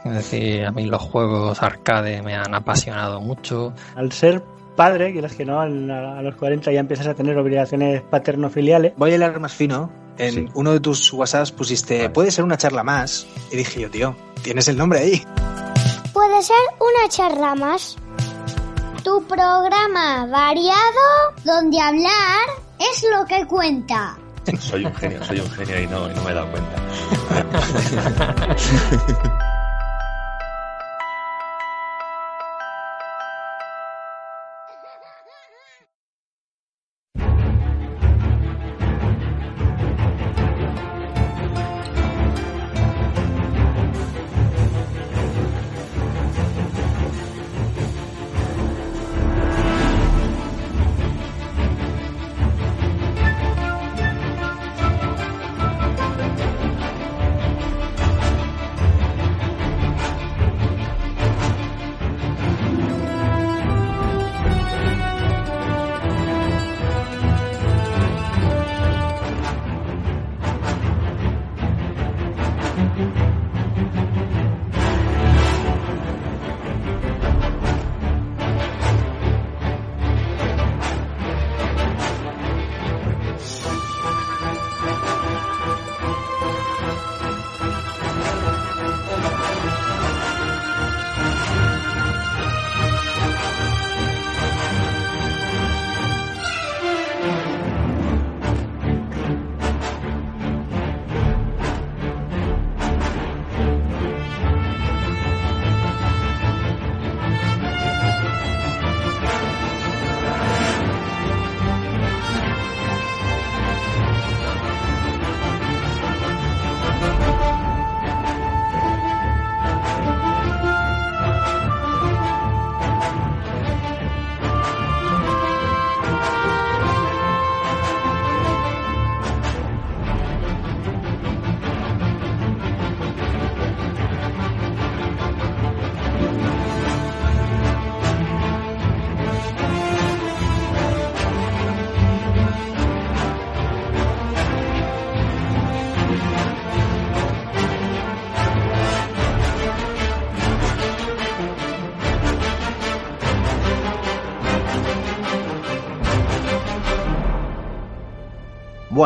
Es 0.03 0.13
decir, 0.13 0.65
a 0.65 0.71
mí 0.71 0.87
los 0.87 1.03
juegos 1.03 1.61
arcade 1.61 2.23
me 2.23 2.33
han 2.33 2.55
apasionado 2.55 3.21
mucho. 3.21 3.71
Al 3.95 4.11
ser 4.11 4.41
padre, 4.75 5.11
quieras 5.11 5.35
que 5.35 5.45
no, 5.45 5.61
a 5.61 5.67
los 5.67 6.35
40 6.37 6.71
ya 6.71 6.79
empiezas 6.79 7.05
a 7.05 7.13
tener 7.13 7.37
obligaciones 7.37 8.01
paterno-filiales. 8.01 8.93
Voy 8.97 9.11
a 9.11 9.15
hilar 9.15 9.39
más 9.39 9.53
fino. 9.53 10.06
En 10.17 10.33
Sí. 10.33 10.49
uno 10.55 10.71
de 10.73 10.79
tus 10.79 11.11
WhatsApps 11.13 11.51
pusiste, 11.51 11.97
Vale. 11.97 12.09
puede 12.09 12.31
ser 12.31 12.43
una 12.43 12.57
charla 12.57 12.83
más. 12.83 13.27
Y 13.51 13.57
dije 13.57 13.81
yo, 13.81 13.89
tío, 13.91 14.15
tienes 14.41 14.67
el 14.67 14.77
nombre 14.77 14.99
ahí. 14.99 15.23
Puede 16.13 16.41
ser 16.41 16.55
una 16.79 17.09
charla 17.09 17.55
más. 17.55 17.95
Tu 19.03 19.23
programa 19.25 20.25
variado 20.25 21.33
donde 21.43 21.79
hablar 21.79 22.47
es 22.79 23.05
lo 23.15 23.25
que 23.25 23.45
cuenta. 23.45 24.17
Soy 24.59 24.85
un 24.85 24.95
genio, 24.95 25.23
soy 25.25 25.39
un 25.39 25.49
genio 25.51 25.81
y 25.81 25.87
no, 25.87 26.09
y 26.09 26.13
no 26.13 26.23
me 26.23 26.31
he 26.31 26.33
dado 26.33 26.47
cuenta. 26.51 26.81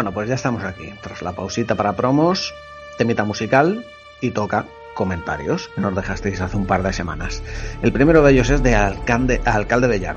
Bueno, 0.02 0.15
pues 0.15 0.30
ya 0.30 0.34
estamos 0.34 0.64
aquí. 0.64 0.91
Tras 1.03 1.22
la 1.22 1.34
pausita 1.34 1.76
para 1.76 1.95
promos, 1.95 2.56
temita 2.98 3.23
musical 3.23 3.86
y 4.19 4.32
toca 4.32 4.65
comentarios 4.95 5.68
que 5.76 5.82
nos 5.82 5.95
dejasteis 5.95 6.41
hace 6.41 6.57
un 6.57 6.65
par 6.65 6.82
de 6.82 6.91
semanas. 6.91 7.44
El 7.84 7.94
primero 7.94 8.23
de 8.23 8.32
ellos 8.32 8.49
es 8.49 8.64
de 8.64 8.73
alcalde, 8.73 9.44
alcalde 9.45 9.88
de 9.88 10.15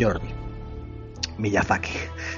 Jordi. 0.00 0.26
Miyazaki. 1.38 1.92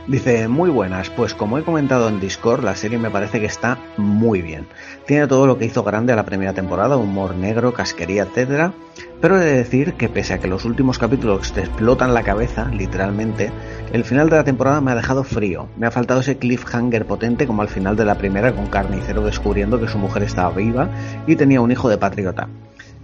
Dice, 0.08 0.46
muy 0.46 0.70
buenas, 0.70 1.10
pues 1.10 1.34
como 1.34 1.58
he 1.58 1.64
comentado 1.64 2.08
en 2.08 2.20
Discord, 2.20 2.62
la 2.62 2.76
serie 2.76 2.96
me 2.96 3.10
parece 3.10 3.40
que 3.40 3.46
está 3.46 3.76
muy 3.96 4.40
bien. 4.40 4.68
Tiene 5.04 5.26
todo 5.26 5.48
lo 5.48 5.58
que 5.58 5.64
hizo 5.64 5.82
grande 5.82 6.12
a 6.12 6.16
la 6.16 6.24
primera 6.24 6.52
temporada, 6.52 6.96
humor 6.96 7.34
negro, 7.34 7.74
casquería, 7.74 8.22
etcétera, 8.22 8.72
pero 9.20 9.36
he 9.36 9.44
de 9.44 9.56
decir 9.56 9.94
que 9.94 10.08
pese 10.08 10.34
a 10.34 10.38
que 10.38 10.46
los 10.46 10.64
últimos 10.64 11.00
capítulos 11.00 11.52
te 11.52 11.62
explotan 11.62 12.14
la 12.14 12.22
cabeza, 12.22 12.66
literalmente, 12.66 13.50
el 13.92 14.04
final 14.04 14.30
de 14.30 14.36
la 14.36 14.44
temporada 14.44 14.80
me 14.80 14.92
ha 14.92 14.94
dejado 14.94 15.24
frío. 15.24 15.68
Me 15.76 15.88
ha 15.88 15.90
faltado 15.90 16.20
ese 16.20 16.38
cliffhanger 16.38 17.04
potente 17.04 17.48
como 17.48 17.62
al 17.62 17.68
final 17.68 17.96
de 17.96 18.04
la 18.04 18.16
primera 18.16 18.54
con 18.54 18.66
Carnicero 18.66 19.22
descubriendo 19.22 19.80
que 19.80 19.88
su 19.88 19.98
mujer 19.98 20.22
estaba 20.22 20.50
viva 20.54 20.88
y 21.26 21.34
tenía 21.34 21.60
un 21.60 21.72
hijo 21.72 21.88
de 21.88 21.98
patriota. 21.98 22.48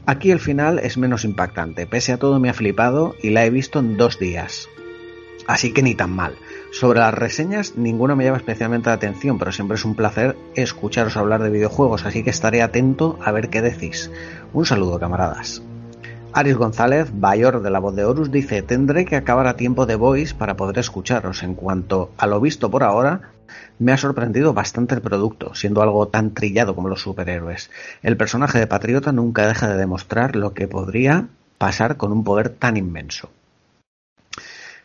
Aquí 0.07 0.31
el 0.31 0.39
final 0.39 0.79
es 0.79 0.99
menos 0.99 1.25
impactante, 1.25 1.85
pese 1.89 2.13
a 2.13 2.19
todo 2.19 2.39
me 2.39 2.49
ha 2.49 2.55
flipado 2.55 3.17
y 3.21 3.31
la 3.31 3.45
he 3.45 3.51
visto 3.51 3.81
en 3.81 3.97
dos 3.97 4.21
días. 4.21 4.69
Así 5.49 5.73
que 5.73 5.83
ni 5.83 5.97
tan 5.97 6.11
mal. 6.11 6.35
Sobre 6.73 7.01
las 7.01 7.13
reseñas, 7.13 7.77
ninguna 7.77 8.17
me 8.17 8.25
llama 8.25 8.39
especialmente 8.39 8.89
la 8.89 8.95
atención, 8.95 9.39
pero 9.39 9.53
siempre 9.53 9.75
es 9.75 9.85
un 9.85 9.95
placer 9.95 10.39
escucharos 10.55 11.19
hablar 11.19 11.43
de 11.43 11.51
videojuegos, 11.51 12.07
así 12.07 12.25
que 12.25 12.31
estaré 12.31 12.63
atento 12.63 13.19
a 13.23 13.31
ver 13.31 13.51
qué 13.51 13.61
decís. 13.61 14.11
Un 14.55 14.65
saludo, 14.65 14.99
camaradas. 14.99 15.63
Aris 16.33 16.57
González, 16.57 17.11
Bayor 17.13 17.61
de 17.61 17.69
la 17.69 17.79
voz 17.79 17.95
de 17.95 18.07
Horus, 18.07 18.31
dice: 18.31 18.63
Tendré 18.63 19.05
que 19.05 19.17
acabar 19.17 19.49
a 19.49 19.57
tiempo 19.57 19.85
de 19.85 19.97
Voice 19.97 20.35
para 20.35 20.57
poder 20.57 20.79
escucharos. 20.79 21.43
En 21.43 21.55
cuanto 21.55 22.11
a 22.17 22.27
lo 22.27 22.41
visto 22.41 22.71
por 22.71 22.85
ahora, 22.85 23.33
me 23.79 23.93
ha 23.93 23.99
sorprendido 23.99 24.55
bastante 24.55 24.95
el 24.95 25.03
producto, 25.03 25.55
siendo 25.55 25.83
algo 25.83 26.09
tan 26.09 26.33
trillado 26.33 26.75
como 26.75 26.89
los 26.89 27.03
superhéroes. 27.03 27.71
El 28.03 28.17
personaje 28.17 28.59
de 28.59 28.67
Patriota 28.67 29.13
nunca 29.13 29.47
deja 29.47 29.69
de 29.69 29.77
demostrar 29.77 30.37
lo 30.37 30.55
que 30.55 30.69
podría 30.69 31.27
pasar 31.59 31.99
con 31.99 32.13
un 32.13 32.25
poder 32.25 32.49
tan 32.49 32.79
inmenso. 32.79 33.29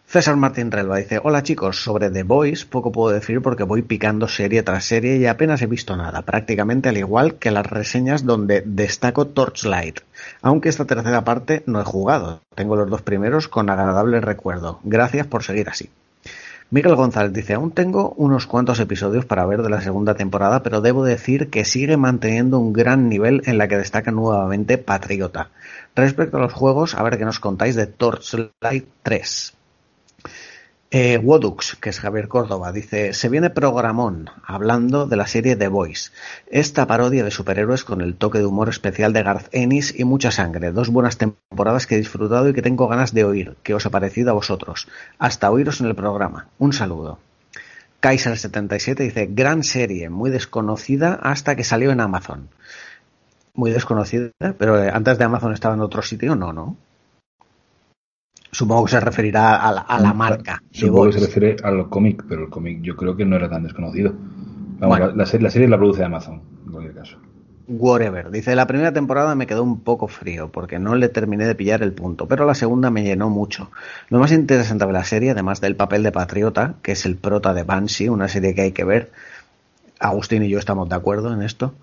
César 0.09 0.37
Martín 0.37 0.71
Relva 0.71 0.95
dice, 0.95 1.19
hola 1.21 1.43
chicos, 1.43 1.83
sobre 1.83 2.09
The 2.09 2.23
Voice 2.23 2.65
poco 2.65 2.93
puedo 2.93 3.13
decir 3.13 3.41
porque 3.41 3.63
voy 3.63 3.81
picando 3.81 4.29
serie 4.29 4.63
tras 4.63 4.85
serie 4.85 5.17
y 5.17 5.25
apenas 5.25 5.61
he 5.61 5.67
visto 5.67 5.97
nada, 5.97 6.21
prácticamente 6.21 6.87
al 6.87 6.95
igual 6.95 7.35
que 7.35 7.51
las 7.51 7.67
reseñas 7.67 8.23
donde 8.23 8.63
destaco 8.65 9.27
Torchlight, 9.27 9.99
aunque 10.41 10.69
esta 10.69 10.85
tercera 10.85 11.25
parte 11.25 11.61
no 11.65 11.81
he 11.81 11.83
jugado, 11.83 12.39
tengo 12.55 12.77
los 12.77 12.89
dos 12.89 13.01
primeros 13.01 13.49
con 13.49 13.69
agradable 13.69 14.21
recuerdo, 14.21 14.79
gracias 14.85 15.27
por 15.27 15.43
seguir 15.43 15.67
así. 15.67 15.89
Miguel 16.69 16.95
González 16.95 17.33
dice, 17.33 17.55
aún 17.55 17.71
tengo 17.71 18.11
unos 18.15 18.47
cuantos 18.47 18.79
episodios 18.79 19.25
para 19.25 19.45
ver 19.45 19.61
de 19.61 19.69
la 19.69 19.81
segunda 19.81 20.15
temporada, 20.15 20.63
pero 20.63 20.79
debo 20.79 21.03
decir 21.03 21.49
que 21.49 21.65
sigue 21.65 21.97
manteniendo 21.97 22.59
un 22.59 22.71
gran 22.71 23.09
nivel 23.09 23.41
en 23.45 23.57
la 23.57 23.67
que 23.67 23.77
destaca 23.77 24.11
nuevamente 24.11 24.77
Patriota. 24.77 25.49
Respecto 25.95 26.37
a 26.37 26.41
los 26.41 26.53
juegos, 26.53 26.95
a 26.95 27.03
ver 27.03 27.17
qué 27.17 27.25
nos 27.25 27.41
contáis 27.41 27.75
de 27.75 27.87
Torchlight 27.87 28.87
3. 29.03 29.56
Eh, 30.89 31.17
Wodux, 31.17 31.75
que 31.81 31.89
es 31.89 31.99
Javier 31.99 32.29
Córdoba, 32.29 32.71
dice, 32.71 33.11
se 33.11 33.27
viene 33.27 33.49
programón 33.49 34.29
hablando 34.41 35.05
de 35.05 35.17
la 35.17 35.27
serie 35.27 35.57
The 35.57 35.67
Voice, 35.67 36.11
esta 36.49 36.87
parodia 36.87 37.25
de 37.25 37.31
superhéroes 37.31 37.83
con 37.83 37.99
el 37.99 38.15
toque 38.15 38.39
de 38.39 38.45
humor 38.45 38.69
especial 38.69 39.11
de 39.11 39.21
Garth 39.21 39.49
Ennis 39.51 39.93
y 39.99 40.05
mucha 40.05 40.31
sangre, 40.31 40.71
dos 40.71 40.87
buenas 40.87 41.17
temporadas 41.17 41.87
que 41.87 41.95
he 41.95 41.97
disfrutado 41.97 42.47
y 42.47 42.53
que 42.53 42.61
tengo 42.61 42.87
ganas 42.87 43.13
de 43.13 43.25
oír, 43.25 43.57
¿qué 43.63 43.73
os 43.73 43.85
ha 43.85 43.89
parecido 43.89 44.29
a 44.29 44.35
vosotros? 44.35 44.87
Hasta 45.19 45.51
oíros 45.51 45.81
en 45.81 45.87
el 45.87 45.95
programa, 45.95 46.47
un 46.57 46.71
saludo. 46.71 47.19
Kaiser77 48.01 48.95
dice, 48.95 49.27
gran 49.29 49.63
serie, 49.63 50.09
muy 50.09 50.29
desconocida 50.29 51.19
hasta 51.21 51.57
que 51.57 51.65
salió 51.65 51.91
en 51.91 51.99
Amazon. 51.99 52.47
Muy 53.53 53.71
desconocida, 53.71 54.31
pero 54.57 54.81
eh, 54.81 54.89
antes 54.93 55.17
de 55.17 55.25
Amazon 55.25 55.51
estaba 55.51 55.73
en 55.73 55.81
otro 55.81 56.01
sitio, 56.01 56.35
no, 56.35 56.53
¿no? 56.53 56.77
Supongo 58.51 58.85
que 58.85 58.91
se 58.91 58.99
referirá 58.99 59.57
a 59.57 59.71
la, 59.71 59.81
a 59.81 59.99
la 59.99 60.13
marca. 60.13 60.61
Supongo 60.71 61.07
que 61.07 61.13
se 61.13 61.25
refiere 61.25 61.55
al 61.63 61.89
cómic, 61.89 62.23
pero 62.27 62.43
el 62.43 62.49
cómic 62.49 62.81
yo 62.81 62.95
creo 62.95 63.15
que 63.15 63.25
no 63.25 63.35
era 63.35 63.49
tan 63.49 63.63
desconocido. 63.63 64.13
Vamos, 64.79 64.99
bueno. 64.99 65.07
la, 65.07 65.15
la, 65.15 65.25
serie, 65.25 65.43
la, 65.43 65.51
serie, 65.51 65.67
la 65.67 65.77
produce 65.77 66.03
Amazon, 66.03 66.41
en 66.65 66.71
cualquier 66.71 66.95
caso. 66.95 67.17
Whatever. 67.67 68.31
Dice, 68.31 68.55
la 68.55 68.65
primera 68.65 68.93
temporada 68.93 69.35
me 69.35 69.45
quedó 69.45 69.61
un 69.61 69.81
poco 69.81 70.07
frío 70.07 70.49
porque 70.49 70.79
no 70.79 70.95
le 70.95 71.09
terminé 71.09 71.45
de 71.45 71.53
pillar 71.53 71.83
el 71.83 71.91
punto, 71.91 72.25
pero 72.25 72.45
la 72.45 72.55
segunda 72.55 72.89
me 72.89 73.03
llenó 73.03 73.29
mucho. 73.29 73.71
Lo 74.09 74.19
más 74.19 74.31
interesante 74.31 74.85
de 74.85 74.93
la 74.93 75.03
serie, 75.03 75.31
además 75.31 75.59
del 75.59 75.75
papel 75.75 76.01
de 76.03 76.13
Patriota, 76.13 76.75
que 76.81 76.93
es 76.93 77.05
el 77.05 77.17
prota 77.17 77.53
de 77.53 77.63
Banshee, 77.63 78.07
una 78.07 78.29
serie 78.29 78.55
que 78.55 78.61
hay 78.61 78.71
que 78.71 78.85
ver, 78.85 79.11
Agustín 79.99 80.43
y 80.43 80.49
yo 80.49 80.59
estamos 80.59 80.87
de 80.87 80.95
acuerdo 80.95 81.33
en 81.33 81.41
esto. 81.41 81.73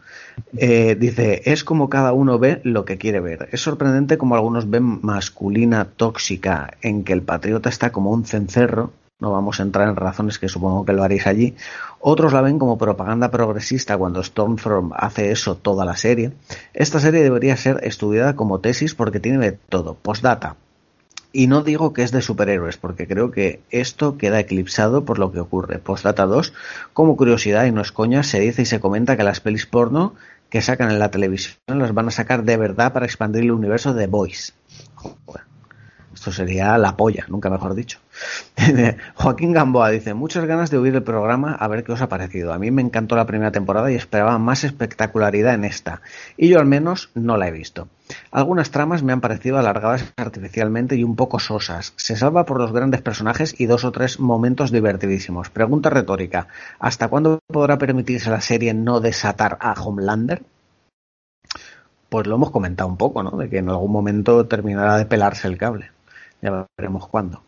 Eh, 0.56 0.96
dice, 0.98 1.42
es 1.44 1.64
como 1.64 1.88
cada 1.88 2.12
uno 2.12 2.38
ve 2.38 2.60
lo 2.64 2.84
que 2.84 2.98
quiere 2.98 3.20
ver. 3.20 3.48
Es 3.52 3.60
sorprendente 3.60 4.18
como 4.18 4.34
algunos 4.34 4.70
ven 4.70 5.00
masculina 5.02 5.84
tóxica 5.84 6.76
en 6.82 7.04
que 7.04 7.12
el 7.12 7.22
patriota 7.22 7.68
está 7.68 7.92
como 7.92 8.10
un 8.10 8.24
cencerro. 8.24 8.92
No 9.20 9.30
vamos 9.30 9.60
a 9.60 9.62
entrar 9.62 9.88
en 9.88 9.96
razones 9.96 10.38
que 10.38 10.48
supongo 10.48 10.84
que 10.84 10.92
lo 10.92 11.02
haréis 11.02 11.26
allí. 11.26 11.54
Otros 12.00 12.32
la 12.32 12.40
ven 12.40 12.58
como 12.58 12.78
propaganda 12.78 13.30
progresista 13.30 13.96
cuando 13.96 14.22
Stormfront 14.22 14.92
hace 14.96 15.30
eso 15.30 15.56
toda 15.56 15.84
la 15.84 15.96
serie. 15.96 16.32
Esta 16.74 17.00
serie 17.00 17.22
debería 17.22 17.56
ser 17.56 17.80
estudiada 17.84 18.34
como 18.34 18.60
tesis 18.60 18.94
porque 18.94 19.20
tiene 19.20 19.38
de 19.38 19.52
todo. 19.52 19.94
Postdata, 19.94 20.56
y 21.34 21.48
no 21.48 21.62
digo 21.62 21.92
que 21.92 22.04
es 22.04 22.12
de 22.12 22.22
superhéroes, 22.22 22.76
porque 22.76 23.08
creo 23.08 23.32
que 23.32 23.60
esto 23.70 24.16
queda 24.16 24.38
eclipsado 24.38 25.04
por 25.04 25.18
lo 25.18 25.32
que 25.32 25.40
ocurre. 25.40 25.80
Postdata 25.80 26.26
2, 26.26 26.54
como 26.92 27.16
curiosidad 27.16 27.66
y 27.66 27.72
no 27.72 27.82
es 27.82 27.90
coña, 27.90 28.22
se 28.22 28.38
dice 28.38 28.62
y 28.62 28.66
se 28.66 28.78
comenta 28.78 29.16
que 29.16 29.24
las 29.24 29.40
pelis 29.40 29.66
porno 29.66 30.14
que 30.48 30.62
sacan 30.62 30.92
en 30.92 31.00
la 31.00 31.10
televisión 31.10 31.56
las 31.66 31.92
van 31.92 32.06
a 32.06 32.12
sacar 32.12 32.44
de 32.44 32.56
verdad 32.56 32.92
para 32.92 33.06
expandir 33.06 33.42
el 33.42 33.50
universo 33.50 33.92
de. 33.94 34.06
Joder. 34.06 35.53
Esto 36.24 36.32
sería 36.32 36.78
la 36.78 36.96
polla, 36.96 37.26
nunca 37.28 37.50
mejor 37.50 37.74
dicho. 37.74 37.98
Joaquín 39.14 39.52
Gamboa 39.52 39.90
dice, 39.90 40.14
muchas 40.14 40.46
ganas 40.46 40.70
de 40.70 40.78
oír 40.78 40.94
el 40.94 41.02
programa 41.02 41.52
a 41.52 41.68
ver 41.68 41.84
qué 41.84 41.92
os 41.92 42.00
ha 42.00 42.08
parecido. 42.08 42.54
A 42.54 42.58
mí 42.58 42.70
me 42.70 42.80
encantó 42.80 43.14
la 43.14 43.26
primera 43.26 43.52
temporada 43.52 43.92
y 43.92 43.94
esperaba 43.94 44.38
más 44.38 44.64
espectacularidad 44.64 45.52
en 45.52 45.64
esta. 45.64 46.00
Y 46.38 46.48
yo 46.48 46.60
al 46.60 46.64
menos 46.64 47.10
no 47.14 47.36
la 47.36 47.48
he 47.48 47.50
visto. 47.50 47.88
Algunas 48.30 48.70
tramas 48.70 49.02
me 49.02 49.12
han 49.12 49.20
parecido 49.20 49.58
alargadas 49.58 50.14
artificialmente 50.16 50.96
y 50.96 51.04
un 51.04 51.14
poco 51.14 51.40
sosas. 51.40 51.92
Se 51.96 52.16
salva 52.16 52.46
por 52.46 52.58
los 52.58 52.72
grandes 52.72 53.02
personajes 53.02 53.54
y 53.58 53.66
dos 53.66 53.84
o 53.84 53.92
tres 53.92 54.18
momentos 54.18 54.72
divertidísimos. 54.72 55.50
Pregunta 55.50 55.90
retórica. 55.90 56.48
¿Hasta 56.78 57.08
cuándo 57.08 57.40
podrá 57.48 57.76
permitirse 57.76 58.30
la 58.30 58.40
serie 58.40 58.72
no 58.72 59.00
desatar 59.00 59.58
a 59.60 59.74
Homelander? 59.74 60.42
Pues 62.08 62.26
lo 62.26 62.36
hemos 62.36 62.50
comentado 62.50 62.88
un 62.88 62.96
poco, 62.96 63.22
¿no? 63.22 63.32
De 63.32 63.50
que 63.50 63.58
en 63.58 63.68
algún 63.68 63.92
momento 63.92 64.46
terminará 64.46 64.96
de 64.96 65.04
pelarse 65.04 65.48
el 65.48 65.58
cable. 65.58 65.93
Ya 66.44 66.68
veremos 66.76 67.08
cuándo. 67.08 67.42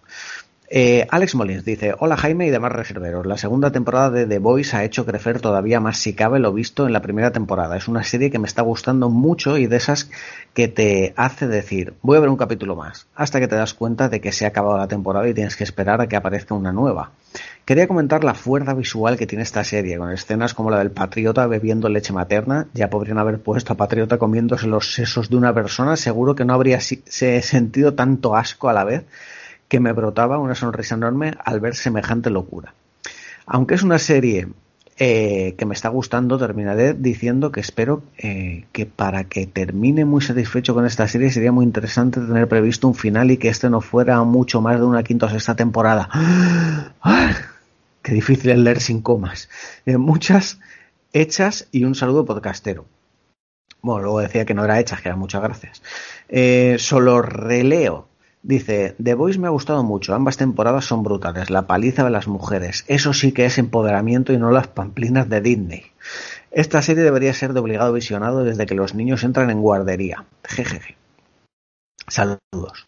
Eh, 0.70 1.06
Alex 1.10 1.34
Molins 1.34 1.66
dice, 1.66 1.94
hola 1.98 2.16
Jaime 2.16 2.46
y 2.46 2.50
demás 2.50 2.72
reserveros. 2.72 3.26
La 3.26 3.36
segunda 3.36 3.70
temporada 3.70 4.10
de 4.10 4.26
The 4.26 4.38
Voice 4.38 4.74
ha 4.74 4.84
hecho 4.84 5.04
crecer 5.04 5.38
todavía 5.38 5.80
más 5.80 5.98
si 5.98 6.14
cabe 6.14 6.38
lo 6.38 6.50
visto 6.54 6.86
en 6.86 6.94
la 6.94 7.02
primera 7.02 7.30
temporada. 7.30 7.76
Es 7.76 7.88
una 7.88 8.02
serie 8.04 8.30
que 8.30 8.38
me 8.38 8.48
está 8.48 8.62
gustando 8.62 9.10
mucho 9.10 9.58
y 9.58 9.66
de 9.66 9.76
esas 9.76 10.08
que 10.54 10.66
te 10.66 11.12
hace 11.16 11.46
decir, 11.46 11.92
voy 12.00 12.16
a 12.16 12.20
ver 12.20 12.30
un 12.30 12.38
capítulo 12.38 12.74
más, 12.74 13.06
hasta 13.14 13.38
que 13.38 13.48
te 13.48 13.54
das 13.54 13.74
cuenta 13.74 14.08
de 14.08 14.22
que 14.22 14.32
se 14.32 14.46
ha 14.46 14.48
acabado 14.48 14.78
la 14.78 14.88
temporada 14.88 15.28
y 15.28 15.34
tienes 15.34 15.56
que 15.56 15.64
esperar 15.64 16.00
a 16.00 16.08
que 16.08 16.16
aparezca 16.16 16.54
una 16.54 16.72
nueva. 16.72 17.12
Quería 17.66 17.88
comentar 17.88 18.22
la 18.22 18.34
fuerza 18.34 18.74
visual 18.74 19.16
que 19.18 19.26
tiene 19.26 19.42
esta 19.42 19.64
serie, 19.64 19.98
con 19.98 20.12
escenas 20.12 20.54
como 20.54 20.70
la 20.70 20.78
del 20.78 20.92
patriota 20.92 21.48
bebiendo 21.48 21.88
leche 21.88 22.12
materna. 22.12 22.68
Ya 22.74 22.90
podrían 22.90 23.18
haber 23.18 23.40
puesto 23.40 23.72
a 23.72 23.76
patriota 23.76 24.18
comiéndose 24.18 24.68
los 24.68 24.94
sesos 24.94 25.30
de 25.30 25.36
una 25.36 25.52
persona, 25.52 25.96
seguro 25.96 26.36
que 26.36 26.44
no 26.44 26.54
habría 26.54 26.78
sentido 26.80 27.94
tanto 27.94 28.36
asco 28.36 28.68
a 28.68 28.72
la 28.72 28.84
vez 28.84 29.04
que 29.66 29.80
me 29.80 29.90
brotaba 29.90 30.38
una 30.38 30.54
sonrisa 30.54 30.94
enorme 30.94 31.34
al 31.44 31.58
ver 31.58 31.74
semejante 31.74 32.30
locura. 32.30 32.72
Aunque 33.46 33.74
es 33.74 33.82
una 33.82 33.98
serie 33.98 34.46
eh, 34.96 35.56
que 35.58 35.66
me 35.66 35.74
está 35.74 35.88
gustando, 35.88 36.38
terminaré 36.38 36.94
diciendo 36.94 37.50
que 37.50 37.58
espero 37.58 38.04
eh, 38.16 38.66
que 38.70 38.86
para 38.86 39.24
que 39.24 39.48
termine 39.48 40.04
muy 40.04 40.22
satisfecho 40.22 40.72
con 40.72 40.86
esta 40.86 41.08
serie 41.08 41.32
sería 41.32 41.50
muy 41.50 41.64
interesante 41.64 42.20
tener 42.20 42.46
previsto 42.46 42.86
un 42.86 42.94
final 42.94 43.32
y 43.32 43.38
que 43.38 43.48
este 43.48 43.68
no 43.70 43.80
fuera 43.80 44.22
mucho 44.22 44.60
más 44.60 44.78
de 44.78 44.86
una 44.86 45.02
quinta 45.02 45.26
o 45.26 45.30
sexta 45.30 45.56
temporada. 45.56 46.08
¡Ah! 46.12 47.55
Qué 48.06 48.14
difícil 48.14 48.52
es 48.52 48.58
leer 48.58 48.80
sin 48.80 49.02
comas. 49.02 49.48
Eh, 49.84 49.96
muchas 49.96 50.60
hechas 51.12 51.66
y 51.72 51.82
un 51.82 51.96
saludo 51.96 52.24
podcastero. 52.24 52.84
Bueno, 53.82 54.02
luego 54.02 54.20
decía 54.20 54.44
que 54.44 54.54
no 54.54 54.64
era 54.64 54.78
hechas, 54.78 55.00
que 55.00 55.08
eran 55.08 55.18
muchas 55.18 55.42
gracias. 55.42 55.82
solo 56.80 57.20
releo 57.20 58.06
Dice, 58.46 58.94
The 59.02 59.14
Voice 59.14 59.40
me 59.40 59.48
ha 59.48 59.50
gustado 59.50 59.82
mucho, 59.82 60.14
ambas 60.14 60.36
temporadas 60.36 60.84
son 60.84 61.02
brutales, 61.02 61.50
la 61.50 61.66
paliza 61.66 62.04
de 62.04 62.10
las 62.10 62.28
mujeres, 62.28 62.84
eso 62.86 63.12
sí 63.12 63.32
que 63.32 63.44
es 63.44 63.58
empoderamiento 63.58 64.32
y 64.32 64.38
no 64.38 64.52
las 64.52 64.68
pamplinas 64.68 65.28
de 65.28 65.40
Disney. 65.40 65.82
Esta 66.52 66.80
serie 66.80 67.02
debería 67.02 67.34
ser 67.34 67.54
de 67.54 67.58
obligado 67.58 67.92
visionado 67.92 68.44
desde 68.44 68.66
que 68.66 68.76
los 68.76 68.94
niños 68.94 69.24
entran 69.24 69.50
en 69.50 69.60
guardería. 69.60 70.26
Jejeje. 70.44 70.96
Saludos. 72.06 72.86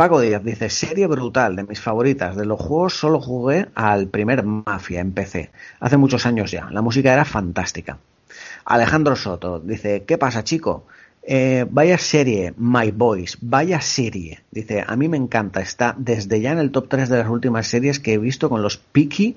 Paco 0.00 0.18
Díaz 0.18 0.42
dice, 0.42 0.70
serie 0.70 1.06
brutal, 1.06 1.56
de 1.56 1.64
mis 1.64 1.78
favoritas. 1.78 2.34
De 2.34 2.46
los 2.46 2.58
juegos 2.58 2.94
solo 2.94 3.20
jugué 3.20 3.68
al 3.74 4.08
primer 4.08 4.42
Mafia 4.42 4.98
en 4.98 5.12
PC, 5.12 5.50
hace 5.78 5.98
muchos 5.98 6.24
años 6.24 6.50
ya. 6.50 6.70
La 6.70 6.80
música 6.80 7.12
era 7.12 7.26
fantástica. 7.26 7.98
Alejandro 8.64 9.14
Soto 9.14 9.60
dice, 9.60 10.04
¿qué 10.04 10.16
pasa 10.16 10.42
chico? 10.42 10.86
Eh, 11.22 11.66
vaya 11.68 11.98
serie, 11.98 12.54
My 12.56 12.92
Boys, 12.92 13.36
vaya 13.42 13.82
serie. 13.82 14.40
Dice, 14.50 14.82
a 14.86 14.96
mí 14.96 15.06
me 15.06 15.18
encanta, 15.18 15.60
está 15.60 15.94
desde 15.98 16.40
ya 16.40 16.52
en 16.52 16.60
el 16.60 16.70
top 16.70 16.88
3 16.88 17.10
de 17.10 17.18
las 17.18 17.28
últimas 17.28 17.66
series 17.66 18.00
que 18.00 18.14
he 18.14 18.18
visto 18.18 18.48
con 18.48 18.62
los 18.62 18.78
Peaky 18.78 19.36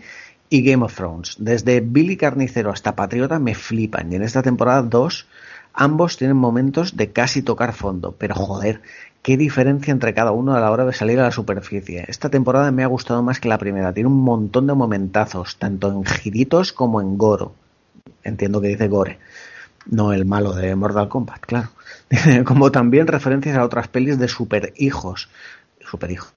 y 0.49 0.63
Game 0.63 0.85
of 0.85 0.95
Thrones. 0.95 1.35
Desde 1.39 1.81
Billy 1.81 2.15
Carnicero 2.15 2.71
hasta 2.71 2.95
Patriota 2.95 3.37
me 3.37 3.53
flipan. 3.53 4.13
Y 4.13 4.15
en 4.15 4.23
esta 4.23 4.41
temporada 4.41 4.81
2 4.81 5.27
ambos 5.73 6.15
tienen 6.15 6.37
momentos 6.37 6.95
de 6.95 7.11
casi 7.11 7.41
tocar 7.41 7.73
fondo. 7.73 8.15
Pero 8.17 8.35
joder, 8.35 8.81
qué 9.23 9.35
diferencia 9.37 9.91
entre 9.91 10.13
cada 10.13 10.31
uno 10.31 10.53
a 10.53 10.59
la 10.59 10.69
hora 10.69 10.85
de 10.85 10.93
salir 10.93 11.19
a 11.19 11.23
la 11.23 11.31
superficie. 11.31 12.05
Esta 12.07 12.29
temporada 12.29 12.71
me 12.71 12.83
ha 12.83 12.87
gustado 12.87 13.23
más 13.23 13.39
que 13.39 13.49
la 13.49 13.57
primera. 13.57 13.93
Tiene 13.93 14.09
un 14.09 14.21
montón 14.21 14.67
de 14.67 14.75
momentazos, 14.75 15.57
tanto 15.57 15.91
en 15.91 16.05
giritos 16.05 16.71
como 16.71 17.01
en 17.01 17.17
goro. 17.17 17.55
Entiendo 18.23 18.61
que 18.61 18.67
dice 18.67 18.87
gore 18.87 19.17
no 19.85 20.13
el 20.13 20.25
malo 20.25 20.53
de 20.53 20.75
Mortal 20.75 21.09
Kombat, 21.09 21.41
claro. 21.41 21.69
Como 22.45 22.71
también 22.71 23.07
referencias 23.07 23.57
a 23.57 23.65
otras 23.65 23.87
pelis 23.87 24.17
de 24.19 24.27
super 24.27 24.73
hijos. 24.77 25.29
Superhijos. 25.93 26.33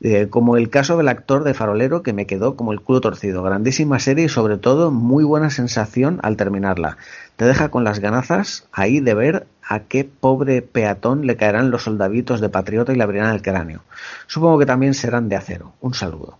Eh, 0.00 0.28
como 0.30 0.56
el 0.56 0.70
caso 0.70 0.96
del 0.96 1.08
actor 1.08 1.42
de 1.42 1.52
Farolero 1.52 2.04
que 2.04 2.12
me 2.12 2.26
quedó 2.26 2.54
como 2.54 2.72
el 2.72 2.80
culo 2.80 3.00
torcido. 3.00 3.42
Grandísima 3.42 3.98
serie 3.98 4.26
y 4.26 4.28
sobre 4.28 4.56
todo 4.56 4.92
muy 4.92 5.24
buena 5.24 5.50
sensación 5.50 6.20
al 6.22 6.36
terminarla. 6.36 6.96
Te 7.34 7.44
deja 7.44 7.70
con 7.70 7.82
las 7.82 7.98
ganazas 7.98 8.68
ahí 8.70 9.00
de 9.00 9.14
ver 9.14 9.46
a 9.66 9.80
qué 9.80 10.04
pobre 10.04 10.62
peatón 10.62 11.26
le 11.26 11.36
caerán 11.36 11.72
los 11.72 11.82
soldaditos 11.82 12.40
de 12.40 12.50
patriota 12.50 12.92
y 12.92 12.96
le 12.96 13.02
abrirán 13.02 13.34
el 13.34 13.42
cráneo. 13.42 13.82
Supongo 14.28 14.60
que 14.60 14.66
también 14.66 14.94
serán 14.94 15.28
de 15.28 15.34
acero. 15.34 15.72
Un 15.80 15.94
saludo. 15.94 16.38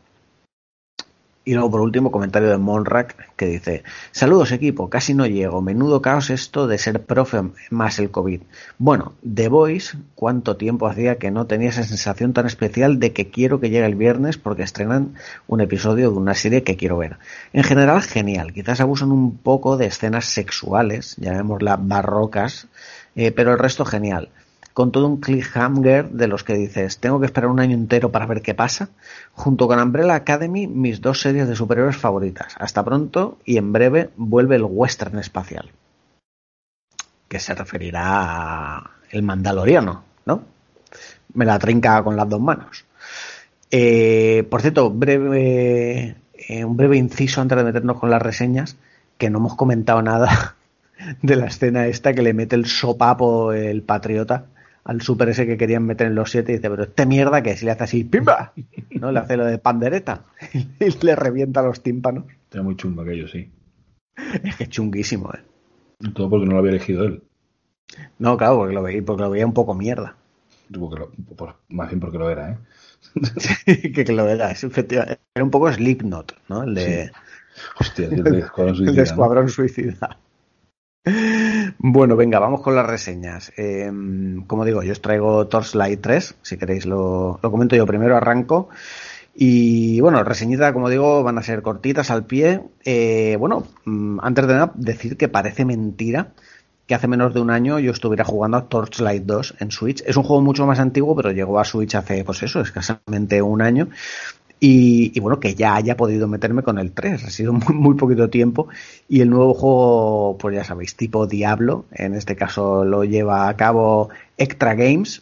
Y 1.47 1.53
luego, 1.53 1.71
por 1.71 1.81
último, 1.83 2.11
comentario 2.11 2.49
de 2.49 2.57
Monrack 2.57 3.35
que 3.37 3.47
dice: 3.47 3.85
Saludos, 4.13 4.51
equipo, 4.51 4.89
casi 4.89 5.13
no 5.13 5.27
llego. 5.27 5.61
Menudo 5.61 6.01
caos 6.01 6.31
esto 6.31 6.67
de 6.67 6.79
ser 6.79 7.05
profe 7.05 7.43
más 7.71 7.99
el 7.99 8.11
COVID. 8.11 8.41
Bueno, 8.79 9.13
The 9.23 9.49
Voice, 9.49 9.99
¿cuánto 10.15 10.57
tiempo 10.57 10.87
hacía 10.87 11.19
que 11.19 11.31
no 11.31 11.47
tenía 11.47 11.69
esa 11.69 11.85
sensación 11.85 12.33
tan 12.33 12.47
especial 12.47 12.99
de 12.99 13.13
que 13.13 13.31
quiero 13.31 13.61
que 13.61 13.69
llegue 13.69 13.85
el 13.85 13.95
viernes 13.95 14.39
porque 14.39 14.63
estrenan 14.63 15.15
un 15.47 15.61
episodio 15.61 16.11
de 16.11 16.17
una 16.17 16.35
serie 16.35 16.63
que 16.63 16.77
quiero 16.77 16.97
ver? 16.97 17.19
En 17.53 17.63
general, 17.63 18.01
genial. 18.01 18.55
Quizás 18.55 18.81
abusan 18.81 19.13
un 19.13 19.37
poco 19.37 19.77
de 19.77 19.87
escenas 19.87 20.25
sexuales, 20.25 21.15
llamémoslas 21.19 21.79
barrocas, 21.87 22.69
eh, 23.17 23.33
pero 23.33 23.53
el 23.53 23.59
resto 23.59 23.85
genial 23.85 24.31
con 24.75 24.91
todo 24.91 25.07
un 25.07 25.21
cliffhanger 25.21 26.11
de 26.11 26.27
los 26.27 26.43
que 26.43 26.55
dices, 26.55 26.99
tengo 26.99 27.21
que 27.21 27.27
esperar 27.27 27.49
un 27.49 27.61
año 27.61 27.75
entero 27.75 28.11
para 28.11 28.27
ver 28.27 28.43
qué 28.43 28.55
pasa, 28.55 28.89
junto 29.33 29.69
con 29.69 29.79
Umbrella 29.79 30.17
Academy, 30.17 30.67
mis 30.67 31.01
dos 31.01 31.21
series 31.21 31.47
de 31.47 31.55
superhéroes 31.55 31.97
favoritas. 31.97 32.57
Hasta 32.59 32.85
pronto 32.85 33.39
y 33.45 33.57
en 33.57 33.73
breve 33.73 34.11
vuelve 34.17 34.57
el 34.57 34.65
western 34.65 35.21
espacial. 35.21 35.71
Que 37.29 37.39
se 37.39 37.55
referirá 37.55 38.03
a 38.03 38.91
el 39.11 39.23
mandaloriano, 39.23 40.03
¿no? 40.27 40.43
Me 41.35 41.45
la 41.45 41.61
trinca 41.61 42.03
con 42.03 42.17
las 42.17 42.29
dos 42.29 42.41
manos. 42.41 42.85
Eh, 43.71 44.45
por 44.51 44.61
cierto, 44.61 44.91
breve, 44.91 46.17
eh, 46.49 46.65
un 46.65 46.77
breve 46.77 46.97
inciso 46.97 47.41
antes 47.41 47.57
de 47.57 47.65
meternos 47.65 48.01
con 48.01 48.11
las 48.11 48.21
reseñas, 48.21 48.77
que 49.19 49.31
no 49.31 49.39
hemos 49.39 49.55
comentado 49.55 50.03
nada 50.03 50.57
de 51.23 51.37
la 51.37 51.47
escena 51.47 51.87
esta 51.87 52.13
que 52.13 52.23
le 52.23 52.35
mete 52.35 52.57
el 52.57 52.67
sopapo 52.67 53.53
el 53.53 53.83
patriota 53.83 54.47
al 54.85 55.01
super 55.01 55.29
ese 55.31 55.47
que 55.47 55.57
querían 55.57 55.87
meter 55.87 56.07
en 56.07 56.15
los 56.15 56.31
siete 56.31 56.53
y 56.53 56.57
dice, 56.57 56.71
pero 56.71 56.85
este 56.85 57.07
mierda 57.07 57.43
que 57.43 57.57
si 57.57 57.65
le 57.65 57.73
hace 57.73 57.85
así, 57.85 58.05
¡pimba! 58.05 58.53
¿No? 58.91 59.11
Le 59.11 59.21
hace 59.21 59.37
lo 59.37 59.47
de 59.47 59.59
pandereta 59.59 60.25
y 60.53 61.05
le 61.05 61.17
revienta 61.17 61.63
los 61.63 61.83
tímpanos. 61.83 62.25
Está 62.45 62.63
muy 62.63 62.77
chungo 62.77 63.03
aquello, 63.03 63.27
sí. 63.29 63.51
Es 64.45 64.57
que 64.57 64.65
es 64.65 64.71
chunguísimo, 64.71 65.33
¿eh? 65.33 65.41
Todo 66.15 66.31
porque 66.31 66.47
no 66.47 66.53
lo 66.53 66.59
había 66.59 66.73
elegido 66.73 67.05
él. 67.05 67.23
No, 68.19 68.37
claro, 68.37 68.59
porque 68.59 68.75
lo 68.75 68.83
veía, 68.83 69.03
porque 69.05 69.23
lo 69.23 69.31
veía 69.31 69.47
un 69.47 69.55
poco 69.55 69.75
mierda. 69.75 70.17
Lo, 70.69 70.91
por, 71.37 71.57
más 71.69 71.89
bien 71.89 72.01
porque 72.01 72.19
lo 72.19 72.31
era, 72.31 72.53
¿eh? 72.53 72.59
sí, 73.37 73.93
que, 73.93 74.05
que, 74.05 74.13
lo 74.13 74.29
era, 74.29 74.51
es 74.51 74.65
efectivamente. 74.65 75.21
Era 75.35 75.45
un 75.45 75.51
poco 75.51 75.73
Slipknot, 75.73 76.37
¿no? 76.49 76.63
El 76.65 76.75
de... 76.75 77.07
Sí. 77.07 77.13
Hostia, 77.79 78.09
el 78.09 78.25
de 78.25 78.39
Escuadrón 78.41 78.75
Suicida. 78.75 78.91
el 78.91 78.97
de 78.97 79.03
Escuadrón 79.03 79.49
Suicida. 79.49 80.19
Bueno, 81.79 82.17
venga, 82.17 82.39
vamos 82.39 82.63
con 82.63 82.75
las 82.75 82.87
reseñas. 82.87 83.53
Eh, 83.57 83.93
como 84.47 84.65
digo, 84.65 84.83
yo 84.83 84.93
os 84.93 85.03
traigo 85.03 85.47
Torchlight 85.49 86.01
3, 86.01 86.37
si 86.41 86.57
queréis 86.57 86.87
lo, 86.87 87.39
comento 87.43 87.77
yo 87.77 87.87
primero, 87.87 88.17
arranco. 88.17 88.69
Y 89.35 90.01
bueno, 90.01 90.23
reseñitas, 90.25 90.73
como 90.73 90.89
digo, 90.89 91.23
van 91.23 91.39
a 91.39 91.43
ser 91.43 91.61
cortitas 91.61 92.11
al 92.11 92.25
pie. 92.25 92.63
Eh, 92.85 93.37
bueno, 93.39 93.67
antes 94.23 94.47
de 94.47 94.55
nada, 94.55 94.73
decir 94.77 95.17
que 95.17 95.29
parece 95.29 95.65
mentira 95.65 96.33
que 96.87 96.95
hace 96.95 97.09
menos 97.09 97.33
de 97.33 97.41
un 97.41 97.51
año 97.51 97.79
yo 97.79 97.93
estuviera 97.93 98.25
jugando 98.25 98.59
a 98.59 98.69
Torchlight 98.69 99.25
2 99.25 99.57
en 99.61 99.71
Switch. 99.71 100.03
Es 100.07 100.17
un 100.17 100.23
juego 100.23 100.43
mucho 100.43 100.67
más 100.67 100.79
antiguo, 100.79 101.17
pero 101.17 101.33
llegó 101.33 101.59
a 101.59 101.65
Switch 101.65 101.95
hace, 101.95 102.25
pues 102.25 102.43
eso, 102.43 102.61
escasamente 102.61 103.41
un 103.41 103.63
año. 103.63 103.89
Y, 104.67 105.21
bueno, 105.21 105.41
que 105.41 105.55
ya 105.55 105.75
haya 105.75 105.95
podido 105.95 106.27
meterme 106.27 106.63
con 106.63 106.79
el 106.79 106.93
3. 106.93 107.23
Ha 107.25 107.31
sido 107.31 107.53
muy, 107.53 107.75
muy, 107.75 107.97
poquito 107.97 108.31
tiempo. 108.31 108.69
Y 109.11 109.21
el 109.21 109.29
nuevo 109.29 109.53
juego, 109.53 110.39
pues 110.39 110.57
ya 110.57 110.65
sabéis, 110.65 110.97
tipo 110.97 111.27
Diablo. 111.27 111.85
En 111.93 112.15
este 112.15 112.35
caso 112.35 112.83
lo 112.83 113.05
lleva 113.05 113.51
a 113.51 113.57
cabo 113.59 114.09
Extra 114.39 114.75
Games. 114.75 115.21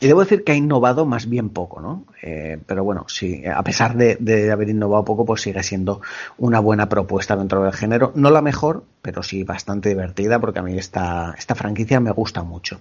Y 0.00 0.06
debo 0.06 0.20
decir 0.20 0.44
que 0.44 0.52
ha 0.52 0.54
innovado 0.54 1.06
más 1.06 1.30
bien 1.30 1.48
poco, 1.48 1.80
¿no? 1.80 2.04
Eh, 2.20 2.58
pero 2.66 2.84
bueno, 2.84 3.06
sí, 3.08 3.42
a 3.46 3.62
pesar 3.62 3.96
de, 3.96 4.16
de, 4.20 4.52
haber 4.52 4.68
innovado 4.68 5.06
poco, 5.06 5.24
pues 5.24 5.40
sigue 5.40 5.62
siendo 5.62 6.02
una 6.36 6.60
buena 6.60 6.90
propuesta 6.90 7.36
dentro 7.36 7.62
del 7.62 7.72
género. 7.72 8.12
No 8.16 8.28
la 8.30 8.42
mejor, 8.42 8.84
pero 9.00 9.22
sí 9.22 9.44
bastante 9.44 9.88
divertida, 9.88 10.40
porque 10.40 10.58
a 10.58 10.62
mí 10.62 10.76
esta, 10.76 11.34
esta 11.38 11.54
franquicia 11.54 12.00
me 12.00 12.10
gusta 12.10 12.42
mucho. 12.42 12.80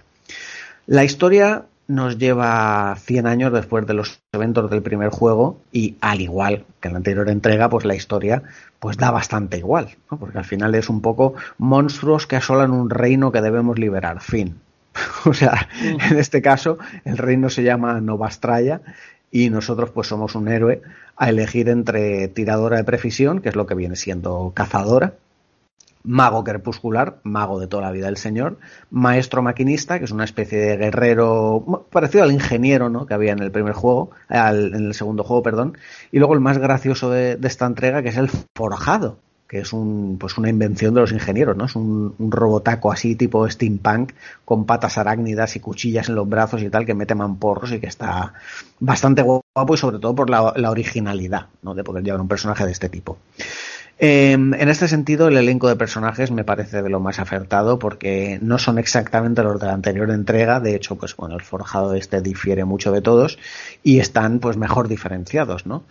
La 0.85 1.05
historia 1.05 1.67
nos 1.91 2.17
lleva 2.17 2.95
100 2.97 3.27
años 3.27 3.53
después 3.53 3.85
de 3.85 3.93
los 3.93 4.21
eventos 4.31 4.69
del 4.69 4.81
primer 4.81 5.09
juego 5.09 5.61
y 5.71 5.97
al 6.01 6.21
igual 6.21 6.65
que 6.79 6.87
en 6.87 6.93
la 6.93 6.97
anterior 6.97 7.29
entrega, 7.29 7.69
pues 7.69 7.85
la 7.85 7.95
historia 7.95 8.43
pues 8.79 8.97
da 8.97 9.11
bastante 9.11 9.57
igual, 9.57 9.89
¿no? 10.09 10.17
porque 10.17 10.37
al 10.37 10.45
final 10.45 10.73
es 10.75 10.89
un 10.89 11.01
poco 11.01 11.33
monstruos 11.57 12.27
que 12.27 12.37
asolan 12.37 12.71
un 12.71 12.89
reino 12.89 13.31
que 13.31 13.41
debemos 13.41 13.77
liberar, 13.77 14.21
fin. 14.21 14.59
o 15.25 15.33
sea, 15.33 15.67
en 15.81 16.17
este 16.17 16.41
caso 16.41 16.77
el 17.05 17.17
reino 17.17 17.49
se 17.49 17.63
llama 17.63 17.99
Novastraya 17.99 18.81
y 19.29 19.49
nosotros 19.49 19.91
pues 19.91 20.07
somos 20.07 20.35
un 20.35 20.47
héroe 20.47 20.81
a 21.17 21.29
elegir 21.29 21.69
entre 21.69 22.27
tiradora 22.29 22.77
de 22.77 22.83
precisión, 22.83 23.41
que 23.41 23.49
es 23.49 23.55
lo 23.55 23.65
que 23.65 23.75
viene 23.75 23.95
siendo 23.95 24.51
cazadora, 24.55 25.13
mago 26.03 26.43
crepuscular, 26.43 27.19
mago 27.23 27.59
de 27.59 27.67
toda 27.67 27.83
la 27.83 27.91
vida 27.91 28.07
del 28.07 28.17
señor, 28.17 28.57
maestro 28.89 29.41
maquinista, 29.41 29.99
que 29.99 30.05
es 30.05 30.11
una 30.11 30.23
especie 30.23 30.57
de 30.57 30.77
guerrero 30.77 31.85
parecido 31.91 32.23
al 32.23 32.31
ingeniero 32.31 32.89
¿no? 32.89 33.05
que 33.05 33.13
había 33.13 33.33
en 33.33 33.39
el 33.39 33.51
primer 33.51 33.73
juego, 33.73 34.11
al, 34.27 34.73
en 34.73 34.85
el 34.87 34.93
segundo 34.93 35.23
juego, 35.23 35.43
perdón, 35.43 35.77
y 36.11 36.19
luego 36.19 36.33
el 36.33 36.39
más 36.39 36.57
gracioso 36.57 37.09
de, 37.09 37.37
esta 37.43 37.65
entrega, 37.65 38.01
que 38.01 38.09
es 38.09 38.17
el 38.17 38.29
forjado, 38.55 39.17
que 39.47 39.59
es 39.59 39.73
un, 39.73 40.17
pues 40.17 40.37
una 40.37 40.49
invención 40.49 40.93
de 40.93 41.01
los 41.01 41.11
ingenieros, 41.11 41.57
¿no? 41.57 41.65
Es 41.65 41.75
un, 41.75 42.15
un, 42.17 42.31
robotaco 42.31 42.89
así 42.89 43.15
tipo 43.15 43.49
steampunk, 43.49 44.13
con 44.45 44.65
patas 44.65 44.97
arácnidas 44.97 45.57
y 45.57 45.59
cuchillas 45.59 46.07
en 46.07 46.15
los 46.15 46.29
brazos 46.29 46.61
y 46.61 46.69
tal, 46.69 46.85
que 46.85 46.93
mete 46.93 47.15
mamporros 47.15 47.73
y 47.73 47.79
que 47.81 47.87
está 47.87 48.33
bastante 48.79 49.21
guapo 49.21 49.73
y 49.73 49.77
sobre 49.77 49.99
todo 49.99 50.15
por 50.15 50.29
la, 50.29 50.53
la 50.55 50.71
originalidad, 50.71 51.47
¿no? 51.63 51.75
De 51.75 51.83
poder 51.83 52.01
llevar 52.01 52.21
un 52.21 52.29
personaje 52.29 52.65
de 52.65 52.71
este 52.71 52.87
tipo. 52.87 53.17
Eh, 54.03 54.31
en 54.31 54.67
este 54.67 54.87
sentido, 54.87 55.27
el 55.27 55.37
elenco 55.37 55.69
de 55.69 55.75
personajes 55.75 56.31
me 56.31 56.43
parece 56.43 56.81
de 56.81 56.89
lo 56.89 56.99
más 56.99 57.19
acertado 57.19 57.77
porque 57.77 58.39
no 58.41 58.57
son 58.57 58.79
exactamente 58.79 59.43
los 59.43 59.61
de 59.61 59.67
la 59.67 59.73
anterior 59.73 60.09
entrega. 60.09 60.59
De 60.59 60.73
hecho, 60.73 60.95
pues 60.95 61.15
bueno, 61.15 61.35
el 61.35 61.41
forjado 61.41 61.93
este 61.93 62.19
difiere 62.19 62.65
mucho 62.65 62.91
de 62.91 63.01
todos 63.01 63.37
y 63.83 63.99
están 63.99 64.39
pues 64.39 64.57
mejor 64.57 64.87
diferenciados, 64.87 65.67
¿no? 65.67 65.83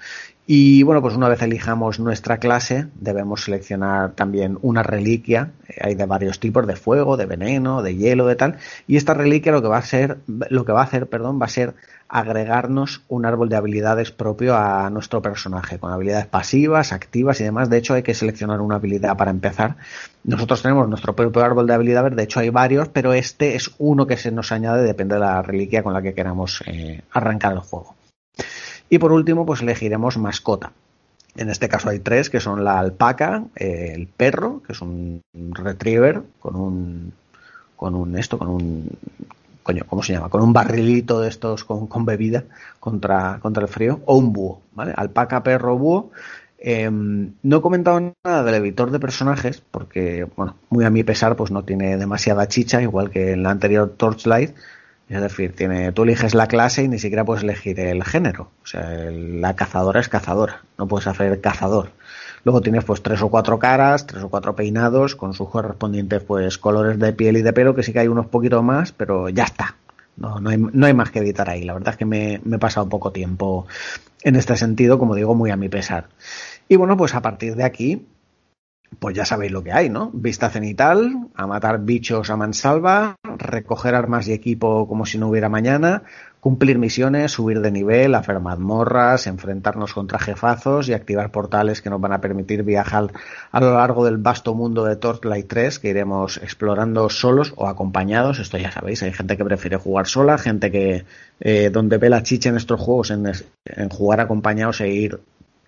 Y 0.44 0.82
bueno, 0.82 1.00
pues 1.00 1.14
una 1.14 1.28
vez 1.28 1.40
elijamos 1.42 2.00
nuestra 2.00 2.38
clase, 2.38 2.88
debemos 2.96 3.44
seleccionar 3.44 4.10
también 4.16 4.58
una 4.60 4.82
reliquia. 4.82 5.52
Hay 5.80 5.94
de 5.94 6.06
varios 6.06 6.40
tipos, 6.40 6.66
de 6.66 6.74
fuego, 6.74 7.16
de 7.16 7.26
veneno, 7.26 7.80
de 7.80 7.94
hielo, 7.94 8.26
de 8.26 8.34
tal. 8.34 8.56
Y 8.88 8.96
esta 8.96 9.14
reliquia 9.14 9.52
lo 9.52 9.62
que 9.62 9.68
va 9.68 9.78
a 9.78 9.82
ser, 9.82 10.18
lo 10.26 10.64
que 10.64 10.72
va 10.72 10.80
a 10.80 10.84
hacer, 10.84 11.06
perdón, 11.06 11.40
va 11.40 11.46
a 11.46 11.48
ser 11.48 11.74
agregarnos 12.10 13.02
un 13.08 13.24
árbol 13.24 13.48
de 13.48 13.56
habilidades 13.56 14.10
propio 14.10 14.56
a 14.56 14.90
nuestro 14.90 15.22
personaje, 15.22 15.78
con 15.78 15.92
habilidades 15.92 16.26
pasivas, 16.26 16.92
activas 16.92 17.40
y 17.40 17.44
demás. 17.44 17.70
De 17.70 17.78
hecho, 17.78 17.94
hay 17.94 18.02
que 18.02 18.14
seleccionar 18.14 18.60
una 18.60 18.76
habilidad 18.76 19.16
para 19.16 19.30
empezar. 19.30 19.76
Nosotros 20.24 20.60
tenemos 20.60 20.88
nuestro 20.88 21.14
propio 21.14 21.44
árbol 21.44 21.68
de 21.68 21.74
habilidades, 21.74 22.16
de 22.16 22.24
hecho 22.24 22.40
hay 22.40 22.50
varios, 22.50 22.88
pero 22.88 23.12
este 23.14 23.54
es 23.54 23.70
uno 23.78 24.08
que 24.08 24.16
se 24.16 24.32
nos 24.32 24.50
añade, 24.50 24.82
depende 24.82 25.14
de 25.14 25.20
la 25.20 25.40
reliquia 25.40 25.84
con 25.84 25.92
la 25.92 26.02
que 26.02 26.12
queramos 26.12 26.62
eh, 26.66 27.00
arrancar 27.12 27.52
el 27.52 27.60
juego. 27.60 27.94
Y 28.88 28.98
por 28.98 29.12
último, 29.12 29.46
pues 29.46 29.62
elegiremos 29.62 30.18
mascota. 30.18 30.72
En 31.36 31.48
este 31.48 31.68
caso 31.68 31.90
hay 31.90 32.00
tres, 32.00 32.28
que 32.28 32.40
son 32.40 32.64
la 32.64 32.80
alpaca, 32.80 33.44
eh, 33.54 33.92
el 33.94 34.08
perro, 34.08 34.62
que 34.66 34.72
es 34.72 34.80
un 34.82 35.22
retriever 35.32 36.22
con 36.40 36.56
un 36.56 37.12
con 37.76 37.94
un 37.94 38.18
esto, 38.18 38.36
con 38.36 38.48
un 38.48 38.90
coño, 39.62 39.84
¿cómo 39.86 40.02
se 40.02 40.12
llama? 40.12 40.28
Con 40.28 40.42
un 40.42 40.52
barrilito 40.52 41.20
de 41.20 41.28
estos 41.28 41.64
con, 41.64 42.04
bebida 42.04 42.44
contra, 42.78 43.38
contra 43.40 43.62
el 43.62 43.68
frío, 43.68 44.00
o 44.06 44.16
un 44.16 44.32
búho, 44.32 44.62
¿vale? 44.72 44.92
Alpaca, 44.96 45.42
perro, 45.42 45.76
búho. 45.76 46.10
Eh, 46.58 46.90
no 46.90 47.56
he 47.56 47.60
comentado 47.62 48.14
nada 48.24 48.42
del 48.42 48.54
editor 48.56 48.90
de 48.90 49.00
personajes, 49.00 49.62
porque, 49.70 50.26
bueno, 50.36 50.56
muy 50.68 50.84
a 50.84 50.90
mi 50.90 51.04
pesar, 51.04 51.36
pues 51.36 51.50
no 51.50 51.64
tiene 51.64 51.96
demasiada 51.96 52.48
chicha, 52.48 52.82
igual 52.82 53.10
que 53.10 53.32
en 53.32 53.42
la 53.42 53.50
anterior 53.50 53.94
Torchlight. 53.96 54.54
Es 55.08 55.20
decir, 55.20 55.56
tiene, 55.56 55.90
tú 55.90 56.04
eliges 56.04 56.34
la 56.34 56.46
clase 56.46 56.84
y 56.84 56.88
ni 56.88 57.00
siquiera 57.00 57.24
puedes 57.24 57.42
elegir 57.42 57.80
el 57.80 58.04
género. 58.04 58.50
O 58.62 58.66
sea, 58.66 59.10
la 59.10 59.56
cazadora 59.56 60.00
es 60.00 60.08
cazadora, 60.08 60.62
no 60.78 60.86
puedes 60.86 61.08
hacer 61.08 61.40
cazador. 61.40 61.90
Luego 62.44 62.60
tienes 62.60 62.84
pues 62.84 63.02
tres 63.02 63.20
o 63.22 63.28
cuatro 63.28 63.58
caras, 63.58 64.06
tres 64.06 64.22
o 64.22 64.28
cuatro 64.28 64.54
peinados 64.54 65.16
con 65.16 65.34
sus 65.34 65.48
correspondientes 65.48 66.22
pues 66.22 66.58
colores 66.58 66.98
de 66.98 67.12
piel 67.12 67.36
y 67.36 67.42
de 67.42 67.52
pelo, 67.52 67.74
que 67.74 67.82
sí 67.82 67.92
que 67.92 68.00
hay 68.00 68.08
unos 68.08 68.26
poquitos 68.26 68.62
más, 68.62 68.92
pero 68.92 69.28
ya 69.28 69.44
está. 69.44 69.76
No, 70.16 70.40
no, 70.40 70.50
hay, 70.50 70.58
no 70.58 70.86
hay 70.86 70.94
más 70.94 71.10
que 71.10 71.20
editar 71.20 71.48
ahí. 71.48 71.64
La 71.64 71.74
verdad 71.74 71.94
es 71.94 71.96
que 71.96 72.04
me, 72.04 72.40
me 72.44 72.56
he 72.56 72.58
pasado 72.58 72.88
poco 72.88 73.10
tiempo 73.12 73.66
en 74.22 74.36
este 74.36 74.56
sentido, 74.56 74.98
como 74.98 75.14
digo, 75.14 75.34
muy 75.34 75.50
a 75.50 75.56
mi 75.56 75.68
pesar. 75.68 76.08
Y 76.68 76.76
bueno, 76.76 76.96
pues 76.96 77.14
a 77.14 77.22
partir 77.22 77.56
de 77.56 77.64
aquí, 77.64 78.06
pues 78.98 79.14
ya 79.14 79.24
sabéis 79.24 79.52
lo 79.52 79.62
que 79.62 79.72
hay, 79.72 79.88
¿no? 79.88 80.10
Vista 80.12 80.50
cenital, 80.50 81.28
a 81.34 81.46
matar 81.46 81.80
bichos 81.80 82.30
a 82.30 82.36
mansalva, 82.36 83.16
recoger 83.38 83.94
armas 83.94 84.28
y 84.28 84.32
equipo 84.32 84.88
como 84.88 85.06
si 85.06 85.16
no 85.16 85.28
hubiera 85.28 85.48
mañana, 85.48 86.02
cumplir 86.40 86.78
misiones, 86.78 87.32
subir 87.32 87.60
de 87.60 87.70
nivel, 87.70 88.14
hacer 88.14 88.40
mazmorras, 88.40 89.26
enfrentarnos 89.26 89.92
contra 89.92 90.18
jefazos 90.18 90.88
y 90.88 90.94
activar 90.94 91.30
portales 91.30 91.82
que 91.82 91.90
nos 91.90 92.00
van 92.00 92.12
a 92.12 92.20
permitir 92.20 92.62
viajar 92.62 93.12
a 93.52 93.60
lo 93.60 93.74
largo 93.74 94.04
del 94.04 94.16
vasto 94.16 94.54
mundo 94.54 94.84
de 94.84 94.96
Torchlight 94.96 95.46
3 95.46 95.78
que 95.78 95.90
iremos 95.90 96.38
explorando 96.38 97.08
solos 97.10 97.52
o 97.56 97.68
acompañados. 97.68 98.38
Esto 98.38 98.58
ya 98.58 98.72
sabéis, 98.72 99.02
hay 99.02 99.12
gente 99.12 99.36
que 99.36 99.44
prefiere 99.44 99.76
jugar 99.76 100.06
sola, 100.06 100.38
gente 100.38 100.70
que 100.70 101.04
eh, 101.40 101.70
donde 101.70 101.98
ve 101.98 102.10
la 102.10 102.22
chicha 102.22 102.48
en 102.48 102.56
estos 102.56 102.80
juegos 102.80 103.10
en, 103.10 103.30
en 103.64 103.88
jugar 103.90 104.20
acompañados 104.20 104.80
e 104.80 104.88
ir 104.88 105.20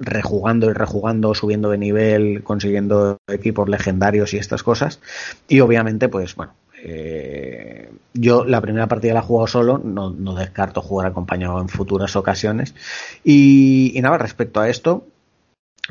rejugando 0.02 0.70
y 0.70 0.74
rejugando, 0.74 1.34
subiendo 1.34 1.70
de 1.70 1.78
nivel, 1.78 2.42
consiguiendo 2.42 3.18
equipos 3.28 3.68
legendarios 3.68 4.34
y 4.34 4.38
estas 4.38 4.62
cosas. 4.62 5.00
Y 5.48 5.60
obviamente, 5.60 6.08
pues 6.08 6.34
bueno, 6.34 6.54
eh, 6.84 7.90
yo 8.12 8.44
la 8.44 8.60
primera 8.60 8.88
partida 8.88 9.14
la 9.14 9.20
he 9.20 9.24
jugado 9.24 9.46
solo, 9.46 9.78
no, 9.78 10.10
descarto 10.34 10.82
jugar 10.82 11.06
acompañado 11.06 11.60
en 11.60 11.68
futuras 11.68 12.16
ocasiones. 12.16 12.74
Y, 13.24 13.92
y, 13.94 14.00
nada, 14.02 14.18
respecto 14.18 14.60
a 14.60 14.68
esto, 14.68 15.06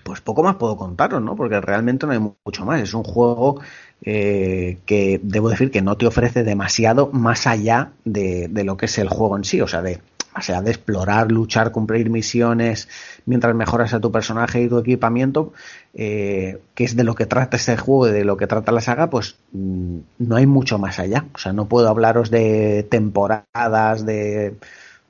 pues 0.03 0.21
poco 0.21 0.43
más 0.43 0.55
puedo 0.55 0.77
contaros, 0.77 1.21
¿no? 1.21 1.35
Porque 1.35 1.59
realmente 1.59 2.05
no 2.05 2.13
hay 2.13 2.19
mucho 2.19 2.65
más. 2.65 2.81
Es 2.81 2.93
un 2.93 3.03
juego 3.03 3.61
eh, 4.03 4.79
que 4.85 5.19
debo 5.23 5.49
decir 5.49 5.71
que 5.71 5.81
no 5.81 5.95
te 5.97 6.07
ofrece 6.07 6.43
demasiado 6.43 7.09
más 7.11 7.47
allá 7.47 7.91
de, 8.05 8.47
de, 8.49 8.63
lo 8.63 8.77
que 8.77 8.85
es 8.85 8.97
el 8.97 9.09
juego 9.09 9.37
en 9.37 9.43
sí, 9.43 9.61
o 9.61 9.67
sea, 9.67 9.81
de 9.81 9.99
o 10.35 10.41
sea, 10.41 10.61
de 10.61 10.71
explorar, 10.71 11.31
luchar, 11.31 11.71
cumplir 11.71 12.09
misiones 12.09 12.87
mientras 13.25 13.53
mejoras 13.53 13.93
a 13.93 13.99
tu 13.99 14.11
personaje 14.11 14.61
y 14.61 14.69
tu 14.69 14.77
equipamiento, 14.77 15.53
eh, 15.93 16.61
que 16.73 16.83
es 16.85 16.95
de 16.95 17.03
lo 17.03 17.15
que 17.15 17.25
trata 17.25 17.57
este 17.57 17.77
juego 17.77 18.07
y 18.07 18.11
de 18.11 18.23
lo 18.23 18.37
que 18.37 18.47
trata 18.47 18.71
la 18.71 18.81
saga, 18.81 19.09
pues 19.09 19.37
mm, 19.51 19.97
no 20.19 20.35
hay 20.35 20.45
mucho 20.45 20.79
más 20.79 20.99
allá. 20.99 21.25
O 21.33 21.37
sea, 21.37 21.53
no 21.53 21.67
puedo 21.67 21.89
hablaros 21.89 22.31
de 22.31 22.87
temporadas, 22.89 24.05
de 24.05 24.55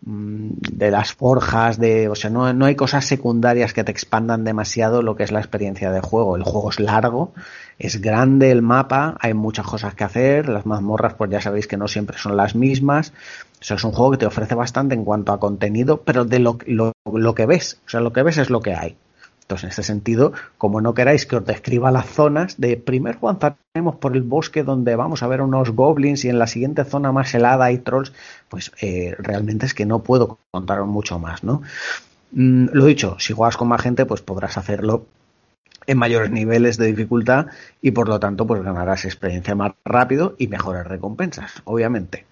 de 0.04 0.90
las 0.90 1.14
forjas, 1.14 1.78
de, 1.78 2.10
o 2.10 2.16
sea, 2.16 2.32
no, 2.32 2.52
no 2.54 2.66
hay 2.66 2.76
cosas 2.76 3.06
secundarias 3.06 3.72
que 3.72 3.84
te 3.84 3.92
expandan 3.92 4.44
demasiado 4.44 5.04
lo 5.04 5.16
que 5.16 5.24
es 5.24 5.32
la 5.32 5.40
experiencia 5.40 5.92
de 5.92 6.02
juego. 6.02 6.36
El 6.36 6.44
juego 6.44 6.72
es 6.72 6.80
largo, 6.80 7.34
es 7.78 8.02
grande 8.02 8.50
el 8.50 8.64
mapa, 8.64 9.16
hay 9.20 9.36
muchas 9.36 9.68
cosas 9.68 9.94
que 9.94 10.04
hacer, 10.04 10.50
las 10.50 10.66
mazmorras 10.66 11.14
pues 11.14 11.30
ya 11.30 11.40
sabéis 11.40 11.68
que 11.68 11.78
no 11.78 11.88
siempre 11.88 12.18
son 12.18 12.36
las 12.36 12.56
mismas, 12.56 13.14
o 13.60 13.64
sea, 13.64 13.78
es 13.78 13.84
un 13.84 13.92
juego 13.92 14.12
que 14.12 14.18
te 14.18 14.26
ofrece 14.26 14.56
bastante 14.56 14.96
en 14.96 15.06
cuanto 15.06 15.34
a 15.34 15.40
contenido, 15.40 16.02
pero 16.02 16.26
de 16.26 16.40
lo, 16.40 16.58
lo, 16.66 16.94
lo 17.06 17.36
que 17.36 17.46
ves, 17.46 17.80
o 17.86 17.90
sea, 17.90 18.00
lo 18.00 18.12
que 18.12 18.24
ves 18.24 18.38
es 18.40 18.50
lo 18.50 18.62
que 18.62 18.74
hay. 18.74 18.98
Entonces, 19.42 19.64
en 19.66 19.70
este 19.70 19.84
sentido, 19.84 20.34
como 20.58 20.80
no 20.82 20.94
queráis 20.94 21.26
que 21.26 21.36
os 21.36 21.46
describa 21.46 21.92
las 21.92 22.06
zonas, 22.06 22.60
de 22.60 22.78
primero 22.78 23.20
avanzaremos 23.22 23.96
por 23.98 24.16
el 24.16 24.24
bosque 24.24 24.64
donde 24.64 24.96
vamos 24.96 25.24
a 25.24 25.28
ver 25.28 25.42
unos 25.42 25.72
goblins 25.72 26.24
y 26.24 26.30
en 26.30 26.40
la 26.40 26.48
siguiente 26.48 26.86
zona 26.86 27.12
más 27.12 27.34
helada 27.34 27.66
hay 27.66 27.80
trolls, 27.80 28.14
pues 28.48 28.72
eh, 28.82 29.16
realmente 29.20 29.66
es 29.66 29.74
que 29.74 29.86
no 29.86 30.04
puedo 30.04 30.40
contaros 30.52 30.88
mucho 30.88 31.20
más, 31.20 31.44
¿no? 31.44 31.62
Mm, 32.32 32.68
lo 32.72 32.86
dicho, 32.86 33.18
si 33.20 33.34
juegas 33.34 33.58
con 33.58 33.68
más 33.68 33.82
gente, 33.82 34.06
pues 34.06 34.22
podrás 34.22 34.58
hacerlo 34.58 35.06
en 35.88 35.98
mayores 35.98 36.32
niveles 36.32 36.78
de 36.78 36.88
dificultad 36.88 37.48
y 37.82 37.92
por 37.92 38.08
lo 38.08 38.20
tanto 38.20 38.46
pues 38.48 38.62
ganarás 38.62 39.06
experiencia 39.06 39.56
más 39.56 39.74
rápido 39.84 40.36
y 40.38 40.48
mejores 40.48 40.86
recompensas, 40.86 41.62
obviamente. 41.66 42.26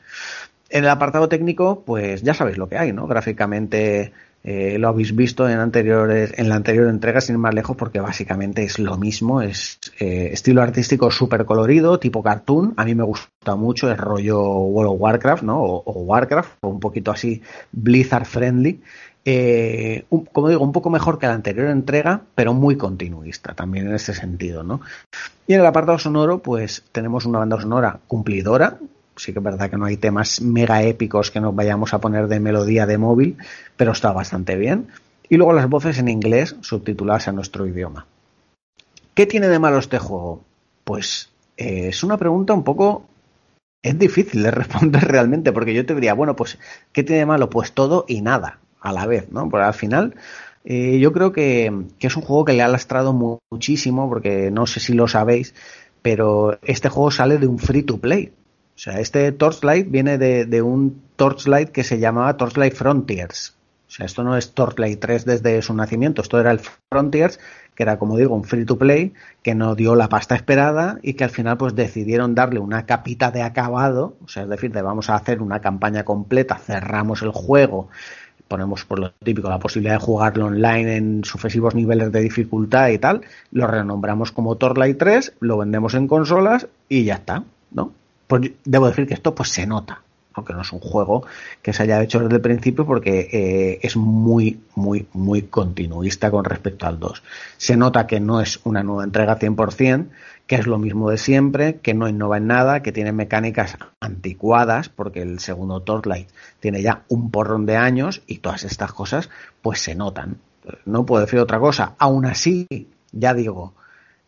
En 0.70 0.84
el 0.84 0.90
apartado 0.90 1.28
técnico, 1.30 1.84
pues 1.84 2.22
ya 2.22 2.34
sabéis 2.34 2.58
lo 2.58 2.70
que 2.70 2.78
hay, 2.78 2.94
¿no? 2.94 3.08
Gráficamente 3.08 4.14
eh, 4.44 4.78
lo 4.80 4.88
habéis 4.88 5.16
visto 5.16 5.50
en 5.50 5.60
anteriores, 5.60 6.34
en 6.38 6.48
la 6.48 6.56
anterior 6.56 6.88
entrega, 6.88 7.20
sin 7.20 7.36
ir 7.36 7.40
más 7.40 7.54
lejos, 7.54 7.76
porque 7.76 8.00
básicamente 8.00 8.64
es 8.64 8.80
lo 8.80 8.98
mismo, 8.98 9.42
es 9.42 9.80
eh, 10.00 10.30
estilo 10.32 10.62
artístico 10.62 11.12
súper 11.12 11.46
colorido, 11.46 12.00
tipo 12.00 12.24
cartoon, 12.24 12.74
a 12.78 12.86
mí 12.86 12.96
me 12.96 13.04
gusta 13.04 13.56
mucho, 13.56 13.92
es 13.92 13.98
rollo 13.98 14.42
World 14.42 14.94
of 14.94 15.02
Warcraft, 15.02 15.44
¿no? 15.44 15.62
O, 15.62 16.02
Warcraft, 16.04 16.52
o 16.62 16.70
un 16.70 16.80
poquito 16.80 17.12
así 17.12 17.42
Blizzard 17.72 18.26
friendly. 18.26 18.82
Eh, 19.26 20.06
como 20.32 20.48
digo, 20.48 20.64
un 20.64 20.72
poco 20.72 20.90
mejor 20.90 21.20
que 21.20 21.28
la 21.28 21.34
anterior 21.34 21.68
entrega, 21.68 22.22
pero 22.34 22.54
muy 22.54 22.78
continuista 22.78 23.54
también 23.54 23.88
en 23.88 23.96
ese 23.96 24.14
sentido, 24.14 24.64
¿no? 24.64 24.80
Y 25.46 25.54
en 25.54 25.60
el 25.60 25.66
apartado 25.66 26.00
sonoro, 26.00 26.40
pues 26.40 26.86
tenemos 26.94 27.26
una 27.26 27.40
banda 27.40 27.60
sonora 27.60 28.00
cumplidora, 28.08 28.80
sí 29.20 29.34
que 29.34 29.40
es 29.40 29.44
verdad 29.44 29.70
que 29.70 29.78
no 29.78 29.86
hay 29.86 29.98
temas 29.98 30.42
mega 30.42 30.82
épicos 30.84 31.32
que 31.32 31.42
nos 31.42 31.56
vayamos 31.56 31.94
a 31.94 32.00
poner 32.00 32.28
de 32.28 32.40
melodía 32.40 32.86
de 32.86 32.98
móvil, 32.98 33.38
pero 33.78 33.92
está 33.92 34.12
bastante 34.12 34.56
bien. 34.56 34.88
Y 35.28 35.38
luego 35.38 35.54
las 35.54 35.70
voces 35.70 36.00
en 36.00 36.08
inglés 36.08 36.56
subtituladas 36.62 37.28
a 37.28 37.32
nuestro 37.32 37.68
idioma. 37.68 38.08
¿Qué 39.14 39.26
tiene 39.26 39.48
de 39.48 39.60
malo 39.60 39.78
este 39.78 40.00
juego? 40.00 40.44
Pues 40.84 41.30
eh, 41.58 41.90
es 41.90 42.04
una 42.04 42.18
pregunta 42.18 42.54
un 42.54 42.64
poco... 42.64 43.06
Es 43.82 43.98
difícil 43.98 44.44
de 44.44 44.52
responder 44.52 45.04
realmente, 45.04 45.52
porque 45.52 45.74
yo 45.74 45.86
te 45.86 45.94
diría, 45.94 46.14
bueno, 46.14 46.36
pues, 46.36 46.58
¿qué 46.92 47.04
tiene 47.04 47.20
de 47.20 47.26
malo? 47.26 47.50
Pues 47.50 47.74
todo 47.74 48.06
y 48.08 48.22
nada 48.22 48.60
a 48.82 48.92
la 48.94 49.06
vez, 49.06 49.30
¿no? 49.32 49.50
Porque 49.50 49.66
al 49.66 49.74
final 49.74 50.16
eh, 50.64 51.00
yo 51.00 51.14
creo 51.14 51.32
que, 51.32 51.86
que, 52.00 52.08
es 52.08 52.16
un 52.16 52.24
juego 52.24 52.46
que 52.46 52.54
le 52.54 52.62
ha 52.62 52.68
lastrado 52.68 53.40
muchísimo, 53.52 54.10
porque 54.10 54.52
no 54.52 54.68
sé 54.68 54.80
si 54.80 54.94
lo 54.94 55.08
sabéis, 55.08 55.54
pero 56.02 56.60
este 56.64 56.90
juego 56.90 57.12
sale 57.12 57.38
de 57.38 57.48
un 57.48 57.60
free 57.60 57.84
to 57.84 57.98
play. 57.98 58.32
O 58.80 58.82
sea, 58.82 59.02
este 59.02 59.34
Torchlight 59.34 59.92
viene 59.92 60.18
de, 60.18 60.46
de, 60.46 60.62
un 60.62 61.02
Torchlight 61.18 61.68
que 61.68 61.84
se 61.84 62.00
llamaba 62.00 62.38
Torchlight 62.38 62.74
Frontiers. 62.74 63.54
O 63.90 63.92
sea, 63.92 64.06
esto 64.06 64.24
no 64.24 64.38
es 64.38 64.54
Torchlight 64.54 65.02
3 65.02 65.26
desde 65.26 65.62
su 65.62 65.74
nacimiento, 65.74 66.22
esto 66.22 66.40
era 66.40 66.52
el 66.52 66.62
Frontiers, 66.90 67.42
que 67.76 67.84
era, 67.84 68.00
como 68.00 68.16
digo, 68.16 68.34
un 68.34 68.46
free 68.46 68.64
to 68.64 68.78
play, 68.78 69.14
que 69.44 69.54
no 69.54 69.76
dio 69.76 69.96
la 69.96 70.08
pasta 70.08 70.34
esperada 70.34 70.98
y 71.02 71.16
que 71.16 71.26
al 71.26 71.30
final 71.30 71.58
pues 71.58 71.76
decidieron 71.76 72.36
darle 72.36 72.62
una 72.62 72.86
capita 72.86 73.32
de 73.32 73.42
acabado, 73.42 74.16
o 74.24 74.30
sea, 74.30 74.44
es 74.44 74.50
decir, 74.50 74.72
de 74.72 74.82
vamos 74.82 75.10
a 75.10 75.16
hacer 75.16 75.42
una 75.42 75.60
campaña 75.60 76.06
completa, 76.06 76.58
cerramos 76.58 77.22
el 77.22 77.32
juego, 77.32 77.90
ponemos 78.48 78.86
por 78.86 79.00
lo 79.00 79.12
típico 79.12 79.50
la 79.50 79.60
posibilidad 79.60 79.96
de 79.96 80.06
jugarlo 80.06 80.46
online 80.46 80.96
en 80.96 81.26
sucesivos 81.26 81.76
niveles 81.76 82.14
de 82.14 82.22
dificultad 82.22 82.88
y 82.88 82.98
tal, 82.98 83.24
lo 83.52 83.68
renombramos 83.68 84.32
como 84.32 84.56
Torchlight 84.56 84.98
3, 84.98 85.34
lo 85.42 85.58
vendemos 85.58 85.96
en 85.96 86.08
consolas 86.08 86.68
y 86.88 87.04
ya 87.04 87.16
está, 87.16 87.44
¿no? 87.72 87.92
Pues 88.30 88.52
debo 88.64 88.86
decir 88.86 89.08
que 89.08 89.16
esto 89.16 89.34
pues 89.34 89.50
se 89.50 89.66
nota, 89.66 90.04
aunque 90.36 90.54
no 90.54 90.62
es 90.62 90.72
un 90.72 90.82
juego 90.82 91.26
que 91.64 91.74
se 91.74 91.82
haya 91.82 92.00
hecho 92.04 92.20
desde 92.20 92.36
el 92.36 92.42
principio 92.42 92.86
porque 92.86 93.28
eh, 93.32 93.80
es 93.82 93.98
muy, 93.98 94.60
muy, 94.76 95.08
muy 95.14 95.42
continuista 95.42 96.30
con 96.30 96.46
respecto 96.46 96.86
al 96.86 97.00
2. 97.00 97.24
Se 97.58 97.76
nota 97.76 98.06
que 98.06 98.20
no 98.20 98.40
es 98.40 98.60
una 98.66 98.84
nueva 98.84 99.04
entrega 99.04 99.40
100%, 99.40 100.10
que 100.46 100.58
es 100.58 100.68
lo 100.68 100.78
mismo 100.78 101.10
de 101.10 101.18
siempre, 101.18 101.80
que 101.80 101.96
no 101.96 102.08
innova 102.08 102.38
en 102.38 102.46
nada, 102.46 102.84
que 102.84 102.92
tiene 102.92 103.14
mecánicas 103.14 103.78
anticuadas, 104.00 104.90
porque 104.90 105.24
el 105.24 105.40
segundo 105.40 105.82
Torchlight 105.82 106.30
tiene 106.60 106.84
ya 106.84 107.06
un 107.08 107.32
porrón 107.32 107.66
de 107.66 107.78
años 107.78 108.22
y 108.28 108.38
todas 108.38 108.64
estas 108.64 108.94
cosas 108.94 109.32
pues 109.64 109.82
se 109.82 109.96
notan. 109.96 110.38
No 110.86 111.04
puedo 111.04 111.26
decir 111.26 111.40
otra 111.40 111.60
cosa. 111.60 111.96
Aún 111.98 112.28
así, 112.28 112.68
ya 113.12 113.34
digo, 113.34 113.74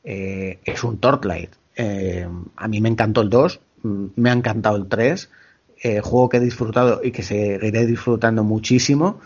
eh, 0.03 0.59
es 0.65 0.83
un 0.83 0.97
Torchlight. 0.97 1.51
Eh, 1.75 2.27
a 2.55 2.67
mí 2.67 2.81
me 2.81 2.89
encantó 2.89 3.21
el 3.21 3.29
2, 3.29 3.59
me 3.83 4.29
ha 4.29 4.33
encantado 4.33 4.77
el 4.77 4.87
3, 4.87 5.29
eh, 5.83 6.01
juego 6.01 6.29
que 6.29 6.37
he 6.37 6.39
disfrutado 6.41 7.01
y 7.03 7.11
que 7.11 7.23
seguiré 7.23 7.85
disfrutando 7.85 8.43
muchísimo. 8.43 9.19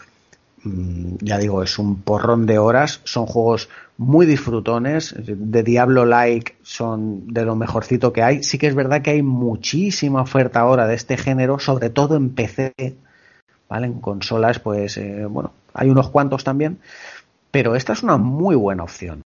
Mm, 0.64 1.18
ya 1.22 1.38
digo, 1.38 1.64
es 1.64 1.78
un 1.78 2.02
porrón 2.02 2.46
de 2.46 2.58
horas, 2.58 3.02
son 3.04 3.26
juegos 3.26 3.70
muy 3.98 4.26
disfrutones, 4.26 5.16
de 5.18 5.64
Diablo 5.64 6.06
Like 6.06 6.56
son 6.64 7.28
de 7.34 7.46
lo 7.46 7.56
mejorcito 7.56 8.14
que 8.14 8.24
hay. 8.24 8.44
Sí 8.44 8.58
que 8.58 8.68
es 8.68 8.76
verdad 8.76 9.02
que 9.02 9.12
hay 9.12 9.22
muchísima 9.22 10.22
oferta 10.22 10.62
ahora 10.62 10.88
de 10.88 10.96
este 10.96 11.18
género, 11.18 11.60
sobre 11.60 11.90
todo 11.90 12.16
en 12.16 12.32
PC, 12.32 12.74
¿vale? 13.70 13.88
En 13.88 14.00
consolas, 14.02 14.60
pues, 14.60 14.98
eh, 14.98 15.26
bueno, 15.26 15.54
hay 15.74 15.90
unos 15.90 16.10
cuantos 16.10 16.44
también, 16.44 16.80
pero 17.52 17.76
esta 17.76 17.94
es 17.94 18.04
una 18.04 18.18
muy 18.18 18.56
buena 18.56 18.84
opción. 18.84 19.25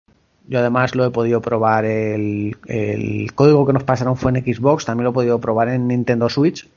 Yo 0.48 0.60
además 0.60 0.96
lo 0.96 1.06
he 1.06 1.12
podido 1.12 1.42
probar, 1.42 1.86
el, 1.86 2.56
el, 2.68 3.34
código 3.34 3.66
que 3.66 3.74
nos 3.74 3.84
pasaron 3.84 4.16
fue 4.16 4.32
en 4.32 4.44
Xbox, 4.44 4.86
también 4.86 5.06
lo 5.06 5.10
he 5.10 5.14
podido 5.14 5.40
probar 5.40 5.70
en 5.70 5.88
Nintendo 5.88 6.30
Switch 6.30 6.68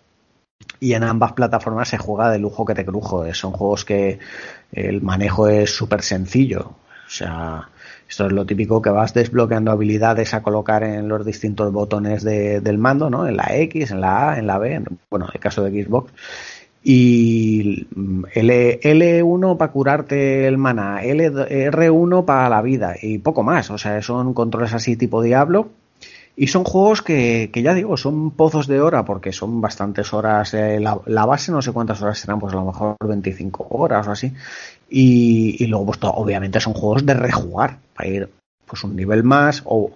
y 0.80 0.94
en 0.94 1.02
ambas 1.02 1.32
plataformas 1.32 1.88
se 1.88 1.98
juega 1.98 2.30
de 2.30 2.38
lujo 2.38 2.64
que 2.64 2.74
te 2.74 2.84
crujo. 2.84 3.32
Son 3.34 3.52
juegos 3.52 3.84
que 3.84 4.18
el 4.72 5.02
manejo 5.02 5.48
es 5.48 5.74
súper 5.74 6.02
sencillo. 6.02 6.72
O 7.06 7.10
sea, 7.10 7.68
esto 8.08 8.26
es 8.26 8.32
lo 8.32 8.46
típico 8.46 8.80
que 8.80 8.90
vas 8.90 9.14
desbloqueando 9.14 9.70
habilidades 9.70 10.34
a 10.34 10.42
colocar 10.42 10.82
en 10.82 11.08
los 11.08 11.24
distintos 11.24 11.72
botones 11.72 12.22
de, 12.22 12.60
del 12.60 12.78
mando, 12.78 13.10
¿no? 13.10 13.26
En 13.26 13.36
la 13.36 13.54
X, 13.56 13.90
en 13.90 14.00
la 14.00 14.30
A, 14.30 14.38
en 14.38 14.46
la 14.46 14.58
B, 14.58 14.82
bueno, 15.10 15.26
en 15.26 15.32
el 15.34 15.40
caso 15.40 15.64
de 15.64 15.84
Xbox 15.84 16.12
y 16.90 17.86
L, 18.32 18.80
L1 18.80 19.56
para 19.58 19.72
curarte 19.72 20.48
el 20.48 20.56
mana, 20.56 21.04
L, 21.04 21.30
R1 21.30 22.24
para 22.24 22.48
la 22.48 22.62
vida 22.62 22.94
y 23.02 23.18
poco 23.18 23.42
más. 23.42 23.70
O 23.70 23.76
sea, 23.76 24.00
son 24.00 24.32
controles 24.32 24.72
así 24.72 24.96
tipo 24.96 25.20
Diablo. 25.20 25.68
Y 26.34 26.46
son 26.46 26.64
juegos 26.64 27.02
que, 27.02 27.50
que 27.52 27.60
ya 27.60 27.74
digo, 27.74 27.98
son 27.98 28.30
pozos 28.30 28.66
de 28.68 28.80
hora 28.80 29.04
porque 29.04 29.34
son 29.34 29.60
bastantes 29.60 30.14
horas. 30.14 30.54
Eh, 30.54 30.80
la, 30.80 31.26
base 31.26 31.52
no 31.52 31.60
sé 31.60 31.72
cuántas 31.72 32.00
horas 32.00 32.20
serán, 32.20 32.40
pues 32.40 32.54
a 32.54 32.56
lo 32.56 32.64
mejor 32.64 32.96
25 33.04 33.66
horas 33.68 34.08
o 34.08 34.12
así. 34.12 34.32
Y, 34.88 35.62
y 35.62 35.66
luego, 35.66 35.84
pues 35.84 35.98
obviamente 36.00 36.58
son 36.58 36.72
juegos 36.72 37.04
de 37.04 37.12
rejugar 37.12 37.80
para 37.92 38.08
ir 38.08 38.30
pues 38.64 38.82
un 38.82 38.96
nivel 38.96 39.24
más 39.24 39.60
o 39.66 39.90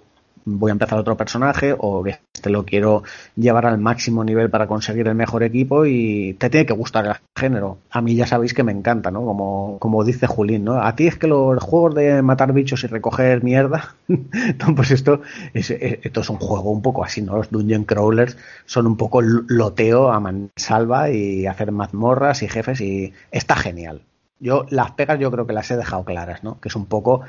voy 0.45 0.69
a 0.69 0.73
empezar 0.73 0.99
otro 0.99 1.17
personaje 1.17 1.75
o 1.75 2.03
que 2.03 2.19
este 2.43 2.49
lo 2.49 2.65
quiero 2.65 3.03
llevar 3.37 3.65
al 3.65 3.77
máximo 3.77 4.21
nivel 4.25 4.49
para 4.49 4.67
conseguir 4.67 5.07
el 5.07 5.15
mejor 5.15 5.43
equipo 5.43 5.85
y 5.85 6.35
te 6.37 6.49
tiene 6.49 6.65
que 6.65 6.73
gustar 6.73 7.05
el 7.05 7.15
género. 7.37 7.77
A 7.89 8.01
mí 8.01 8.15
ya 8.15 8.27
sabéis 8.27 8.53
que 8.53 8.63
me 8.63 8.73
encanta, 8.73 9.11
¿no? 9.11 9.23
Como, 9.23 9.77
como 9.79 10.03
dice 10.03 10.27
Julín, 10.27 10.65
¿no? 10.65 10.81
A 10.81 10.93
ti 10.93 11.07
es 11.07 11.17
que 11.17 11.27
los 11.27 11.63
juegos 11.63 11.95
de 11.95 12.21
matar 12.21 12.51
bichos 12.51 12.83
y 12.83 12.87
recoger 12.87 13.43
mierda, 13.45 13.95
pues 14.75 14.91
esto 14.91 15.21
es, 15.53 15.71
esto 15.71 16.19
es 16.19 16.29
un 16.29 16.37
juego 16.37 16.69
un 16.71 16.81
poco 16.81 17.05
así, 17.05 17.21
¿no? 17.21 17.37
Los 17.37 17.49
dungeon 17.49 17.85
crawlers 17.85 18.37
son 18.65 18.87
un 18.87 18.97
poco 18.97 19.21
loteo 19.21 20.11
a 20.11 20.19
mansalva 20.19 21.11
y 21.11 21.47
hacer 21.47 21.71
mazmorras 21.71 22.43
y 22.43 22.49
jefes 22.49 22.81
y 22.81 23.13
está 23.31 23.55
genial. 23.55 24.01
Yo 24.41 24.65
las 24.69 24.91
pegas 24.91 25.17
yo 25.17 25.31
creo 25.31 25.47
que 25.47 25.53
las 25.53 25.71
he 25.71 25.77
dejado 25.77 26.03
claras, 26.03 26.43
¿no? 26.43 26.59
Que 26.59 26.67
es 26.67 26.75
un 26.75 26.87
poco 26.87 27.21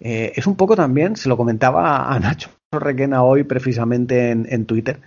eh, 0.00 0.32
es 0.34 0.48
un 0.48 0.56
poco 0.56 0.74
también, 0.74 1.14
se 1.14 1.28
lo 1.28 1.36
comentaba 1.36 2.12
a 2.12 2.18
Nacho 2.18 2.57
Requena 2.70 3.22
hoy 3.22 3.44
precisamente 3.44 4.30
en, 4.30 4.66
Twitter, 4.66 5.00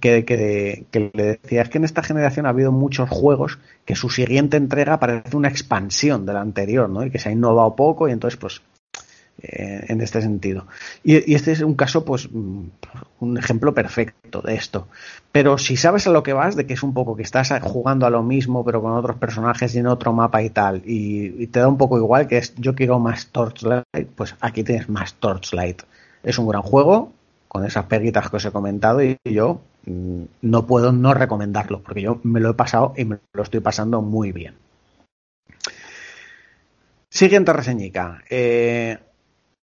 que, 0.00 0.24
que, 0.24 1.10
le 1.12 1.38
decía, 1.42 1.60
es 1.60 1.68
que 1.68 1.76
en 1.76 1.84
esta 1.84 2.02
generación 2.02 2.46
ha 2.46 2.50
habido 2.50 2.72
muchos 2.72 3.10
juegos 3.10 3.58
que 3.84 3.94
su 3.94 4.08
siguiente 4.08 4.56
entrega 4.56 4.98
parece 4.98 5.36
una 5.36 5.48
expansión 5.48 6.24
de 6.24 6.32
la 6.32 6.40
anterior, 6.40 6.88
¿no? 6.88 7.04
Y 7.04 7.10
que 7.10 7.18
se 7.18 7.28
ha 7.28 7.32
innovado 7.32 7.76
poco 7.76 8.08
y 8.08 8.12
entonces 8.12 8.38
pues 8.38 8.62
eh, 9.42 9.84
en 9.88 10.00
este 10.00 10.22
sentido. 10.22 10.66
Y, 11.04 11.34
este 11.34 11.52
es 11.52 11.60
un 11.60 11.74
caso, 11.74 12.02
pues, 12.02 12.30
mm, 12.32 12.64
un 13.20 13.36
ejemplo 13.36 13.74
perfecto 13.74 14.40
de 14.40 14.54
esto. 14.54 14.88
Pero 15.32 15.58
si 15.58 15.76
sabes 15.76 16.06
a 16.06 16.10
lo 16.10 16.22
que 16.22 16.32
vas, 16.32 16.56
de 16.56 16.64
que 16.64 16.72
es 16.72 16.82
un 16.82 16.94
poco 16.94 17.14
que 17.14 17.24
estás 17.24 17.52
jugando 17.60 18.06
a 18.06 18.10
lo 18.10 18.22
mismo, 18.22 18.64
pero 18.64 18.80
con 18.80 18.92
otros 18.92 19.16
personajes 19.16 19.74
y 19.74 19.80
en 19.80 19.86
otro 19.86 20.14
mapa 20.14 20.42
y 20.42 20.48
tal, 20.48 20.82
y, 20.86 21.46
te 21.48 21.60
da 21.60 21.68
un 21.68 21.76
poco 21.76 21.98
igual 21.98 22.26
que 22.26 22.38
es 22.38 22.54
yo 22.56 22.74
quiero 22.74 22.98
más 22.98 23.26
Torchlight, 23.26 23.84
pues 24.14 24.34
aquí 24.40 24.64
tienes 24.64 24.88
más 24.88 25.14
Torchlight. 25.14 25.82
Es 26.22 26.38
un 26.38 26.48
gran 26.48 26.62
juego, 26.62 27.12
con 27.48 27.64
esas 27.64 27.86
peguitas 27.86 28.30
que 28.30 28.36
os 28.36 28.44
he 28.44 28.52
comentado, 28.52 29.02
y 29.02 29.18
yo 29.24 29.60
mm, 29.86 30.22
no 30.42 30.66
puedo 30.66 30.92
no 30.92 31.14
recomendarlo, 31.14 31.82
porque 31.82 32.02
yo 32.02 32.20
me 32.22 32.40
lo 32.40 32.50
he 32.50 32.54
pasado 32.54 32.94
y 32.96 33.04
me 33.04 33.18
lo 33.32 33.42
estoy 33.42 33.60
pasando 33.60 34.02
muy 34.02 34.32
bien. 34.32 34.54
Siguiente 37.10 37.52
reseñica. 37.52 38.22
Eh, 38.30 38.98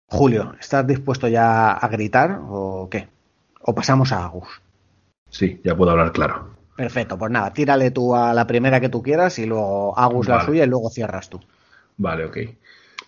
Julio, 0.07 0.53
¿estás 0.59 0.85
dispuesto 0.85 1.27
ya 1.27 1.71
a 1.71 1.87
gritar 1.87 2.39
o 2.47 2.87
qué? 2.91 3.07
¿O 3.61 3.73
pasamos 3.73 4.11
a 4.11 4.25
Agus? 4.25 4.61
Sí, 5.29 5.59
ya 5.63 5.75
puedo 5.75 5.89
hablar 5.89 6.11
claro. 6.11 6.53
Perfecto, 6.75 7.17
pues 7.17 7.31
nada, 7.31 7.51
tírale 7.51 7.89
tú 7.89 8.15
a 8.15 8.33
la 8.33 8.45
primera 8.45 8.79
que 8.79 8.89
tú 8.89 9.01
quieras 9.01 9.39
y 9.39 9.47
luego 9.47 9.97
Agus 9.97 10.27
la 10.27 10.45
suya 10.45 10.63
y 10.63 10.67
luego 10.67 10.91
cierras 10.91 11.29
tú. 11.29 11.39
Vale, 11.97 12.25
ok. 12.25 12.37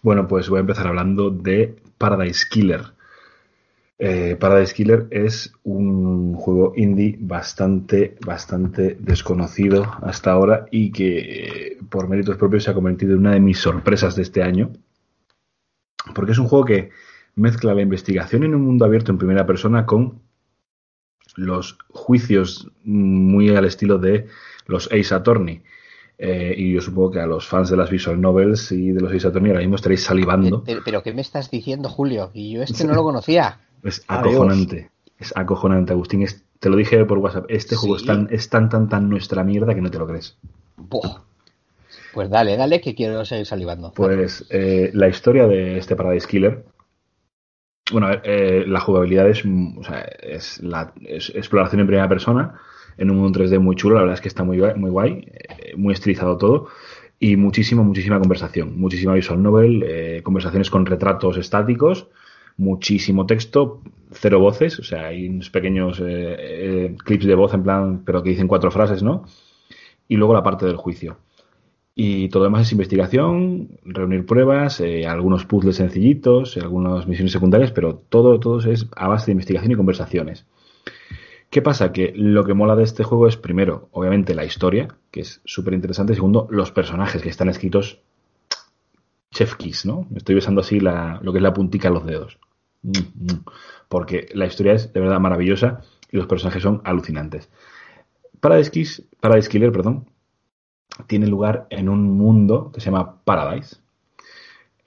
Bueno, 0.02 0.28
pues 0.28 0.50
voy 0.50 0.58
a 0.58 0.62
empezar 0.62 0.88
hablando 0.88 1.30
de 1.30 1.76
Paradise 2.00 2.46
Killer. 2.50 2.95
Eh, 3.98 4.36
Paradise 4.38 4.74
Killer 4.74 5.08
es 5.10 5.54
un 5.64 6.36
juego 6.36 6.74
indie 6.76 7.18
bastante, 7.20 8.18
bastante 8.26 8.98
desconocido 9.00 9.86
hasta 10.02 10.32
ahora 10.32 10.66
y 10.70 10.92
que 10.92 11.20
eh, 11.20 11.78
por 11.90 12.10
méritos 12.10 12.36
propios 12.36 12.66
se 12.66 12.72
ha 12.72 12.74
convertido 12.74 13.14
en 13.14 13.20
una 13.20 13.32
de 13.32 13.40
mis 13.40 13.58
sorpresas 13.58 14.16
de 14.18 14.24
este 14.24 14.44
año 14.44 14.74
porque 16.14 16.34
es 16.34 16.40
un 16.40 16.48
juego 16.48 16.66
que 16.66 16.92
mezcla 17.36 17.74
la 17.74 17.82
investigación 17.82 18.44
en 18.44 18.56
un 18.56 18.62
mundo 18.62 18.86
abierto 18.86 19.12
en 19.12 19.18
primera 19.18 19.46
persona 19.46 19.86
con 19.86 20.22
los 21.36 21.78
juicios 21.90 22.70
muy 22.84 23.50
al 23.50 23.66
estilo 23.66 23.98
de 23.98 24.28
los 24.68 24.88
Ace 24.88 25.14
Attorney. 25.14 25.64
Eh, 26.18 26.56
y 26.58 26.74
yo 26.74 26.80
supongo 26.80 27.12
que 27.12 27.20
a 27.20 27.26
los 27.26 27.46
fans 27.46 27.70
de 27.70 27.76
las 27.76 27.90
visual 27.90 28.22
novels 28.22 28.72
y 28.72 28.92
de 28.92 29.02
los 29.02 29.12
Ace 29.12 29.28
Attorney 29.28 29.52
ahora 29.52 29.62
mismo 29.62 29.76
estaréis 29.76 30.04
salivando. 30.04 30.64
Pero, 30.64 31.04
¿qué 31.04 31.14
me 31.14 31.22
estás 31.22 31.52
diciendo, 31.52 31.90
Julio? 31.90 32.32
Y 32.34 32.54
yo 32.54 32.64
este 32.64 32.86
no 32.88 32.94
lo 32.94 33.04
conocía. 33.04 33.60
Es 33.86 34.04
acojonante. 34.08 34.90
Es 35.20 35.32
acojonante, 35.38 35.94
Agustín. 35.94 36.26
te 36.60 36.70
lo 36.70 36.76
dije 36.76 37.06
por 37.06 37.20
WhatsApp. 37.20 37.46
Este 37.50 37.76
juego 37.76 37.96
es 37.96 38.06
tan, 38.06 38.28
es 38.32 38.50
tan, 38.50 38.68
tan, 38.68 38.90
tan 38.90 39.10
nuestra 39.10 39.44
mierda 39.44 39.76
que 39.76 39.82
no 39.82 39.92
te 39.92 40.00
lo 40.00 40.08
crees. 40.08 40.38
Pues 42.14 42.30
dale, 42.30 42.58
dale, 42.58 42.82
que 42.82 42.96
quiero 42.96 43.24
seguir 43.26 43.46
salivando. 43.46 43.92
Pues 43.94 44.46
eh, 44.50 44.90
la 44.94 45.08
historia 45.08 45.48
de 45.48 45.78
este 45.78 45.96
Paradise 45.96 46.28
Killer. 46.28 46.66
Bueno, 47.92 48.08
eh, 48.24 48.64
la 48.66 48.80
jugabilidad 48.80 49.30
es, 49.30 49.44
o 49.46 49.84
sea, 49.84 50.00
es 50.00 50.64
la 50.64 50.94
exploración 51.06 51.82
en 51.82 51.88
primera 51.88 52.10
persona 52.10 52.60
en 52.98 53.12
un 53.12 53.18
mundo 53.18 53.40
3D 53.40 53.60
muy 53.60 53.76
chulo. 53.76 53.96
La 53.96 54.02
verdad 54.02 54.16
es 54.16 54.22
que 54.22 54.30
está 54.30 54.44
muy, 54.44 54.60
muy 54.76 54.90
guay, 54.90 55.30
eh, 55.30 55.74
muy 55.78 55.94
estilizado 55.94 56.38
todo. 56.38 56.70
Y 57.20 57.36
muchísima, 57.36 57.84
muchísima 57.84 58.18
conversación. 58.18 58.80
Muchísima 58.80 59.14
visual 59.14 59.44
novel, 59.44 60.22
conversaciones 60.24 60.70
con 60.70 60.86
retratos 60.86 61.38
estáticos, 61.38 62.08
muchísimo 62.58 63.26
texto, 63.26 63.82
cero 64.12 64.40
voces. 64.40 64.80
O 64.80 64.84
sea, 64.84 65.08
hay 65.08 65.28
unos 65.28 65.50
pequeños 65.50 66.02
clips 67.04 67.26
de 67.26 67.36
voz 67.36 67.54
en 67.54 67.64
plan, 67.64 68.04
pero 68.06 68.24
que 68.24 68.30
dicen 68.30 68.48
cuatro 68.48 68.72
frases, 68.72 69.04
¿no? 69.04 69.26
Y 70.08 70.18
luego 70.18 70.34
la 70.34 70.44
parte 70.44 70.66
del 70.66 70.78
juicio 70.78 71.18
y 71.98 72.28
todo 72.28 72.42
lo 72.42 72.50
demás 72.50 72.68
es 72.68 72.74
investigación, 72.74 73.80
reunir 73.86 74.26
pruebas, 74.26 74.82
eh, 74.82 75.08
algunos 75.08 75.46
puzzles 75.46 75.78
sencillitos, 75.78 76.58
algunas 76.58 77.08
misiones 77.08 77.32
secundarias, 77.32 77.72
pero 77.72 77.96
todo, 77.96 78.38
todo 78.38 78.60
es 78.70 78.86
a 78.98 79.08
base 79.08 79.28
de 79.28 79.32
investigación 79.32 79.72
y 79.72 79.76
conversaciones. 79.76 80.46
¿Qué 81.50 81.62
pasa? 81.62 81.94
Que 81.94 82.12
lo 82.14 82.44
que 82.44 82.54
mola 82.54 82.76
de 82.76 82.84
este 82.84 83.06
juego 83.06 83.30
es, 83.30 83.38
primero, 83.38 83.88
obviamente, 83.94 84.36
la 84.36 84.44
historia, 84.44 84.90
que 85.10 85.22
es 85.22 85.40
súper 85.46 85.74
interesante. 85.74 86.14
Segundo, 86.14 86.48
los 86.52 86.72
personajes 86.72 87.22
que 87.22 87.30
están 87.30 87.48
escritos 87.48 88.02
chef 89.32 89.56
kiss, 89.56 89.86
¿no? 89.86 90.06
Estoy 90.16 90.36
besando 90.36 90.62
así 90.62 90.82
la, 90.82 91.20
lo 91.22 91.32
que 91.32 91.38
es 91.38 91.44
la 91.44 91.54
puntica 91.54 91.88
de 91.88 91.94
los 91.94 92.06
dedos. 92.06 92.40
Mm, 92.86 93.32
mm. 93.32 93.46
Porque 93.90 94.28
la 94.34 94.46
historia 94.46 94.74
es 94.74 94.94
de 94.94 95.00
verdad 95.00 95.20
maravillosa 95.20 95.82
y 96.12 96.18
los 96.18 96.28
personajes 96.28 96.62
son 96.62 96.82
alucinantes. 96.84 97.50
Para 98.40 98.62
Paradise 99.20 99.50
Killer, 99.50 99.72
perdón, 99.72 100.06
tiene 101.08 101.26
lugar 101.28 101.66
en 101.72 101.90
un 101.90 102.12
mundo 102.12 102.72
que 102.72 102.80
se 102.80 102.86
llama 102.92 103.24
Paradise, 103.24 103.78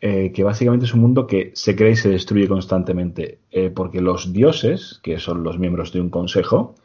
eh, 0.01 0.31
que 0.33 0.45
básicamente 0.45 0.87
es 0.87 0.95
un 0.95 1.01
mundo 1.01 1.27
que 1.27 1.51
se 1.55 1.75
crea 1.75 1.91
y 1.91 1.97
se 1.97 2.09
destruye 2.09 2.47
constantemente, 2.47 3.41
eh, 3.51 3.70
porque 3.70 4.01
los 4.01 4.33
dioses, 4.33 5.01
que 5.03 5.19
son 5.19 5.43
los 5.43 5.59
miembros 5.59 5.93
de 5.93 6.01
un 6.01 6.09
consejo, 6.09 6.77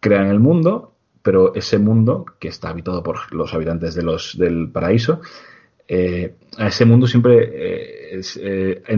crean 0.00 0.28
el 0.28 0.40
mundo, 0.40 0.94
pero 1.22 1.54
ese 1.54 1.78
mundo, 1.78 2.24
que 2.38 2.48
está 2.48 2.70
habitado 2.70 3.02
por 3.02 3.34
los 3.34 3.52
habitantes 3.52 3.94
del 3.94 4.70
paraíso, 4.70 5.20
eh, 5.86 6.34
a 6.56 6.68
ese 6.68 6.84
mundo 6.86 7.06
siempre 7.06 7.95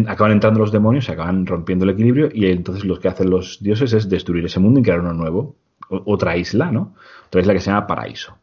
acaban 0.07 0.33
entrando 0.33 0.61
los 0.61 0.73
demonios, 0.73 1.07
se 1.07 1.13
acaban 1.13 1.47
rompiendo 1.47 1.85
el 1.85 1.91
equilibrio 1.91 2.29
y 2.33 2.47
entonces 2.47 2.85
lo 2.85 2.99
que 2.99 3.09
hacen 3.09 3.31
los 3.31 3.63
dioses 3.63 3.93
es 3.93 4.09
destruir 4.09 4.45
ese 4.45 4.61
mundo 4.61 4.81
y 4.81 4.83
crear 4.83 5.01
uno 5.01 5.13
nuevo, 5.13 5.57
otra 5.89 6.37
isla, 6.37 6.71
¿no? 6.71 6.95
Otra 7.27 7.41
isla 7.41 7.55
que 7.55 7.61
se 7.61 7.71
llama 7.71 7.87
Paraíso. 7.87 8.37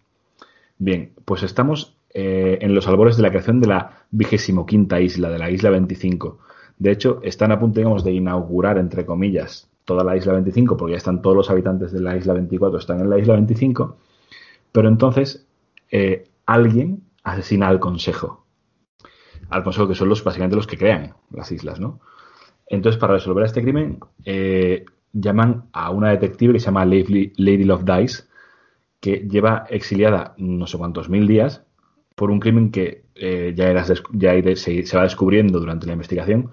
Bien, 0.78 1.12
pues 1.26 1.44
estamos 1.44 1.98
eh, 2.14 2.60
en 2.62 2.74
los 2.74 2.88
albores 2.88 3.18
de 3.18 3.24
la 3.24 3.30
creación 3.30 3.60
de 3.60 3.68
la 3.68 4.06
vigésimo 4.12 4.66
quinta 4.66 5.00
isla, 5.00 5.30
de 5.30 5.40
la 5.40 5.50
isla 5.50 5.70
25. 5.70 6.40
De 6.78 6.92
hecho, 6.92 7.20
están 7.24 7.52
a 7.52 7.60
punto, 7.60 7.80
digamos, 7.80 8.04
de 8.04 8.12
inaugurar, 8.14 8.78
entre 8.78 9.06
comillas, 9.06 9.70
toda 9.86 10.04
la 10.04 10.16
isla 10.16 10.34
25, 10.34 10.78
porque 10.78 10.94
ya 10.94 10.98
están 10.98 11.22
todos 11.22 11.36
los 11.36 11.50
habitantes 11.50 11.92
de 11.92 12.02
la 12.02 12.16
isla 12.16 12.34
24, 12.34 12.80
están 12.80 13.02
en 13.02 13.10
la 13.10 13.20
isla 13.20 13.34
25. 13.34 13.98
Pero 14.72 14.88
entonces, 14.88 15.46
eh, 15.92 16.28
alguien 16.46 17.04
asesina 17.24 17.68
al 17.68 17.80
consejo. 17.80 18.45
Al 19.50 19.64
consejo 19.64 19.88
que 19.88 19.96
son 19.96 20.10
los, 20.10 20.24
básicamente 20.24 20.56
los 20.56 20.68
que 20.68 20.78
crean 20.78 21.14
las 21.32 21.52
islas, 21.52 21.80
¿no? 21.80 22.00
Entonces, 22.68 23.00
para 23.00 23.14
resolver 23.14 23.46
este 23.46 23.62
crimen, 23.62 24.00
eh, 24.26 24.86
llaman 25.14 25.66
a 25.72 25.92
una 25.92 26.12
detective 26.12 26.54
que 26.54 26.60
se 26.60 26.66
llama 26.66 26.86
Lady 26.86 27.64
Love 27.64 27.84
Dice, 27.84 28.24
que 29.00 29.28
lleva 29.30 29.66
exiliada 29.70 30.34
no 30.38 30.66
sé 30.68 30.78
cuántos 30.78 31.10
mil 31.10 31.28
días 31.28 31.64
por 32.16 32.32
un 32.32 32.40
crimen 32.40 32.72
que 32.72 33.04
eh, 33.16 33.54
ya, 33.56 33.72
ya 33.74 34.56
se, 34.56 34.98
va 34.98 35.04
descubriendo 35.04 35.60
durante 35.60 35.86
la 35.86 35.94
investigación 35.94 36.52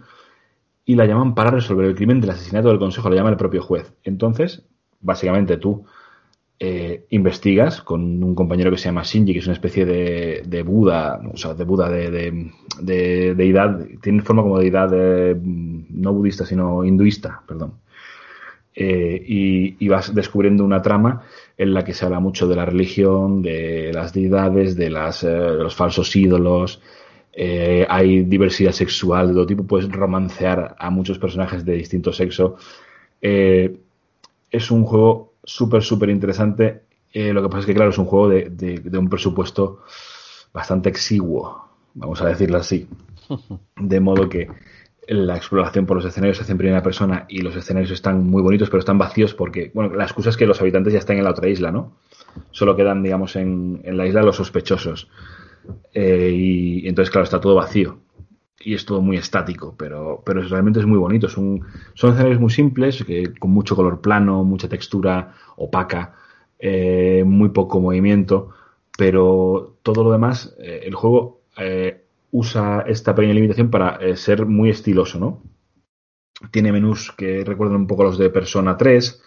y 0.85 0.97
la 0.97 1.07
llaman 1.07 1.35
para 1.35 1.51
resolver 1.51 1.87
el 1.87 1.95
crimen 1.95 2.21
del 2.21 2.31
asesinato 2.31 2.69
del 2.69 2.79
consejo, 2.79 3.09
la 3.09 3.17
llama 3.17 3.31
el 3.31 3.37
propio 3.37 3.63
juez. 3.63 3.95
Entonces, 4.05 4.65
básicamente 5.01 5.57
tú 5.57 5.85
eh, 6.65 7.07
investigas 7.11 7.83
con 7.83 8.23
un 8.23 8.37
compañero 8.37 8.71
que 8.71 8.77
se 8.77 8.85
llama 8.85 9.03
Shinji, 9.03 9.33
que 9.33 9.41
es 9.41 9.47
una 9.47 9.55
especie 9.55 9.85
de, 9.85 10.63
Buda, 10.63 11.21
o 11.33 11.37
sea, 11.37 11.55
de 11.55 11.65
Buda, 11.65 11.89
de, 11.91 12.53
de, 12.81 13.35
deidad, 13.35 13.81
tiene 14.01 14.23
forma 14.23 14.43
como 14.43 14.61
deidad 14.61 14.89
no 14.93 16.13
budista, 16.13 16.47
sino 16.47 16.85
hinduista, 16.85 17.43
perdón. 17.49 17.75
Eh, 18.75 19.23
y, 19.27 19.89
vas 19.89 20.15
descubriendo 20.15 20.65
una 20.65 20.81
trama 20.81 21.25
en 21.59 21.75
la 21.75 21.85
que 21.85 21.93
se 21.95 22.05
habla 22.05 22.21
mucho 22.21 22.47
de 22.47 22.55
la 22.55 22.65
religión, 22.65 23.43
de 23.43 23.91
las 23.93 24.13
deidades, 24.13 24.77
de, 24.77 24.89
las, 24.89 25.25
eh, 25.25 25.29
los 25.31 25.75
falsos 25.75 26.15
ídolos. 26.15 26.81
Eh, 27.33 27.85
hay 27.89 28.23
diversidad 28.23 28.71
sexual 28.71 29.29
de 29.29 29.35
todo 29.35 29.47
tipo, 29.47 29.65
puedes 29.65 29.91
romancear 29.91 30.77
a 30.79 30.91
muchos 30.91 31.19
personajes 31.19 31.65
de 31.65 31.75
distinto 31.75 32.13
sexo. 32.13 32.57
es 33.21 34.71
un 34.71 34.85
juego 34.85 35.32
súper, 35.45 35.83
súper 35.83 36.11
interesante. 36.11 36.83
lo 37.15 37.43
que 37.43 37.49
pasa 37.49 37.61
es 37.61 37.67
que, 37.67 37.75
claro, 37.75 37.91
es 37.91 37.99
un 37.99 38.07
juego 38.07 38.29
de, 38.29 38.51
de 38.51 38.99
un 38.99 39.09
presupuesto 39.09 39.81
bastante 40.53 40.89
exiguo, 40.89 41.69
vamos 41.95 42.21
a 42.23 42.29
decirlo 42.29 42.59
así. 42.59 42.89
De 43.77 44.01
modo 44.01 44.29
que 44.29 44.49
la 45.09 45.37
exploración 45.37 45.87
por 45.87 45.97
los 45.97 46.07
escenarios 46.07 46.37
se 46.37 46.45
hace 46.45 46.53
en 46.53 46.59
primera 46.59 46.83
persona 46.83 47.27
y 47.29 47.41
los 47.41 47.57
escenarios 47.57 47.91
están 47.91 48.25
muy 48.25 48.43
bonitos, 48.43 48.71
pero 48.71 48.81
están 48.81 48.99
vacíos 48.99 49.35
porque, 49.35 49.71
bueno, 49.75 49.95
la 49.95 50.05
excusa 50.05 50.31
es 50.31 50.37
que 50.37 50.47
los 50.47 50.61
habitantes 50.61 50.93
ya 50.93 50.99
están 50.99 51.19
en 51.19 51.25
la 51.25 51.31
otra 51.31 51.49
isla, 51.49 51.73
¿no? 51.73 51.97
Solo 52.51 52.77
quedan, 52.77 53.03
digamos, 53.03 53.37
en, 53.37 53.81
en 53.85 53.97
la 53.97 54.07
isla 54.07 54.23
los 54.23 54.37
sospechosos. 54.37 55.09
Eh, 55.93 56.33
y 56.35 56.89
entonces, 56.89 57.11
claro, 57.11 57.25
está 57.25 57.41
todo 57.41 57.55
vacío 57.55 57.99
y 58.65 58.75
es 58.75 58.85
todo 58.85 59.01
muy 59.01 59.17
estático, 59.17 59.75
pero, 59.77 60.23
pero 60.25 60.43
realmente 60.43 60.81
es 60.81 60.87
muy 60.87 60.99
bonito. 60.99 61.29
Son, 61.29 61.61
son 61.95 62.11
escenarios 62.11 62.41
muy 62.41 62.51
simples, 62.51 63.05
que, 63.05 63.35
con 63.39 63.51
mucho 63.51 63.77
color 63.77 64.01
plano, 64.01 64.45
mucha 64.45 64.69
textura 64.69 65.35
opaca, 65.57 66.15
eh, 66.59 67.25
muy 67.27 67.51
poco 67.51 67.81
movimiento, 67.81 68.51
pero 68.97 69.77
todo 69.83 70.05
lo 70.05 70.13
demás, 70.13 70.55
eh, 70.59 70.83
el 70.85 70.95
juego 70.95 71.43
eh, 71.59 72.05
usa 72.33 72.85
esta 72.87 73.15
pequeña 73.15 73.35
limitación 73.35 73.71
para 73.71 73.97
eh, 73.97 74.17
ser 74.17 74.47
muy 74.47 74.71
estiloso, 74.71 75.19
¿no? 75.19 75.43
Tiene 76.51 76.73
menús 76.73 77.13
que 77.13 77.45
recuerdan 77.45 77.77
un 77.77 77.87
poco 77.87 78.03
a 78.03 78.07
los 78.07 78.19
de 78.19 78.31
Persona 78.31 78.77
3, 78.77 79.23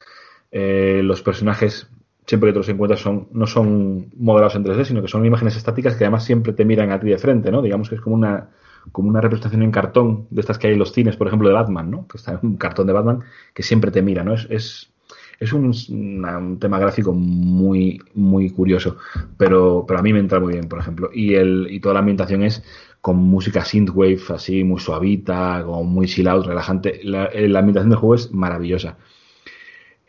eh, 0.52 1.02
los 1.04 1.22
personajes 1.22 1.88
siempre 2.26 2.50
que 2.50 2.54
te 2.54 2.60
los 2.60 2.70
encuentras 2.70 3.00
son, 3.00 3.30
no 3.32 3.46
son 3.46 4.10
modelados 4.18 4.56
en 4.56 4.64
3D, 4.64 4.86
sino 4.86 5.02
que 5.02 5.08
son 5.08 5.26
imágenes 5.26 5.56
estáticas 5.56 5.96
que 5.96 6.06
además 6.06 6.26
siempre 6.26 6.54
te 6.54 6.66
miran 6.66 6.92
a 6.92 7.00
ti 7.00 7.08
de 7.08 7.20
frente, 7.20 7.52
¿no? 7.52 7.62
Digamos 7.62 7.90
que 7.90 7.96
es 7.96 8.02
como 8.02 8.16
una, 8.16 8.50
como 8.92 9.10
una 9.10 9.22
representación 9.22 9.64
en 9.64 9.72
cartón 9.72 10.28
de 10.30 10.42
estas 10.42 10.58
que 10.58 10.68
hay 10.68 10.74
en 10.74 10.80
los 10.80 10.94
cines, 10.94 11.18
por 11.18 11.28
ejemplo, 11.28 11.48
de 11.48 11.56
Batman, 11.56 11.92
¿no? 11.92 12.08
Que 12.08 12.18
está 12.18 12.40
un 12.42 12.58
cartón 12.58 12.88
de 12.88 12.94
Batman 12.94 13.24
que 13.54 13.64
siempre 13.64 13.92
te 13.92 14.02
mira, 14.02 14.24
¿no? 14.24 14.34
Es, 14.34 14.48
es, 14.50 14.92
es 15.40 15.54
un, 15.54 16.58
tema 16.60 16.80
gráfico 16.80 17.14
muy, 17.14 18.02
muy 18.14 18.50
curioso, 18.50 18.98
pero, 19.38 19.86
pero 19.88 20.00
a 20.00 20.04
mí 20.04 20.14
me 20.14 20.20
entra 20.20 20.40
muy 20.40 20.54
bien, 20.54 20.68
por 20.68 20.80
ejemplo. 20.80 21.10
Y, 21.14 21.36
el, 21.36 21.68
y 21.70 21.80
toda 21.80 21.94
la 21.94 22.00
ambientación 22.00 22.44
es 22.44 22.64
con 23.02 23.18
música 23.18 23.64
synthwave, 23.64 24.22
así 24.30 24.64
muy 24.64 24.80
suavita, 24.80 25.64
como 25.66 25.84
muy 25.84 26.08
chill 26.08 26.28
out, 26.28 26.46
relajante. 26.46 27.02
La, 27.04 27.30
la 27.34 27.60
ambientación 27.60 27.90
del 27.90 28.00
juego 28.00 28.16
es 28.16 28.32
maravillosa. 28.32 28.98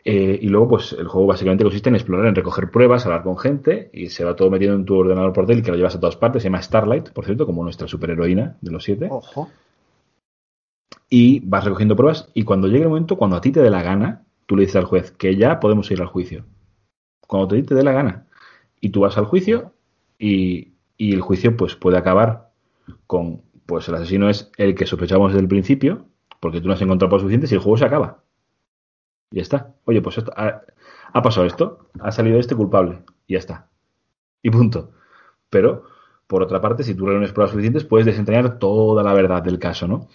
Eh, 0.03 0.39
y 0.41 0.47
luego, 0.47 0.69
pues 0.69 0.93
el 0.93 1.07
juego 1.07 1.27
básicamente 1.27 1.63
consiste 1.63 1.89
en 1.89 1.95
explorar, 1.95 2.27
en 2.27 2.35
recoger 2.35 2.71
pruebas, 2.71 3.05
hablar 3.05 3.23
con 3.23 3.37
gente 3.37 3.89
y 3.93 4.07
se 4.07 4.23
va 4.23 4.35
todo 4.35 4.49
metiendo 4.49 4.77
en 4.77 4.85
tu 4.85 4.95
ordenador 4.95 5.33
portátil 5.33 5.63
que 5.63 5.71
lo 5.71 5.77
llevas 5.77 5.95
a 5.95 5.99
todas 5.99 6.15
partes. 6.15 6.43
Se 6.43 6.47
llama 6.47 6.61
Starlight, 6.61 7.09
por 7.09 7.25
cierto, 7.25 7.45
como 7.45 7.63
nuestra 7.63 7.87
superheroína 7.87 8.57
de 8.61 8.71
los 8.71 8.83
siete. 8.83 9.07
Ojo. 9.11 9.49
Y 11.09 11.41
vas 11.41 11.65
recogiendo 11.65 11.95
pruebas 11.95 12.29
y 12.33 12.43
cuando 12.43 12.67
llegue 12.67 12.83
el 12.83 12.89
momento, 12.89 13.17
cuando 13.17 13.35
a 13.35 13.41
ti 13.41 13.51
te 13.51 13.61
dé 13.61 13.69
la 13.69 13.83
gana, 13.83 14.23
tú 14.45 14.55
le 14.55 14.61
dices 14.61 14.77
al 14.77 14.85
juez 14.85 15.11
que 15.11 15.35
ya 15.35 15.59
podemos 15.59 15.89
ir 15.91 16.01
al 16.01 16.07
juicio. 16.07 16.45
Cuando 17.27 17.49
te, 17.49 17.61
te 17.63 17.75
dé 17.75 17.83
la 17.83 17.91
gana. 17.91 18.27
Y 18.79 18.89
tú 18.89 19.01
vas 19.01 19.17
al 19.17 19.25
juicio 19.25 19.73
y, 20.17 20.73
y 20.97 21.13
el 21.13 21.21
juicio 21.21 21.57
pues 21.57 21.75
puede 21.75 21.97
acabar 21.97 22.51
con, 23.07 23.41
pues 23.65 23.87
el 23.89 23.95
asesino 23.95 24.29
es 24.29 24.51
el 24.57 24.75
que 24.75 24.85
sospechamos 24.85 25.31
desde 25.31 25.41
el 25.41 25.49
principio, 25.49 26.05
porque 26.39 26.61
tú 26.61 26.67
no 26.67 26.73
has 26.73 26.81
encontrado 26.81 27.09
por 27.09 27.19
suficientes 27.19 27.51
y 27.51 27.55
el 27.55 27.61
juego 27.61 27.77
se 27.77 27.85
acaba. 27.85 28.23
Y 29.31 29.37
ya 29.37 29.41
está. 29.41 29.73
Oye, 29.85 30.01
pues 30.01 30.17
esto, 30.17 30.31
ha, 30.35 30.61
ha, 31.13 31.21
pasado 31.21 31.45
esto, 31.45 31.89
ha 31.99 32.11
salido 32.11 32.39
este 32.39 32.55
culpable, 32.55 33.03
y 33.25 33.33
ya 33.33 33.39
está. 33.39 33.69
Y 34.41 34.49
punto. 34.49 34.91
Pero, 35.49 35.83
por 36.27 36.43
otra 36.43 36.61
parte, 36.61 36.83
si 36.83 36.93
tú 36.93 37.05
reúnes 37.05 37.31
pruebas 37.31 37.51
suficientes, 37.51 37.83
puedes 37.83 38.05
desentrañar 38.05 38.59
toda 38.59 39.03
la 39.03 39.13
verdad 39.13 39.41
del 39.43 39.59
caso, 39.59 39.87
¿no? 39.87 40.07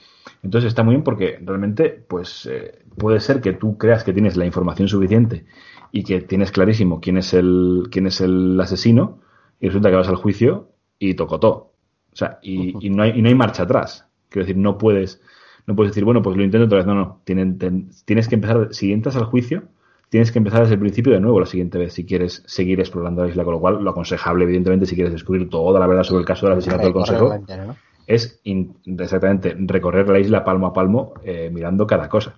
Entonces 0.43 0.69
está 0.69 0.83
muy 0.83 0.95
bien 0.95 1.05
porque 1.05 1.39
realmente, 1.43 1.91
pues, 1.91 2.47
eh, 2.47 2.85
puede 2.99 3.21
ser 3.21 3.41
que 3.41 3.53
tú 3.53 3.79
creas 3.79 4.05
que 4.05 4.13
tienes 4.13 4.37
la 4.37 4.47
información 4.47 4.89
suficiente 4.89 5.47
y 5.91 6.05
que 6.05 6.21
tienes 6.23 6.53
clarísimo 6.53 7.01
quién 7.01 7.19
es 7.19 7.35
el, 7.35 7.89
quién 7.91 8.07
es 8.07 8.21
el 8.21 8.61
asesino, 8.61 9.21
y 9.61 9.69
resulta 9.69 9.91
que 9.91 9.97
vas 9.97 10.09
al 10.09 10.17
juicio 10.17 10.71
y 10.99 11.15
tocó 11.15 11.39
todo. 11.39 11.73
O 12.13 12.17
sea, 12.17 12.39
y, 12.43 12.75
uh 12.75 12.79
-huh. 12.79 12.85
y, 12.85 12.91
no 12.91 13.03
hay, 13.03 13.11
y 13.19 13.23
no 13.23 13.29
hay 13.29 13.35
marcha 13.35 13.63
atrás. 13.63 14.07
Quiero 14.29 14.47
decir, 14.47 14.61
no 14.61 14.77
puedes 14.79 15.23
no 15.67 15.77
puedes 15.77 15.93
decir, 15.93 16.05
bueno, 16.05 16.23
pues 16.23 16.37
lo 16.37 16.43
intento 16.43 16.67
otra 16.67 16.79
vez. 16.79 16.87
No, 16.87 16.95
no. 16.95 17.21
Tienes, 17.25 18.05
tienes 18.05 18.29
que 18.29 18.35
empezar, 18.35 18.69
si 18.73 18.93
entras 18.93 19.17
al 19.17 19.25
juicio, 19.25 19.65
tienes 20.09 20.33
que 20.33 20.39
empezar 20.39 20.61
desde 20.61 20.75
el 20.75 20.81
principio 20.81 21.13
de 21.13 21.21
nuevo 21.21 21.41
la 21.41 21.47
siguiente 21.47 21.79
vez 21.79 21.93
si 21.95 22.05
quieres 22.05 22.43
seguir 22.47 22.81
explorando 22.81 23.23
la 23.23 23.31
isla. 23.31 23.45
Con 23.45 23.55
lo 23.55 23.61
cual, 23.61 23.83
lo 23.83 23.91
aconsejable, 23.91 24.45
evidentemente, 24.45 24.87
si 24.87 24.95
quieres 24.95 25.13
descubrir 25.13 25.49
toda 25.49 25.79
la 25.79 25.87
verdad 25.87 26.03
sobre 26.03 26.21
el 26.21 26.27
caso 26.27 26.47
del 26.47 26.59
asesinato 26.59 26.85
del 26.85 26.93
consejo, 26.93 27.39
¿no? 27.39 27.77
es 28.07 28.41
in, 28.45 28.77
exactamente 28.85 29.55
recorrer 29.57 30.09
la 30.09 30.19
isla 30.19 30.45
palmo 30.45 30.67
a 30.67 30.73
palmo 30.73 31.15
eh, 31.25 31.51
mirando 31.53 31.87
cada 31.87 32.09
cosa. 32.09 32.35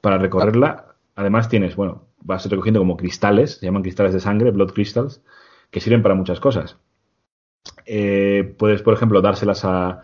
Para 0.00 0.18
recorrerla, 0.18 0.94
además 1.14 1.48
tienes, 1.48 1.76
bueno, 1.76 2.04
vas 2.20 2.48
recogiendo 2.48 2.80
como 2.80 2.96
cristales, 2.96 3.58
se 3.58 3.66
llaman 3.66 3.82
cristales 3.82 4.12
de 4.12 4.20
sangre, 4.20 4.50
blood 4.50 4.72
crystals, 4.72 5.22
que 5.70 5.80
sirven 5.80 6.02
para 6.02 6.14
muchas 6.14 6.40
cosas. 6.40 6.78
Eh, 7.84 8.54
puedes, 8.58 8.82
por 8.82 8.94
ejemplo, 8.94 9.20
dárselas 9.20 9.64
a, 9.64 10.02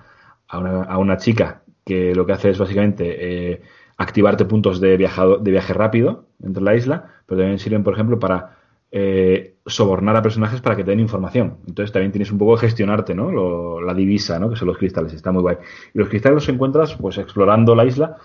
a, 0.49 0.59
una, 0.59 0.83
a 0.83 0.99
una 0.99 1.17
chica 1.17 1.62
que 1.85 2.15
lo 2.15 2.27
que 2.27 2.33
hace 2.33 2.51
es 2.51 2.59
básicamente 2.59 3.53
eh, 3.53 3.63
activarte 3.97 4.45
puntos 4.45 4.81
de, 4.81 4.97
viajado, 4.97 5.39
de 5.39 5.51
viaje 5.51 5.73
rápido 5.75 6.27
dentro 6.39 6.61
de 6.61 6.71
la 6.71 6.77
isla, 6.77 7.09
pero 7.27 7.41
también 7.41 7.59
sirven, 7.59 7.85
por 7.85 7.95
ejemplo, 7.95 8.19
para 8.19 8.59
eh, 8.91 9.57
sobornar 9.65 10.17
a 10.17 10.23
personajes 10.23 10.61
para 10.61 10.77
que 10.77 10.85
te 10.85 10.91
den 10.91 11.01
información. 11.01 11.59
Entonces 11.67 11.93
también 11.93 12.13
tienes 12.13 12.31
un 12.31 12.39
poco 12.39 12.53
de 12.53 12.61
gestionarte, 12.61 13.15
¿no? 13.15 13.31
Lo, 13.33 13.81
la 13.81 13.95
divisa, 13.95 14.39
¿no? 14.39 14.51
Que 14.51 14.57
son 14.57 14.69
los 14.69 14.79
cristales, 14.79 15.15
está 15.15 15.33
muy 15.33 15.43
guay. 15.43 15.57
Y 15.95 15.99
los 15.99 16.09
cristales 16.09 16.35
los 16.35 16.49
encuentras, 16.49 16.95
pues, 16.97 17.19
explorando 17.19 17.75
la 17.75 17.85
isla. 17.87 18.19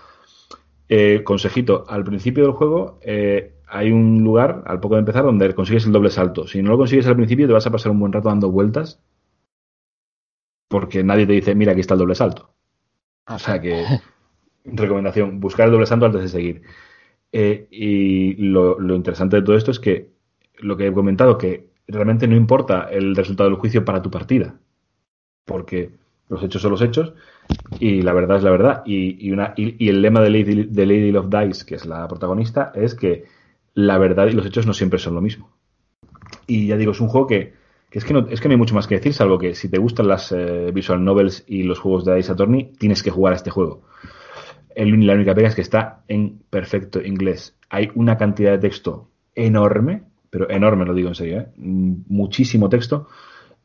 Eh, 0.90 1.22
consejito, 1.24 1.84
al 1.88 2.04
principio 2.04 2.44
del 2.44 2.52
juego 2.52 2.98
eh, 3.02 3.54
hay 3.66 3.92
un 3.92 4.22
lugar, 4.24 4.62
al 4.66 4.80
poco 4.80 4.94
de 4.94 5.00
empezar, 5.00 5.24
donde 5.24 5.54
consigues 5.54 5.86
el 5.86 5.92
doble 5.92 6.10
salto. 6.10 6.46
Si 6.46 6.62
no 6.62 6.70
lo 6.70 6.78
consigues 6.78 7.06
al 7.06 7.16
principio, 7.16 7.46
te 7.46 7.52
vas 7.52 7.66
a 7.66 7.70
pasar 7.70 7.92
un 7.92 8.00
buen 8.00 8.12
rato 8.12 8.28
dando 8.28 8.50
vueltas, 8.50 9.02
porque 10.68 11.02
nadie 11.02 11.26
te 11.26 11.32
dice, 11.32 11.54
mira, 11.54 11.72
aquí 11.72 11.80
está 11.80 11.94
el 11.94 12.00
doble 12.00 12.14
salto. 12.14 12.54
O 13.28 13.38
sea 13.38 13.60
que, 13.60 13.84
recomendación, 14.64 15.40
buscar 15.40 15.66
el 15.66 15.72
doble 15.72 15.86
santo 15.86 16.06
antes 16.06 16.22
de 16.22 16.28
seguir. 16.28 16.62
Eh, 17.32 17.68
y 17.70 18.34
lo, 18.36 18.78
lo, 18.78 18.94
interesante 18.94 19.36
de 19.36 19.42
todo 19.42 19.56
esto 19.56 19.70
es 19.70 19.80
que 19.80 20.10
lo 20.58 20.76
que 20.76 20.86
he 20.86 20.92
comentado, 20.92 21.36
que 21.36 21.68
realmente 21.86 22.26
no 22.26 22.36
importa 22.36 22.88
el 22.90 23.14
resultado 23.14 23.50
del 23.50 23.58
juicio 23.58 23.84
para 23.84 24.00
tu 24.00 24.10
partida, 24.10 24.58
porque 25.44 25.92
los 26.28 26.42
hechos 26.42 26.62
son 26.62 26.72
los 26.72 26.82
hechos 26.82 27.14
y 27.80 28.02
la 28.02 28.12
verdad 28.12 28.38
es 28.38 28.42
la 28.42 28.50
verdad. 28.50 28.82
Y, 28.84 29.26
y, 29.26 29.32
una, 29.32 29.54
y, 29.56 29.88
el 29.88 30.02
lema 30.02 30.20
de 30.20 30.30
Lady, 30.30 30.64
de 30.64 30.86
Lady 30.86 31.10
Love 31.10 31.28
Dice, 31.28 31.66
que 31.66 31.74
es 31.74 31.86
la 31.86 32.06
protagonista, 32.08 32.72
es 32.74 32.94
que 32.94 33.24
la 33.74 33.98
verdad 33.98 34.26
y 34.26 34.32
los 34.32 34.46
hechos 34.46 34.66
no 34.66 34.74
siempre 34.74 34.98
son 34.98 35.14
lo 35.14 35.20
mismo. 35.20 35.50
Y 36.46 36.66
ya 36.66 36.76
digo, 36.76 36.92
es 36.92 37.00
un 37.00 37.08
juego 37.08 37.26
que, 37.26 37.54
que 37.90 37.98
es 37.98 38.04
que, 38.04 38.12
no, 38.12 38.26
es 38.28 38.40
que 38.40 38.48
no 38.48 38.52
hay 38.52 38.58
mucho 38.58 38.74
más 38.74 38.86
que 38.86 38.96
decir, 38.96 39.14
salvo 39.14 39.38
que 39.38 39.54
si 39.54 39.68
te 39.68 39.78
gustan 39.78 40.08
las 40.08 40.30
eh, 40.32 40.70
visual 40.72 41.02
novels 41.02 41.44
y 41.46 41.62
los 41.62 41.78
juegos 41.78 42.04
de 42.04 42.18
Ace 42.18 42.32
Attorney, 42.32 42.72
tienes 42.78 43.02
que 43.02 43.10
jugar 43.10 43.32
a 43.32 43.36
este 43.36 43.50
juego. 43.50 43.82
El, 44.74 45.06
la 45.06 45.14
única 45.14 45.34
pega 45.34 45.48
es 45.48 45.54
que 45.54 45.62
está 45.62 46.02
en 46.06 46.40
perfecto 46.50 47.00
inglés. 47.02 47.56
Hay 47.70 47.90
una 47.94 48.16
cantidad 48.18 48.52
de 48.52 48.58
texto 48.58 49.08
enorme, 49.34 50.02
pero 50.30 50.50
enorme, 50.50 50.84
lo 50.84 50.94
digo 50.94 51.08
en 51.08 51.14
serio, 51.14 51.38
¿eh? 51.38 51.48
muchísimo 51.56 52.68
texto, 52.68 53.08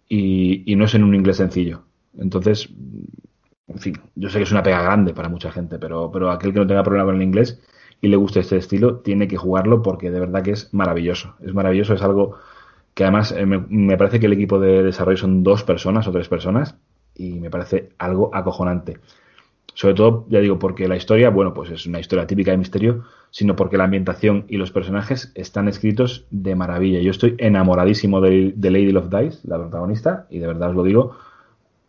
y, 0.07 0.63
y, 0.71 0.75
no 0.75 0.85
es 0.85 0.95
en 0.95 1.03
un 1.03 1.15
inglés 1.15 1.37
sencillo. 1.37 1.83
Entonces, 2.17 2.69
en 3.67 3.79
fin, 3.79 3.93
yo 4.15 4.29
sé 4.29 4.37
que 4.37 4.43
es 4.43 4.51
una 4.51 4.63
pega 4.63 4.81
grande 4.81 5.13
para 5.13 5.29
mucha 5.29 5.51
gente, 5.51 5.79
pero, 5.79 6.11
pero 6.11 6.31
aquel 6.31 6.53
que 6.53 6.59
no 6.59 6.67
tenga 6.67 6.83
problema 6.83 7.05
con 7.05 7.15
el 7.15 7.23
inglés 7.23 7.59
y 8.01 8.07
le 8.07 8.17
guste 8.17 8.41
este 8.41 8.57
estilo, 8.57 8.99
tiene 8.99 9.27
que 9.27 9.37
jugarlo 9.37 9.81
porque 9.81 10.11
de 10.11 10.19
verdad 10.19 10.43
que 10.43 10.51
es 10.51 10.73
maravilloso. 10.73 11.35
Es 11.41 11.53
maravilloso, 11.53 11.93
es 11.93 12.01
algo 12.01 12.37
que 12.93 13.03
además 13.03 13.33
eh, 13.35 13.45
me, 13.45 13.97
parece 13.97 14.19
que 14.19 14.27
el 14.27 14.33
equipo 14.33 14.59
de 14.59 14.83
desarrollo 14.83 15.17
son 15.17 15.43
dos 15.43 15.63
personas 15.63 16.07
o 16.07 16.11
tres 16.11 16.27
personas 16.27 16.75
y 17.15 17.39
me 17.39 17.49
parece 17.49 17.89
algo 17.97 18.29
acojonante. 18.33 18.97
Sobre 19.75 19.95
todo, 19.95 20.25
ya 20.29 20.39
digo, 20.39 20.59
porque 20.59 20.87
la 20.87 20.95
historia, 20.95 21.29
bueno, 21.29 21.53
pues 21.53 21.71
es 21.71 21.87
una 21.87 21.99
historia 21.99 22.27
típica 22.27 22.51
de 22.51 22.57
misterio, 22.57 23.05
sino 23.31 23.55
porque 23.55 23.77
la 23.77 23.85
ambientación 23.85 24.45
y 24.47 24.57
los 24.57 24.71
personajes 24.71 25.31
están 25.33 25.67
escritos 25.67 26.27
de 26.29 26.55
maravilla. 26.55 26.99
Yo 26.99 27.09
estoy 27.09 27.35
enamoradísimo 27.39 28.21
de, 28.21 28.53
Lady 28.55 28.91
Love 28.91 29.09
Dice, 29.09 29.39
la 29.47 29.57
protagonista, 29.57 30.27
y 30.29 30.37
de 30.37 30.47
verdad 30.47 30.69
os 30.69 30.75
lo 30.75 30.83
digo. 30.83 31.15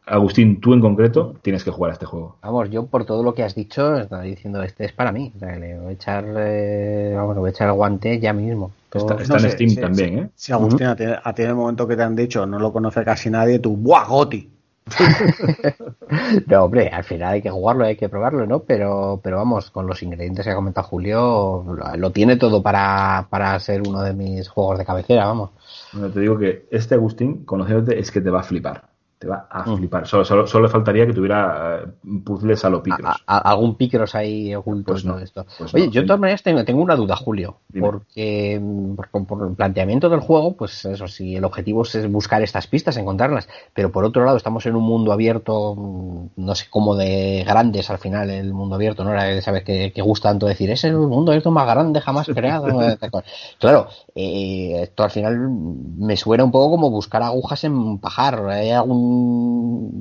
Agustín, 0.06 0.60
tú 0.60 0.72
en 0.72 0.80
concreto 0.80 1.34
tienes 1.42 1.64
que 1.64 1.70
jugar 1.70 1.90
a 1.90 1.94
este 1.94 2.06
juego. 2.06 2.36
Vamos, 2.42 2.70
yo 2.70 2.86
por 2.86 3.04
todo 3.04 3.22
lo 3.22 3.34
que 3.34 3.42
has 3.42 3.54
dicho, 3.54 3.96
estaba 3.96 4.22
diciendo, 4.22 4.62
este 4.62 4.86
es 4.86 4.92
para 4.92 5.12
mí. 5.12 5.32
O 5.36 5.44
le 5.44 5.78
voy 5.78 5.88
a 5.88 5.92
echar, 5.92 6.24
eh, 6.38 7.12
vamos, 7.14 7.36
le 7.36 7.46
a 7.46 7.50
echar 7.50 7.68
el 7.68 7.74
guante 7.74 8.18
ya 8.18 8.32
mismo. 8.32 8.72
Está, 8.94 9.14
está 9.14 9.34
no 9.34 9.40
en 9.40 9.40
sé, 9.40 9.50
Steam 9.50 9.70
sí, 9.70 9.80
también, 9.80 10.10
sí. 10.10 10.18
¿eh? 10.20 10.28
Sí, 10.34 10.52
Agustín, 10.52 10.86
uh 10.86 10.90
-huh. 10.90 11.20
a 11.22 11.34
ti 11.34 11.42
en 11.42 11.48
el 11.48 11.54
momento 11.54 11.88
que 11.88 11.96
te 11.96 12.02
han 12.02 12.14
dicho 12.14 12.46
no 12.46 12.58
lo 12.58 12.72
conoce 12.72 13.04
casi 13.04 13.28
nadie, 13.28 13.58
tú, 13.58 13.76
¡buah, 13.76 14.04
Goti! 14.06 14.50
no, 16.46 16.64
hombre, 16.64 16.88
al 16.88 17.04
final 17.04 17.32
hay 17.34 17.42
que 17.42 17.50
jugarlo, 17.50 17.84
hay 17.84 17.96
que 17.96 18.08
probarlo, 18.08 18.46
¿no? 18.46 18.60
Pero, 18.60 19.20
pero 19.22 19.38
vamos, 19.38 19.70
con 19.70 19.86
los 19.86 20.02
ingredientes 20.02 20.44
que 20.44 20.52
ha 20.52 20.54
comentado 20.54 20.86
Julio, 20.86 21.64
lo 21.96 22.12
tiene 22.12 22.36
todo 22.36 22.62
para, 22.62 23.26
para 23.30 23.58
ser 23.60 23.82
uno 23.86 24.02
de 24.02 24.12
mis 24.12 24.48
juegos 24.48 24.78
de 24.78 24.84
cabecera, 24.84 25.26
vamos. 25.26 25.50
Bueno, 25.92 26.10
te 26.10 26.20
digo 26.20 26.38
que 26.38 26.66
este 26.70 26.94
Agustín, 26.94 27.44
conociéndote, 27.44 27.98
es 27.98 28.10
que 28.10 28.20
te 28.20 28.30
va 28.30 28.40
a 28.40 28.44
flipar. 28.44 28.93
Te 29.24 29.30
va 29.30 29.46
a 29.50 29.64
flipar. 29.76 30.06
Solo, 30.06 30.24
solo, 30.24 30.46
solo 30.46 30.66
le 30.66 30.70
faltaría 30.70 31.06
que 31.06 31.12
tuviera 31.14 31.80
eh, 31.82 32.18
puzzles 32.24 32.64
a 32.64 32.70
lo 32.70 32.82
picros. 32.82 33.16
A- 33.26 33.36
a- 33.38 33.50
algún 33.50 33.74
pícaros 33.76 34.14
ahí 34.14 34.54
oculto 34.54 34.92
Pues 34.92 35.04
no, 35.04 35.18
esto. 35.18 35.46
pues 35.58 35.72
Oye, 35.74 35.86
no, 35.86 35.92
yo 35.92 36.00
de 36.02 36.06
todas 36.06 36.20
maneras 36.20 36.42
tengo, 36.42 36.64
tengo 36.64 36.82
una 36.82 36.94
duda, 36.96 37.16
Julio, 37.16 37.56
Dime. 37.68 37.86
porque 37.86 38.60
mm, 38.62 38.94
por, 39.10 39.26
por 39.26 39.48
el 39.48 39.54
planteamiento 39.54 40.08
del 40.08 40.20
juego, 40.20 40.54
pues 40.56 40.84
eso, 40.84 41.08
si 41.08 41.36
el 41.36 41.44
objetivo 41.44 41.82
es 41.82 42.10
buscar 42.10 42.42
estas 42.42 42.66
pistas, 42.66 42.96
encontrarlas, 42.96 43.48
pero 43.72 43.90
por 43.90 44.04
otro 44.04 44.24
lado 44.24 44.36
estamos 44.36 44.66
en 44.66 44.76
un 44.76 44.84
mundo 44.84 45.12
abierto, 45.12 45.74
mm, 45.74 46.26
no 46.36 46.54
sé 46.54 46.66
cómo 46.70 46.94
de 46.94 47.44
grandes 47.46 47.88
al 47.90 47.98
final 47.98 48.28
el 48.30 48.52
mundo 48.52 48.74
abierto, 48.74 49.04
¿no? 49.04 49.10
Ahora 49.10 49.40
sabes 49.40 49.64
que, 49.64 49.92
que 49.92 50.02
gusta 50.02 50.28
tanto 50.28 50.46
decir, 50.46 50.70
es 50.70 50.84
el 50.84 50.96
mundo 50.96 51.32
abierto 51.32 51.50
más 51.50 51.66
grande 51.66 52.00
jamás 52.00 52.26
creado. 52.28 52.66
claro, 53.58 53.88
eh, 54.14 54.80
esto 54.82 55.02
al 55.04 55.10
final 55.10 55.38
me 55.38 56.16
suena 56.16 56.44
un 56.44 56.50
poco 56.50 56.70
como 56.70 56.90
buscar 56.90 57.22
agujas 57.22 57.64
en 57.64 57.98
pajar. 57.98 58.46
¿Hay 58.48 58.70
algún 58.70 59.13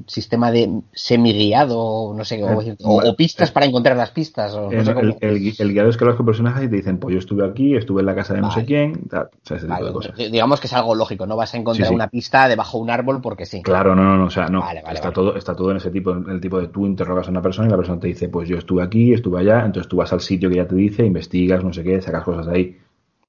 sistema 0.07 0.51
de 0.51 0.81
semiguiado, 0.93 2.13
no 2.15 2.23
sé, 2.25 2.43
o, 2.43 2.61
Eh, 2.61 2.75
o- 2.83 2.89
o 2.89 2.93
bueno, 2.95 3.15
pistas 3.15 3.51
para 3.51 3.65
encontrar 3.65 3.95
las 3.97 4.11
pistas? 4.11 4.53
O 4.53 4.71
no 4.71 4.71
El, 4.71 4.85
sé 4.85 4.93
cómo. 4.93 5.01
el, 5.01 5.17
el 5.21 5.39
gui- 5.41 5.55
el 5.59 5.71
guiado 5.73 5.89
es 5.89 5.97
que 5.97 6.05
con 6.05 6.25
personajes 6.25 6.69
te 6.69 6.75
dicen, 6.75 6.97
pues 6.97 7.13
yo 7.13 7.19
estuve 7.19 7.45
aquí, 7.45 7.75
estuve 7.75 8.01
en 8.01 8.05
la 8.05 8.15
casa 8.15 8.33
de 8.33 8.41
no 8.41 8.51
sé 8.51 8.65
quién, 8.65 9.07
tal, 9.09 9.23
o 9.25 9.29
sea, 9.47 9.57
ese 9.57 9.67
tipo 9.67 9.85
de 9.85 9.93
cosas. 9.93 10.17
di- 10.17 10.29
digamos 10.29 10.59
que 10.59 10.67
es 10.67 10.73
algo 10.73 10.95
lógico, 10.95 11.25
no 11.25 11.35
vas 11.35 11.53
a 11.53 11.57
encontrar 11.57 11.87
Sí, 11.87 11.89
sí. 11.89 11.95
una 11.95 12.07
pista 12.09 12.47
debajo 12.47 12.77
de 12.77 12.83
un 12.83 12.89
árbol 12.89 13.21
porque 13.21 13.45
sí. 13.45 13.61
Claro, 13.61 13.95
no, 13.95 14.03
no, 14.03 14.17
no, 14.17 14.25
o 14.25 14.29
sea, 14.29 14.47
no. 14.47 14.59
Vale, 14.61 14.83
está 14.93 15.11
todo, 15.11 15.35
está 15.35 15.55
todo 15.55 15.71
en 15.71 15.77
ese 15.77 15.91
tipo, 15.91 16.11
en 16.11 16.29
el 16.29 16.41
tipo 16.41 16.59
de 16.59 16.67
tú 16.67 16.85
interrogas 16.85 17.27
a 17.27 17.31
una 17.31 17.41
persona 17.41 17.67
y 17.67 17.71
la 17.71 17.77
persona 17.77 17.99
te 17.99 18.07
dice, 18.07 18.29
pues 18.29 18.47
yo 18.49 18.57
estuve 18.57 18.83
aquí, 18.83 19.13
estuve 19.13 19.39
allá, 19.39 19.65
entonces 19.65 19.87
tú 19.89 19.97
vas 19.97 20.11
al 20.13 20.21
sitio 20.21 20.49
que 20.49 20.55
ya 20.57 20.67
te 20.67 20.75
dice, 20.75 21.05
investigas, 21.05 21.63
no 21.63 21.71
sé 21.73 21.83
qué, 21.83 22.01
sacas 22.01 22.23
cosas 22.23 22.45
de 22.47 22.53
ahí. 22.55 22.77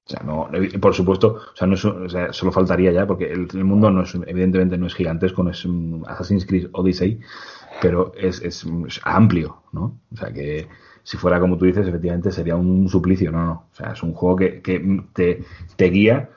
O 0.07 0.09
sea, 0.09 0.21
no, 0.23 0.49
por 0.79 0.93
supuesto, 0.93 1.39
o 1.53 1.55
sea, 1.55 1.65
no 1.65 1.73
es, 1.73 1.83
o 1.83 2.07
sea, 2.07 2.31
solo 2.31 2.51
faltaría 2.51 2.91
ya, 2.91 3.07
porque 3.07 3.31
el, 3.31 3.63
mundo 3.63 3.89
no 3.89 4.03
es, 4.03 4.13
evidentemente 4.27 4.77
no 4.77 4.85
es 4.85 4.93
gigantesco, 4.93 5.41
no 5.43 5.49
es 5.49 5.67
Assassin's 6.07 6.45
Creed 6.45 6.67
Odyssey, 6.73 7.19
pero 7.81 8.11
es, 8.15 8.39
es, 8.41 8.65
amplio, 9.03 9.63
¿no? 9.71 9.99
O 10.13 10.15
sea, 10.15 10.31
que 10.31 10.67
si 11.01 11.17
fuera 11.17 11.39
como 11.39 11.57
tú 11.57 11.65
dices, 11.65 11.87
efectivamente 11.87 12.31
sería 12.31 12.55
un 12.55 12.87
suplicio, 12.87 13.31
no, 13.31 13.45
no. 13.45 13.67
O 13.71 13.75
sea, 13.75 13.93
es 13.93 14.03
un 14.03 14.13
juego 14.13 14.35
que, 14.35 14.61
que 14.61 15.03
te, 15.13 15.43
te 15.75 15.85
guía 15.89 16.29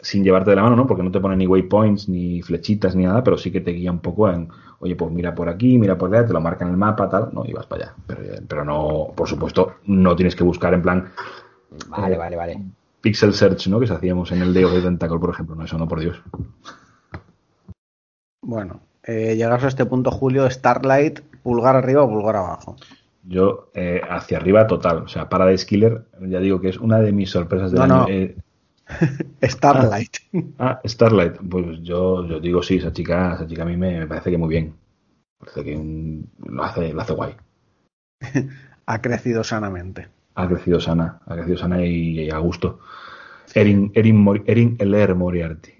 sin 0.00 0.24
llevarte 0.24 0.50
de 0.50 0.56
la 0.56 0.62
mano, 0.62 0.76
¿no? 0.76 0.86
Porque 0.86 1.02
no 1.02 1.10
te 1.10 1.20
pone 1.20 1.36
ni 1.36 1.46
waypoints, 1.46 2.08
ni 2.08 2.40
flechitas, 2.40 2.96
ni 2.96 3.04
nada, 3.04 3.22
pero 3.22 3.36
sí 3.36 3.50
que 3.50 3.60
te 3.60 3.72
guía 3.72 3.92
un 3.92 4.00
poco 4.00 4.30
en, 4.30 4.48
oye, 4.78 4.96
pues 4.96 5.12
mira 5.12 5.34
por 5.34 5.50
aquí, 5.50 5.76
mira 5.76 5.98
por 5.98 6.14
allá, 6.14 6.26
te 6.26 6.32
lo 6.32 6.40
marca 6.40 6.64
en 6.64 6.70
el 6.70 6.78
mapa, 6.78 7.10
tal, 7.10 7.28
no, 7.34 7.44
y 7.44 7.52
vas 7.52 7.66
para 7.66 7.84
allá. 7.84 7.94
Pero, 8.06 8.20
pero 8.48 8.64
no, 8.64 9.12
por 9.14 9.28
supuesto, 9.28 9.74
no 9.84 10.16
tienes 10.16 10.34
que 10.34 10.44
buscar 10.44 10.72
en 10.72 10.80
plan 10.80 11.12
Vale, 11.88 12.16
vale, 12.16 12.36
vale. 12.36 12.79
Pixel 13.00 13.32
search, 13.32 13.68
¿no? 13.68 13.80
Que 13.80 13.86
se 13.86 13.94
hacíamos 13.94 14.30
en 14.32 14.42
el 14.42 14.64
of 14.64 14.72
the 14.72 14.82
Tentacle, 14.82 15.18
por 15.18 15.30
ejemplo. 15.30 15.54
No, 15.54 15.64
eso 15.64 15.78
no, 15.78 15.88
por 15.88 16.00
Dios. 16.00 16.22
Bueno, 18.42 18.80
eh, 19.02 19.34
llegados 19.36 19.64
a 19.64 19.68
este 19.68 19.86
punto, 19.86 20.10
Julio, 20.10 20.48
Starlight, 20.50 21.20
pulgar 21.42 21.76
arriba 21.76 22.02
o 22.02 22.08
pulgar 22.08 22.36
abajo. 22.36 22.76
Yo, 23.22 23.70
eh, 23.74 24.00
hacia 24.08 24.38
arriba 24.38 24.66
total. 24.66 24.98
O 25.04 25.08
sea, 25.08 25.28
Paradise 25.28 25.66
Killer, 25.66 26.06
ya 26.20 26.40
digo 26.40 26.60
que 26.60 26.70
es 26.70 26.78
una 26.78 27.00
de 27.00 27.12
mis 27.12 27.30
sorpresas 27.30 27.70
del 27.70 27.86
No, 27.86 28.04
año. 28.04 28.06
no. 28.06 28.06
Eh, 29.40 29.48
Starlight. 29.48 30.16
ah, 30.58 30.80
Starlight. 30.84 31.36
Pues 31.48 31.80
yo, 31.82 32.26
yo 32.26 32.40
digo 32.40 32.60
sí, 32.60 32.76
esa 32.76 32.92
chica, 32.92 33.34
esa 33.34 33.46
chica 33.46 33.62
a 33.62 33.66
mí 33.66 33.76
me, 33.76 34.00
me 34.00 34.06
parece 34.08 34.32
que 34.32 34.38
muy 34.38 34.48
bien. 34.48 34.74
Parece 35.38 35.64
que 35.64 36.24
lo 36.46 36.64
hace, 36.64 36.92
lo 36.92 37.00
hace 37.00 37.12
guay. 37.12 37.36
ha 38.86 39.00
crecido 39.00 39.44
sanamente. 39.44 40.08
Ha 40.34 40.48
crecido 40.48 40.80
sana, 40.80 41.20
ha 41.26 41.34
crecido 41.34 41.56
sana 41.58 41.84
y, 41.84 42.20
y 42.20 42.30
a 42.30 42.38
gusto. 42.38 42.78
Erin, 43.54 43.90
Erin, 43.94 44.16
Mori- 44.24 44.44
Erin 44.46 44.76
Eller 44.78 45.14
Moriarty. 45.14 45.72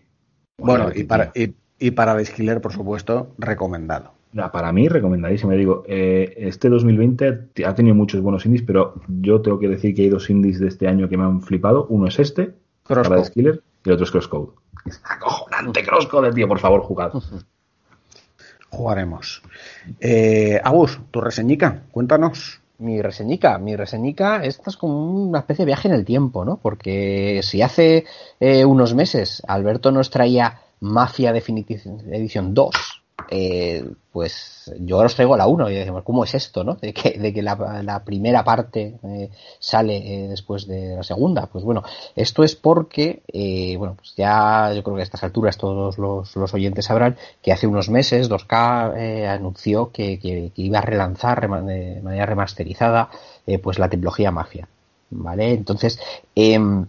Bueno, 0.58 0.84
Moriarty, 0.84 1.00
y 1.00 1.04
para, 1.04 1.32
y, 1.34 1.54
y 1.78 1.90
para 1.92 2.16
por 2.60 2.72
supuesto, 2.72 3.32
recomendado. 3.38 4.12
Para 4.52 4.72
mí, 4.72 4.88
recomendadísimo. 4.88 5.52
Digo, 5.52 5.82
eh, 5.88 6.34
este 6.36 6.68
2020 6.68 7.32
t- 7.52 7.66
ha 7.66 7.74
tenido 7.74 7.94
muchos 7.96 8.20
buenos 8.20 8.44
indies, 8.46 8.62
pero 8.66 8.94
yo 9.08 9.40
tengo 9.40 9.58
que 9.58 9.68
decir 9.68 9.94
que 9.94 10.02
hay 10.02 10.08
dos 10.08 10.30
indies 10.30 10.60
de 10.60 10.68
este 10.68 10.86
año 10.86 11.08
que 11.08 11.16
me 11.16 11.24
han 11.24 11.42
flipado. 11.42 11.86
Uno 11.88 12.06
es 12.06 12.18
este. 12.20 12.54
Paradise 12.86 13.32
Killer, 13.32 13.62
y 13.84 13.88
el 13.88 13.94
otro 13.94 14.04
es 14.04 14.10
Crosscode. 14.12 14.50
Es 14.86 15.00
acojonante 15.04 15.82
Crosscode, 15.84 16.32
tío, 16.32 16.46
por 16.48 16.58
favor, 16.60 16.80
jugad. 16.82 17.12
Jugaremos. 18.68 19.42
Eh, 19.98 20.60
Agus, 20.62 21.00
tu 21.10 21.20
reseñica, 21.20 21.82
cuéntanos. 21.90 22.60
Mi 22.80 23.02
reseñica, 23.02 23.58
mi 23.58 23.76
reseñica, 23.76 24.42
esta 24.42 24.70
es 24.70 24.76
como 24.78 25.04
una 25.04 25.40
especie 25.40 25.64
de 25.64 25.70
viaje 25.70 25.88
en 25.88 25.94
el 25.94 26.06
tiempo, 26.06 26.46
¿no? 26.46 26.56
Porque 26.56 27.40
si 27.42 27.60
hace 27.60 28.06
eh, 28.40 28.64
unos 28.64 28.94
meses 28.94 29.42
Alberto 29.46 29.92
nos 29.92 30.08
traía 30.08 30.62
Mafia 30.80 31.34
Definitive 31.34 31.82
Edition 32.10 32.54
2, 32.54 32.99
eh, 33.28 33.84
pues 34.12 34.72
yo 34.80 34.96
ahora 34.96 35.06
os 35.06 35.14
traigo 35.14 35.36
la 35.36 35.46
1 35.46 35.70
y 35.70 35.74
decimos, 35.74 36.02
¿cómo 36.04 36.24
es 36.24 36.34
esto, 36.34 36.64
no? 36.64 36.74
De 36.74 36.92
que, 36.92 37.18
de 37.18 37.32
que 37.32 37.42
la, 37.42 38.02
primera 38.04 38.42
parte 38.44 38.98
eh, 39.02 39.30
sale 39.58 39.96
eh, 40.24 40.28
después 40.28 40.66
de 40.66 40.96
la 40.96 41.02
segunda. 41.02 41.46
Pues 41.46 41.64
bueno, 41.64 41.82
esto 42.16 42.42
es 42.44 42.56
porque, 42.56 43.22
bueno, 43.78 43.94
pues 43.96 44.14
ya 44.16 44.72
yo 44.74 44.82
creo 44.82 44.96
que 44.96 45.02
a 45.02 45.04
estas 45.04 45.22
alturas 45.24 45.56
todos 45.58 45.98
los, 45.98 46.34
los 46.36 46.54
oyentes 46.54 46.86
sabrán 46.86 47.16
que 47.42 47.52
hace 47.52 47.66
unos 47.66 47.88
meses 47.88 48.28
2K 48.28 48.94
eh, 48.96 49.28
anunció 49.28 49.90
que, 49.92 50.18
que- 50.18 50.52
que 50.54 50.62
iba 50.62 50.78
a 50.78 50.82
relanzar 50.82 51.40
de 51.40 52.00
manera 52.02 52.26
remasterizada 52.26 53.10
pues 53.62 53.78
la 53.78 53.88
trilogía 53.88 54.30
Mafia. 54.30 54.68
¿Vale? 55.10 55.52
Entonces, 55.52 55.98
em, 56.36 56.86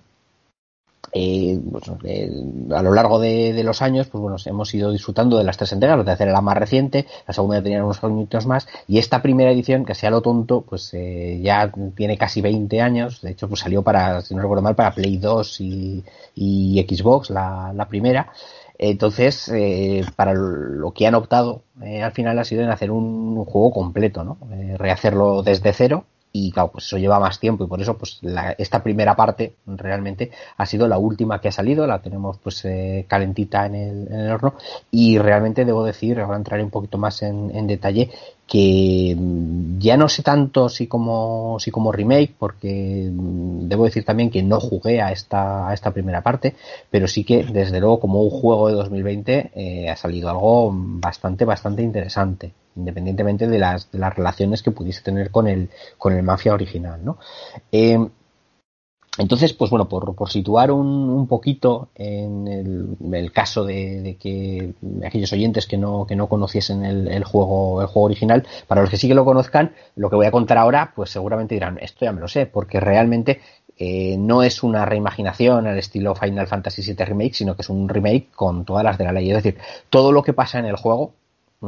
eh, 1.14 1.60
pues, 1.72 1.84
eh, 2.06 2.32
a 2.74 2.82
lo 2.82 2.94
largo 2.94 3.20
de, 3.20 3.62
los 3.64 3.82
años, 3.82 4.08
pues 4.08 4.22
bueno, 4.22 4.38
hemos 4.46 4.74
ido 4.74 4.92
disfrutando 4.92 5.38
de 5.38 5.44
las 5.44 5.58
tres 5.58 5.72
entregas, 5.74 5.98
la 5.98 6.06
tercera 6.06 6.32
era 6.32 6.38
la 6.38 6.42
más 6.42 6.58
reciente, 6.58 7.06
la 7.28 7.34
segunda 7.34 7.62
tenía 7.62 7.84
unos 7.84 8.04
añitos 8.04 8.46
más, 8.46 8.68
y 8.88 8.98
esta 8.98 9.22
primera 9.22 9.52
edición, 9.52 9.86
que 9.86 9.96
sea 9.96 10.10
lo 10.10 10.22
tonto, 10.22 10.62
pues 10.62 10.94
eh, 10.94 11.40
ya 11.42 11.72
tiene 11.96 12.18
casi 12.18 12.42
20 12.42 12.82
años, 12.82 13.22
de 13.22 13.32
hecho, 13.32 13.48
pues 13.48 13.60
salió 13.60 13.82
para, 13.84 14.22
si 14.22 14.36
no 14.36 14.42
recuerdo 14.42 14.64
mal, 14.64 14.76
para 14.76 14.94
Play 14.94 15.18
2 15.18 15.62
y, 15.62 16.04
y 16.36 16.86
Xbox, 16.88 17.30
la, 17.30 17.88
primera. 17.90 18.32
Entonces, 18.78 19.50
eh, 19.50 20.04
para 20.16 20.34
lo 20.34 20.92
que 20.92 21.06
han 21.06 21.16
optado 21.16 21.64
eh, 21.84 22.02
al 22.02 22.14
final 22.14 22.40
ha 22.40 22.44
sido 22.44 22.64
en 22.64 22.70
hacer 22.70 22.92
un, 22.92 23.44
juego 23.46 23.72
completo, 23.72 24.24
¿no? 24.24 24.38
Eh, 24.52 24.76
rehacerlo 24.78 25.44
desde 25.44 25.74
cero 25.74 26.06
y 26.34 26.52
claro, 26.52 26.72
pues 26.72 26.86
eso 26.86 26.98
lleva 26.98 27.20
más 27.20 27.40
tiempo 27.40 27.64
y 27.64 27.68
por 27.68 27.82
eso 27.82 27.98
pues 27.98 28.20
la- 28.22 28.52
esta 28.54 28.82
primera 28.84 29.16
parte 29.16 29.56
realmente 29.66 30.32
ha 30.58 30.66
sido 30.66 30.88
la 30.88 30.98
última 30.98 31.42
que 31.42 31.50
ha 31.50 31.52
salido, 31.52 31.86
la 31.88 32.00
tenemos 32.00 32.38
pues 32.38 32.64
eh, 32.66 33.06
calentita 33.08 33.66
en 33.66 33.76
el, 33.76 34.32
horno 34.32 34.56
y 34.92 35.18
realmente 35.18 35.66
debo 35.66 35.84
decir, 35.84 36.20
ahora 36.20 36.38
entraré 36.38 36.64
un 36.64 36.70
poquito 36.70 36.98
más 36.98 37.22
en, 37.24 37.52
en 37.56 37.68
detalle, 37.68 38.10
que 38.48 39.16
mm, 39.18 39.80
ya 39.80 39.98
no 39.98 40.08
sé 40.10 40.24
tanto 40.24 40.70
si 40.70 40.88
como 40.88 41.58
si 41.60 41.72
como 41.72 41.92
remake 41.92 42.34
porque 42.38 43.10
mm, 43.12 43.68
debo 43.68 43.86
decir 43.86 44.06
también 44.06 44.30
que 44.30 44.44
no 44.44 44.60
jugué 44.60 45.02
a 45.02 45.12
esta 45.12 45.70
a 45.70 45.74
esta 45.74 45.92
primera 45.92 46.22
parte 46.22 46.56
pero 46.90 47.08
sí 47.08 47.24
que 47.24 47.44
desde 47.44 47.80
luego 47.80 48.00
como 48.00 48.22
un 48.22 48.30
juego 48.30 48.68
de 48.68 48.74
2020 48.76 49.52
eh, 49.56 49.90
ha 49.90 49.96
salido 49.96 50.30
algo 50.30 50.72
bastante 50.74 51.46
bastante 51.46 51.82
interesante 51.82 52.54
independientemente 52.76 53.48
de 53.48 53.60
las 53.60 53.92
de 53.92 54.00
las 54.00 54.16
relaciones 54.16 54.64
que 54.64 54.72
pudiese 54.72 55.02
tener 55.02 55.32
con 55.32 55.48
el 55.48 55.70
con 55.98 56.14
el 56.14 56.24
mafia 56.24 56.54
original 56.54 57.04
no 57.04 57.18
Eh, 57.72 57.98
entonces, 59.18 59.52
pues 59.52 59.70
bueno, 59.70 59.90
por, 59.90 60.16
por 60.16 60.30
situar 60.30 60.72
un, 60.72 60.88
un 60.88 61.28
poquito 61.28 61.90
en 61.96 62.48
el, 62.48 63.14
el 63.14 63.32
caso 63.34 63.66
de, 63.66 64.02
de 64.02 64.16
que 64.16 64.74
aquellos 65.06 65.34
oyentes 65.34 65.68
que 65.68 65.78
no, 65.78 66.06
que 66.08 66.16
no 66.16 66.28
conociesen 66.30 66.86
el, 66.86 67.10
el 67.10 67.26
juego, 67.26 67.82
el 67.82 67.88
juego 67.88 68.06
original, 68.06 68.48
para 68.68 68.80
los 68.82 68.90
que 68.90 68.96
sí 68.96 69.10
que 69.10 69.14
lo 69.14 69.26
conozcan, 69.26 69.74
lo 69.98 70.10
que 70.10 70.16
voy 70.16 70.28
a 70.28 70.32
contar 70.32 70.58
ahora, 70.58 70.94
pues 70.96 71.10
seguramente 71.10 71.56
dirán, 71.56 71.78
esto 71.82 72.06
ya 72.06 72.14
me 72.14 72.22
lo 72.22 72.30
sé, 72.30 72.46
porque 72.46 72.80
realmente 72.80 73.42
eh, 73.78 74.16
no 74.18 74.44
es 74.44 74.64
una 74.64 74.86
reimaginación 74.86 75.68
al 75.68 75.78
estilo 75.78 76.16
Final 76.16 76.48
Fantasy 76.48 76.82
VII 76.82 77.04
Remake, 77.06 77.34
sino 77.34 77.56
que 77.56 77.64
es 77.64 77.70
un 77.70 77.90
remake 77.90 78.30
con 78.34 78.64
todas 78.64 78.84
las 78.84 78.98
de 78.98 79.04
la 79.04 79.12
ley. 79.12 79.30
Es 79.30 79.44
decir, 79.44 79.58
todo 79.90 80.14
lo 80.14 80.24
que 80.24 80.34
pasa 80.34 80.60
en 80.60 80.66
el 80.66 80.78
juego 80.78 81.14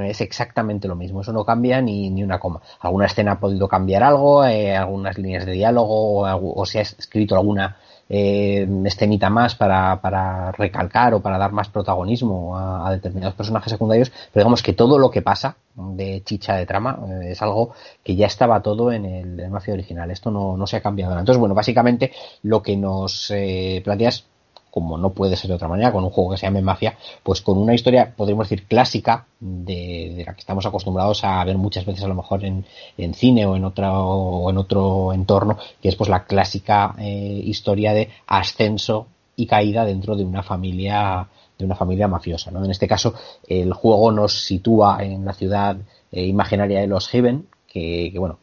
es 0.01 0.21
exactamente 0.21 0.87
lo 0.87 0.95
mismo, 0.95 1.21
eso 1.21 1.33
no 1.33 1.45
cambia 1.45 1.81
ni, 1.81 2.09
ni 2.09 2.23
una 2.23 2.39
coma. 2.39 2.61
Alguna 2.79 3.05
escena 3.05 3.33
ha 3.33 3.39
podido 3.39 3.67
cambiar 3.67 4.03
algo, 4.03 4.45
eh, 4.45 4.75
algunas 4.75 5.17
líneas 5.17 5.45
de 5.45 5.53
diálogo 5.53 6.21
o, 6.21 6.61
o 6.61 6.65
se 6.65 6.79
ha 6.79 6.81
escrito 6.81 7.35
alguna 7.35 7.77
eh, 8.09 8.67
escenita 8.85 9.29
más 9.29 9.55
para, 9.55 10.01
para 10.01 10.51
recalcar 10.51 11.13
o 11.13 11.21
para 11.21 11.37
dar 11.37 11.51
más 11.51 11.69
protagonismo 11.69 12.57
a, 12.57 12.91
determinados 12.91 13.35
personajes 13.35 13.71
secundarios, 13.71 14.11
pero 14.31 14.43
digamos 14.43 14.61
que 14.61 14.73
todo 14.73 14.99
lo 14.99 15.09
que 15.09 15.21
pasa 15.21 15.55
de 15.75 16.21
chicha 16.23 16.55
de 16.55 16.65
trama 16.65 16.99
eh, 17.07 17.31
es 17.31 17.41
algo 17.41 17.73
que 18.03 18.15
ya 18.15 18.27
estaba 18.27 18.61
todo 18.61 18.91
en 18.91 19.05
el, 19.05 19.49
Mafia 19.49 19.73
original. 19.73 20.11
Esto 20.11 20.31
no, 20.31 20.57
no 20.57 20.67
se 20.67 20.77
ha 20.77 20.81
cambiado. 20.81 21.17
Entonces, 21.17 21.39
bueno, 21.39 21.55
básicamente 21.55 22.11
lo 22.43 22.61
que 22.61 22.75
nos 22.75 23.31
eh, 23.31 23.81
plantea 23.83 24.09
es 24.09 24.25
como 24.73 24.97
no 24.97 25.13
puede 25.13 25.35
ser 25.35 25.49
de 25.49 25.53
otra 25.53 25.67
manera, 25.67 25.91
con 25.91 26.03
un 26.03 26.09
juego 26.09 26.31
que 26.31 26.37
se 26.37 26.47
llame 26.47 26.63
Mafia, 26.63 26.97
pues 27.21 27.41
con 27.41 27.59
una 27.59 27.75
historia, 27.75 28.11
podríamos 28.17 28.49
decir, 28.49 28.65
clásica, 28.65 29.27
de, 29.39 30.23
la 30.25 30.33
que 30.33 30.39
estamos 30.39 30.65
acostumbrados 30.65 31.23
a 31.23 31.43
ver 31.43 31.59
muchas 31.59 31.85
veces 31.85 32.03
a 32.03 32.07
lo 32.07 32.15
mejor 32.15 32.43
en, 32.43 32.65
en 32.97 33.13
cine 33.13 33.45
o 33.45 33.55
en, 33.55 33.65
otra, 33.65 33.99
o 33.99 34.49
en 34.49 34.57
otro 34.57 35.13
entorno, 35.13 35.59
que 35.79 35.89
es 35.89 35.95
pues 35.95 36.09
la 36.09 36.25
clásica 36.25 36.95
eh, 36.97 37.41
historia 37.43 37.93
de 37.93 38.09
ascenso 38.25 39.05
y 39.35 39.45
caída 39.45 39.85
dentro 39.85 40.15
de 40.15 40.23
una 40.23 40.41
familia 40.41 41.27
de 41.59 41.65
una 41.65 41.75
familia 41.75 42.07
mafiosa. 42.07 42.49
¿no? 42.49 42.65
En 42.65 42.71
este 42.71 42.87
caso, 42.87 43.13
el 43.47 43.73
juego 43.73 44.11
nos 44.11 44.43
sitúa 44.43 45.03
en 45.03 45.23
la 45.23 45.33
ciudad 45.33 45.77
eh, 46.11 46.25
imaginaria 46.25 46.79
de 46.79 46.87
Los 46.87 47.13
Haven, 47.13 47.45
que, 47.67 48.09
que, 48.11 48.17
bueno, 48.17 48.39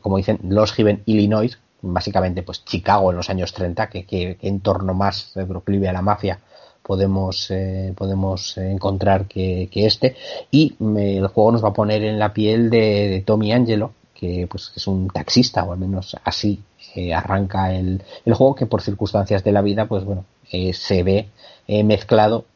como 0.00 0.16
dicen, 0.16 0.38
Los 0.44 0.78
Haven, 0.78 1.02
Illinois, 1.06 1.58
básicamente 1.82 2.42
pues 2.42 2.64
Chicago 2.64 3.10
en 3.10 3.16
los 3.16 3.30
años 3.30 3.52
30, 3.52 3.88
que, 3.88 4.04
que, 4.04 4.36
que 4.36 4.48
entorno 4.48 4.94
más 4.94 5.32
proclive 5.48 5.88
a 5.88 5.92
la 5.92 6.02
mafia 6.02 6.40
podemos, 6.82 7.50
eh, 7.50 7.92
podemos 7.96 8.56
encontrar 8.58 9.26
que, 9.26 9.68
que 9.72 9.86
este. 9.86 10.14
Y 10.52 10.76
me, 10.78 11.16
el 11.16 11.26
juego 11.26 11.52
nos 11.52 11.64
va 11.64 11.70
a 11.70 11.72
poner 11.72 12.04
en 12.04 12.18
la 12.18 12.32
piel 12.32 12.70
de, 12.70 13.08
de 13.08 13.20
Tommy 13.22 13.52
Angelo, 13.52 13.92
que 14.14 14.46
pues 14.48 14.72
es 14.74 14.86
un 14.86 15.08
taxista, 15.08 15.64
o 15.64 15.72
al 15.72 15.78
menos 15.78 16.16
así 16.24 16.62
eh, 16.94 17.12
arranca 17.12 17.74
el, 17.74 18.02
el, 18.24 18.34
juego, 18.34 18.54
que 18.54 18.66
por 18.66 18.82
circunstancias 18.82 19.44
de 19.44 19.52
la 19.52 19.62
vida, 19.62 19.86
pues 19.86 20.04
bueno, 20.04 20.24
eh, 20.50 20.72
se 20.72 21.02
ve 21.02 21.28
eh, 21.66 21.84
mezclado 21.84 22.46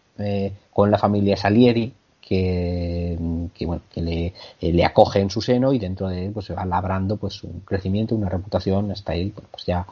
con 0.70 0.90
la 0.90 0.98
familia 0.98 1.34
Salieri, 1.34 1.94
que, 2.30 3.18
que, 3.52 3.66
bueno, 3.66 3.82
que 3.92 4.00
le, 4.00 4.32
le, 4.60 4.84
acoge 4.84 5.18
en 5.18 5.30
su 5.30 5.42
seno 5.42 5.72
y 5.72 5.80
dentro 5.80 6.06
de 6.06 6.26
él 6.26 6.32
pues 6.32 6.46
se 6.46 6.54
va 6.54 6.64
labrando 6.64 7.16
pues 7.16 7.42
un 7.42 7.62
crecimiento, 7.64 8.14
una 8.14 8.28
reputación 8.28 8.92
hasta 8.92 9.12
ahí 9.12 9.34
pues 9.50 9.66
ya 9.66 9.84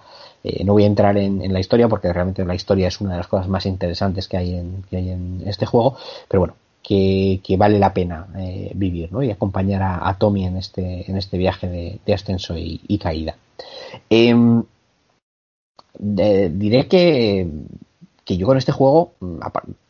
eh, 0.45 0.63
no 0.63 0.75
voy 0.75 0.85
a 0.85 0.87
entrar 0.87 1.17
en, 1.19 1.53
la 1.53 1.59
historia 1.59 1.89
porque 1.89 2.13
realmente 2.13 2.45
la 2.45 2.55
historia 2.55 2.87
es 2.87 3.01
una 3.01 3.11
de 3.11 3.17
las 3.17 3.27
cosas 3.27 3.49
más 3.49 3.67
interesantes 3.67 4.29
que 4.29 4.37
hay 4.37 4.55
en, 4.55 4.85
que 4.89 4.99
hay 4.99 5.11
en 5.11 5.43
este 5.47 5.67
juego 5.67 5.97
pero 6.29 6.43
bueno 6.43 6.55
que, 6.81 7.41
que 7.43 7.57
vale 7.57 7.81
la 7.81 7.93
pena 7.93 8.29
eh, 8.39 8.71
vivir 8.73 9.11
¿no? 9.11 9.21
y 9.21 9.33
acompañar 9.33 9.83
a, 9.83 10.09
a, 10.09 10.17
Tommy 10.17 10.47
en 10.47 10.59
este, 10.59 11.11
en 11.11 11.17
este 11.17 11.39
viaje 11.39 12.01
de, 12.07 12.15
ascenso 12.15 12.55
y, 12.57 12.99
caída 12.99 13.35
eh, 14.09 14.33
de, 15.99 16.51
diré 16.51 16.87
que 16.87 17.49
que 18.29 18.37
yo 18.37 18.47
con 18.47 18.59
este 18.59 18.73
juego, 18.73 19.15
mm, 19.21 19.39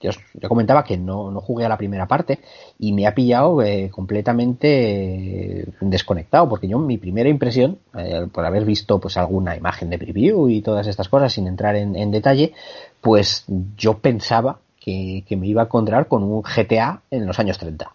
yo, 0.00 0.12
comentaba 0.48 0.84
que 0.84 0.96
no, 0.96 1.32
no, 1.32 1.40
jugué 1.40 1.64
a 1.64 1.68
la 1.68 1.76
primera 1.76 2.06
parte 2.06 2.38
y 2.78 2.92
me 2.92 3.04
ha 3.08 3.12
pillado 3.12 3.60
eh, 3.62 3.90
completamente 3.90 5.62
eh, 5.62 5.66
desconectado, 5.80 6.48
porque 6.48 6.68
yo 6.68 6.78
mi 6.78 6.98
primera 6.98 7.28
impresión, 7.28 7.78
eh, 7.96 8.28
por 8.32 8.46
haber 8.46 8.64
visto 8.64 9.00
pues 9.00 9.16
alguna 9.16 9.56
imagen 9.56 9.90
de 9.90 9.98
preview 9.98 10.48
y 10.48 10.62
todas 10.62 10.86
estas 10.86 11.08
cosas 11.08 11.32
sin 11.32 11.48
entrar 11.48 11.74
en, 11.74 12.10
detalle, 12.12 12.52
pues 13.00 13.44
yo 13.76 13.98
pensaba 13.98 14.60
que, 14.78 15.24
que, 15.26 15.36
me 15.36 15.48
iba 15.48 15.62
a 15.62 15.64
encontrar 15.64 16.06
con 16.06 16.22
un 16.22 16.42
GTA 16.42 17.02
en 17.10 17.26
los 17.26 17.40
años 17.40 17.58
30. 17.58 17.90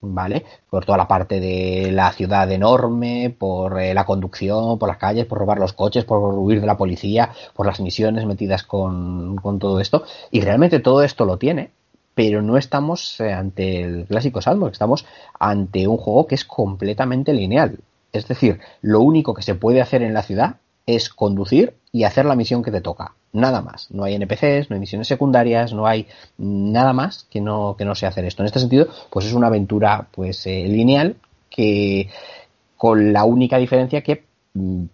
¿Vale? 0.00 0.44
Por 0.68 0.84
toda 0.84 0.98
la 0.98 1.08
parte 1.08 1.40
de 1.40 1.90
la 1.92 2.12
ciudad 2.12 2.50
enorme, 2.50 3.34
por 3.36 3.80
eh, 3.80 3.94
la 3.94 4.04
conducción, 4.04 4.78
por 4.78 4.88
las 4.88 4.98
calles, 4.98 5.26
por 5.26 5.38
robar 5.38 5.58
los 5.58 5.72
coches, 5.72 6.04
por 6.04 6.34
huir 6.38 6.60
de 6.60 6.66
la 6.66 6.76
policía, 6.76 7.30
por 7.54 7.66
las 7.66 7.80
misiones 7.80 8.26
metidas 8.26 8.62
con, 8.64 9.36
con 9.36 9.58
todo 9.58 9.80
esto. 9.80 10.04
Y 10.30 10.40
realmente 10.40 10.80
todo 10.80 11.02
esto 11.02 11.24
lo 11.24 11.38
tiene, 11.38 11.70
pero 12.14 12.42
no 12.42 12.56
estamos 12.56 13.20
eh, 13.20 13.32
ante 13.32 13.82
el 13.82 14.06
clásico 14.06 14.40
Salmo, 14.40 14.68
estamos 14.68 15.06
ante 15.38 15.86
un 15.86 15.98
juego 15.98 16.26
que 16.26 16.34
es 16.34 16.44
completamente 16.44 17.32
lineal. 17.32 17.78
Es 18.12 18.26
decir, 18.26 18.60
lo 18.80 19.00
único 19.00 19.34
que 19.34 19.42
se 19.42 19.54
puede 19.54 19.80
hacer 19.80 20.02
en 20.02 20.14
la 20.14 20.22
ciudad 20.22 20.56
es 20.86 21.10
conducir 21.10 21.74
y 21.92 22.04
hacer 22.04 22.24
la 22.24 22.34
misión 22.36 22.62
que 22.62 22.72
te 22.72 22.80
toca. 22.80 23.14
Nada 23.32 23.62
más. 23.62 23.90
No 23.90 24.04
hay 24.04 24.14
NPCs, 24.14 24.70
no 24.70 24.74
hay 24.74 24.80
misiones 24.80 25.06
secundarias, 25.06 25.72
no 25.72 25.86
hay 25.86 26.06
nada 26.38 26.92
más 26.92 27.26
que 27.30 27.40
no, 27.40 27.76
que 27.78 27.84
no 27.84 27.94
sea 27.94 28.08
hacer 28.08 28.24
esto. 28.24 28.42
En 28.42 28.46
este 28.46 28.58
sentido, 28.58 28.88
pues 29.08 29.26
es 29.26 29.32
una 29.32 29.46
aventura 29.46 30.08
pues 30.10 30.46
eh, 30.46 30.66
lineal 30.66 31.16
que 31.48 32.08
con 32.76 33.12
la 33.12 33.24
única 33.24 33.58
diferencia 33.58 34.02
que 34.02 34.24
mm, 34.54 34.84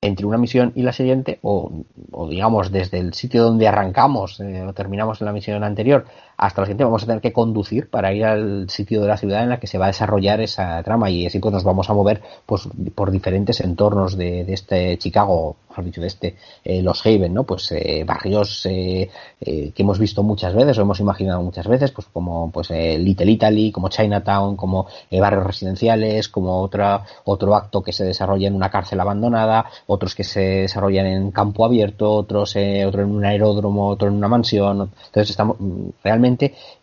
entre 0.00 0.26
una 0.26 0.38
misión 0.38 0.72
y 0.76 0.82
la 0.82 0.92
siguiente, 0.92 1.38
o, 1.42 1.72
o, 2.12 2.28
digamos 2.28 2.70
desde 2.70 2.98
el 2.98 3.14
sitio 3.14 3.42
donde 3.42 3.66
arrancamos 3.66 4.38
eh, 4.40 4.62
o 4.62 4.72
terminamos 4.72 5.20
en 5.20 5.26
la 5.26 5.32
misión 5.32 5.64
anterior 5.64 6.04
hasta 6.38 6.60
la 6.60 6.66
siguiente, 6.66 6.84
vamos 6.84 7.02
a 7.02 7.06
tener 7.06 7.20
que 7.20 7.32
conducir 7.32 7.90
para 7.90 8.12
ir 8.14 8.24
al 8.24 8.70
sitio 8.70 9.02
de 9.02 9.08
la 9.08 9.16
ciudad 9.16 9.42
en 9.42 9.48
la 9.48 9.58
que 9.58 9.66
se 9.66 9.76
va 9.76 9.86
a 9.86 9.88
desarrollar 9.88 10.40
esa 10.40 10.80
trama 10.84 11.10
y 11.10 11.26
así 11.26 11.40
pues 11.40 11.52
nos 11.52 11.64
vamos 11.64 11.90
a 11.90 11.94
mover 11.94 12.22
pues 12.46 12.68
por 12.94 13.10
diferentes 13.10 13.60
entornos 13.60 14.16
de, 14.16 14.42
este 14.52 14.96
Chicago, 14.98 15.56
mejor 15.68 15.84
dicho, 15.84 16.00
de 16.00 16.06
este 16.06 16.36
eh, 16.64 16.80
Los 16.80 17.04
Haven, 17.04 17.34
¿no? 17.34 17.42
Pues 17.42 17.72
eh, 17.72 18.04
barrios 18.06 18.64
eh, 18.66 19.10
eh, 19.40 19.72
que 19.74 19.82
hemos 19.82 19.98
visto 19.98 20.22
muchas 20.22 20.54
veces 20.54 20.78
o 20.78 20.82
hemos 20.82 21.00
imaginado 21.00 21.42
muchas 21.42 21.66
veces, 21.66 21.90
pues 21.90 22.06
como 22.06 22.52
pues 22.52 22.70
Little 22.70 23.32
Italy, 23.32 23.72
como 23.72 23.88
Chinatown, 23.88 24.54
como 24.54 24.86
barrios 25.10 25.44
residenciales, 25.44 26.28
como 26.28 26.60
otra 26.60 27.04
otro 27.24 27.56
acto 27.56 27.82
que 27.82 27.92
se 27.92 28.04
desarrolla 28.04 28.46
en 28.46 28.54
una 28.54 28.70
cárcel 28.70 29.00
abandonada, 29.00 29.66
otros 29.88 30.14
que 30.14 30.22
se 30.22 30.40
desarrollan 30.40 31.06
en 31.06 31.30
campo 31.32 31.64
abierto, 31.64 32.12
otros 32.12 32.54
otro 32.86 33.02
en 33.02 33.10
un 33.10 33.24
aeródromo, 33.24 33.88
otro 33.88 34.06
en 34.06 34.14
una 34.14 34.28
mansión. 34.28 34.92
Entonces 35.06 35.30
estamos 35.30 35.56
realmente 36.04 36.27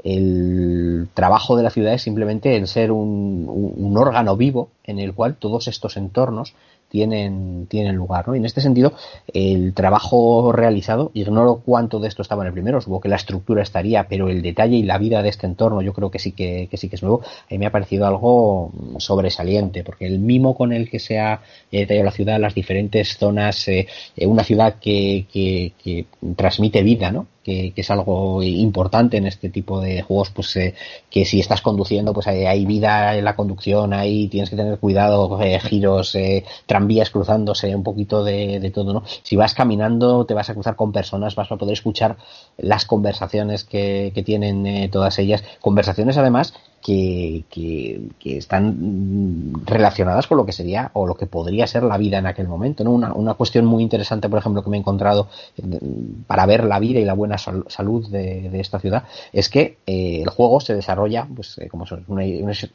el 0.03 1.07
trabajo 1.13 1.55
de 1.55 1.63
la 1.63 1.69
ciudad 1.69 1.93
es 1.93 2.01
simplemente 2.01 2.55
el 2.55 2.67
ser 2.67 2.91
un, 2.91 3.95
órgano 3.97 4.35
vivo 4.35 4.69
en 4.83 4.99
el 4.99 5.13
cual 5.13 5.35
todos 5.35 5.67
estos 5.67 5.97
entornos 5.97 6.53
tienen, 6.89 7.67
tienen 7.67 7.95
lugar. 7.95 8.27
¿no? 8.27 8.35
Y 8.35 8.39
en 8.39 8.45
este 8.45 8.61
sentido, 8.61 8.93
el 9.33 9.73
trabajo 9.73 10.51
realizado, 10.51 11.11
ignoro 11.13 11.61
cuánto 11.65 11.99
de 11.99 12.07
esto 12.07 12.21
estaba 12.21 12.43
en 12.43 12.47
el 12.47 12.53
primero, 12.53 12.79
supongo 12.81 13.01
que 13.01 13.09
la 13.09 13.15
estructura 13.15 13.63
estaría, 13.63 14.07
pero 14.07 14.29
el 14.29 14.41
detalle 14.41 14.77
y 14.77 14.83
la 14.83 14.97
vida 14.97 15.21
de 15.21 15.29
este 15.29 15.47
entorno 15.47 15.81
yo 15.81 15.93
creo 15.93 16.11
que 16.11 16.19
sí 16.19 16.31
que, 16.31 16.69
sí 16.73 16.89
que 16.89 16.95
es 16.95 17.03
nuevo. 17.03 17.21
A 17.23 17.47
mí 17.51 17.57
me 17.57 17.65
ha 17.65 17.71
parecido 17.71 18.05
algo 18.05 18.71
sobresaliente, 18.97 19.83
porque 19.83 20.05
el 20.05 20.19
mimo 20.19 20.55
con 20.55 20.71
el 20.71 20.89
que 20.89 20.99
se 20.99 21.19
ha 21.19 21.41
detallado 21.71 22.05
la 22.05 22.11
ciudad, 22.11 22.39
las 22.39 22.53
diferentes 22.53 23.17
zonas, 23.17 23.67
eh, 23.67 23.87
una 24.21 24.43
ciudad 24.43 24.75
que, 24.79 25.25
que, 25.31 25.73
que 25.81 26.05
transmite 26.35 26.83
vida, 26.83 27.11
¿no? 27.11 27.27
Que, 27.45 27.73
que, 27.75 27.81
es 27.81 27.91
algo 27.91 28.41
importante 28.41 29.17
en 29.17 29.27
este 29.27 29.49
tipo 29.49 29.79
de 29.79 30.01
juegos, 30.01 30.31
pues 30.31 30.55
eh, 30.55 30.73
que 31.11 31.25
si 31.25 31.39
estás 31.39 31.61
conduciendo, 31.61 32.11
pues 32.11 32.25
hay, 32.25 32.45
hay, 32.45 32.65
vida 32.65 33.15
en 33.15 33.23
la 33.23 33.35
conducción, 33.35 33.93
ahí 33.93 34.27
tienes 34.29 34.49
que 34.49 34.55
tener 34.55 34.79
cuidado, 34.79 35.39
eh, 35.43 35.59
giros, 35.59 36.15
eh, 36.15 36.43
tranvías 36.65 37.11
cruzándose, 37.11 37.75
un 37.75 37.83
poquito 37.83 38.23
de, 38.23 38.59
de, 38.59 38.71
todo, 38.71 38.93
¿no? 38.93 39.03
Si 39.21 39.35
vas 39.35 39.53
caminando, 39.53 40.25
te 40.25 40.33
vas 40.33 40.49
a 40.49 40.55
cruzar 40.55 40.75
con 40.75 40.91
personas, 40.91 41.35
vas 41.35 41.51
a 41.51 41.57
poder 41.57 41.73
escuchar 41.73 42.17
las 42.57 42.85
conversaciones 42.85 43.63
que, 43.63 44.11
que 44.15 44.23
tienen 44.23 44.65
eh, 44.65 44.89
todas 44.91 45.19
ellas, 45.19 45.43
conversaciones 45.61 46.17
además 46.17 46.53
que, 46.85 48.01
están 48.23 49.53
relacionadas 49.65 50.27
con 50.27 50.37
lo 50.37 50.45
que 50.45 50.51
sería 50.51 50.91
o 50.93 51.07
lo 51.07 51.15
que 51.15 51.25
podría 51.25 51.65
ser 51.65 51.83
la 51.83 51.97
vida 51.97 52.19
en 52.19 52.27
aquel 52.27 52.47
momento. 52.47 52.83
¿no? 52.83 52.91
Una, 52.91 53.33
cuestión 53.33 53.65
muy 53.65 53.81
interesante, 53.81 54.29
por 54.29 54.39
ejemplo, 54.39 54.63
que 54.63 54.69
me 54.69 54.77
he 54.77 54.79
encontrado 54.79 55.27
para 56.27 56.45
ver 56.45 56.63
la 56.63 56.79
vida 56.79 56.99
y 56.99 57.05
la 57.05 57.13
buena 57.13 57.37
sal 57.37 57.65
salud 57.67 58.07
de, 58.09 58.59
esta 58.59 58.79
ciudad 58.79 59.03
es 59.33 59.49
que 59.49 59.77
eh, 59.85 60.21
el 60.21 60.29
juego 60.29 60.59
se 60.59 60.75
desarrolla, 60.75 61.27
pues 61.35 61.57
eh, 61.57 61.67
como 61.67 61.85
una, 62.07 62.23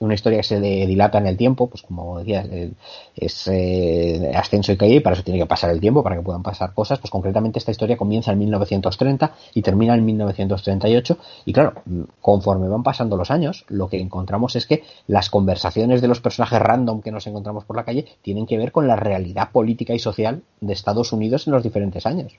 una, 0.01 0.15
historia 0.15 0.39
que 0.39 0.45
se 0.45 0.61
dilata 0.61 1.19
en 1.19 1.27
el 1.27 1.37
tiempo, 1.37 1.69
pues 1.69 1.83
como 1.83 2.19
decía, 2.19 2.45
eh, 2.51 2.73
es 3.17 3.49
eh, 3.49 4.33
ascenso 4.35 4.73
y 4.73 4.77
caída 4.77 4.97
y 4.97 5.01
para 5.01 5.15
eso 5.15 5.23
tiene 5.23 5.39
que 5.39 5.47
pasar 5.47 5.71
el 5.71 5.81
tiempo, 5.81 6.03
para 6.03 6.17
que 6.17 6.23
puedan 6.23 6.43
pasar 6.43 6.75
cosas. 6.75 6.99
Pues 6.99 7.11
concretamente 7.11 7.59
esta 7.59 7.71
historia 7.71 7.97
comienza 7.97 8.33
en 8.33 8.39
1930 8.39 9.33
y 9.55 9.63
termina 9.63 9.95
en 9.95 10.05
1938 10.05 11.19
y 11.47 11.53
claro, 11.53 11.75
conforme 12.21 12.69
van 12.69 12.83
pasando 12.83 13.17
los 13.17 13.31
años, 13.31 13.65
lo 13.69 13.89
que 13.89 14.00
encontramos 14.03 14.57
es 14.57 14.67
que 14.67 14.83
las 15.07 15.31
conversaciones 15.31 16.01
de 16.01 16.09
los 16.09 16.21
personajes 16.21 16.61
random 16.61 17.03
que 17.03 17.13
nos 17.13 17.27
encontramos 17.27 17.65
por 17.65 17.77
la 17.77 17.85
calle 17.85 18.07
tienen 18.23 18.47
que 18.47 18.59
ver 18.59 18.73
con 18.73 18.87
la 18.87 18.97
realidad 18.97 19.51
política 19.51 19.95
y 19.95 19.99
social 19.99 20.43
de 20.61 20.73
Estados 20.73 21.13
Unidos 21.13 21.47
en 21.47 21.53
los 21.53 21.63
diferentes 21.63 22.07
años. 22.07 22.39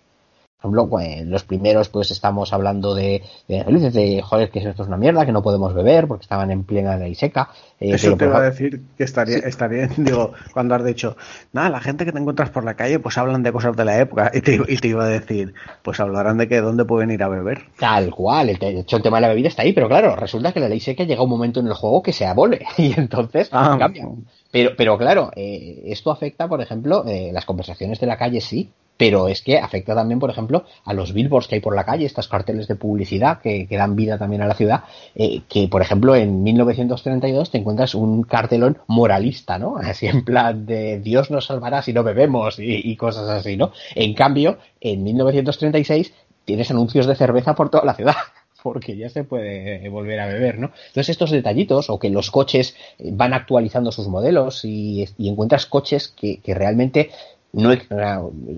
Por 0.62 0.70
ejemplo, 0.70 1.00
en 1.00 1.32
los 1.32 1.44
primeros 1.44 1.90
pues 1.90 2.12
estamos 2.12 2.54
hablando 2.54 2.94
de, 2.94 3.24
de, 3.48 3.64
de, 3.64 4.22
joder, 4.22 4.52
que 4.52 4.60
esto 4.60 4.84
es 4.84 4.88
una 4.88 4.98
mierda, 4.98 5.26
que 5.26 5.32
no 5.32 5.42
podemos 5.42 5.74
beber 5.74 6.08
porque 6.08 6.24
estaban 6.24 6.52
en 6.52 6.64
plena 6.64 6.98
ley 6.98 7.16
seca. 7.16 7.50
Eh, 7.80 7.94
Eso 7.96 8.16
te 8.16 8.26
iba 8.26 8.38
a 8.38 8.44
decir 8.44 8.82
que 8.96 9.04
estaría, 9.04 9.40
sí. 9.40 9.44
estaría, 9.46 9.88
digo, 9.98 10.34
cuando 10.54 10.76
has 10.76 10.86
dicho, 10.86 11.18
nada, 11.52 11.70
la 11.70 11.80
gente 11.80 12.06
que 12.06 12.12
te 12.12 12.20
encuentras 12.20 12.52
por 12.52 12.64
la 12.64 12.76
calle 12.76 13.00
pues 13.00 13.18
hablan 13.18 13.42
de 13.42 13.52
cosas 13.52 13.76
de 13.76 13.86
la 13.86 14.00
época 14.00 14.30
y 14.34 14.42
te, 14.42 14.62
y 14.68 14.78
te 14.78 14.88
iba 14.88 15.04
a 15.04 15.08
decir, 15.08 15.56
pues 15.82 16.00
hablarán 16.00 16.38
de 16.38 16.48
que 16.48 16.62
dónde 16.62 16.86
pueden 16.86 17.10
ir 17.10 17.24
a 17.24 17.28
beber. 17.28 17.64
Tal 17.80 18.12
cual, 18.12 18.56
de 18.56 18.80
hecho 18.82 18.98
el 18.98 19.04
tema 19.04 19.18
de 19.18 19.22
la 19.22 19.30
bebida 19.30 19.48
está 19.48 19.64
ahí, 19.64 19.74
pero 19.74 19.88
claro, 19.88 20.16
resulta 20.16 20.52
que 20.52 20.60
la 20.60 20.70
ley 20.70 20.80
seca 20.80 21.04
llega 21.06 21.24
un 21.24 21.30
momento 21.30 21.60
en 21.60 21.68
el 21.68 21.74
juego 21.74 22.04
que 22.04 22.14
se 22.14 22.28
abole 22.28 22.66
y 22.78 22.94
entonces 22.98 23.50
ah, 23.52 23.78
cambia. 23.80 24.08
Pero, 24.52 24.72
pero 24.78 24.98
claro, 24.98 25.32
eh, 25.36 25.84
esto 25.86 26.12
afecta, 26.12 26.48
por 26.48 26.62
ejemplo, 26.62 27.04
eh, 27.08 27.32
las 27.34 27.46
conversaciones 27.46 28.00
de 28.00 28.08
la 28.08 28.18
calle 28.18 28.42
sí, 28.42 28.70
pero 29.02 29.28
es 29.30 29.42
que 29.42 29.58
afecta 29.58 29.96
también, 29.96 30.20
por 30.20 30.30
ejemplo, 30.30 30.64
a 30.86 30.94
los 30.94 31.12
billboards 31.12 31.48
que 31.48 31.56
hay 31.56 31.62
por 31.62 31.76
la 31.76 31.86
calle, 31.86 32.06
estos 32.06 32.28
carteles 32.28 32.68
de 32.68 32.76
publicidad 32.76 33.42
que, 33.42 33.66
dan 33.72 33.96
vida 33.96 34.20
también 34.20 34.44
a 34.44 34.46
la 34.46 34.54
ciudad, 34.54 34.84
eh, 35.16 35.42
que 35.50 35.68
por 35.68 35.82
ejemplo 35.82 36.16
en 36.16 36.44
1932 36.44 37.50
te 37.50 37.58
encuentras 37.58 37.96
un 37.96 38.22
cartelón 38.22 38.78
moralista, 38.86 39.58
¿no? 39.58 39.78
Así 39.82 40.06
en 40.06 40.24
plan 40.24 40.68
de 40.68 41.00
Dios 41.00 41.32
nos 41.32 41.48
salvará 41.48 41.82
si 41.82 41.94
no 41.94 42.04
bebemos 42.04 42.60
y, 42.60 42.96
cosas 42.96 43.28
así, 43.28 43.58
¿no? 43.58 43.72
En 43.96 44.14
cambio, 44.14 44.60
en 44.80 45.04
1936 45.04 46.14
tienes 46.46 46.70
anuncios 46.70 47.08
de 47.08 47.16
cerveza 47.16 47.56
por 47.56 47.72
toda 47.72 47.86
la 47.86 47.96
ciudad 47.96 48.14
porque 48.62 48.96
ya 48.96 49.10
se 49.10 49.24
puede 49.24 49.90
volver 49.90 50.20
a 50.20 50.28
beber, 50.28 50.60
¿no? 50.60 50.68
Entonces 50.90 51.10
estos 51.10 51.32
detallitos, 51.32 51.90
o 51.90 51.98
que 51.98 52.12
los 52.12 52.30
coches 52.30 52.76
van 53.00 53.34
actualizando 53.34 53.92
sus 53.92 54.08
modelos 54.08 54.64
y, 54.64 55.08
encuentras 55.18 55.66
coches 55.66 56.10
que 56.10 56.40
realmente 56.54 57.10
no 57.54 57.72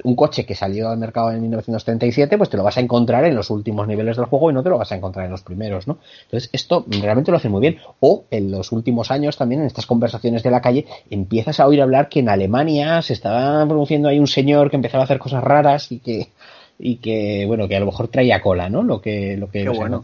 un 0.04 0.16
coche 0.16 0.46
que 0.46 0.54
salió 0.54 0.90
al 0.90 0.98
mercado 0.98 1.32
en 1.32 1.42
1937, 1.42 2.38
pues 2.38 2.50
te 2.50 2.58
lo 2.58 2.64
vas 2.64 2.78
a 2.78 2.82
encontrar 2.82 3.26
en 3.26 3.36
los 3.36 3.50
últimos 3.50 3.88
niveles 3.88 4.18
del 4.18 4.26
juego 4.26 4.52
y 4.52 4.54
no 4.54 4.62
te 4.62 4.70
lo 4.70 4.78
vas 4.78 4.92
a 4.92 4.96
encontrar 4.96 5.26
en 5.26 5.32
los 5.32 5.42
primeros, 5.42 5.88
¿no? 5.88 5.98
Entonces, 6.26 6.50
esto 6.54 6.86
realmente 6.88 7.32
lo 7.32 7.38
hace 7.38 7.50
muy 7.50 7.62
bien. 7.62 7.78
O 8.00 8.26
en 8.30 8.52
los 8.52 8.72
últimos 8.72 9.10
años 9.10 9.38
también, 9.38 9.62
en 9.62 9.68
estas 9.68 9.88
conversaciones 9.88 10.44
de 10.44 10.52
la 10.52 10.62
calle, 10.62 10.86
empiezas 11.10 11.60
a 11.60 11.68
oír 11.68 11.82
hablar 11.82 12.08
que 12.10 12.20
en 12.20 12.30
Alemania 12.30 13.02
se 13.02 13.14
estaba 13.14 13.66
produciendo 13.66 14.10
ahí 14.10 14.20
un 14.20 14.28
señor 14.28 14.70
que 14.70 14.76
empezaba 14.76 15.04
a 15.04 15.06
hacer 15.06 15.20
cosas 15.20 15.44
raras 15.44 15.92
y 15.92 16.00
que 16.00 16.30
y 16.80 16.98
que 16.98 17.46
bueno 17.48 17.68
que 17.68 17.76
a 17.76 17.80
lo 17.80 17.86
mejor 17.86 18.08
traía 18.08 18.42
cola 18.42 18.68
no 18.68 18.82
lo 18.82 19.00
que 19.00 19.38
lo 19.38 19.50
que 19.50 19.70
bueno. 19.70 20.02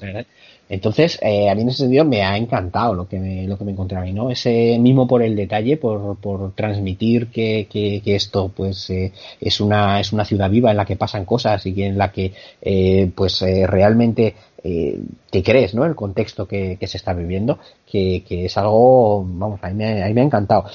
Entonces, 0.69 1.17
eh, 1.23 1.49
a 1.49 1.55
mí 1.55 1.63
en 1.63 1.69
ese 1.69 1.79
sentido 1.79 2.05
me 2.05 2.21
ha 2.21 2.37
encantado 2.37 2.93
lo 2.93 3.07
que 3.07 3.19
me, 3.19 3.47
lo 3.47 3.57
que 3.57 3.63
me 3.63 3.71
encontré 3.71 3.97
a 3.97 4.05
¿no? 4.05 4.29
Ese 4.29 4.77
mismo 4.79 5.07
por 5.07 5.23
el 5.23 5.35
detalle, 5.35 5.77
por, 5.77 6.17
por 6.17 6.53
transmitir 6.53 7.27
que, 7.31 7.67
que, 7.69 8.01
que 8.03 8.15
esto, 8.15 8.51
pues, 8.55 8.87
eh, 8.91 9.11
es 9.41 9.59
una, 9.59 9.99
es 9.99 10.13
una 10.13 10.25
ciudad 10.25 10.49
viva 10.49 10.69
en 10.69 10.77
la 10.77 10.85
que 10.85 10.95
pasan 10.95 11.25
cosas 11.25 11.65
y 11.65 11.81
en 11.81 11.97
la 11.97 12.11
que, 12.11 12.33
eh, 12.61 13.11
pues, 13.15 13.41
eh, 13.41 13.65
realmente, 13.65 14.35
eh, 14.63 14.99
te 15.31 15.41
crees, 15.41 15.73
¿no? 15.73 15.85
El 15.85 15.95
contexto 15.95 16.47
que, 16.47 16.77
que 16.79 16.87
se 16.87 16.97
está 16.97 17.13
viviendo, 17.13 17.59
que, 17.89 18.23
que 18.27 18.45
es 18.45 18.57
algo, 18.57 19.25
vamos, 19.25 19.59
a 19.63 19.69
me, 19.71 20.03
a 20.03 20.09
me 20.13 20.21
ha 20.21 20.23
encantado. 20.23 20.65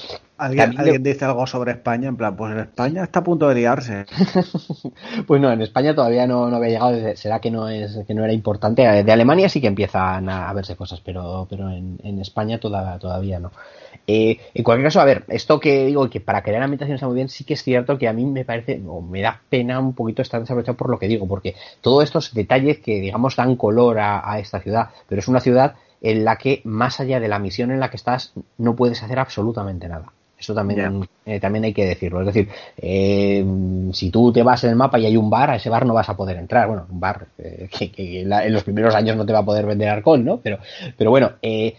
¿Alguien, 0.44 1.02
dice 1.02 1.24
algo 1.24 1.46
sobre 1.46 1.72
España? 1.72 2.08
En 2.08 2.16
plan, 2.16 2.36
pues 2.36 2.52
en 2.52 2.60
España 2.60 3.04
está 3.04 3.20
a 3.20 3.24
punto 3.24 3.48
de 3.48 3.54
liarse. 3.54 4.04
Pues 5.26 5.40
no, 5.40 5.50
en 5.50 5.62
España 5.62 5.94
todavía 5.94 6.26
no, 6.26 6.50
no 6.50 6.56
había 6.56 6.68
llegado, 6.68 7.16
será 7.16 7.40
que 7.40 7.50
no 7.50 7.68
es 7.68 7.98
que 8.06 8.14
no 8.14 8.24
era 8.24 8.32
importante. 8.32 8.82
De 9.02 9.12
Alemania 9.12 9.48
sí 9.48 9.60
que 9.60 9.66
empiezan 9.66 10.28
a, 10.28 10.48
a 10.48 10.52
verse 10.52 10.76
cosas, 10.76 11.00
pero, 11.00 11.46
pero 11.48 11.70
en, 11.70 11.98
en 12.02 12.20
España 12.20 12.58
toda, 12.58 12.98
todavía 12.98 13.38
no. 13.38 13.50
Eh, 14.06 14.38
en 14.52 14.64
cualquier 14.64 14.88
caso, 14.88 15.00
a 15.00 15.04
ver, 15.04 15.24
esto 15.28 15.60
que 15.60 15.86
digo 15.86 16.08
que 16.10 16.20
para 16.20 16.42
crear 16.42 16.62
ambientación 16.62 16.96
está 16.96 17.06
muy 17.06 17.16
bien, 17.16 17.28
sí 17.28 17.44
que 17.44 17.54
es 17.54 17.62
cierto 17.62 17.96
que 17.96 18.08
a 18.08 18.12
mí 18.12 18.24
me 18.26 18.44
parece, 18.44 18.82
o 18.86 19.00
me 19.00 19.22
da 19.22 19.40
pena 19.48 19.78
un 19.80 19.94
poquito 19.94 20.22
estar 20.22 20.40
desaprovechado 20.40 20.76
por 20.76 20.90
lo 20.90 20.98
que 20.98 21.08
digo, 21.08 21.26
porque 21.26 21.54
todos 21.80 22.04
estos 22.04 22.34
detalles 22.34 22.78
que, 22.80 23.00
digamos, 23.00 23.36
dan 23.36 23.56
color 23.56 23.98
a, 23.98 24.30
a 24.30 24.38
esta 24.38 24.60
ciudad, 24.60 24.90
pero 25.08 25.20
es 25.20 25.28
una 25.28 25.40
ciudad 25.40 25.74
en 26.02 26.24
la 26.24 26.36
que, 26.36 26.60
más 26.64 27.00
allá 27.00 27.18
de 27.18 27.28
la 27.28 27.38
misión 27.38 27.70
en 27.70 27.80
la 27.80 27.90
que 27.90 27.96
estás, 27.96 28.34
no 28.58 28.76
puedes 28.76 29.02
hacer 29.02 29.18
absolutamente 29.18 29.88
nada. 29.88 30.12
Eso 30.44 30.54
también, 30.54 31.08
eh, 31.24 31.40
también 31.40 31.64
hay 31.64 31.72
que 31.72 31.86
decirlo. 31.86 32.20
Es 32.20 32.26
decir, 32.26 32.48
eh, 32.76 33.42
si 33.92 34.10
tú 34.10 34.30
te 34.30 34.42
vas 34.42 34.62
en 34.64 34.70
el 34.70 34.76
mapa 34.76 34.98
y 34.98 35.06
hay 35.06 35.16
un 35.16 35.30
bar, 35.30 35.48
a 35.50 35.56
ese 35.56 35.70
bar 35.70 35.86
no 35.86 35.94
vas 35.94 36.08
a 36.10 36.16
poder 36.16 36.36
entrar. 36.36 36.68
Bueno, 36.68 36.86
un 36.90 37.00
bar 37.00 37.26
eh, 37.38 37.66
que, 37.70 37.90
que 37.90 38.20
en, 38.20 38.28
la- 38.28 38.44
en 38.46 38.52
los 38.52 38.62
primeros 38.62 38.94
años 38.94 39.16
no 39.16 39.24
te 39.24 39.32
va 39.32 39.38
a 39.38 39.44
poder 39.44 39.64
vender 39.64 39.88
alcohol, 39.88 40.22
¿no? 40.22 40.36
Pero, 40.40 40.58
pero 40.98 41.10
bueno, 41.10 41.32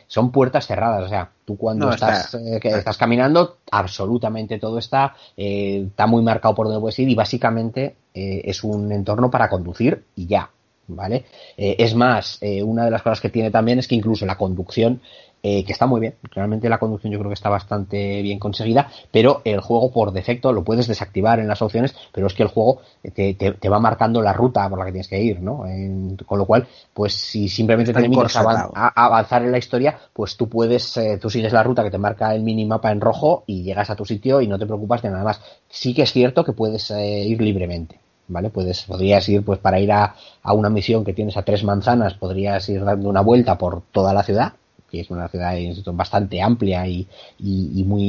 son 0.07 0.31
puertas 0.31 0.65
cerradas. 0.65 1.03
O 1.05 1.09
sea, 1.09 1.29
tú 1.45 1.57
cuando 1.57 1.85
No, 1.85 1.93
estás, 1.93 2.33
está- 2.33 2.59
que 2.59 2.69
estás 2.69 2.97
caminando, 2.97 3.57
absolutamente 3.71 4.57
todo 4.57 4.79
está, 4.79 5.15
está 5.37 6.07
muy 6.07 6.23
marcado 6.23 6.55
por 6.55 6.65
donde 6.65 6.81
puedes 6.81 6.97
ir 6.97 7.07
y 7.09 7.13
básicamente 7.15 7.95
es 8.13 8.63
un 8.63 8.91
entorno 8.91 9.29
para 9.29 9.47
conducir 9.47 10.03
y 10.15 10.25
ya. 10.25 10.49
¿Vale? 10.87 11.25
Eh, 11.57 11.77
es 11.79 11.95
más, 11.95 12.37
eh, 12.41 12.61
una 12.61 12.85
de 12.85 12.91
las 12.91 13.01
cosas 13.01 13.19
que 13.19 13.29
tiene 13.29 13.49
también 13.49 13.79
es 13.79 13.87
que 13.87 13.95
incluso 13.95 14.23
la 14.27 14.37
conducción 14.37 15.01
eh, 15.47 15.63
que 15.63 15.73
está 15.73 15.85
muy 15.85 16.01
bien. 16.01 16.15
Realmente 16.31 16.67
la 16.69 16.79
conducción 16.79 17.13
yo 17.13 17.19
creo 17.19 17.29
que 17.29 17.35
está 17.35 17.49
bastante 17.49 18.23
bien 18.23 18.39
conseguida, 18.39 18.89
pero 19.11 19.41
el 19.45 19.59
juego 19.61 19.91
por 19.91 20.11
defecto 20.11 20.51
lo 20.51 20.63
puedes 20.63 20.87
desactivar 20.87 21.39
en 21.39 21.47
las 21.47 21.61
opciones, 21.61 21.93
pero 22.11 22.25
es 22.25 22.33
que 22.33 22.41
el 22.41 22.49
juego 22.49 22.81
te, 23.13 23.35
te- 23.35 23.51
te 23.51 23.69
va 23.69 23.79
marcando 23.79 24.23
la 24.23 24.33
ruta 24.33 24.67
por 24.67 24.79
la 24.79 24.85
que 24.85 24.91
tienes 24.93 25.07
que 25.07 25.21
ir, 25.21 25.39
¿no? 25.41 25.67
En- 25.67 26.17
con 26.25 26.39
lo 26.39 26.45
cual, 26.47 26.65
pues 26.95 27.13
si 27.13 27.47
simplemente 27.47 27.91
te 27.93 27.99
limitas 28.09 28.33
a 28.73 29.05
avanzar 29.05 29.43
en 29.43 29.51
la 29.51 29.59
historia, 29.59 29.95
pues 30.13 30.35
tú 30.35 30.49
puedes, 30.49 30.97
eh, 30.97 31.19
tú 31.21 31.29
sigues 31.29 31.53
la 31.53 31.61
ruta 31.61 31.83
que 31.83 31.91
te 31.91 31.99
marca 31.99 32.33
el 32.33 32.41
minimapa 32.41 32.91
en 32.91 32.99
rojo 32.99 33.43
y 33.45 33.61
llegas 33.61 33.91
a 33.91 33.95
tu 33.95 34.03
sitio 34.05 34.41
y 34.41 34.47
no 34.47 34.57
te 34.57 34.65
preocupas 34.65 35.03
de 35.03 35.11
nada 35.11 35.23
más. 35.23 35.39
Sí 35.69 35.93
que 35.93 36.01
es 36.01 36.11
cierto 36.11 36.43
que 36.43 36.53
puedes 36.53 36.89
eh, 36.89 37.23
ir 37.23 37.39
libremente. 37.41 37.99
¿Vale? 38.27 38.49
Puedes, 38.49 38.81
podrías 38.85 39.29
ir, 39.29 39.45
pues 39.45 39.59
para 39.59 39.79
ir 39.79 39.91
a, 39.91 40.15
a 40.41 40.53
una 40.53 40.67
misión 40.71 41.05
que 41.05 41.13
tienes 41.13 41.37
a 41.37 41.43
tres 41.43 41.63
manzanas, 41.63 42.15
podrías 42.15 42.67
ir 42.69 42.83
dando 42.83 43.07
una 43.07 43.21
vuelta 43.21 43.55
por 43.55 43.83
toda 43.91 44.13
la 44.15 44.23
ciudad, 44.23 44.53
es 44.99 45.09
una 45.09 45.27
ciudad 45.27 45.53
bastante 45.93 46.41
amplia 46.41 46.87
y, 46.87 47.07
y, 47.39 47.81
y 47.81 47.83
muy, 47.83 48.03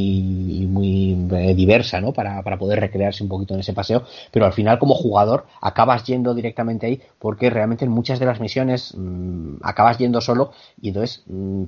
y 0.63 0.67
muy 0.67 1.29
eh, 1.33 1.55
diversa, 1.55 2.01
¿no? 2.01 2.13
Para, 2.13 2.43
para 2.43 2.59
poder 2.59 2.81
recrearse 2.81 3.23
un 3.23 3.29
poquito 3.29 3.55
en 3.55 3.61
ese 3.61 3.73
paseo, 3.73 4.05
pero 4.31 4.47
al 4.47 4.53
final 4.53 4.79
como 4.79 4.95
jugador 4.95 5.47
acabas 5.61 6.05
yendo 6.05 6.35
directamente 6.35 6.87
ahí 6.87 7.01
porque 7.19 7.51
realmente 7.51 7.85
en 7.85 7.91
muchas 7.91 8.19
de 8.19 8.27
las 8.27 8.41
misiones 8.41 8.95
mm, 8.97 9.57
acabas 9.63 9.99
yendo 9.99 10.21
solo 10.21 10.53
y 10.81 10.89
entonces 10.89 11.23
mm, 11.27 11.65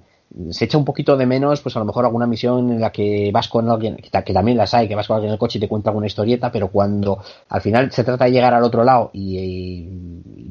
se 0.51 0.65
echa 0.67 0.79
un 0.79 0.85
poquito 0.85 1.17
de 1.17 1.27
menos, 1.27 1.61
pues 1.63 1.75
a 1.77 1.79
lo 1.79 1.85
mejor 1.87 2.05
alguna 2.05 2.27
misión 2.27 2.71
en 2.71 2.81
la 2.81 2.91
que 2.93 3.31
vas 3.33 3.49
con 3.49 3.69
alguien, 3.71 3.97
que, 3.97 4.11
ta- 4.11 4.23
que 4.23 4.33
también 4.35 4.59
las 4.59 4.75
hay, 4.75 4.87
que 4.87 4.95
vas 4.95 5.07
con 5.07 5.17
alguien 5.17 5.31
en 5.31 5.35
el 5.35 5.39
coche 5.39 5.59
y 5.59 5.61
te 5.61 5.69
cuenta 5.69 5.91
alguna 5.91 6.07
historieta, 6.07 6.53
pero 6.53 6.69
cuando 6.69 7.19
al 7.49 7.61
final 7.61 7.91
se 7.93 8.05
trata 8.05 8.27
de 8.27 8.33
llegar 8.33 8.53
al 8.55 8.63
otro 8.63 8.85
lado 8.85 9.11
y, 9.13 9.89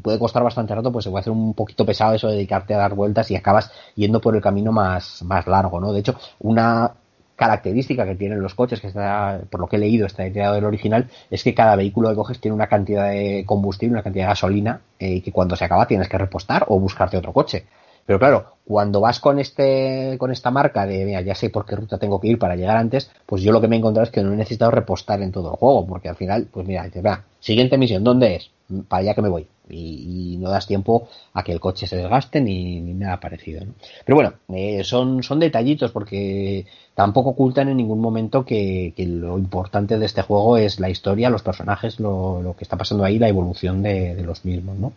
puede 0.04 0.20
costar 0.20 0.44
bastante 0.44 0.74
rato, 0.74 0.92
pues 0.92 1.04
se 1.04 1.10
puede 1.12 1.22
hacer 1.22 1.34
un 1.34 1.54
poquito 1.54 1.86
pesado 1.86 2.14
eso 2.16 2.28
de 2.28 2.36
dedicarte 2.36 2.74
a 2.74 2.78
dar 2.78 2.94
vueltas 2.96 3.30
y 3.32 3.36
acabas 3.36 3.72
yendo 3.96 4.22
por 4.22 4.36
el 4.36 4.42
camino 4.42 4.72
más, 4.72 5.22
más 5.24 5.48
largo, 5.48 5.80
¿no? 5.80 5.92
De 5.94 6.00
hecho, 6.00 6.16
una 6.40 6.94
característica 7.36 8.06
que 8.06 8.16
tienen 8.16 8.42
los 8.42 8.56
coches, 8.56 8.82
que 8.82 8.88
está, 8.88 9.42
por 9.52 9.60
lo 9.60 9.68
que 9.68 9.76
he 9.76 9.80
leído, 9.80 10.08
está 10.08 10.26
ideado 10.26 10.56
del 10.56 10.66
original, 10.66 11.08
es 11.30 11.44
que 11.44 11.54
cada 11.54 11.76
vehículo 11.76 12.10
que 12.10 12.16
coges 12.16 12.40
tiene 12.40 12.56
una 12.56 12.68
cantidad 12.68 13.10
de 13.10 13.44
combustible, 13.46 13.94
una 13.94 14.04
cantidad 14.04 14.26
de 14.26 14.30
gasolina, 14.30 14.82
eh, 14.98 15.22
que 15.22 15.32
cuando 15.32 15.56
se 15.56 15.66
acaba 15.66 15.86
tienes 15.88 16.10
que 16.10 16.18
repostar 16.18 16.66
o 16.70 16.80
buscarte 16.80 17.18
otro 17.18 17.34
coche. 17.34 17.66
Pero 18.08 18.20
claro, 18.20 18.46
cuando 18.66 19.02
vas 19.02 19.20
con 19.20 19.38
este, 19.38 20.16
con 20.18 20.32
esta 20.32 20.50
marca 20.50 20.86
de, 20.86 21.04
mira, 21.04 21.20
ya 21.20 21.36
sé 21.36 21.50
por 21.50 21.66
qué 21.66 21.76
ruta 21.76 21.98
tengo 21.98 22.22
que 22.22 22.30
ir 22.30 22.40
para 22.40 22.56
llegar 22.56 22.78
antes, 22.78 23.12
pues 23.26 23.42
yo 23.42 23.52
lo 23.52 23.60
que 23.60 23.68
me 23.68 23.76
he 23.76 23.80
encontrado 23.80 24.06
es 24.06 24.12
que 24.12 24.24
no 24.24 24.32
he 24.32 24.38
necesitado 24.38 24.72
repostar 24.72 25.22
en 25.22 25.34
todo 25.34 25.52
el 25.52 25.58
juego, 25.58 25.86
porque 25.86 26.08
al 26.08 26.16
final, 26.16 26.48
pues 26.50 26.66
mira, 26.66 26.86
dices, 26.86 27.06
va, 27.06 27.26
siguiente 27.42 27.78
misión, 27.78 28.06
¿dónde 28.06 28.36
es? 28.38 28.50
Para 28.88 29.02
allá 29.02 29.14
que 29.14 29.22
me 29.22 29.30
voy. 29.30 29.46
Y, 29.70 30.36
y 30.36 30.38
no 30.38 30.50
das 30.50 30.68
tiempo 30.68 31.10
a 31.34 31.44
que 31.44 31.52
el 31.52 31.60
coche 31.60 31.86
se 31.86 31.98
desgaste 31.98 32.40
ni, 32.40 32.80
ni 32.80 32.94
nada 32.94 33.20
parecido, 33.20 33.66
¿no? 33.66 33.74
Pero 34.06 34.16
bueno, 34.16 34.34
eh, 34.54 34.86
son, 34.86 35.22
son 35.22 35.40
detallitos 35.42 35.92
porque 35.92 36.66
tampoco 36.96 37.32
ocultan 37.32 37.68
en 37.68 37.76
ningún 37.76 38.00
momento 38.00 38.46
que, 38.46 38.94
que 38.96 39.06
lo 39.06 39.38
importante 39.38 39.98
de 40.00 40.06
este 40.06 40.22
juego 40.22 40.56
es 40.56 40.80
la 40.80 40.90
historia, 40.90 41.30
los 41.30 41.44
personajes, 41.44 42.00
lo, 42.00 42.42
lo 42.42 42.56
que 42.56 42.64
está 42.64 42.78
pasando 42.78 43.04
ahí, 43.04 43.20
la 43.20 43.28
evolución 43.28 43.84
de, 43.84 44.16
de 44.16 44.24
los 44.24 44.46
mismos, 44.46 44.78
¿no? 44.78 44.94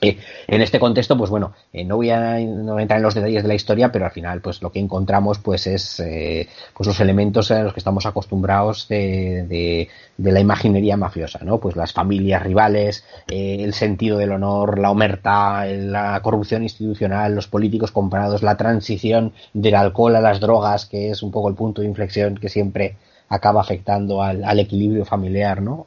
Eh, 0.00 0.18
en 0.46 0.62
este 0.62 0.80
contexto, 0.80 1.16
pues 1.16 1.30
bueno, 1.30 1.52
eh, 1.72 1.84
no, 1.84 1.96
voy 1.96 2.10
a, 2.10 2.38
entrar 2.40 2.98
en 2.98 3.02
los 3.02 3.14
detalles 3.14 3.42
de 3.42 3.48
la 3.48 3.54
historia, 3.54 3.92
pero 3.92 4.06
al 4.06 4.10
final, 4.10 4.40
pues 4.40 4.62
lo 4.62 4.72
que 4.72 4.78
encontramos, 4.78 5.38
pues 5.38 5.66
es 5.66 6.00
eh, 6.00 6.48
pues 6.74 6.86
los 6.86 7.00
elementos 7.00 7.50
a 7.50 7.62
los 7.62 7.74
que 7.74 7.80
estamos 7.80 8.06
acostumbrados 8.06 8.88
de, 8.88 9.44
de, 9.46 9.88
de 10.20 10.32
la 10.32 10.40
imaginería 10.40 10.96
mafiosa, 10.98 11.40
¿no? 11.42 11.58
Pues 11.58 11.76
las 11.76 11.92
familias 11.92 12.42
rivales, 12.42 13.04
eh, 13.28 13.58
el 13.60 13.72
sentido 13.72 14.18
del 14.18 14.32
honor, 14.32 14.78
la 14.78 14.90
omerta, 14.90 15.64
la 15.66 16.20
corrupción 16.22 16.62
institucional, 16.62 17.34
los 17.34 17.46
políticos 17.46 17.90
comprados, 17.90 18.42
la 18.42 18.56
transición 18.56 19.32
del 19.54 19.74
alcohol 19.76 20.16
a 20.16 20.20
las 20.20 20.40
drogas, 20.40 20.84
que 20.84 21.10
es 21.10 21.22
un 21.22 21.30
poco 21.30 21.48
el 21.48 21.54
punto 21.54 21.80
de 21.80 21.88
inflexión 21.88 22.36
que 22.36 22.50
siempre 22.50 22.96
acaba 23.30 23.60
afectando 23.60 24.22
al, 24.22 24.58
equilibrio 24.58 25.04
familiar, 25.04 25.62
¿no? 25.62 25.86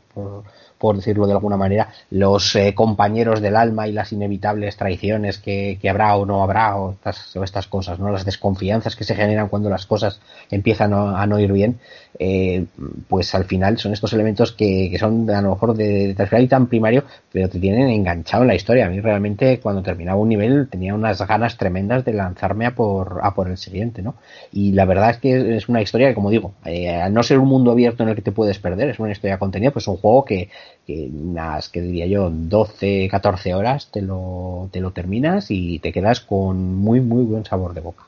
Por 0.84 0.98
decirlo 0.98 1.28
de 1.28 1.32
alguna 1.32 1.56
manera, 1.56 1.88
los 2.10 2.58
eh, 2.58 2.76
compañeros 2.76 3.40
del 3.40 3.56
alma 3.56 3.88
y 3.88 3.94
las 3.94 4.12
inevitables 4.12 4.76
traiciones 4.76 5.38
que, 5.38 5.80
habrá 5.90 6.18
o 6.18 6.26
no 6.26 6.44
habrá, 6.44 6.76
o 6.76 6.92
estas, 6.92 7.34
o 7.38 7.44
estas 7.46 7.68
cosas, 7.68 8.00
¿no? 8.00 8.12
Las 8.12 8.26
desconfianzas 8.26 8.98
que 8.98 9.06
se 9.06 9.16
generan 9.16 9.48
cuando 9.48 9.70
las 9.70 9.86
cosas 9.86 10.20
empiezan 10.52 10.94
a, 10.94 11.26
no 11.26 11.40
ir 11.40 11.54
bien, 11.54 11.80
eh, 12.20 12.66
pues 13.08 13.34
al 13.34 13.46
final 13.46 13.78
son 13.78 13.94
estos 13.94 14.12
elementos 14.12 14.52
que, 14.52 14.90
que 14.92 15.00
son 15.00 15.30
a 15.30 15.42
lo 15.42 15.52
mejor 15.52 15.74
de, 15.74 16.14
de 16.14 16.42
y 16.42 16.48
tan 16.50 16.68
primario, 16.68 17.06
pero 17.32 17.48
te 17.48 17.60
tienen 17.60 17.90
enganchado 17.90 18.44
en 18.44 18.50
la 18.50 18.56
historia. 18.56 18.88
A 18.88 18.90
mí 18.90 19.00
realmente 19.00 19.62
cuando 19.62 19.82
terminaba 19.84 20.20
un 20.20 20.28
nivel 20.28 20.68
tenía 20.70 20.94
unas 20.94 21.26
ganas 21.26 21.56
tremendas 21.56 22.04
de 22.04 22.12
lanzarme 22.12 22.66
a 22.66 22.76
por, 22.76 23.22
a 23.24 23.34
por 23.34 23.48
el 23.50 23.58
siguiente, 23.58 24.02
¿no? 24.02 24.16
Y 24.52 24.74
la 24.74 24.84
verdad 24.84 25.12
es 25.12 25.18
que 25.20 25.56
es 25.56 25.70
una 25.70 25.82
historia 25.82 26.10
que, 26.10 26.14
como 26.14 26.30
digo, 26.30 26.52
eh, 26.66 26.90
al 26.90 27.14
no 27.14 27.24
ser 27.24 27.40
un 27.40 27.48
mundo 27.48 27.72
abierto 27.72 28.04
en 28.04 28.10
el 28.10 28.16
que 28.16 28.22
te 28.22 28.34
puedes 28.34 28.60
perder, 28.60 28.90
es 28.90 29.00
una 29.00 29.14
historia 29.14 29.38
contenida, 29.38 29.72
pues 29.72 29.84
es 29.84 29.88
un 29.88 29.98
juego 29.98 30.26
que, 30.26 30.50
que 30.86 31.10
unas, 31.14 31.70
que 31.70 31.82
diría 31.82 32.08
yo, 32.08 32.30
12, 32.30 33.08
14 33.10 33.54
horas 33.54 33.90
te 33.92 34.02
lo, 34.02 34.70
te 34.72 34.82
lo 34.82 34.92
terminas 34.92 35.50
y 35.50 35.80
te 35.80 35.92
quedas 35.92 36.20
con 36.20 36.76
muy, 36.76 37.02
muy 37.02 37.24
buen 37.24 37.46
sabor 37.46 37.74
de 37.74 37.82
boca. 37.82 38.04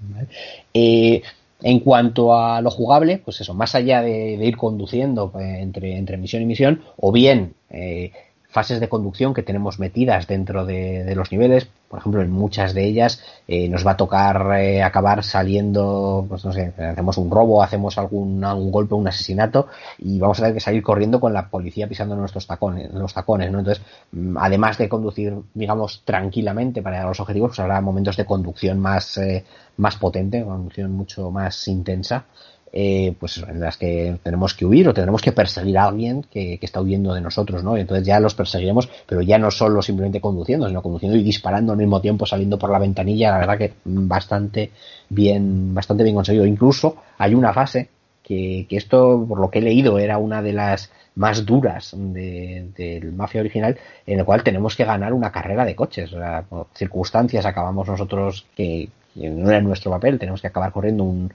¿vale? 0.00 0.28
Eh, 0.72 1.22
en 1.62 1.80
cuanto 1.80 2.34
a 2.34 2.60
lo 2.60 2.70
jugable, 2.70 3.20
pues 3.24 3.40
eso, 3.40 3.52
más 3.54 3.74
allá 3.74 4.02
de, 4.02 4.34
ir 4.34 4.56
conduciendo 4.56 5.32
eh, 5.38 5.58
entre, 5.60 5.96
entre 5.96 6.16
misión 6.16 6.42
y 6.42 6.46
misión, 6.46 6.82
o 6.96 7.10
bien 7.10 7.54
eh, 7.70 8.12
fases 8.48 8.80
de 8.80 8.88
conducción 8.88 9.34
que 9.34 9.42
tenemos 9.42 9.78
metidas 9.78 10.26
dentro 10.26 10.64
de, 10.64 11.12
los 11.14 11.30
niveles. 11.30 11.68
Por 11.88 12.00
ejemplo, 12.00 12.22
en 12.22 12.30
muchas 12.30 12.74
de 12.74 12.84
ellas 12.84 13.22
eh, 13.46 13.68
nos 13.68 13.86
va 13.86 13.92
a 13.92 13.96
tocar 13.96 14.58
eh, 14.58 14.82
acabar 14.82 15.22
saliendo, 15.22 16.24
pues 16.28 16.44
no 16.44 16.52
sé, 16.52 16.72
hacemos 16.78 17.16
un 17.18 17.30
robo, 17.30 17.62
hacemos 17.62 17.96
algún, 17.98 18.42
algún 18.44 18.70
golpe, 18.70 18.94
un 18.94 19.08
asesinato 19.08 19.68
y 19.98 20.18
vamos 20.18 20.38
a 20.38 20.42
tener 20.42 20.54
que 20.54 20.60
salir 20.60 20.82
corriendo 20.82 21.20
con 21.20 21.32
la 21.32 21.48
policía 21.48 21.88
pisando 21.88 22.16
nuestros 22.16 22.46
tacones, 22.46 22.92
los 22.92 23.14
tacones, 23.14 23.50
¿no? 23.50 23.58
Entonces, 23.58 23.84
mm, 24.12 24.36
además 24.38 24.76
de 24.78 24.88
conducir, 24.88 25.34
digamos, 25.54 26.02
tranquilamente 26.04 26.82
para 26.82 26.96
llegar 26.96 27.06
a 27.06 27.10
los 27.10 27.20
objetivos, 27.20 27.50
pues 27.50 27.60
habrá 27.60 27.80
momentos 27.80 28.16
de 28.16 28.26
conducción 28.26 28.78
más, 28.78 29.16
eh, 29.18 29.44
más 29.76 29.96
potente, 29.96 30.44
conducción 30.44 30.92
mucho 30.92 31.30
más 31.30 31.68
intensa 31.68 32.24
eh, 32.72 33.14
pues 33.18 33.38
en 33.38 33.60
las 33.60 33.76
que 33.76 34.18
tenemos 34.22 34.54
que 34.54 34.66
huir 34.66 34.88
o 34.88 34.94
tenemos 34.94 35.22
que 35.22 35.32
perseguir 35.32 35.78
a 35.78 35.84
alguien 35.84 36.22
que, 36.30 36.58
está 36.60 36.80
huyendo 36.80 37.14
de 37.14 37.20
nosotros, 37.20 37.64
¿no? 37.64 37.76
Entonces 37.76 38.06
ya 38.06 38.20
los 38.20 38.34
perseguiremos, 38.34 38.88
pero 39.06 39.22
ya 39.22 39.38
no 39.38 39.50
solo 39.50 39.80
simplemente 39.80 40.20
conduciendo, 40.20 40.68
sino 40.68 40.82
conduciendo 40.82 41.16
y 41.16 41.22
disparando 41.22 41.72
al 41.72 41.78
mismo 41.78 42.00
tiempo, 42.00 42.26
saliendo 42.26 42.58
por 42.58 42.70
la 42.70 42.78
ventanilla, 42.78 43.30
la 43.30 43.38
verdad 43.38 43.58
que 43.58 43.72
bastante 43.84 44.70
bien, 45.08 45.74
bastante 45.74 46.02
bien 46.02 46.14
conseguido. 46.14 46.44
Incluso 46.44 46.96
hay 47.16 47.34
una 47.34 47.52
fase 47.52 47.88
que, 48.22 48.66
que 48.68 48.76
esto, 48.76 49.24
por 49.26 49.40
lo 49.40 49.50
que 49.50 49.60
he 49.60 49.62
leído, 49.62 49.98
era 49.98 50.18
una 50.18 50.42
de 50.42 50.52
las 50.52 50.90
más 51.14 51.44
duras 51.44 51.94
del 51.96 53.12
Mafia 53.12 53.40
original, 53.40 53.76
en 54.06 54.20
el 54.20 54.24
cual 54.24 54.44
tenemos 54.44 54.76
que 54.76 54.84
ganar 54.84 55.12
una 55.12 55.32
carrera 55.32 55.64
de 55.64 55.74
coches. 55.74 56.12
O 56.12 56.18
sea, 56.18 56.44
por 56.48 56.68
circunstancias 56.74 57.44
acabamos 57.44 57.88
nosotros 57.88 58.46
que, 58.54 58.88
no 59.18 59.50
era 59.50 59.60
nuestro 59.60 59.90
papel, 59.90 60.18
tenemos 60.18 60.40
que 60.40 60.46
acabar 60.46 60.72
corriendo 60.72 61.04
un, 61.04 61.30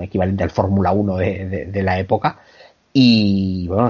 equivalente 0.00 0.44
al 0.44 0.50
Fórmula 0.50 0.92
1 0.92 1.16
de, 1.16 1.82
la 1.82 1.98
época. 1.98 2.38
Y 2.92 3.66
bueno, 3.68 3.88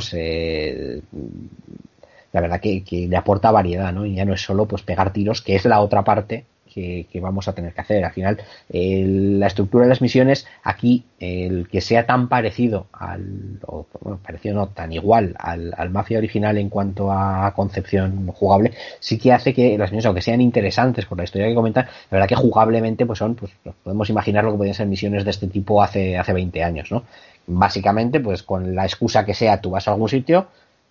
la 2.33 2.41
verdad 2.41 2.61
que, 2.61 2.85
que, 2.85 3.09
le 3.09 3.17
aporta 3.17 3.51
variedad, 3.51 3.93
¿no? 3.93 4.05
Y 4.05 4.15
ya 4.17 4.25
no 4.25 4.35
es 4.35 4.43
solo 4.43 4.67
pues 4.67 4.83
pegar 4.83 5.13
tiros, 5.13 5.41
que 5.43 5.57
es 5.57 5.65
la 5.65 5.81
otra 5.81 6.05
parte 6.05 6.45
que, 6.69 7.07
vamos 7.21 7.49
a 7.49 7.55
tener 7.55 7.73
que 7.73 7.81
hacer. 7.81 8.05
Al 8.05 8.13
final, 8.13 8.39
la 8.69 9.47
estructura 9.47 9.85
de 9.85 9.89
las 9.89 10.01
misiones, 10.01 10.47
aquí, 10.63 11.05
el 11.19 11.69
que 11.69 11.81
sea 11.81 12.07
tan 12.07 12.29
parecido 12.29 12.87
al, 12.93 13.59
o 13.67 13.87
bueno, 14.01 14.21
parecido 14.25 14.55
no, 14.55 14.69
tan 14.69 14.93
igual 14.93 15.35
al, 15.39 15.91
Mafia 15.91 16.19
original 16.19 16.59
en 16.59 16.69
cuanto 16.69 17.11
a 17.11 17.53
concepción 17.55 18.29
jugable, 18.29 18.73
sí 19.01 19.19
que 19.19 19.33
hace 19.33 19.55
que 19.55 19.77
las 19.79 19.91
misiones, 19.91 20.07
aunque 20.07 20.23
sean 20.23 20.41
interesantes 20.41 21.07
por 21.07 21.19
la 21.19 21.25
historia 21.25 21.49
que 21.49 21.55
comentan, 21.55 21.87
la 21.87 22.17
verdad 22.19 22.29
que 22.29 22.37
jugablemente, 22.37 23.07
pues 23.07 23.19
son, 23.19 23.35
pues 23.35 23.53
podemos 23.83 24.09
imaginar 24.11 24.45
lo 24.45 24.53
que 24.53 24.59
podían 24.59 24.75
ser 24.75 24.87
misiones 24.87 25.25
de 25.25 25.31
este 25.31 25.49
tipo 25.49 25.83
hace, 25.83 26.17
hace 26.19 26.33
20 26.33 26.63
años, 26.63 26.93
¿no? 26.93 27.05
Básicamente, 27.47 28.21
pues 28.21 28.43
con 28.43 28.75
la 28.75 28.85
excusa 28.85 29.25
que 29.25 29.35
sea, 29.35 29.61
tú 29.61 29.71
vas 29.71 29.89
a 29.89 29.93
algún 29.93 30.09
sitio, 30.09 30.49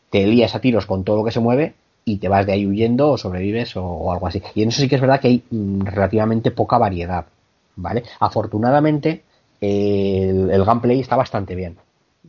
te 0.10 0.26
lías 0.26 0.56
a 0.56 0.60
tiros 0.60 0.86
con 0.86 1.04
todo 1.04 1.18
lo 1.18 1.24
que 1.24 1.32
se 1.32 1.40
mueve 1.40 1.74
y 2.08 2.18
te 2.18 2.30
vas 2.30 2.46
de 2.46 2.54
ahí 2.54 2.66
huyendo 2.66 3.10
o 3.10 3.18
sobrevives 3.18 3.76
o, 3.76 4.12
algo 4.12 4.28
así. 4.28 4.42
Y 4.56 4.64
en 4.64 4.70
eso 4.70 4.82
sí 4.82 4.88
que 4.88 4.96
es 4.96 5.02
verdad 5.02 5.20
que 5.20 5.28
hay 5.28 5.44
mm, 5.52 5.82
relativamente 5.82 6.52
poca 6.52 6.78
variedad, 6.78 7.26
¿vale? 7.76 8.04
Afortunadamente, 8.22 9.24
el, 9.60 10.64
gameplay 10.64 11.02
está 11.02 11.18
bastante 11.18 11.54
bien. 11.54 11.76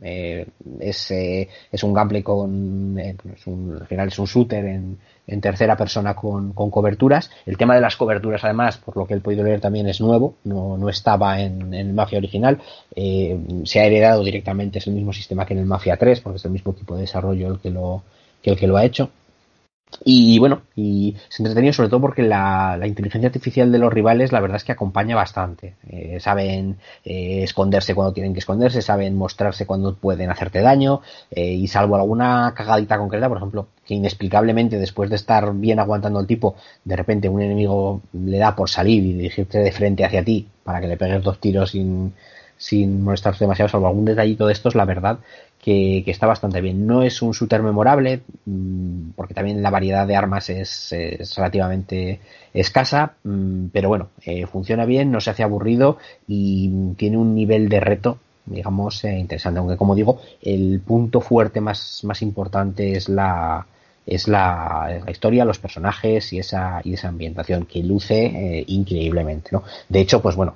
Eh, 0.01 0.45
es, 0.79 1.11
eh, 1.11 1.47
es, 1.71 1.83
un 1.83 1.93
gameplay 1.93 2.23
con 2.23 2.97
eh, 2.97 3.15
pues 3.21 3.45
al 3.47 3.87
final 3.87 4.07
es 4.07 4.19
un 4.19 4.25
shooter 4.25 4.65
en, 4.65 4.97
tercera 5.41 5.75
persona 5.75 6.15
con, 6.15 6.53
con, 6.53 6.71
coberturas 6.71 7.29
el 7.45 7.57
tema 7.57 7.75
de 7.75 7.81
las 7.81 7.97
coberturas 7.97 8.41
además 8.45 8.77
por 8.77 8.95
lo 8.95 9.05
que 9.05 9.15
he 9.15 9.19
podido 9.19 9.43
leer 9.43 9.59
también 9.59 9.87
es 9.89 9.99
nuevo 9.99 10.35
no, 10.45 10.77
no 10.77 10.87
estaba 10.87 11.41
en, 11.41 11.73
el 11.73 11.93
Mafia 11.93 12.17
original 12.17 12.61
se 12.95 13.79
ha 13.81 13.85
heredado 13.85 14.23
directamente 14.23 14.79
es 14.79 14.87
el 14.87 14.93
mismo 14.93 15.11
sistema 15.11 15.45
que 15.45 15.53
en 15.53 15.59
el 15.59 15.65
Mafia 15.65 15.97
3 15.97 16.21
porque 16.21 16.37
es 16.37 16.45
el 16.45 16.51
mismo 16.51 16.71
equipo 16.71 16.95
de 16.95 17.01
desarrollo 17.01 17.49
el 17.49 17.59
que 17.59 17.69
lo 17.69 18.01
que 18.41 18.51
el 18.51 18.57
que 18.57 18.67
lo 18.67 18.77
ha 18.77 18.85
hecho 18.85 19.09
y 20.05 20.39
bueno, 20.39 20.61
y 20.75 21.15
es 21.29 21.39
entretenido 21.39 21.73
sobre 21.73 21.89
todo 21.89 21.99
porque 21.99 22.21
la, 22.21 22.79
inteligencia 22.85 23.27
artificial 23.27 23.71
de 23.71 23.79
los 23.79 23.91
rivales 23.91 24.31
la 24.31 24.39
verdad 24.39 24.57
es 24.57 24.63
que 24.63 24.71
acompaña 24.71 25.15
bastante. 25.15 25.75
Eh, 25.89 26.19
saben 26.19 26.77
eh, 27.03 27.43
esconderse 27.43 27.95
cuando 27.95 28.13
tienen 28.13 28.33
que 28.33 28.39
esconderse, 28.39 28.81
saben 28.81 29.15
mostrarse 29.15 29.65
cuando 29.65 29.95
pueden 29.95 30.29
hacerte 30.29 30.61
daño 30.61 31.01
eh, 31.31 31.53
y 31.53 31.67
salvo 31.67 31.95
alguna 31.95 32.53
cagadita 32.55 32.97
concreta, 32.97 33.27
por 33.27 33.37
ejemplo, 33.37 33.67
que 33.85 33.95
inexplicablemente 33.95 34.77
después 34.77 35.09
de 35.09 35.17
estar 35.17 35.53
bien 35.55 35.79
aguantando 35.79 36.19
el 36.19 36.27
tipo, 36.27 36.55
de 36.85 36.95
repente 36.95 37.27
un 37.27 37.41
enemigo 37.41 38.01
le 38.13 38.37
da 38.37 38.55
por 38.55 38.69
salir 38.69 39.03
y 39.03 39.13
dirigirte 39.13 39.57
de 39.59 39.71
frente 39.71 40.05
hacia 40.05 40.23
ti 40.23 40.47
para 40.63 40.79
que 40.79 40.87
le 40.87 40.97
pegues 40.97 41.23
dos 41.23 41.39
tiros 41.39 41.71
sin, 41.71 42.13
sin 42.57 43.03
molestarse 43.03 43.43
demasiado, 43.43 43.69
salvo 43.69 43.87
algún 43.87 44.05
detallito 44.05 44.47
de 44.47 44.53
estos, 44.53 44.75
la 44.75 44.85
verdad 44.85 45.19
que, 45.61 46.03
está 46.07 46.27
bastante 46.27 46.61
bien. 46.61 46.87
No 46.87 47.03
es 47.03 47.21
un 47.21 47.31
shooter 47.31 47.61
memorable, 47.61 48.21
mm, 48.45 49.11
porque 49.15 49.33
también 49.33 49.61
la 49.61 49.69
variedad 49.69 50.07
de 50.07 50.15
armas 50.15 50.49
es, 50.49 50.95
relativamente 51.35 52.19
escasa, 52.53 53.13
mm, 53.23 53.67
pero 53.71 53.89
bueno, 53.89 54.09
eh, 54.25 54.45
funciona 54.47 54.85
bien, 54.85 55.11
no 55.11 55.21
se 55.21 55.31
hace 55.31 55.43
aburrido 55.43 55.97
y 56.27 56.93
tiene 56.97 57.17
un 57.17 57.35
nivel 57.35 57.69
de 57.69 57.79
reto 57.79 58.17
digamos 58.45 59.03
eh, 59.03 59.19
interesante 59.19 59.59
aunque 59.59 59.77
como 59.77 59.93
digo 59.93 60.21
el 60.41 60.79
punto 60.79 61.21
fuerte 61.21 61.61
más, 61.61 62.03
más 62.03 62.23
importante 62.23 62.93
es 62.93 63.07
la, 63.07 63.67
es 64.07 64.27
la, 64.27 65.03
historia, 65.07 65.45
los 65.45 65.59
personajes 65.59 66.33
y 66.33 66.39
esa, 66.39 66.81
y 66.83 66.95
esa 66.95 67.09
ambientación 67.09 67.67
que 67.67 67.83
luce 67.83 68.25
eh, 68.25 68.63
increíblemente, 68.65 69.49
¿no? 69.51 69.63
De 69.87 69.99
hecho, 69.99 70.19
pues 70.19 70.35
bueno, 70.35 70.55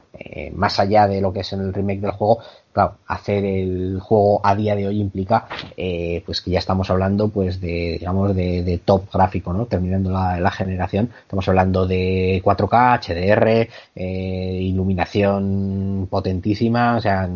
más 0.54 0.80
allá 0.80 1.08
de 1.08 1.22
lo 1.22 1.32
que 1.32 1.42
es 1.42 1.54
en 1.54 1.60
el 1.60 1.74
remake 1.74 2.02
del 2.02 2.12
juego, 2.12 2.40
claro, 2.74 2.96
hacer 3.08 3.46
el 3.46 4.00
juego 4.02 4.42
a 4.44 4.56
día 4.56 4.76
de 4.76 4.88
hoy 4.88 5.00
implica, 5.00 5.48
eh, 5.78 6.22
pues 6.26 6.42
que 6.42 6.52
ya 6.52 6.60
estamos 6.60 6.90
hablando, 6.90 7.30
pues 7.30 7.62
de, 7.62 7.98
digamos, 8.00 8.36
de, 8.36 8.82
top 8.84 9.06
gráfico, 9.14 9.54
¿no? 9.54 9.68
Terminando 9.68 10.12
la, 10.12 10.52
generación, 10.52 11.10
estamos 11.22 11.48
hablando 11.48 11.88
de 11.88 12.42
4K, 12.44 13.00
HDR, 13.00 13.70
iluminación 13.96 16.08
potentísima, 16.10 16.98
o 16.98 17.02
sea, 17.02 17.30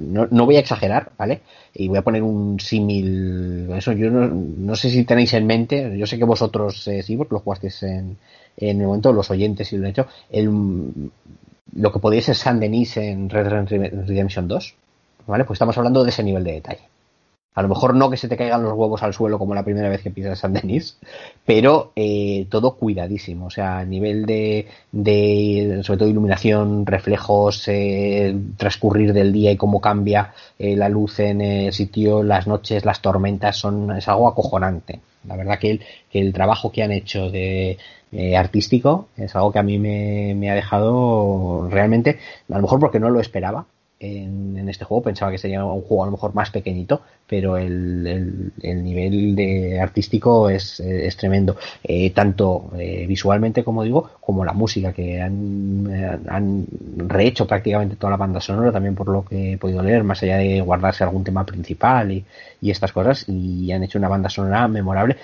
no, 0.00 0.46
voy 0.46 0.56
a 0.56 0.60
exagerar, 0.60 1.12
¿vale? 1.16 1.40
Y 1.74 1.88
voy 1.88 1.98
a 1.98 2.02
poner 2.02 2.22
un 2.22 2.58
símil. 2.60 3.68
Eso 3.76 3.92
yo 3.92 4.10
no, 4.10 4.76
sé 4.76 4.90
si 4.90 5.04
tenéis 5.04 5.32
en 5.34 5.46
mente, 5.46 5.96
yo 5.96 6.06
sé 6.06 6.18
que 6.18 6.24
vosotros 6.24 6.86
eh, 6.88 7.02
sí, 7.02 7.16
porque 7.16 7.34
lo 7.34 7.40
jugasteis 7.40 7.82
en, 7.82 8.16
en 8.56 8.80
el 8.80 8.86
momento, 8.86 9.12
los 9.12 9.30
oyentes 9.30 9.72
y 9.72 9.76
lo 9.76 9.84
han 9.84 9.90
hecho, 9.90 10.06
el, 10.30 10.50
lo 11.74 11.92
que 11.92 11.98
podía 11.98 12.22
ser 12.22 12.34
San 12.34 12.60
Denis 12.60 12.96
en 12.96 13.28
Red 13.30 13.48
Dead 13.48 14.06
Redemption 14.06 14.48
2, 14.48 14.74
¿vale? 15.26 15.44
Pues 15.44 15.56
estamos 15.56 15.76
hablando 15.78 16.04
de 16.04 16.10
ese 16.10 16.22
nivel 16.22 16.44
de 16.44 16.52
detalle. 16.52 16.88
A 17.58 17.62
lo 17.62 17.68
mejor 17.68 17.92
no 17.92 18.08
que 18.08 18.16
se 18.16 18.28
te 18.28 18.36
caigan 18.36 18.62
los 18.62 18.74
huevos 18.74 19.02
al 19.02 19.12
suelo 19.12 19.36
como 19.36 19.52
la 19.52 19.64
primera 19.64 19.88
vez 19.88 20.00
que 20.00 20.12
pisas 20.12 20.38
San 20.38 20.52
Denis, 20.52 20.96
pero 21.44 21.90
eh, 21.96 22.46
todo 22.48 22.76
cuidadísimo. 22.76 23.46
O 23.46 23.50
sea, 23.50 23.78
a 23.80 23.84
nivel 23.84 24.26
de, 24.26 24.68
de 24.92 25.80
sobre 25.82 25.98
todo 25.98 26.08
iluminación, 26.08 26.86
reflejos, 26.86 27.66
eh, 27.66 28.32
transcurrir 28.56 29.12
del 29.12 29.32
día 29.32 29.50
y 29.50 29.56
cómo 29.56 29.80
cambia 29.80 30.32
eh, 30.56 30.76
la 30.76 30.88
luz 30.88 31.18
en 31.18 31.40
el 31.40 31.72
sitio, 31.72 32.22
las 32.22 32.46
noches, 32.46 32.84
las 32.84 33.02
tormentas, 33.02 33.56
son 33.56 33.90
es 33.96 34.06
algo 34.06 34.28
acojonante. 34.28 35.00
La 35.26 35.34
verdad 35.34 35.58
que 35.58 35.72
el, 35.72 35.80
que 36.12 36.20
el 36.20 36.32
trabajo 36.32 36.70
que 36.70 36.84
han 36.84 36.92
hecho 36.92 37.28
de, 37.28 37.76
artístico 38.36 39.08
es 39.16 39.34
algo 39.36 39.52
que 39.52 39.58
a 39.58 39.62
mí 39.62 39.78
me, 39.78 40.50
ha 40.50 40.54
dejado 40.54 41.68
realmente, 41.70 42.18
a 42.50 42.56
lo 42.56 42.62
mejor 42.62 42.80
porque 42.80 43.00
no 43.00 43.10
lo 43.10 43.20
esperaba, 43.20 43.66
en, 44.00 44.68
este 44.68 44.84
juego. 44.84 45.02
Pensaba 45.02 45.30
que 45.30 45.38
sería 45.38 45.64
un 45.64 45.82
juego 45.82 46.02
a 46.02 46.06
lo 46.06 46.12
mejor 46.12 46.34
más 46.34 46.50
pequeñito, 46.50 47.02
pero 47.26 47.56
el, 47.56 48.52
el, 48.60 48.84
nivel 48.84 49.34
de 49.34 49.80
artístico 49.80 50.50
es, 50.50 50.82
tremendo. 51.16 51.56
Eh, 51.82 52.10
tanto 52.10 52.70
eh, 52.78 53.06
visualmente, 53.06 53.64
como 53.64 53.82
digo, 53.82 54.10
como 54.20 54.44
la 54.44 54.52
música, 54.52 54.92
que 54.92 55.20
han, 55.20 56.22
han 56.28 56.66
rehecho 56.96 57.46
prácticamente 57.46 57.96
toda 57.96 58.12
la 58.12 58.16
banda 58.16 58.40
sonora, 58.40 58.72
también 58.72 58.94
por 58.94 59.08
lo 59.08 59.24
que 59.24 59.54
he 59.54 59.58
podido 59.58 59.82
leer, 59.82 60.04
más 60.04 60.22
allá 60.22 60.38
de 60.38 60.60
guardarse 60.60 61.04
algún 61.04 61.24
tema 61.24 61.44
principal 61.44 62.12
y, 62.12 62.24
y 62.60 62.70
estas 62.70 62.92
cosas, 62.92 63.24
y 63.28 63.70
han 63.72 63.82
hecho 63.82 63.98
una 63.98 64.08
banda 64.08 64.28
sonora 64.28 64.68
memorable. 64.68 65.16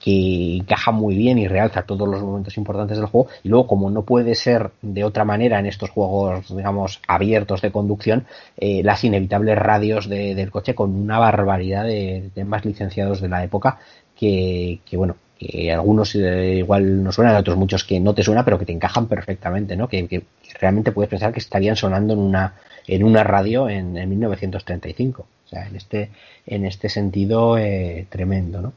Que 0.00 0.56
encaja 0.56 0.92
muy 0.92 1.16
bien 1.16 1.38
y 1.38 1.48
realza 1.48 1.82
todos 1.82 2.08
los 2.08 2.22
momentos 2.22 2.56
importantes 2.56 2.98
del 2.98 3.06
juego. 3.06 3.28
Y 3.42 3.48
luego, 3.48 3.66
como 3.66 3.90
no 3.90 4.02
puede 4.02 4.34
ser 4.34 4.70
de 4.80 5.04
otra 5.04 5.24
manera 5.24 5.58
en 5.58 5.66
estos 5.66 5.90
juegos, 5.90 6.54
digamos, 6.54 7.00
abiertos 7.08 7.62
de 7.62 7.72
conducción, 7.72 8.26
eh, 8.56 8.82
las 8.84 9.02
inevitables 9.04 9.58
radios 9.58 10.08
del 10.08 10.50
coche 10.50 10.74
con 10.74 10.94
una 10.94 11.18
barbaridad 11.18 11.84
de 11.84 12.30
temas 12.34 12.64
licenciados 12.64 13.20
de 13.20 13.28
la 13.28 13.44
época 13.44 13.78
que, 14.16 14.80
que 14.84 14.96
bueno, 14.96 15.16
que 15.38 15.72
algunos 15.72 16.14
eh, 16.16 16.56
igual 16.56 17.02
no 17.02 17.12
suenan, 17.12 17.36
otros 17.36 17.56
muchos 17.56 17.84
que 17.84 18.00
no 18.00 18.14
te 18.14 18.22
suenan, 18.22 18.44
pero 18.44 18.58
que 18.58 18.66
te 18.66 18.72
encajan 18.72 19.06
perfectamente, 19.06 19.76
¿no? 19.76 19.88
Que, 19.88 20.24
realmente 20.60 20.90
puedes 20.90 21.08
pensar 21.08 21.32
que 21.32 21.38
estarían 21.38 21.76
sonando 21.76 22.14
en 22.14 22.18
una, 22.18 22.54
en 22.86 23.04
una 23.04 23.22
radio 23.22 23.68
en, 23.68 23.92
1935. 23.92 25.22
O 25.22 25.48
sea, 25.48 25.66
en 25.68 25.76
este, 25.76 26.10
en 26.46 26.66
este 26.66 26.88
sentido, 26.88 27.56
eh, 27.56 28.06
tremendo, 28.10 28.60
¿no? 28.60 28.72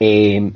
Eh, 0.00 0.52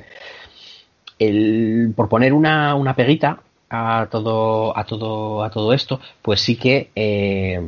el, 1.19 1.93
por 1.95 2.09
poner 2.09 2.33
una, 2.33 2.75
una, 2.75 2.95
peguita 2.95 3.41
a 3.69 4.07
todo, 4.11 4.77
a 4.77 4.85
todo, 4.85 5.43
a 5.43 5.49
todo 5.49 5.73
esto, 5.73 5.99
pues 6.21 6.41
sí 6.41 6.57
que 6.57 6.89
eh, 6.95 7.61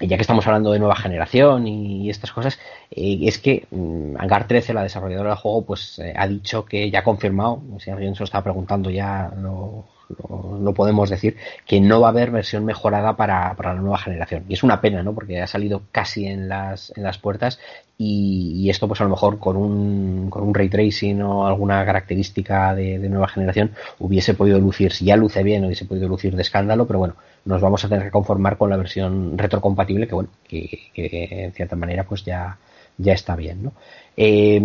ya 0.00 0.16
que 0.16 0.22
estamos 0.22 0.46
hablando 0.46 0.72
de 0.72 0.78
nueva 0.78 0.96
generación 0.96 1.66
y, 1.66 2.08
estas 2.08 2.32
cosas, 2.32 2.58
eh, 2.90 3.18
es 3.22 3.38
que 3.38 3.66
mm, 3.70 4.16
Hangar 4.18 4.46
13, 4.46 4.74
la 4.74 4.82
desarrolladora 4.82 5.30
del 5.30 5.38
juego, 5.38 5.64
pues 5.64 6.00
ha 6.14 6.26
dicho 6.28 6.64
que 6.64 6.90
ya 6.90 7.00
ha 7.00 7.04
confirmado, 7.04 7.60
si 7.78 7.90
alguien 7.90 8.14
se 8.14 8.20
lo 8.20 8.24
estaba 8.24 8.44
preguntando 8.44 8.90
ya 8.90 9.32
lo, 9.36 9.84
no 10.18 10.74
podemos 10.74 11.10
decir 11.10 11.36
que 11.66 11.80
no 11.80 12.00
va 12.00 12.08
a 12.08 12.10
haber 12.10 12.30
versión 12.30 12.64
mejorada 12.64 13.16
para, 13.16 13.54
para 13.54 13.74
la 13.74 13.80
nueva 13.80 13.98
generación. 13.98 14.44
Y 14.48 14.54
es 14.54 14.62
una 14.62 14.80
pena, 14.80 15.02
¿no? 15.02 15.14
Porque 15.14 15.40
ha 15.40 15.46
salido 15.46 15.82
casi 15.92 16.26
en 16.26 16.48
las, 16.48 16.92
en 16.96 17.02
las 17.02 17.18
puertas 17.18 17.58
y, 17.96 18.68
esto 18.70 18.88
pues 18.88 19.00
a 19.00 19.04
lo 19.04 19.10
mejor 19.10 19.38
con 19.38 19.56
un, 19.56 20.28
con 20.30 20.42
un 20.42 20.54
ray 20.54 20.68
tracing 20.68 21.22
o 21.22 21.46
alguna 21.46 21.84
característica 21.84 22.74
de, 22.74 22.98
nueva 22.98 23.28
generación 23.28 23.72
hubiese 23.98 24.34
podido 24.34 24.58
lucir, 24.58 24.92
si 24.92 25.04
ya 25.04 25.16
luce 25.16 25.42
bien, 25.42 25.64
hubiese 25.64 25.84
podido 25.84 26.08
lucir 26.08 26.34
de 26.34 26.42
escándalo, 26.42 26.86
pero 26.86 26.98
bueno, 26.98 27.14
nos 27.44 27.60
vamos 27.60 27.84
a 27.84 27.88
tener 27.88 28.04
que 28.04 28.10
conformar 28.10 28.56
con 28.56 28.70
la 28.70 28.76
versión 28.76 29.38
retrocompatible 29.38 30.08
que 30.08 30.14
bueno, 30.14 30.30
que, 30.48 30.90
que 30.92 31.44
en 31.44 31.52
cierta 31.52 31.76
manera 31.76 32.04
pues 32.04 32.24
ya, 32.24 32.58
ya 32.98 33.12
está 33.12 33.36
bien, 33.36 33.64
¿no? 33.64 33.72
Eh, 34.16 34.60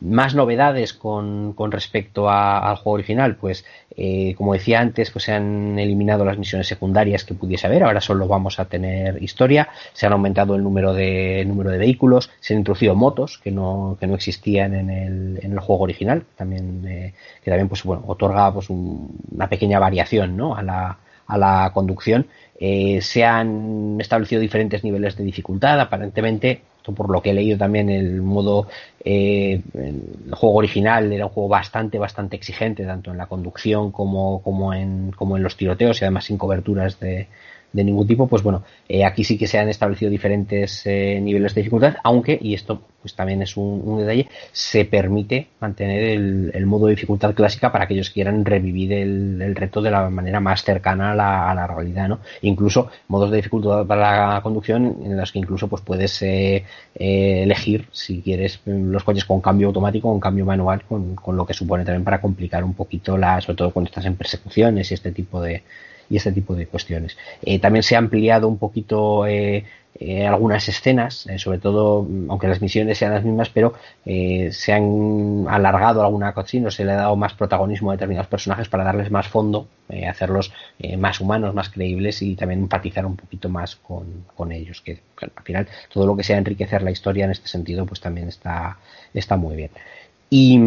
más 0.00 0.34
novedades 0.34 0.94
con, 0.94 1.52
con 1.52 1.70
respecto 1.70 2.30
al 2.30 2.76
juego 2.76 2.94
original, 2.94 3.36
pues 3.36 3.64
eh, 3.96 4.34
como 4.36 4.54
decía 4.54 4.80
antes, 4.80 5.10
pues 5.10 5.26
se 5.26 5.32
han 5.32 5.78
eliminado 5.78 6.24
las 6.24 6.38
misiones 6.38 6.66
secundarias 6.66 7.24
que 7.24 7.34
pudiese 7.34 7.66
haber, 7.66 7.84
ahora 7.84 8.00
solo 8.00 8.26
vamos 8.26 8.58
a 8.58 8.64
tener 8.64 9.22
historia, 9.22 9.68
se 9.92 10.06
han 10.06 10.12
aumentado 10.12 10.54
el 10.54 10.62
número 10.62 10.94
de 10.94 11.44
número 11.46 11.70
de 11.70 11.78
vehículos, 11.78 12.30
se 12.40 12.54
han 12.54 12.60
introducido 12.60 12.94
motos 12.94 13.38
que 13.38 13.50
no, 13.50 13.96
que 14.00 14.06
no 14.06 14.14
existían 14.14 14.74
en 14.74 14.90
el, 14.90 15.40
en 15.42 15.52
el 15.52 15.60
juego 15.60 15.84
original, 15.84 16.24
también 16.36 16.84
eh, 16.86 17.14
que 17.44 17.50
también 17.50 17.68
pues 17.68 17.84
bueno 17.84 18.02
otorga 18.06 18.52
pues 18.54 18.70
una 18.70 19.48
pequeña 19.48 19.78
variación 19.78 20.36
¿no? 20.36 20.54
a 20.54 20.62
la, 20.62 20.98
a 21.26 21.38
la 21.38 21.70
conducción. 21.74 22.26
Eh, 22.58 23.00
se 23.00 23.24
han 23.24 23.96
establecido 24.00 24.40
diferentes 24.40 24.84
niveles 24.84 25.16
de 25.16 25.24
dificultad, 25.24 25.80
aparentemente 25.80 26.62
por 26.82 27.10
lo 27.10 27.22
que 27.22 27.30
he 27.30 27.34
leído 27.34 27.58
también 27.58 27.88
el 27.90 28.22
modo 28.22 28.68
eh, 29.04 29.60
el 29.74 30.34
juego 30.34 30.56
original 30.56 31.12
era 31.12 31.26
un 31.26 31.32
juego 31.32 31.48
bastante 31.48 31.98
bastante 31.98 32.36
exigente 32.36 32.84
tanto 32.84 33.10
en 33.10 33.18
la 33.18 33.26
conducción 33.26 33.92
como 33.92 34.42
como 34.42 34.74
en 34.74 35.12
como 35.12 35.36
en 35.36 35.42
los 35.42 35.56
tiroteos 35.56 36.00
y 36.00 36.04
además 36.04 36.24
sin 36.24 36.38
coberturas 36.38 36.98
de, 37.00 37.28
de 37.72 37.84
ningún 37.84 38.06
tipo, 38.06 38.26
pues 38.26 38.42
bueno, 38.42 38.64
eh, 38.88 39.04
aquí 39.04 39.24
sí 39.24 39.38
que 39.38 39.46
se 39.46 39.58
han 39.58 39.68
establecido 39.68 40.10
diferentes 40.10 40.82
eh, 40.86 41.20
niveles 41.22 41.54
de 41.54 41.60
dificultad, 41.60 41.96
aunque, 42.02 42.38
y 42.40 42.54
esto 42.54 42.82
pues 43.00 43.14
también 43.14 43.40
es 43.40 43.56
un, 43.56 43.98
detalle, 43.98 44.28
se 44.52 44.84
permite 44.84 45.48
mantener 45.58 46.02
el, 46.02 46.66
modo 46.66 46.86
de 46.86 46.94
dificultad 46.94 47.34
clásica 47.34 47.72
para 47.72 47.86
que 47.86 47.98
quieran 48.12 48.44
revivir 48.44 48.92
el, 48.92 49.54
reto 49.54 49.80
de 49.80 49.90
la 49.90 50.10
manera 50.10 50.38
más 50.38 50.62
cercana 50.62 51.12
a 51.12 51.54
la, 51.54 51.66
realidad, 51.66 52.08
¿no? 52.08 52.20
Incluso 52.42 52.90
modos 53.08 53.30
de 53.30 53.36
dificultad 53.36 53.86
para 53.86 54.34
la 54.34 54.40
conducción 54.42 54.98
en 55.02 55.16
los 55.16 55.32
que 55.32 55.38
incluso 55.38 55.66
pues 55.68 55.82
puedes 55.82 56.20
eh, 56.20 56.64
elegir 56.94 57.86
si 57.90 58.20
quieres 58.20 58.60
los 58.66 59.02
coches 59.02 59.24
con 59.24 59.40
cambio 59.40 59.68
automático 59.68 60.08
o 60.08 60.12
con 60.12 60.20
cambio 60.20 60.44
manual, 60.44 60.82
con, 60.84 61.14
con 61.14 61.36
lo 61.36 61.46
que 61.46 61.54
supone 61.54 61.84
también 61.84 62.04
para 62.04 62.20
complicar 62.20 62.64
un 62.64 62.74
poquito 62.74 63.16
la, 63.16 63.40
sobre 63.40 63.56
todo 63.56 63.70
cuando 63.70 63.88
estás 63.88 64.04
en 64.04 64.16
persecuciones 64.16 64.90
y 64.90 64.94
este 64.94 65.12
tipo 65.12 65.40
de, 65.40 65.62
y 66.10 66.16
este 66.16 66.32
tipo 66.32 66.54
de 66.54 66.66
cuestiones. 66.66 67.16
Eh, 67.42 67.60
también 67.60 67.84
se 67.84 67.94
ha 67.94 67.98
ampliado 67.98 68.48
un 68.48 68.58
poquito 68.58 69.26
eh, 69.26 69.64
eh, 69.98 70.26
algunas 70.26 70.68
escenas, 70.68 71.26
sobre 71.36 71.58
todo, 71.58 72.06
aunque 72.28 72.48
las 72.48 72.60
misiones 72.60 72.98
sean 72.98 73.14
las 73.14 73.24
mismas, 73.24 73.48
pero 73.50 73.74
se 74.04 74.72
han 74.72 75.46
alargado 75.48 76.02
alguna 76.02 76.32
cocina, 76.32 76.70
se 76.70 76.84
le 76.84 76.92
ha 76.92 76.96
dado 76.96 77.16
más 77.16 77.34
protagonismo 77.34 77.90
a 77.90 77.94
determinados 77.94 78.28
personajes 78.28 78.68
para 78.68 78.84
darles 78.84 79.10
más 79.10 79.28
fondo, 79.28 79.68
hacerlos 80.08 80.52
más 80.96 81.20
humanos, 81.20 81.54
más 81.54 81.68
creíbles 81.68 82.22
y 82.22 82.34
también 82.34 82.60
empatizar 82.60 83.04
un 83.04 83.16
poquito 83.16 83.48
más 83.48 83.76
con, 83.76 84.24
con 84.34 84.52
ellos, 84.52 84.80
que 84.80 85.00
al 85.20 85.44
final 85.44 85.68
todo 85.92 86.06
lo 86.06 86.16
que 86.16 86.22
sea 86.22 86.38
enriquecer 86.38 86.82
la 86.82 86.92
historia 86.92 87.24
en 87.24 87.32
este 87.32 87.48
sentido, 87.48 87.84
pues 87.84 88.00
también 88.00 88.28
está, 88.28 88.78
está 89.12 89.36
muy 89.36 89.56
bien. 89.56 89.70
Y 90.30 90.58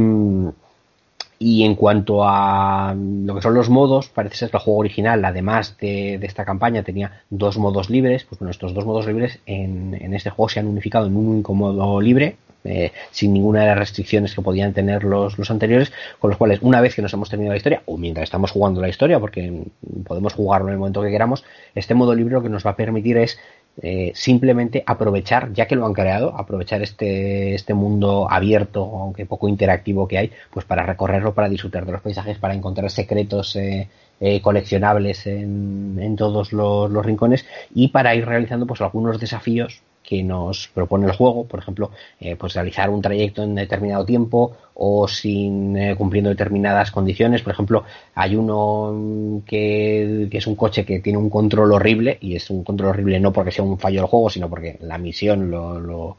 y 1.46 1.66
en 1.66 1.76
cuanto 1.76 2.24
a 2.24 2.96
lo 2.96 3.36
que 3.36 3.42
son 3.42 3.54
los 3.54 3.70
modos, 3.70 4.08
parece 4.08 4.38
ser 4.38 4.50
que 4.50 4.56
el 4.56 4.64
juego 4.64 4.80
original, 4.80 5.26
además 5.26 5.76
de, 5.78 6.16
esta 6.22 6.46
campaña, 6.46 6.84
tenía 6.84 7.22
dos 7.30 7.58
modos 7.58 7.90
libres. 7.90 8.24
Pues 8.24 8.40
bueno, 8.40 8.52
estos 8.52 8.74
dos 8.74 8.86
modos 8.86 9.06
libres 9.08 9.40
en, 9.46 10.14
este 10.14 10.30
juego 10.30 10.48
se 10.48 10.62
han 10.62 10.68
unificado 10.68 11.06
en 11.08 11.18
un 11.18 11.28
único 11.28 11.54
modo 11.54 12.00
libre, 12.00 12.38
eh, 12.64 12.94
sin 13.12 13.34
ninguna 13.34 13.60
de 13.60 13.66
las 13.68 13.78
restricciones 13.78 14.34
que 14.34 14.42
podían 14.42 14.72
tener 14.72 15.04
los, 15.04 15.38
los, 15.38 15.52
anteriores, 15.52 15.92
con 16.18 16.30
los 16.30 16.38
cuales 16.38 16.60
una 16.62 16.80
vez 16.80 16.96
que 16.96 17.02
nos 17.02 17.12
hemos 17.12 17.30
terminado 17.30 17.52
la 17.52 17.58
historia, 17.58 17.82
o 17.88 17.98
mientras 17.98 18.24
estamos 18.24 18.52
jugando 18.52 18.80
la 18.80 18.88
historia, 18.88 19.20
porque 19.20 19.64
podemos 20.06 20.32
jugarlo 20.32 20.70
en 20.70 20.76
el 20.76 20.80
momento 20.80 21.02
que 21.02 21.12
queramos, 21.12 21.44
este 21.76 21.94
modo 21.94 22.16
libre 22.16 22.36
lo 22.36 22.42
que 22.42 22.48
nos 22.48 22.66
va 22.66 22.72
a 22.72 22.76
permitir 22.78 23.18
es 23.18 23.38
eh, 23.82 24.12
simplemente 24.14 24.84
aprovechar, 24.86 25.52
ya 25.54 25.66
que 25.66 25.76
lo 25.76 25.86
han 25.86 25.94
creado, 25.94 26.36
aprovechar 26.38 26.82
este, 26.84 27.56
este 27.56 27.74
mundo 27.74 28.28
abierto, 28.30 28.84
aunque 28.84 29.26
poco 29.26 29.48
interactivo 29.48 30.08
que 30.08 30.20
hay, 30.20 30.32
pues 30.52 30.66
para 30.66 30.86
recorrerlo, 30.86 31.34
para 31.34 31.50
disfrutar 31.50 31.86
de 31.86 31.94
los 31.94 32.02
paisajes, 32.02 32.38
para 32.38 32.54
encontrar 32.54 32.92
secretos 32.92 33.56
eh, 33.56 33.90
eh, 34.20 34.42
coleccionables 34.42 35.26
en, 35.26 35.98
en 36.00 36.16
todos 36.16 36.54
los, 36.54 36.92
los, 36.92 37.06
rincones 37.06 37.46
y 37.74 37.88
para 37.88 38.14
ir 38.16 38.26
realizando 38.26 38.68
pues 38.68 38.80
algunos 38.82 39.20
desafíos 39.20 39.82
que 40.04 40.22
nos 40.22 40.68
propone 40.68 41.08
el 41.08 41.14
juego, 41.14 41.46
por 41.46 41.60
ejemplo, 41.60 41.92
eh, 42.20 42.36
pues 42.36 42.54
realizar 42.54 42.90
un 42.90 43.02
trayecto 43.02 43.44
en 43.44 43.56
determinado 43.56 44.06
tiempo 44.06 44.56
o 44.76 45.08
sin 45.08 45.78
eh, 45.78 45.96
cumpliendo 45.96 46.30
determinadas 46.30 46.92
condiciones. 46.92 47.42
Por 47.42 47.54
ejemplo, 47.54 47.84
hay 48.14 48.36
uno 48.36 49.42
que, 49.46 50.28
es 50.30 50.48
un 50.48 50.56
coche 50.56 50.86
que 50.86 51.00
tiene 51.00 51.18
un 51.18 51.30
control 51.30 51.72
horrible 51.72 52.18
y 52.22 52.36
es 52.36 52.50
un 52.50 52.64
control 52.64 52.90
horrible 52.90 53.20
no 53.20 53.32
porque 53.32 53.52
sea 53.52 53.64
un 53.64 53.80
fallo 53.80 54.02
del 54.02 54.10
juego, 54.10 54.30
sino 54.30 54.50
porque 54.50 54.78
la 54.82 54.98
misión 54.98 55.50
lo, 55.50 55.80
lo, 55.80 56.18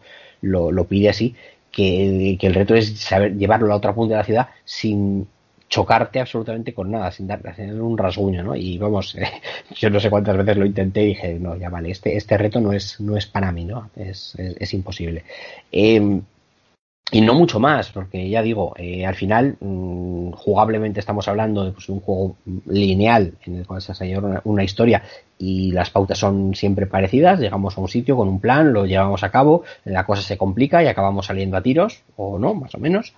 lo, 0.73 0.85
pide 0.85 1.11
así. 1.11 1.35
Que, 1.70 2.39
el 2.40 2.55
reto 2.55 2.74
es 2.74 2.98
saber 2.98 3.36
llevarlo 3.36 3.73
a 3.73 3.77
otra 3.77 3.94
punta 3.94 4.15
de 4.15 4.19
la 4.19 4.24
ciudad 4.24 4.48
sin 4.65 5.27
chocarte 5.75 6.21
absolutamente 6.21 6.73
con 6.73 6.93
nada, 6.93 7.11
sin 7.11 7.27
dar 7.27 7.41
un 7.81 7.99
rasguño, 7.99 8.45
¿no? 8.45 8.55
Y 8.55 8.79
vamos, 8.79 9.17
yo 9.75 9.91
no 9.91 9.99
sé 9.99 10.09
cuántas 10.09 10.37
veces 10.37 10.57
lo 10.57 10.67
intenté 10.67 11.03
y 11.03 11.07
dije, 11.07 11.35
no, 11.41 11.57
ya 11.57 11.69
vale, 11.69 11.91
este, 11.91 12.17
este 12.17 12.39
reto 12.39 12.61
no 12.61 12.73
es, 12.73 13.01
no 13.01 13.17
es 13.17 13.27
para 13.27 13.51
mí, 13.51 13.65
¿no? 13.65 13.91
Es, 13.97 14.37
es, 14.37 14.73
imposible. 14.73 15.25
Em, 15.73 16.23
y 17.11 17.21
no 17.23 17.35
mucho 17.35 17.59
más, 17.59 17.91
porque 17.91 18.29
ya 18.31 18.41
digo, 18.41 18.73
eh, 18.77 19.05
al 19.05 19.17
final, 19.17 19.57
mm, 19.59 20.31
jugablemente 20.31 21.01
estamos 21.01 21.27
hablando 21.27 21.65
de 21.65 21.73
pues, 21.73 21.89
un 21.89 21.99
juego 21.99 22.37
lineal 22.67 23.35
en 23.45 23.57
el 23.57 23.67
cual 23.67 23.83
se 23.83 23.93
ha 24.15 24.19
una, 24.21 24.41
una 24.45 24.63
historia 24.63 25.03
y 25.37 25.73
las 25.73 25.91
pautas 25.91 26.19
son 26.19 26.55
siempre 26.55 26.87
parecidas. 26.87 27.41
Llegamos 27.41 27.77
a 27.77 27.81
un 27.81 27.89
sitio 27.89 28.17
con 28.17 28.29
un 28.29 28.41
plan, 28.41 28.73
lo 28.73 28.87
llevamos 28.87 29.25
a 29.25 29.31
cabo, 29.31 29.65
la 29.85 30.07
cosa 30.07 30.23
se 30.23 30.39
complica 30.39 30.85
y 30.85 30.87
acabamos 30.87 31.27
saliendo 31.27 31.57
a 31.57 31.63
tiros, 31.63 32.05
o 32.17 32.39
no, 32.39 32.55
más 32.55 32.77
o 32.77 32.79
menos. 32.79 33.13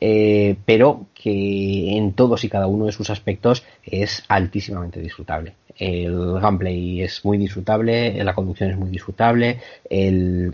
Eh, 0.00 0.56
pero 0.64 1.06
que 1.14 1.96
en 1.96 2.12
todos 2.12 2.44
y 2.44 2.48
cada 2.48 2.66
uno 2.66 2.86
de 2.86 2.92
sus 2.92 3.10
aspectos 3.10 3.64
es 3.84 4.24
altísimamente 4.28 5.00
disfrutable. 5.00 5.54
El 5.78 6.40
gameplay 6.40 7.02
es 7.02 7.24
muy 7.24 7.38
disfrutable, 7.38 8.22
la 8.24 8.34
conducción 8.34 8.70
es 8.70 8.76
muy 8.76 8.90
disfrutable, 8.90 9.58
el, 9.90 10.52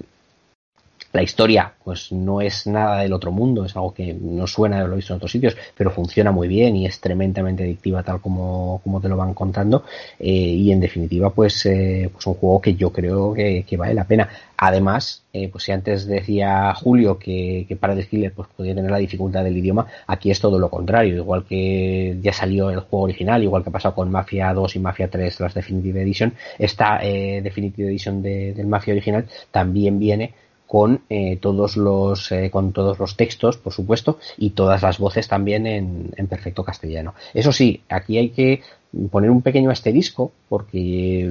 la 1.13 1.23
historia, 1.23 1.75
pues 1.85 2.11
no 2.11 2.41
es 2.41 2.67
nada 2.67 3.01
del 3.01 3.13
otro 3.13 3.33
mundo, 3.33 3.65
es 3.65 3.77
algo 3.77 3.93
que 3.93 4.15
no 4.15 4.47
suena 4.47 4.81
de 4.81 4.89
lo 4.89 4.97
visto 4.97 5.13
en 5.13 5.19
otros 5.19 5.31
sitios, 5.31 5.57
pero 5.77 5.91
funciona 5.91 6.33
muy 6.33 6.49
bien 6.49 6.75
y 6.75 6.87
es 6.87 7.01
tremendamente 7.01 7.65
adictiva 7.65 8.03
tal 8.03 8.21
como, 8.21 8.81
como 8.83 9.01
te 9.01 9.09
lo 9.09 9.17
van 9.17 9.35
contando. 9.35 9.85
Eh, 10.19 10.31
y 10.31 10.73
en 10.73 10.81
definitiva, 10.81 11.31
pues, 11.31 11.67
eh, 11.67 12.09
pues 12.13 12.27
un 12.27 12.35
juego 12.35 12.61
que 12.61 12.75
yo 12.75 12.91
creo 12.91 13.35
que, 13.35 13.65
vale 13.77 13.95
la 13.95 14.05
pena. 14.05 14.29
Además, 14.57 15.25
eh, 15.33 15.49
pues 15.49 15.65
si 15.65 15.73
antes 15.73 16.07
decía 16.07 16.73
Julio 16.75 17.19
que, 17.19 17.67
que 17.69 17.75
para 17.77 17.97
Killer 17.97 18.33
pues 18.33 18.49
podía 18.57 18.75
tener 18.75 18.91
la 18.91 18.99
dificultad 18.99 19.43
del 19.43 19.57
idioma, 19.57 19.87
aquí 20.07 20.31
es 20.31 20.41
todo 20.41 20.59
lo 20.59 20.71
contrario. 20.71 21.17
Igual 21.17 21.45
que 21.45 22.17
ya 22.23 22.33
salió 22.33 22.71
el 22.71 22.81
juego 22.81 23.05
original, 23.05 23.43
igual 23.43 23.63
que 23.63 23.71
ha 23.71 23.73
pasado 23.73 23.95
con 23.95 24.11
Mafia 24.11 24.55
2 24.55 24.77
y 24.77 24.79
Mafia 24.79 25.09
3, 25.11 25.41
las 25.41 25.55
Definitive 25.55 26.03
Edition, 26.03 26.33
esta 26.59 27.01
Definitive 27.03 27.89
Edition 27.89 28.23
del 28.23 28.67
Mafia 28.67 28.95
original 28.95 29.27
también 29.51 29.99
viene 29.99 30.33
con 30.73 31.03
eh, 31.11 31.37
todos 31.37 31.77
los 31.77 32.33
eh, 32.33 32.49
con 32.51 32.73
todos 32.73 32.99
los 32.99 33.15
textos 33.15 33.59
por 33.59 33.75
supuesto 33.75 34.19
y 34.39 34.51
todas 34.53 34.81
las 34.81 34.99
voces 34.99 35.29
también 35.29 35.67
en, 35.67 36.15
en, 36.17 36.27
perfecto 36.29 36.65
castellano. 36.65 37.13
Eso 37.35 37.53
sí 37.53 37.83
aquí 37.91 38.17
hay 38.17 38.31
que 38.31 38.63
poner 39.11 39.31
un 39.31 39.43
pequeño 39.43 39.71
asterisco 39.71 40.33
porque 40.49 41.31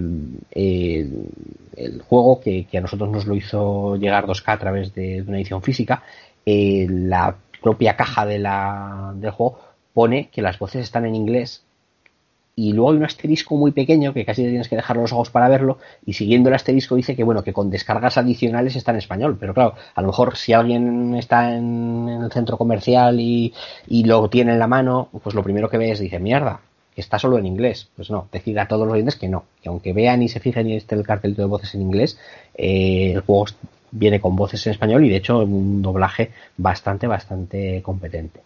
eh, 0.51 1.09
el 1.76 2.01
juego 2.03 2.39
que, 2.39 2.65
que, 2.65 2.77
a 2.77 2.81
nosotros 2.81 3.09
nos 3.09 3.26
lo 3.26 3.35
hizo 3.35 3.95
llegar 3.95 4.27
2K 4.27 4.43
a 4.45 4.59
través 4.59 4.93
de, 4.93 5.23
una 5.23 5.38
edición 5.38 5.63
física 5.63 6.03
la 6.45 7.35
propia 7.63 7.95
caja 7.95 8.27
de 8.27 8.38
la, 8.38 9.11
del 9.15 9.31
juego 9.31 9.57
pone 9.95 10.30
que 10.31 10.43
las 10.43 10.59
voces 10.59 10.84
están 10.84 11.07
en 11.07 11.15
inglés 11.15 11.63
y 12.55 12.73
luego 12.73 12.91
hay 12.91 12.97
un 12.97 13.05
asterisco 13.05 13.55
muy 13.55 13.71
pequeño 13.71 14.13
que 14.13 14.25
casi 14.25 14.43
tienes 14.43 14.67
que 14.67 14.75
dejar 14.75 14.97
los 14.97 15.13
ojos 15.13 15.29
para 15.29 15.47
verlo 15.47 15.77
y 16.05 16.13
siguiendo 16.13 16.49
el 16.49 16.55
asterisco 16.55 16.95
dice 16.95 17.15
que 17.15 17.23
bueno 17.23 17.43
que 17.43 17.53
con 17.53 17.69
descargas 17.69 18.17
adicionales 18.17 18.75
está 18.75 18.91
en 18.91 18.97
español. 18.97 19.37
Pero 19.39 19.53
claro 19.53 19.75
a 19.95 20.01
lo 20.01 20.07
mejor 20.07 20.35
si 20.35 20.53
alguien 20.53 21.15
está 21.15 21.55
en, 21.55 22.07
el 22.23 22.31
centro 22.31 22.57
comercial 22.57 23.19
y, 23.19 23.53
y, 23.87 24.03
lo 24.03 24.29
tiene 24.29 24.53
en 24.53 24.59
la 24.59 24.67
mano 24.67 25.09
pues 25.23 25.35
lo 25.35 25.43
primero 25.43 25.69
que 25.69 25.77
ve 25.77 25.91
es 25.91 25.99
dice 25.99 26.19
mierda 26.19 26.61
está 26.95 27.17
solo 27.17 27.37
en 27.37 27.45
inglés 27.45 27.89
pues 27.95 28.11
no 28.11 28.27
decir 28.31 28.59
a 28.59 28.67
todos 28.67 28.85
los 28.85 28.93
oyentes 28.93 29.15
que 29.15 29.29
no. 29.29 29.45
Que 29.61 29.69
aunque 29.69 29.93
vean 29.93 30.21
y 30.21 30.29
se 30.29 30.39
fijen 30.39 30.67
y 30.67 30.75
esté 30.75 30.95
el 30.95 31.05
cartelito 31.05 31.41
de 31.41 31.47
voces 31.47 31.73
en 31.75 31.81
inglés 31.81 32.19
eh, 32.55 33.13
el 33.13 33.21
juego 33.21 33.45
viene 33.91 34.19
con 34.19 34.35
voces 34.35 34.65
en 34.67 34.71
español 34.71 35.05
y 35.05 35.09
de 35.09 35.17
hecho 35.17 35.39
un 35.39 35.81
doblaje 35.81 36.31
bastante 36.57 37.07
bastante 37.07 37.81
competente 37.81 38.41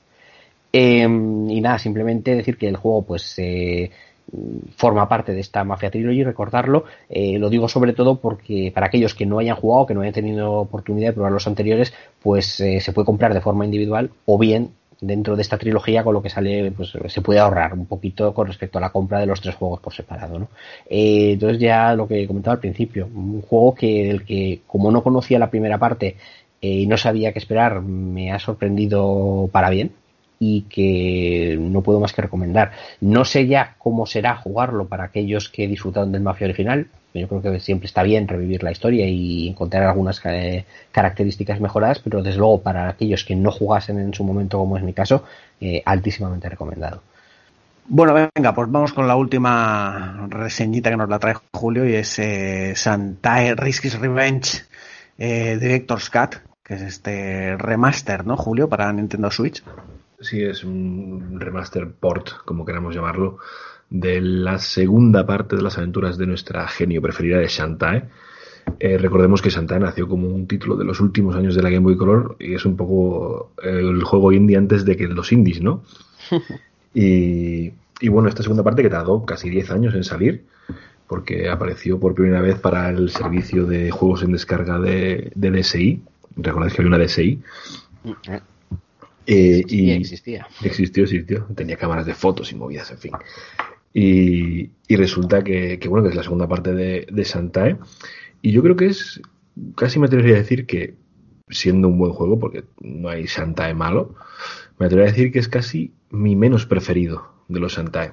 Em, 0.78 1.50
y 1.50 1.62
nada, 1.62 1.80
simplemente 1.80 2.36
decir 2.36 2.58
que 2.58 2.68
el 2.68 2.76
juego, 2.76 3.04
pues, 3.04 3.40
eh, 3.40 3.90
forma 4.76 5.08
parte 5.08 5.32
de 5.34 5.40
esta 5.40 5.64
Mafia 5.64 5.90
Trilogy, 5.90 6.22
recordarlo. 6.24 6.84
Eh, 7.10 7.40
lo 7.40 7.50
digo 7.50 7.70
sobre 7.70 7.94
todo 7.94 8.20
porque 8.20 8.74
para 8.76 8.88
aquellos 8.88 9.14
que 9.16 9.26
no 9.26 9.40
hayan 9.40 9.56
jugado, 9.56 9.86
que 9.86 9.94
no 9.94 10.02
hayan 10.02 10.14
tenido 10.14 10.52
oportunidad 10.52 11.10
de 11.10 11.14
probar 11.14 11.32
los 11.32 11.48
anteriores, 11.48 11.94
pues 12.22 12.60
eh, 12.60 12.82
se 12.82 12.92
puede 12.92 13.06
comprar 13.06 13.34
de 13.34 13.40
forma 13.40 13.64
individual 13.64 14.10
o 14.26 14.38
bien 14.38 14.72
dentro 15.00 15.38
de 15.38 15.44
esta 15.44 15.58
trilogía 15.58 16.04
con 16.04 16.14
lo 16.14 16.22
que 16.22 16.30
sale 16.30 16.72
pues 16.72 16.94
se 17.08 17.22
puede 17.22 17.40
ahorrar 17.40 17.74
un 17.74 17.86
poquito 17.86 18.34
con 18.34 18.48
respecto 18.48 18.78
a 18.78 18.82
la 18.82 18.92
compra 18.92 19.20
de 19.20 19.26
los 19.26 19.42
tres 19.42 19.56
juegos 19.56 19.82
por 19.82 19.94
separado 19.94 20.40
¿no? 20.40 20.48
Eh, 20.90 21.34
entonces 21.34 21.60
ya 21.60 21.94
lo 21.94 22.08
que 22.08 22.26
comentaba 22.26 22.54
al 22.54 22.62
principio 22.62 23.08
un 23.14 23.42
juego 23.42 23.76
que 23.76 24.06
del 24.08 24.24
que 24.24 24.62
como 24.66 24.92
no 24.92 25.04
conocía 25.04 25.38
la 25.38 25.50
primera 25.50 25.78
parte 25.78 26.16
y 26.62 26.88
no 26.88 26.96
sabía 26.96 27.34
qué 27.34 27.40
esperar 27.40 27.82
me 27.82 28.32
ha 28.32 28.40
sorprendido 28.40 29.50
para 29.52 29.70
bien 29.70 29.92
y 30.40 30.64
que 30.64 31.58
no 31.60 31.82
puedo 31.82 32.00
más 32.00 32.14
que 32.14 32.22
recomendar. 32.22 32.72
No 33.02 33.26
sé 33.26 33.48
ya 33.48 33.76
cómo 33.78 34.06
será 34.06 34.36
jugarlo 34.36 34.88
para 34.88 35.06
aquellos 35.06 35.50
que 35.50 35.68
disfrutaron 35.68 36.12
del 36.12 36.22
Mafia 36.22 36.46
original. 36.46 36.88
Yo 37.14 37.28
creo 37.30 37.42
que 37.42 37.60
siempre 37.62 37.88
está 37.88 38.04
bien 38.04 38.28
revivir 38.28 38.62
la 38.62 38.72
historia 38.72 39.08
y 39.08 39.48
encontrar 39.48 39.84
algunas 39.84 40.22
características 40.92 41.62
mejoradas, 41.62 42.00
pero 42.00 42.22
desde 42.22 42.38
luego 42.40 42.62
para 42.62 42.90
aquellos 42.90 43.24
que 43.24 43.36
no 43.36 43.52
jugasen 43.52 44.00
en 44.00 44.14
su 44.14 44.24
momento, 44.26 44.58
como 44.58 44.76
es 44.78 44.84
mi 44.84 44.94
caso, 44.94 45.24
eh, 45.62 45.82
altísimamente 45.86 46.50
recomendado. 46.50 47.02
Bueno, 47.88 48.14
venga, 48.36 48.54
pues 48.54 48.70
vamos 48.70 48.94
con 48.94 49.08
la 49.08 49.16
última 49.16 50.28
reseñita 50.30 50.90
que 50.90 50.98
nos 50.98 51.08
la 51.08 51.20
trae 51.20 51.36
Julio 51.54 51.88
y 51.88 51.94
es 51.94 52.18
eh, 52.18 52.74
Santae 52.76 53.54
Risky's 53.56 54.00
Revenge 54.00 54.64
eh, 55.18 55.58
Director's 55.62 56.10
Cut, 56.10 56.38
que 56.64 56.74
es 56.74 56.82
este 56.82 57.56
remaster, 57.58 58.26
¿no, 58.26 58.38
Julio, 58.38 58.68
para 58.68 58.92
Nintendo 58.92 59.30
Switch? 59.30 59.64
Sí, 60.26 60.42
es 60.42 60.64
un 60.64 61.40
remaster 61.40 61.88
port, 61.92 62.30
como 62.46 62.66
queramos 62.66 62.96
llamarlo, 62.96 63.38
de 63.92 64.20
la 64.22 64.58
segunda 64.58 65.24
parte 65.28 65.56
de 65.56 65.62
las 65.62 65.78
aventuras 65.78 66.18
de 66.18 66.26
nuestra 66.26 66.68
genio 66.68 67.00
preferida 67.00 67.38
de 67.38 67.48
Shantae. 67.48 68.10
Eh, 68.80 68.98
recordemos 68.98 69.44
que 69.44 69.52
Shantae 69.52 69.80
nació 69.80 70.08
como 70.08 70.28
un 70.28 70.48
título 70.48 70.76
de 70.78 70.84
los 70.84 71.00
últimos 71.00 71.36
años 71.36 71.54
de 71.54 71.62
la 71.62 71.70
Game 71.70 71.84
Boy 71.84 71.96
Color 71.96 72.38
y 72.40 72.56
es 72.56 72.66
un 72.66 72.76
poco 72.76 73.52
eh, 73.62 73.70
el 73.70 74.04
juego 74.04 74.32
indie 74.32 74.58
antes 74.58 74.84
de 74.84 74.98
que 74.98 75.08
los 75.08 75.32
indies, 75.32 75.62
¿no? 75.62 75.84
y, 76.96 77.72
y, 78.00 78.10
bueno, 78.10 78.28
esta 78.28 78.42
segunda 78.42 78.64
parte 78.64 78.82
que 78.82 78.90
tardó 78.90 79.26
casi 79.26 79.52
10 79.52 79.70
años 79.70 79.94
en 79.94 80.04
salir, 80.04 80.44
porque 81.06 81.50
apareció 81.50 82.00
por 82.00 82.16
primera 82.16 82.42
vez 82.42 82.58
para 82.58 82.90
el 82.90 83.12
servicio 83.12 83.68
de 83.68 83.92
juegos 83.92 84.24
en 84.24 84.32
descarga 84.32 84.80
de, 84.80 85.32
de 85.36 85.52
DSI. 85.52 86.02
Recordáis 86.36 86.74
que 86.74 86.82
había 86.82 86.96
una 86.96 87.06
DSI. 87.06 87.44
Eh, 89.28 89.64
y 89.68 89.92
existía. 89.92 90.48
Existió, 90.64 91.04
existió. 91.04 91.46
Tenía 91.56 91.78
cámaras 91.78 92.06
de 92.06 92.14
fotos 92.14 92.52
y 92.52 92.56
movidas, 92.56 92.92
en 92.92 92.98
fin. 92.98 93.12
Y, 93.94 94.72
y 94.88 94.96
resulta 94.96 95.44
que, 95.44 95.80
que, 95.80 95.88
bueno, 95.88 96.04
que 96.04 96.10
es 96.10 96.16
la 96.16 96.24
segunda 96.24 96.48
parte 96.48 96.74
de, 96.74 97.08
de 97.12 97.26
Santae. 97.26 97.78
Y 98.42 98.52
yo 98.52 98.62
creo 98.62 98.76
que 98.76 98.88
es, 98.88 99.22
casi 99.76 100.00
me 100.00 100.08
atrevería 100.08 100.36
a 100.36 100.40
decir 100.40 100.66
que, 100.66 100.96
siendo 101.50 101.88
un 101.88 101.98
buen 101.98 102.12
juego, 102.12 102.40
porque 102.40 102.66
no 102.82 103.10
hay 103.10 103.28
Santae 103.28 103.74
malo, 103.74 104.16
me 104.78 104.86
atrevería 104.86 105.12
a 105.12 105.16
decir 105.16 105.32
que 105.32 105.40
es 105.40 105.48
casi 105.48 105.94
mi 106.10 106.36
menos 106.36 106.66
preferido 106.66 107.34
de 107.48 107.60
los 107.60 107.74
Santae. 107.74 108.12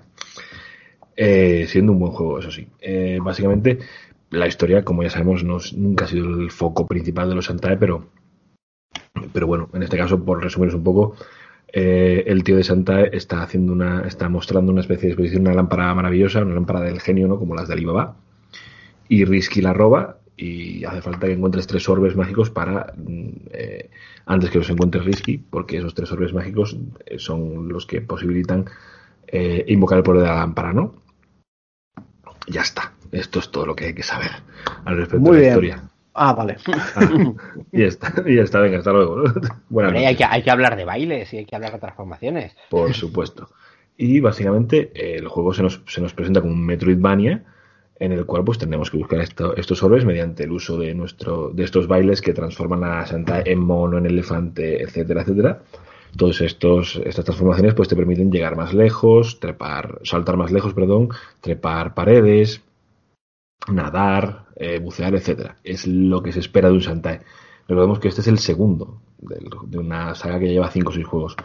Eh, 1.16 1.66
siendo 1.68 1.92
un 1.92 1.98
buen 1.98 2.12
juego, 2.12 2.38
eso 2.38 2.50
sí. 2.50 2.68
Eh, 2.80 3.18
básicamente, 3.22 3.78
la 4.30 4.46
historia, 4.46 4.84
como 4.84 5.02
ya 5.02 5.10
sabemos, 5.10 5.44
no, 5.44 5.58
nunca 5.76 6.04
ha 6.04 6.08
sido 6.08 6.40
el 6.40 6.50
foco 6.50 6.86
principal 6.86 7.28
de 7.28 7.34
los 7.34 7.46
Santae, 7.46 7.76
pero 7.76 8.08
pero 9.32 9.46
bueno, 9.46 9.68
en 9.72 9.82
este 9.82 9.96
caso, 9.96 10.24
por 10.24 10.42
resumiros 10.42 10.74
un 10.74 10.84
poco, 10.84 11.16
eh, 11.72 12.24
el 12.26 12.44
tío 12.44 12.56
de 12.56 12.64
Santa 12.64 13.02
está 13.02 13.42
haciendo 13.42 13.72
una, 13.72 14.02
está 14.06 14.28
mostrando 14.28 14.72
una 14.72 14.80
especie 14.82 15.06
de 15.06 15.12
exposición, 15.12 15.42
una 15.42 15.54
lámpara 15.54 15.94
maravillosa, 15.94 16.42
una 16.42 16.54
lámpara 16.54 16.80
del 16.80 17.00
genio, 17.00 17.28
¿no? 17.28 17.38
Como 17.38 17.54
las 17.54 17.68
de 17.68 17.74
Alibaba. 17.74 18.16
Y 19.08 19.24
Risky 19.24 19.60
la 19.60 19.72
roba 19.72 20.18
y 20.36 20.84
hace 20.84 21.02
falta 21.02 21.26
que 21.26 21.34
encuentres 21.34 21.66
tres 21.66 21.88
orbes 21.88 22.16
mágicos 22.16 22.50
para 22.50 22.94
eh, 23.50 23.90
antes 24.26 24.50
que 24.50 24.58
los 24.58 24.70
encuentres 24.70 25.04
Risky, 25.04 25.38
porque 25.38 25.78
esos 25.78 25.94
tres 25.94 26.10
orbes 26.12 26.32
mágicos 26.32 26.76
eh, 27.06 27.18
son 27.18 27.68
los 27.68 27.86
que 27.86 28.00
posibilitan 28.00 28.64
eh, 29.26 29.64
invocar 29.68 29.98
el 29.98 30.04
poder 30.04 30.22
de 30.22 30.28
la 30.28 30.36
lámpara, 30.36 30.72
¿no? 30.72 30.94
Ya 32.48 32.62
está. 32.62 32.92
Esto 33.12 33.38
es 33.38 33.50
todo 33.50 33.66
lo 33.66 33.76
que 33.76 33.86
hay 33.86 33.94
que 33.94 34.02
saber 34.02 34.30
al 34.84 34.96
respecto 34.96 35.20
Muy 35.20 35.36
de 35.38 35.42
la 35.50 35.56
bien. 35.58 35.66
historia. 35.66 35.91
Ah, 36.14 36.34
vale. 36.34 36.56
Ah, 36.94 37.32
y 37.72 37.80
ya 37.80 37.86
está, 37.86 38.12
y 38.26 38.36
ya 38.36 38.42
está, 38.42 38.60
venga, 38.60 38.78
hasta 38.78 38.92
luego. 38.92 39.24
Buenas 39.68 39.94
hay, 39.94 40.16
que, 40.16 40.24
hay 40.24 40.42
que 40.42 40.50
hablar 40.50 40.76
de 40.76 40.84
bailes 40.84 41.32
y 41.32 41.38
hay 41.38 41.44
que 41.46 41.56
hablar 41.56 41.72
de 41.72 41.78
transformaciones. 41.78 42.56
Por 42.70 42.92
supuesto. 42.94 43.48
Y 43.96 44.20
básicamente 44.20 44.90
eh, 44.94 45.16
el 45.18 45.28
juego 45.28 45.54
se 45.54 45.62
nos, 45.62 45.82
se 45.86 46.00
nos 46.00 46.14
presenta 46.14 46.40
como 46.40 46.52
un 46.52 46.64
Metroidvania 46.64 47.44
en 48.02 48.10
el 48.10 48.26
cual 48.26 48.42
pues 48.44 48.58
tendremos 48.58 48.90
que 48.90 48.96
buscar 48.96 49.20
esto, 49.20 49.54
estos 49.56 49.82
orbes 49.82 50.04
mediante 50.04 50.42
el 50.42 50.50
uso 50.50 50.76
de 50.76 50.92
nuestro 50.92 51.50
de 51.50 51.62
estos 51.62 51.86
bailes 51.86 52.20
que 52.20 52.32
transforman 52.32 52.82
a 52.82 53.06
Santa 53.06 53.42
en 53.44 53.60
mono, 53.60 53.96
en 53.98 54.06
elefante, 54.06 54.82
etcétera, 54.82 55.22
etcétera. 55.22 55.62
Todos 56.16 56.40
estos 56.40 57.00
estas 57.04 57.24
transformaciones 57.24 57.74
pues 57.74 57.88
te 57.88 57.94
permiten 57.94 58.32
llegar 58.32 58.56
más 58.56 58.74
lejos, 58.74 59.38
trepar, 59.38 60.00
saltar 60.02 60.36
más 60.36 60.50
lejos, 60.50 60.74
perdón, 60.74 61.10
trepar 61.40 61.94
paredes, 61.94 62.62
nadar, 63.68 64.41
eh, 64.56 64.78
bucear, 64.78 65.14
etcétera. 65.14 65.56
Es 65.64 65.86
lo 65.86 66.22
que 66.22 66.32
se 66.32 66.40
espera 66.40 66.68
de 66.68 66.74
un 66.74 66.80
Shantae. 66.80 67.20
Recordemos 67.68 68.00
que 68.00 68.08
este 68.08 68.20
es 68.20 68.28
el 68.28 68.38
segundo 68.38 69.00
de, 69.18 69.78
una 69.78 70.14
saga 70.14 70.38
que 70.38 70.48
lleva 70.48 70.70
5 70.70 70.88
o 70.88 70.92
6 70.92 71.06
juegos. 71.06 71.36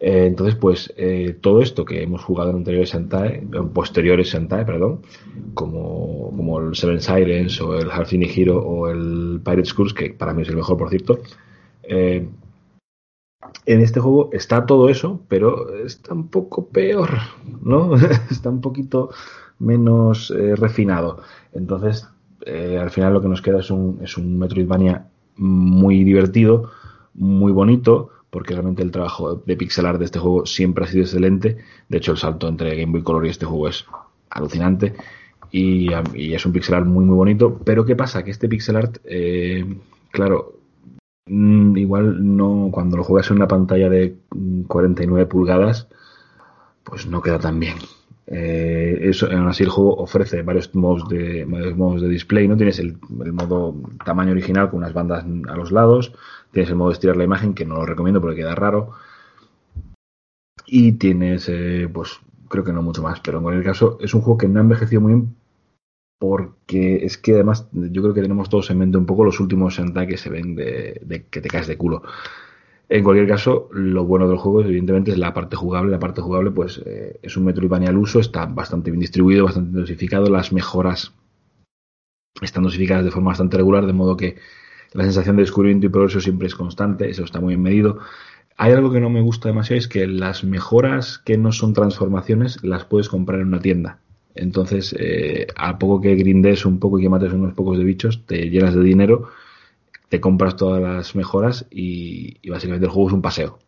Eh, 0.00 0.26
entonces, 0.26 0.54
pues 0.54 0.94
eh, 0.96 1.36
todo 1.40 1.60
esto 1.60 1.84
que 1.84 2.02
hemos 2.02 2.22
jugado 2.22 2.50
en 2.50 2.56
anteriores 2.56 2.92
Shantae, 2.92 3.38
en 3.52 3.70
posteriores 3.70 4.28
Shantae, 4.28 4.64
perdón, 4.64 5.02
como, 5.54 6.30
como 6.36 6.60
el 6.60 6.76
Seven 6.76 7.00
Sirens 7.00 7.60
o 7.60 7.76
el 7.76 7.90
Half 7.90 8.12
Hero 8.12 8.58
o 8.58 8.88
el 8.88 9.40
Pirate's 9.44 9.74
Curse, 9.74 9.94
que 9.94 10.10
para 10.10 10.32
mí 10.32 10.42
es 10.42 10.48
el 10.48 10.56
mejor, 10.56 10.76
por 10.76 10.90
cierto, 10.90 11.20
en 11.82 12.30
este 13.66 14.00
juego 14.00 14.30
está 14.32 14.66
todo 14.66 14.88
eso, 14.88 15.20
pero 15.28 15.74
está 15.84 16.14
un 16.14 16.28
poco 16.28 16.68
peor, 16.68 17.10
¿no? 17.62 17.94
está 18.30 18.50
un 18.50 18.60
poquito 18.60 19.10
menos 19.58 20.32
refinado. 20.56 21.22
Entonces, 21.52 22.08
eh, 22.48 22.78
al 22.78 22.90
final 22.90 23.12
lo 23.12 23.20
que 23.20 23.28
nos 23.28 23.42
queda 23.42 23.60
es 23.60 23.70
un, 23.70 24.00
es 24.02 24.16
un 24.16 24.38
Metroidvania 24.38 25.06
muy 25.36 26.02
divertido, 26.02 26.70
muy 27.14 27.52
bonito, 27.52 28.10
porque 28.30 28.54
realmente 28.54 28.82
el 28.82 28.90
trabajo 28.90 29.34
de 29.34 29.56
pixel 29.56 29.84
art 29.84 29.98
de 29.98 30.06
este 30.06 30.18
juego 30.18 30.46
siempre 30.46 30.84
ha 30.84 30.86
sido 30.88 31.02
excelente. 31.04 31.58
De 31.88 31.98
hecho, 31.98 32.12
el 32.12 32.18
salto 32.18 32.48
entre 32.48 32.74
Game 32.74 32.92
Boy 32.92 33.02
Color 33.02 33.26
y 33.26 33.30
este 33.30 33.44
juego 33.46 33.68
es 33.68 33.84
alucinante. 34.30 34.94
Y, 35.50 35.88
y 36.14 36.34
es 36.34 36.46
un 36.46 36.52
pixel 36.52 36.76
art 36.76 36.86
muy, 36.86 37.04
muy 37.04 37.16
bonito. 37.16 37.58
Pero 37.64 37.84
¿qué 37.84 37.96
pasa? 37.96 38.22
Que 38.22 38.30
este 38.30 38.48
pixel 38.48 38.76
art, 38.76 38.98
eh, 39.04 39.64
claro, 40.10 40.54
mm, 41.26 41.76
igual 41.76 42.36
no, 42.36 42.70
cuando 42.72 42.96
lo 42.96 43.04
juegas 43.04 43.30
en 43.30 43.36
una 43.36 43.48
pantalla 43.48 43.90
de 43.90 44.16
49 44.66 45.26
pulgadas, 45.26 45.88
pues 46.82 47.06
no 47.06 47.20
queda 47.20 47.38
tan 47.38 47.60
bien. 47.60 47.76
Eh, 48.30 48.98
eso, 49.08 49.26
aún 49.26 49.48
así 49.48 49.64
el 49.64 49.70
juego 49.70 49.94
ofrece 49.96 50.42
varios 50.42 50.74
modos 50.74 51.08
de, 51.08 51.46
modos 51.46 52.02
de 52.02 52.08
display, 52.08 52.46
¿no? 52.46 52.56
Tienes 52.56 52.78
el, 52.78 52.98
el, 53.24 53.32
modo 53.32 53.74
tamaño 54.04 54.32
original 54.32 54.68
con 54.68 54.80
unas 54.80 54.92
bandas 54.92 55.24
a 55.24 55.56
los 55.56 55.72
lados, 55.72 56.12
tienes 56.52 56.68
el 56.70 56.76
modo 56.76 56.90
de 56.90 56.94
estirar 56.94 57.16
la 57.16 57.24
imagen, 57.24 57.54
que 57.54 57.64
no 57.64 57.76
lo 57.76 57.86
recomiendo 57.86 58.20
porque 58.20 58.36
queda 58.36 58.54
raro, 58.54 58.90
y 60.66 60.92
tienes, 60.92 61.48
eh, 61.48 61.88
pues 61.92 62.20
creo 62.48 62.64
que 62.64 62.72
no 62.72 62.82
mucho 62.82 63.02
más, 63.02 63.20
pero 63.20 63.38
en 63.38 63.44
cualquier 63.44 63.64
caso 63.64 63.98
es 64.00 64.12
un 64.12 64.20
juego 64.20 64.38
que 64.38 64.48
no 64.48 64.60
ha 64.60 64.62
envejecido 64.62 65.00
muy 65.00 65.14
bien 65.14 65.34
porque 66.18 67.04
es 67.04 67.16
que 67.16 67.34
además 67.34 67.68
yo 67.72 68.02
creo 68.02 68.14
que 68.14 68.22
tenemos 68.22 68.48
todos 68.48 68.70
en 68.70 68.78
mente 68.78 68.98
un 68.98 69.06
poco 69.06 69.24
los 69.24 69.38
últimos 69.40 69.76
Sentai 69.76 70.06
que 70.06 70.16
se 70.16 70.28
ven 70.28 70.56
de, 70.56 71.00
de 71.04 71.26
que 71.26 71.40
te 71.40 71.48
caes 71.48 71.68
de 71.68 71.78
culo. 71.78 72.02
En 72.90 73.04
cualquier 73.04 73.28
caso, 73.28 73.68
lo 73.72 74.04
bueno 74.04 74.26
del 74.28 74.38
juego, 74.38 74.62
evidentemente, 74.62 75.10
es 75.10 75.18
la 75.18 75.34
parte 75.34 75.56
jugable. 75.56 75.90
La 75.90 75.98
parte 75.98 76.22
jugable, 76.22 76.50
pues, 76.50 76.80
eh, 76.86 77.18
es 77.22 77.36
un 77.36 77.44
Metroidvania 77.44 77.90
al 77.90 77.98
uso, 77.98 78.18
está 78.18 78.46
bastante 78.46 78.90
bien 78.90 79.00
distribuido, 79.00 79.44
bastante 79.44 79.78
dosificado. 79.78 80.30
Las 80.30 80.52
mejoras 80.52 81.12
están 82.40 82.62
dosificadas 82.62 83.04
de 83.04 83.10
forma 83.10 83.30
bastante 83.30 83.58
regular, 83.58 83.86
de 83.86 83.92
modo 83.92 84.16
que 84.16 84.36
la 84.92 85.04
sensación 85.04 85.36
de 85.36 85.42
descubrimiento 85.42 85.86
y 85.86 85.90
progreso 85.90 86.20
siempre 86.20 86.46
es 86.46 86.54
constante, 86.54 87.10
eso 87.10 87.24
está 87.24 87.40
muy 87.40 87.54
bien 87.54 87.62
medido. 87.62 87.98
Hay 88.56 88.72
algo 88.72 88.90
que 88.90 89.00
no 89.00 89.10
me 89.10 89.20
gusta 89.20 89.48
demasiado, 89.48 89.78
es 89.78 89.86
que 89.86 90.06
las 90.06 90.42
mejoras 90.42 91.18
que 91.18 91.36
no 91.36 91.52
son 91.52 91.74
transformaciones 91.74 92.64
las 92.64 92.84
puedes 92.84 93.08
comprar 93.08 93.40
en 93.40 93.48
una 93.48 93.60
tienda. 93.60 94.00
Entonces, 94.34 94.94
eh, 94.98 95.46
a 95.56 95.78
poco 95.78 96.00
que 96.00 96.14
grindes 96.14 96.64
un 96.64 96.78
poco 96.78 96.98
y 96.98 97.02
que 97.02 97.08
mates 97.08 97.32
unos 97.32 97.54
pocos 97.54 97.76
de 97.76 97.84
bichos, 97.84 98.24
te 98.24 98.48
llenas 98.48 98.74
de 98.74 98.82
dinero 98.82 99.28
te 100.08 100.20
compras 100.20 100.56
todas 100.56 100.82
las 100.82 101.14
mejoras 101.14 101.66
y, 101.70 102.38
y, 102.42 102.50
básicamente 102.50 102.86
el 102.86 102.92
juego 102.92 103.08
es 103.08 103.14
un 103.14 103.22
paseo. 103.22 103.58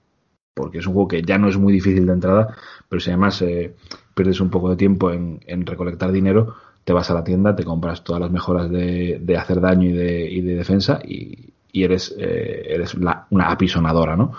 Porque 0.54 0.78
es 0.78 0.86
un 0.86 0.94
juego 0.94 1.08
que 1.08 1.22
ya 1.22 1.38
no 1.38 1.48
es 1.48 1.56
muy 1.56 1.72
difícil 1.72 2.06
de 2.06 2.12
entrada, 2.12 2.56
pero 2.88 3.00
si 3.00 3.10
además 3.10 3.40
eh, 3.42 3.74
pierdes 4.14 4.40
un 4.40 4.50
poco 4.50 4.70
de 4.70 4.76
tiempo 4.76 5.10
en, 5.12 5.66
recolectar 5.66 6.12
dinero, 6.12 6.56
te 6.84 6.92
vas 6.92 7.10
a 7.10 7.14
la 7.14 7.24
tienda, 7.24 7.54
te 7.54 7.64
compras 7.64 8.02
todas 8.04 8.20
las 8.20 8.30
mejoras 8.30 8.70
de, 8.70 9.36
hacer 9.38 9.60
daño 9.60 9.88
y 9.88 9.92
de, 9.92 10.30
y 10.30 10.40
de 10.40 10.54
defensa 10.54 11.00
y, 11.04 11.52
y 11.72 11.84
eres, 11.84 12.14
eh, 12.18 12.66
eres 12.68 12.94
una 12.94 13.46
apisonadora, 13.46 14.16
¿no? 14.16 14.32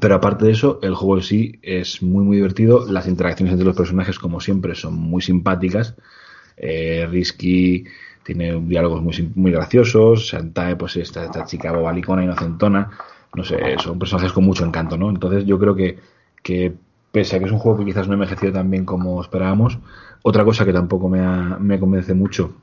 Pero 0.00 0.14
aparte 0.14 0.46
de 0.46 0.52
eso, 0.52 0.78
el 0.82 0.94
juego 0.94 1.16
en 1.16 1.22
sí 1.22 1.58
es 1.62 2.02
muy, 2.02 2.24
muy 2.24 2.36
divertido. 2.36 2.86
Las 2.90 3.06
interacciones 3.06 3.52
entre 3.52 3.66
los 3.66 3.76
personajes, 3.76 4.18
como 4.18 4.40
siempre, 4.40 4.74
son 4.74 4.94
muy 4.94 5.20
simpáticas. 5.20 5.94
Eh, 6.56 7.06
Risky 7.10 7.84
tiene 8.24 8.58
diálogos 8.60 9.02
muy, 9.02 9.32
muy 9.34 9.52
graciosos. 9.52 10.20
Shantae, 10.24 10.76
pues 10.76 10.96
esta, 10.96 11.24
esta 11.24 11.44
chica 11.44 11.72
bobalicona, 11.72 12.24
inocentona. 12.24 12.90
No 13.34 13.44
sé, 13.44 13.58
son 13.78 13.98
personajes 13.98 14.32
con 14.32 14.44
mucho 14.44 14.64
encanto, 14.64 14.96
¿no? 14.98 15.08
Entonces 15.10 15.44
yo 15.46 15.58
creo 15.58 15.74
que, 15.74 15.98
que 16.42 16.74
pese 17.12 17.36
a 17.36 17.38
que 17.38 17.46
es 17.46 17.52
un 17.52 17.58
juego 17.58 17.78
que 17.78 17.84
quizás 17.86 18.06
no 18.06 18.12
ha 18.12 18.16
envejecido 18.16 18.52
tan 18.52 18.70
bien 18.70 18.84
como 18.84 19.20
esperábamos, 19.22 19.78
otra 20.22 20.44
cosa 20.44 20.64
que 20.64 20.72
tampoco 20.72 21.08
me, 21.08 21.20
ha- 21.20 21.56
me 21.60 21.78
convence 21.80 22.14
mucho, 22.14 22.54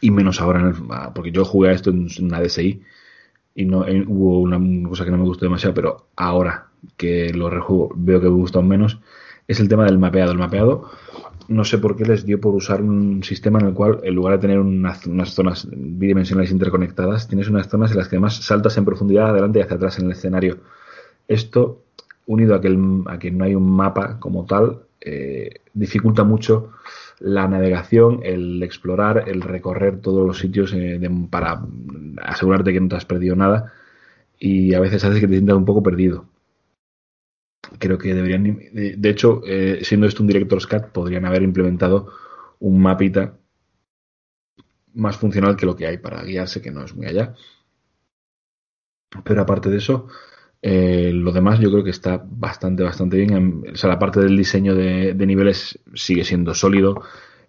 y 0.00 0.10
menos 0.10 0.40
ahora, 0.40 0.60
en 0.60 0.66
el- 0.66 0.74
ah, 0.90 1.12
porque 1.14 1.32
yo 1.32 1.44
jugué 1.44 1.70
a 1.70 1.72
esto 1.72 1.90
en 1.90 2.08
una 2.20 2.40
DSI 2.40 2.82
y 3.54 3.64
no 3.64 3.86
eh, 3.86 4.04
hubo 4.06 4.40
una, 4.40 4.58
cosa 4.88 5.04
que 5.04 5.10
no 5.10 5.18
me 5.18 5.24
gustó 5.24 5.44
demasiado, 5.44 5.74
pero 5.74 6.06
ahora 6.16 6.68
que 6.96 7.32
lo 7.32 7.50
rejuego 7.50 7.92
veo 7.94 8.20
que 8.20 8.28
me 8.28 8.34
gusta 8.34 8.60
menos, 8.62 8.98
es 9.46 9.60
el 9.60 9.68
tema 9.68 9.84
del 9.84 9.98
mapeado. 9.98 10.32
El 10.32 10.38
mapeado, 10.38 10.90
no 11.48 11.64
sé 11.64 11.78
por 11.78 11.96
qué 11.96 12.04
les 12.04 12.24
dio 12.24 12.40
por 12.40 12.54
usar 12.54 12.82
un 12.82 13.22
sistema 13.22 13.58
en 13.58 13.66
el 13.66 13.74
cual, 13.74 14.00
en 14.02 14.14
lugar 14.14 14.34
de 14.34 14.40
tener 14.40 14.58
unas, 14.58 15.02
zonas 15.26 15.68
bidimensionales 15.70 16.50
interconectadas, 16.50 17.28
tienes 17.28 17.48
unas 17.48 17.68
zonas 17.68 17.90
en 17.92 17.98
las 17.98 18.08
que 18.08 18.16
además 18.16 18.36
saltas 18.36 18.76
en 18.76 18.84
profundidad 18.84 19.30
adelante 19.30 19.58
y 19.58 19.62
hacia 19.62 19.76
atrás 19.76 19.98
en 19.98 20.06
el 20.06 20.12
escenario. 20.12 20.58
Esto, 21.28 21.82
unido 22.26 22.54
a 22.54 22.60
que, 22.60 22.76
a 23.06 23.18
que 23.18 23.30
no 23.30 23.44
hay 23.44 23.54
un 23.54 23.68
mapa 23.70 24.18
como 24.18 24.44
tal, 24.44 24.82
eh, 25.00 25.60
dificulta 25.74 26.24
mucho 26.24 26.70
la 27.18 27.46
navegación, 27.48 28.20
el 28.22 28.62
explorar, 28.62 29.28
el 29.28 29.42
recorrer 29.42 30.00
todos 30.00 30.26
los 30.26 30.38
sitios 30.38 30.72
eh, 30.74 31.00
para 31.30 31.62
asegurarte 32.22 32.72
que 32.72 32.80
no 32.80 32.88
te 32.88 32.96
has 32.96 33.04
perdido 33.04 33.36
nada 33.36 33.72
y 34.38 34.74
a 34.74 34.80
veces 34.80 35.04
hace 35.04 35.20
que 35.20 35.28
te 35.28 35.34
sientas 35.34 35.56
un 35.56 35.64
poco 35.64 35.82
perdido. 35.82 36.26
Creo 37.78 37.96
que 37.98 38.14
deberían, 38.14 38.44
de, 38.44 39.10
hecho, 39.10 39.42
eh, 39.46 39.80
siendo 39.82 40.06
esto 40.06 40.22
un 40.22 40.26
Director's 40.26 40.66
Cut, 40.66 40.86
podrían 40.86 41.24
haber 41.24 41.42
implementado 41.42 42.12
un 42.58 42.80
mapita 42.80 43.38
más 44.94 45.16
funcional 45.16 45.56
que 45.56 45.66
lo 45.66 45.76
que 45.76 45.86
hay 45.86 45.98
para 45.98 46.22
guiarse, 46.22 46.60
que 46.60 46.70
no 46.70 46.84
es 46.84 46.94
muy 46.94 47.06
allá. 47.06 47.34
Pero 49.24 49.42
aparte 49.42 49.70
de 49.70 49.78
eso, 49.78 50.08
eh, 50.62 51.10
lo 51.12 51.32
demás 51.32 51.58
yo 51.60 51.70
creo 51.70 51.84
que 51.84 51.90
está 51.90 52.22
bastante, 52.24 52.82
bastante 52.82 53.16
bien. 53.16 53.32
Em, 53.32 53.62
O 53.72 53.76
sea, 53.76 53.90
la 53.90 53.98
parte 53.98 54.20
del 54.20 54.36
diseño 54.36 54.74
de, 54.74 55.14
de 55.14 55.26
niveles 55.26 55.78
sigue 55.94 56.24
siendo 56.24 56.54
sólido. 56.54 57.02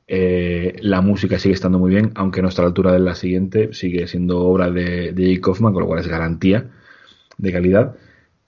Eh, 0.08 0.76
la 0.82 1.02
música 1.02 1.40
sigue 1.40 1.54
estando 1.56 1.80
muy 1.80 1.92
bien, 1.92 2.12
aunque 2.16 2.42
no 2.42 2.50
está 2.50 2.62
a 2.62 2.66
la 2.66 2.70
altura 2.70 2.92
de 2.92 3.00
la 3.00 3.16
siguiente. 3.16 3.74
Sigue 3.74 4.08
siendo 4.08 4.40
obra 4.40 4.70
de, 4.70 5.14
de 5.14 5.24
Jake 5.30 5.42
Kaufman, 5.42 5.74
con 5.74 5.82
lo 5.84 5.88
cual 5.88 6.00
es 6.00 6.08
garantía 6.08 6.70
de 7.38 7.52
calidad. 7.52 7.96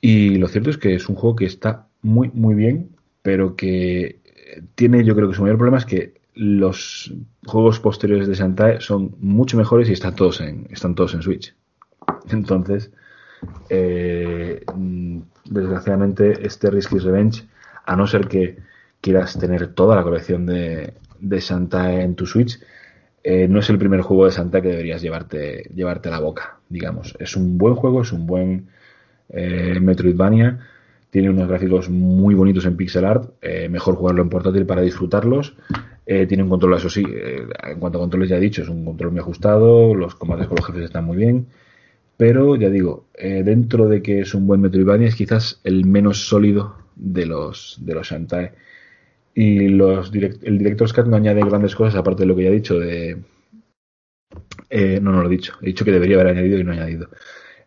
Y 0.07 0.35
lo 0.35 0.47
cierto 0.47 0.69
es 0.69 0.77
que 0.77 0.93
es 0.93 1.09
un 1.09 1.15
juego 1.15 1.35
que 1.35 1.45
está 1.45 1.87
muy, 2.03 2.29
muy 2.31 2.53
bien, 2.53 2.91
pero 3.23 3.55
que 3.55 4.19
eh, 4.23 4.61
tiene, 4.75 5.03
yo 5.03 5.15
creo 5.15 5.27
que 5.27 5.33
su 5.33 5.41
mayor 5.41 5.57
problema 5.57 5.79
es 5.79 5.85
que 5.85 6.21
los 6.35 7.11
juegos 7.43 7.79
posteriores 7.79 8.27
de 8.27 8.35
Shantae 8.35 8.81
son 8.81 9.15
mucho 9.19 9.57
mejores 9.57 9.89
y 9.89 9.93
están 9.93 10.15
todos 10.15 10.41
en, 10.41 10.67
están 10.69 10.93
todos 10.93 11.15
en 11.15 11.23
Switch. 11.23 11.55
Entonces, 12.29 12.91
eh, 13.69 14.63
mm, 14.75 15.21
desgraciadamente, 15.45 16.45
este 16.45 16.69
Risky 16.69 16.99
Revenge, 16.99 17.47
a 17.83 17.95
no 17.95 18.05
ser 18.05 18.27
que 18.27 18.59
quieras 19.01 19.39
tener 19.39 19.73
toda 19.73 19.95
la 19.95 20.03
colección 20.03 20.45
de, 20.45 20.93
de 21.19 21.39
Shantae 21.39 22.03
en 22.03 22.13
tu 22.13 22.27
Switch, 22.27 22.59
eh, 23.23 23.47
no 23.47 23.57
es 23.57 23.71
el 23.71 23.79
primer 23.79 24.01
juego 24.01 24.25
de 24.25 24.33
Shantae 24.33 24.61
que 24.61 24.67
deberías 24.67 25.01
llevarte, 25.01 25.63
llevarte 25.73 26.09
a 26.09 26.11
la 26.11 26.19
boca, 26.19 26.59
digamos. 26.69 27.15
Es 27.17 27.35
un 27.35 27.57
buen 27.57 27.73
juego, 27.73 28.03
es 28.03 28.11
un 28.11 28.27
buen 28.27 28.67
eh, 29.29 29.79
Metroidvania, 29.79 30.59
tiene 31.09 31.29
unos 31.29 31.47
gráficos 31.47 31.89
muy 31.89 32.35
bonitos 32.35 32.65
en 32.65 32.75
pixel 32.75 33.05
art, 33.05 33.31
eh, 33.41 33.69
mejor 33.69 33.95
jugarlo 33.95 34.21
en 34.21 34.29
portátil 34.29 34.65
para 34.65 34.81
disfrutarlos. 34.81 35.55
Eh, 36.05 36.25
tiene 36.27 36.43
un 36.43 36.49
control, 36.49 36.75
eso 36.75 36.89
sí, 36.89 37.03
eh, 37.07 37.47
en 37.63 37.79
cuanto 37.79 37.97
a 37.97 38.01
controles 38.01 38.29
ya 38.29 38.37
he 38.37 38.39
dicho, 38.41 38.61
es 38.61 38.69
un 38.69 38.85
control 38.85 39.11
muy 39.11 39.21
ajustado, 39.21 39.95
los 39.95 40.15
combates 40.15 40.47
con 40.47 40.57
los 40.57 40.65
jefes 40.65 40.83
están 40.83 41.05
muy 41.05 41.17
bien, 41.17 41.47
pero 42.17 42.55
ya 42.55 42.69
digo, 42.69 43.07
eh, 43.15 43.43
dentro 43.43 43.87
de 43.87 44.01
que 44.01 44.19
es 44.19 44.33
un 44.33 44.45
buen 44.47 44.61
Metroidvania 44.61 45.07
es 45.07 45.15
quizás 45.15 45.59
el 45.63 45.85
menos 45.85 46.27
sólido 46.27 46.75
de 46.95 47.25
los 47.25 47.77
de 47.81 47.93
los 47.93 48.07
Shantae. 48.07 48.53
Y 49.33 49.67
los 49.67 50.13
el 50.13 50.57
Director's 50.59 50.93
Cut 50.93 51.07
no 51.07 51.17
añade 51.17 51.41
grandes 51.43 51.75
cosas, 51.75 51.95
aparte 51.95 52.23
de 52.23 52.27
lo 52.27 52.35
que 52.35 52.43
ya 52.43 52.49
he 52.49 52.53
dicho 52.53 52.79
de... 52.79 53.17
eh, 54.69 54.99
no, 55.01 55.11
no 55.11 55.21
lo 55.21 55.27
he 55.27 55.31
dicho. 55.31 55.53
He 55.61 55.67
dicho 55.67 55.83
que 55.83 55.91
debería 55.91 56.15
haber 56.15 56.27
añadido 56.27 56.57
y 56.57 56.63
no 56.63 56.71
he 56.71 56.75
añadido. 56.77 57.09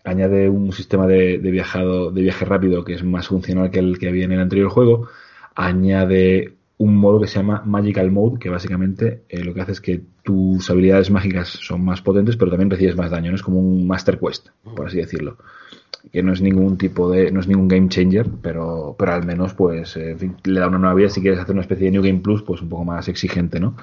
Añade 0.09 0.49
un 0.49 0.73
sistema 0.73 1.07
de, 1.07 1.39
viajado, 1.39 2.11
de 2.11 2.23
viaje 2.23 2.45
rápido 2.45 2.85
que 2.85 2.95
es 2.95 3.05
más 3.05 3.29
funcional 3.29 3.71
que 3.71 3.79
el 3.79 3.99
que 3.99 4.09
había 4.09 4.25
en 4.25 4.33
el 4.33 4.41
anterior 4.41 4.71
juego. 4.71 5.09
Añade 5.55 6.55
un 6.79 6.97
modo 6.97 7.21
que 7.21 7.27
se 7.27 7.37
llama 7.37 7.63
Magical 7.65 8.11
Mode, 8.11 8.39
que 8.39 8.51
básicamente 8.51 9.23
eh, 9.29 9.43
lo 9.43 9.53
que 9.53 9.61
hace 9.61 9.73
es 9.73 9.81
que 9.81 10.01
tus 10.23 10.71
habilidades 10.71 11.11
mágicas 11.11 11.49
son 11.49 11.85
más 11.85 12.03
potentes, 12.03 12.37
pero 12.37 12.51
también 12.51 12.71
recibes 12.71 12.97
más 12.97 13.11
daño. 13.11 13.35
Es 13.35 13.43
como 13.43 13.59
un 13.59 13.87
Master 13.87 14.19
Quest, 14.19 14.49
por 14.77 14.87
así 14.87 14.99
decirlo 14.99 15.37
que 16.13 16.23
no 16.23 16.33
es 16.33 16.41
ningún 16.41 16.79
tipo 16.79 17.11
de, 17.11 17.31
no 17.31 17.41
es 17.41 17.49
ningún 17.49 17.69
game 17.69 17.89
changer, 17.89 18.27
pero, 18.43 18.95
pero 18.99 19.13
al 19.13 19.25
menos 19.27 19.55
pues 19.55 19.97
eh, 19.97 20.13
en 20.13 20.19
fin, 20.19 20.37
le 20.45 20.61
da 20.61 20.69
una 20.69 20.79
nueva 20.79 20.95
vida 20.95 21.09
si 21.09 21.21
quieres 21.21 21.41
hacer 21.41 21.53
una 21.53 21.63
especie 21.63 21.87
de 21.87 21.91
New 21.93 22.03
Game 22.03 22.21
Plus, 22.21 22.43
pues 22.43 22.63
un 22.63 22.69
poco 22.69 22.85
más 22.85 23.09
exigente, 23.09 23.61
¿no? 23.61 23.75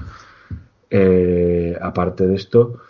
Eh, 0.90 1.78
aparte 1.82 2.28
de 2.28 2.36
esto, 2.36 2.82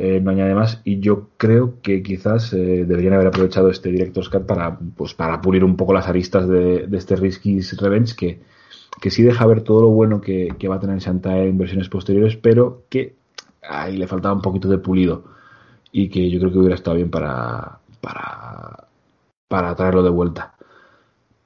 eh, 0.00 0.20
no 0.20 0.30
añade 0.30 0.54
más 0.54 0.80
y 0.84 1.00
yo 1.00 1.30
creo 1.36 1.82
que 1.82 2.04
quizás 2.04 2.52
eh, 2.52 2.84
deberían 2.86 3.14
haber 3.14 3.26
aprovechado 3.26 3.68
este 3.68 3.90
Director's 3.90 4.28
Cut 4.28 4.46
para, 4.46 4.78
pues, 4.78 5.12
para 5.12 5.40
pulir 5.40 5.64
un 5.64 5.76
poco 5.76 5.92
las 5.92 6.06
aristas 6.06 6.46
de, 6.48 6.86
de 6.86 6.96
este 6.96 7.16
Risky's 7.16 7.76
Revenge 7.80 8.14
que, 8.14 8.40
que 9.00 9.10
sí 9.10 9.24
deja 9.24 9.44
ver 9.44 9.62
todo 9.62 9.82
lo 9.82 9.88
bueno 9.88 10.20
que, 10.20 10.54
que 10.56 10.68
va 10.68 10.76
a 10.76 10.80
tener 10.80 11.00
Shantae 11.00 11.48
en 11.48 11.58
versiones 11.58 11.88
posteriores, 11.88 12.36
pero 12.36 12.84
que 12.88 13.16
ahí 13.68 13.96
le 13.96 14.06
faltaba 14.06 14.36
un 14.36 14.40
poquito 14.40 14.68
de 14.68 14.78
pulido 14.78 15.24
y 15.90 16.08
que 16.08 16.30
yo 16.30 16.38
creo 16.38 16.52
que 16.52 16.58
hubiera 16.58 16.76
estado 16.76 16.96
bien 16.96 17.10
para, 17.10 17.80
para, 18.00 18.86
para 19.48 19.74
traerlo 19.74 20.04
de 20.04 20.10
vuelta. 20.10 20.54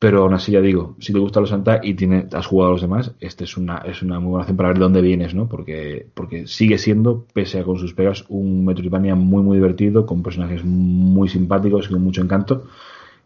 Pero 0.03 0.23
aún 0.25 0.35
así 0.35 0.51
ya 0.51 0.61
digo, 0.61 0.97
si 0.99 1.13
te 1.13 1.21
gusta 1.21 1.39
los 1.39 1.51
Santa 1.51 1.79
y 1.81 1.95
tiene, 1.95 2.27
has 2.33 2.47
jugado 2.47 2.71
a 2.71 2.73
los 2.73 2.83
demás, 2.83 3.13
este 3.21 3.45
es 3.45 3.57
una, 3.57 3.79
es 3.85 4.03
una 4.03 4.19
muy 4.19 4.31
buena 4.31 4.41
opción 4.41 4.57
para 4.57 4.71
ver 4.71 4.79
de 4.79 4.83
dónde 4.83 5.01
vienes, 5.01 5.33
¿no? 5.33 5.49
Porque, 5.49 6.09
porque 6.13 6.49
sigue 6.49 6.77
siendo, 6.77 7.25
pese 7.33 7.61
a 7.61 7.63
con 7.63 7.79
sus 7.79 7.95
pegas, 7.95 8.25
un 8.29 8.65
Metroidvania 8.65 9.15
muy 9.15 9.45
muy 9.45 9.59
divertido, 9.59 10.05
con 10.05 10.25
personajes 10.25 10.65
muy 10.65 11.29
simpáticos 11.29 11.87
y 11.87 11.93
con 11.93 12.03
mucho 12.03 12.21
encanto. 12.21 12.65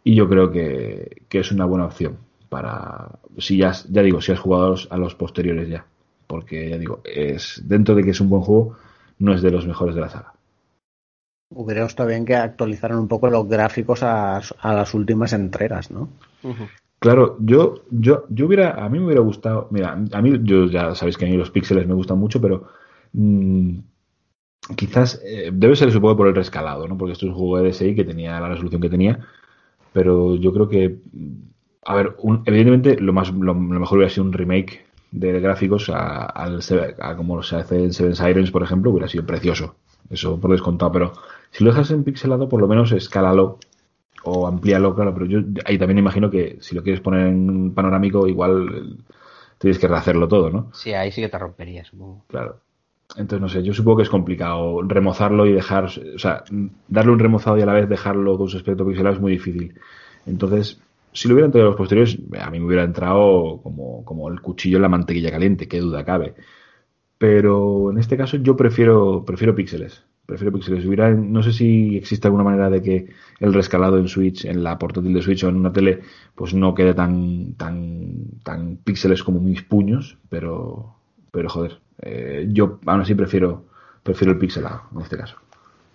Y 0.05 0.17
yo 0.17 0.29
creo 0.29 0.51
que, 0.51 1.23
que 1.31 1.39
es 1.39 1.51
una 1.51 1.65
buena 1.65 1.87
opción 1.87 2.19
para, 2.51 3.09
si 3.39 3.57
ya, 3.57 3.73
ya 3.89 4.03
digo, 4.03 4.21
si 4.21 4.33
has 4.33 4.39
jugado 4.39 4.67
a 4.67 4.69
los, 4.69 4.89
a 4.91 4.99
los 4.99 5.15
posteriores 5.15 5.71
ya. 5.71 5.87
Porque 6.27 6.69
ya 6.69 6.77
digo, 6.77 7.01
es, 7.05 7.63
dentro 7.65 7.95
de 7.95 8.05
que 8.05 8.11
es 8.11 8.21
un 8.21 8.29
buen 8.29 8.43
juego, 8.43 8.77
no 9.19 9.33
es 9.33 9.41
de 9.41 9.51
los 9.51 9.67
mejores 9.67 9.95
de 9.95 10.03
la 10.03 10.11
saga. 10.11 10.36
Hubiera 11.51 11.87
estado 11.87 12.09
bien 12.11 12.25
que 12.25 12.37
actualizaran 12.37 12.99
un 12.99 13.09
poco 13.09 13.29
los 13.31 13.49
gráficos 13.49 14.05
a, 14.05 14.37
a 14.37 14.75
las 14.75 14.95
últimas 14.95 15.33
entregas, 15.33 15.91
¿no? 15.91 16.09
Claro, 16.99 17.37
yo, 17.41 17.75
yo, 17.91 18.25
yo 18.31 18.47
hubiera, 18.47 18.85
a 18.85 18.89
mí 18.89 18.99
me 18.99 19.07
hubiera 19.07 19.21
gustado, 19.21 19.69
mira, 19.71 19.93
a 20.13 20.23
mí, 20.23 20.41
yo 20.43 20.67
ya 20.67 20.95
sabéis 20.95 21.17
que 21.19 21.27
a 21.27 21.29
mí 21.29 21.37
los 21.37 21.51
píxeles 21.51 21.87
me 21.87 21.95
gustan 21.95 22.19
mucho, 22.19 22.41
pero 22.41 22.69
mm, 23.13 23.79
quizás 24.77 25.21
eh, 25.25 25.51
debe 25.53 25.77
ser, 25.77 25.91
supongo, 25.93 26.17
por 26.17 26.29
el 26.29 26.35
rescalado, 26.35 26.87
¿no? 26.89 26.97
Porque 26.99 27.13
esto 27.13 27.27
es 27.27 27.31
un 27.33 27.39
juego 27.39 27.59
de 27.59 27.65
DSI 27.65 27.95
que 27.95 28.05
tenía 28.05 28.41
la 28.41 28.49
resolución 28.49 28.81
que 28.83 28.91
tenía, 28.91 29.21
pero 29.93 30.37
yo 30.37 30.53
creo 30.53 30.69
que, 30.69 30.99
a 31.85 31.95
ver, 31.97 32.17
un- 32.21 32.43
evidentemente 32.47 33.01
lo 33.01 33.13
más, 33.13 33.31
lo, 33.33 33.55
lo 33.55 33.55
mejor 33.55 33.99
hubiera 33.99 34.11
sido 34.13 34.25
un 34.27 34.33
remake 34.33 34.87
de 35.13 35.41
gráficos 35.41 35.89
a, 35.91 36.25
al, 36.27 36.61
a 37.01 37.17
como 37.17 37.43
se 37.43 37.57
hace 37.57 37.85
en 37.85 37.93
Seven 37.93 38.17
Sirens, 38.17 38.51
por 38.51 38.63
ejemplo, 38.63 38.91
hubiera 38.91 39.09
sido 39.09 39.27
precioso, 39.27 39.77
eso 40.11 40.39
por 40.41 40.53
descontado, 40.53 40.93
pero 40.93 41.13
si 41.51 41.65
lo 41.65 41.71
dejas 41.71 41.91
en 41.91 42.05
pixelado, 42.05 42.49
por 42.49 42.61
lo 42.61 42.69
menos 42.69 42.93
escálalo 42.93 43.59
o 44.25 44.47
amplíalo, 44.47 44.95
claro, 44.95 45.15
pero 45.15 45.27
yo 45.27 45.41
ahí 45.65 45.79
también 45.79 45.99
imagino 45.99 46.31
que 46.31 46.59
si 46.61 46.75
lo 46.75 46.83
quieres 46.83 47.01
poner 47.01 47.29
en 47.29 47.73
panorámico, 47.73 48.27
igual 48.27 48.69
eh, 48.75 49.03
tienes 49.59 49.79
que 49.79 49.89
rehacerlo 49.89 50.29
todo, 50.29 50.51
¿no? 50.51 50.71
Sí, 50.75 50.93
ahí 50.93 51.13
sí 51.13 51.21
que 51.21 51.29
te 51.29 51.39
rompería, 51.39 51.85
supongo. 51.85 52.25
Claro. 52.29 52.61
Entonces, 53.17 53.41
no 53.41 53.49
sé, 53.49 53.63
yo 53.63 53.73
supongo 53.73 53.99
que 53.99 54.03
es 54.03 54.11
complicado 54.11 54.83
remozarlo 54.83 55.47
y 55.47 55.53
dejar, 55.53 55.85
o 55.85 56.19
sea, 56.19 56.43
darle 56.89 57.13
un 57.13 57.21
remozado 57.21 57.57
y 57.57 57.63
a 57.63 57.67
la 57.67 57.73
vez 57.73 57.89
dejarlo 57.89 58.37
con 58.37 58.49
su 58.49 58.57
aspecto 58.57 58.85
pixelado 58.85 59.15
es 59.15 59.21
muy 59.21 59.33
difícil. 59.33 59.79
Entonces, 60.27 60.81
si 61.13 61.29
lo 61.29 61.35
hubieran 61.35 61.53
traído 61.53 61.71
los 61.71 61.79
posteriores, 61.79 62.19
a 62.39 62.51
mí 62.51 62.59
me 62.59 62.67
hubiera 62.67 62.83
entrado 62.83 63.61
como, 63.63 64.05
como 64.05 64.29
el 64.29 64.41
cuchillo 64.41 64.77
en 64.77 64.83
la 64.83 64.89
mantequilla 64.89 65.31
caliente, 65.31 65.69
qué 65.69 65.79
duda 65.81 66.05
cabe. 66.05 66.35
Pero 67.19 67.91
en 67.91 67.99
este 67.99 68.17
caso 68.17 68.37
yo 68.37 68.57
prefiero, 68.57 69.25
prefiero 69.25 69.55
píxeles. 69.55 70.05
Prefiero 70.27 70.53
píxeles. 70.53 70.85
Hubiera, 70.85 71.11
no 71.11 71.43
sé 71.43 71.53
si 71.53 71.97
existe 71.97 72.27
alguna 72.27 72.45
manera 72.45 72.69
de 72.69 72.83
que 72.83 73.07
el 73.39 73.55
rescalado 73.55 73.99
en 73.99 74.09
Switch, 74.09 74.45
en 74.45 74.65
la 74.65 74.79
portátil 74.79 75.15
de 75.15 75.23
Switch 75.23 75.45
o 75.45 75.49
en 75.49 75.57
una 75.57 75.73
tele, 75.73 76.01
pues 76.35 76.53
no 76.53 76.75
quede 76.75 76.95
tan, 76.95 77.55
tan, 77.55 78.41
tan 78.43 78.77
píxeles 78.79 79.23
como 79.23 79.41
mis 79.41 79.63
puños, 79.63 80.19
pero, 80.29 80.97
pero 81.31 81.49
joder, 81.49 81.79
eh, 82.03 82.49
yo 82.51 82.81
aún 82.87 83.01
así 83.01 83.15
prefiero, 83.15 83.67
prefiero 84.03 84.33
el 84.33 84.39
pixelado 84.39 84.83
en 84.95 85.03
este 85.03 85.17
caso. 85.17 85.37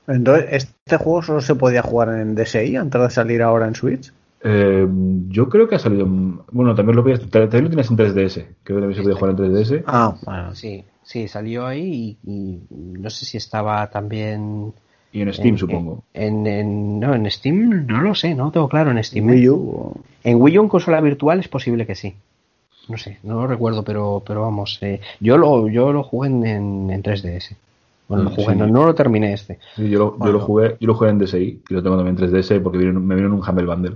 Entonces, 0.07 0.45
¿este 0.51 0.97
juego 0.97 1.21
solo 1.21 1.41
se 1.41 1.55
podía 1.55 1.81
jugar 1.81 2.09
en 2.19 2.35
DSi 2.35 2.75
antes 2.75 3.01
de 3.01 3.09
salir 3.09 3.41
ahora 3.41 3.67
en 3.67 3.75
Switch? 3.75 4.11
Eh, 4.43 4.87
yo 5.29 5.49
creo 5.49 5.67
que 5.67 5.75
ha 5.75 5.79
salido. 5.79 6.07
Bueno, 6.51 6.73
también 6.75 6.95
lo, 6.95 7.03
podías- 7.03 7.19
también 7.29 7.63
lo 7.63 7.69
tienes 7.69 7.89
en 7.91 7.97
3DS. 7.97 8.45
Creo 8.63 8.77
que 8.77 8.81
también 8.81 8.95
se 8.95 9.03
podía 9.03 9.15
jugar 9.17 9.31
en 9.31 9.37
3DS. 9.37 9.83
Ah, 9.85 10.15
bueno. 10.25 10.55
Sí, 10.55 10.83
sí, 11.03 11.27
salió 11.27 11.65
ahí 11.67 12.17
y, 12.25 12.31
y 12.31 12.59
no 12.99 13.09
sé 13.09 13.25
si 13.25 13.37
estaba 13.37 13.87
también... 13.89 14.73
Y 15.13 15.21
en 15.21 15.33
Steam, 15.33 15.57
supongo. 15.57 16.03
En, 16.13 16.47
en- 16.47 16.99
no, 16.99 17.13
en 17.13 17.29
Steam 17.29 17.85
no 17.85 18.01
lo 18.01 18.15
sé, 18.15 18.33
no 18.33 18.49
tengo 18.51 18.69
claro 18.69 18.91
en 18.91 19.03
Steam. 19.03 19.29
¿eh? 19.29 19.33
Wii 19.33 19.49
U. 19.49 19.93
En 20.23 20.41
Wii 20.41 20.57
U 20.59 20.61
en 20.63 20.69
consola 20.69 21.01
virtual 21.01 21.39
es 21.41 21.47
posible 21.49 21.85
que 21.85 21.95
sí. 21.95 22.15
No 22.87 22.97
sé, 22.97 23.19
no 23.23 23.35
lo 23.41 23.47
recuerdo, 23.47 23.83
pero, 23.83 24.23
pero 24.25 24.41
vamos. 24.41 24.79
eh, 24.81 25.01
yo 25.19 25.37
lo 25.37 25.67
yo 25.69 25.91
lo 25.93 26.03
jugué 26.03 26.29
en, 26.29 26.45
en, 26.45 26.89
en 26.91 27.03
3DS. 27.03 27.55
Bueno, 28.07 28.23
lo 28.23 28.29
Mm, 28.31 28.33
jugué, 28.35 28.53
sí. 28.53 28.59
no, 28.59 28.67
no 28.67 28.85
lo 28.85 28.95
terminé 28.95 29.33
este. 29.33 29.59
Sí, 29.75 29.89
yo, 29.89 29.99
lo, 29.99 30.25
yo 30.25 30.31
lo 30.31 30.39
jugué, 30.39 30.77
yo 30.79 30.87
lo 30.87 30.93
jugué 30.95 31.09
en 31.11 31.19
DSi 31.19 31.37
y 31.69 31.73
lo 31.73 31.83
tengo 31.83 31.97
también 31.97 32.17
en 32.17 32.31
3DS 32.31 32.59
porque 32.61 32.77
vino- 32.79 32.99
me 32.99 33.15
vino 33.15 33.27
en 33.27 33.33
un 33.33 33.41
Humble 33.47 33.65
Bundle. 33.65 33.93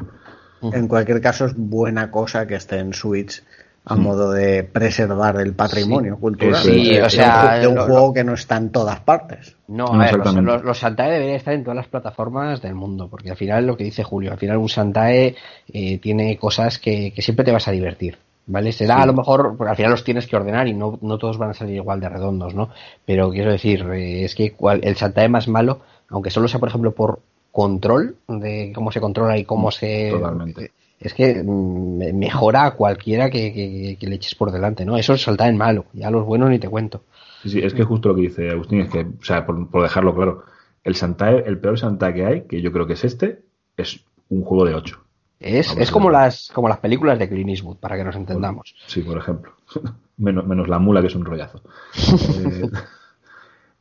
En 0.74 0.88
cualquier 0.88 1.22
caso, 1.22 1.46
es 1.46 1.54
buena 1.56 2.12
cosa 2.12 2.48
que 2.48 2.56
esté 2.56 2.80
en 2.80 2.94
Switch 2.94 3.44
a 3.88 3.96
modo 3.96 4.32
de 4.32 4.64
preservar 4.64 5.40
el 5.40 5.54
patrimonio 5.54 6.18
cultural. 6.18 6.56
Sí, 6.64 6.96
de, 6.96 7.04
o 7.04 7.10
sea, 7.10 7.60
de 7.60 7.68
un, 7.68 7.76
lo- 7.76 7.86
juego 7.86 8.14
que 8.14 8.24
no 8.24 8.34
está 8.34 8.58
en 8.58 8.72
todas 8.72 9.00
partes. 9.02 9.56
No, 9.68 9.86
a 9.86 9.92
ver, 9.92 9.98
los, 10.00 10.08
exactamente. 10.10 10.52
los, 10.52 10.64
los 10.64 10.80
Santae 10.80 11.12
deberían 11.12 11.36
estar 11.36 11.54
en 11.54 11.64
todas 11.64 11.76
las 11.78 11.88
plataformas 11.88 12.62
del 12.64 12.74
mundo, 12.74 13.08
porque 13.10 13.30
al 13.30 13.38
final 13.38 13.68
lo 13.68 13.78
que 13.78 13.84
dice 13.84 14.04
Julio, 14.04 14.32
al 14.32 14.40
final 14.40 14.58
un 14.58 14.70
Santae 14.70 15.36
eh, 15.72 15.98
tiene 16.00 16.36
cosas 16.38 16.80
que, 16.80 17.12
que 17.14 17.22
siempre 17.22 17.46
te 17.46 17.52
vas 17.52 17.68
a 17.68 17.72
divertir, 17.72 18.18
¿vale? 18.48 18.72
Será 18.72 18.96
Sí. 18.96 19.02
a 19.04 19.06
lo 19.06 19.14
mejor, 19.14 19.56
porque 19.56 19.70
al 19.70 19.76
final 19.76 19.92
los 19.92 20.04
tienes 20.04 20.26
que 20.26 20.36
ordenar 20.36 20.68
y 20.68 20.74
no, 20.74 20.98
no 21.04 21.20
todos 21.20 21.38
van 21.38 21.52
a 21.52 21.54
salir 21.54 21.76
igual 21.76 22.00
de 22.00 22.10
redondos, 22.10 22.56
¿no? 22.56 22.70
Pero 23.06 23.30
quiero 23.30 23.52
decir, 23.52 23.82
eh, 23.94 24.26
es 24.26 24.34
que 24.34 24.54
cual- 24.54 24.82
el 24.84 24.96
Santae 24.96 25.30
más 25.30 25.48
malo, 25.48 25.82
aunque 26.10 26.32
solo 26.32 26.48
sea, 26.48 26.60
por 26.60 26.70
ejemplo, 26.70 26.96
por 26.96 27.20
control 27.56 28.18
de 28.28 28.74
cómo 28.76 28.92
se 28.92 29.00
controla 29.00 29.38
y 29.38 29.46
cómo 29.46 29.72
se... 29.72 30.10
Totalmente. 30.12 30.72
Es 31.00 31.14
que 31.14 31.42
mm, 31.42 31.98
me- 31.98 32.12
mejora 32.12 32.66
a 32.66 32.72
cualquiera 32.72 33.30
que, 33.30 33.54
que- 33.54 33.96
que 33.98 34.08
le 34.08 34.16
eches 34.18 34.36
por 34.36 34.52
delante, 34.52 34.84
¿no? 34.84 34.98
Eso 34.98 35.14
es 35.14 35.22
Santae 35.24 35.54
malo, 35.54 35.86
ya 35.94 36.12
los 36.12 36.26
buenos 36.26 36.50
ni 36.50 36.60
te 36.60 36.68
cuento. 36.68 37.04
Sí, 37.44 37.50
sí, 37.52 37.60
es 37.60 37.74
que 37.74 37.86
justo 37.86 38.10
lo 38.10 38.16
que 38.16 38.22
dice 38.24 38.50
Agustín 38.50 38.82
es 38.82 38.90
que, 38.90 39.00
o 39.02 39.24
sea, 39.24 39.46
por, 39.46 39.70
por 39.70 39.84
dejarlo 39.84 40.14
claro, 40.14 40.44
el 40.84 40.96
Santae, 40.96 41.44
el 41.48 41.58
peor 41.60 41.80
Santae 41.80 42.14
que 42.14 42.26
hay, 42.26 42.42
que 42.42 42.62
yo 42.62 42.74
creo 42.74 42.88
que 42.88 42.94
es 42.94 43.06
este, 43.06 43.40
es 43.78 44.02
un 44.28 44.44
juego 44.44 44.66
de 44.66 44.76
8. 44.76 45.00
Es, 45.40 45.78
es 45.78 45.92
como 45.92 46.10
las, 46.10 46.52
como 46.54 46.68
las 46.68 46.80
películas 46.80 47.18
de 47.20 47.30
Clint 47.30 47.52
Eastwood, 47.52 47.78
para 47.78 47.96
que 47.96 48.04
nos 48.04 48.16
entendamos. 48.18 48.76
Sí, 48.88 49.02
por 49.02 49.18
ejemplo. 49.18 49.54
menos, 50.18 50.46
menos 50.46 50.68
la 50.68 50.80
mula, 50.80 51.00
que 51.00 51.08
es 51.08 51.16
un 51.16 51.24
rollazo. 51.24 51.62
Eh, 51.96 52.64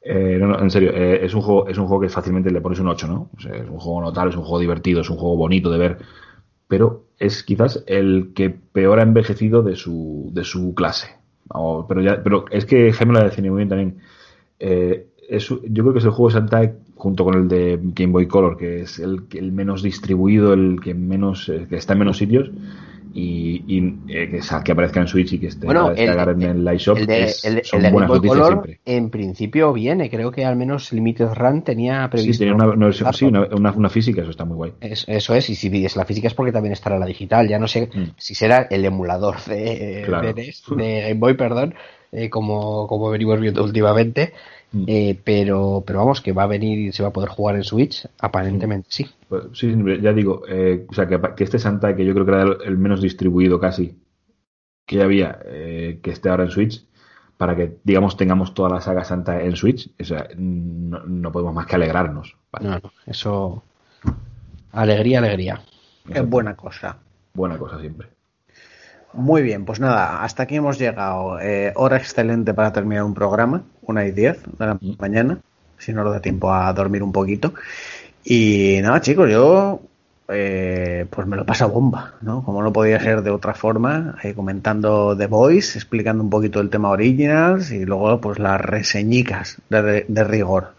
eh, 0.05 0.37
no, 0.39 0.49
no, 0.49 0.61
en 0.61 0.71
serio, 0.71 0.91
eh, 0.95 1.25
es, 1.25 1.35
un 1.35 1.41
juego, 1.43 1.67
es 1.69 1.79
un 1.79 1.87
juego 1.87 2.03
que 2.03 2.09
fácilmente 2.11 2.51
le 2.51 2.61
pones 2.61 2.79
un 2.81 2.89
8, 2.89 3.07
¿no? 3.09 3.31
Es 3.39 3.47
un 3.69 3.79
juego 3.79 4.03
notable, 4.03 4.31
es 4.31 4.37
un 4.37 4.43
juego 4.45 4.61
divertido, 4.61 5.01
es 5.01 5.11
un 5.11 5.17
juego 5.17 5.37
bonito 5.37 5.71
de 5.71 5.79
ver, 5.79 5.99
pero 6.69 7.05
es 7.19 7.43
quizás 7.45 7.85
el 7.87 8.33
que 8.35 8.51
peor 8.51 8.99
ha 9.01 9.03
envejecido 9.03 9.63
de 9.63 9.77
su, 9.77 10.31
de 10.35 10.45
su 10.45 10.75
clase. 10.75 11.17
O- 11.49 11.87
pero, 11.89 12.03
ya, 12.03 12.23
pero 12.23 12.47
es 12.51 12.65
que 12.67 12.93
Gemma 12.93 13.15
lo 13.21 13.25
define 13.25 13.51
muy 13.51 13.59
bien 13.59 13.69
también. 13.69 13.99
Eh, 14.59 15.09
yo 15.31 15.59
creo 15.85 15.93
que 15.93 15.99
es 16.01 16.05
el 16.05 16.11
juego 16.11 16.29
de 16.29 16.35
Santae 16.35 16.75
junto 16.97 17.25
con 17.25 17.35
el 17.35 17.49
de 17.49 17.79
Game 17.83 18.13
Boy 18.13 18.27
Color, 18.29 18.57
que 18.57 18.83
es 18.83 18.99
el, 18.99 19.25
el 19.33 19.53
menos 19.53 19.83
distribuido, 19.83 20.53
el 20.55 20.81
que 20.83 20.95
menos 20.95 21.49
eh, 21.49 21.67
que 21.69 21.77
está 21.77 21.95
en 21.95 22.01
menos 22.01 22.19
sitios 22.19 22.51
y, 23.17 23.63
y, 23.69 23.95
eh, 24.09 24.41
que, 24.65 24.73
aparezca 24.73 25.01
en 25.01 25.07
Switch 25.07 25.33
y 25.35 25.39
que 25.39 25.47
esté 25.47 25.65
Bueno, 25.67 25.93
el- 25.93 25.99
en 26.19 26.43
el 26.43 26.65
Live 26.65 26.79
Shop 26.79 26.99
El 26.99 27.07
de, 27.07 27.23
es- 27.23 27.45
el 27.45 27.65
son 27.65 27.81
de 27.83 27.91
buenas 27.91 28.11
noticias 28.11 28.33
Color, 28.39 28.53
siempre. 28.65 28.81
en 28.85 29.11
principio 29.11 29.73
viene, 29.73 30.11
creo 30.11 30.33
que 30.33 30.45
al 30.45 30.57
menos 30.57 30.93
Limited 30.93 31.29
Run 31.35 31.63
tenía 31.63 32.11
previsto. 32.11 32.33
Sí, 32.33 32.39
tiene 32.39 32.55
una, 32.55 32.67
una 32.67 32.87
versión- 32.87 33.13
sí, 33.15 33.25
lanzarlo. 33.27 33.47
una, 33.57 33.57
una- 33.71 33.79
una 33.79 33.89
física, 33.89 34.23
eso 34.23 34.31
está 34.33 34.45
muy 34.45 34.57
guay. 34.57 34.73
Es- 34.81 35.05
eso 35.07 35.35
es, 35.35 35.49
y 35.49 35.55
si 35.55 35.85
es 35.85 35.95
la 35.97 36.05
física 36.05 36.27
es 36.27 36.35
porque 36.35 36.51
también 36.53 36.73
estará 36.73 36.99
la 36.99 37.07
digital. 37.07 37.47
Ya 37.49 37.59
no 37.61 37.69
sé 37.69 37.89
si 38.17 38.35
será 38.35 38.67
el 38.71 38.85
emulador 38.85 39.37
de, 39.45 40.03
Mm. 40.03 40.07
Claro. 40.07 40.27
de 40.33 40.35
de 40.35 41.01
Game 41.03 41.15
Boy, 41.15 41.35
perdón, 41.35 41.75
eh, 42.11 42.29
como, 42.31 42.87
como 42.89 43.11
venimos 43.11 43.41
viendo 43.41 43.63
últimamente. 43.63 44.33
Mm. 44.75 44.85
Eh, 44.89 45.21
pero, 45.23 45.85
pero 45.87 46.01
vamos, 46.01 46.21
que 46.21 46.33
va 46.33 46.43
a 46.43 46.49
venir 46.49 46.79
y 46.81 46.93
se 46.93 47.03
va 47.05 47.11
a 47.11 47.13
poder 47.13 47.31
jugar 47.31 47.55
en 47.55 47.63
Switch, 47.63 48.07
aparentemente 48.19 48.89
sí. 48.91 49.07
Pues, 49.29 49.45
sí, 49.53 49.73
ya 50.03 50.13
digo, 50.13 50.43
eh, 50.49 50.85
o 50.89 50.93
sea, 50.93 51.07
que, 51.07 51.21
que 51.37 51.45
este 51.45 51.61
Santa, 51.61 51.95
que 51.95 52.05
yo 52.05 52.13
creo 52.13 52.27
que 52.27 52.33
era 52.33 52.43
el, 52.65 52.77
menos 52.77 53.01
distribuido 53.01 53.61
casi 53.61 53.97
que 54.85 55.01
había, 55.01 55.39
eh, 55.45 56.01
que 56.03 56.11
esté 56.11 56.29
ahora 56.29 56.45
en 56.45 56.51
Switch, 56.51 56.85
para 57.37 57.55
que, 57.55 57.79
digamos, 57.85 58.17
tengamos 58.17 58.53
toda 58.53 58.69
la 58.69 58.81
saga 58.81 59.05
Santa 59.05 59.41
en 59.41 59.55
Switch, 59.55 59.91
o 60.01 60.05
sea, 60.05 60.29
no, 60.37 61.05
no 61.05 61.31
podemos 61.31 61.55
más 61.55 61.67
que 61.67 61.77
alegrarnos. 61.77 62.37
¿vale? 62.51 62.69
No, 62.69 62.75
no, 62.81 62.93
eso. 63.07 63.63
Alegría, 64.73 65.19
alegría. 65.19 65.63
Es 66.09 66.29
buena 66.29 66.57
cosa. 66.57 66.99
Buena 67.33 67.57
cosa 67.59 67.79
siempre. 67.81 68.09
Muy 69.15 69.43
bien, 69.43 69.65
pues 69.65 69.79
nada, 69.79 70.25
hasta 70.25 70.43
aquí 70.43 70.57
hemos 70.57 70.79
llegado. 70.79 71.39
Eh, 71.41 71.73
hora 71.77 71.97
excelente 71.97 72.53
para 72.53 72.73
terminar 72.73 73.05
un 73.05 73.15
programa, 73.15 73.63
una 73.83 74.05
y 74.05 74.11
diez 74.11 74.43
de 74.59 74.67
la 74.67 74.79
mañana, 74.99 75.39
si 75.79 75.93
no 75.93 76.03
nos 76.03 76.13
da 76.13 76.21
tiempo 76.21 76.53
a 76.53 76.73
dormir 76.73 77.03
un 77.03 77.13
poquito. 77.13 77.55
Y 78.25 78.81
nada, 78.83 79.01
chicos, 79.01 79.31
yo 79.31 79.81
eh, 80.29 81.07
pues 81.11 81.27
me 81.29 81.37
lo 81.37 81.47
pasa 81.47 81.67
bomba, 81.67 82.15
¿no? 82.23 82.43
Como 82.45 82.63
no 82.63 82.73
podía 82.73 82.99
ser 82.99 83.23
de 83.23 83.31
otra 83.31 83.55
forma, 83.55 84.17
eh, 84.23 84.35
comentando 84.35 85.17
The 85.17 85.27
Voice, 85.29 85.79
explicando 85.79 86.25
un 86.25 86.31
poquito 86.31 86.61
el 86.61 86.71
tema 86.71 86.91
Originals 86.91 87.71
y 87.71 87.85
luego 87.85 88.21
pues 88.21 88.39
las 88.41 88.61
reseñicas 88.61 89.59
de, 89.69 90.07
de 90.09 90.25
rigor. 90.25 90.75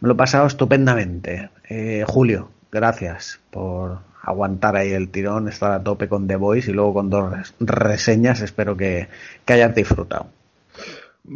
Me 0.00 0.08
lo 0.08 0.14
he 0.14 0.16
pasado 0.16 0.46
estupendamente. 0.46 1.50
Eh, 1.68 2.04
Julio, 2.06 2.50
gracias 2.70 3.40
por 3.50 4.07
aguantar 4.28 4.76
ahí 4.76 4.92
el 4.92 5.08
tirón, 5.10 5.48
estar 5.48 5.72
a 5.72 5.82
tope 5.82 6.08
con 6.08 6.26
The 6.26 6.36
Voice 6.36 6.70
y 6.70 6.74
luego 6.74 6.94
con 6.94 7.10
dos 7.10 7.32
res- 7.32 7.54
reseñas. 7.60 8.40
Espero 8.40 8.76
que, 8.76 9.08
que 9.44 9.52
hayas 9.52 9.74
disfrutado. 9.74 10.26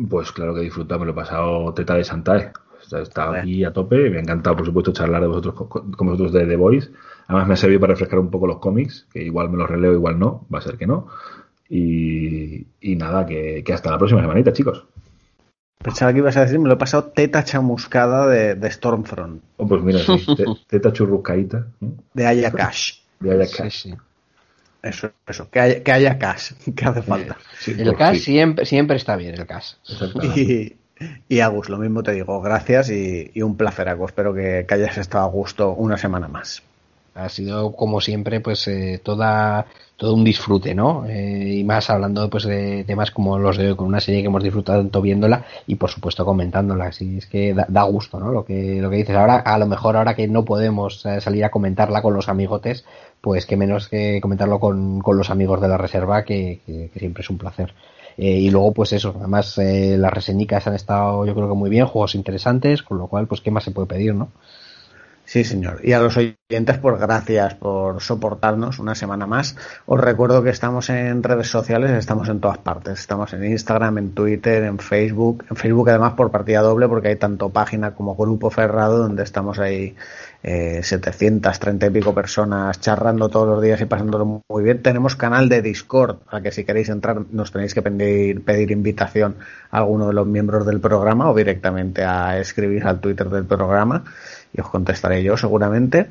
Pues 0.09 0.33
claro 0.33 0.55
que 0.55 0.61
he 0.61 0.65
disfrutado, 0.65 1.01
me 1.01 1.07
lo 1.07 1.12
he 1.12 1.15
pasado 1.15 1.73
teta 1.75 1.95
de 1.95 2.05
Santae. 2.05 2.53
O 2.81 2.85
sea, 2.85 3.01
Estaba 3.01 3.39
aquí 3.39 3.65
a 3.65 3.73
tope, 3.73 4.11
me 4.11 4.19
ha 4.19 4.21
encantado, 4.21 4.57
por 4.57 4.67
supuesto, 4.67 4.93
charlar 4.93 5.21
de 5.23 5.29
vosotros 5.29 5.55
con, 5.55 5.93
con 5.93 6.07
vosotros 6.07 6.33
de 6.33 6.47
The 6.47 6.57
Voice. 6.57 6.91
Además, 7.29 7.49
me 7.49 7.55
ha 7.55 7.57
servido 7.57 7.81
para 7.81 7.93
refrescar 7.93 8.19
un 8.19 8.31
poco 8.31 8.47
los 8.47 8.59
cómics, 8.59 9.07
que 9.12 9.23
igual 9.23 9.51
me 9.51 9.57
los 9.59 9.69
releo, 9.71 9.93
igual 9.93 10.19
no, 10.19 10.47
va 10.53 10.59
a 10.59 10.62
ser 10.62 10.77
que 10.77 10.87
no. 10.87 11.09
Y, 11.69 12.67
y 12.81 12.97
nada, 12.97 13.25
que, 13.27 13.62
que 13.65 13.73
hasta 13.73 13.91
la 13.91 13.99
próxima 13.99 14.21
semanita, 14.21 14.53
chicos. 14.53 14.85
Pensaba 15.83 16.12
que 16.12 16.19
ibas 16.19 16.36
a 16.36 16.43
decir, 16.43 16.59
me 16.59 16.69
lo 16.69 16.75
he 16.75 16.78
pasado 16.78 17.05
teta 17.15 17.44
chamuscada 17.44 18.27
de, 18.28 18.55
de 18.55 18.70
Stormfront, 18.70 19.43
Oh, 19.57 19.67
pues 19.67 19.83
mira, 19.83 19.99
sí, 19.99 20.25
te- 20.36 20.44
teta 20.69 20.93
churruscaíta 20.93 21.67
¿no? 21.81 21.93
de 22.15 22.27
Haya 22.27 22.51
Cash. 22.52 22.99
de 23.20 23.33
Ayacash. 23.33 23.89
Eso, 24.83 25.11
eso, 25.28 25.49
que 25.49 25.61
haya, 25.61 25.83
que 25.85 25.93
haya 25.93 26.19
cash, 26.19 26.52
que 26.77 26.85
hace 26.85 27.02
falta. 27.02 27.36
Sí, 27.61 27.73
El 27.78 27.85
pues 27.86 27.99
CAS 27.99 28.17
sí, 28.19 28.23
siempre, 28.25 28.67
siempre 28.67 28.97
está 28.97 29.15
bien, 29.17 29.35
el 29.35 29.47
CAS. 29.47 29.78
exactamente. 29.89 30.41
Y, 30.41 30.77
y 31.28 31.41
Agus, 31.41 31.69
lo 31.69 31.78
mismo 31.78 32.02
te 32.02 32.12
digo, 32.12 32.41
gracias 32.41 32.91
y, 32.91 33.31
y 33.33 33.43
un 33.43 33.57
placer, 33.57 33.89
Agus. 33.89 34.11
Espero 34.11 34.35
que, 34.35 34.65
que 34.67 34.75
hayas 34.75 34.99
estado 34.99 35.25
a 35.25 35.28
gusto 35.28 35.70
una 35.73 35.97
semana 35.99 36.27
más. 36.28 36.62
Ha 37.15 37.28
sido, 37.28 37.73
como 37.76 38.00
siempre, 38.00 38.41
pues 38.41 38.66
eh, 38.68 38.99
toda, 39.05 39.66
todo 39.97 40.15
un 40.15 40.24
disfrute, 40.24 40.74
¿no? 40.74 41.05
Eh, 41.07 41.57
y 41.58 41.65
más 41.65 41.91
hablando 41.91 42.31
pues 42.31 42.44
de 42.44 42.84
temas 42.84 43.10
como 43.10 43.39
los 43.39 43.58
de 43.58 43.68
hoy, 43.68 43.76
con 43.76 43.86
una 43.86 44.00
serie 44.00 44.23
que 44.23 44.28
hemos 44.28 44.42
disfrutado 44.42 44.81
tanto 44.81 45.02
viéndola 45.02 45.44
y, 45.66 45.74
por 45.74 45.91
supuesto, 45.91 46.24
comentándola. 46.24 46.86
Así 46.86 47.18
es 47.18 47.26
que 47.26 47.52
da, 47.52 47.66
da 47.68 47.82
gusto, 47.82 48.18
¿no? 48.18 48.32
Lo 48.32 48.47
que, 48.47 48.81
lo 48.81 48.89
que 48.89 48.97
dices. 48.97 49.15
Ahora, 49.15 49.36
a 49.36 49.58
lo 49.58 49.66
mejor, 49.66 49.97
ahora 49.97 50.15
que 50.15 50.26
no 50.26 50.44
podemos 50.47 51.05
eh, 51.05 51.20
salir 51.20 51.44
a 51.44 51.50
comentarla 51.50 52.00
con 52.00 52.15
los 52.15 52.31
amigotes, 52.31 52.86
pues 53.20 53.44
que 53.44 53.58
menos 53.58 53.89
que 53.89 54.18
comentarlo 54.23 54.58
con, 54.58 55.00
con 55.00 55.18
los 55.18 55.28
amigos 55.28 55.60
de 55.60 55.68
la 55.68 55.76
reserva, 55.76 56.24
que, 56.24 56.60
que- 56.66 56.91
siempre 56.99 57.23
es 57.23 57.28
un 57.31 57.36
placer. 57.39 57.74
Eh, 58.16 58.31
y 58.39 58.50
luego, 58.50 58.73
pues 58.73 58.92
eso, 58.94 59.15
además 59.18 59.57
eh, 59.58 59.97
las 59.99 60.12
reseñicas 60.12 60.66
han 60.66 60.74
estado, 60.74 61.26
yo 61.26 61.34
creo 61.34 61.49
que 61.49 61.55
muy 61.55 61.68
bien, 61.70 61.86
juegos 61.86 62.15
interesantes, 62.15 62.82
con 62.82 62.97
lo 62.99 63.07
cual, 63.07 63.26
pues, 63.26 63.41
¿qué 63.42 63.50
más 63.50 63.65
se 63.65 63.70
puede 63.70 63.86
pedir, 63.89 64.15
no? 64.15 64.28
Sí, 65.33 65.44
señor. 65.44 65.81
Y 65.83 65.94
a 65.94 65.99
los 65.99 66.19
oyentes, 66.19 66.77
pues 66.77 67.01
gracias 67.01 67.55
por 67.55 68.02
soportarnos 68.02 68.78
una 68.78 68.94
semana 68.94 69.27
más. 69.27 69.57
Os 69.86 69.99
recuerdo 69.99 70.43
que 70.43 70.51
estamos 70.51 70.91
en 70.91 71.23
redes 71.23 71.49
sociales, 71.49 71.91
estamos 71.93 72.28
en 72.28 72.39
todas 72.39 72.59
partes. 72.59 73.01
Estamos 73.01 73.33
en 73.33 73.47
Instagram, 73.47 73.97
en 73.97 74.12
Twitter, 74.12 74.62
en 74.65 74.78
Facebook. 74.78 75.47
En 75.49 75.57
Facebook 75.57 75.89
además 75.89 76.12
por 76.12 76.31
partida 76.31 76.61
doble 76.61 76.86
porque 76.86 77.09
hay 77.09 77.17
tanto 77.17 77.49
página 77.49 77.94
como 77.94 78.15
grupo 78.15 78.51
cerrado 78.51 78.99
donde 78.99 79.23
estamos 79.23 79.59
ahí 79.59 79.97
eh, 80.43 80.81
730 80.83 81.86
y 81.86 81.91
pico 81.91 82.15
personas 82.15 82.78
charrando 82.81 83.31
todos 83.31 83.49
los 83.49 83.62
días 83.62 83.81
y 83.81 83.86
pasándolo 83.86 84.43
muy 84.47 84.62
bien. 84.62 84.83
Tenemos 84.83 85.17
canal 85.17 85.49
de 85.49 85.62
Discord, 85.62 86.19
a 86.28 86.43
que 86.43 86.52
si 86.52 86.65
queréis 86.65 86.91
entrar 86.91 87.23
nos 87.31 87.52
tenéis 87.52 87.73
que 87.73 87.81
pedir, 87.81 88.44
pedir 88.44 88.70
invitación 88.70 89.36
a 89.70 89.78
alguno 89.78 90.09
de 90.09 90.12
los 90.12 90.27
miembros 90.27 90.67
del 90.67 90.81
programa 90.81 91.31
o 91.31 91.35
directamente 91.35 92.05
a 92.05 92.39
escribir 92.39 92.85
al 92.85 93.01
Twitter 93.01 93.31
del 93.31 93.47
programa 93.47 94.05
y 94.53 94.61
os 94.61 94.69
contestaré 94.69 95.23
yo 95.23 95.37
seguramente. 95.37 96.09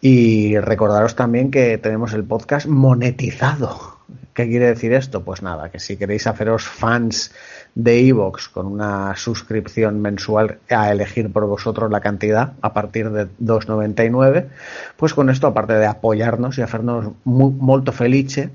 Y 0.00 0.58
recordaros 0.58 1.14
también 1.14 1.50
que 1.50 1.78
tenemos 1.78 2.12
el 2.12 2.24
podcast 2.24 2.66
monetizado. 2.66 3.98
¿Qué 4.34 4.48
quiere 4.48 4.66
decir 4.66 4.92
esto? 4.94 5.22
Pues 5.22 5.42
nada, 5.42 5.70
que 5.70 5.78
si 5.78 5.96
queréis 5.96 6.26
haceros 6.26 6.64
fans 6.64 7.32
de 7.74 8.08
Evox 8.08 8.48
con 8.48 8.66
una 8.66 9.14
suscripción 9.16 10.00
mensual 10.00 10.58
a 10.70 10.90
elegir 10.90 11.30
por 11.30 11.46
vosotros 11.46 11.90
la 11.90 12.00
cantidad 12.00 12.54
a 12.62 12.72
partir 12.72 13.10
de 13.10 13.26
2,99, 13.40 14.48
pues 14.96 15.12
con 15.12 15.28
esto, 15.28 15.46
aparte 15.46 15.74
de 15.74 15.86
apoyarnos 15.86 16.56
y 16.58 16.62
hacernos 16.62 17.12
muy, 17.24 17.52
molto 17.52 17.92
felice, 17.92 18.50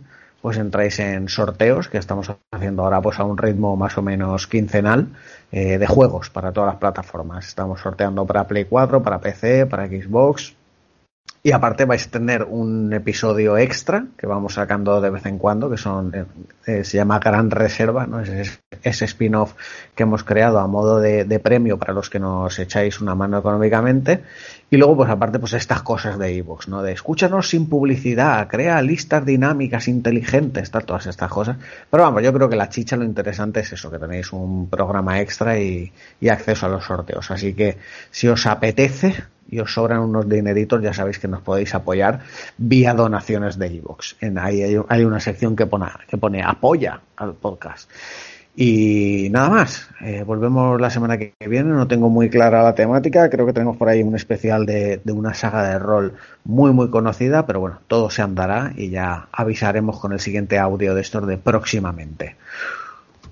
pues 0.47 0.59
entráis 0.59 0.97
en 0.99 1.27
sorteos 1.27 1.89
que 1.89 1.97
estamos 1.97 2.31
haciendo 2.53 2.83
ahora 2.83 3.01
pues 3.01 3.19
a 3.19 3.25
un 3.25 3.37
ritmo 3.37 3.75
más 3.75 3.97
o 3.97 4.01
menos 4.01 4.47
quincenal 4.47 5.09
eh, 5.51 5.77
de 5.77 5.87
juegos 5.87 6.29
para 6.29 6.53
todas 6.53 6.67
las 6.69 6.77
plataformas. 6.77 7.49
Estamos 7.49 7.81
sorteando 7.81 8.25
para 8.25 8.47
Play 8.47 8.63
4, 8.63 9.03
para 9.03 9.19
PC, 9.19 9.65
para 9.65 9.87
Xbox, 9.87 10.55
y 11.47 11.53
aparte 11.53 11.85
vais 11.85 12.05
a 12.05 12.11
tener 12.11 12.43
un 12.43 12.91
episodio 12.91 13.57
extra 13.57 14.07
que 14.17 14.27
vamos 14.27 14.55
sacando 14.55 14.99
de 14.99 15.09
vez 15.09 15.25
en 15.27 15.37
cuando, 15.37 15.69
que 15.69 15.77
son 15.77 16.13
eh, 16.13 16.25
eh, 16.65 16.83
se 16.83 16.97
llama 16.97 17.19
Gran 17.19 17.51
Reserva, 17.51 18.05
¿no? 18.05 18.19
Es 18.19 18.59
ese 18.81 19.05
spin-off 19.05 19.53
que 19.95 20.03
hemos 20.03 20.25
creado 20.25 20.59
a 20.59 20.67
modo 20.67 20.99
de, 20.99 21.39
premio 21.39 21.77
para 21.77 21.93
los 21.93 22.09
que 22.09 22.19
nos 22.19 22.59
echáis 22.59 22.99
una 22.99 23.15
mano 23.15 23.37
económicamente. 23.37 24.23
Y 24.69 24.75
luego, 24.75 24.97
pues 24.97 25.09
aparte, 25.09 25.39
pues 25.39 25.53
estas 25.53 25.83
cosas 25.83 26.19
de 26.19 26.33
iVoox, 26.33 26.67
¿no? 26.67 26.83
De 26.83 26.91
escúchanos 26.91 27.47
sin 27.47 27.69
publicidad, 27.69 28.45
crea 28.49 28.81
listas 28.81 29.25
dinámicas 29.25 29.87
inteligentes, 29.87 30.69
todas 30.69 31.07
estas 31.07 31.31
cosas. 31.31 31.55
Pero 31.89 32.03
vamos, 32.03 32.23
yo 32.23 32.33
creo 32.33 32.49
que 32.49 32.57
la 32.57 32.67
chicha, 32.67 32.97
lo 32.97 33.05
interesante 33.05 33.61
es 33.61 33.71
eso, 33.71 33.89
que 33.89 33.99
tenéis 33.99 34.33
un 34.33 34.69
programa 34.69 35.21
extra 35.21 35.57
y, 35.57 35.93
y 36.19 36.27
acceso 36.27 36.65
a 36.65 36.69
los 36.69 36.83
sorteos. 36.83 37.31
Así 37.31 37.53
que 37.53 37.77
si 38.11 38.27
os 38.27 38.45
apetece, 38.45 39.15
y 39.49 39.59
os 39.59 39.73
sobran 39.73 39.99
unos 39.99 40.27
dineritos, 40.27 40.81
ya 40.81 40.93
sabéis 40.93 41.19
que 41.19 41.27
nos 41.27 41.41
podéis 41.41 41.73
apoyar 41.75 42.19
vía 42.57 42.93
donaciones 42.93 43.57
de 43.57 43.67
iVoox. 43.67 44.15
En 44.21 44.37
ahí 44.37 44.61
hay, 44.87 45.03
una 45.03 45.19
sección 45.19 45.55
que 45.55 45.65
pone, 45.65 45.87
que 46.07 46.17
pone 46.17 46.43
apoya 46.43 47.01
al 47.15 47.33
podcast. 47.33 47.89
Y 48.59 49.27
nada 49.29 49.49
más, 49.49 49.87
eh, 50.01 50.23
volvemos 50.25 50.81
la 50.81 50.89
semana 50.89 51.19
que 51.19 51.35
viene, 51.47 51.69
no 51.69 51.87
tengo 51.87 52.09
muy 52.09 52.27
clara 52.27 52.63
la 52.63 52.73
temática, 52.73 53.29
creo 53.29 53.45
que 53.45 53.53
tenemos 53.53 53.77
por 53.77 53.87
ahí 53.87 54.01
un 54.01 54.15
especial 54.15 54.65
de, 54.65 54.99
de, 55.03 55.11
una 55.11 55.35
saga 55.35 55.69
de 55.69 55.77
rol 55.77 56.15
muy 56.43 56.71
muy 56.71 56.89
conocida, 56.89 57.45
pero 57.45 57.59
bueno, 57.59 57.77
todo 57.87 58.09
se 58.09 58.23
andará 58.23 58.73
y 58.75 58.89
ya 58.89 59.27
avisaremos 59.31 59.99
con 59.99 60.11
el 60.11 60.19
siguiente 60.19 60.57
audio 60.57 60.95
de 60.95 61.01
estos 61.01 61.27
de 61.27 61.37
próximamente. 61.37 62.35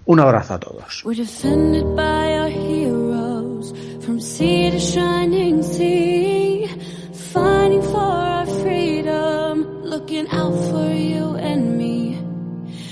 Un 0.05 0.19
abrazo 0.19 0.53
a 0.53 0.59
todos. 0.59 1.01
From 4.05 4.21
sea 4.21 4.69
to 4.69 4.79
shining 4.79 5.63
sea, 5.63 6.67
fighting 7.33 7.81
for 7.81 7.97
our 7.97 8.45
freedom, 8.45 9.81
looking 9.81 10.27
out 10.29 10.53
for 10.69 10.93
you 10.93 11.35
and 11.37 11.75
me. 11.75 12.21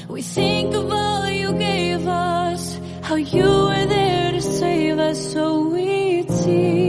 We 0.10 0.24
think 0.24 0.74
of 0.74 0.92
all 0.92 1.30
you 1.30 1.54
gave 1.54 2.08
us, 2.08 2.80
how 3.04 3.14
you 3.14 3.44
were 3.44 3.86
there 3.86 4.32
to 4.32 4.42
save 4.42 4.98
us 4.98 5.34
so 5.34 5.70
we'd 5.70 6.32
see. 6.32 6.83